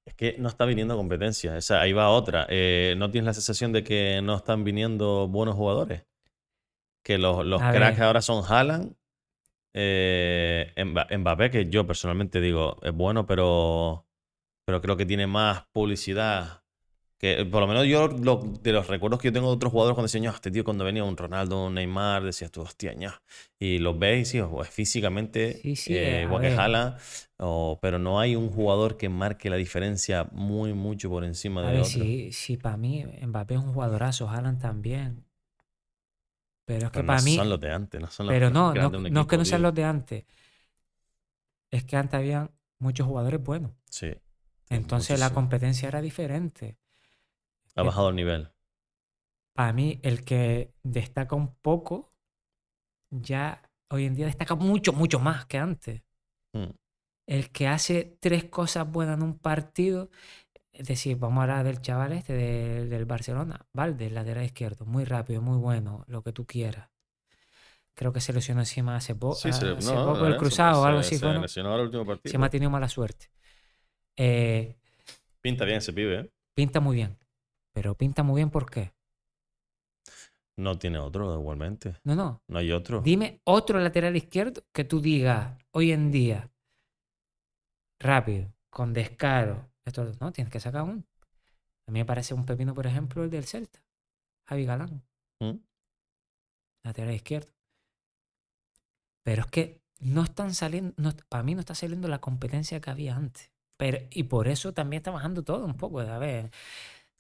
Es 0.09 0.15
que 0.15 0.37
no 0.39 0.49
está 0.49 0.65
viniendo 0.65 0.97
competencia. 0.97 1.55
O 1.57 1.61
sea, 1.61 1.83
ahí 1.83 1.93
va 1.93 2.09
otra. 2.11 2.47
Eh, 2.49 2.95
¿No 2.97 3.11
tienes 3.11 3.27
la 3.27 3.35
sensación 3.35 3.73
de 3.73 3.85
que 3.85 4.21
no 4.23 4.37
están 4.37 4.65
viniendo 4.65 5.29
buenos 5.29 5.55
jugadores? 5.55 6.07
Que 7.05 7.19
los, 7.19 7.45
los 7.45 7.61
cracks 7.61 7.99
ver. 7.99 8.07
ahora 8.07 8.23
son 8.23 8.43
Haaland, 8.45 8.95
eh, 9.75 10.73
Mba- 10.77 11.07
Mbappé, 11.19 11.51
que 11.51 11.69
yo 11.71 11.87
personalmente 11.87 12.41
digo 12.41 12.79
es 12.83 12.93
bueno, 12.93 13.27
pero, 13.27 14.07
pero 14.67 14.81
creo 14.81 14.97
que 14.97 15.07
tiene 15.07 15.27
más 15.27 15.67
publicidad. 15.73 16.58
Que 17.19 17.45
por 17.45 17.61
lo 17.61 17.67
menos 17.67 17.87
yo, 17.87 18.09
lo- 18.09 18.37
de 18.63 18.73
los 18.73 18.87
recuerdos 18.87 19.21
que 19.21 19.29
yo 19.29 19.33
tengo 19.33 19.49
de 19.49 19.55
otros 19.57 19.73
jugadores, 19.73 19.95
cuando 19.95 20.07
decían, 20.07 20.23
"Ño, 20.25 20.31
este 20.31 20.51
tío, 20.51 20.65
cuando 20.65 20.85
venía 20.85 21.03
un 21.05 21.17
Ronaldo, 21.17 21.67
un 21.67 21.75
Neymar, 21.75 22.23
decías 22.23 22.51
tú, 22.53 22.61
hostia, 22.63 22.95
ño". 22.95 23.13
Y 23.59 23.79
los 23.79 23.99
veis, 23.99 24.29
sí, 24.29 24.41
pues, 24.43 24.69
físicamente, 24.71 25.61
Sí, 25.63 25.75
sí, 25.77 25.95
eh, 25.95 26.23
igual 26.23 26.43
que 26.43 26.55
o- 27.41 27.79
pero 27.81 27.99
no 27.99 28.21
hay 28.21 28.37
un 28.37 28.51
jugador 28.51 28.97
que 28.97 29.09
marque 29.09 29.51
la 29.51 29.57
diferencia 29.57 30.29
muy, 30.33 30.73
mucho 30.75 31.09
por 31.11 31.25
encima 31.25 31.63
A 31.63 31.71
de 31.71 31.73
ver, 31.73 31.85
otro. 31.85 32.05
si, 32.05 32.33
si 32.33 32.57
para 32.57 32.77
mí 32.77 33.05
Mbappé 33.23 33.55
es 33.55 33.61
un 33.61 33.73
jugadorazo, 33.73 34.29
Haaland 34.29 34.61
también. 34.61 35.25
Pero 36.65 36.87
es 36.87 36.93
que 36.93 37.03
no 37.03 37.07
para 37.07 37.23
mí. 37.23 37.35
son 37.35 37.49
los 37.51 37.61
de 37.61 37.71
antes, 37.73 38.01
no 38.01 38.07
son 38.11 38.27
los 38.27 38.35
Pero 38.35 38.51
no, 38.51 38.75
no, 38.75 38.91
no 38.91 39.21
es 39.23 39.27
que 39.27 39.37
no 39.39 39.45
sean 39.45 39.63
los 39.63 39.75
de 39.75 39.85
antes. 39.85 40.25
Es 41.71 41.83
que 41.85 41.97
antes 41.97 42.15
habían 42.19 42.51
muchos 42.79 43.07
jugadores 43.07 43.43
buenos. 43.43 43.73
Sí, 43.91 44.15
Entonces 44.71 45.19
la 45.19 45.31
competencia 45.35 45.89
era 45.89 46.01
diferente. 46.03 46.79
Ha 47.79 47.83
bajado 47.85 48.09
el 48.09 48.17
nivel. 48.17 48.49
Para 49.55 49.73
mí, 49.73 50.01
el 50.03 50.25
que 50.25 50.73
destaca 50.83 51.37
un 51.37 51.55
poco, 51.57 52.13
ya 53.11 53.63
hoy 53.91 54.05
en 54.05 54.15
día 54.15 54.27
destaca 54.27 54.55
mucho, 54.55 54.93
mucho 54.93 55.19
más 55.21 55.47
que 55.47 55.59
antes. 55.59 56.03
Mm. 56.55 56.71
El 57.27 57.51
que 57.51 57.69
hace 57.69 58.17
tres 58.21 58.45
cosas 58.45 58.91
buenas 58.91 59.17
en 59.19 59.23
un 59.23 59.39
partido, 59.39 60.11
es 60.73 60.87
decir, 60.89 61.17
vamos 61.19 61.39
a 61.41 61.43
hablar 61.43 61.65
del 61.65 61.81
chaval 61.83 62.13
este 62.13 62.33
de- 62.33 62.87
del 62.87 63.05
Barcelona, 63.05 63.67
Valde, 63.73 64.11
lateral 64.11 64.45
izquierdo, 64.45 64.87
muy 64.87 65.05
rápido, 65.05 65.43
muy 65.43 65.59
bueno, 65.59 66.05
lo 66.09 66.23
que 66.23 66.33
tú 66.33 66.47
quieras. 66.47 66.89
Creo 67.95 68.13
que 68.13 68.21
se 68.21 68.33
lesionó 68.33 68.61
encima 68.61 68.97
hace, 68.97 69.15
po- 69.15 69.35
Sí, 69.35 69.53
se, 69.53 69.67
hace 69.67 69.93
no, 69.93 70.05
poco 70.05 70.13
el 70.13 70.23
Lorenzo, 70.23 70.39
cruzado 70.39 70.83
o 70.83 70.85
algo 70.85 71.03
se- 71.03 71.09
así. 71.09 71.19
Se 71.19 71.61
el 71.61 71.67
último 71.81 72.07
partido. 72.07 72.29
Encima 72.29 72.47
ha 72.47 72.51
tenido 72.51 72.71
mala 72.71 72.89
suerte. 72.89 73.31
Eh, 74.17 74.77
Pinta 75.43 75.65
bien 75.65 75.79
ese 75.79 75.93
pibe, 75.93 76.21
¿eh? 76.21 76.31
pinta 76.55 76.81
muy 76.81 76.97
bien. 76.97 77.17
Pero 77.79 77.95
pinta 77.95 78.25
muy 78.25 78.41
bien 78.41 78.51
¿por 78.51 78.69
qué? 78.69 78.93
No 80.57 80.81
tiene 80.81 80.99
otro 80.99 81.33
igualmente. 81.39 81.95
No, 82.03 82.17
no. 82.17 82.43
No 82.49 82.59
hay 82.59 82.73
otro. 82.73 83.01
Dime 83.03 83.41
otro 83.45 83.79
lateral 83.79 84.17
izquierdo 84.17 84.65
que 84.73 84.83
tú 84.83 85.01
digas 85.01 85.57
hoy 85.71 85.93
en 85.93 86.11
día, 86.11 86.51
rápido, 88.01 88.53
con 88.69 88.93
descaro. 88.93 89.71
Esto, 89.85 90.11
no, 90.21 90.33
tienes 90.33 90.53
que 90.53 90.59
sacar 90.59 90.83
uno. 90.83 91.05
A 91.87 91.93
mí 91.93 92.01
me 92.01 92.05
parece 92.05 92.35
un 92.35 92.45
pepino, 92.45 92.75
por 92.75 92.89
ejemplo, 92.89 93.23
el 93.23 93.31
del 93.31 93.45
Celta. 93.45 93.81
Javi 94.49 94.65
Galán, 94.65 95.05
Mm. 95.39 95.61
lateral 96.83 97.15
izquierdo. 97.15 97.53
Pero 99.23 99.43
es 99.43 99.51
que 99.53 99.81
no 100.01 100.25
están 100.25 100.53
saliendo, 100.53 100.95
no, 100.97 101.13
para 101.29 101.45
mí 101.45 101.55
no 101.55 101.61
está 101.61 101.77
saliendo 101.77 102.09
la 102.09 102.21
competencia 102.21 102.81
que 102.81 102.91
había 102.91 103.15
antes. 103.15 103.53
Pero, 103.77 103.99
y 104.11 104.25
por 104.25 104.49
eso 104.49 104.75
también 104.75 104.99
está 104.99 105.13
bajando 105.13 105.45
todo 105.45 105.65
un 105.65 105.77
poco. 105.77 106.01
A 106.01 106.19
ver, 106.19 106.51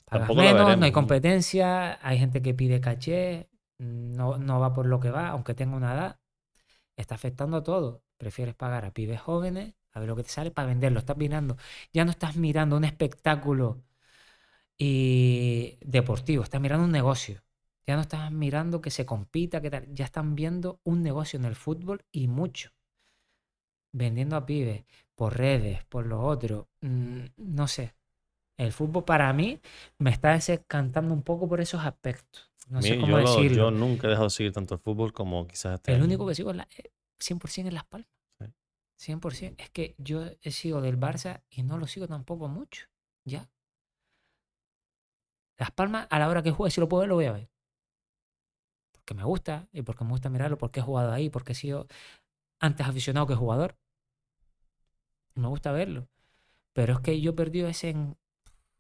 pagas 0.08 0.28
Tampoco 0.28 0.40
menos, 0.42 0.78
no 0.78 0.84
hay 0.84 0.92
competencia, 0.92 1.98
hay 2.06 2.18
gente 2.18 2.42
que 2.42 2.54
pide 2.54 2.80
caché, 2.80 3.48
no, 3.78 4.38
no 4.38 4.60
va 4.60 4.72
por 4.74 4.86
lo 4.86 5.00
que 5.00 5.10
va, 5.10 5.28
aunque 5.28 5.54
tenga 5.54 5.76
una 5.76 5.94
edad. 5.94 6.20
Está 6.96 7.14
afectando 7.16 7.58
a 7.58 7.62
todo. 7.62 8.02
Prefieres 8.18 8.54
pagar 8.54 8.84
a 8.84 8.92
pibes 8.92 9.20
jóvenes, 9.20 9.74
a 9.92 10.00
ver 10.00 10.08
lo 10.08 10.16
que 10.16 10.24
te 10.24 10.30
sale 10.30 10.50
para 10.50 10.68
venderlo. 10.68 10.98
Estás 11.00 11.16
mirando, 11.16 11.56
ya 11.92 12.04
no 12.04 12.10
estás 12.12 12.36
mirando 12.36 12.76
un 12.76 12.84
espectáculo 12.84 13.82
y 14.78 15.78
deportivo, 15.84 16.42
estás 16.42 16.60
mirando 16.60 16.84
un 16.84 16.92
negocio. 16.92 17.42
Ya 17.86 17.96
no 17.96 18.02
estás 18.02 18.30
mirando 18.32 18.80
que 18.80 18.90
se 18.90 19.06
compita, 19.06 19.60
que 19.62 19.70
tal. 19.70 19.86
Ya 19.94 20.04
están 20.04 20.34
viendo 20.34 20.80
un 20.84 21.02
negocio 21.02 21.38
en 21.38 21.46
el 21.46 21.56
fútbol 21.56 22.04
y 22.12 22.28
mucho. 22.28 22.70
Vendiendo 23.92 24.36
a 24.36 24.46
pibes 24.46 24.84
por 25.14 25.36
redes, 25.36 25.84
por 25.84 26.06
lo 26.06 26.22
otro. 26.22 26.68
mm, 26.80 27.24
no 27.36 27.66
sé. 27.68 27.97
El 28.58 28.72
fútbol 28.72 29.04
para 29.04 29.32
mí 29.32 29.58
me 29.98 30.10
está 30.10 30.32
desencantando 30.32 31.14
un 31.14 31.22
poco 31.22 31.48
por 31.48 31.60
esos 31.60 31.82
aspectos. 31.84 32.50
No 32.68 32.82
sé 32.82 32.96
cómo 32.98 33.12
yo, 33.12 33.18
lo- 33.22 33.34
decirlo. 33.36 33.56
yo 33.56 33.70
nunca 33.70 34.06
he 34.06 34.10
dejado 34.10 34.26
de 34.26 34.30
seguir 34.30 34.52
tanto 34.52 34.74
el 34.74 34.80
fútbol 34.80 35.12
como 35.14 35.46
quizás 35.46 35.74
este 35.74 35.92
El 35.92 35.98
año. 35.98 36.04
único 36.06 36.26
que 36.26 36.34
sigo 36.34 36.50
es 36.50 36.56
la- 36.56 36.68
eh, 36.76 36.90
100% 37.18 37.68
en 37.68 37.74
Las 37.74 37.84
Palmas. 37.86 38.10
Sí. 38.38 38.46
100%. 39.12 39.54
Es 39.62 39.70
que 39.70 39.94
yo 39.98 40.24
he 40.42 40.50
sido 40.50 40.80
del 40.82 40.98
Barça 41.00 41.42
y 41.48 41.62
no 41.62 41.78
lo 41.78 41.86
sigo 41.86 42.06
tampoco 42.08 42.48
mucho. 42.48 42.86
Ya. 43.24 43.48
Las 45.56 45.70
Palmas, 45.70 46.06
a 46.10 46.18
la 46.18 46.28
hora 46.28 46.42
que 46.42 46.50
juegue, 46.50 46.70
si 46.70 46.80
lo 46.80 46.88
puedo 46.88 47.00
ver, 47.00 47.08
lo 47.08 47.14
voy 47.14 47.24
a 47.26 47.32
ver. 47.32 47.50
Porque 48.92 49.14
me 49.14 49.24
gusta 49.24 49.68
y 49.72 49.82
porque 49.82 50.04
me 50.04 50.10
gusta 50.10 50.28
mirarlo, 50.28 50.58
porque 50.58 50.80
he 50.80 50.82
jugado 50.82 51.12
ahí, 51.12 51.30
porque 51.30 51.52
he 51.52 51.54
sido 51.54 51.86
antes 52.60 52.86
aficionado 52.86 53.26
que 53.26 53.34
jugador. 53.34 53.76
Y 55.34 55.40
me 55.40 55.48
gusta 55.48 55.72
verlo. 55.72 56.08
Pero 56.74 56.94
es 56.94 57.00
que 57.00 57.20
yo 57.20 57.30
he 57.30 57.34
perdido 57.34 57.68
ese, 57.68 57.90
en- 57.90 58.16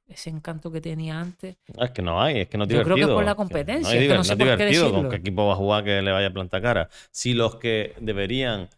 ese 0.08 0.30
encanto 0.30 0.70
que 0.72 0.80
tenía 0.80 1.20
antes. 1.20 1.56
Ah, 1.78 1.84
Es 1.86 1.90
que 1.92 2.02
no 2.02 2.20
hay, 2.20 2.40
es 2.40 2.48
que 2.48 2.58
no 2.58 2.64
es 2.64 2.70
Yo 2.70 2.82
creo 2.82 2.96
que 2.96 3.02
es 3.02 3.06
divertido. 3.06 3.14
por 3.16 3.24
la 3.24 3.32
que 3.32 3.36
competencia, 3.36 3.82
No, 3.82 3.88
es 3.90 3.94
es 3.94 4.00
que 4.00 4.04
diver- 4.04 4.10
no 4.12 4.16
no 4.18 4.24
sé 4.24 4.32
es 4.32 4.38
por 4.38 4.46
qué 4.46 4.52
divertido 4.54 4.92
con 4.92 5.10
qué 5.10 5.16
equipo 5.16 5.46
va 5.46 5.52
a 5.52 5.56
jugar 5.56 5.84
que 5.84 6.02
le 6.02 6.12
vaya 6.12 6.26
a 6.28 6.32
plantar 6.32 6.62
cara. 6.62 6.88
Si 7.10 7.34
los 7.34 7.56
que 7.56 7.94
deberían, 8.00 8.68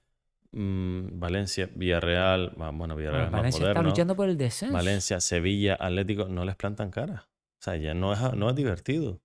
mm, 0.52 1.18
Valencia, 1.20 1.68
Villarreal, 1.74 2.52
bueno, 2.56 2.96
Villarreal 2.96 3.10
Bueno, 3.10 3.24
es 3.26 3.32
más 3.32 3.40
Valencia 3.42 3.68
está 3.68 3.82
luchando 3.82 4.16
por 4.16 4.28
el 4.28 4.36
descenso. 4.36 4.74
Valencia, 4.74 5.20
Sevilla, 5.20 5.76
Atlético, 5.80 6.26
no 6.26 6.44
les 6.44 6.56
plantan 6.56 6.90
cara. 6.90 7.28
O 7.60 7.62
sea, 7.62 7.76
ya 7.76 7.94
no 7.94 8.12
es, 8.12 8.20
no 8.34 8.48
es 8.50 8.56
divertido. 8.56 9.20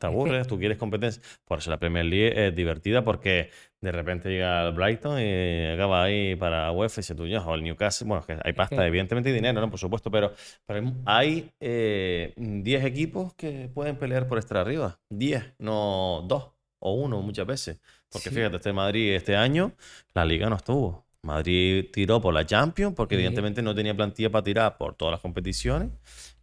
Te 0.00 0.06
aburres, 0.06 0.46
tú 0.46 0.58
quieres 0.58 0.78
competencia. 0.78 1.22
Por 1.44 1.58
eso 1.58 1.68
la 1.70 1.78
Premier 1.78 2.06
League 2.06 2.46
es 2.46 2.56
divertida 2.56 3.04
porque 3.04 3.50
de 3.82 3.92
repente 3.92 4.30
llega 4.30 4.66
el 4.66 4.72
Brighton 4.72 5.20
y 5.20 5.66
acaba 5.74 6.02
ahí 6.04 6.34
para 6.36 6.72
UEFA 6.72 7.00
y 7.00 7.04
se 7.04 7.14
tuyo, 7.14 7.44
o 7.46 7.54
el 7.54 7.62
Newcastle. 7.62 8.08
Bueno, 8.08 8.22
es 8.22 8.26
que 8.26 8.38
hay 8.42 8.54
pasta, 8.54 8.86
evidentemente 8.86 9.28
hay 9.28 9.34
dinero, 9.34 9.60
¿no? 9.60 9.68
Por 9.68 9.78
supuesto, 9.78 10.10
pero, 10.10 10.32
pero 10.66 10.80
hay- 10.80 10.94
hay 11.04 11.50
eh, 11.60 12.32
10 12.36 12.84
equipos 12.86 13.34
que 13.34 13.68
pueden 13.74 13.96
pelear 13.96 14.26
por 14.26 14.38
estar 14.38 14.56
arriba. 14.56 14.98
10, 15.10 15.52
no 15.58 16.24
2 16.26 16.50
o 16.78 16.94
1 16.94 17.20
muchas 17.20 17.46
veces. 17.46 17.78
Porque 18.10 18.30
Sí. 18.30 18.34
fíjate, 18.36 18.56
este 18.56 18.72
Madrid 18.72 19.12
este 19.14 19.36
año, 19.36 19.72
la 20.14 20.24
liga 20.24 20.48
no 20.48 20.56
estuvo. 20.56 21.04
Madrid 21.22 21.84
tiró 21.92 22.22
por 22.22 22.32
la 22.32 22.46
Champions 22.46 22.94
porque 22.96 23.16
Sí. 23.16 23.20
evidentemente 23.20 23.60
no 23.60 23.74
tenía 23.74 23.94
plantilla 23.94 24.30
para 24.30 24.42
tirar 24.44 24.78
por 24.78 24.94
todas 24.94 25.12
las 25.12 25.20
competiciones. 25.20 25.90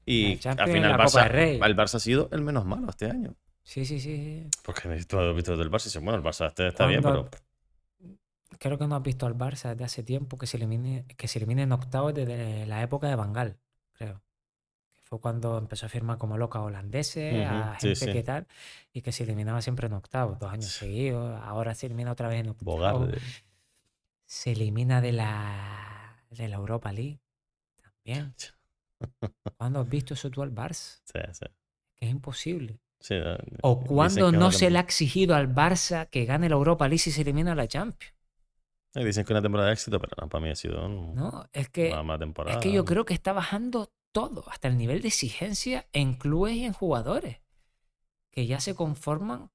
Y 0.06 0.40
al 0.46 0.70
y 0.70 0.72
final 0.72 0.92
el 0.92 0.98
Barça, 0.98 1.30
el 1.34 1.76
Barça 1.76 1.96
ha 1.96 2.00
sido 2.00 2.30
el 2.32 2.42
menos 2.42 2.64
malo 2.64 2.88
este 2.90 3.08
año. 3.08 3.34
Sí, 3.68 3.84
sí, 3.84 4.00
sí. 4.00 4.50
Porque 4.64 4.88
tú 5.04 5.20
has 5.20 5.36
visto 5.36 5.58
del 5.58 5.70
Barça 5.70 5.82
y 5.82 5.90
dices, 5.90 6.02
bueno, 6.02 6.18
el 6.18 6.24
Barça 6.24 6.48
está 6.48 6.88
bien, 6.88 7.02
pero 7.04 7.30
Creo 8.60 8.78
que 8.78 8.88
no 8.88 8.96
has 8.96 9.04
visto 9.04 9.26
al 9.26 9.38
Barça 9.38 9.72
desde 9.72 9.84
hace 9.84 10.04
tiempo 10.04 10.38
que 10.38 10.48
se 10.48 10.56
elimine, 10.56 11.06
que 11.18 11.28
se 11.28 11.38
elimine 11.40 11.64
en 11.64 11.74
octavos 11.74 12.14
desde 12.14 12.66
la 12.66 12.82
época 12.82 13.10
de 13.10 13.16
Bangal, 13.18 13.60
creo. 13.92 14.24
Que 14.94 15.02
fue 15.02 15.20
cuando 15.20 15.58
empezó 15.58 15.86
a 15.86 15.90
firmar 15.90 16.18
como 16.18 16.38
loca 16.38 16.62
holandeses, 16.62 17.46
a 17.46 17.76
gente 17.76 17.96
sí. 17.98 18.14
que 18.14 18.24
tal, 18.24 18.48
y 18.94 19.02
que 19.02 19.12
se 19.12 19.24
eliminaba 19.24 19.62
siempre 19.62 19.88
en 19.88 19.94
octavos, 19.94 20.40
dos 20.40 20.50
años 20.50 20.72
seguidos. 20.72 21.38
Ahora 21.44 21.76
se 21.76 21.88
elimina 21.88 22.14
otra 22.14 22.30
vez 22.30 22.40
en 22.40 22.50
octavos. 22.52 22.80
Bogarde. 22.80 23.20
Se 24.26 24.54
elimina 24.54 25.02
de 25.02 25.12
la, 25.12 26.24
de 26.30 26.48
la 26.48 26.56
Europa 26.56 26.94
League 26.94 27.20
también. 27.82 28.34
¿Cuándo 29.58 29.82
has 29.82 29.90
visto 29.90 30.14
eso 30.14 30.32
tú 30.32 30.42
al 30.42 30.56
Barça? 30.56 31.02
Sí, 31.14 31.20
sí. 31.34 31.46
Que 31.98 32.06
es 32.06 32.12
imposible. 32.12 32.80
Sí, 33.00 33.16
eh, 33.16 33.38
¿O 33.62 33.84
que 33.84 34.32
no 34.34 34.52
se 34.52 34.70
le 34.70 34.78
ha 34.78 34.82
exigido 34.82 35.36
al 35.36 35.54
Barça 35.54 36.08
que 36.10 36.26
gane 36.26 36.50
la 36.50 36.56
Europa 36.56 36.88
League 36.88 37.00
si 37.00 37.12
se 37.12 37.22
elimina 37.22 37.56
la 37.56 37.68
Champions? 37.68 38.14
eh, 38.96 39.04
Dicen 39.06 39.26
que 39.26 39.34
una 39.34 39.42
temporada 39.42 39.68
de 39.70 39.74
éxito, 39.74 40.00
pero 40.00 40.14
no, 40.20 40.30
para 40.30 40.44
mí 40.44 40.50
ha 40.50 40.56
sido 40.56 40.86
un- 40.86 41.16
¿No? 41.16 41.48
Es 41.54 41.70
que, 41.70 41.90
una 41.90 42.04
mala 42.04 42.20
temporada. 42.20 42.56
es 42.56 42.64
que 42.64 42.72
yo 42.72 42.86
creo 42.86 43.06
que 43.06 43.14
está 43.14 43.34
bajando 43.34 43.92
todo, 44.12 44.46
hasta 44.50 44.68
el 44.68 44.78
nivel 44.78 45.02
de 45.02 45.10
exigencia 45.10 45.88
en 45.94 46.16
clubes 46.16 46.56
y 46.56 46.66
en 46.66 46.74
jugadores, 46.74 47.38
que 48.32 48.48
ya 48.48 48.60
se 48.60 48.76
conforman 48.76 49.52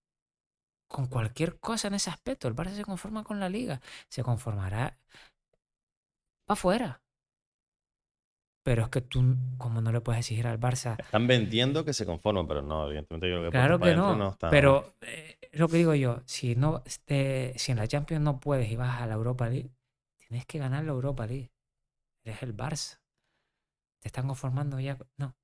con 0.89 1.07
cualquier 1.07 1.59
cosa 1.59 1.89
en 1.89 1.95
ese 1.95 2.11
aspecto. 2.11 2.49
El 2.49 2.55
Barça 2.55 2.75
se 2.75 2.85
conforma 2.85 3.25
con 3.25 3.41
la 3.41 3.49
liga, 3.49 3.81
se 4.09 4.23
conformará 4.23 4.99
para 6.47 6.55
afuera. 6.59 7.03
Pero 8.63 8.83
es 8.85 8.89
que 8.91 9.01
tú, 9.01 9.37
como 9.59 9.81
no 9.81 9.91
le 9.91 10.01
puedes 10.01 10.21
exigir 10.21 10.47
al 10.47 10.61
Barça 10.61 10.97
Están 10.99 11.27
vendiendo 11.27 11.85
que 11.85 11.93
se 11.93 12.07
conforman, 12.07 12.47
pero 12.47 12.63
no, 12.63 12.87
evidentemente 12.87 13.29
yo 13.29 13.37
creo 13.39 13.51
que 13.51 13.57
Claro 13.59 13.79
que 13.81 13.95
no, 13.95 14.07
adentro 14.07 14.31
están- 14.31 14.51
pero 14.51 14.95
eh, 15.01 15.39
lo 15.53 15.69
que 15.69 15.77
digo 15.79 15.95
yo, 15.95 16.23
si 16.27 16.55
no 16.55 16.83
este, 16.85 17.55
si 17.57 17.73
en 17.73 17.79
la 17.79 17.89
Champions 17.89 18.23
no 18.23 18.39
puedes 18.41 18.71
y 18.71 18.77
vas 18.77 19.01
a 19.01 19.07
la 19.07 19.15
Europa 19.15 19.49
League, 19.49 19.71
tienes 20.19 20.47
que 20.47 20.59
ganar 20.59 20.85
la 20.85 20.93
Europa 20.93 21.27
League. 21.27 21.51
Eres 22.25 22.43
el 22.43 22.57
Barça. 22.57 23.01
Te 24.01 24.09
están 24.09 24.27
conformando 24.29 24.79
ya. 24.81 24.97
No. 25.17 25.35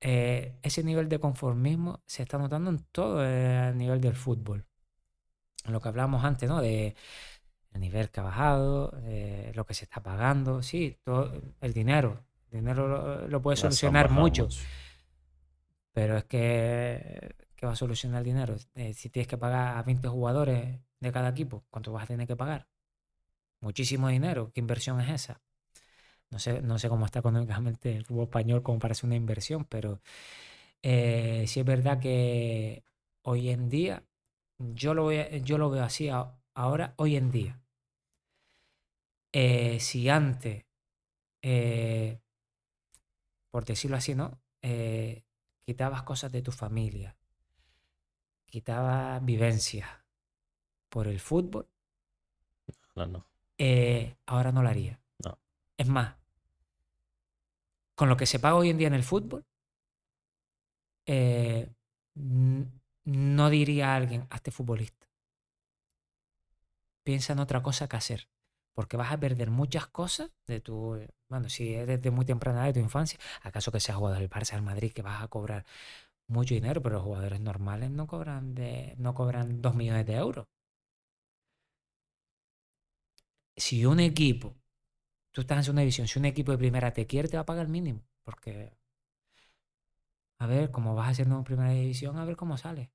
Eh, 0.00 0.58
ese 0.62 0.82
nivel 0.82 1.08
de 1.08 1.18
conformismo 1.20 2.02
se 2.06 2.22
está 2.22 2.38
notando 2.38 2.70
en 2.70 2.78
todo 2.90 3.24
el 3.24 3.76
nivel 3.76 4.00
del 4.00 4.14
fútbol. 4.14 4.64
Lo 5.66 5.80
que 5.80 5.88
hablábamos 5.88 6.24
antes, 6.24 6.48
¿no? 6.48 6.60
De 6.60 6.94
el 7.72 7.80
nivel 7.80 8.10
que 8.10 8.20
ha 8.20 8.24
bajado, 8.24 8.92
eh, 9.02 9.52
lo 9.54 9.66
que 9.66 9.74
se 9.74 9.84
está 9.84 10.02
pagando, 10.02 10.62
sí, 10.62 10.96
todo 11.04 11.32
el 11.60 11.72
dinero. 11.72 12.24
Dinero 12.56 12.88
lo, 12.88 13.28
lo 13.28 13.42
puede 13.42 13.56
solucionar 13.56 14.10
mucho. 14.10 14.48
Pero 15.92 16.16
es 16.18 16.24
que, 16.24 17.34
¿qué 17.56 17.66
va 17.66 17.72
a 17.72 17.76
solucionar 17.76 18.18
el 18.20 18.24
dinero? 18.26 18.56
Eh, 18.74 18.92
si 18.94 19.08
tienes 19.10 19.28
que 19.28 19.38
pagar 19.38 19.76
a 19.78 19.82
20 19.82 20.08
jugadores 20.08 20.80
de 21.00 21.12
cada 21.12 21.30
equipo, 21.30 21.64
¿cuánto 21.70 21.92
vas 21.92 22.04
a 22.04 22.06
tener 22.08 22.26
que 22.26 22.36
pagar? 22.36 22.68
Muchísimo 23.60 24.08
dinero. 24.08 24.52
¿Qué 24.54 24.60
inversión 24.60 25.00
es 25.00 25.10
esa? 25.10 25.42
No 26.30 26.38
sé, 26.40 26.62
no 26.62 26.78
sé 26.78 26.88
cómo 26.88 27.06
está 27.06 27.20
económicamente 27.20 27.96
el 27.96 28.04
fútbol 28.06 28.24
español 28.24 28.62
como 28.62 28.78
para 28.80 28.92
hacer 28.92 29.06
una 29.06 29.16
inversión, 29.16 29.64
pero 29.66 30.00
eh, 30.82 31.44
sí 31.48 31.60
es 31.60 31.66
verdad 31.66 32.00
que 32.00 32.84
hoy 33.22 33.50
en 33.50 33.68
día, 33.70 34.04
yo 34.58 34.94
lo, 34.94 35.06
ve- 35.06 35.42
yo 35.44 35.58
lo 35.58 35.70
veo 35.70 35.84
así 35.84 36.08
a- 36.10 36.34
ahora, 36.54 36.94
hoy 36.98 37.16
en 37.16 37.30
día. 37.30 37.60
Eh, 39.32 39.78
si 39.80 40.08
antes, 40.08 40.64
eh, 41.42 42.20
por 43.56 43.64
decirlo 43.64 43.96
así, 43.96 44.14
¿no? 44.14 44.38
Eh, 44.60 45.24
quitabas 45.64 46.02
cosas 46.02 46.30
de 46.30 46.42
tu 46.42 46.52
familia, 46.52 47.16
quitabas 48.44 49.24
vivencias 49.24 49.88
por 50.90 51.08
el 51.08 51.18
fútbol, 51.20 51.66
No, 52.94 53.06
no. 53.06 53.26
eh, 53.56 54.18
ahora 54.26 54.52
no 54.52 54.62
lo 54.62 54.68
haría. 54.68 55.00
No. 55.24 55.38
Es 55.78 55.88
más, 55.88 56.16
con 57.94 58.10
lo 58.10 58.18
que 58.18 58.26
se 58.26 58.38
paga 58.40 58.56
hoy 58.56 58.68
en 58.68 58.76
día 58.76 58.88
en 58.88 58.92
el 58.94 59.04
fútbol, 59.04 59.46
eh, 61.06 61.72
no 62.14 63.48
diría 63.48 63.94
a 63.94 63.96
alguien, 63.96 64.26
hazte 64.28 64.50
futbolista. 64.50 65.08
Piensa 67.04 67.32
en 67.32 67.38
otra 67.38 67.62
cosa 67.62 67.88
que 67.88 67.96
hacer. 67.96 68.28
Porque 68.74 68.98
vas 68.98 69.12
a 69.12 69.18
perder 69.18 69.50
muchas 69.50 69.86
cosas 69.86 70.30
de 70.46 70.60
tu. 70.60 71.00
Bueno, 71.28 71.48
si 71.48 71.74
eres 71.74 72.00
de 72.02 72.10
muy 72.10 72.24
temprana 72.24 72.64
de 72.64 72.72
tu 72.72 72.80
infancia, 72.80 73.18
acaso 73.42 73.70
que 73.72 73.80
seas 73.80 73.96
jugador 73.98 74.18
del 74.20 74.30
Barça, 74.30 74.52
del 74.54 74.62
Madrid, 74.62 74.92
que 74.92 75.02
vas 75.02 75.22
a 75.22 75.28
cobrar 75.28 75.64
mucho 76.28 76.54
dinero, 76.54 76.82
pero 76.82 76.96
los 76.96 77.04
jugadores 77.04 77.40
normales 77.40 77.90
no 77.90 78.06
cobran 78.06 78.54
de, 78.54 78.94
no 78.98 79.14
cobran 79.14 79.62
2 79.62 79.74
millones 79.76 80.06
de 80.06 80.14
euros. 80.16 80.46
Si 83.64 83.84
un 83.84 84.00
equipo, 84.00 84.56
tú 85.32 85.42
estás 85.42 85.58
en 85.58 85.64
segunda 85.64 85.82
división, 85.82 86.08
si 86.08 86.18
un 86.18 86.26
equipo 86.26 86.52
de 86.52 86.58
primera 86.58 86.92
te 86.92 87.06
quiere, 87.06 87.28
te 87.28 87.36
va 87.38 87.42
a 87.42 87.46
pagar 87.46 87.66
el 87.66 87.72
mínimo. 87.72 88.02
Porque, 88.24 88.76
a 90.38 90.46
ver, 90.46 90.70
como 90.70 90.94
vas 90.94 91.10
haciendo 91.10 91.36
en 91.36 91.44
primera 91.44 91.72
división, 91.72 92.16
a 92.18 92.24
ver 92.24 92.36
cómo 92.36 92.56
sale. 92.56 92.90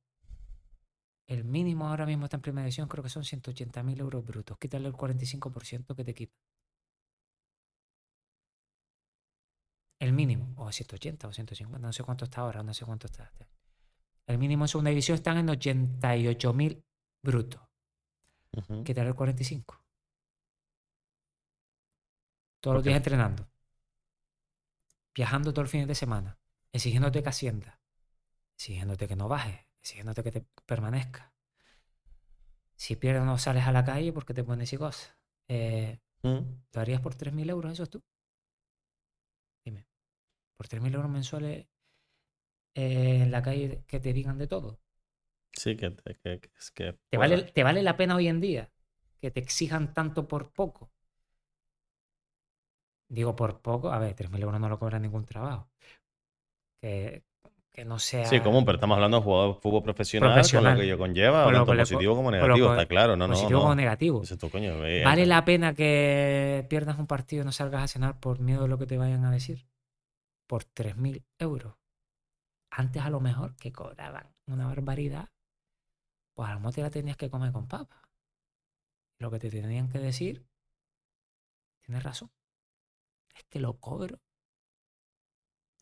El 1.26 1.46
mínimo 1.46 1.88
ahora 1.88 2.06
mismo 2.06 2.26
está 2.26 2.38
en 2.38 2.42
primera 2.44 2.66
división, 2.66 2.88
creo 2.88 3.04
que 3.04 3.10
son 3.10 3.24
180 3.24 3.82
mil 3.82 4.00
euros 4.00 4.24
brutos. 4.24 4.60
Quítale 4.60 4.88
el 4.88 4.94
45% 4.94 5.96
que 5.96 6.04
te 6.04 6.14
quita. 6.14 6.36
El 10.02 10.14
mínimo, 10.14 10.56
o 10.58 10.72
180 10.72 11.28
o 11.28 11.32
150, 11.32 11.78
no 11.78 11.94
sé 11.94 12.04
cuánto 12.04 12.26
está 12.26 12.42
ahora, 12.42 12.64
no 12.64 12.74
sé 12.74 12.86
cuánto 12.86 13.06
está. 13.06 13.32
El 14.26 14.40
mínimo 14.40 14.64
en 14.64 14.68
segunda 14.68 14.90
división 14.90 15.14
están 15.14 15.38
en 15.38 15.48
88 15.48 16.54
mil 16.54 16.84
brutos. 17.22 17.62
Ujú. 18.58 18.84
Quítale 18.84 19.10
el 19.10 19.16
45. 19.16 19.80
Todos 22.60 22.76
los 22.76 22.84
días 22.84 22.98
entrenando. 22.98 23.48
Viajando 25.14 25.54
todo 25.54 25.62
el 25.62 25.68
fin 25.68 25.86
de 25.86 25.94
semana. 25.94 26.40
Exigiéndote 26.74 27.22
que 27.22 27.30
asciendas. 27.30 27.80
Exigiéndote 28.58 29.08
que 29.08 29.16
no 29.16 29.28
bajes. 29.28 29.68
Exigiéndote 29.84 30.24
que 30.24 30.32
te 30.32 30.48
permanezcas. 30.66 31.32
Si 32.76 32.96
pierdes 32.96 33.24
no 33.24 33.38
sales 33.38 33.68
a 33.68 33.72
la 33.72 33.84
calle 33.84 34.12
porque 34.12 34.34
te 34.34 34.44
pones 34.44 34.74
y 34.74 34.78
cosas. 34.78 35.16
Eh, 35.48 36.00
Mm. 36.24 36.62
¿Lo 36.74 36.82
harías 36.82 37.02
por 37.02 37.16
3.000 37.16 37.50
euros 37.50 37.74
eso 37.74 37.88
tú? 37.88 38.04
¿Por 40.62 40.68
3.000 40.68 40.94
euros 40.94 41.10
mensuales 41.10 41.66
eh, 42.76 43.22
en 43.24 43.32
la 43.32 43.42
calle 43.42 43.84
que 43.88 44.00
te 44.00 44.14
digan 44.14 44.38
de 44.38 44.46
todo? 44.46 44.80
Sí, 45.54 45.76
que, 45.76 45.96
que, 45.96 46.14
que, 46.14 46.40
que 46.40 46.52
es 46.56 46.70
que 46.70 47.00
¿Te 47.10 47.18
vale, 47.18 47.42
¿Te 47.42 47.64
vale 47.64 47.82
la 47.82 47.98
pena 47.98 48.16
hoy 48.16 48.28
en 48.28 48.40
día 48.40 48.70
que 49.20 49.32
te 49.32 49.40
exijan 49.40 49.96
tanto 49.96 50.28
por 50.28 50.54
poco? 50.54 50.92
Digo 53.10 53.36
por 53.36 53.60
poco, 53.62 53.92
a 53.92 53.98
ver, 53.98 54.14
3.000 54.16 54.40
euros 54.44 54.62
no 54.62 54.70
lo 54.70 54.78
cobra 54.78 55.00
ningún 55.00 55.26
trabajo. 55.26 55.68
Que, 56.80 57.24
que 57.72 57.84
no 57.84 57.98
sea... 57.98 58.26
Sí, 58.26 58.40
común, 58.42 58.64
pero 58.64 58.76
estamos 58.76 58.94
hablando 58.98 59.18
de 59.18 59.24
jugador 59.24 59.56
de 59.56 59.62
fútbol 59.62 59.82
profesional, 59.82 60.30
con 60.30 60.36
Profesional. 60.36 60.74
lo 60.76 60.80
que 60.80 60.86
ello 60.86 60.98
conlleva, 61.00 61.44
Con 61.46 61.54
lo 61.54 61.66
tanto 61.66 61.82
positivo 61.82 62.16
como 62.16 62.28
con 62.30 62.40
negativo, 62.40 62.70
está 62.70 62.86
claro. 62.86 63.16
No, 63.18 63.28
no, 63.28 63.34
positivo 63.34 63.58
no. 63.58 63.64
como 63.64 63.76
negativo. 63.76 64.20
Dices 64.20 64.38
tú, 64.38 64.48
coño, 64.52 64.78
¿Vale 64.78 65.24
eh, 65.24 65.26
la 65.26 65.44
pena 65.44 65.74
que 65.74 66.68
pierdas 66.70 67.00
un 67.00 67.08
partido 67.08 67.42
y 67.42 67.46
no 67.46 67.52
salgas 67.52 67.82
a 67.82 67.88
cenar 67.88 68.20
por 68.20 68.40
miedo 68.40 68.62
de 68.62 68.68
lo 68.68 68.78
que 68.78 68.86
te 68.86 69.00
vayan 69.00 69.26
a 69.26 69.32
decir? 69.32 69.66
Por 70.52 70.66
3.000 70.66 71.24
euros. 71.40 71.78
Antes 72.72 73.02
a 73.02 73.10
lo 73.10 73.22
mejor 73.22 73.56
que 73.56 73.72
cobraban 73.72 74.36
una 74.48 74.68
barbaridad, 74.68 75.30
pues 76.34 76.50
a 76.50 76.56
lo 76.56 76.60
mejor 76.60 76.74
te 76.74 76.82
la 76.82 76.90
tenías 76.90 77.16
que 77.16 77.30
comer 77.30 77.54
con 77.54 77.70
papas. 77.70 78.02
Lo 79.18 79.32
que 79.32 79.40
te 79.40 79.50
tenían 79.50 79.88
que 79.88 80.00
decir, 80.00 80.46
tienes 81.80 82.04
razón, 82.04 82.34
es 83.34 83.46
que 83.46 83.62
lo 83.62 83.80
cobro 83.80 84.20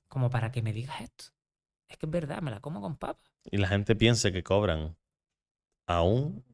como 0.07 0.29
para 0.29 0.51
que 0.51 0.61
me 0.61 0.71
digas 0.71 1.01
esto. 1.01 1.25
Es 1.87 1.97
que 1.97 2.05
es 2.05 2.11
verdad, 2.11 2.43
me 2.43 2.51
la 2.51 2.59
como 2.59 2.79
con 2.79 2.95
papas. 2.95 3.33
Y 3.45 3.57
la 3.57 3.69
gente 3.69 3.95
piensa 3.95 4.31
que 4.31 4.43
cobran 4.43 4.95
aún 5.87 6.45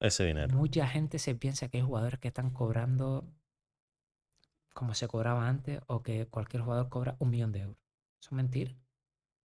ese 0.00 0.24
dinero. 0.24 0.56
Mucha 0.56 0.86
gente 0.86 1.18
se 1.18 1.34
piensa 1.34 1.68
que 1.68 1.76
hay 1.76 1.84
jugadores 1.84 2.18
que 2.18 2.28
están 2.28 2.48
cobrando 2.48 3.30
como 4.78 4.94
se 4.94 5.08
cobraba 5.08 5.48
antes 5.48 5.80
o 5.88 6.04
que 6.04 6.26
cualquier 6.28 6.62
jugador 6.62 6.88
cobra 6.88 7.16
un 7.18 7.30
millón 7.30 7.50
de 7.50 7.60
euros. 7.62 7.82
Eso 8.20 8.28
es 8.30 8.32
mentira. 8.32 8.72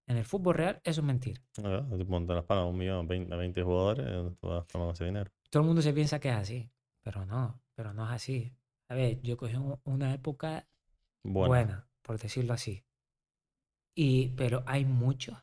En 0.05 0.17
el 0.17 0.25
fútbol 0.25 0.53
real 0.53 0.79
eso 0.83 1.01
es 1.01 1.07
mentira. 1.07 1.41
Tú 1.55 1.61
montas 2.07 2.35
las 2.35 2.45
pagas 2.45 2.65
a 2.65 2.67
un 2.67 2.77
millón, 2.77 3.07
20, 3.07 3.33
a 3.33 3.37
20 3.37 3.63
jugadores, 3.63 4.05
eh, 4.07 4.35
tú 4.39 4.47
vas 4.47 4.67
tomando 4.67 4.93
ese 4.93 5.05
dinero. 5.05 5.31
Todo 5.49 5.63
el 5.63 5.67
mundo 5.67 5.81
se 5.81 5.91
piensa 5.91 6.19
que 6.19 6.29
es 6.29 6.35
así, 6.35 6.69
pero 7.01 7.25
no, 7.25 7.59
pero 7.73 7.95
no 7.95 8.05
es 8.05 8.11
así. 8.11 8.55
A 8.89 8.93
ver, 8.93 9.21
yo 9.23 9.35
cogí 9.35 9.55
un- 9.55 9.79
una 9.85 10.13
época 10.13 10.67
Bueno, 11.23 11.47
buena, 11.49 11.87
por 12.03 12.19
decirlo 12.19 12.53
así. 12.53 12.83
Y, 13.95 14.29
pero 14.37 14.63
hay 14.67 14.85
muchos 14.85 15.35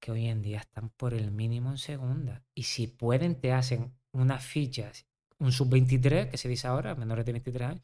que 0.00 0.12
hoy 0.12 0.26
en 0.28 0.42
día 0.42 0.58
están 0.60 0.90
por 0.90 1.14
el 1.14 1.30
mínimo 1.30 1.70
en 1.70 1.78
segunda. 1.78 2.42
Y 2.54 2.64
si 2.64 2.86
pueden, 2.86 3.40
te 3.40 3.52
hacen 3.52 3.92
unas 4.12 4.44
fichas, 4.44 5.06
un 5.38 5.52
sub-23, 5.52 6.28
que 6.30 6.38
se 6.38 6.48
dice 6.48 6.66
ahora, 6.68 6.94
menores 6.94 7.24
de 7.26 7.32
23 7.32 7.68
años, 7.68 7.82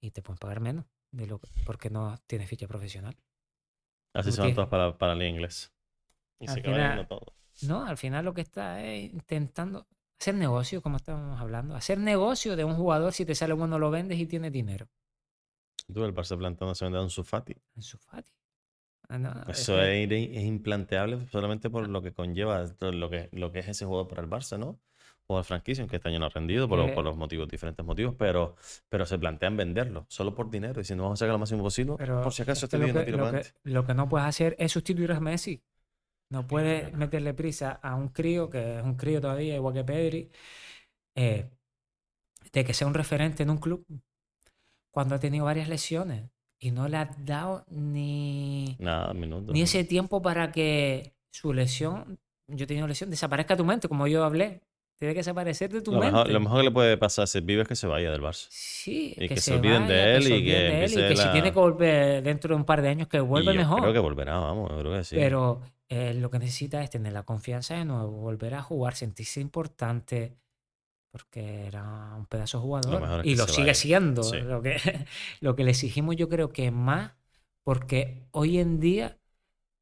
y 0.00 0.10
te 0.10 0.22
pueden 0.22 0.38
pagar 0.38 0.60
menos 0.60 0.84
de 1.10 1.26
lo 1.26 1.38
que- 1.38 1.48
porque 1.64 1.90
no 1.90 2.16
tienes 2.26 2.48
ficha 2.48 2.66
profesional. 2.66 3.16
así 4.14 4.32
se 4.32 4.40
van 4.40 4.54
todos 4.54 4.68
para, 4.68 4.96
para 4.96 5.12
el 5.12 5.22
inglés. 5.22 5.72
Y 6.40 6.48
Al 6.48 6.54
se 6.54 6.62
final- 6.62 7.06
todos. 7.08 7.34
No, 7.62 7.84
al 7.86 7.96
final 7.96 8.24
lo 8.24 8.34
que 8.34 8.40
está 8.42 8.82
es 8.84 9.12
intentando 9.12 9.86
hacer 10.20 10.34
negocio, 10.34 10.80
como 10.82 10.96
estábamos 10.96 11.40
hablando. 11.40 11.74
Hacer 11.74 11.98
negocio 11.98 12.56
de 12.56 12.64
un 12.64 12.76
jugador, 12.76 13.12
si 13.12 13.24
te 13.26 13.34
sale 13.34 13.52
bueno 13.54 13.78
lo 13.78 13.90
vendes 13.90 14.18
y 14.18 14.26
tienes 14.26 14.52
dinero. 14.52 14.88
Tú, 15.92 16.04
el 16.04 16.14
Barça 16.14 16.36
planteándose 16.36 16.84
vender 16.84 17.00
a 17.00 17.04
un 17.04 17.10
Sufati. 17.10 17.54
En 17.76 17.82
su 17.82 17.96
Fati. 17.98 18.30
Ah, 19.08 19.18
no, 19.18 19.30
es 19.48 19.60
Eso 19.60 19.80
es, 19.80 20.10
es 20.10 20.42
implanteable 20.44 21.28
solamente 21.30 21.70
por 21.70 21.88
lo 21.88 22.02
que 22.02 22.12
conlleva 22.12 22.66
todo 22.74 22.90
lo 22.92 23.08
que, 23.08 23.28
lo 23.32 23.52
que 23.52 23.60
es 23.60 23.68
ese 23.68 23.84
jugador 23.86 24.08
para 24.08 24.22
el 24.22 24.28
Barça, 24.28 24.58
¿no? 24.58 24.80
Jugador 25.26 25.44
franquicia, 25.44 25.82
aunque 25.82 25.96
este 25.96 26.08
año 26.08 26.20
no 26.20 26.26
ha 26.26 26.28
rendido 26.28 26.68
por, 26.68 26.84
Que- 26.86 27.02
los 27.02 27.16
motivos, 27.16 27.48
diferentes 27.48 27.84
motivos, 27.84 28.14
pero, 28.16 28.54
pero 28.88 29.04
se 29.06 29.18
plantean 29.18 29.56
venderlo 29.56 30.06
solo 30.08 30.34
por 30.34 30.48
dinero, 30.50 30.78
diciendo 30.80 31.02
vamos 31.02 31.18
a 31.20 31.24
sacar 31.24 31.32
lo 31.32 31.38
máximo 31.40 31.62
posible, 31.64 31.94
Pero 31.98 32.22
por 32.22 32.32
si 32.32 32.42
acaso 32.42 32.68
que 32.68 32.76
este 32.76 32.78
lo, 32.78 32.92
no 32.92 33.00
que, 33.00 33.04
tira 33.06 33.16
lo 33.18 33.22
que- 33.24 33.28
adelante. 33.30 33.52
lo 33.64 33.84
que 33.84 33.94
no 33.94 34.08
puedes 34.08 34.28
hacer 34.28 34.54
es 34.58 34.70
sustituir 34.70 35.10
a 35.12 35.18
Messi. 35.20 35.60
No 36.30 36.46
puedes 36.46 36.92
meterle 36.92 37.34
prisa 37.34 37.72
a 37.82 37.94
un 37.96 38.08
crío, 38.08 38.48
que 38.50 38.78
es 38.78 38.84
un 38.84 38.94
crío 38.96 39.20
todavía, 39.20 39.54
igual 39.56 39.74
que 39.74 39.84
Pedri, 39.84 40.30
eh, 41.16 41.50
de 42.52 42.64
que 42.64 42.74
sea 42.74 42.86
un 42.86 42.94
referente 42.94 43.42
en 43.42 43.50
un 43.50 43.58
club 43.58 43.84
cuando 44.92 45.14
ha 45.16 45.18
tenido 45.20 45.44
varias 45.44 45.68
lesiones 45.68 46.24
y 46.58 46.70
no 46.70 46.88
le 46.88 46.96
has 46.98 47.24
dado 47.24 47.64
ni, 47.68 48.76
Nada, 48.78 49.12
ni 49.12 49.62
ese 49.62 49.84
tiempo 49.84 50.22
para 50.22 50.50
que 50.52 51.14
su 51.30 51.52
lesión, 51.52 52.18
yo 52.48 52.64
he 52.64 52.66
tenido 52.66 52.86
lesión, 52.86 53.10
desaparezca 53.10 53.54
de 53.54 53.58
tu 53.58 53.64
mente, 53.64 53.88
como 53.88 54.06
yo 54.06 54.24
hablé. 54.24 54.62
Tiene 54.98 55.12
que 55.12 55.20
desaparecer 55.20 55.70
de 55.70 55.82
tu 55.82 55.92
Lo 55.92 56.00
mente. 56.00 56.12
mejor, 56.12 56.30
lo 56.30 56.40
mejor 56.40 56.58
que 56.58 56.64
le 56.64 56.70
puede 56.70 56.96
pasar 56.96 57.26
a 57.26 57.40
pibe 57.42 57.62
es 57.62 57.68
que 57.68 57.76
se 57.76 57.86
vaya 57.86 58.10
del 58.10 58.22
Barça. 58.22 58.46
Sí, 58.48 59.14
y 59.16 59.28
que 59.28 59.40
se 59.40 59.54
olviden 59.54 59.86
de 59.86 60.16
él 60.16 60.22
y 60.32 60.44
que 60.44 60.52
de 60.52 60.84
él 60.84 60.90
y 60.90 60.94
empiece 60.94 61.08
que 61.08 61.16
si 61.16 61.28
tiene 61.32 61.52
que 61.52 61.58
volver 61.58 62.22
dentro 62.22 62.54
de 62.54 62.60
un 62.60 62.64
par 62.64 62.80
de 62.80 62.88
años, 62.88 63.06
que 63.08 63.20
vuelva 63.20 63.52
mejor. 63.52 63.80
creo 63.82 63.92
que 63.92 63.98
volverá, 63.98 64.38
vamos, 64.38 64.70
yo 64.70 64.78
creo 64.78 64.92
que 64.94 65.04
sí. 65.04 65.16
Pero 65.16 65.60
eh, 65.88 66.14
lo 66.14 66.30
que 66.30 66.38
necesita 66.38 66.82
es 66.82 66.88
tener 66.90 67.12
la 67.12 67.24
confianza 67.24 67.76
de 67.76 67.84
nuevo, 67.84 68.10
volver 68.10 68.54
a 68.54 68.62
jugar, 68.62 68.94
sentirse 68.94 69.40
importante, 69.40 70.38
porque 71.10 71.66
era 71.66 72.14
un 72.16 72.26
pedazo 72.26 72.58
de 72.58 72.62
jugador. 72.62 73.20
es 73.20 73.26
y 73.26 73.36
lo 73.36 73.46
sigue 73.46 73.62
vaya. 73.62 73.74
siendo. 73.74 74.22
Sí. 74.22 74.38
Lo, 74.40 74.62
que, 74.62 74.76
lo 75.40 75.54
que 75.56 75.64
le 75.64 75.72
exigimos 75.72 76.16
yo 76.16 76.28
creo 76.30 76.52
que 76.52 76.70
más, 76.70 77.12
porque 77.62 78.26
hoy 78.30 78.58
en 78.58 78.80
día, 78.80 79.18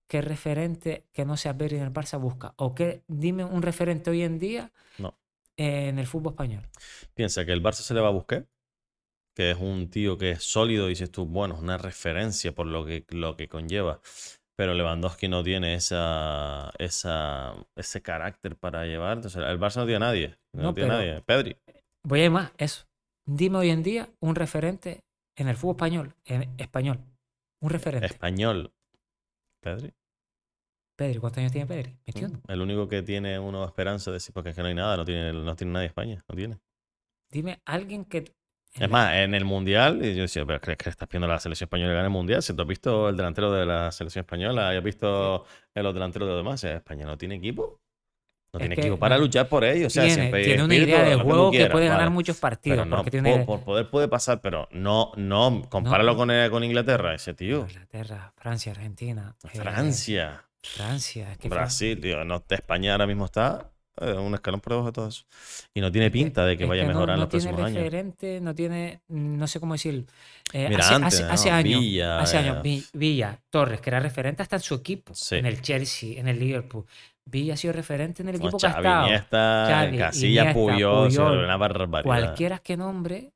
¿qué 0.08 0.20
referente 0.20 1.04
que 1.12 1.24
no 1.24 1.36
sea 1.36 1.56
Pedri 1.56 1.76
en 1.76 1.82
el 1.84 1.92
Barça 1.92 2.20
busca? 2.20 2.54
¿O 2.56 2.74
qué, 2.74 3.02
dime 3.08 3.44
un 3.44 3.62
referente 3.62 4.10
hoy 4.10 4.22
en 4.22 4.38
día 4.38 4.72
No. 4.98 5.14
en 5.56 5.98
el 5.98 6.06
fútbol 6.06 6.32
español? 6.32 6.68
Piensa 7.14 7.44
que 7.44 7.52
el 7.52 7.62
Barça 7.62 7.82
se 7.82 7.94
le 7.94 8.00
va 8.00 8.08
a 8.08 8.12
buscar 8.12 8.46
que 9.34 9.50
es 9.50 9.58
un 9.58 9.90
tío 9.90 10.16
que 10.16 10.30
es 10.30 10.44
sólido, 10.44 10.86
dices 10.86 11.10
tú, 11.10 11.26
bueno, 11.26 11.54
es 11.54 11.60
una 11.60 11.76
referencia 11.76 12.52
por 12.52 12.66
lo 12.66 12.86
que, 12.86 13.04
lo 13.10 13.36
que 13.36 13.48
conlleva. 13.48 14.00
Pero 14.56 14.74
Lewandowski 14.74 15.26
no 15.26 15.42
tiene 15.42 15.74
esa, 15.74 16.72
esa, 16.78 17.54
ese 17.74 18.00
carácter 18.02 18.56
para 18.56 18.84
llevar. 18.86 19.16
Entonces, 19.16 19.42
el 19.42 19.58
Barça 19.58 19.78
no 19.78 19.86
tiene 19.86 19.96
a 19.96 20.08
nadie. 20.08 20.38
No, 20.54 20.62
No, 20.62 20.74
tiene 20.74 20.90
a 20.90 20.96
nadie. 20.98 21.20
Pedri. 21.22 21.56
Voy 22.06 22.20
a 22.20 22.24
ir 22.26 22.30
más, 22.30 22.52
eso. 22.58 22.84
Dime 23.26 23.58
hoy 23.58 23.70
en 23.70 23.82
día 23.82 24.08
un 24.20 24.36
referente 24.36 25.00
en 25.36 25.48
el 25.48 25.56
fútbol 25.56 25.74
español, 25.74 26.14
en 26.24 26.54
español. 26.58 27.00
Un 27.60 27.70
referente. 27.70 28.06
Español. 28.06 28.70
Pedri. 29.64 29.94
Pedri, 30.94 31.18
¿cuántos 31.18 31.38
años 31.38 31.52
tiene 31.52 31.66
Pedri? 31.66 31.96
21. 32.06 32.42
El 32.46 32.60
único 32.60 32.86
que 32.86 33.02
tiene 33.02 33.38
uno 33.38 33.64
esperanza 33.64 34.10
de 34.10 34.16
decir, 34.16 34.34
porque 34.34 34.50
es 34.50 34.56
que 34.56 34.60
no 34.60 34.68
hay 34.68 34.74
nada, 34.74 34.98
no 34.98 35.06
tiene, 35.06 35.32
no 35.32 35.56
tiene 35.56 35.72
nadie 35.72 35.86
España, 35.86 36.22
no 36.28 36.36
tiene. 36.36 36.60
Dime 37.30 37.62
alguien 37.64 38.04
que. 38.04 38.36
Es 38.74 38.90
más, 38.90 39.14
en 39.14 39.34
el 39.34 39.44
Mundial, 39.44 40.04
y 40.04 40.14
yo 40.14 40.22
decía, 40.22 40.44
pero 40.44 40.60
¿crees 40.60 40.76
que 40.76 40.90
estás 40.90 41.08
viendo 41.08 41.26
la 41.26 41.38
selección 41.38 41.66
española 41.66 41.92
ganar 41.92 42.04
el 42.04 42.10
Mundial? 42.10 42.42
Si 42.42 42.54
tú 42.54 42.60
has 42.60 42.68
visto 42.68 43.08
el 43.08 43.16
delantero 43.16 43.52
de 43.52 43.64
la 43.64 43.90
selección 43.90 44.24
española 44.24 44.74
y 44.74 44.76
has 44.76 44.84
visto 44.84 45.46
en 45.74 45.82
los 45.82 45.94
delanteros 45.94 46.28
de 46.28 46.34
los 46.34 46.44
demás, 46.44 46.62
España 46.64 47.06
no 47.06 47.16
tiene 47.16 47.36
equipo. 47.36 47.80
No 48.54 48.58
tiene 48.60 48.74
equipo 48.74 48.98
para 48.98 49.16
no- 49.16 49.22
luchar 49.22 49.48
por 49.48 49.64
ello. 49.64 49.86
O 49.86 49.90
sea, 49.90 50.02
tiene, 50.04 50.14
siempre 50.20 50.44
tiene 50.44 50.64
una 50.64 50.74
idea 50.74 51.02
de 51.02 51.14
juego 51.16 51.50
que 51.50 51.66
puede 51.66 51.86
ganar 51.86 52.00
vale. 52.04 52.10
muchos 52.10 52.36
partidos. 52.38 52.76
Pero 52.78 52.84
no, 52.88 52.96
porque 52.96 53.10
por, 53.10 53.22
tiene 53.22 53.44
por 53.44 53.60
poder 53.60 53.90
puede 53.90 54.08
pasar, 54.08 54.40
pero 54.40 54.68
no, 54.72 55.12
no, 55.16 55.62
compáralo 55.68 56.12
No. 56.12 56.16
con, 56.18 56.30
eh, 56.30 56.48
con 56.50 56.64
Inglaterra, 56.64 57.14
ese 57.14 57.34
tío. 57.34 57.66
Inglaterra, 57.68 58.32
Francia, 58.36 58.72
Argentina. 58.72 59.34
eh, 59.44 59.48
Francia, 59.58 60.44
Francia. 60.62 61.32
Es 61.32 61.38
que 61.38 61.48
Fran- 61.48 61.50
Brasil, 61.58 62.00
tío, 62.00 62.24
no, 62.24 62.42
España 62.48 62.92
ahora 62.92 63.06
mismo 63.06 63.24
está 63.26 63.70
eh, 64.00 64.12
un 64.12 64.34
escalón 64.34 64.58
por 64.60 64.72
debajo 64.72 64.88
de 64.88 64.92
todo 64.92 65.08
eso. 65.08 65.24
Y 65.72 65.80
no 65.80 65.92
tiene 65.92 66.10
pinta 66.10 66.44
de 66.44 66.56
que 66.56 66.64
es 66.64 66.68
vaya 66.68 66.82
a 66.82 66.86
no- 66.86 66.94
mejorar 66.94 67.14
en 67.14 67.20
no 67.20 67.24
los 67.26 67.28
tiene 67.30 67.44
próximos 67.46 67.66
años. 67.68 67.78
referente, 67.78 68.40
no 68.40 68.52
tiene, 68.52 69.00
no 69.06 69.46
sé 69.46 69.60
cómo 69.60 69.74
decirlo. 69.74 70.04
Eh, 70.52 70.66
Mira, 70.68 70.84
hace, 70.84 70.94
antes, 70.94 71.14
hace- 71.20 71.24
hace 71.32 71.50
¿no? 71.50 71.56
años, 71.56 71.80
Villa, 71.80 72.18
hace 72.18 72.38
años, 72.38 72.56
eh. 72.56 72.60
Vi- 72.64 72.84
Villa, 72.92 73.38
Torres, 73.50 73.80
que 73.80 73.90
era 73.90 74.00
referente 74.00 74.42
hasta 74.42 74.56
en 74.56 74.62
su 74.62 74.74
equipo, 74.74 75.14
Sí. 75.14 75.36
en 75.36 75.46
el 75.46 75.62
Chelsea, 75.62 76.18
en 76.18 76.26
el 76.26 76.40
Liverpool. 76.40 76.86
Villa 77.26 77.54
ha 77.54 77.56
sido 77.56 77.72
referente 77.72 78.22
en 78.22 78.28
el 78.28 78.36
equipo 78.36 78.58
que 78.58 78.66
ha 78.66 78.70
estado. 78.70 79.06
Iniesta, 79.06 79.66
Xavi, 79.68 79.98
Casilla, 79.98 80.40
Iniesta, 80.42 80.52
Puyol, 80.60 81.08
Puyol, 81.08 81.38
una 81.44 81.56
barbaridad. 81.56 82.04
Cualquiera 82.04 82.58
que 82.58 82.76
nombre, 82.76 83.32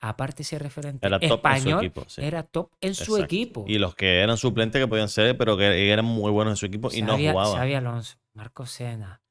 aparte 0.00 0.38
de 0.38 0.44
ser 0.44 0.62
referente 0.62 1.06
Era 1.06 1.18
top 1.18 1.22
en 1.24 1.28
su 1.28 1.34
español, 1.34 1.84
equipo, 1.84 2.04
sí. 2.08 2.22
era 2.22 2.42
top 2.42 2.70
en 2.80 2.94
su 2.94 3.16
equipo. 3.16 3.64
Y 3.66 3.78
los 3.78 3.94
que 3.94 4.20
eran 4.20 4.36
suplentes 4.36 4.80
que 4.82 4.86
podían 4.88 5.08
ser, 5.08 5.36
pero 5.38 5.56
que 5.56 5.90
eran 5.90 6.04
muy 6.04 6.30
buenos 6.30 6.52
en 6.52 6.56
su 6.56 6.66
equipo 6.66 6.90
y 6.92 7.02
no 7.02 7.16
jugaban. 7.16 7.56
Xavi 7.56 7.74
Alonso, 7.74 8.18
Marco 8.34 8.66
Sena, 8.66 9.22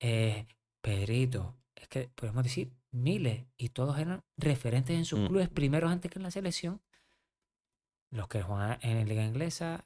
eh, 0.00 0.46
Pedrito, 0.80 1.54
es 1.76 1.86
que 1.88 2.08
podemos 2.14 2.42
decir 2.42 2.72
miles, 2.90 3.44
y 3.56 3.68
todos 3.70 3.98
eran 3.98 4.22
referentes 4.36 4.96
en 4.96 5.04
sus 5.04 5.20
Mm. 5.20 5.26
clubes 5.28 5.48
primeros 5.48 5.90
antes 5.90 6.10
que 6.10 6.18
en 6.18 6.22
la 6.24 6.30
selección. 6.30 6.80
Los 8.10 8.28
que 8.28 8.42
jugaban 8.42 8.78
en 8.82 8.98
la 8.98 9.04
liga 9.04 9.24
inglesa, 9.24 9.84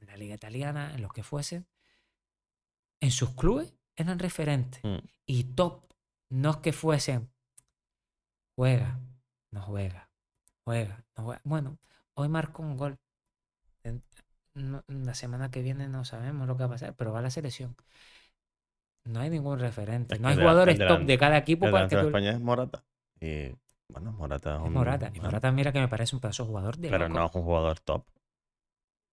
en 0.00 0.06
la 0.08 0.16
liga 0.16 0.34
italiana, 0.34 0.92
en 0.94 1.02
los 1.02 1.12
que 1.12 1.22
fuesen, 1.22 1.66
en 3.00 3.10
sus 3.10 3.30
clubes 3.34 3.74
eran 3.96 4.18
referentes 4.18 4.82
Mm. 4.84 4.98
y 5.26 5.44
top. 5.44 5.84
No 6.28 6.50
es 6.50 6.56
que 6.58 6.72
fuesen, 6.72 7.30
juega, 8.56 8.98
no 9.52 9.62
juega, 9.62 10.10
juega, 10.64 11.04
no 11.16 11.24
juega. 11.24 11.40
Bueno, 11.44 11.78
hoy 12.14 12.28
marcó 12.28 12.62
un 12.62 12.76
gol. 12.76 12.98
No- 14.54 14.82
la 14.88 15.14
semana 15.14 15.50
que 15.50 15.60
viene 15.62 15.86
no 15.86 16.04
sabemos 16.04 16.46
lo 16.48 16.56
que 16.56 16.62
va 16.62 16.66
a 16.66 16.70
pasar, 16.70 16.94
pero 16.96 17.12
va 17.12 17.18
a 17.18 17.22
la 17.22 17.30
selección. 17.30 17.76
No 19.04 19.20
hay 19.20 19.30
ningún 19.30 19.58
referente. 19.60 20.14
Es 20.16 20.20
No 20.20 20.28
hay 20.28 20.36
jugadores 20.36 20.78
top 20.78 21.02
de 21.02 21.18
cada 21.18 21.36
equipo 21.36 21.66
El 21.66 21.72
para 21.72 21.88
que 21.88 21.96
tú... 21.96 22.06
España 22.06 22.32
es 22.32 22.40
Morata. 22.40 22.84
Y 23.20 23.54
bueno, 23.88 24.12
Morata 24.12 24.56
es 24.56 24.62
un. 24.62 24.72
Morata. 24.72 25.12
Y 25.14 25.20
Morata, 25.20 25.52
mira 25.52 25.72
que 25.72 25.78
me 25.80 25.88
parece 25.88 26.16
un 26.16 26.20
pedazo 26.20 26.42
de 26.42 26.48
jugador 26.48 26.76
de 26.78 26.88
pero 26.88 27.06
loco. 27.06 27.20
no 27.20 27.26
es 27.26 27.34
un 27.34 27.42
jugador 27.44 27.78
top. 27.80 28.04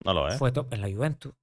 No 0.03 0.13
lo 0.13 0.27
es. 0.29 0.37
Fue 0.39 0.51
top 0.51 0.73
en 0.73 0.81
la 0.81 0.89
Juventus. 0.91 1.33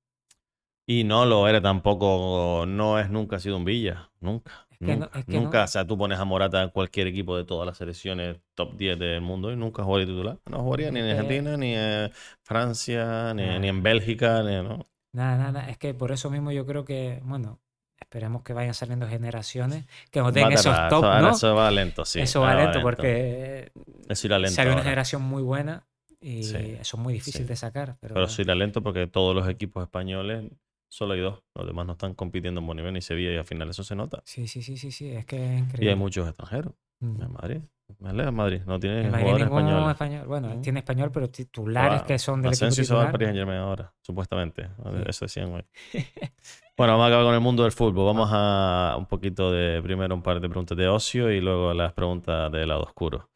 Y 0.92 1.04
no 1.04 1.24
lo 1.24 1.46
era 1.46 1.60
tampoco, 1.60 2.64
no 2.66 2.98
es 2.98 3.10
nunca 3.10 3.36
ha 3.36 3.38
sido 3.38 3.56
un 3.56 3.64
Villa, 3.64 4.10
nunca. 4.20 4.66
Es 4.70 4.78
que 4.78 4.86
no- 4.86 5.04
nunca, 5.04 5.18
es 5.20 5.24
que 5.24 5.32
no. 5.34 5.40
nunca. 5.42 5.64
O 5.64 5.66
sea, 5.68 5.86
tú 5.86 5.96
pones 5.96 6.18
a 6.18 6.24
Morata 6.24 6.62
en 6.62 6.70
cualquier 6.70 7.06
equipo 7.06 7.36
de 7.36 7.44
todas 7.44 7.64
las 7.66 7.76
selecciones 7.78 8.38
top 8.56 8.76
10 8.76 8.98
del 8.98 9.20
mundo 9.20 9.52
y 9.52 9.56
nunca 9.56 9.84
jugaría 9.84 10.06
titular. 10.06 10.38
No 10.50 10.58
jugaría 10.62 10.90
ni 10.90 10.98
en 11.00 11.10
Argentina, 11.10 11.56
ni 11.56 11.74
en 11.76 12.10
Francia, 12.42 13.32
ni, 13.34 13.58
ni 13.60 13.68
en 13.68 13.82
Bélgica, 13.84 14.42
ni 14.42 14.54
no. 14.56 14.88
Nada, 15.12 15.36
nada, 15.36 15.52
nada. 15.52 15.70
Es 15.70 15.78
que 15.78 15.94
por 15.94 16.10
eso 16.12 16.28
mismo 16.30 16.50
yo 16.50 16.66
creo 16.66 16.84
que, 16.84 17.20
bueno, 17.24 17.60
esperemos 18.00 18.42
que 18.42 18.52
vayan 18.52 18.74
saliendo 18.74 19.06
generaciones 19.06 19.84
que 20.10 20.20
no 20.20 20.26
Va 20.26 20.32
tengan 20.32 20.52
esos 20.54 20.76
top, 20.88 21.04
eso, 21.04 21.20
¿no? 21.20 21.30
eso 21.30 21.54
va 21.54 21.70
lento, 21.70 22.04
sí. 22.04 22.20
eso 22.20 22.40
va 22.40 22.54
lento 22.54 22.80
porque 22.82 23.70
Eso 24.08 24.26
irá 24.26 24.38
lento. 24.38 24.54
sale 24.56 24.72
una 24.72 24.82
generación 24.82 25.22
muy 25.22 25.42
buena 25.42 25.86
y 26.20 26.42
Sí, 26.44 26.56
eso 26.80 26.96
es 26.96 27.02
muy 27.02 27.14
difícil 27.14 27.42
sí. 27.42 27.48
de 27.48 27.56
sacar. 27.56 27.96
Pero, 28.00 28.14
Pero 28.14 28.26
eso 28.26 28.42
irá 28.42 28.54
lento 28.54 28.82
porque 28.82 29.06
todos 29.06 29.34
los 29.34 29.48
equipos 29.48 29.82
españoles, 29.82 30.44
solo 30.90 31.14
hay 31.14 31.20
dos. 31.20 31.42
Los 31.54 31.66
demás 31.66 31.86
no 31.86 31.92
están 31.92 32.14
compitiendo 32.14 32.60
en 32.60 32.66
buen 32.66 32.76
nivel 32.76 32.92
ni 32.92 33.00
Sevilla 33.00 33.32
y 33.32 33.36
al 33.38 33.46
final 33.46 33.70
eso 33.70 33.82
se 33.82 33.94
nota. 33.96 34.20
sí, 34.26 34.46
sí, 34.46 34.60
sí, 34.62 34.76
sí, 34.76 34.90
sí, 34.92 35.08
es 35.10 35.24
que 35.24 35.36
es 35.36 35.42
Y 35.42 35.54
hay 35.54 35.58
increíble. 35.60 35.96
muchos 35.96 36.28
extranjeros. 36.28 36.74
Mm. 37.00 37.22
En 37.22 37.32
Madrid. 37.32 37.60
Me 37.98 38.30
Madrid. 38.30 38.60
No 38.66 38.78
tiene 38.78 39.08
jugadores 39.08 39.46
españoles. 39.46 39.90
español. 39.90 40.26
Bueno, 40.28 40.48
Mm. 40.54 40.60
tiene 40.62 40.78
español, 40.80 41.10
pero 41.12 41.28
titulares 41.28 42.02
que 42.02 42.18
son 42.20 42.40
del 42.42 42.52
Asensio 42.52 42.84
se 42.84 42.94
va 42.94 43.06
al. 43.06 43.10
Paris 43.12 43.26
Saint 43.26 43.38
Germain 43.38 43.58
ahora, 43.58 43.92
supuestamente. 44.00 44.68
Sí. 44.68 45.02
Eso 45.06 45.24
decían 45.24 45.52
hoy. 45.52 45.64
bueno, 46.76 46.92
vamos 46.92 47.04
a 47.04 47.06
acabar 47.08 47.24
con 47.24 47.34
el 47.34 47.40
mundo 47.40 47.62
del 47.64 47.72
fútbol. 47.72 48.06
Vamos 48.06 48.28
a 48.32 48.94
un 48.96 49.06
poquito 49.06 49.50
de, 49.50 49.82
primero 49.82 50.14
un 50.14 50.22
par 50.22 50.40
de 50.40 50.48
preguntas 50.48 50.78
de 50.78 50.86
ocio 50.86 51.32
y 51.32 51.40
luego 51.40 51.74
las 51.74 51.92
preguntas 51.92 52.52
del 52.52 52.68
lado 52.68 52.82
oscuro. 52.82 53.30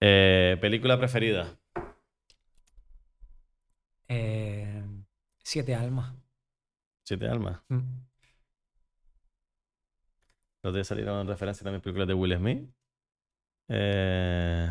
Eh, 0.00 0.56
¿Película 0.62 0.96
preferida? 0.98 1.46
Eh, 4.08 4.82
siete 5.42 5.74
almas. 5.74 6.14
Siete 7.10 7.26
almas. 7.26 7.58
Mm. 7.68 7.80
Los 10.62 10.72
de 10.74 10.84
salieron 10.84 11.20
en 11.22 11.26
referencia 11.26 11.64
también 11.64 11.80
películas 11.80 12.06
de 12.06 12.14
Will 12.14 12.36
Smith. 12.36 12.70
Eh, 13.68 14.68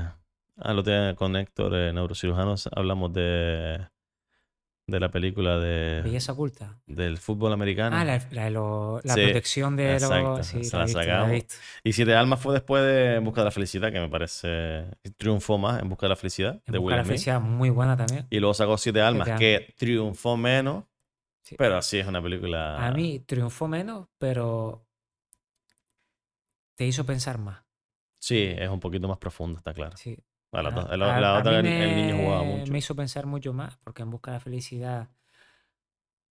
ah, 0.58 0.74
lo 0.74 0.82
tenía 0.82 1.16
con 1.16 1.36
Héctor, 1.36 1.76
eh, 1.76 1.92
neurocirujanos, 1.92 2.70
hablamos 2.74 3.12
de, 3.12 3.86
de 4.88 5.00
la 5.02 5.12
película 5.12 5.60
de, 5.60 6.02
Belleza 6.02 6.32
oculta. 6.32 6.80
del 6.88 7.18
fútbol 7.18 7.52
americano. 7.52 7.98
Ah, 7.98 8.06
la, 8.06 8.22
la 8.32 8.46
de 8.46 8.52
lo- 8.52 9.02
la 9.04 9.16
Sí, 9.16 9.22
protección 9.24 9.76
de 9.76 9.92
exacto, 9.96 10.38
los. 10.38 10.48
Sí, 10.48 10.64
se 10.64 10.78
la 10.78 10.86
visto, 10.86 11.02
sacamos. 11.02 11.44
Y 11.84 11.92
Siete 11.92 12.16
Almas 12.16 12.40
fue 12.40 12.54
después 12.54 12.84
de 12.84 13.16
En 13.16 13.26
Busca 13.26 13.42
de 13.42 13.46
la 13.46 13.52
Felicidad, 13.52 13.92
que 13.92 14.00
me 14.00 14.08
parece 14.08 14.86
triunfó 15.18 15.58
más 15.58 15.82
En 15.82 15.90
Busca 15.90 16.06
de 16.06 16.10
la 16.12 16.16
Felicidad, 16.16 16.62
En 16.68 16.72
de 16.72 16.78
busca 16.78 16.86
Will 16.86 16.92
de 16.94 16.98
la 16.98 17.04
Smith. 17.04 17.12
felicidad, 17.18 17.42
muy 17.42 17.70
buena 17.70 17.98
también. 17.98 18.28
Y 18.30 18.40
luego 18.40 18.54
sacó 18.54 18.78
Siete 18.78 19.02
Almas, 19.02 19.28
Almas. 19.28 19.40
que 19.42 19.74
triunfó 19.78 20.38
menos, 20.38 20.86
Sí. 21.50 21.56
pero 21.58 21.78
así 21.78 21.98
es 21.98 22.06
una 22.08 22.22
película. 22.22 22.86
A 22.86 22.92
mí 22.92 23.20
triunfó 23.22 23.68
menos, 23.68 24.08
pero 24.18 24.86
te 26.76 26.86
hizo 26.86 27.06
pensar 27.06 27.38
más. 27.40 27.64
Sí, 28.20 28.38
es 28.56 28.70
un 28.70 28.80
poquito 28.80 29.08
más 29.08 29.18
profunda, 29.18 29.58
está 29.60 29.74
claro. 29.74 29.98
Sí. 29.98 30.18
La, 30.52 30.60
A- 30.60 30.64
la- 30.64 30.82
a- 30.82 30.98
la 31.22 31.36
a 31.36 31.40
otra, 31.40 31.62
mí 31.62 31.70
el, 31.70 31.96
niño 31.96 32.18
jugaba 32.18 32.44
me- 32.44 32.58
mucho. 32.58 32.72
Me 32.72 32.78
hizo 32.80 32.96
pensar 32.96 33.26
mucho 33.26 33.54
más, 33.54 33.78
porque 33.78 34.02
en 34.04 34.10
busca 34.12 34.32
de 34.32 34.38
la 34.38 34.42
felicidad, 34.42 35.10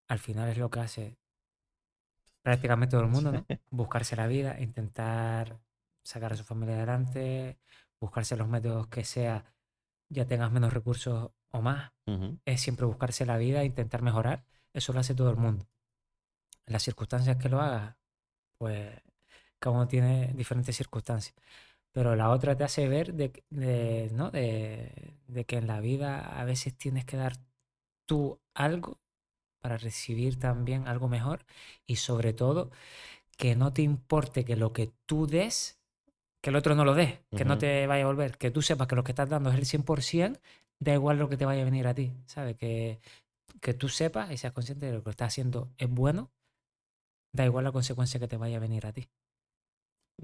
al 0.09 0.19
final 0.19 0.49
es 0.49 0.59
lo 0.59 0.71
que 0.71 0.81
hace 0.81 1.19
prácticamente 2.43 2.93
todo 2.93 3.03
el 3.03 3.09
mundo, 3.11 3.33
¿no? 3.33 3.47
Buscarse 3.71 4.17
la 4.17 4.27
vida, 4.27 4.61
intentar 4.61 5.59
sacar 6.03 6.33
a 6.33 6.37
su 6.37 6.45
familia 6.45 6.77
adelante, 6.77 7.59
buscarse 8.01 8.37
los 8.37 8.49
métodos 8.49 8.87
que 8.89 9.05
sea, 9.05 9.45
ya 10.09 10.27
tengas 10.27 10.51
menos 10.53 10.73
recursos 10.73 11.31
o 11.51 11.63
más, 11.63 11.93
es 12.45 12.61
siempre 12.61 12.87
buscarse 12.87 13.27
la 13.27 13.37
vida, 13.37 13.65
intentar 13.65 14.03
mejorar. 14.03 14.45
Eso 14.73 14.93
lo 14.93 15.01
hace 15.01 15.15
todo 15.15 15.31
el 15.31 15.37
mundo. 15.37 15.67
En 16.67 16.73
las 16.73 16.83
circunstancias 16.83 17.37
que 17.37 17.49
lo 17.49 17.61
haga, 17.61 17.97
pues 18.59 18.91
cada 19.59 19.77
uno 19.77 19.89
tiene 19.89 20.33
diferentes 20.35 20.77
circunstancias. 20.77 21.35
Pero 21.93 22.15
la 22.15 22.31
otra 22.31 22.57
te 22.57 22.65
hace 22.65 22.89
ver 22.89 23.15
de, 23.15 23.33
de, 23.51 24.11
¿no? 24.13 24.31
de, 24.31 25.15
de 25.27 25.45
que 25.45 25.57
en 25.57 25.67
la 25.67 25.81
vida 25.81 26.21
a 26.41 26.45
veces 26.45 26.77
tienes 26.77 27.05
que 27.05 27.17
dar 27.17 27.35
tú 28.07 28.41
algo 28.55 28.99
para 29.61 29.77
recibir 29.79 30.39
también 30.39 30.87
algo 30.87 31.09
mejor 31.09 31.45
y 31.87 31.97
sobre 31.97 32.33
todo 32.33 32.71
que 33.37 33.57
no 33.57 33.73
te 33.73 33.83
importe 33.83 34.45
que 34.45 34.57
lo 34.57 34.73
que 34.73 34.91
tú 35.07 35.27
des, 35.27 35.79
que 36.41 36.51
el 36.51 36.57
otro 36.57 36.75
no 36.75 36.85
lo 36.85 36.95
dé, 36.95 37.23
que 37.37 37.45
no 37.45 37.59
te 37.59 37.87
vaya 37.87 38.05
a 38.05 38.07
volver, 38.07 38.37
que 38.37 38.51
tú 38.51 38.63
sepas 38.63 38.89
que 38.89 38.97
lo 38.97 39.05
que 39.05 39.13
estás 39.13 39.29
dando 39.29 39.51
es 39.51 39.57
el 39.57 39.65
100%, 39.65 40.41
da 40.81 40.93
igual 40.93 41.19
lo 41.19 41.29
que 41.29 41.37
te 41.37 41.45
vaya 41.45 41.63
a 41.63 41.65
venir 41.65 41.87
a 41.87 41.95
ti, 41.95 42.13
¿sabes? 42.27 42.57
Que, 42.57 43.01
que 43.61 43.75
tú 43.75 43.89
sepas 43.89 44.31
y 44.31 44.37
seas 44.37 44.53
consciente 44.53 44.87
de 44.87 44.93
que 44.93 44.99
lo 44.99 45.05
que 45.05 45.11
estás 45.11 45.29
haciendo 45.29 45.71
es 45.79 45.89
bueno, 45.89 46.31
da 47.33 47.45
igual 47.45 47.65
la 47.65 47.73
consecuencia 47.73 48.19
que 48.21 48.29
te 48.29 48.37
vaya 48.37 48.57
a 48.57 48.61
venir 48.61 48.87
a 48.87 48.93
ti. 48.93 49.09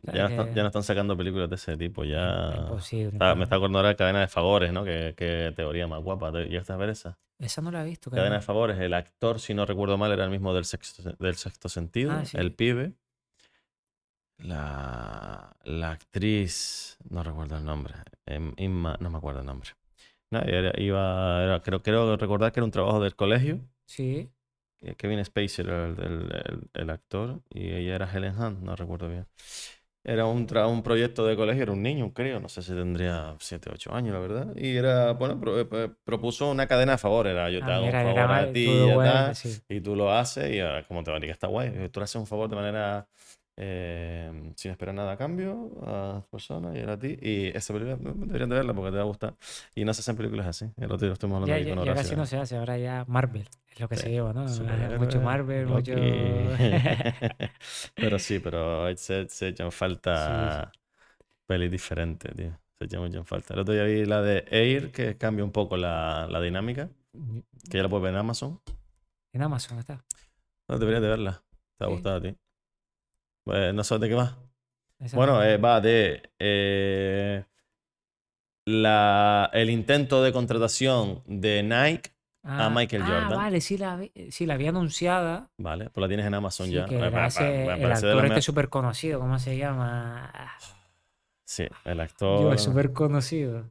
Ya, 0.02 0.22
no 0.22 0.28
están, 0.28 0.54
ya 0.54 0.62
no 0.62 0.66
están 0.68 0.82
sacando 0.82 1.16
películas 1.16 1.48
de 1.48 1.54
ese 1.56 1.76
tipo, 1.76 2.02
ya... 2.04 2.54
Imposible. 2.58 3.10
Está- 3.12 3.34
me 3.36 3.44
está 3.44 3.56
acordando 3.56 3.78
ahora 3.78 3.90
de 3.90 3.96
Cadena 3.96 4.20
de 4.20 4.28
Favores, 4.28 4.72
¿no? 4.72 4.84
Que, 4.84 5.14
que 5.16 5.52
teoría 5.54 5.86
más 5.86 6.02
guapa. 6.02 6.32
¿Te- 6.32 6.46
¿Llegaste 6.48 6.72
a 6.72 6.76
ver 6.76 6.88
esa? 6.90 7.18
Esa 7.38 7.62
no 7.62 7.70
la 7.70 7.82
he 7.82 7.84
visto. 7.84 8.10
Cadena 8.10 8.36
de. 8.36 8.40
Favores, 8.42 8.78
el 8.80 8.92
actor, 8.92 9.38
si 9.38 9.54
no 9.54 9.64
recuerdo 9.66 9.96
mal, 9.96 10.10
era 10.10 10.24
el 10.24 10.30
mismo 10.30 10.52
del 10.52 10.64
sexto, 10.64 11.02
del 11.18 11.36
sexto 11.36 11.68
sentido, 11.68 12.10
Ah, 12.12 12.24
sí. 12.24 12.36
el 12.36 12.52
pibe. 12.52 12.94
La, 14.38 15.56
la 15.64 15.92
actriz, 15.92 16.98
no 17.08 17.22
recuerdo 17.22 17.56
el 17.56 17.64
nombre. 17.64 17.94
em, 18.26 18.52
Inma, 18.56 18.96
no 19.00 19.10
me 19.10 19.18
acuerdo 19.18 19.40
el 19.40 19.46
nombre. 19.46 19.70
No, 20.30 20.40
era- 20.40 20.72
iba, 20.80 21.42
era- 21.44 21.62
creo, 21.62 21.82
creo 21.82 22.16
recordar 22.16 22.52
que 22.52 22.60
era 22.60 22.64
un 22.64 22.70
trabajo 22.70 23.00
del 23.00 23.14
colegio. 23.16 23.60
Sí. 23.86 24.30
que 24.80 24.94
Kevin 24.96 25.24
Spacey 25.24 25.64
era 25.64 25.86
el, 25.86 25.98
el- 26.00 26.32
el- 26.44 26.70
el 26.74 26.90
actor 26.90 27.40
y 27.50 27.70
ella 27.72 27.94
era 27.96 28.10
Helen 28.12 28.38
Hunt, 28.38 28.60
no 28.60 28.76
recuerdo 28.76 29.08
bien. 29.08 29.26
Era 30.06 30.26
un, 30.26 30.46
tra- 30.46 30.68
un 30.68 30.82
proyecto 30.82 31.24
de 31.26 31.34
colegio, 31.34 31.62
era 31.62 31.72
un 31.72 31.82
niño, 31.82 32.12
creo, 32.12 32.38
no 32.38 32.50
sé 32.50 32.60
si 32.62 32.72
tendría 32.74 33.34
7, 33.40 33.70
8 33.72 33.94
años, 33.94 34.12
la 34.12 34.20
verdad. 34.20 34.54
Y 34.56 34.76
era, 34.76 35.12
bueno, 35.12 35.40
pro- 35.40 35.58
eh, 35.60 35.90
propuso 36.04 36.50
una 36.50 36.66
cadena 36.66 36.92
de 36.92 36.98
favor, 36.98 37.26
era 37.26 37.48
yo 37.50 37.60
te 37.60 37.64
Ah, 37.64 37.76
hago 37.76 37.86
un 37.86 37.92
favor 37.92 38.12
era 38.12 38.38
a 38.38 38.52
ti, 38.52 38.66
ya 38.86 38.94
bueno, 38.96 39.12
tal, 39.12 39.34
sí. 39.34 39.62
y 39.68 39.80
tú 39.80 39.96
lo 39.96 40.12
haces 40.12 40.50
y 40.52 40.60
ahora, 40.60 40.86
como 40.86 41.02
te 41.02 41.10
va 41.10 41.16
a 41.16 41.20
está 41.20 41.46
guay. 41.46 41.88
Tú 41.88 42.00
le 42.00 42.04
haces 42.04 42.16
un 42.16 42.26
favor 42.26 42.50
de 42.50 42.56
manera 42.56 43.08
eh, 43.56 44.52
sin 44.56 44.70
esperar 44.72 44.94
nada 44.94 45.12
a 45.12 45.16
cambio 45.16 45.70
a 45.86 46.14
las 46.16 46.24
personas 46.26 46.74
y 46.76 46.80
a 46.80 46.98
ti. 46.98 47.16
Y 47.20 47.46
esa 47.56 47.72
película 47.74 47.96
mm, 47.96 48.26
deberían 48.26 48.48
de 48.50 48.56
verla 48.56 48.74
porque 48.74 48.90
te 48.90 48.96
va 48.96 49.02
a 49.02 49.06
gustar. 49.06 49.34
Y 49.74 49.84
no 49.84 49.94
se 49.94 50.00
hacen 50.00 50.16
películas 50.16 50.46
así. 50.46 50.66
El 50.76 50.86
otro 50.92 51.06
día 51.06 51.12
estuvimos 51.12 51.36
hablando 51.36 51.52
Ya, 51.52 51.56
aquí 51.56 51.66
ya- 51.66 51.68
con 51.68 51.84
ya 51.84 51.94
casi 51.94 52.16
no 52.16 52.26
se 52.26 52.36
hace, 52.38 52.56
ahora 52.56 52.78
ya 52.78 53.04
Marvel 53.06 53.48
es 53.68 53.80
lo 53.80 53.88
que 53.88 53.96
se 53.96 54.04
Sí, 54.06 54.10
lleva, 54.10 54.32
¿no? 54.32 54.44
Mucho 54.98 55.20
Marvel, 55.20 55.68
Loki. 55.68 55.70
mucho... 55.70 55.94
Pero 57.98 58.18
sí, 58.18 58.38
pero 58.40 58.96
se, 58.96 59.28
se 59.28 59.48
echan 59.48 59.70
falta 59.72 60.72
pelis 61.46 61.70
diferentes, 61.70 62.34
tío. 62.36 62.58
Se 62.78 62.84
echan 62.86 63.00
mucho 63.02 63.18
en 63.18 63.26
falta. 63.26 63.54
El 63.54 63.60
otro 63.60 63.74
día 63.74 63.84
vi 63.84 64.04
la 64.06 64.22
de 64.22 64.44
Air, 64.50 64.90
que 64.92 65.16
cambia 65.18 65.44
un 65.44 65.52
poco 65.52 65.76
la, 65.76 66.26
la 66.30 66.40
dinámica, 66.40 66.88
que 67.70 67.78
ya 67.78 67.84
la 67.84 67.90
puedes 67.90 68.04
ver 68.04 68.14
en 68.14 68.20
Amazon. 68.20 68.60
En 69.34 69.42
Amazon 69.42 69.80
está. 69.80 70.04
No, 70.68 70.78
deberías 70.78 71.02
de 71.02 71.08
verla. 71.08 71.42
Te 71.78 71.84
va 71.84 71.86
a 71.86 71.88
Sí. 71.88 71.92
gustar 71.94 72.16
a 72.16 72.20
ti. 72.20 72.36
Pues, 73.44 73.74
no 73.74 73.84
sabes 73.84 74.02
de 74.02 74.08
qué 74.08 74.14
va. 74.14 74.36
Bueno, 75.12 75.34
no- 75.34 75.42
eh, 75.42 75.56
va 75.58 75.80
de 75.80 76.22
eh, 76.38 77.44
la, 78.66 79.50
el 79.52 79.70
intento 79.70 80.22
de 80.22 80.32
contratación 80.32 81.22
de 81.26 81.62
Nike. 81.62 82.10
a 82.42 82.70
Michael 82.70 83.02
ah, 83.02 83.08
Jordan. 83.10 83.38
vale, 83.38 83.60
sí 83.60 83.78
la, 83.78 83.96
vi, 83.96 84.12
sí 84.30 84.46
la 84.46 84.56
vi 84.56 84.66
anunciada. 84.66 85.50
Vale, 85.58 85.90
pues 85.90 86.02
la 86.02 86.08
tienes 86.08 86.26
en 86.26 86.34
Amazon 86.34 86.66
Sí, 86.66 86.74
ya. 86.74 86.86
que 86.86 86.96
el 86.96 87.04
actor 87.92 88.24
este 88.26 88.42
súper 88.42 88.68
conocido, 88.68 89.20
¿cómo 89.20 89.38
se 89.38 89.56
llama? 89.56 90.30
Ah, 90.34 90.58
Sí, 91.46 91.64
el 91.84 92.00
Yo, 92.00 92.00
actor. 92.00 92.54
es 92.54 92.62
súper 92.62 92.92
conocido. 92.92 93.70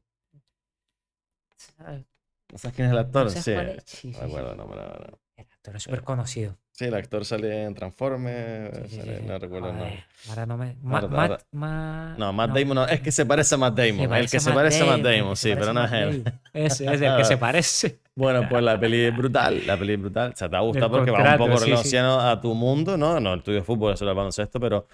¿No 2.52 2.58
sabes 2.58 2.76
quién 2.76 2.88
es 2.88 2.92
el 2.93 3.00
actor? 3.00 3.24
¿No 3.26 3.30
sabes 3.30 3.43
Sí, 3.43 3.52
es? 3.52 3.84
Sí, 3.85 4.11
no 4.11 4.19
me 4.19 4.26
acuerdo 4.26 4.52
el 4.52 4.58
nombre 4.58 4.80
ahora. 4.82 5.10
El 5.38 5.45
actor 5.52 5.76
es 5.76 5.84
súper 5.84 6.03
conocido. 6.03 6.58
Sí, 6.76 6.85
el 6.85 6.93
actor 6.95 7.24
sale 7.24 7.66
en 7.66 7.76
Transformers, 7.76 8.76
Sí, 8.90 8.95
sí, 8.95 8.98
sale- 8.98 9.19
sí, 9.19 9.26
no 9.27 9.38
recuerdo 9.38 9.69
el 9.69 9.77
nombre. 9.77 10.03
Ahora 10.30 10.45
no 10.48 10.58
me. 10.58 10.76
Ma- 10.82 11.02
Matt- 11.02 11.14
ahora- 11.14 11.38
Ma- 11.52 12.16
No, 12.18 12.34
Matt 12.34 12.50
Damon 12.58 12.76
no, 12.76 12.88
es 12.88 13.00
que 13.00 13.11
se 13.11 13.27
parece 13.27 13.53
a 13.53 13.58
Matt 13.60 13.76
Damon. 13.77 14.11
el 14.11 14.27
que 14.30 14.40
se 14.40 14.50
Matt 14.50 14.56
parece 14.56 14.82
a 14.82 14.85
Matt 14.88 15.02
Damon, 15.02 15.35
sí, 15.35 15.52
pero 15.53 15.72
no 15.72 15.84
es 15.85 15.92
Matt 15.92 16.02
él. 16.02 16.24
Ese 16.52 16.85
es 16.92 17.02
el 17.02 17.16
que 17.18 17.26
se 17.26 17.38
parece. 17.38 18.00
Bueno, 18.16 18.48
pues 18.50 18.64
la 18.64 18.80
peli 18.80 19.02
es 19.02 19.16
brutal, 19.18 19.61
la 19.68 19.77
peli 19.77 19.93
es 19.93 20.02
brutal. 20.02 20.32
O 20.32 20.35
sea, 20.35 20.50
te 20.50 20.53
va 20.53 20.60
a 20.60 20.61
gustar 20.64 20.84
Del 20.84 20.92
porque 20.92 21.11
va 21.11 21.32
un 21.34 21.38
poco 21.38 21.58
relacionado 21.64 22.19
a 22.22 22.42
tu 22.42 22.56
mundo, 22.56 22.98
¿no? 22.98 23.19
No, 23.19 23.34
el 23.35 23.43
tuyo 23.43 23.58
de 23.58 23.64
fútbol, 23.64 23.93
eso 23.93 24.03
es 24.06 24.10
el 24.10 24.16
baloncesto, 24.16 24.60
pero, 24.60 24.88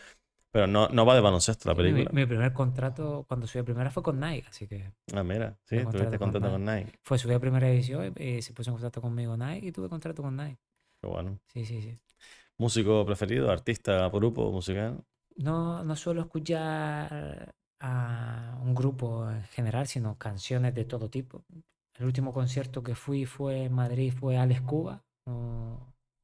pero 0.51 0.67
no, 0.67 0.89
no 0.89 1.05
va 1.05 1.15
de 1.15 1.21
baloncesto 1.21 1.69
la 1.69 1.75
Mi, 1.75 1.77
película. 1.83 2.09
mi 2.11 2.25
primer 2.25 2.51
contrato, 2.51 3.23
cuando 3.25 3.47
subí 3.47 3.61
a 3.61 3.63
primera, 3.63 3.89
fue 3.89 4.03
con 4.03 4.19
Nike, 4.19 4.47
así 4.49 4.67
que 4.67 4.91
Ah, 5.13 5.23
mira, 5.23 5.55
sí, 5.63 5.77
tuviste 5.77 6.17
contrato 6.17 6.49
con 6.49 6.61
con 6.61 6.65
Nike. 6.75 6.91
fue 7.03 7.17
subí 7.17 7.33
a 7.35 7.39
primera 7.39 7.67
división 7.67 8.13
y, 8.17 8.21
y 8.23 8.41
se 8.41 8.51
puso 8.53 8.69
en 8.71 8.75
contacto 8.75 8.99
conmigo 9.01 9.37
Nike 9.37 9.67
y 9.67 9.71
tuve 9.71 9.87
contrato 9.87 10.21
con 10.21 10.35
Nike. 10.35 10.57
Qué 11.01 11.07
bueno. 11.07 11.39
Sí, 11.53 11.65
sí, 11.65 11.81
sí. 11.81 11.97
¿Músico 12.57 13.05
preferido? 13.05 13.51
¿Artista, 13.51 14.07
grupo 14.09 14.51
musical? 14.51 15.03
No, 15.37 15.83
no 15.83 15.95
suelo 15.95 16.21
escuchar 16.21 17.55
a 17.79 18.59
un 18.61 18.75
grupo 18.75 19.29
en 19.29 19.43
general, 19.43 19.87
sino 19.87 20.17
canciones 20.17 20.75
de 20.75 20.83
todo 20.83 21.09
tipo. 21.09 21.45
El 21.97 22.05
último 22.05 22.33
concierto 22.33 22.83
que 22.83 22.95
fui 22.95 23.25
fue 23.25 23.63
en 23.65 23.73
Madrid, 23.73 24.13
fue 24.13 24.37
Alex 24.37 24.61
Cuba, 24.61 25.01
un 25.25 25.77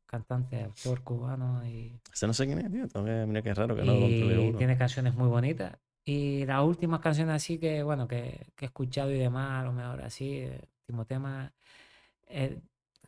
cantante, 0.05 0.63
actor 0.63 1.01
cubano 1.01 1.65
y, 1.65 1.99
Ese 2.13 2.27
no 2.27 2.33
sé 2.33 2.45
quién 2.45 2.59
es, 2.59 2.71
tío. 2.71 2.87
También, 2.87 3.27
mira 3.27 3.41
qué 3.41 3.53
raro 3.53 3.75
que 3.75 3.83
no 3.83 3.93
y 3.93 4.49
uno. 4.49 4.57
tiene 4.57 4.77
canciones 4.77 5.15
muy 5.15 5.27
bonitas. 5.27 5.77
Y 6.05 6.45
las 6.45 6.63
últimas 6.63 6.99
canciones 6.99 7.35
así 7.35 7.57
que, 7.57 7.81
bueno, 7.81 8.07
que, 8.07 8.47
que 8.55 8.65
he 8.65 8.67
escuchado 8.67 9.11
y 9.11 9.17
demás, 9.17 9.61
a 9.61 9.65
lo 9.65 9.73
mejor 9.73 10.01
así, 10.03 10.39
el 10.39 10.67
último 10.81 11.05
tema, 11.05 11.51
eh, 12.27 12.59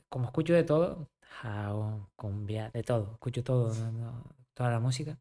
como 0.09 0.25
escucho 0.25 0.53
de 0.53 0.63
todo, 0.63 1.09
house, 1.41 2.07
cumbia, 2.15 2.69
de 2.71 2.83
todo, 2.83 3.13
escucho 3.13 3.43
todo, 3.43 3.73
no- 3.75 3.91
no, 3.91 4.35
toda 4.53 4.71
la 4.71 4.79
música. 4.79 5.19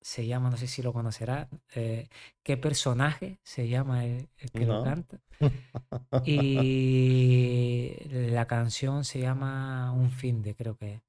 Se 0.00 0.24
llama, 0.26 0.50
no 0.50 0.56
sé 0.56 0.66
si 0.68 0.82
lo 0.82 0.92
conocerá, 0.92 1.48
eh, 1.74 2.08
¿qué 2.44 2.56
personaje 2.56 3.40
se 3.42 3.68
llama 3.68 4.04
el, 4.04 4.28
el 4.38 4.52
que 4.52 4.66
lo 4.66 4.78
No. 4.78 4.80
canta? 4.80 5.20
Y 6.22 7.96
la 8.10 8.46
canción 8.46 9.04
se 9.04 9.20
llama 9.20 9.92
Un 9.92 10.10
fin 10.10 10.42
de, 10.42 10.54
creo 10.54 10.76
que 10.76 10.94
es. 10.94 11.02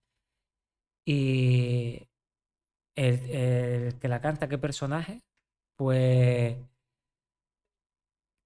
Y 1.06 2.08
el, 2.96 3.32
el 3.32 4.00
que 4.00 4.08
la 4.10 4.22
canta, 4.22 4.48
¿qué 4.50 4.58
personaje? 4.60 5.24
Pues 5.78 6.58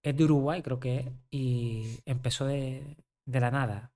es 0.03 0.15
de 0.15 0.23
Uruguay, 0.23 0.61
creo 0.61 0.79
que 0.79 0.97
es, 0.97 1.05
y 1.31 1.99
empezó 2.05 2.45
de, 2.45 2.97
de 3.25 3.39
la 3.39 3.51
nada. 3.51 3.91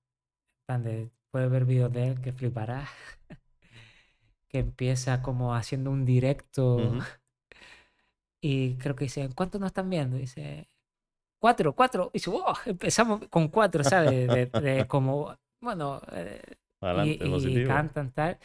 De- 0.68 1.10
puedes 1.34 1.50
ver 1.50 1.64
vídeos 1.64 1.92
de 1.92 2.06
él 2.06 2.20
que 2.20 2.32
fliparás. 2.32 2.88
que 4.48 4.60
empieza 4.60 5.20
como 5.20 5.52
haciendo 5.56 5.90
un 5.90 6.04
directo 6.04 6.78
y 8.40 8.76
creo 8.76 8.94
que 8.94 9.06
dice, 9.06 9.28
¿cuántos 9.34 9.60
nos 9.60 9.68
están 9.68 9.90
viendo? 9.90 10.16
Dice, 10.16 10.68
cuatro, 11.40 11.74
cuatro. 11.74 12.10
Y 12.14 12.18
dice, 12.18 12.30
"Wow, 12.30 12.54
empezamos 12.66 13.28
con 13.30 13.48
cuatro, 13.48 13.82
¿sabes? 13.84 14.30
De, 14.30 14.46
de 14.46 14.86
como, 14.86 15.34
bueno, 15.60 16.00
eh, 16.12 16.40
y, 16.94 17.10
Adelante, 17.10 17.26
y 17.26 17.30
positivo. 17.30 17.64
cantan 17.64 18.12
tal, 18.12 18.38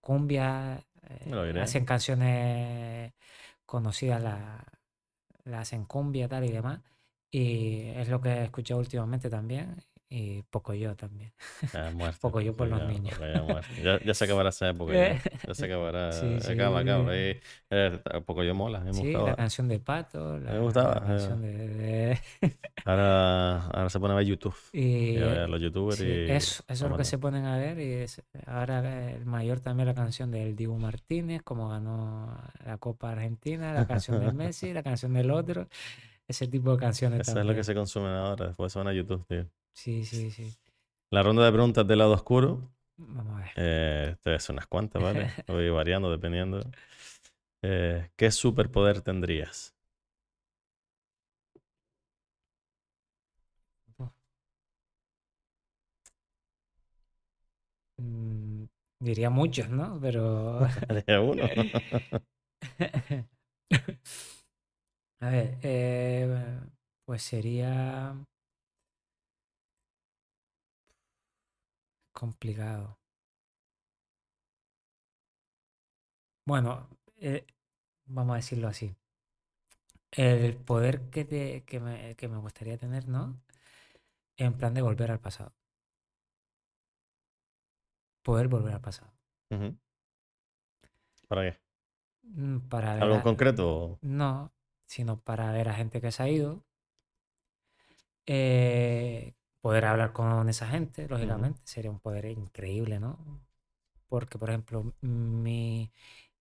cumbia, 0.00 0.80
eh, 1.10 1.60
hacen 1.60 1.84
canciones 1.84 3.12
conocidas, 3.66 4.22
la, 4.22 4.64
la 5.44 5.60
hacen 5.60 5.84
cumbia 5.84 6.28
tal 6.28 6.44
y 6.44 6.52
demás. 6.52 6.80
Y 7.30 7.82
es 7.90 8.08
lo 8.08 8.20
que 8.20 8.30
he 8.30 8.44
escuchado 8.44 8.80
últimamente 8.80 9.30
también. 9.30 9.76
Y 10.12 10.42
poco 10.50 10.74
yo 10.74 10.96
también. 10.96 11.32
Muerte, 11.94 12.18
Poco 12.20 12.40
yo 12.40 12.52
por 12.52 12.66
los 12.66 12.80
ya, 12.80 12.86
niños. 12.86 13.14
ya. 13.80 14.00
Ya, 14.04 14.12
se 14.12 14.24
acabará 14.24 14.48
esa 14.48 14.68
época. 14.70 14.92
Ya, 14.92 15.22
ya 15.46 15.54
se 15.54 15.66
acabará. 15.66 16.10
Sí, 16.10 16.40
sí. 16.40 16.52
Acaba, 16.52 16.80
acaba. 16.80 17.16
Y, 17.16 17.40
eh, 17.70 18.00
poco 18.26 18.42
yo 18.42 18.52
mola, 18.52 18.80
me 18.80 18.92
Sí, 18.92 19.04
gustaba. 19.04 19.30
la 19.30 19.36
canción 19.36 19.68
de 19.68 19.78
Pato, 19.78 20.36
la, 20.40 20.58
gustaba, 20.58 20.94
la 20.96 21.00
canción 21.06 21.44
eh. 21.44 21.46
de- 21.48 21.68
de, 21.68 22.20
Ahora, 22.84 23.66
ahora 23.66 23.88
se 23.88 24.00
pone 24.00 24.14
a 24.14 24.16
ver 24.16 24.26
YouTube. 24.26 24.56
Y, 24.72 25.10
Y 25.10 25.18
a 25.18 25.26
ver 25.26 25.48
los 25.48 25.62
youtubers 25.62 25.98
sí, 25.98 26.04
y. 26.06 26.30
eso, 26.32 26.64
eso 26.66 26.84
es 26.86 26.90
lo 26.90 26.96
que 26.96 27.04
se 27.04 27.18
ponen 27.18 27.44
a 27.44 27.56
ver. 27.56 27.78
Y 27.78 27.92
es- 27.92 28.20
ahora 28.46 29.12
el 29.12 29.24
mayor 29.26 29.60
también 29.60 29.86
la 29.86 29.94
canción 29.94 30.32
del 30.32 30.56
Dibu 30.56 30.76
Martínez, 30.76 31.42
como 31.44 31.68
ganó 31.68 32.36
la 32.66 32.78
Copa 32.78 33.12
Argentina, 33.12 33.72
la 33.72 33.86
canción 33.86 34.18
del 34.18 34.34
Messi, 34.34 34.72
la 34.72 34.82
canción 34.82 35.12
del 35.14 35.30
otro. 35.30 35.68
Ese 36.26 36.48
tipo 36.48 36.72
de 36.72 36.78
canciones 36.78 37.28
Eso 37.28 37.38
es 37.40 37.46
lo 37.46 37.54
que 37.54 37.62
se 37.64 37.74
consumen 37.74 38.10
ahora. 38.12 38.46
Después 38.48 38.72
se 38.72 38.78
van 38.80 38.88
a 38.88 38.92
YouTube, 38.92 39.24
tío. 39.28 39.46
Sí, 39.72 40.04
sí, 40.04 40.30
sí. 40.30 40.54
La 41.10 41.22
ronda 41.22 41.44
de 41.44 41.52
preguntas 41.52 41.86
del 41.86 41.98
lado 41.98 42.12
oscuro. 42.12 42.70
Vamos 42.96 43.36
a 43.36 43.38
ver. 43.40 43.50
Eh, 43.56 44.16
te 44.22 44.38
son 44.38 44.54
unas 44.56 44.66
cuantas, 44.66 45.02
¿vale? 45.02 45.30
Voy 45.48 45.70
variando 45.70 46.10
dependiendo. 46.10 46.60
Eh, 47.62 48.10
¿Qué 48.16 48.30
superpoder 48.30 49.02
tendrías? 49.02 49.74
Mm, 57.98 58.64
diría 59.00 59.30
muchos, 59.30 59.68
¿no? 59.70 59.98
Pero. 60.00 60.60
Uno. 61.22 61.48
A 65.20 65.28
ver, 65.30 65.58
eh, 65.62 66.58
pues 67.04 67.22
sería 67.22 68.14
complicado. 72.20 72.98
Bueno, 76.44 76.88
eh, 77.16 77.46
vamos 78.06 78.34
a 78.34 78.36
decirlo 78.36 78.68
así. 78.68 78.94
El 80.12 80.56
poder 80.56 81.10
que, 81.10 81.24
te- 81.24 81.64
que 81.64 81.80
me, 81.80 82.14
que 82.16 82.28
me 82.28 82.36
gustaría 82.38 82.78
tener, 82.78 83.08
¿no? 83.08 83.40
En 84.36 84.54
plan 84.58 84.74
de 84.74 84.82
volver 84.82 85.10
al 85.12 85.20
pasado. 85.20 85.54
Poder 88.22 88.48
volver 88.48 88.72
al 88.74 88.80
pasado. 88.80 89.12
¿Para 91.28 91.42
qué? 91.50 91.58
Mm, 92.22 92.58
Para 92.68 92.94
ver 92.94 93.02
¿Algo 93.02 93.14
en 93.16 93.20
a- 93.20 93.24
concreto? 93.24 94.00
No, 94.02 94.52
sino 94.86 95.20
para 95.20 95.52
ver 95.52 95.68
a 95.70 95.74
gente 95.74 96.00
que 96.02 96.12
se 96.12 96.22
ha 96.24 96.28
ido. 96.30 96.64
eh, 98.26 99.34
poder 99.60 99.84
hablar 99.86 100.12
con 100.12 100.48
esa 100.48 100.66
gente, 100.68 101.08
lógicamente, 101.08 101.60
sería 101.64 101.90
un 101.90 102.00
poder 102.00 102.26
increíble, 102.26 103.00
¿no? 103.00 103.18
Porque, 104.08 104.38
por 104.38 104.50
ejemplo, 104.50 104.94
mi, 105.00 105.92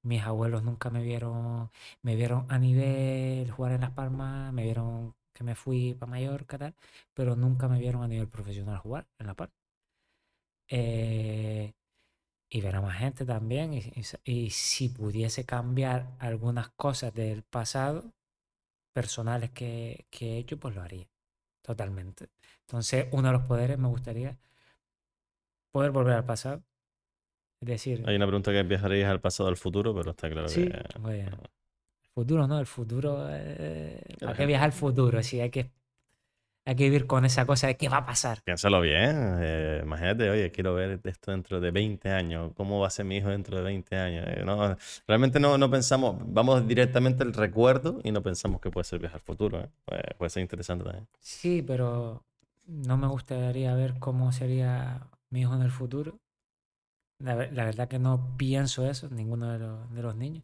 Mis 0.03 0.23
abuelos 0.23 0.63
nunca 0.63 0.89
me 0.91 1.03
vieron, 1.03 1.71
me 2.03 2.15
vieron 2.17 2.47
a 2.49 2.59
nivel 2.59 3.51
jugar 3.51 3.73
en 3.73 3.81
Las 3.83 3.91
Palmas, 3.93 4.53
me 4.53 4.63
vieron 4.63 5.15
que 5.33 5.43
me 5.45 5.55
fui 5.55 5.95
para 5.95 6.11
Mallorca, 6.11 6.57
tal, 6.59 6.75
pero 7.15 7.35
nunca 7.37 7.67
me 7.69 7.79
vieron 7.79 8.03
a 8.03 8.09
nivel 8.09 8.29
profesional 8.29 8.79
jugar 8.79 9.07
en 9.19 9.27
La 9.27 9.35
Palma. 9.35 9.53
Eh, 10.69 11.73
y 12.49 12.61
ver 12.61 12.75
a 12.77 12.81
más 12.81 12.97
gente 12.99 13.25
también. 13.25 13.73
Y, 13.73 13.83
y 14.25 14.49
si 14.51 14.89
pudiese 14.89 15.45
cambiar 15.45 16.15
algunas 16.19 16.69
cosas 16.71 17.13
del 17.13 17.43
pasado, 17.43 18.13
personales 18.93 19.51
que, 19.51 20.07
que 20.11 20.35
he 20.35 20.39
hecho, 20.39 20.59
pues 20.59 20.75
lo 20.75 20.81
haría. 20.83 21.07
Totalmente. 21.69 22.31
Entonces, 22.61 23.05
uno 23.11 23.27
de 23.27 23.33
los 23.33 23.43
poderes 23.43 23.77
me 23.77 23.87
gustaría 23.89 24.35
poder 25.71 25.91
volver 25.91 26.15
al 26.15 26.25
pasado. 26.25 26.63
Es 27.61 27.67
decir, 27.67 28.03
Hay 28.07 28.15
una 28.15 28.25
pregunta 28.25 28.51
que 28.51 28.63
viajarías 28.63 29.07
al 29.07 29.21
pasado 29.21 29.49
o 29.49 29.51
al 29.51 29.55
futuro, 29.55 29.93
pero 29.93 30.09
está 30.09 30.31
claro 30.31 30.47
sí, 30.47 30.67
que. 30.67 30.77
el 31.11 31.29
futuro, 32.15 32.47
¿no? 32.47 32.59
El 32.59 32.65
futuro, 32.65 33.27
eh, 33.29 34.01
la 34.19 34.29
¿para 34.29 34.37
qué 34.37 34.45
viajar 34.47 34.65
al 34.65 34.71
futuro? 34.71 35.21
Si 35.21 35.39
hay 35.41 35.51
que, 35.51 35.69
hay 36.69 36.75
que 36.75 36.83
vivir 36.83 37.07
con 37.07 37.25
esa 37.25 37.45
cosa 37.45 37.65
de 37.67 37.77
qué 37.77 37.89
va 37.89 37.97
a 37.97 38.05
pasar. 38.05 38.41
Piénsalo 38.43 38.79
bien. 38.81 39.37
eh, 39.41 39.81
imagínate, 39.83 40.29
oye, 40.29 40.51
quiero 40.51 40.75
ver 40.75 40.99
esto 41.03 41.31
dentro 41.31 41.59
de 41.59 41.71
20 41.71 42.09
años. 42.11 42.51
¿Cómo 42.55 42.79
va 42.79 42.87
a 42.87 42.89
ser 42.91 43.05
mi 43.05 43.17
hijo 43.17 43.29
dentro 43.29 43.57
de 43.57 43.63
20 43.63 43.95
años? 43.97 44.25
Eh, 44.27 44.43
no, 44.45 44.77
realmente 45.07 45.39
no, 45.39 45.57
no 45.57 45.69
pensamos, 45.71 46.17
vamos 46.25 46.67
directamente 46.67 47.23
al 47.23 47.33
recuerdo 47.33 47.99
y 48.03 48.11
no 48.11 48.21
pensamos 48.21 48.61
que 48.61 48.69
puede 48.69 48.83
ser 48.83 48.99
viajar 48.99 49.15
al 49.19 49.25
futuro. 49.25 49.59
¿eh? 49.61 49.69
Puede, 49.85 50.03
puede 50.17 50.29
ser 50.29 50.41
interesante 50.41 50.83
también. 50.83 51.07
Sí, 51.19 51.63
pero 51.63 52.23
no 52.67 52.97
me 52.97 53.07
gustaría 53.07 53.73
ver 53.73 53.95
cómo 53.99 54.31
sería 54.31 55.07
mi 55.31 55.41
hijo 55.41 55.55
en 55.55 55.63
el 55.63 55.71
futuro. 55.71 56.19
La, 57.19 57.35
ver- 57.35 57.51
la 57.53 57.65
verdad 57.65 57.87
que 57.87 57.99
no 57.99 58.35
pienso 58.37 58.87
eso, 58.87 59.09
ninguno 59.09 59.51
de 59.51 59.59
los, 59.59 59.91
de 59.93 60.01
los 60.03 60.15
niños, 60.15 60.43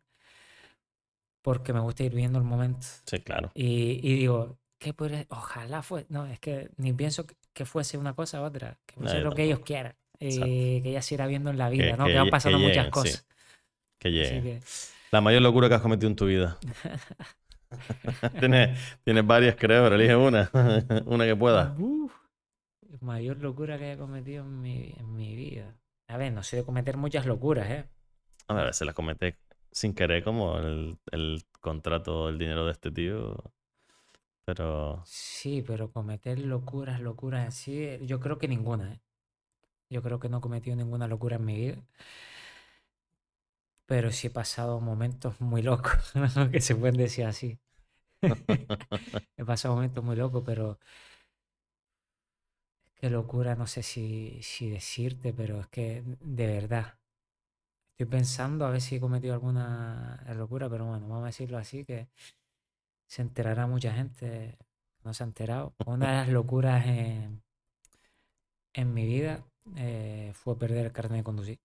porque 1.41 1.73
me 1.73 1.79
gusta 1.79 2.03
ir 2.03 2.13
viendo 2.15 2.39
el 2.39 2.45
momento. 2.45 2.85
Sí, 3.05 3.19
claro. 3.19 3.51
Y, 3.53 3.99
y 4.01 4.15
digo, 4.15 4.57
¿qué 4.79 4.93
podría? 4.93 5.25
Ojalá 5.29 5.81
fue. 5.83 6.05
No, 6.09 6.25
es 6.25 6.39
que 6.39 6.69
ni 6.77 6.93
pienso 6.93 7.25
que, 7.25 7.35
que 7.53 7.65
fuese 7.65 7.97
una 7.97 8.15
cosa 8.15 8.41
u 8.41 8.45
otra, 8.45 8.79
que 8.85 8.95
fuese 8.95 9.19
lo 9.21 9.33
que 9.33 9.43
ellos 9.43 9.59
quieran. 9.61 9.95
Exacto. 10.19 10.53
Y 10.53 10.81
que 10.83 10.91
ya 10.93 11.01
se 11.01 11.15
irá 11.15 11.27
viendo 11.27 11.49
en 11.51 11.57
la 11.57 11.69
Que, 11.77 11.93
vida, 11.93 11.97
¿no? 11.97 12.09
que 12.09 12.11
Que 12.11 12.19
van 12.19 12.25
que 12.25 12.31
pasando 12.31 12.59
muchas 12.59 12.89
sí, 12.91 12.91
cosas. 12.91 13.27
que 13.99 14.09
lleguen. 14.11 14.41
que 14.43 14.61
La 15.11 15.21
mayor 15.21 15.41
locura 15.41 15.67
que 15.69 15.75
has 15.75 15.81
cometido 15.81 16.09
en 16.09 16.15
tu 16.15 16.25
vida. 16.27 16.57
tienes, 18.39 18.77
tienes 19.03 19.25
varias, 19.25 19.55
creo, 19.55 19.83
pero 19.83 19.95
elige 19.95 20.15
una. 20.15 20.49
una 21.05 21.25
que 21.25 21.35
pueda. 21.35 21.75
Mayor 22.99 23.37
locura 23.41 23.77
que 23.77 23.85
haya 23.85 23.97
cometido 23.97 24.43
en 24.43 24.61
mi, 24.61 24.93
en 24.97 25.15
mi 25.15 25.35
vida. 25.35 25.77
A 26.07 26.17
ver, 26.17 26.33
no 26.33 26.43
sé 26.43 26.57
de 26.57 26.65
cometer 26.65 26.97
muchas 26.97 27.25
locuras, 27.25 27.69
¿eh? 27.69 27.85
A 28.47 28.53
ver, 28.53 28.63
a 28.63 28.67
veces 28.67 28.85
las 28.85 28.95
cometes 28.95 29.35
sin 29.71 29.93
querer, 29.93 30.23
como 30.23 30.57
el, 30.59 30.97
el 31.11 31.43
contrato, 31.61 32.29
el 32.29 32.37
dinero 32.37 32.65
de 32.65 32.71
este 32.71 32.91
tío. 32.91 33.35
Pero 34.45 35.06
Sí, 35.06 35.61
pero 35.61 35.91
cometer 35.91 36.38
locuras, 36.40 36.99
locuras 36.99 37.48
así, 37.48 37.83
eh, 37.83 37.99
yo 38.06 38.19
creo 38.19 38.38
que 38.38 38.48
ninguna, 38.49 38.93
¿eh? 38.93 39.01
Yo 39.90 40.01
creo 40.03 40.19
que 40.19 40.30
no 40.30 40.40
he 40.40 40.41
cometido 40.41 40.75
ninguna 40.77 41.07
locura 41.07 41.38
en 41.38 41.45
mi 41.45 41.56
vida, 41.57 41.77
pero 43.85 44.11
sí 44.11 44.27
he 44.27 44.30
pasado 44.30 44.80
momentos 44.82 45.40
muy 45.41 45.61
locos, 45.61 46.14
que 46.51 46.61
se 46.61 46.75
pueden 46.75 46.98
decir 46.98 47.25
así. 47.25 47.59
He 49.38 49.45
pasado 49.45 49.75
momentos 49.75 50.03
muy 50.03 50.15
locos, 50.15 50.43
pero 50.45 50.80
qué 52.95 53.09
locura, 53.09 53.56
no 53.56 53.67
sé 53.67 53.83
si, 53.83 54.40
si 54.41 54.69
decirte, 54.69 55.33
pero 55.33 55.59
es 55.61 55.67
que 55.67 56.03
de 56.22 56.48
verdad. 56.48 56.98
Estoy 57.91 58.07
pensando 58.07 58.65
a 58.65 58.72
ver 58.72 58.82
si 58.82 58.95
he 58.95 58.99
cometido 58.99 59.33
alguna 59.33 60.24
locura, 60.35 60.69
pero 60.69 60.85
bueno, 60.85 61.07
vamos 61.07 61.24
a 61.24 61.27
decirlo 61.27 61.57
así, 61.57 61.85
que 61.85 62.09
se 63.08 63.22
enterará 63.22 63.67
mucha 63.67 63.93
gente, 63.93 64.58
no 65.03 65.14
se 65.14 65.24
ha 65.24 65.27
enterado. 65.27 65.74
Una 65.85 66.11
de 66.11 66.17
las 66.17 66.30
locuras 66.30 66.85
en, 66.85 67.43
en 68.74 68.93
mi 68.93 69.06
vida 69.06 69.45
eh, 69.77 70.32
fue 70.34 70.58
perder 70.58 70.85
el 70.85 70.92
carnet 70.92 71.19
de 71.19 71.24
conducir. 71.24 71.59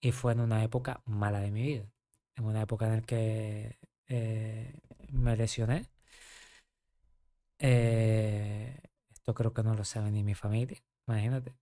Y 0.00 0.12
fue 0.12 0.32
en 0.32 0.40
una 0.40 0.62
época 0.62 1.02
mala 1.06 1.40
de 1.40 1.50
mi 1.50 1.62
vida. 1.62 1.90
En 2.36 2.44
una 2.44 2.62
época 2.62 2.86
en 2.86 2.92
la 2.92 3.02
que 3.02 3.78
eh, 4.06 4.78
me 5.10 5.36
lesioné. 5.36 5.86
Eh, 7.58 8.80
esto 9.10 9.34
creo 9.34 9.52
que 9.52 9.62
no 9.62 9.74
lo 9.74 9.84
sabe 9.84 10.10
ni 10.12 10.22
mi 10.22 10.34
familia, 10.34 10.80
imagínate. 11.06 11.56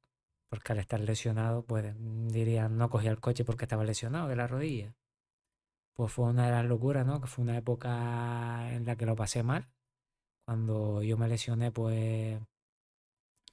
Porque 0.49 0.73
al 0.73 0.78
estar 0.78 1.01
lesionado, 1.01 1.65
pues 1.65 1.94
dirían, 1.99 2.76
no 2.78 2.91
cogía 2.91 3.10
el 3.10 3.20
coche 3.20 3.44
porque 3.44 3.65
estaba 3.65 3.85
lesionado 3.85 4.28
de 4.28 4.36
la 4.36 4.47
rodilla. 4.47 4.94
Pues 5.97 6.12
fue 6.12 6.26
una 6.26 6.47
de 6.47 6.52
las 6.52 6.65
locuras, 6.65 7.05
¿no? 7.07 7.20
Que 7.20 7.26
fue 7.26 7.42
una 7.42 7.57
época 7.57 8.73
en 8.73 8.84
la 8.86 8.97
que 8.97 9.07
lo 9.07 9.16
pasé 9.16 9.42
mal. 9.42 9.68
Cuando 10.47 11.02
yo 11.02 11.18
me 11.18 11.28
lesioné, 11.28 11.73
pues 11.73 12.41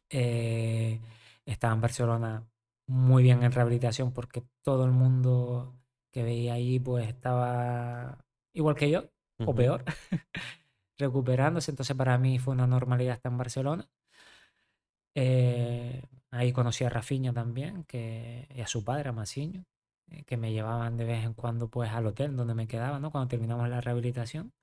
eh, 0.09 1.01
estaba 1.45 1.73
en 1.73 1.81
Barcelona 1.81 2.47
muy 2.87 3.23
bien 3.23 3.43
en 3.43 3.51
rehabilitación 3.51 4.11
porque 4.13 4.43
todo 4.63 4.85
el 4.85 4.91
mundo 4.91 5.75
que 6.11 6.23
veía 6.23 6.53
allí, 6.55 6.79
pues 6.79 7.07
estaba 7.07 8.25
igual 8.53 8.75
que 8.75 8.89
yo, 8.91 9.09
o 9.45 9.53
Ujú. 9.53 9.55
peor, 9.55 9.83
recuperándose. 10.99 11.71
Entonces 11.71 11.95
para 11.95 12.17
mí 12.17 12.39
fue 12.39 12.53
una 12.53 12.67
normalidad 12.67 13.15
estar 13.15 13.31
en 13.31 13.37
Barcelona. 13.37 13.89
Eh, 15.15 16.01
ahí 16.31 16.51
conocí 16.51 16.83
a 16.83 16.89
Rafinha 16.89 17.33
también, 17.33 17.83
que, 17.85 18.47
y 18.53 18.61
a 18.61 18.67
su 18.67 18.83
padre, 18.83 19.09
a 19.09 19.11
Masiño, 19.11 19.63
que 20.27 20.37
me 20.37 20.51
llevaban 20.53 20.97
de 20.97 21.05
vez 21.05 21.23
en 21.25 21.33
cuando 21.33 21.69
pues 21.69 21.91
al 21.91 22.07
hotel 22.07 22.35
donde 22.35 22.53
me 22.55 22.67
quedaba, 22.67 22.99
¿no? 22.99 23.11
Cuando 23.11 23.27
terminamos 23.29 23.69
la 23.69 23.81
rehabilitación. 23.81 24.53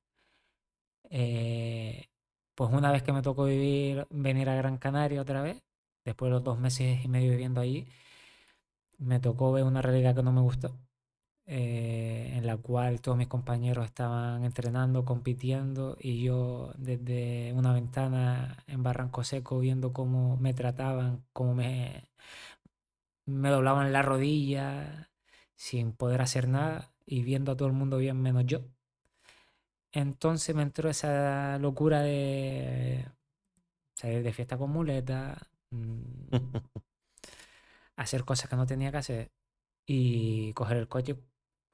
Eh, 1.11 2.09
pues 2.55 2.70
una 2.73 2.93
vez 2.93 3.03
que 3.03 3.12
me 3.12 3.23
tocó 3.23 3.45
vivir, 3.45 4.07
venir 4.11 4.49
a 4.49 4.55
Gran 4.57 4.79
Canaria 4.79 5.20
otra 5.23 5.43
vez, 5.43 5.62
después 6.05 6.29
de 6.29 6.35
los 6.35 6.45
dos 6.45 6.59
meses 6.59 7.05
y 7.05 7.09
medio 7.09 7.31
viviendo 7.31 7.61
allí, 7.61 7.87
me 8.99 9.20
tocó 9.20 9.53
ver 9.53 9.65
una 9.65 9.83
realidad 9.83 10.15
que 10.15 10.23
no 10.23 10.33
me 10.33 10.41
gustó, 10.41 10.77
eh, 11.47 12.33
en 12.37 12.47
la 12.47 12.57
cual 12.59 13.01
todos 13.01 13.19
mis 13.19 13.29
compañeros 13.29 13.87
estaban 13.87 14.45
entrenando, 14.45 15.05
compitiendo, 15.05 15.97
y 16.01 16.23
yo 16.23 16.73
desde 16.79 17.53
una 17.55 17.73
ventana 17.75 18.65
en 18.67 18.83
Barranco 18.83 19.25
Seco 19.25 19.61
viendo 19.61 19.93
cómo 19.93 20.37
me 20.39 20.55
trataban, 20.55 21.25
cómo 21.33 21.55
me, 21.55 22.09
me 23.27 23.49
doblaban 23.51 23.93
la 23.93 24.03
rodilla 24.03 25.09
sin 25.60 25.92
poder 25.92 26.22
hacer 26.22 26.48
nada 26.48 26.90
y 27.05 27.22
viendo 27.22 27.52
a 27.52 27.56
todo 27.56 27.68
el 27.68 27.74
mundo 27.74 27.98
bien 27.98 28.18
menos 28.22 28.47
yo. 28.47 28.60
Entonces 29.92 30.56
me 30.56 30.62
entró 30.62 30.89
esa 30.89 31.58
locura 31.58 32.00
de 32.00 33.05
salir 33.94 34.22
de 34.22 34.32
fiesta 34.32 34.56
con 34.56 34.70
muleta, 34.70 35.36
mm, 35.70 36.30
hacer 37.97 38.24
cosas 38.24 38.48
que 38.48 38.56
no 38.56 38.64
tenía 38.64 38.90
que 38.90 38.97
hacer 38.97 39.30
y 39.86 40.55
coger 40.55 40.78
el 40.78 40.89
coche 40.89 41.16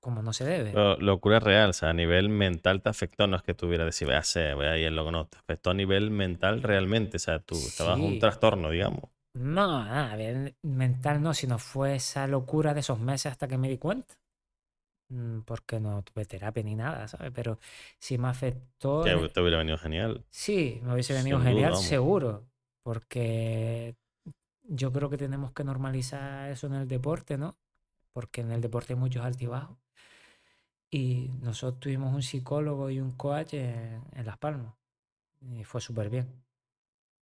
como 0.00 0.20
no 0.20 0.32
se 0.32 0.44
debe. 0.44 0.72
Pero 0.72 0.96
locura 0.96 1.38
real, 1.38 1.70
o 1.70 1.72
sea, 1.72 1.90
a 1.90 1.94
nivel 1.94 2.28
mental 2.28 2.82
te 2.82 2.88
afectó, 2.88 3.28
no 3.28 3.36
es 3.36 3.44
que 3.44 3.54
tuviera 3.54 3.84
decir, 3.84 4.08
voy 4.08 4.16
a 4.16 4.20
hacer, 4.20 4.56
voy 4.56 4.66
a 4.66 4.76
ir 4.76 4.90
loco, 4.90 5.12
no, 5.12 5.28
te 5.28 5.38
afectó 5.38 5.70
a 5.70 5.74
nivel 5.74 6.10
mental 6.10 6.60
realmente, 6.60 7.18
o 7.18 7.20
sea, 7.20 7.38
tú 7.38 7.68
estabas 7.68 8.00
un 8.00 8.14
Sí. 8.14 8.18
trastorno, 8.18 8.70
digamos. 8.70 9.10
No, 9.36 9.84
nada, 9.84 10.16
ver, 10.16 10.54
mental 10.62 11.22
no, 11.22 11.34
sino 11.34 11.58
fue 11.58 11.96
esa 11.96 12.26
locura 12.26 12.72
de 12.72 12.80
esos 12.80 12.98
meses 12.98 13.32
hasta 13.32 13.46
que 13.46 13.58
me 13.58 13.68
di 13.68 13.76
cuenta. 13.76 14.14
Mm, 15.08 15.40
Porque 15.40 15.78
no 15.78 16.02
tuve 16.02 16.24
terapia 16.24 16.62
ni 16.62 16.74
nada, 16.74 17.06
¿sabes? 17.06 17.32
Pero 17.34 17.58
sí 17.98 18.18
me 18.18 18.28
afectó. 18.28 19.02
Te 19.02 19.40
hubiera 19.40 19.58
venido 19.58 19.76
genial. 19.78 20.24
Sí, 20.30 20.80
me 20.82 20.94
hubiese 20.94 21.12
venido 21.12 21.36
Sin 21.38 21.44
duda, 21.44 21.50
genial, 21.50 21.70
vamos. 21.72 21.86
seguro. 21.86 22.44
Porque 22.82 23.94
yo 24.62 24.92
creo 24.92 25.10
que 25.10 25.18
tenemos 25.18 25.52
que 25.52 25.64
normalizar 25.64 26.50
eso 26.50 26.66
en 26.66 26.74
el 26.74 26.88
deporte, 26.88 27.36
¿no? 27.36 27.56
Porque 28.12 28.40
en 28.40 28.52
el 28.52 28.60
deporte 28.60 28.94
hay 28.94 28.98
muchos 28.98 29.24
altibajos. 29.24 29.76
Y 30.90 31.30
nosotros 31.42 31.80
tuvimos 31.80 32.14
un 32.14 32.22
psicólogo 32.22 32.88
y 32.90 33.00
un 33.00 33.12
coach 33.12 33.54
en, 33.54 34.02
en 34.12 34.26
Las 34.26 34.38
Palmas. 34.38 34.74
Y 35.42 35.62
fue 35.64 35.80
súper 35.80 36.08
bien. 36.08 36.26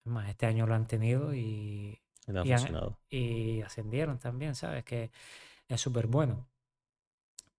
Es 0.04 0.12
más, 0.12 0.28
este 0.28 0.46
año 0.46 0.66
lo 0.66 0.74
han 0.74 0.86
tenido 0.86 1.34
y, 1.34 1.98
Y 2.26 2.32
te 2.32 2.38
ha 2.38 2.44
y 2.44 2.52
han- 2.52 2.60
funcionado. 2.60 2.98
y 3.10 3.62
ascendieron 3.62 4.18
también, 4.18 4.54
¿sabes? 4.54 4.84
Que 4.84 5.10
es 5.68 5.80
súper 5.80 6.06
bueno. 6.08 6.48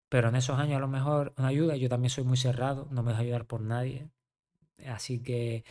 Pero 0.09 0.29
en 0.29 0.35
esos 0.35 0.57
años 0.59 0.77
a 0.77 0.79
lo 0.79 0.87
mejor 0.87 1.33
una 1.37 1.47
ayuda, 1.49 1.75
yo 1.75 1.89
también 1.89 2.09
soy 2.09 2.23
muy 2.23 2.37
cerrado, 2.37 2.87
no 2.91 3.03
me 3.03 3.11
dejo 3.11 3.21
ayudar 3.23 3.45
por 3.45 3.61
nadie. 3.61 4.09
Así 4.87 5.21
que 5.23 5.65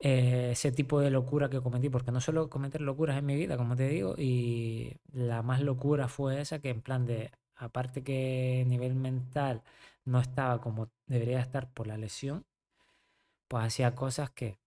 eh, 0.00 0.50
ese 0.52 0.72
tipo 0.72 1.00
de 1.00 1.10
locura 1.10 1.50
que 1.50 1.60
cometí, 1.62 1.90
porque 1.90 2.12
no 2.12 2.20
suelo 2.20 2.50
cometer 2.50 2.80
locuras 2.82 3.18
en 3.18 3.26
mi 3.26 3.36
vida, 3.36 3.56
como 3.58 3.76
te 3.76 3.88
digo, 3.88 4.14
y 4.18 4.96
la 5.12 5.42
más 5.42 5.62
locura 5.62 6.08
fue 6.08 6.40
esa 6.42 6.60
que 6.60 6.70
en 6.70 6.82
plan 6.82 7.06
de, 7.06 7.32
aparte 7.56 8.04
que 8.04 8.62
a 8.66 8.68
nivel 8.68 8.94
mental 8.96 9.62
no 10.06 10.20
estaba 10.20 10.60
como 10.60 10.90
debería 11.06 11.40
estar 11.40 11.72
por 11.72 11.86
la 11.88 11.98
lesión, 11.98 12.46
pues 13.48 13.64
hacía 13.66 13.94
cosas 13.94 14.30
que 14.30 14.58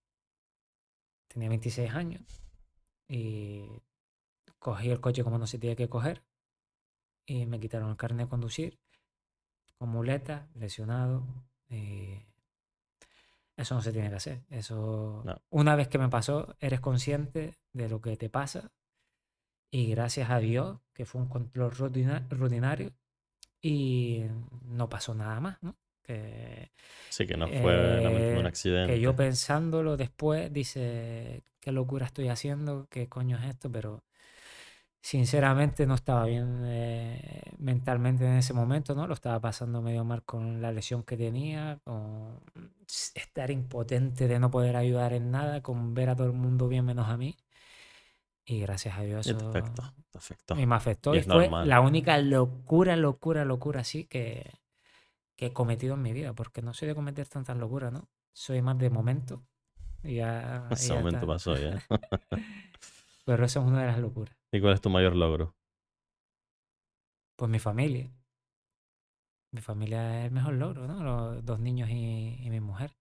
tenía 1.27 1.49
26 1.49 1.91
años 1.93 2.23
y 3.07 3.65
cogí 4.59 4.89
el 4.89 4.99
coche 5.01 5.23
como 5.23 5.37
no 5.37 5.47
se 5.47 5.59
tenía 5.59 5.75
que 5.75 5.89
coger 5.89 6.23
y 7.25 7.45
me 7.45 7.59
quitaron 7.59 7.89
el 7.89 7.97
carnet 7.97 8.25
de 8.25 8.29
conducir 8.29 8.79
con 9.77 9.89
muletas, 9.89 10.47
lesionado. 10.55 11.25
y 11.69 12.19
eso 13.57 13.73
no 13.75 13.81
se 13.81 13.91
tiene 13.91 14.09
que 14.09 14.15
hacer. 14.15 14.43
Eso, 14.49 15.21
No. 15.25 15.41
una 15.49 15.75
vez 15.75 15.87
que 15.87 15.97
me 15.97 16.09
pasó, 16.09 16.55
eres 16.59 16.79
consciente 16.79 17.57
de 17.73 17.89
lo 17.89 18.01
que 18.01 18.17
te 18.17 18.29
pasa. 18.29 18.71
Y 19.71 19.89
gracias 19.91 20.29
a 20.29 20.39
Dios, 20.39 20.79
que 20.93 21.05
fue 21.05 21.21
un 21.21 21.27
control 21.27 21.71
rutina- 21.71 22.25
rutinario 22.29 22.93
y 23.61 24.23
no 24.63 24.87
pasó 24.89 25.15
nada 25.15 25.39
más, 25.39 25.57
¿no? 25.63 25.75
Que, 26.03 26.71
Sí, 27.09 27.25
que 27.25 27.35
no 27.35 27.47
fue 27.47 27.75
realmente 27.99 28.37
un 28.37 28.45
eh, 28.45 28.47
accidente. 28.47 28.93
que 28.93 28.99
yo 28.99 29.15
pensándolo 29.15 29.97
después, 29.97 30.53
dice, 30.53 31.43
qué 31.65 31.71
locura 31.71 32.05
estoy 32.05 32.29
haciendo, 32.29 32.87
qué 32.91 33.09
coño 33.09 33.39
es 33.39 33.45
esto, 33.45 33.71
pero 33.71 34.03
sinceramente 35.01 35.87
no 35.87 35.95
estaba 35.95 36.25
bien 36.25 36.61
eh, 36.63 37.41
mentalmente 37.57 38.23
en 38.23 38.33
ese 38.33 38.53
momento, 38.53 38.93
¿no? 38.93 39.07
Lo 39.07 39.15
estaba 39.15 39.39
pasando 39.39 39.81
medio 39.81 40.05
mal 40.05 40.21
con 40.23 40.61
la 40.61 40.71
lesión 40.71 41.01
que 41.01 41.17
tenía, 41.17 41.79
con 41.83 42.39
estar 43.15 43.49
impotente 43.49 44.27
de 44.27 44.37
no 44.37 44.51
poder 44.51 44.75
ayudar 44.75 45.13
en 45.13 45.31
nada, 45.31 45.63
con 45.63 45.95
ver 45.95 46.11
a 46.11 46.15
todo 46.15 46.27
el 46.27 46.33
mundo 46.33 46.67
bien 46.67 46.85
menos 46.85 47.07
a 47.09 47.17
mí. 47.17 47.35
Y 48.45 48.59
gracias 48.59 48.95
a 48.99 49.01
Dios 49.01 49.25
eso 49.25 49.37
te 49.51 49.57
afectó. 50.19 50.55
y 50.59 50.67
me 50.67 50.75
afectó. 50.75 51.15
Y 51.15 51.17
Y, 51.17 51.21
fue 51.23 51.47
normal. 51.47 51.67
la 51.67 51.81
única 51.81 52.15
locura, 52.19 52.95
locura, 52.95 53.43
locura 53.43 53.81
así 53.81 54.05
que, 54.05 54.51
que 55.35 55.47
he 55.47 55.53
cometido 55.53 55.95
en 55.95 56.03
mi 56.03 56.13
vida, 56.13 56.33
porque 56.33 56.61
no 56.61 56.75
soy 56.75 56.89
de 56.89 56.93
cometer 56.93 57.27
tantas 57.27 57.57
locuras, 57.57 57.91
¿no? 57.91 58.07
Soy 58.33 58.61
más 58.61 58.77
de 58.77 58.91
momento. 58.91 59.43
Ya, 60.05 60.67
Ese 60.71 60.89
ya 60.89 60.95
momento 60.95 61.17
está. 61.17 61.27
pasó 61.27 61.57
ya. 61.57 61.81
Pero 63.25 63.45
eso 63.45 63.59
es 63.59 63.65
una 63.65 63.81
de 63.81 63.87
las 63.87 63.99
locuras. 63.99 64.35
¿Y 64.51 64.61
cuál 64.61 64.73
es 64.73 64.81
tu 64.81 64.89
mayor 64.89 65.15
logro? 65.15 65.55
Pues 67.35 67.49
mi 67.49 67.59
familia. 67.59 68.09
Mi 69.51 69.61
familia 69.61 70.19
es 70.21 70.25
el 70.25 70.31
mejor 70.31 70.53
logro, 70.55 70.87
¿no? 70.87 71.03
Los 71.03 71.45
dos 71.45 71.59
niños 71.59 71.89
y, 71.89 72.37
y 72.41 72.49
mi 72.49 72.59
mujer. 72.59 72.95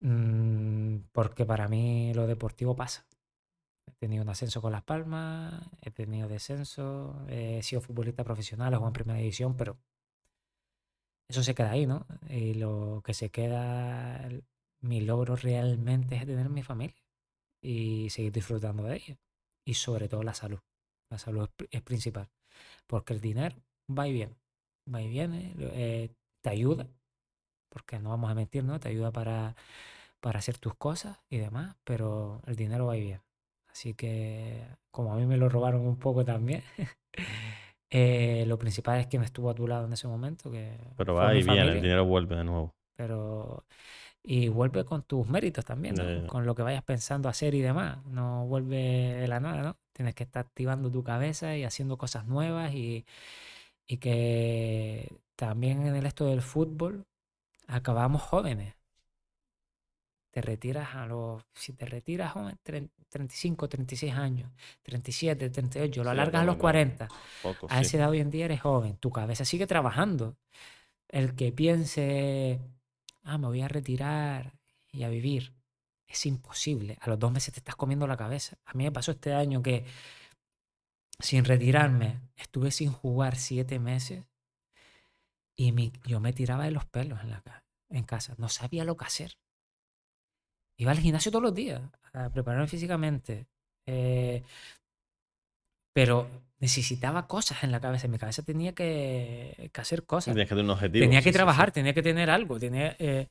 Mm, 0.00 0.98
porque 1.12 1.44
para 1.46 1.68
mí 1.68 2.12
lo 2.14 2.26
deportivo 2.26 2.76
pasa. 2.76 3.06
He 3.86 3.92
tenido 3.92 4.22
un 4.22 4.28
ascenso 4.28 4.60
con 4.60 4.72
Las 4.72 4.82
Palmas, 4.82 5.54
he 5.82 5.90
tenido 5.90 6.28
descenso, 6.28 7.24
he 7.28 7.62
sido 7.62 7.80
futbolista 7.80 8.24
profesional, 8.24 8.72
he 8.72 8.76
jugado 8.76 8.88
en 8.90 8.92
primera 8.94 9.18
división, 9.18 9.56
pero 9.56 9.78
eso 11.28 11.42
se 11.42 11.54
queda 11.54 11.70
ahí, 11.72 11.86
¿no? 11.86 12.06
Y 12.28 12.54
lo 12.54 13.02
que 13.04 13.14
se 13.14 13.30
queda, 13.30 14.28
mi 14.84 15.00
logro 15.02 15.36
realmente 15.36 16.16
es 16.16 16.26
tener 16.26 16.48
mi 16.50 16.62
familia 16.62 16.96
y 17.62 18.10
seguir 18.10 18.32
disfrutando 18.32 18.84
de 18.84 18.96
ella. 18.96 19.18
Y 19.66 19.74
sobre 19.74 20.08
todo 20.08 20.22
la 20.22 20.34
salud. 20.34 20.60
La 21.10 21.18
salud 21.18 21.44
es, 21.44 21.50
pri- 21.56 21.68
es 21.70 21.82
principal. 21.82 22.30
Porque 22.86 23.14
el 23.14 23.20
dinero 23.22 23.56
va 23.90 24.08
y 24.08 24.12
viene. 24.14 24.36
Va 24.92 25.02
y 25.02 25.08
viene, 25.08 25.54
eh, 25.60 26.10
te 26.42 26.50
ayuda, 26.50 26.88
porque 27.68 27.98
no 27.98 28.10
vamos 28.10 28.30
a 28.30 28.34
mentir, 28.34 28.64
¿no? 28.64 28.80
Te 28.80 28.88
ayuda 28.88 29.12
para, 29.12 29.56
para 30.20 30.38
hacer 30.40 30.58
tus 30.58 30.74
cosas 30.76 31.18
y 31.30 31.38
demás, 31.38 31.76
pero 31.84 32.42
el 32.46 32.56
dinero 32.56 32.86
va 32.86 32.96
y 32.96 33.02
viene. 33.02 33.22
Así 33.68 33.94
que, 33.94 34.66
como 34.90 35.12
a 35.14 35.16
mí 35.16 35.26
me 35.26 35.36
lo 35.38 35.48
robaron 35.48 35.82
un 35.86 35.98
poco 35.98 36.24
también, 36.24 36.62
eh, 37.90 38.44
lo 38.46 38.58
principal 38.58 39.00
es 39.00 39.06
que 39.06 39.18
me 39.18 39.24
estuvo 39.26 39.50
a 39.50 39.54
tu 39.54 39.66
lado 39.68 39.86
en 39.86 39.92
ese 39.92 40.08
momento, 40.08 40.50
que 40.50 40.78
Pero 40.96 41.14
va 41.14 41.34
y 41.34 41.42
viene, 41.42 41.62
el 41.62 41.82
dinero 41.82 42.04
vuelve 42.04 42.36
de 42.36 42.44
nuevo. 42.44 42.74
pero 42.96 43.64
y 44.24 44.48
vuelve 44.48 44.84
con 44.86 45.02
tus 45.04 45.28
méritos 45.28 45.66
también, 45.66 45.96
¿no? 45.96 46.10
Eh, 46.10 46.26
Con 46.26 46.46
lo 46.46 46.56
que 46.56 46.62
vayas 46.64 46.84
pensando 46.84 47.28
hacer 47.30 47.54
y 47.54 47.62
demás. 47.62 48.04
No 48.06 48.46
vuelve 48.46 48.78
de 48.78 49.28
la 49.28 49.40
nada, 49.40 49.62
¿no? 49.62 49.78
Tienes 49.94 50.14
que 50.16 50.24
estar 50.24 50.46
activando 50.46 50.90
tu 50.90 51.04
cabeza 51.04 51.56
y 51.56 51.64
haciendo 51.64 51.98
cosas 51.98 52.26
nuevas 52.26 52.74
y, 52.74 53.06
y 53.86 53.98
que 53.98 55.12
también 55.36 55.86
en 55.86 55.96
el 55.96 56.06
esto 56.06 56.26
del 56.26 56.42
fútbol 56.42 57.06
acabamos 57.68 58.22
jóvenes. 58.22 58.74
Te 60.30 60.40
retiras 60.42 60.94
a 60.96 61.06
los, 61.06 61.44
si 61.54 61.72
te 61.74 61.86
retiras 61.86 62.32
joven, 62.32 62.58
tre- 62.64 62.90
35, 63.08 63.68
36 63.68 64.14
años, 64.14 64.50
37, 64.82 65.48
38, 65.50 66.02
lo 66.02 66.10
Sí, 66.10 66.10
alargas 66.10 66.42
a 66.42 66.44
los 66.44 66.56
no, 66.56 66.62
no, 66.62 66.94
40. 66.96 67.12
Poco, 67.40 67.68
A 67.68 67.80
sí. 67.80 67.80
esa 67.80 67.96
edad 67.98 68.10
hoy 68.10 68.20
en 68.20 68.30
día 68.30 68.46
eres 68.46 68.60
joven, 68.62 68.96
tu 68.96 69.10
cabeza 69.12 69.44
sigue 69.44 69.66
trabajando. 69.68 70.36
El 71.08 71.36
que 71.36 71.52
piense, 71.52 72.60
ah, 73.24 73.38
me 73.38 73.46
voy 73.48 73.62
a 73.62 73.68
retirar 73.68 74.58
y 74.92 75.02
a 75.02 75.08
vivir, 75.08 75.54
es 76.06 76.26
imposible. 76.26 76.96
A 77.00 77.08
los 77.08 77.18
dos 77.18 77.32
meses 77.32 77.52
te 77.54 77.60
estás 77.60 77.76
comiendo 77.76 78.06
la 78.06 78.16
cabeza. 78.16 78.56
A 78.64 78.74
mí 78.74 78.84
me 78.84 78.92
pasó 78.92 79.12
este 79.12 79.34
año 79.34 79.62
que 79.62 79.84
sin 81.18 81.44
retirarme 81.44 82.20
estuve 82.36 82.70
sin 82.70 82.92
jugar 82.92 83.36
siete 83.36 83.78
meses 83.78 84.24
y 85.56 85.72
mi- 85.72 85.92
yo 86.04 86.20
me 86.20 86.32
tiraba 86.32 86.64
de 86.64 86.72
los 86.72 86.84
pelos 86.86 87.20
en, 87.22 87.30
la, 87.30 87.42
casa. 88.06 88.34
No 88.38 88.48
sabía 88.48 88.84
lo 88.84 88.96
que 88.96 89.04
hacer. 89.04 89.32
Iba 90.76 90.90
al 90.90 90.98
gimnasio 90.98 91.30
todos 91.30 91.44
los 91.44 91.54
días 91.54 91.80
a 92.12 92.30
prepararme 92.30 92.66
físicamente. 92.66 93.46
eh, 93.86 94.42
pero 95.92 96.28
necesitaba 96.64 97.26
cosas 97.28 97.62
en 97.64 97.72
la 97.72 97.80
cabeza. 97.80 98.06
En 98.06 98.12
mi 98.12 98.18
cabeza 98.18 98.42
tenía 98.42 98.74
que, 98.74 99.70
que 99.72 99.80
hacer 99.80 100.00
Sí, 100.00 100.06
cosas. 100.06 100.34
Tienes 100.34 100.48
que 100.48 100.54
tener 100.54 100.64
un 100.64 100.70
objetivo. 100.72 101.02
Tenía 101.04 101.20
sí, 101.20 101.24
que 101.24 101.30
sí, 101.30 101.38
sí. 101.38 101.38
trabajar, 101.38 101.72
tenía 101.72 101.94
que 101.94 102.02
tener 102.02 102.30
algo. 102.30 102.58
Tenía, 102.58 102.96
eh, 102.98 103.28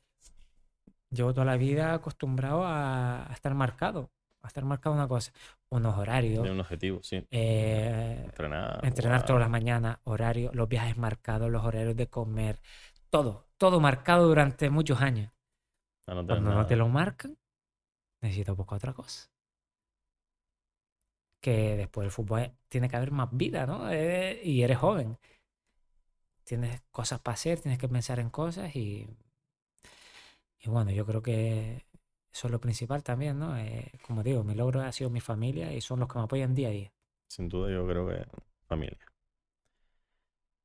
llevo 1.10 1.32
toda 1.34 1.44
la 1.46 1.56
vida 1.56 1.94
acostumbrado 1.94 2.64
a, 2.64 3.28
a 3.30 3.32
estar 3.32 3.54
marcado. 3.54 4.10
A 4.42 4.48
estar 4.48 4.64
marcado 4.64 4.94
una 4.94 5.08
cosa. 5.08 5.32
Unos 5.70 5.96
horarios. 5.96 6.42
Tener 6.42 6.52
un 6.52 6.60
objetivo, 6.60 7.00
sí. 7.02 7.26
eh, 7.30 8.22
Entrenar. 8.24 8.84
entrenar 8.84 9.22
jugar. 9.22 9.26
todas 9.26 9.40
las 9.40 9.50
mañanas, 9.50 9.98
horario, 10.04 10.50
los 10.54 10.68
viajes 10.68 10.96
marcados, 10.96 11.50
los 11.50 11.64
horarios 11.64 11.96
de 11.96 12.08
comer. 12.08 12.60
Todo. 13.10 13.48
Todo 13.56 13.80
marcado 13.80 14.26
durante 14.28 14.70
muchos 14.70 15.00
años. 15.00 15.32
Ah, 16.06 16.14
no 16.14 16.26
Cuando 16.26 16.52
no 16.52 16.66
te 16.66 16.76
nada. 16.76 16.76
lo 16.76 16.88
marcan, 16.88 17.38
necesitas 18.22 18.56
buscar 18.56 18.76
otra 18.76 18.92
cosa. 18.92 19.30
Que 21.44 21.76
después 21.76 22.04
del 22.06 22.12
fútbol 22.12 22.52
tiene 22.68 22.88
que 22.88 22.96
haber 22.96 23.12
más 23.12 23.28
vida, 23.32 23.66
¿no? 23.66 23.90
Eh, 23.92 24.40
y 24.44 24.62
eres 24.62 24.78
joven. 24.78 25.18
Tienes 26.44 26.80
cosas 26.90 27.20
para 27.20 27.34
hacer, 27.34 27.60
tienes 27.60 27.78
que 27.78 27.88
pensar 27.88 28.18
en 28.20 28.30
cosas 28.30 28.74
y, 28.76 29.06
y 30.60 30.68
bueno, 30.70 30.90
yo 30.90 31.06
creo 31.06 31.22
que 31.22 31.84
eso 32.32 32.48
es 32.48 32.50
lo 32.50 32.60
principal 32.60 33.02
también, 33.02 33.38
¿no? 33.38 33.56
Eh, 33.58 33.92
como 34.02 34.22
digo, 34.22 34.44
mi 34.44 34.54
logro 34.54 34.80
ha 34.82 34.92
sido 34.92 35.10
mi 35.10 35.20
familia 35.20 35.72
y 35.72 35.80
son 35.80 36.00
los 36.00 36.08
que 36.08 36.18
me 36.18 36.24
apoyan 36.24 36.54
día 36.54 36.68
a 36.68 36.72
día. 36.72 36.92
Sin 37.28 37.48
duda, 37.50 37.70
yo 37.70 37.86
creo 37.86 38.08
que 38.08 38.24
familia. 38.66 38.98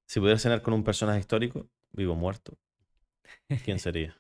Si 0.08 0.20
pudieras 0.20 0.42
cenar 0.42 0.62
con 0.62 0.74
un 0.74 0.84
personaje 0.84 1.22
histórico, 1.22 1.70
vivo 1.94 2.12
o 2.12 2.16
muerto, 2.18 2.58
¿quién 3.62 3.80
sería? 3.80 4.19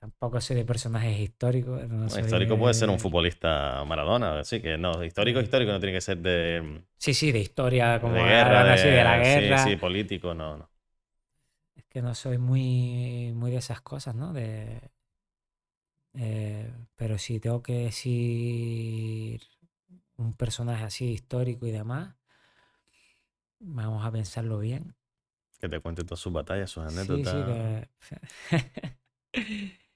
Tampoco 0.00 0.40
soy 0.40 0.56
de 0.56 0.64
personajes 0.64 1.18
históricos. 1.20 1.88
no 1.88 2.08
histórico 2.18 2.58
puede 2.58 2.74
ser 2.74 2.88
un 2.90 2.98
de- 2.98 3.00
futbolista 3.00 3.84
Maradona, 3.84 4.40
así 4.40 4.60
que 4.60 4.76
no, 4.78 5.02
histórico, 5.04 5.40
histórico 5.40 5.72
no 5.72 5.80
tiene 5.80 5.94
que 5.94 6.00
ser 6.00 6.18
de, 6.18 6.82
Sí, 6.98 7.14
sí, 7.14 7.32
de 7.32 7.40
historia, 7.40 8.00
como 8.00 8.14
de 8.14 8.24
guerra, 8.24 8.72
así, 8.72 8.88
de 8.88 9.02
la 9.04 9.16
de- 9.18 9.24
sí, 9.24 9.56
guerra. 9.56 9.58
sí, 9.58 9.76
político, 9.76 10.34
no, 10.34 10.56
no. 10.58 10.70
Es 11.74 11.84
que 11.88 12.00
no 12.02 12.14
soy 12.14 12.38
muy, 12.38 13.32
muy 13.34 13.50
de 13.50 13.56
esas 13.58 13.80
cosas, 13.80 14.14
¿no? 14.14 14.32
De, 14.32 14.92
eh, 16.14 16.72
pero 16.96 17.18
si 17.18 17.40
tengo 17.40 17.62
que 17.62 17.72
decir 17.74 19.42
un 20.16 20.34
personaje 20.34 20.84
así 20.84 21.06
histórico 21.12 21.66
y 21.66 21.70
demás, 21.72 22.16
vamos 23.60 24.04
a 24.04 24.10
pensarlo 24.12 24.58
bien. 24.58 24.94
Que 25.60 25.68
te 25.70 25.80
cuente 25.80 26.04
todas 26.04 26.20
sus 26.20 26.32
batallas, 26.32 26.70
sus 26.70 26.82
Sí, 26.86 27.24
sí, 27.24 27.44
anécdotas. 27.44 27.44
que... 27.44 27.88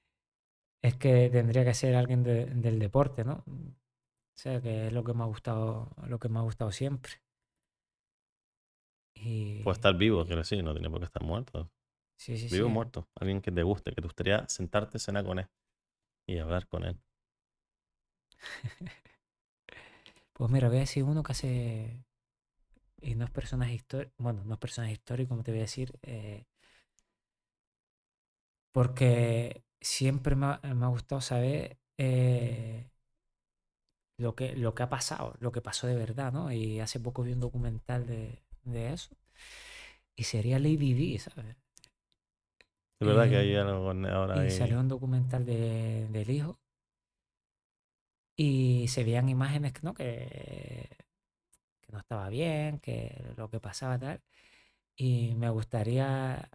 es 0.88 0.94
que 0.96 1.30
tendría 1.30 1.64
que 1.64 1.74
ser 1.74 1.96
alguien 1.96 2.22
de- 2.22 2.46
del 2.46 2.78
deporte, 2.78 3.24
¿no? 3.24 3.44
O 3.46 3.74
sea, 4.42 4.60
que 4.62 4.88
es 4.88 4.92
lo 4.94 5.04
que 5.04 5.14
me 5.14 5.22
ha 5.24 5.26
gustado, 5.26 5.90
lo 6.08 6.18
que 6.20 6.28
me 6.30 6.38
ha 6.40 6.42
gustado 6.42 6.72
siempre. 6.72 7.12
Y 9.14 9.64
Puede 9.64 9.74
estar 9.74 9.96
vivo, 9.96 10.24
quiero 10.24 10.42
decir, 10.42 10.62
no 10.62 10.72
tiene 10.74 10.88
por 10.90 11.00
qué 11.00 11.06
estar 11.06 11.22
muerto. 11.24 11.68
sí, 12.16 12.36
sí, 12.38 12.48
Vivo 12.48 12.66
o 12.68 12.70
sí. 12.70 12.70
muerto. 12.70 13.08
Alguien 13.16 13.40
que 13.42 13.52
te 13.52 13.62
guste, 13.64 13.90
que 13.92 14.02
te 14.02 14.08
gustaría 14.08 14.48
sentarte, 14.48 14.98
cenar 15.00 15.24
con 15.26 15.38
él 15.40 15.48
y 16.26 16.38
hablar 16.38 16.68
con 16.68 16.84
él. 16.84 16.98
Pues 20.32 20.50
mira, 20.50 20.68
voy 20.68 20.76
a 20.78 20.80
decir 20.80 21.02
uno 21.04 21.22
que 21.22 21.32
hace. 21.32 22.04
Y 23.00 23.14
no 23.14 23.24
es 23.26 23.30
personaje 23.30 23.74
histórico. 23.74 24.12
Bueno, 24.18 24.42
no 24.44 24.54
es 24.54 24.60
personaje 24.60 24.94
histórico, 24.94 25.30
como 25.30 25.44
te 25.44 25.52
voy 25.52 25.60
a 25.60 25.62
decir. 25.64 25.92
eh, 26.02 26.46
porque 28.72 29.62
siempre 29.84 30.36
me 30.36 30.46
ha, 30.48 30.60
me 30.74 30.86
ha 30.86 30.88
gustado 30.90 31.22
saber 31.22 31.78
eh, 31.98 32.90
lo 34.18 34.34
que, 34.34 34.56
lo 34.56 34.74
que 34.74 34.82
ha 34.82 34.88
pasado, 34.88 35.34
lo 35.40 35.52
que 35.52 35.60
pasó 35.62 35.86
de 35.86 35.94
verdad, 35.96 36.32
¿no? 36.32 36.50
Y 36.52 36.80
hace 36.80 37.00
poco 37.00 37.22
vi 37.22 37.32
un 37.32 37.40
documental 37.40 38.06
de, 38.06 38.42
de 38.64 38.92
eso. 38.92 39.16
Y 40.16 40.24
sería 40.24 40.58
Lady 40.58 40.92
Di, 40.94 41.18
¿sabes? 41.18 41.56
Es 43.00 43.06
verdad 43.06 43.28
que 43.28 43.36
hay 43.36 43.54
Eh, 43.54 43.56
algo 43.56 43.90
ahora 44.10 44.44
Y 44.44 44.50
salió 44.50 44.80
un 44.80 44.88
documental 44.88 45.44
de- 45.46 46.08
del 46.10 46.30
hijo. 46.30 46.58
Y 48.36 48.88
se 48.88 49.04
veían 49.04 49.28
imágenes 49.28 49.74
¿no? 49.82 49.94
que, 49.94 50.88
que 51.82 51.92
no 51.92 51.98
estaba 52.00 52.28
bien, 52.28 52.80
que 52.80 53.32
lo 53.36 53.50
que 53.50 53.60
pasaba 53.60 53.98
tal. 53.98 54.22
y 54.96 55.34
me 55.36 55.50
gustaría 55.50 56.50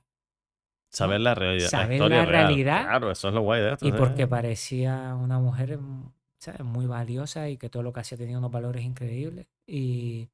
Saber 0.92 1.22
la 1.22 1.36
realidad. 1.36 1.70
Saber 1.70 2.00
la 2.02 2.08
real. 2.26 2.28
realidad 2.28 2.82
Claro, 2.86 3.12
eso 3.12 3.28
es 3.30 3.34
lo 3.34 3.42
guay 3.42 3.62
de 3.62 3.74
esto. 3.74 3.86
y 3.86 3.92
¿sí? 3.92 3.98
porque 3.98 4.28
parecía 4.28 5.16
una 5.16 5.40
mujer 5.40 5.78
mm, 5.78 6.12
¿sabes? 6.40 6.62
muy 6.62 6.86
valiosa 6.88 7.50
y 7.50 7.58
que 7.58 7.70
todo 7.70 7.84
lo 7.84 7.94
que 7.94 8.00
hacía 8.02 8.18
tenía 8.18 8.38
unos 8.38 8.52
valores 8.52 8.84
increíbles. 8.84 9.48
Y 9.68 10.30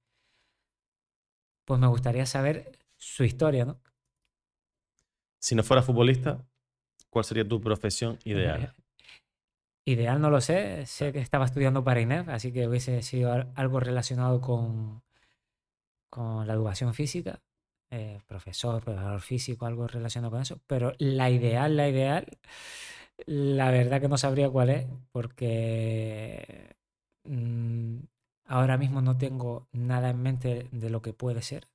pues 1.65 1.79
me 1.79 1.87
gustaría 1.87 2.25
saber 2.25 2.77
su 2.97 3.23
historia, 3.23 3.65
¿no? 3.65 3.79
Si 5.39 5.55
no 5.55 5.63
fuera 5.63 5.83
futbolista, 5.83 6.43
¿cuál 7.09 7.25
sería 7.25 7.47
tu 7.47 7.61
profesión 7.61 8.19
ideal? 8.25 8.73
Ideal 9.85 10.19
no 10.19 10.29
lo 10.31 10.41
sé, 10.41 10.85
sé 10.87 11.13
que 11.13 11.19
estaba 11.19 11.45
estudiando 11.45 11.83
para 11.83 12.01
INEF, 12.01 12.27
así 12.29 12.51
que 12.51 12.67
hubiese 12.67 13.01
sido 13.03 13.31
al- 13.31 13.51
algo 13.55 13.79
relacionado 13.79 14.41
con, 14.41 15.03
con 16.09 16.47
la 16.47 16.53
educación 16.53 16.93
física, 16.95 17.43
eh, 17.95 18.19
profesor, 18.27 18.83
preparador 18.83 19.21
físico, 19.21 19.65
algo 19.65 19.87
relacionado 19.87 20.31
con 20.31 20.41
eso, 20.41 20.59
pero 20.67 20.93
la 20.97 21.29
ideal, 21.29 21.77
la 21.77 21.87
ideal, 21.87 22.25
la 23.25 23.71
verdad 23.71 24.01
que 24.01 24.09
no 24.09 24.17
sabría 24.17 24.49
cuál 24.49 24.69
es, 24.69 24.85
porque 25.13 26.75
mm, 27.23 27.99
ahora 28.47 28.77
mismo 28.77 29.01
no 29.01 29.17
tengo 29.17 29.69
nada 29.71 30.09
en 30.09 30.21
mente 30.21 30.67
de 30.71 30.89
lo 30.89 31.01
que 31.01 31.13
puede 31.13 31.41
ser, 31.41 31.69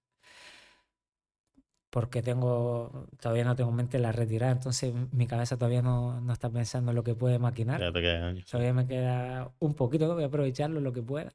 porque 1.89 2.23
tengo, 2.23 3.07
todavía 3.19 3.45
no 3.45 3.57
tengo 3.57 3.71
en 3.71 3.77
mente 3.77 3.99
la 3.99 4.13
retirada, 4.13 4.53
entonces 4.53 4.93
mi 5.13 5.27
cabeza 5.27 5.57
todavía 5.57 5.81
no, 5.81 6.21
no 6.21 6.33
está 6.35 6.51
pensando 6.51 6.91
en 6.91 6.97
lo 6.97 7.03
que 7.03 7.15
puede 7.15 7.39
maquinar. 7.39 7.81
Ya 7.81 7.93
te. 7.93 8.45
Todavía 8.45 8.75
me 8.75 8.87
queda 8.87 9.53
un 9.59 9.73
poquito, 9.73 10.13
voy 10.13 10.25
a 10.25 10.27
aprovecharlo 10.27 10.81
lo 10.81 10.93
que 10.93 11.03
pueda. 11.03 11.33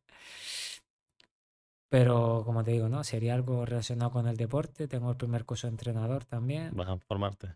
Pero 1.90 2.44
como 2.46 2.64
te 2.64 2.72
digo, 2.72 2.90
¿no? 2.90 3.04
Sería 3.04 3.34
algo 3.34 3.66
relacionado 3.66 4.12
con 4.12 4.28
el 4.28 4.38
deporte. 4.38 4.88
Tengo 4.88 5.12
el 5.12 5.18
primer 5.18 5.46
curso 5.46 5.68
de 5.68 5.72
entrenador 5.72 6.26
también. 6.26 6.76
Vas 6.76 6.90
a 6.90 6.98
formarte. 6.98 7.56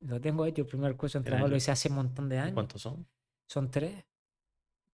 Lo 0.00 0.20
tengo 0.20 0.46
hecho, 0.46 0.62
el 0.62 0.68
primer 0.68 0.96
curso 0.96 1.18
de 1.18 1.24
¿Tienes 1.24 1.32
entrenador 1.32 1.50
lo 1.50 1.56
hice 1.56 1.70
hace 1.70 1.88
un 1.88 1.96
montón 1.96 2.28
de 2.28 2.38
años. 2.38 2.54
¿Cuántos 2.54 2.82
son? 2.82 3.06
Son 3.46 3.70
tres. 3.70 4.06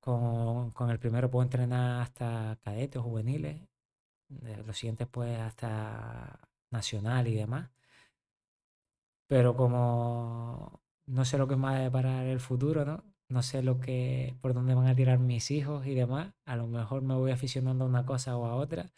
Con, 0.00 0.70
con 0.72 0.90
el 0.90 0.98
primero 0.98 1.30
puedo 1.30 1.44
entrenar 1.44 2.02
hasta 2.02 2.58
cadetes, 2.62 3.00
juveniles. 3.00 3.60
De 4.28 4.56
los 4.64 4.76
siguientes, 4.76 5.06
pues, 5.06 5.38
hasta 5.38 6.40
nacional 6.70 7.28
y 7.28 7.34
demás. 7.34 7.70
Pero 9.28 9.56
como 9.56 10.80
no 11.06 11.24
sé 11.24 11.38
lo 11.38 11.46
que 11.46 11.56
me 11.56 11.62
va 11.62 11.76
a 11.76 11.80
deparar 11.80 12.26
el 12.26 12.40
futuro, 12.40 12.84
¿no? 12.84 13.04
No 13.28 13.42
sé 13.42 13.62
lo 13.62 13.80
que, 13.80 14.36
por 14.40 14.54
dónde 14.54 14.74
van 14.74 14.86
a 14.86 14.94
tirar 14.94 15.18
mis 15.18 15.50
hijos 15.50 15.86
y 15.86 15.94
demás. 15.94 16.32
A 16.44 16.56
lo 16.56 16.66
mejor 16.68 17.02
me 17.02 17.14
voy 17.14 17.32
aficionando 17.32 17.84
a 17.84 17.88
una 17.88 18.06
cosa 18.06 18.36
o 18.36 18.46
a 18.46 18.54
otra. 18.56 18.92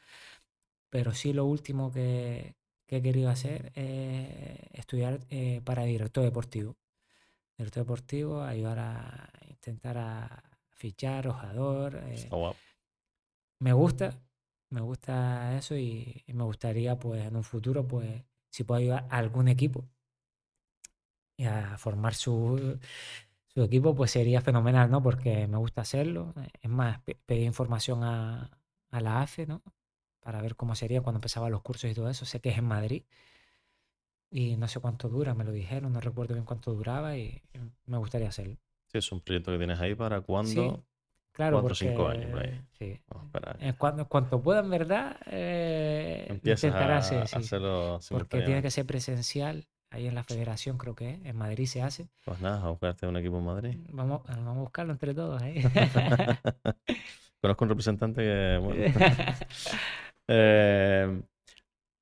Pero 0.90 1.12
sí 1.14 1.32
lo 1.32 1.44
último 1.46 1.90
que, 1.92 2.56
que 2.86 2.96
he 2.98 3.02
querido 3.02 3.30
hacer 3.30 3.72
es 3.74 4.28
estudiar 4.72 5.20
eh, 5.30 5.60
para 5.64 5.84
director 5.84 6.24
deportivo. 6.24 6.76
Director 7.58 7.84
deportivo, 7.84 8.42
ayudar 8.42 8.78
a 8.78 9.30
intentar 9.48 9.98
a 9.98 10.42
fichar, 10.70 11.28
ojador. 11.28 11.96
eh, 12.06 12.28
guapo. 12.30 12.58
me 13.60 13.72
gusta, 13.72 14.20
me 14.70 14.80
gusta 14.80 15.56
eso 15.56 15.76
y, 15.76 16.22
y 16.26 16.32
me 16.34 16.44
gustaría, 16.44 16.98
pues, 16.98 17.24
en 17.26 17.36
un 17.36 17.44
futuro, 17.44 17.86
pues, 17.86 18.22
si 18.50 18.64
puedo 18.64 18.80
ayudar 18.80 19.06
a 19.10 19.18
algún 19.18 19.48
equipo 19.48 19.84
y 21.36 21.44
a 21.44 21.78
formar 21.78 22.14
su, 22.14 22.78
su 23.62 23.64
equipo, 23.64 23.94
pues 23.94 24.10
sería 24.12 24.40
fenomenal, 24.40 24.90
¿no? 24.90 25.02
Porque 25.02 25.46
me 25.48 25.56
gusta 25.58 25.82
hacerlo. 25.82 26.34
Eh, 26.38 26.48
Es 26.62 26.70
más, 26.70 27.00
pe- 27.02 27.18
pedí 27.26 27.44
información 27.44 28.02
a, 28.04 28.50
a 28.90 29.00
la 29.00 29.22
AFE, 29.22 29.46
¿no? 29.46 29.62
Para 30.20 30.42
ver 30.42 30.56
cómo 30.56 30.74
sería 30.74 31.02
cuando 31.02 31.18
empezaba 31.18 31.50
los 31.50 31.62
cursos 31.62 31.90
y 31.90 31.94
todo 31.94 32.08
eso. 32.10 32.24
Sé 32.26 32.40
que 32.40 32.50
es 32.50 32.58
en 32.58 32.64
Madrid 32.66 33.04
y 34.30 34.56
no 34.56 34.68
sé 34.68 34.80
cuánto 34.80 35.10
dura, 35.10 35.34
me 35.34 35.44
lo 35.44 35.52
dijeron, 35.52 35.92
no 35.92 36.00
recuerdo 36.00 36.32
bien 36.32 36.46
cuánto 36.46 36.72
duraba 36.72 37.14
y 37.18 37.42
me 37.84 37.98
gustaría 37.98 38.28
hacerlo. 38.30 38.56
Sí, 38.88 38.98
es 38.98 39.12
un 39.12 39.20
proyecto 39.20 39.52
que 39.52 39.58
tienes 39.58 39.80
ahí 39.80 39.94
para 39.94 40.20
cuando. 40.20 40.84
Claro, 41.32 41.56
Cuatro 41.56 41.72
o 41.74 41.76
cinco 41.76 42.08
años 42.08 42.30
por 42.30 42.40
ahí. 42.44 42.60
sí, 42.78 43.00
esperar. 43.24 43.60
en 43.60 43.72
cuanto, 43.74 44.42
pueda, 44.42 44.60
en 44.60 44.70
verdad, 44.70 45.16
eh, 45.26 46.28
Empiezas 46.30 46.72
a, 46.74 47.22
a 47.22 47.22
hacerlo 47.36 48.00
Porque 48.10 48.42
tiene 48.42 48.62
que 48.62 48.70
ser 48.70 48.86
presencial. 48.86 49.68
Ahí 49.90 50.06
en 50.06 50.14
la 50.14 50.22
federación 50.22 50.76
creo 50.78 50.94
que 50.94 51.10
es. 51.14 51.24
En 51.24 51.36
Madrid 51.36 51.66
se 51.66 51.82
hace. 51.82 52.08
Pues 52.24 52.40
nada, 52.40 52.62
a 52.62 52.70
buscarte 52.70 53.06
un 53.06 53.16
equipo 53.16 53.38
en 53.38 53.44
Madrid. 53.44 53.76
Vamos, 53.90 54.22
vamos 54.26 54.56
a 54.56 54.60
buscarlo 54.60 54.92
entre 54.92 55.14
todos. 55.14 55.42
¿eh? 55.42 55.62
Conozco 57.40 57.64
un 57.64 57.68
representante 57.70 58.22
que. 58.22 58.58
Bueno. 58.62 58.84
Eh, 60.30 61.22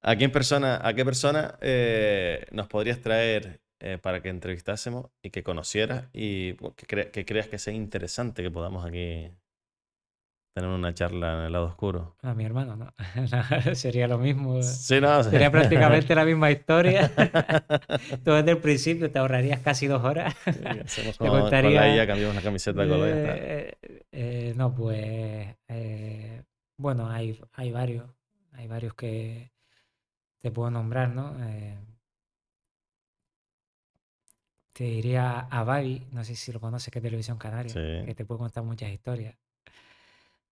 ¿a, 0.03 0.17
quién 0.17 0.33
persona, 0.33 0.81
¿A 0.83 0.95
qué 0.95 1.05
persona 1.05 1.57
eh, 1.61 2.45
nos 2.51 2.67
podrías 2.67 3.01
traer 3.01 3.61
eh, 3.79 3.99
para 4.03 4.21
que 4.21 4.31
entrevistásemos 4.31 5.07
y 5.23 5.31
que 5.31 5.45
conocieras 5.45 6.09
y 6.13 6.55
pues, 6.55 6.75
que, 6.75 6.87
cre- 6.89 7.11
que 7.13 7.25
creas 7.25 7.47
que 7.47 7.61
sea 7.61 7.73
interesante 7.73 8.43
que 8.43 8.51
podamos 8.51 8.85
aquí 8.85 9.31
tener 10.57 10.70
una 10.70 10.94
charla 10.94 11.35
en 11.35 11.41
el 11.44 11.52
lado 11.52 11.67
oscuro? 11.67 12.17
A 12.23 12.33
mi 12.33 12.43
hermano, 12.47 12.76
¿no? 12.76 12.91
No, 13.31 13.75
Sería 13.75 14.09
lo 14.09 14.17
mismo. 14.17 14.62
Sí, 14.62 14.99
no, 15.02 15.23
sí. 15.23 15.28
Sería 15.31 15.51
prácticamente 15.51 16.15
la 16.15 16.25
misma 16.25 16.51
historia. 16.51 17.10
Tú 18.25 18.33
desde 18.33 18.52
el 18.52 18.59
principio 18.59 19.10
te 19.10 19.18
ahorrarías 19.18 19.60
casi 19.60 19.86
dos 19.86 20.02
horas. 20.02 20.35
Hacemos 20.47 21.18
Te 21.18 21.18
como 21.18 21.33
con 21.33 21.41
contaría- 21.43 21.94
IA, 21.94 22.07
cambiamos 22.07 22.35
la 22.36 22.41
camiseta 22.43 22.83
está. 22.85 23.36
Eh, 23.36 23.78
eh, 24.12 24.55
no, 24.57 24.75
pues. 24.75 25.55
eh, 25.68 26.43
bueno, 26.78 27.10
hay, 27.10 27.39
hay 27.52 27.70
varios. 27.73 28.07
Hay 28.52 28.67
varios 28.67 28.94
que 28.94 29.52
te 30.41 30.51
puedo 30.51 30.70
nombrar, 30.70 31.10
¿no? 31.10 31.36
Eh, 31.44 31.76
te 34.73 34.85
diría 34.85 35.41
a 35.41 35.65
Babi, 35.65 36.07
no 36.12 36.25
sé 36.25 36.35
si 36.35 36.51
lo 36.51 36.60
conoces, 36.60 36.91
que 36.91 36.99
es 36.99 37.02
Televisión 37.02 37.36
Canaria, 37.36 37.73
Sí. 37.73 38.07
que 38.07 38.15
te 38.15 38.25
puede 38.25 38.39
contar 38.39 38.62
muchas 38.65 38.91
historias. 38.91 39.35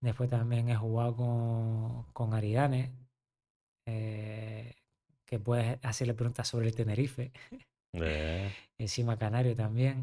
Después 0.05 0.29
también 0.29 0.69
he 0.69 0.77
jugado 0.77 1.17
con, 1.17 2.03
con 2.13 2.35
Aridane, 2.35 2.93
eh, 3.87 4.75
que 5.25 5.39
puedes 5.41 5.79
hacerle 5.83 6.13
preguntas 6.15 6.47
sobre 6.47 6.67
el 6.69 6.75
Tenerife. 6.75 7.33
Encima 8.79 9.17
canario 9.17 9.57
también. 9.57 10.03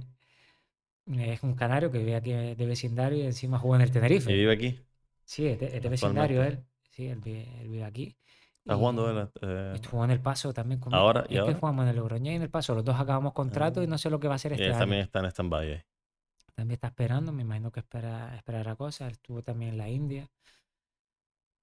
Es 1.06 1.44
un 1.44 1.54
canario 1.56 1.92
que 1.92 2.00
vive 2.00 2.16
aquí 2.16 2.32
de 2.32 2.66
vecindario 2.66 3.20
y 3.20 3.26
encima 3.26 3.60
juega 3.60 3.78
en 3.78 3.82
el 3.84 3.90
¿Y 3.90 3.92
Tenerife. 3.92 4.34
vive 4.34 4.54
aquí? 4.54 4.80
Sí, 5.24 5.46
es 5.48 5.60
de, 5.60 5.66
es 5.68 5.72
de 5.84 5.90
Actualmente. 5.90 5.90
vecindario 5.90 6.44
él. 6.44 6.64
Sí, 6.90 7.08
él 7.08 7.20
vive, 7.20 7.48
él 7.62 7.68
vive 7.68 7.84
aquí. 7.84 8.18
¿Estás 8.60 8.78
Y 8.78 8.80
jugando 8.80 9.10
él? 9.22 9.30
eh, 9.42 9.72
Estuvo 9.76 10.04
en 10.06 10.12
el 10.12 10.20
Paso 10.22 10.54
también 10.54 10.80
conmigo. 10.80 11.02
¿Ahora? 11.02 11.26
¿Y 11.30 11.38
Es 11.38 11.44
que 11.44 11.54
ahora? 11.54 11.60
jugamos 11.60 11.84
en 11.84 11.90
el 11.90 11.96
Logroñés 11.98 12.34
y 12.34 12.36
en 12.38 12.42
el 12.44 12.50
Paso. 12.50 12.74
Los 12.76 12.86
dos 12.86 13.00
acabamos 13.00 13.34
contrato 13.34 13.82
y 13.82 13.86
Ah. 13.86 13.88
no 13.88 13.98
sé 13.98 14.10
lo 14.10 14.20
que 14.20 14.28
va 14.28 14.34
a 14.34 14.38
hacer 14.38 14.54
y 14.54 14.56
este 14.56 14.66
él 14.68 14.72
año. 14.72 14.80
también 14.80 15.02
está 15.02 15.20
en 15.20 15.26
stand-by. 15.26 15.86
También 16.62 16.76
está 16.76 16.90
esperando, 16.90 17.32
me 17.34 17.42
imagino 17.42 17.72
que 17.72 17.80
espera, 17.80 18.36
esperará 18.36 18.76
cosas. 18.76 19.12
Estuvo 19.14 19.42
también 19.42 19.72
en 19.72 19.78
la 19.80 19.90
India. 19.90 20.30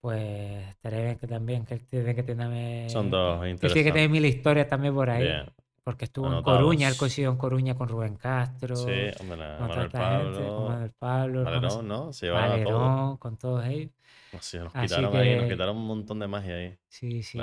Pues 0.01 0.67
estaría 0.71 1.03
bien 1.05 1.19
que 1.19 1.29
también, 1.29 1.65
que 1.65 1.75
él 1.75 1.87
tiene 1.87 2.17
que 2.17 2.25
tenerme. 2.25 2.89
Son 2.91 3.09
dos 3.09 3.45
Él 3.45 3.57
tiene 3.61 3.75
que 3.75 3.93
tener 3.93 4.03
interesantes. 4.07 4.11
mil 4.11 4.25
historias 4.25 4.67
también 4.69 4.93
por 4.93 5.09
ahí. 5.09 5.23
Bien. 5.23 5.45
Porque 5.85 6.07
estuvo 6.07 6.33
en 6.37 6.43
Coruña, 6.43 6.89
él 6.89 6.97
coincidió 6.97 7.31
en 7.31 7.37
Coruña 7.37 7.77
con 7.77 7.89
Rubén 7.89 8.17
Castro. 8.17 8.75
Sí, 8.75 8.91
hombre, 9.21 9.39
con 9.57 9.69
Manuel 9.69 9.89
tanta 9.89 10.19
gente, 10.19 10.39
con 10.39 10.49
Pablo, 10.49 10.69
Manuel 10.69 10.93
Pablo, 10.99 11.45
Valerón, 11.45 11.87
¿no? 11.89 12.13
Se 12.13 12.29
a 12.29 12.33
todos. 12.33 12.49
Valerón, 12.51 13.17
con 13.19 13.37
todos 13.37 13.65
ellos. 13.67 13.93
Nos 14.33 14.53
Así 14.75 14.87
quitaron 14.89 15.17
ahí, 15.17 15.35
nos 15.37 15.45
que- 15.45 15.51
quitaron 15.53 15.77
un 15.77 15.87
montón 15.87 16.19
de 16.19 16.27
magia 16.27 16.57
ahí. 16.57 16.77
Sí, 16.89 17.23
sí. 17.23 17.39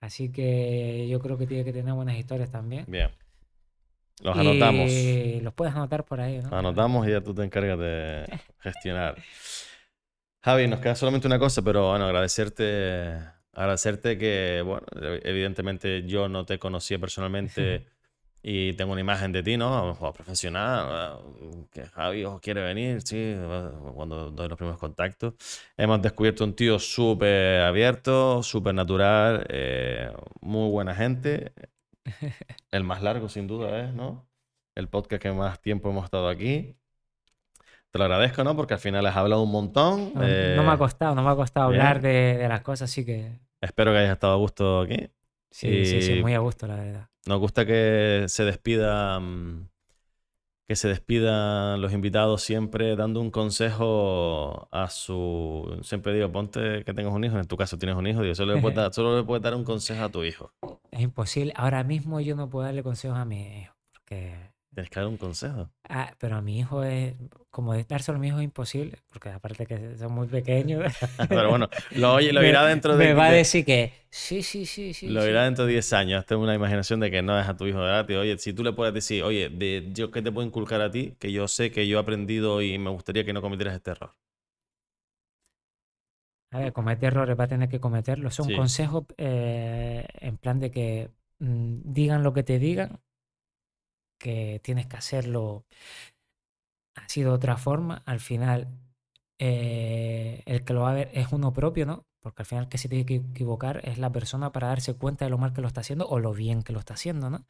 Así 0.00 0.32
que 0.32 1.06
yo 1.06 1.20
creo 1.20 1.36
que 1.36 1.46
tiene 1.46 1.64
que 1.64 1.72
tener 1.74 1.92
buenas 1.92 2.16
historias 2.16 2.50
también. 2.50 2.86
Bien. 2.88 3.10
Los 4.20 4.36
anotamos. 4.36 4.90
Y 4.90 5.40
los 5.40 5.54
puedes 5.54 5.74
anotar 5.74 6.04
por 6.04 6.20
ahí, 6.20 6.38
¿no? 6.38 6.56
Anotamos 6.56 7.06
y 7.06 7.10
ya 7.10 7.20
tú 7.20 7.34
te 7.34 7.42
encargas 7.42 7.78
de 7.78 8.24
gestionar. 8.60 9.16
Javi, 10.44 10.66
nos 10.66 10.80
queda 10.80 10.96
solamente 10.96 11.26
una 11.26 11.38
cosa, 11.38 11.62
pero 11.62 11.90
bueno, 11.90 12.04
agradecerte, 12.06 13.16
agradecerte 13.52 14.18
que, 14.18 14.62
bueno, 14.64 14.84
evidentemente 15.22 16.04
yo 16.04 16.28
no 16.28 16.44
te 16.44 16.58
conocía 16.58 16.98
personalmente 16.98 17.86
y 18.42 18.72
tengo 18.72 18.90
una 18.90 19.00
imagen 19.00 19.30
de 19.30 19.44
ti, 19.44 19.56
¿no? 19.56 19.86
Mejor 19.86 20.12
profesional, 20.12 21.20
que 21.70 21.84
Javi 21.86 22.24
os 22.24 22.40
quiere 22.40 22.60
venir, 22.60 23.02
sí, 23.02 23.36
cuando 23.94 24.32
doy 24.32 24.48
los 24.48 24.58
primeros 24.58 24.80
contactos. 24.80 25.34
Hemos 25.76 26.02
descubierto 26.02 26.42
un 26.42 26.54
tío 26.54 26.80
súper 26.80 27.60
abierto, 27.60 28.42
súper 28.42 28.74
natural, 28.74 29.46
eh, 29.48 30.12
muy 30.40 30.70
buena 30.70 30.92
gente. 30.92 31.52
El 32.70 32.84
más 32.84 33.02
largo, 33.02 33.28
sin 33.28 33.46
duda, 33.46 33.84
es, 33.84 33.94
¿no? 33.94 34.26
El 34.74 34.88
podcast 34.88 35.22
que 35.22 35.32
más 35.32 35.60
tiempo 35.60 35.90
hemos 35.90 36.04
estado 36.04 36.28
aquí. 36.28 36.76
Te 37.90 37.98
lo 37.98 38.04
agradezco, 38.04 38.42
¿no? 38.42 38.56
Porque 38.56 38.74
al 38.74 38.80
final 38.80 39.04
has 39.06 39.16
hablado 39.16 39.42
un 39.42 39.50
montón. 39.50 40.12
No, 40.14 40.20
no 40.20 40.62
me 40.62 40.70
ha 40.70 40.74
eh, 40.74 40.78
costado, 40.78 41.14
no 41.14 41.22
me 41.22 41.30
ha 41.30 41.36
costado 41.36 41.68
bien. 41.68 41.82
hablar 41.82 42.00
de, 42.00 42.38
de 42.38 42.48
las 42.48 42.62
cosas, 42.62 42.90
así 42.90 43.04
que 43.04 43.38
espero 43.60 43.92
que 43.92 43.98
hayas 43.98 44.12
estado 44.12 44.32
a 44.32 44.36
gusto 44.36 44.80
aquí. 44.80 45.08
sí, 45.50 45.84
sí, 45.84 46.02
sí, 46.02 46.22
muy 46.22 46.34
a 46.34 46.38
gusto, 46.38 46.66
la 46.66 46.76
verdad. 46.76 47.08
Nos 47.26 47.38
gusta 47.38 47.64
que 47.66 48.24
se 48.28 48.44
despida 48.44 49.20
mm, 49.20 49.68
que 50.68 50.76
se 50.76 50.88
despidan 50.88 51.80
los 51.80 51.92
invitados 51.92 52.42
siempre 52.42 52.96
dando 52.96 53.20
un 53.20 53.30
consejo 53.30 54.68
a 54.70 54.88
su... 54.88 55.80
Siempre 55.82 56.14
digo, 56.14 56.30
ponte 56.30 56.84
que 56.84 56.94
tengas 56.94 57.12
un 57.12 57.24
hijo, 57.24 57.38
en 57.38 57.46
tu 57.46 57.56
caso 57.56 57.78
tienes 57.78 57.96
un 57.96 58.06
hijo, 58.06 58.22
digo, 58.22 58.34
solo 58.34 58.54
le 58.54 58.60
puedes 58.60 58.76
dar, 58.76 58.92
solo 58.94 59.16
le 59.16 59.24
puedes 59.24 59.42
dar 59.42 59.54
un 59.54 59.64
consejo 59.64 60.04
a 60.04 60.08
tu 60.08 60.24
hijo. 60.24 60.52
Es 60.90 61.00
imposible. 61.00 61.52
Ahora 61.56 61.84
mismo 61.84 62.20
yo 62.20 62.36
no 62.36 62.48
puedo 62.48 62.64
darle 62.64 62.82
consejos 62.82 63.18
a 63.18 63.24
mi 63.24 63.62
hijo, 63.62 63.74
porque 63.92 64.51
Tienes 64.74 64.90
que 64.90 65.00
dar 65.00 65.08
un 65.08 65.16
consejo. 65.16 65.70
Ah, 65.88 66.14
pero 66.18 66.36
a 66.36 66.40
mi 66.42 66.58
hijo 66.58 66.82
es, 66.84 67.14
como 67.50 67.74
dárselo 67.84 68.16
a 68.16 68.20
mi 68.20 68.28
hijo 68.28 68.38
es 68.38 68.44
imposible, 68.44 68.98
porque 69.10 69.28
aparte 69.30 69.66
que 69.66 69.96
son 69.98 70.12
muy 70.12 70.26
pequeños. 70.28 70.84
Pero 71.32 71.48
bueno, 71.50 71.68
lo, 71.90 72.14
oye, 72.14 72.32
lo 72.32 72.44
irá 72.44 72.64
dentro 72.66 72.96
de... 72.96 73.08
Me 73.08 73.12
va 73.14 73.26
a 73.26 73.30
de- 73.30 73.40
decir 73.40 73.64
que 73.64 73.92
sí, 74.10 74.42
sí, 74.42 74.66
sí, 74.66 74.92
sí. 74.94 75.18
Lo 75.18 75.20
sí". 75.20 75.24
dirá 75.24 75.44
dentro 75.44 75.66
de 75.66 75.72
10 75.72 75.92
años. 75.92 76.24
Tengo 76.26 76.42
una 76.42 76.54
imaginación 76.54 77.00
de 77.00 77.10
que 77.10 77.22
no 77.22 77.38
es 77.38 77.48
a 77.48 77.56
tu 77.56 77.66
hijo 77.66 77.80
de 77.80 77.86
edad. 77.86 78.10
Oye, 78.20 78.38
si 78.38 78.52
tú 78.52 78.62
le 78.64 78.72
puedes 78.72 78.94
decir, 78.94 79.22
oye, 79.24 79.48
de, 79.48 79.90
yo 79.92 80.10
qué 80.10 80.22
te 80.22 80.30
puedo 80.32 80.46
inculcar 80.46 80.80
a 80.80 80.90
ti, 80.90 81.16
que 81.18 81.32
yo 81.32 81.48
sé 81.48 81.70
que 81.72 81.86
yo 81.88 81.98
he 81.98 82.00
aprendido 82.00 82.62
y 82.62 82.78
me 82.78 82.90
gustaría 82.90 83.24
que 83.24 83.32
no 83.32 83.42
cometieras 83.42 83.74
este 83.74 83.90
error. 83.92 84.14
A 86.50 86.58
ver, 86.60 86.72
comete 86.78 87.06
errores, 87.06 87.38
va 87.38 87.44
a 87.44 87.48
tener 87.48 87.68
que 87.68 87.80
cometerlos. 87.80 88.34
Son 88.34 88.48
Sí. 88.48 88.52
consejos 88.52 89.04
eh, 89.16 90.06
en 90.20 90.36
plan 90.36 90.58
de 90.60 90.70
que 90.70 91.10
mm, 91.38 91.76
digan 91.84 92.22
lo 92.22 92.32
que 92.34 92.42
te 92.42 92.58
digan, 92.58 93.00
que 94.22 94.60
tienes 94.64 94.86
que 94.86 94.96
hacerlo 94.96 95.66
así 96.94 97.22
de 97.22 97.28
otra 97.28 97.56
forma. 97.56 98.02
Al 98.06 98.20
final, 98.20 98.68
eh, 99.38 100.42
el 100.46 100.64
que 100.64 100.72
lo 100.72 100.82
va 100.82 100.92
a 100.92 100.94
ver 100.94 101.10
es 101.14 101.32
uno 101.32 101.52
propio, 101.52 101.86
¿no? 101.86 102.06
Porque 102.20 102.42
al 102.42 102.46
final 102.46 102.64
el 102.64 102.70
que 102.70 102.78
se 102.78 102.88
tiene 102.88 103.04
que 103.06 103.16
equivocar 103.16 103.80
es 103.84 103.98
la 103.98 104.12
persona 104.12 104.52
para 104.52 104.68
darse 104.68 104.94
cuenta 104.94 105.24
de 105.24 105.30
lo 105.30 105.38
mal 105.38 105.52
que 105.52 105.60
lo 105.60 105.68
está 105.68 105.80
haciendo 105.82 106.06
o 106.08 106.18
lo 106.20 106.32
bien 106.32 106.62
que 106.62 106.72
lo 106.72 106.78
está 106.78 106.94
haciendo, 106.94 107.30
¿no? 107.30 107.46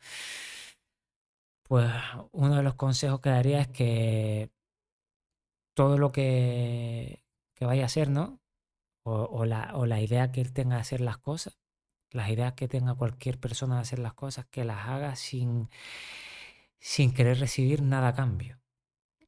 Pues 1.65 1.91
uno 2.33 2.57
de 2.57 2.63
los 2.63 2.75
consejos 2.75 3.21
que 3.21 3.31
daría 3.31 3.61
es 3.61 3.69
que 3.69 4.51
todo 5.75 5.99
lo 5.99 6.13
que, 6.13 7.25
que 7.55 7.65
vaya 7.65 7.83
a 7.85 7.87
hacer, 7.87 8.09
¿no? 8.11 8.41
O, 9.05 9.45
la, 9.47 9.73
o 9.75 9.87
la 9.87 10.01
idea 10.01 10.31
que 10.33 10.41
él 10.41 10.53
tenga 10.53 10.77
de 10.77 10.83
hacer 10.83 11.01
las 11.01 11.19
cosas, 11.19 11.59
las 12.11 12.29
ideas 12.31 12.53
que 12.55 12.69
tenga 12.69 12.95
cualquier 12.95 13.39
persona 13.41 13.77
de 13.77 13.83
hacer 13.83 13.99
las 13.99 14.15
cosas, 14.15 14.47
que 14.47 14.65
las 14.65 14.87
haga 14.89 15.17
sin, 15.17 15.69
sin 16.83 17.15
querer 17.15 17.39
recibir 17.39 17.81
nada 17.81 18.09
a 18.09 18.15
cambio. 18.15 18.61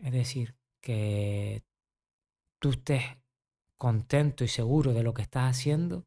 Es 0.01 0.13
decir, 0.13 0.57
que 0.81 1.63
tú 2.59 2.71
estés 2.71 3.05
contento 3.77 4.43
y 4.43 4.49
seguro 4.49 4.93
de 4.93 5.05
lo 5.05 5.15
que 5.15 5.23
estás 5.23 5.57
haciendo 5.57 6.05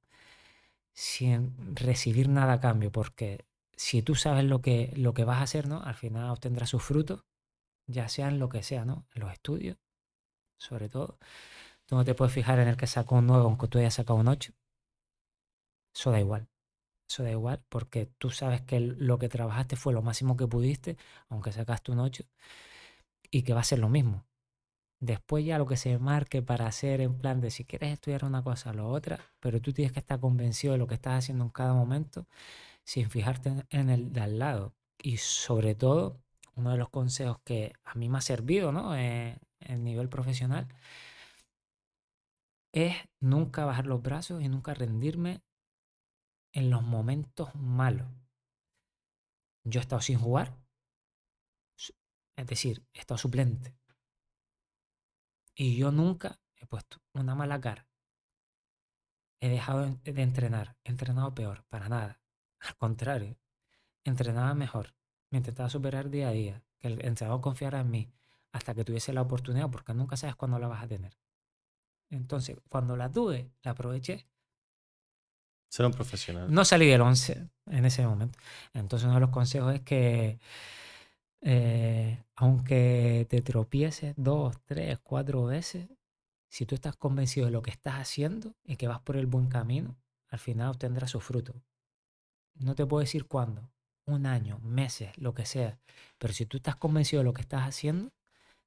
sin 0.94 1.76
recibir 1.76 2.28
nada 2.28 2.54
a 2.54 2.60
cambio, 2.60 2.92
porque 2.92 3.46
si 3.78 4.02
tú 4.02 4.16
sabes 4.16 4.44
lo 4.44 4.62
que, 4.62 4.92
lo 4.98 5.14
que 5.14 5.24
vas 5.24 5.38
a 5.40 5.44
hacer, 5.44 5.68
¿no? 5.70 5.82
Al 5.84 5.96
final 5.96 6.30
obtendrás 6.30 6.70
sus 6.70 6.84
frutos, 6.84 7.24
ya 7.88 8.10
sea 8.10 8.28
en 8.28 8.40
lo 8.40 8.50
que 8.50 8.62
sea, 8.62 8.84
¿no? 8.84 9.08
En 9.16 9.22
los 9.22 9.32
estudios, 9.32 9.78
sobre 10.58 10.90
todo. 10.90 11.18
Tú 11.86 11.96
no 11.96 12.04
te 12.04 12.16
puedes 12.16 12.34
fijar 12.34 12.60
en 12.60 12.68
el 12.68 12.78
que 12.78 12.88
sacó 12.88 13.16
un 13.16 13.28
9 13.28 13.44
aunque 13.46 13.68
tú 13.70 13.80
hayas 13.80 13.94
sacado 13.94 14.20
un 14.20 14.28
8. 14.28 14.54
Eso 15.96 16.12
da 16.12 16.20
igual. 16.20 16.50
Eso 17.10 17.24
da 17.24 17.32
igual 17.32 17.62
porque 17.70 18.08
tú 18.18 18.30
sabes 18.32 18.62
que 18.62 18.80
lo 18.80 19.18
que 19.20 19.30
trabajaste 19.30 19.76
fue 19.78 19.94
lo 19.94 20.02
máximo 20.02 20.38
que 20.38 20.48
pudiste, 20.48 20.98
aunque 21.30 21.52
sacaste 21.54 21.92
un 21.92 22.00
8, 22.00 22.24
y 23.32 23.44
que 23.44 23.54
va 23.54 23.62
a 23.62 23.64
ser 23.64 23.80
lo 23.80 23.90
mismo. 23.90 24.26
Después 25.00 25.46
ya 25.46 25.58
lo 25.60 25.68
que 25.68 25.78
se 25.78 26.00
marque 26.00 26.42
para 26.44 26.68
hacer 26.68 27.02
en 27.02 27.18
plan 27.20 27.42
de 27.42 27.52
si 27.52 27.66
quieres 27.66 27.94
estudiar 27.94 28.26
una 28.26 28.44
cosa 28.44 28.72
o 28.72 28.74
la 28.74 28.86
otra, 28.86 29.20
pero 29.40 29.62
tú 29.62 29.74
tienes 29.74 29.94
que 29.94 30.00
estar 30.00 30.20
convencido 30.20 30.74
de 30.74 30.80
lo 30.80 30.88
que 30.88 30.96
estás 30.96 31.20
haciendo 31.20 31.46
en 31.46 31.52
cada 31.52 31.74
momento 31.74 32.28
sin 32.86 33.10
fijarte 33.12 33.50
en- 33.50 33.66
en 33.72 33.90
el 33.92 34.14
de 34.14 34.22
al 34.22 34.40
lado. 34.40 34.76
Y 35.02 35.18
sobre 35.18 35.76
todo, 35.76 36.20
uno 36.56 36.72
de 36.72 36.78
los 36.78 36.90
consejos 36.90 37.40
que 37.46 37.74
a 37.86 37.96
mí 37.96 38.10
me 38.10 38.20
ha 38.20 38.22
servido, 38.22 38.72
¿no? 38.74 38.96
Eh, 38.98 39.38
en 39.62 39.84
nivel 39.84 40.10
profesional, 40.10 40.68
es 42.72 42.96
nunca 43.20 43.66
bajar 43.66 43.86
los 43.88 44.02
brazos 44.02 44.42
y 44.42 44.48
nunca 44.50 44.74
rendirme 44.74 45.42
en 46.52 46.70
los 46.70 46.84
momentos 46.84 47.54
malos. 47.56 48.08
Yo 49.64 49.80
he 49.80 49.82
estado 49.82 50.02
sin 50.02 50.20
jugar, 50.20 50.58
es 52.38 52.48
decir, 52.48 52.86
he 52.94 53.00
estado 53.00 53.18
suplente. 53.18 53.76
Y 55.56 55.76
yo 55.76 55.92
nunca 55.92 56.40
he 56.56 56.66
puesto 56.68 57.02
una 57.14 57.36
mala 57.36 57.60
cara. 57.60 57.88
He 59.40 59.50
dejado 59.50 60.00
de 60.04 60.22
entrenar, 60.22 60.78
he 60.84 60.92
entrenado 60.92 61.34
peor, 61.34 61.66
para 61.70 61.90
nada. 61.90 62.22
Al 62.60 62.76
contrario, 62.78 63.38
entrenaba 64.04 64.54
mejor, 64.54 64.96
me 65.32 65.40
intentaba 65.40 65.70
superar 65.70 66.10
día 66.10 66.30
a 66.30 66.32
día, 66.32 66.64
que 66.80 66.88
el 66.88 67.06
entrenador 67.06 67.42
confiara 67.42 67.82
en 67.82 67.92
mí 67.92 68.14
hasta 68.52 68.74
que 68.74 68.86
tuviese 68.86 69.14
la 69.14 69.22
oportunidad, 69.22 69.70
porque 69.70 69.94
nunca 69.94 70.18
sabes 70.18 70.36
cuándo 70.36 70.60
la 70.60 70.68
vas 70.68 70.84
a 70.84 70.88
tener. 70.88 71.18
Entonces, 72.10 72.58
cuando 72.70 72.96
la 72.96 73.12
tuve, 73.12 73.52
la 73.64 73.72
aproveché. 73.72 74.28
Ser 75.70 75.86
un 75.86 75.92
profesional. 75.92 76.54
No 76.54 76.64
salí 76.66 76.88
del 76.88 77.02
11 77.02 77.48
en 77.68 77.86
ese 77.86 78.06
momento. 78.06 78.40
Entonces, 78.74 79.06
uno 79.06 79.16
de 79.16 79.22
los 79.22 79.30
consejos 79.30 79.74
es 79.74 79.82
que, 79.82 80.40
eh, 81.42 82.24
aunque 82.36 83.28
te 83.30 83.42
tropieces 83.42 84.14
dos, 84.18 84.56
tres, 84.66 85.00
cuatro 85.00 85.46
veces, 85.46 85.88
si 86.50 86.66
tú 86.66 86.76
estás 86.76 86.96
convencido 86.96 87.48
de 87.48 87.52
lo 87.52 87.62
que 87.62 87.72
estás 87.72 87.96
haciendo 87.96 88.56
y 88.64 88.78
que 88.78 88.88
vas 88.88 89.02
por 89.02 89.18
el 89.18 89.26
buen 89.26 89.48
camino, 89.48 89.98
al 90.30 90.40
final 90.40 90.70
obtendrás 90.70 91.12
su 91.12 91.20
fruto. 91.20 91.54
No 92.56 92.76
te 92.76 92.86
puedo 92.86 93.02
decir 93.02 93.28
cuándo, 93.28 93.70
un 94.06 94.26
año, 94.26 94.60
meses, 94.60 95.16
lo 95.18 95.34
que 95.34 95.46
sea, 95.46 95.80
pero 96.18 96.34
si 96.34 96.46
tú 96.46 96.58
estás 96.58 96.76
convencido 96.76 97.20
de 97.20 97.26
lo 97.26 97.34
que 97.34 97.42
estás 97.42 97.64
haciendo, 97.64 98.12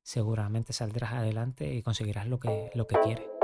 seguramente 0.02 0.72
saldrás 0.72 1.12
adelante 1.14 1.74
y 1.74 1.82
conseguirás 1.82 2.26
lo 2.26 2.38
que, 2.38 2.70
lo 2.74 2.86
que 2.86 2.96
quieres. 3.00 3.39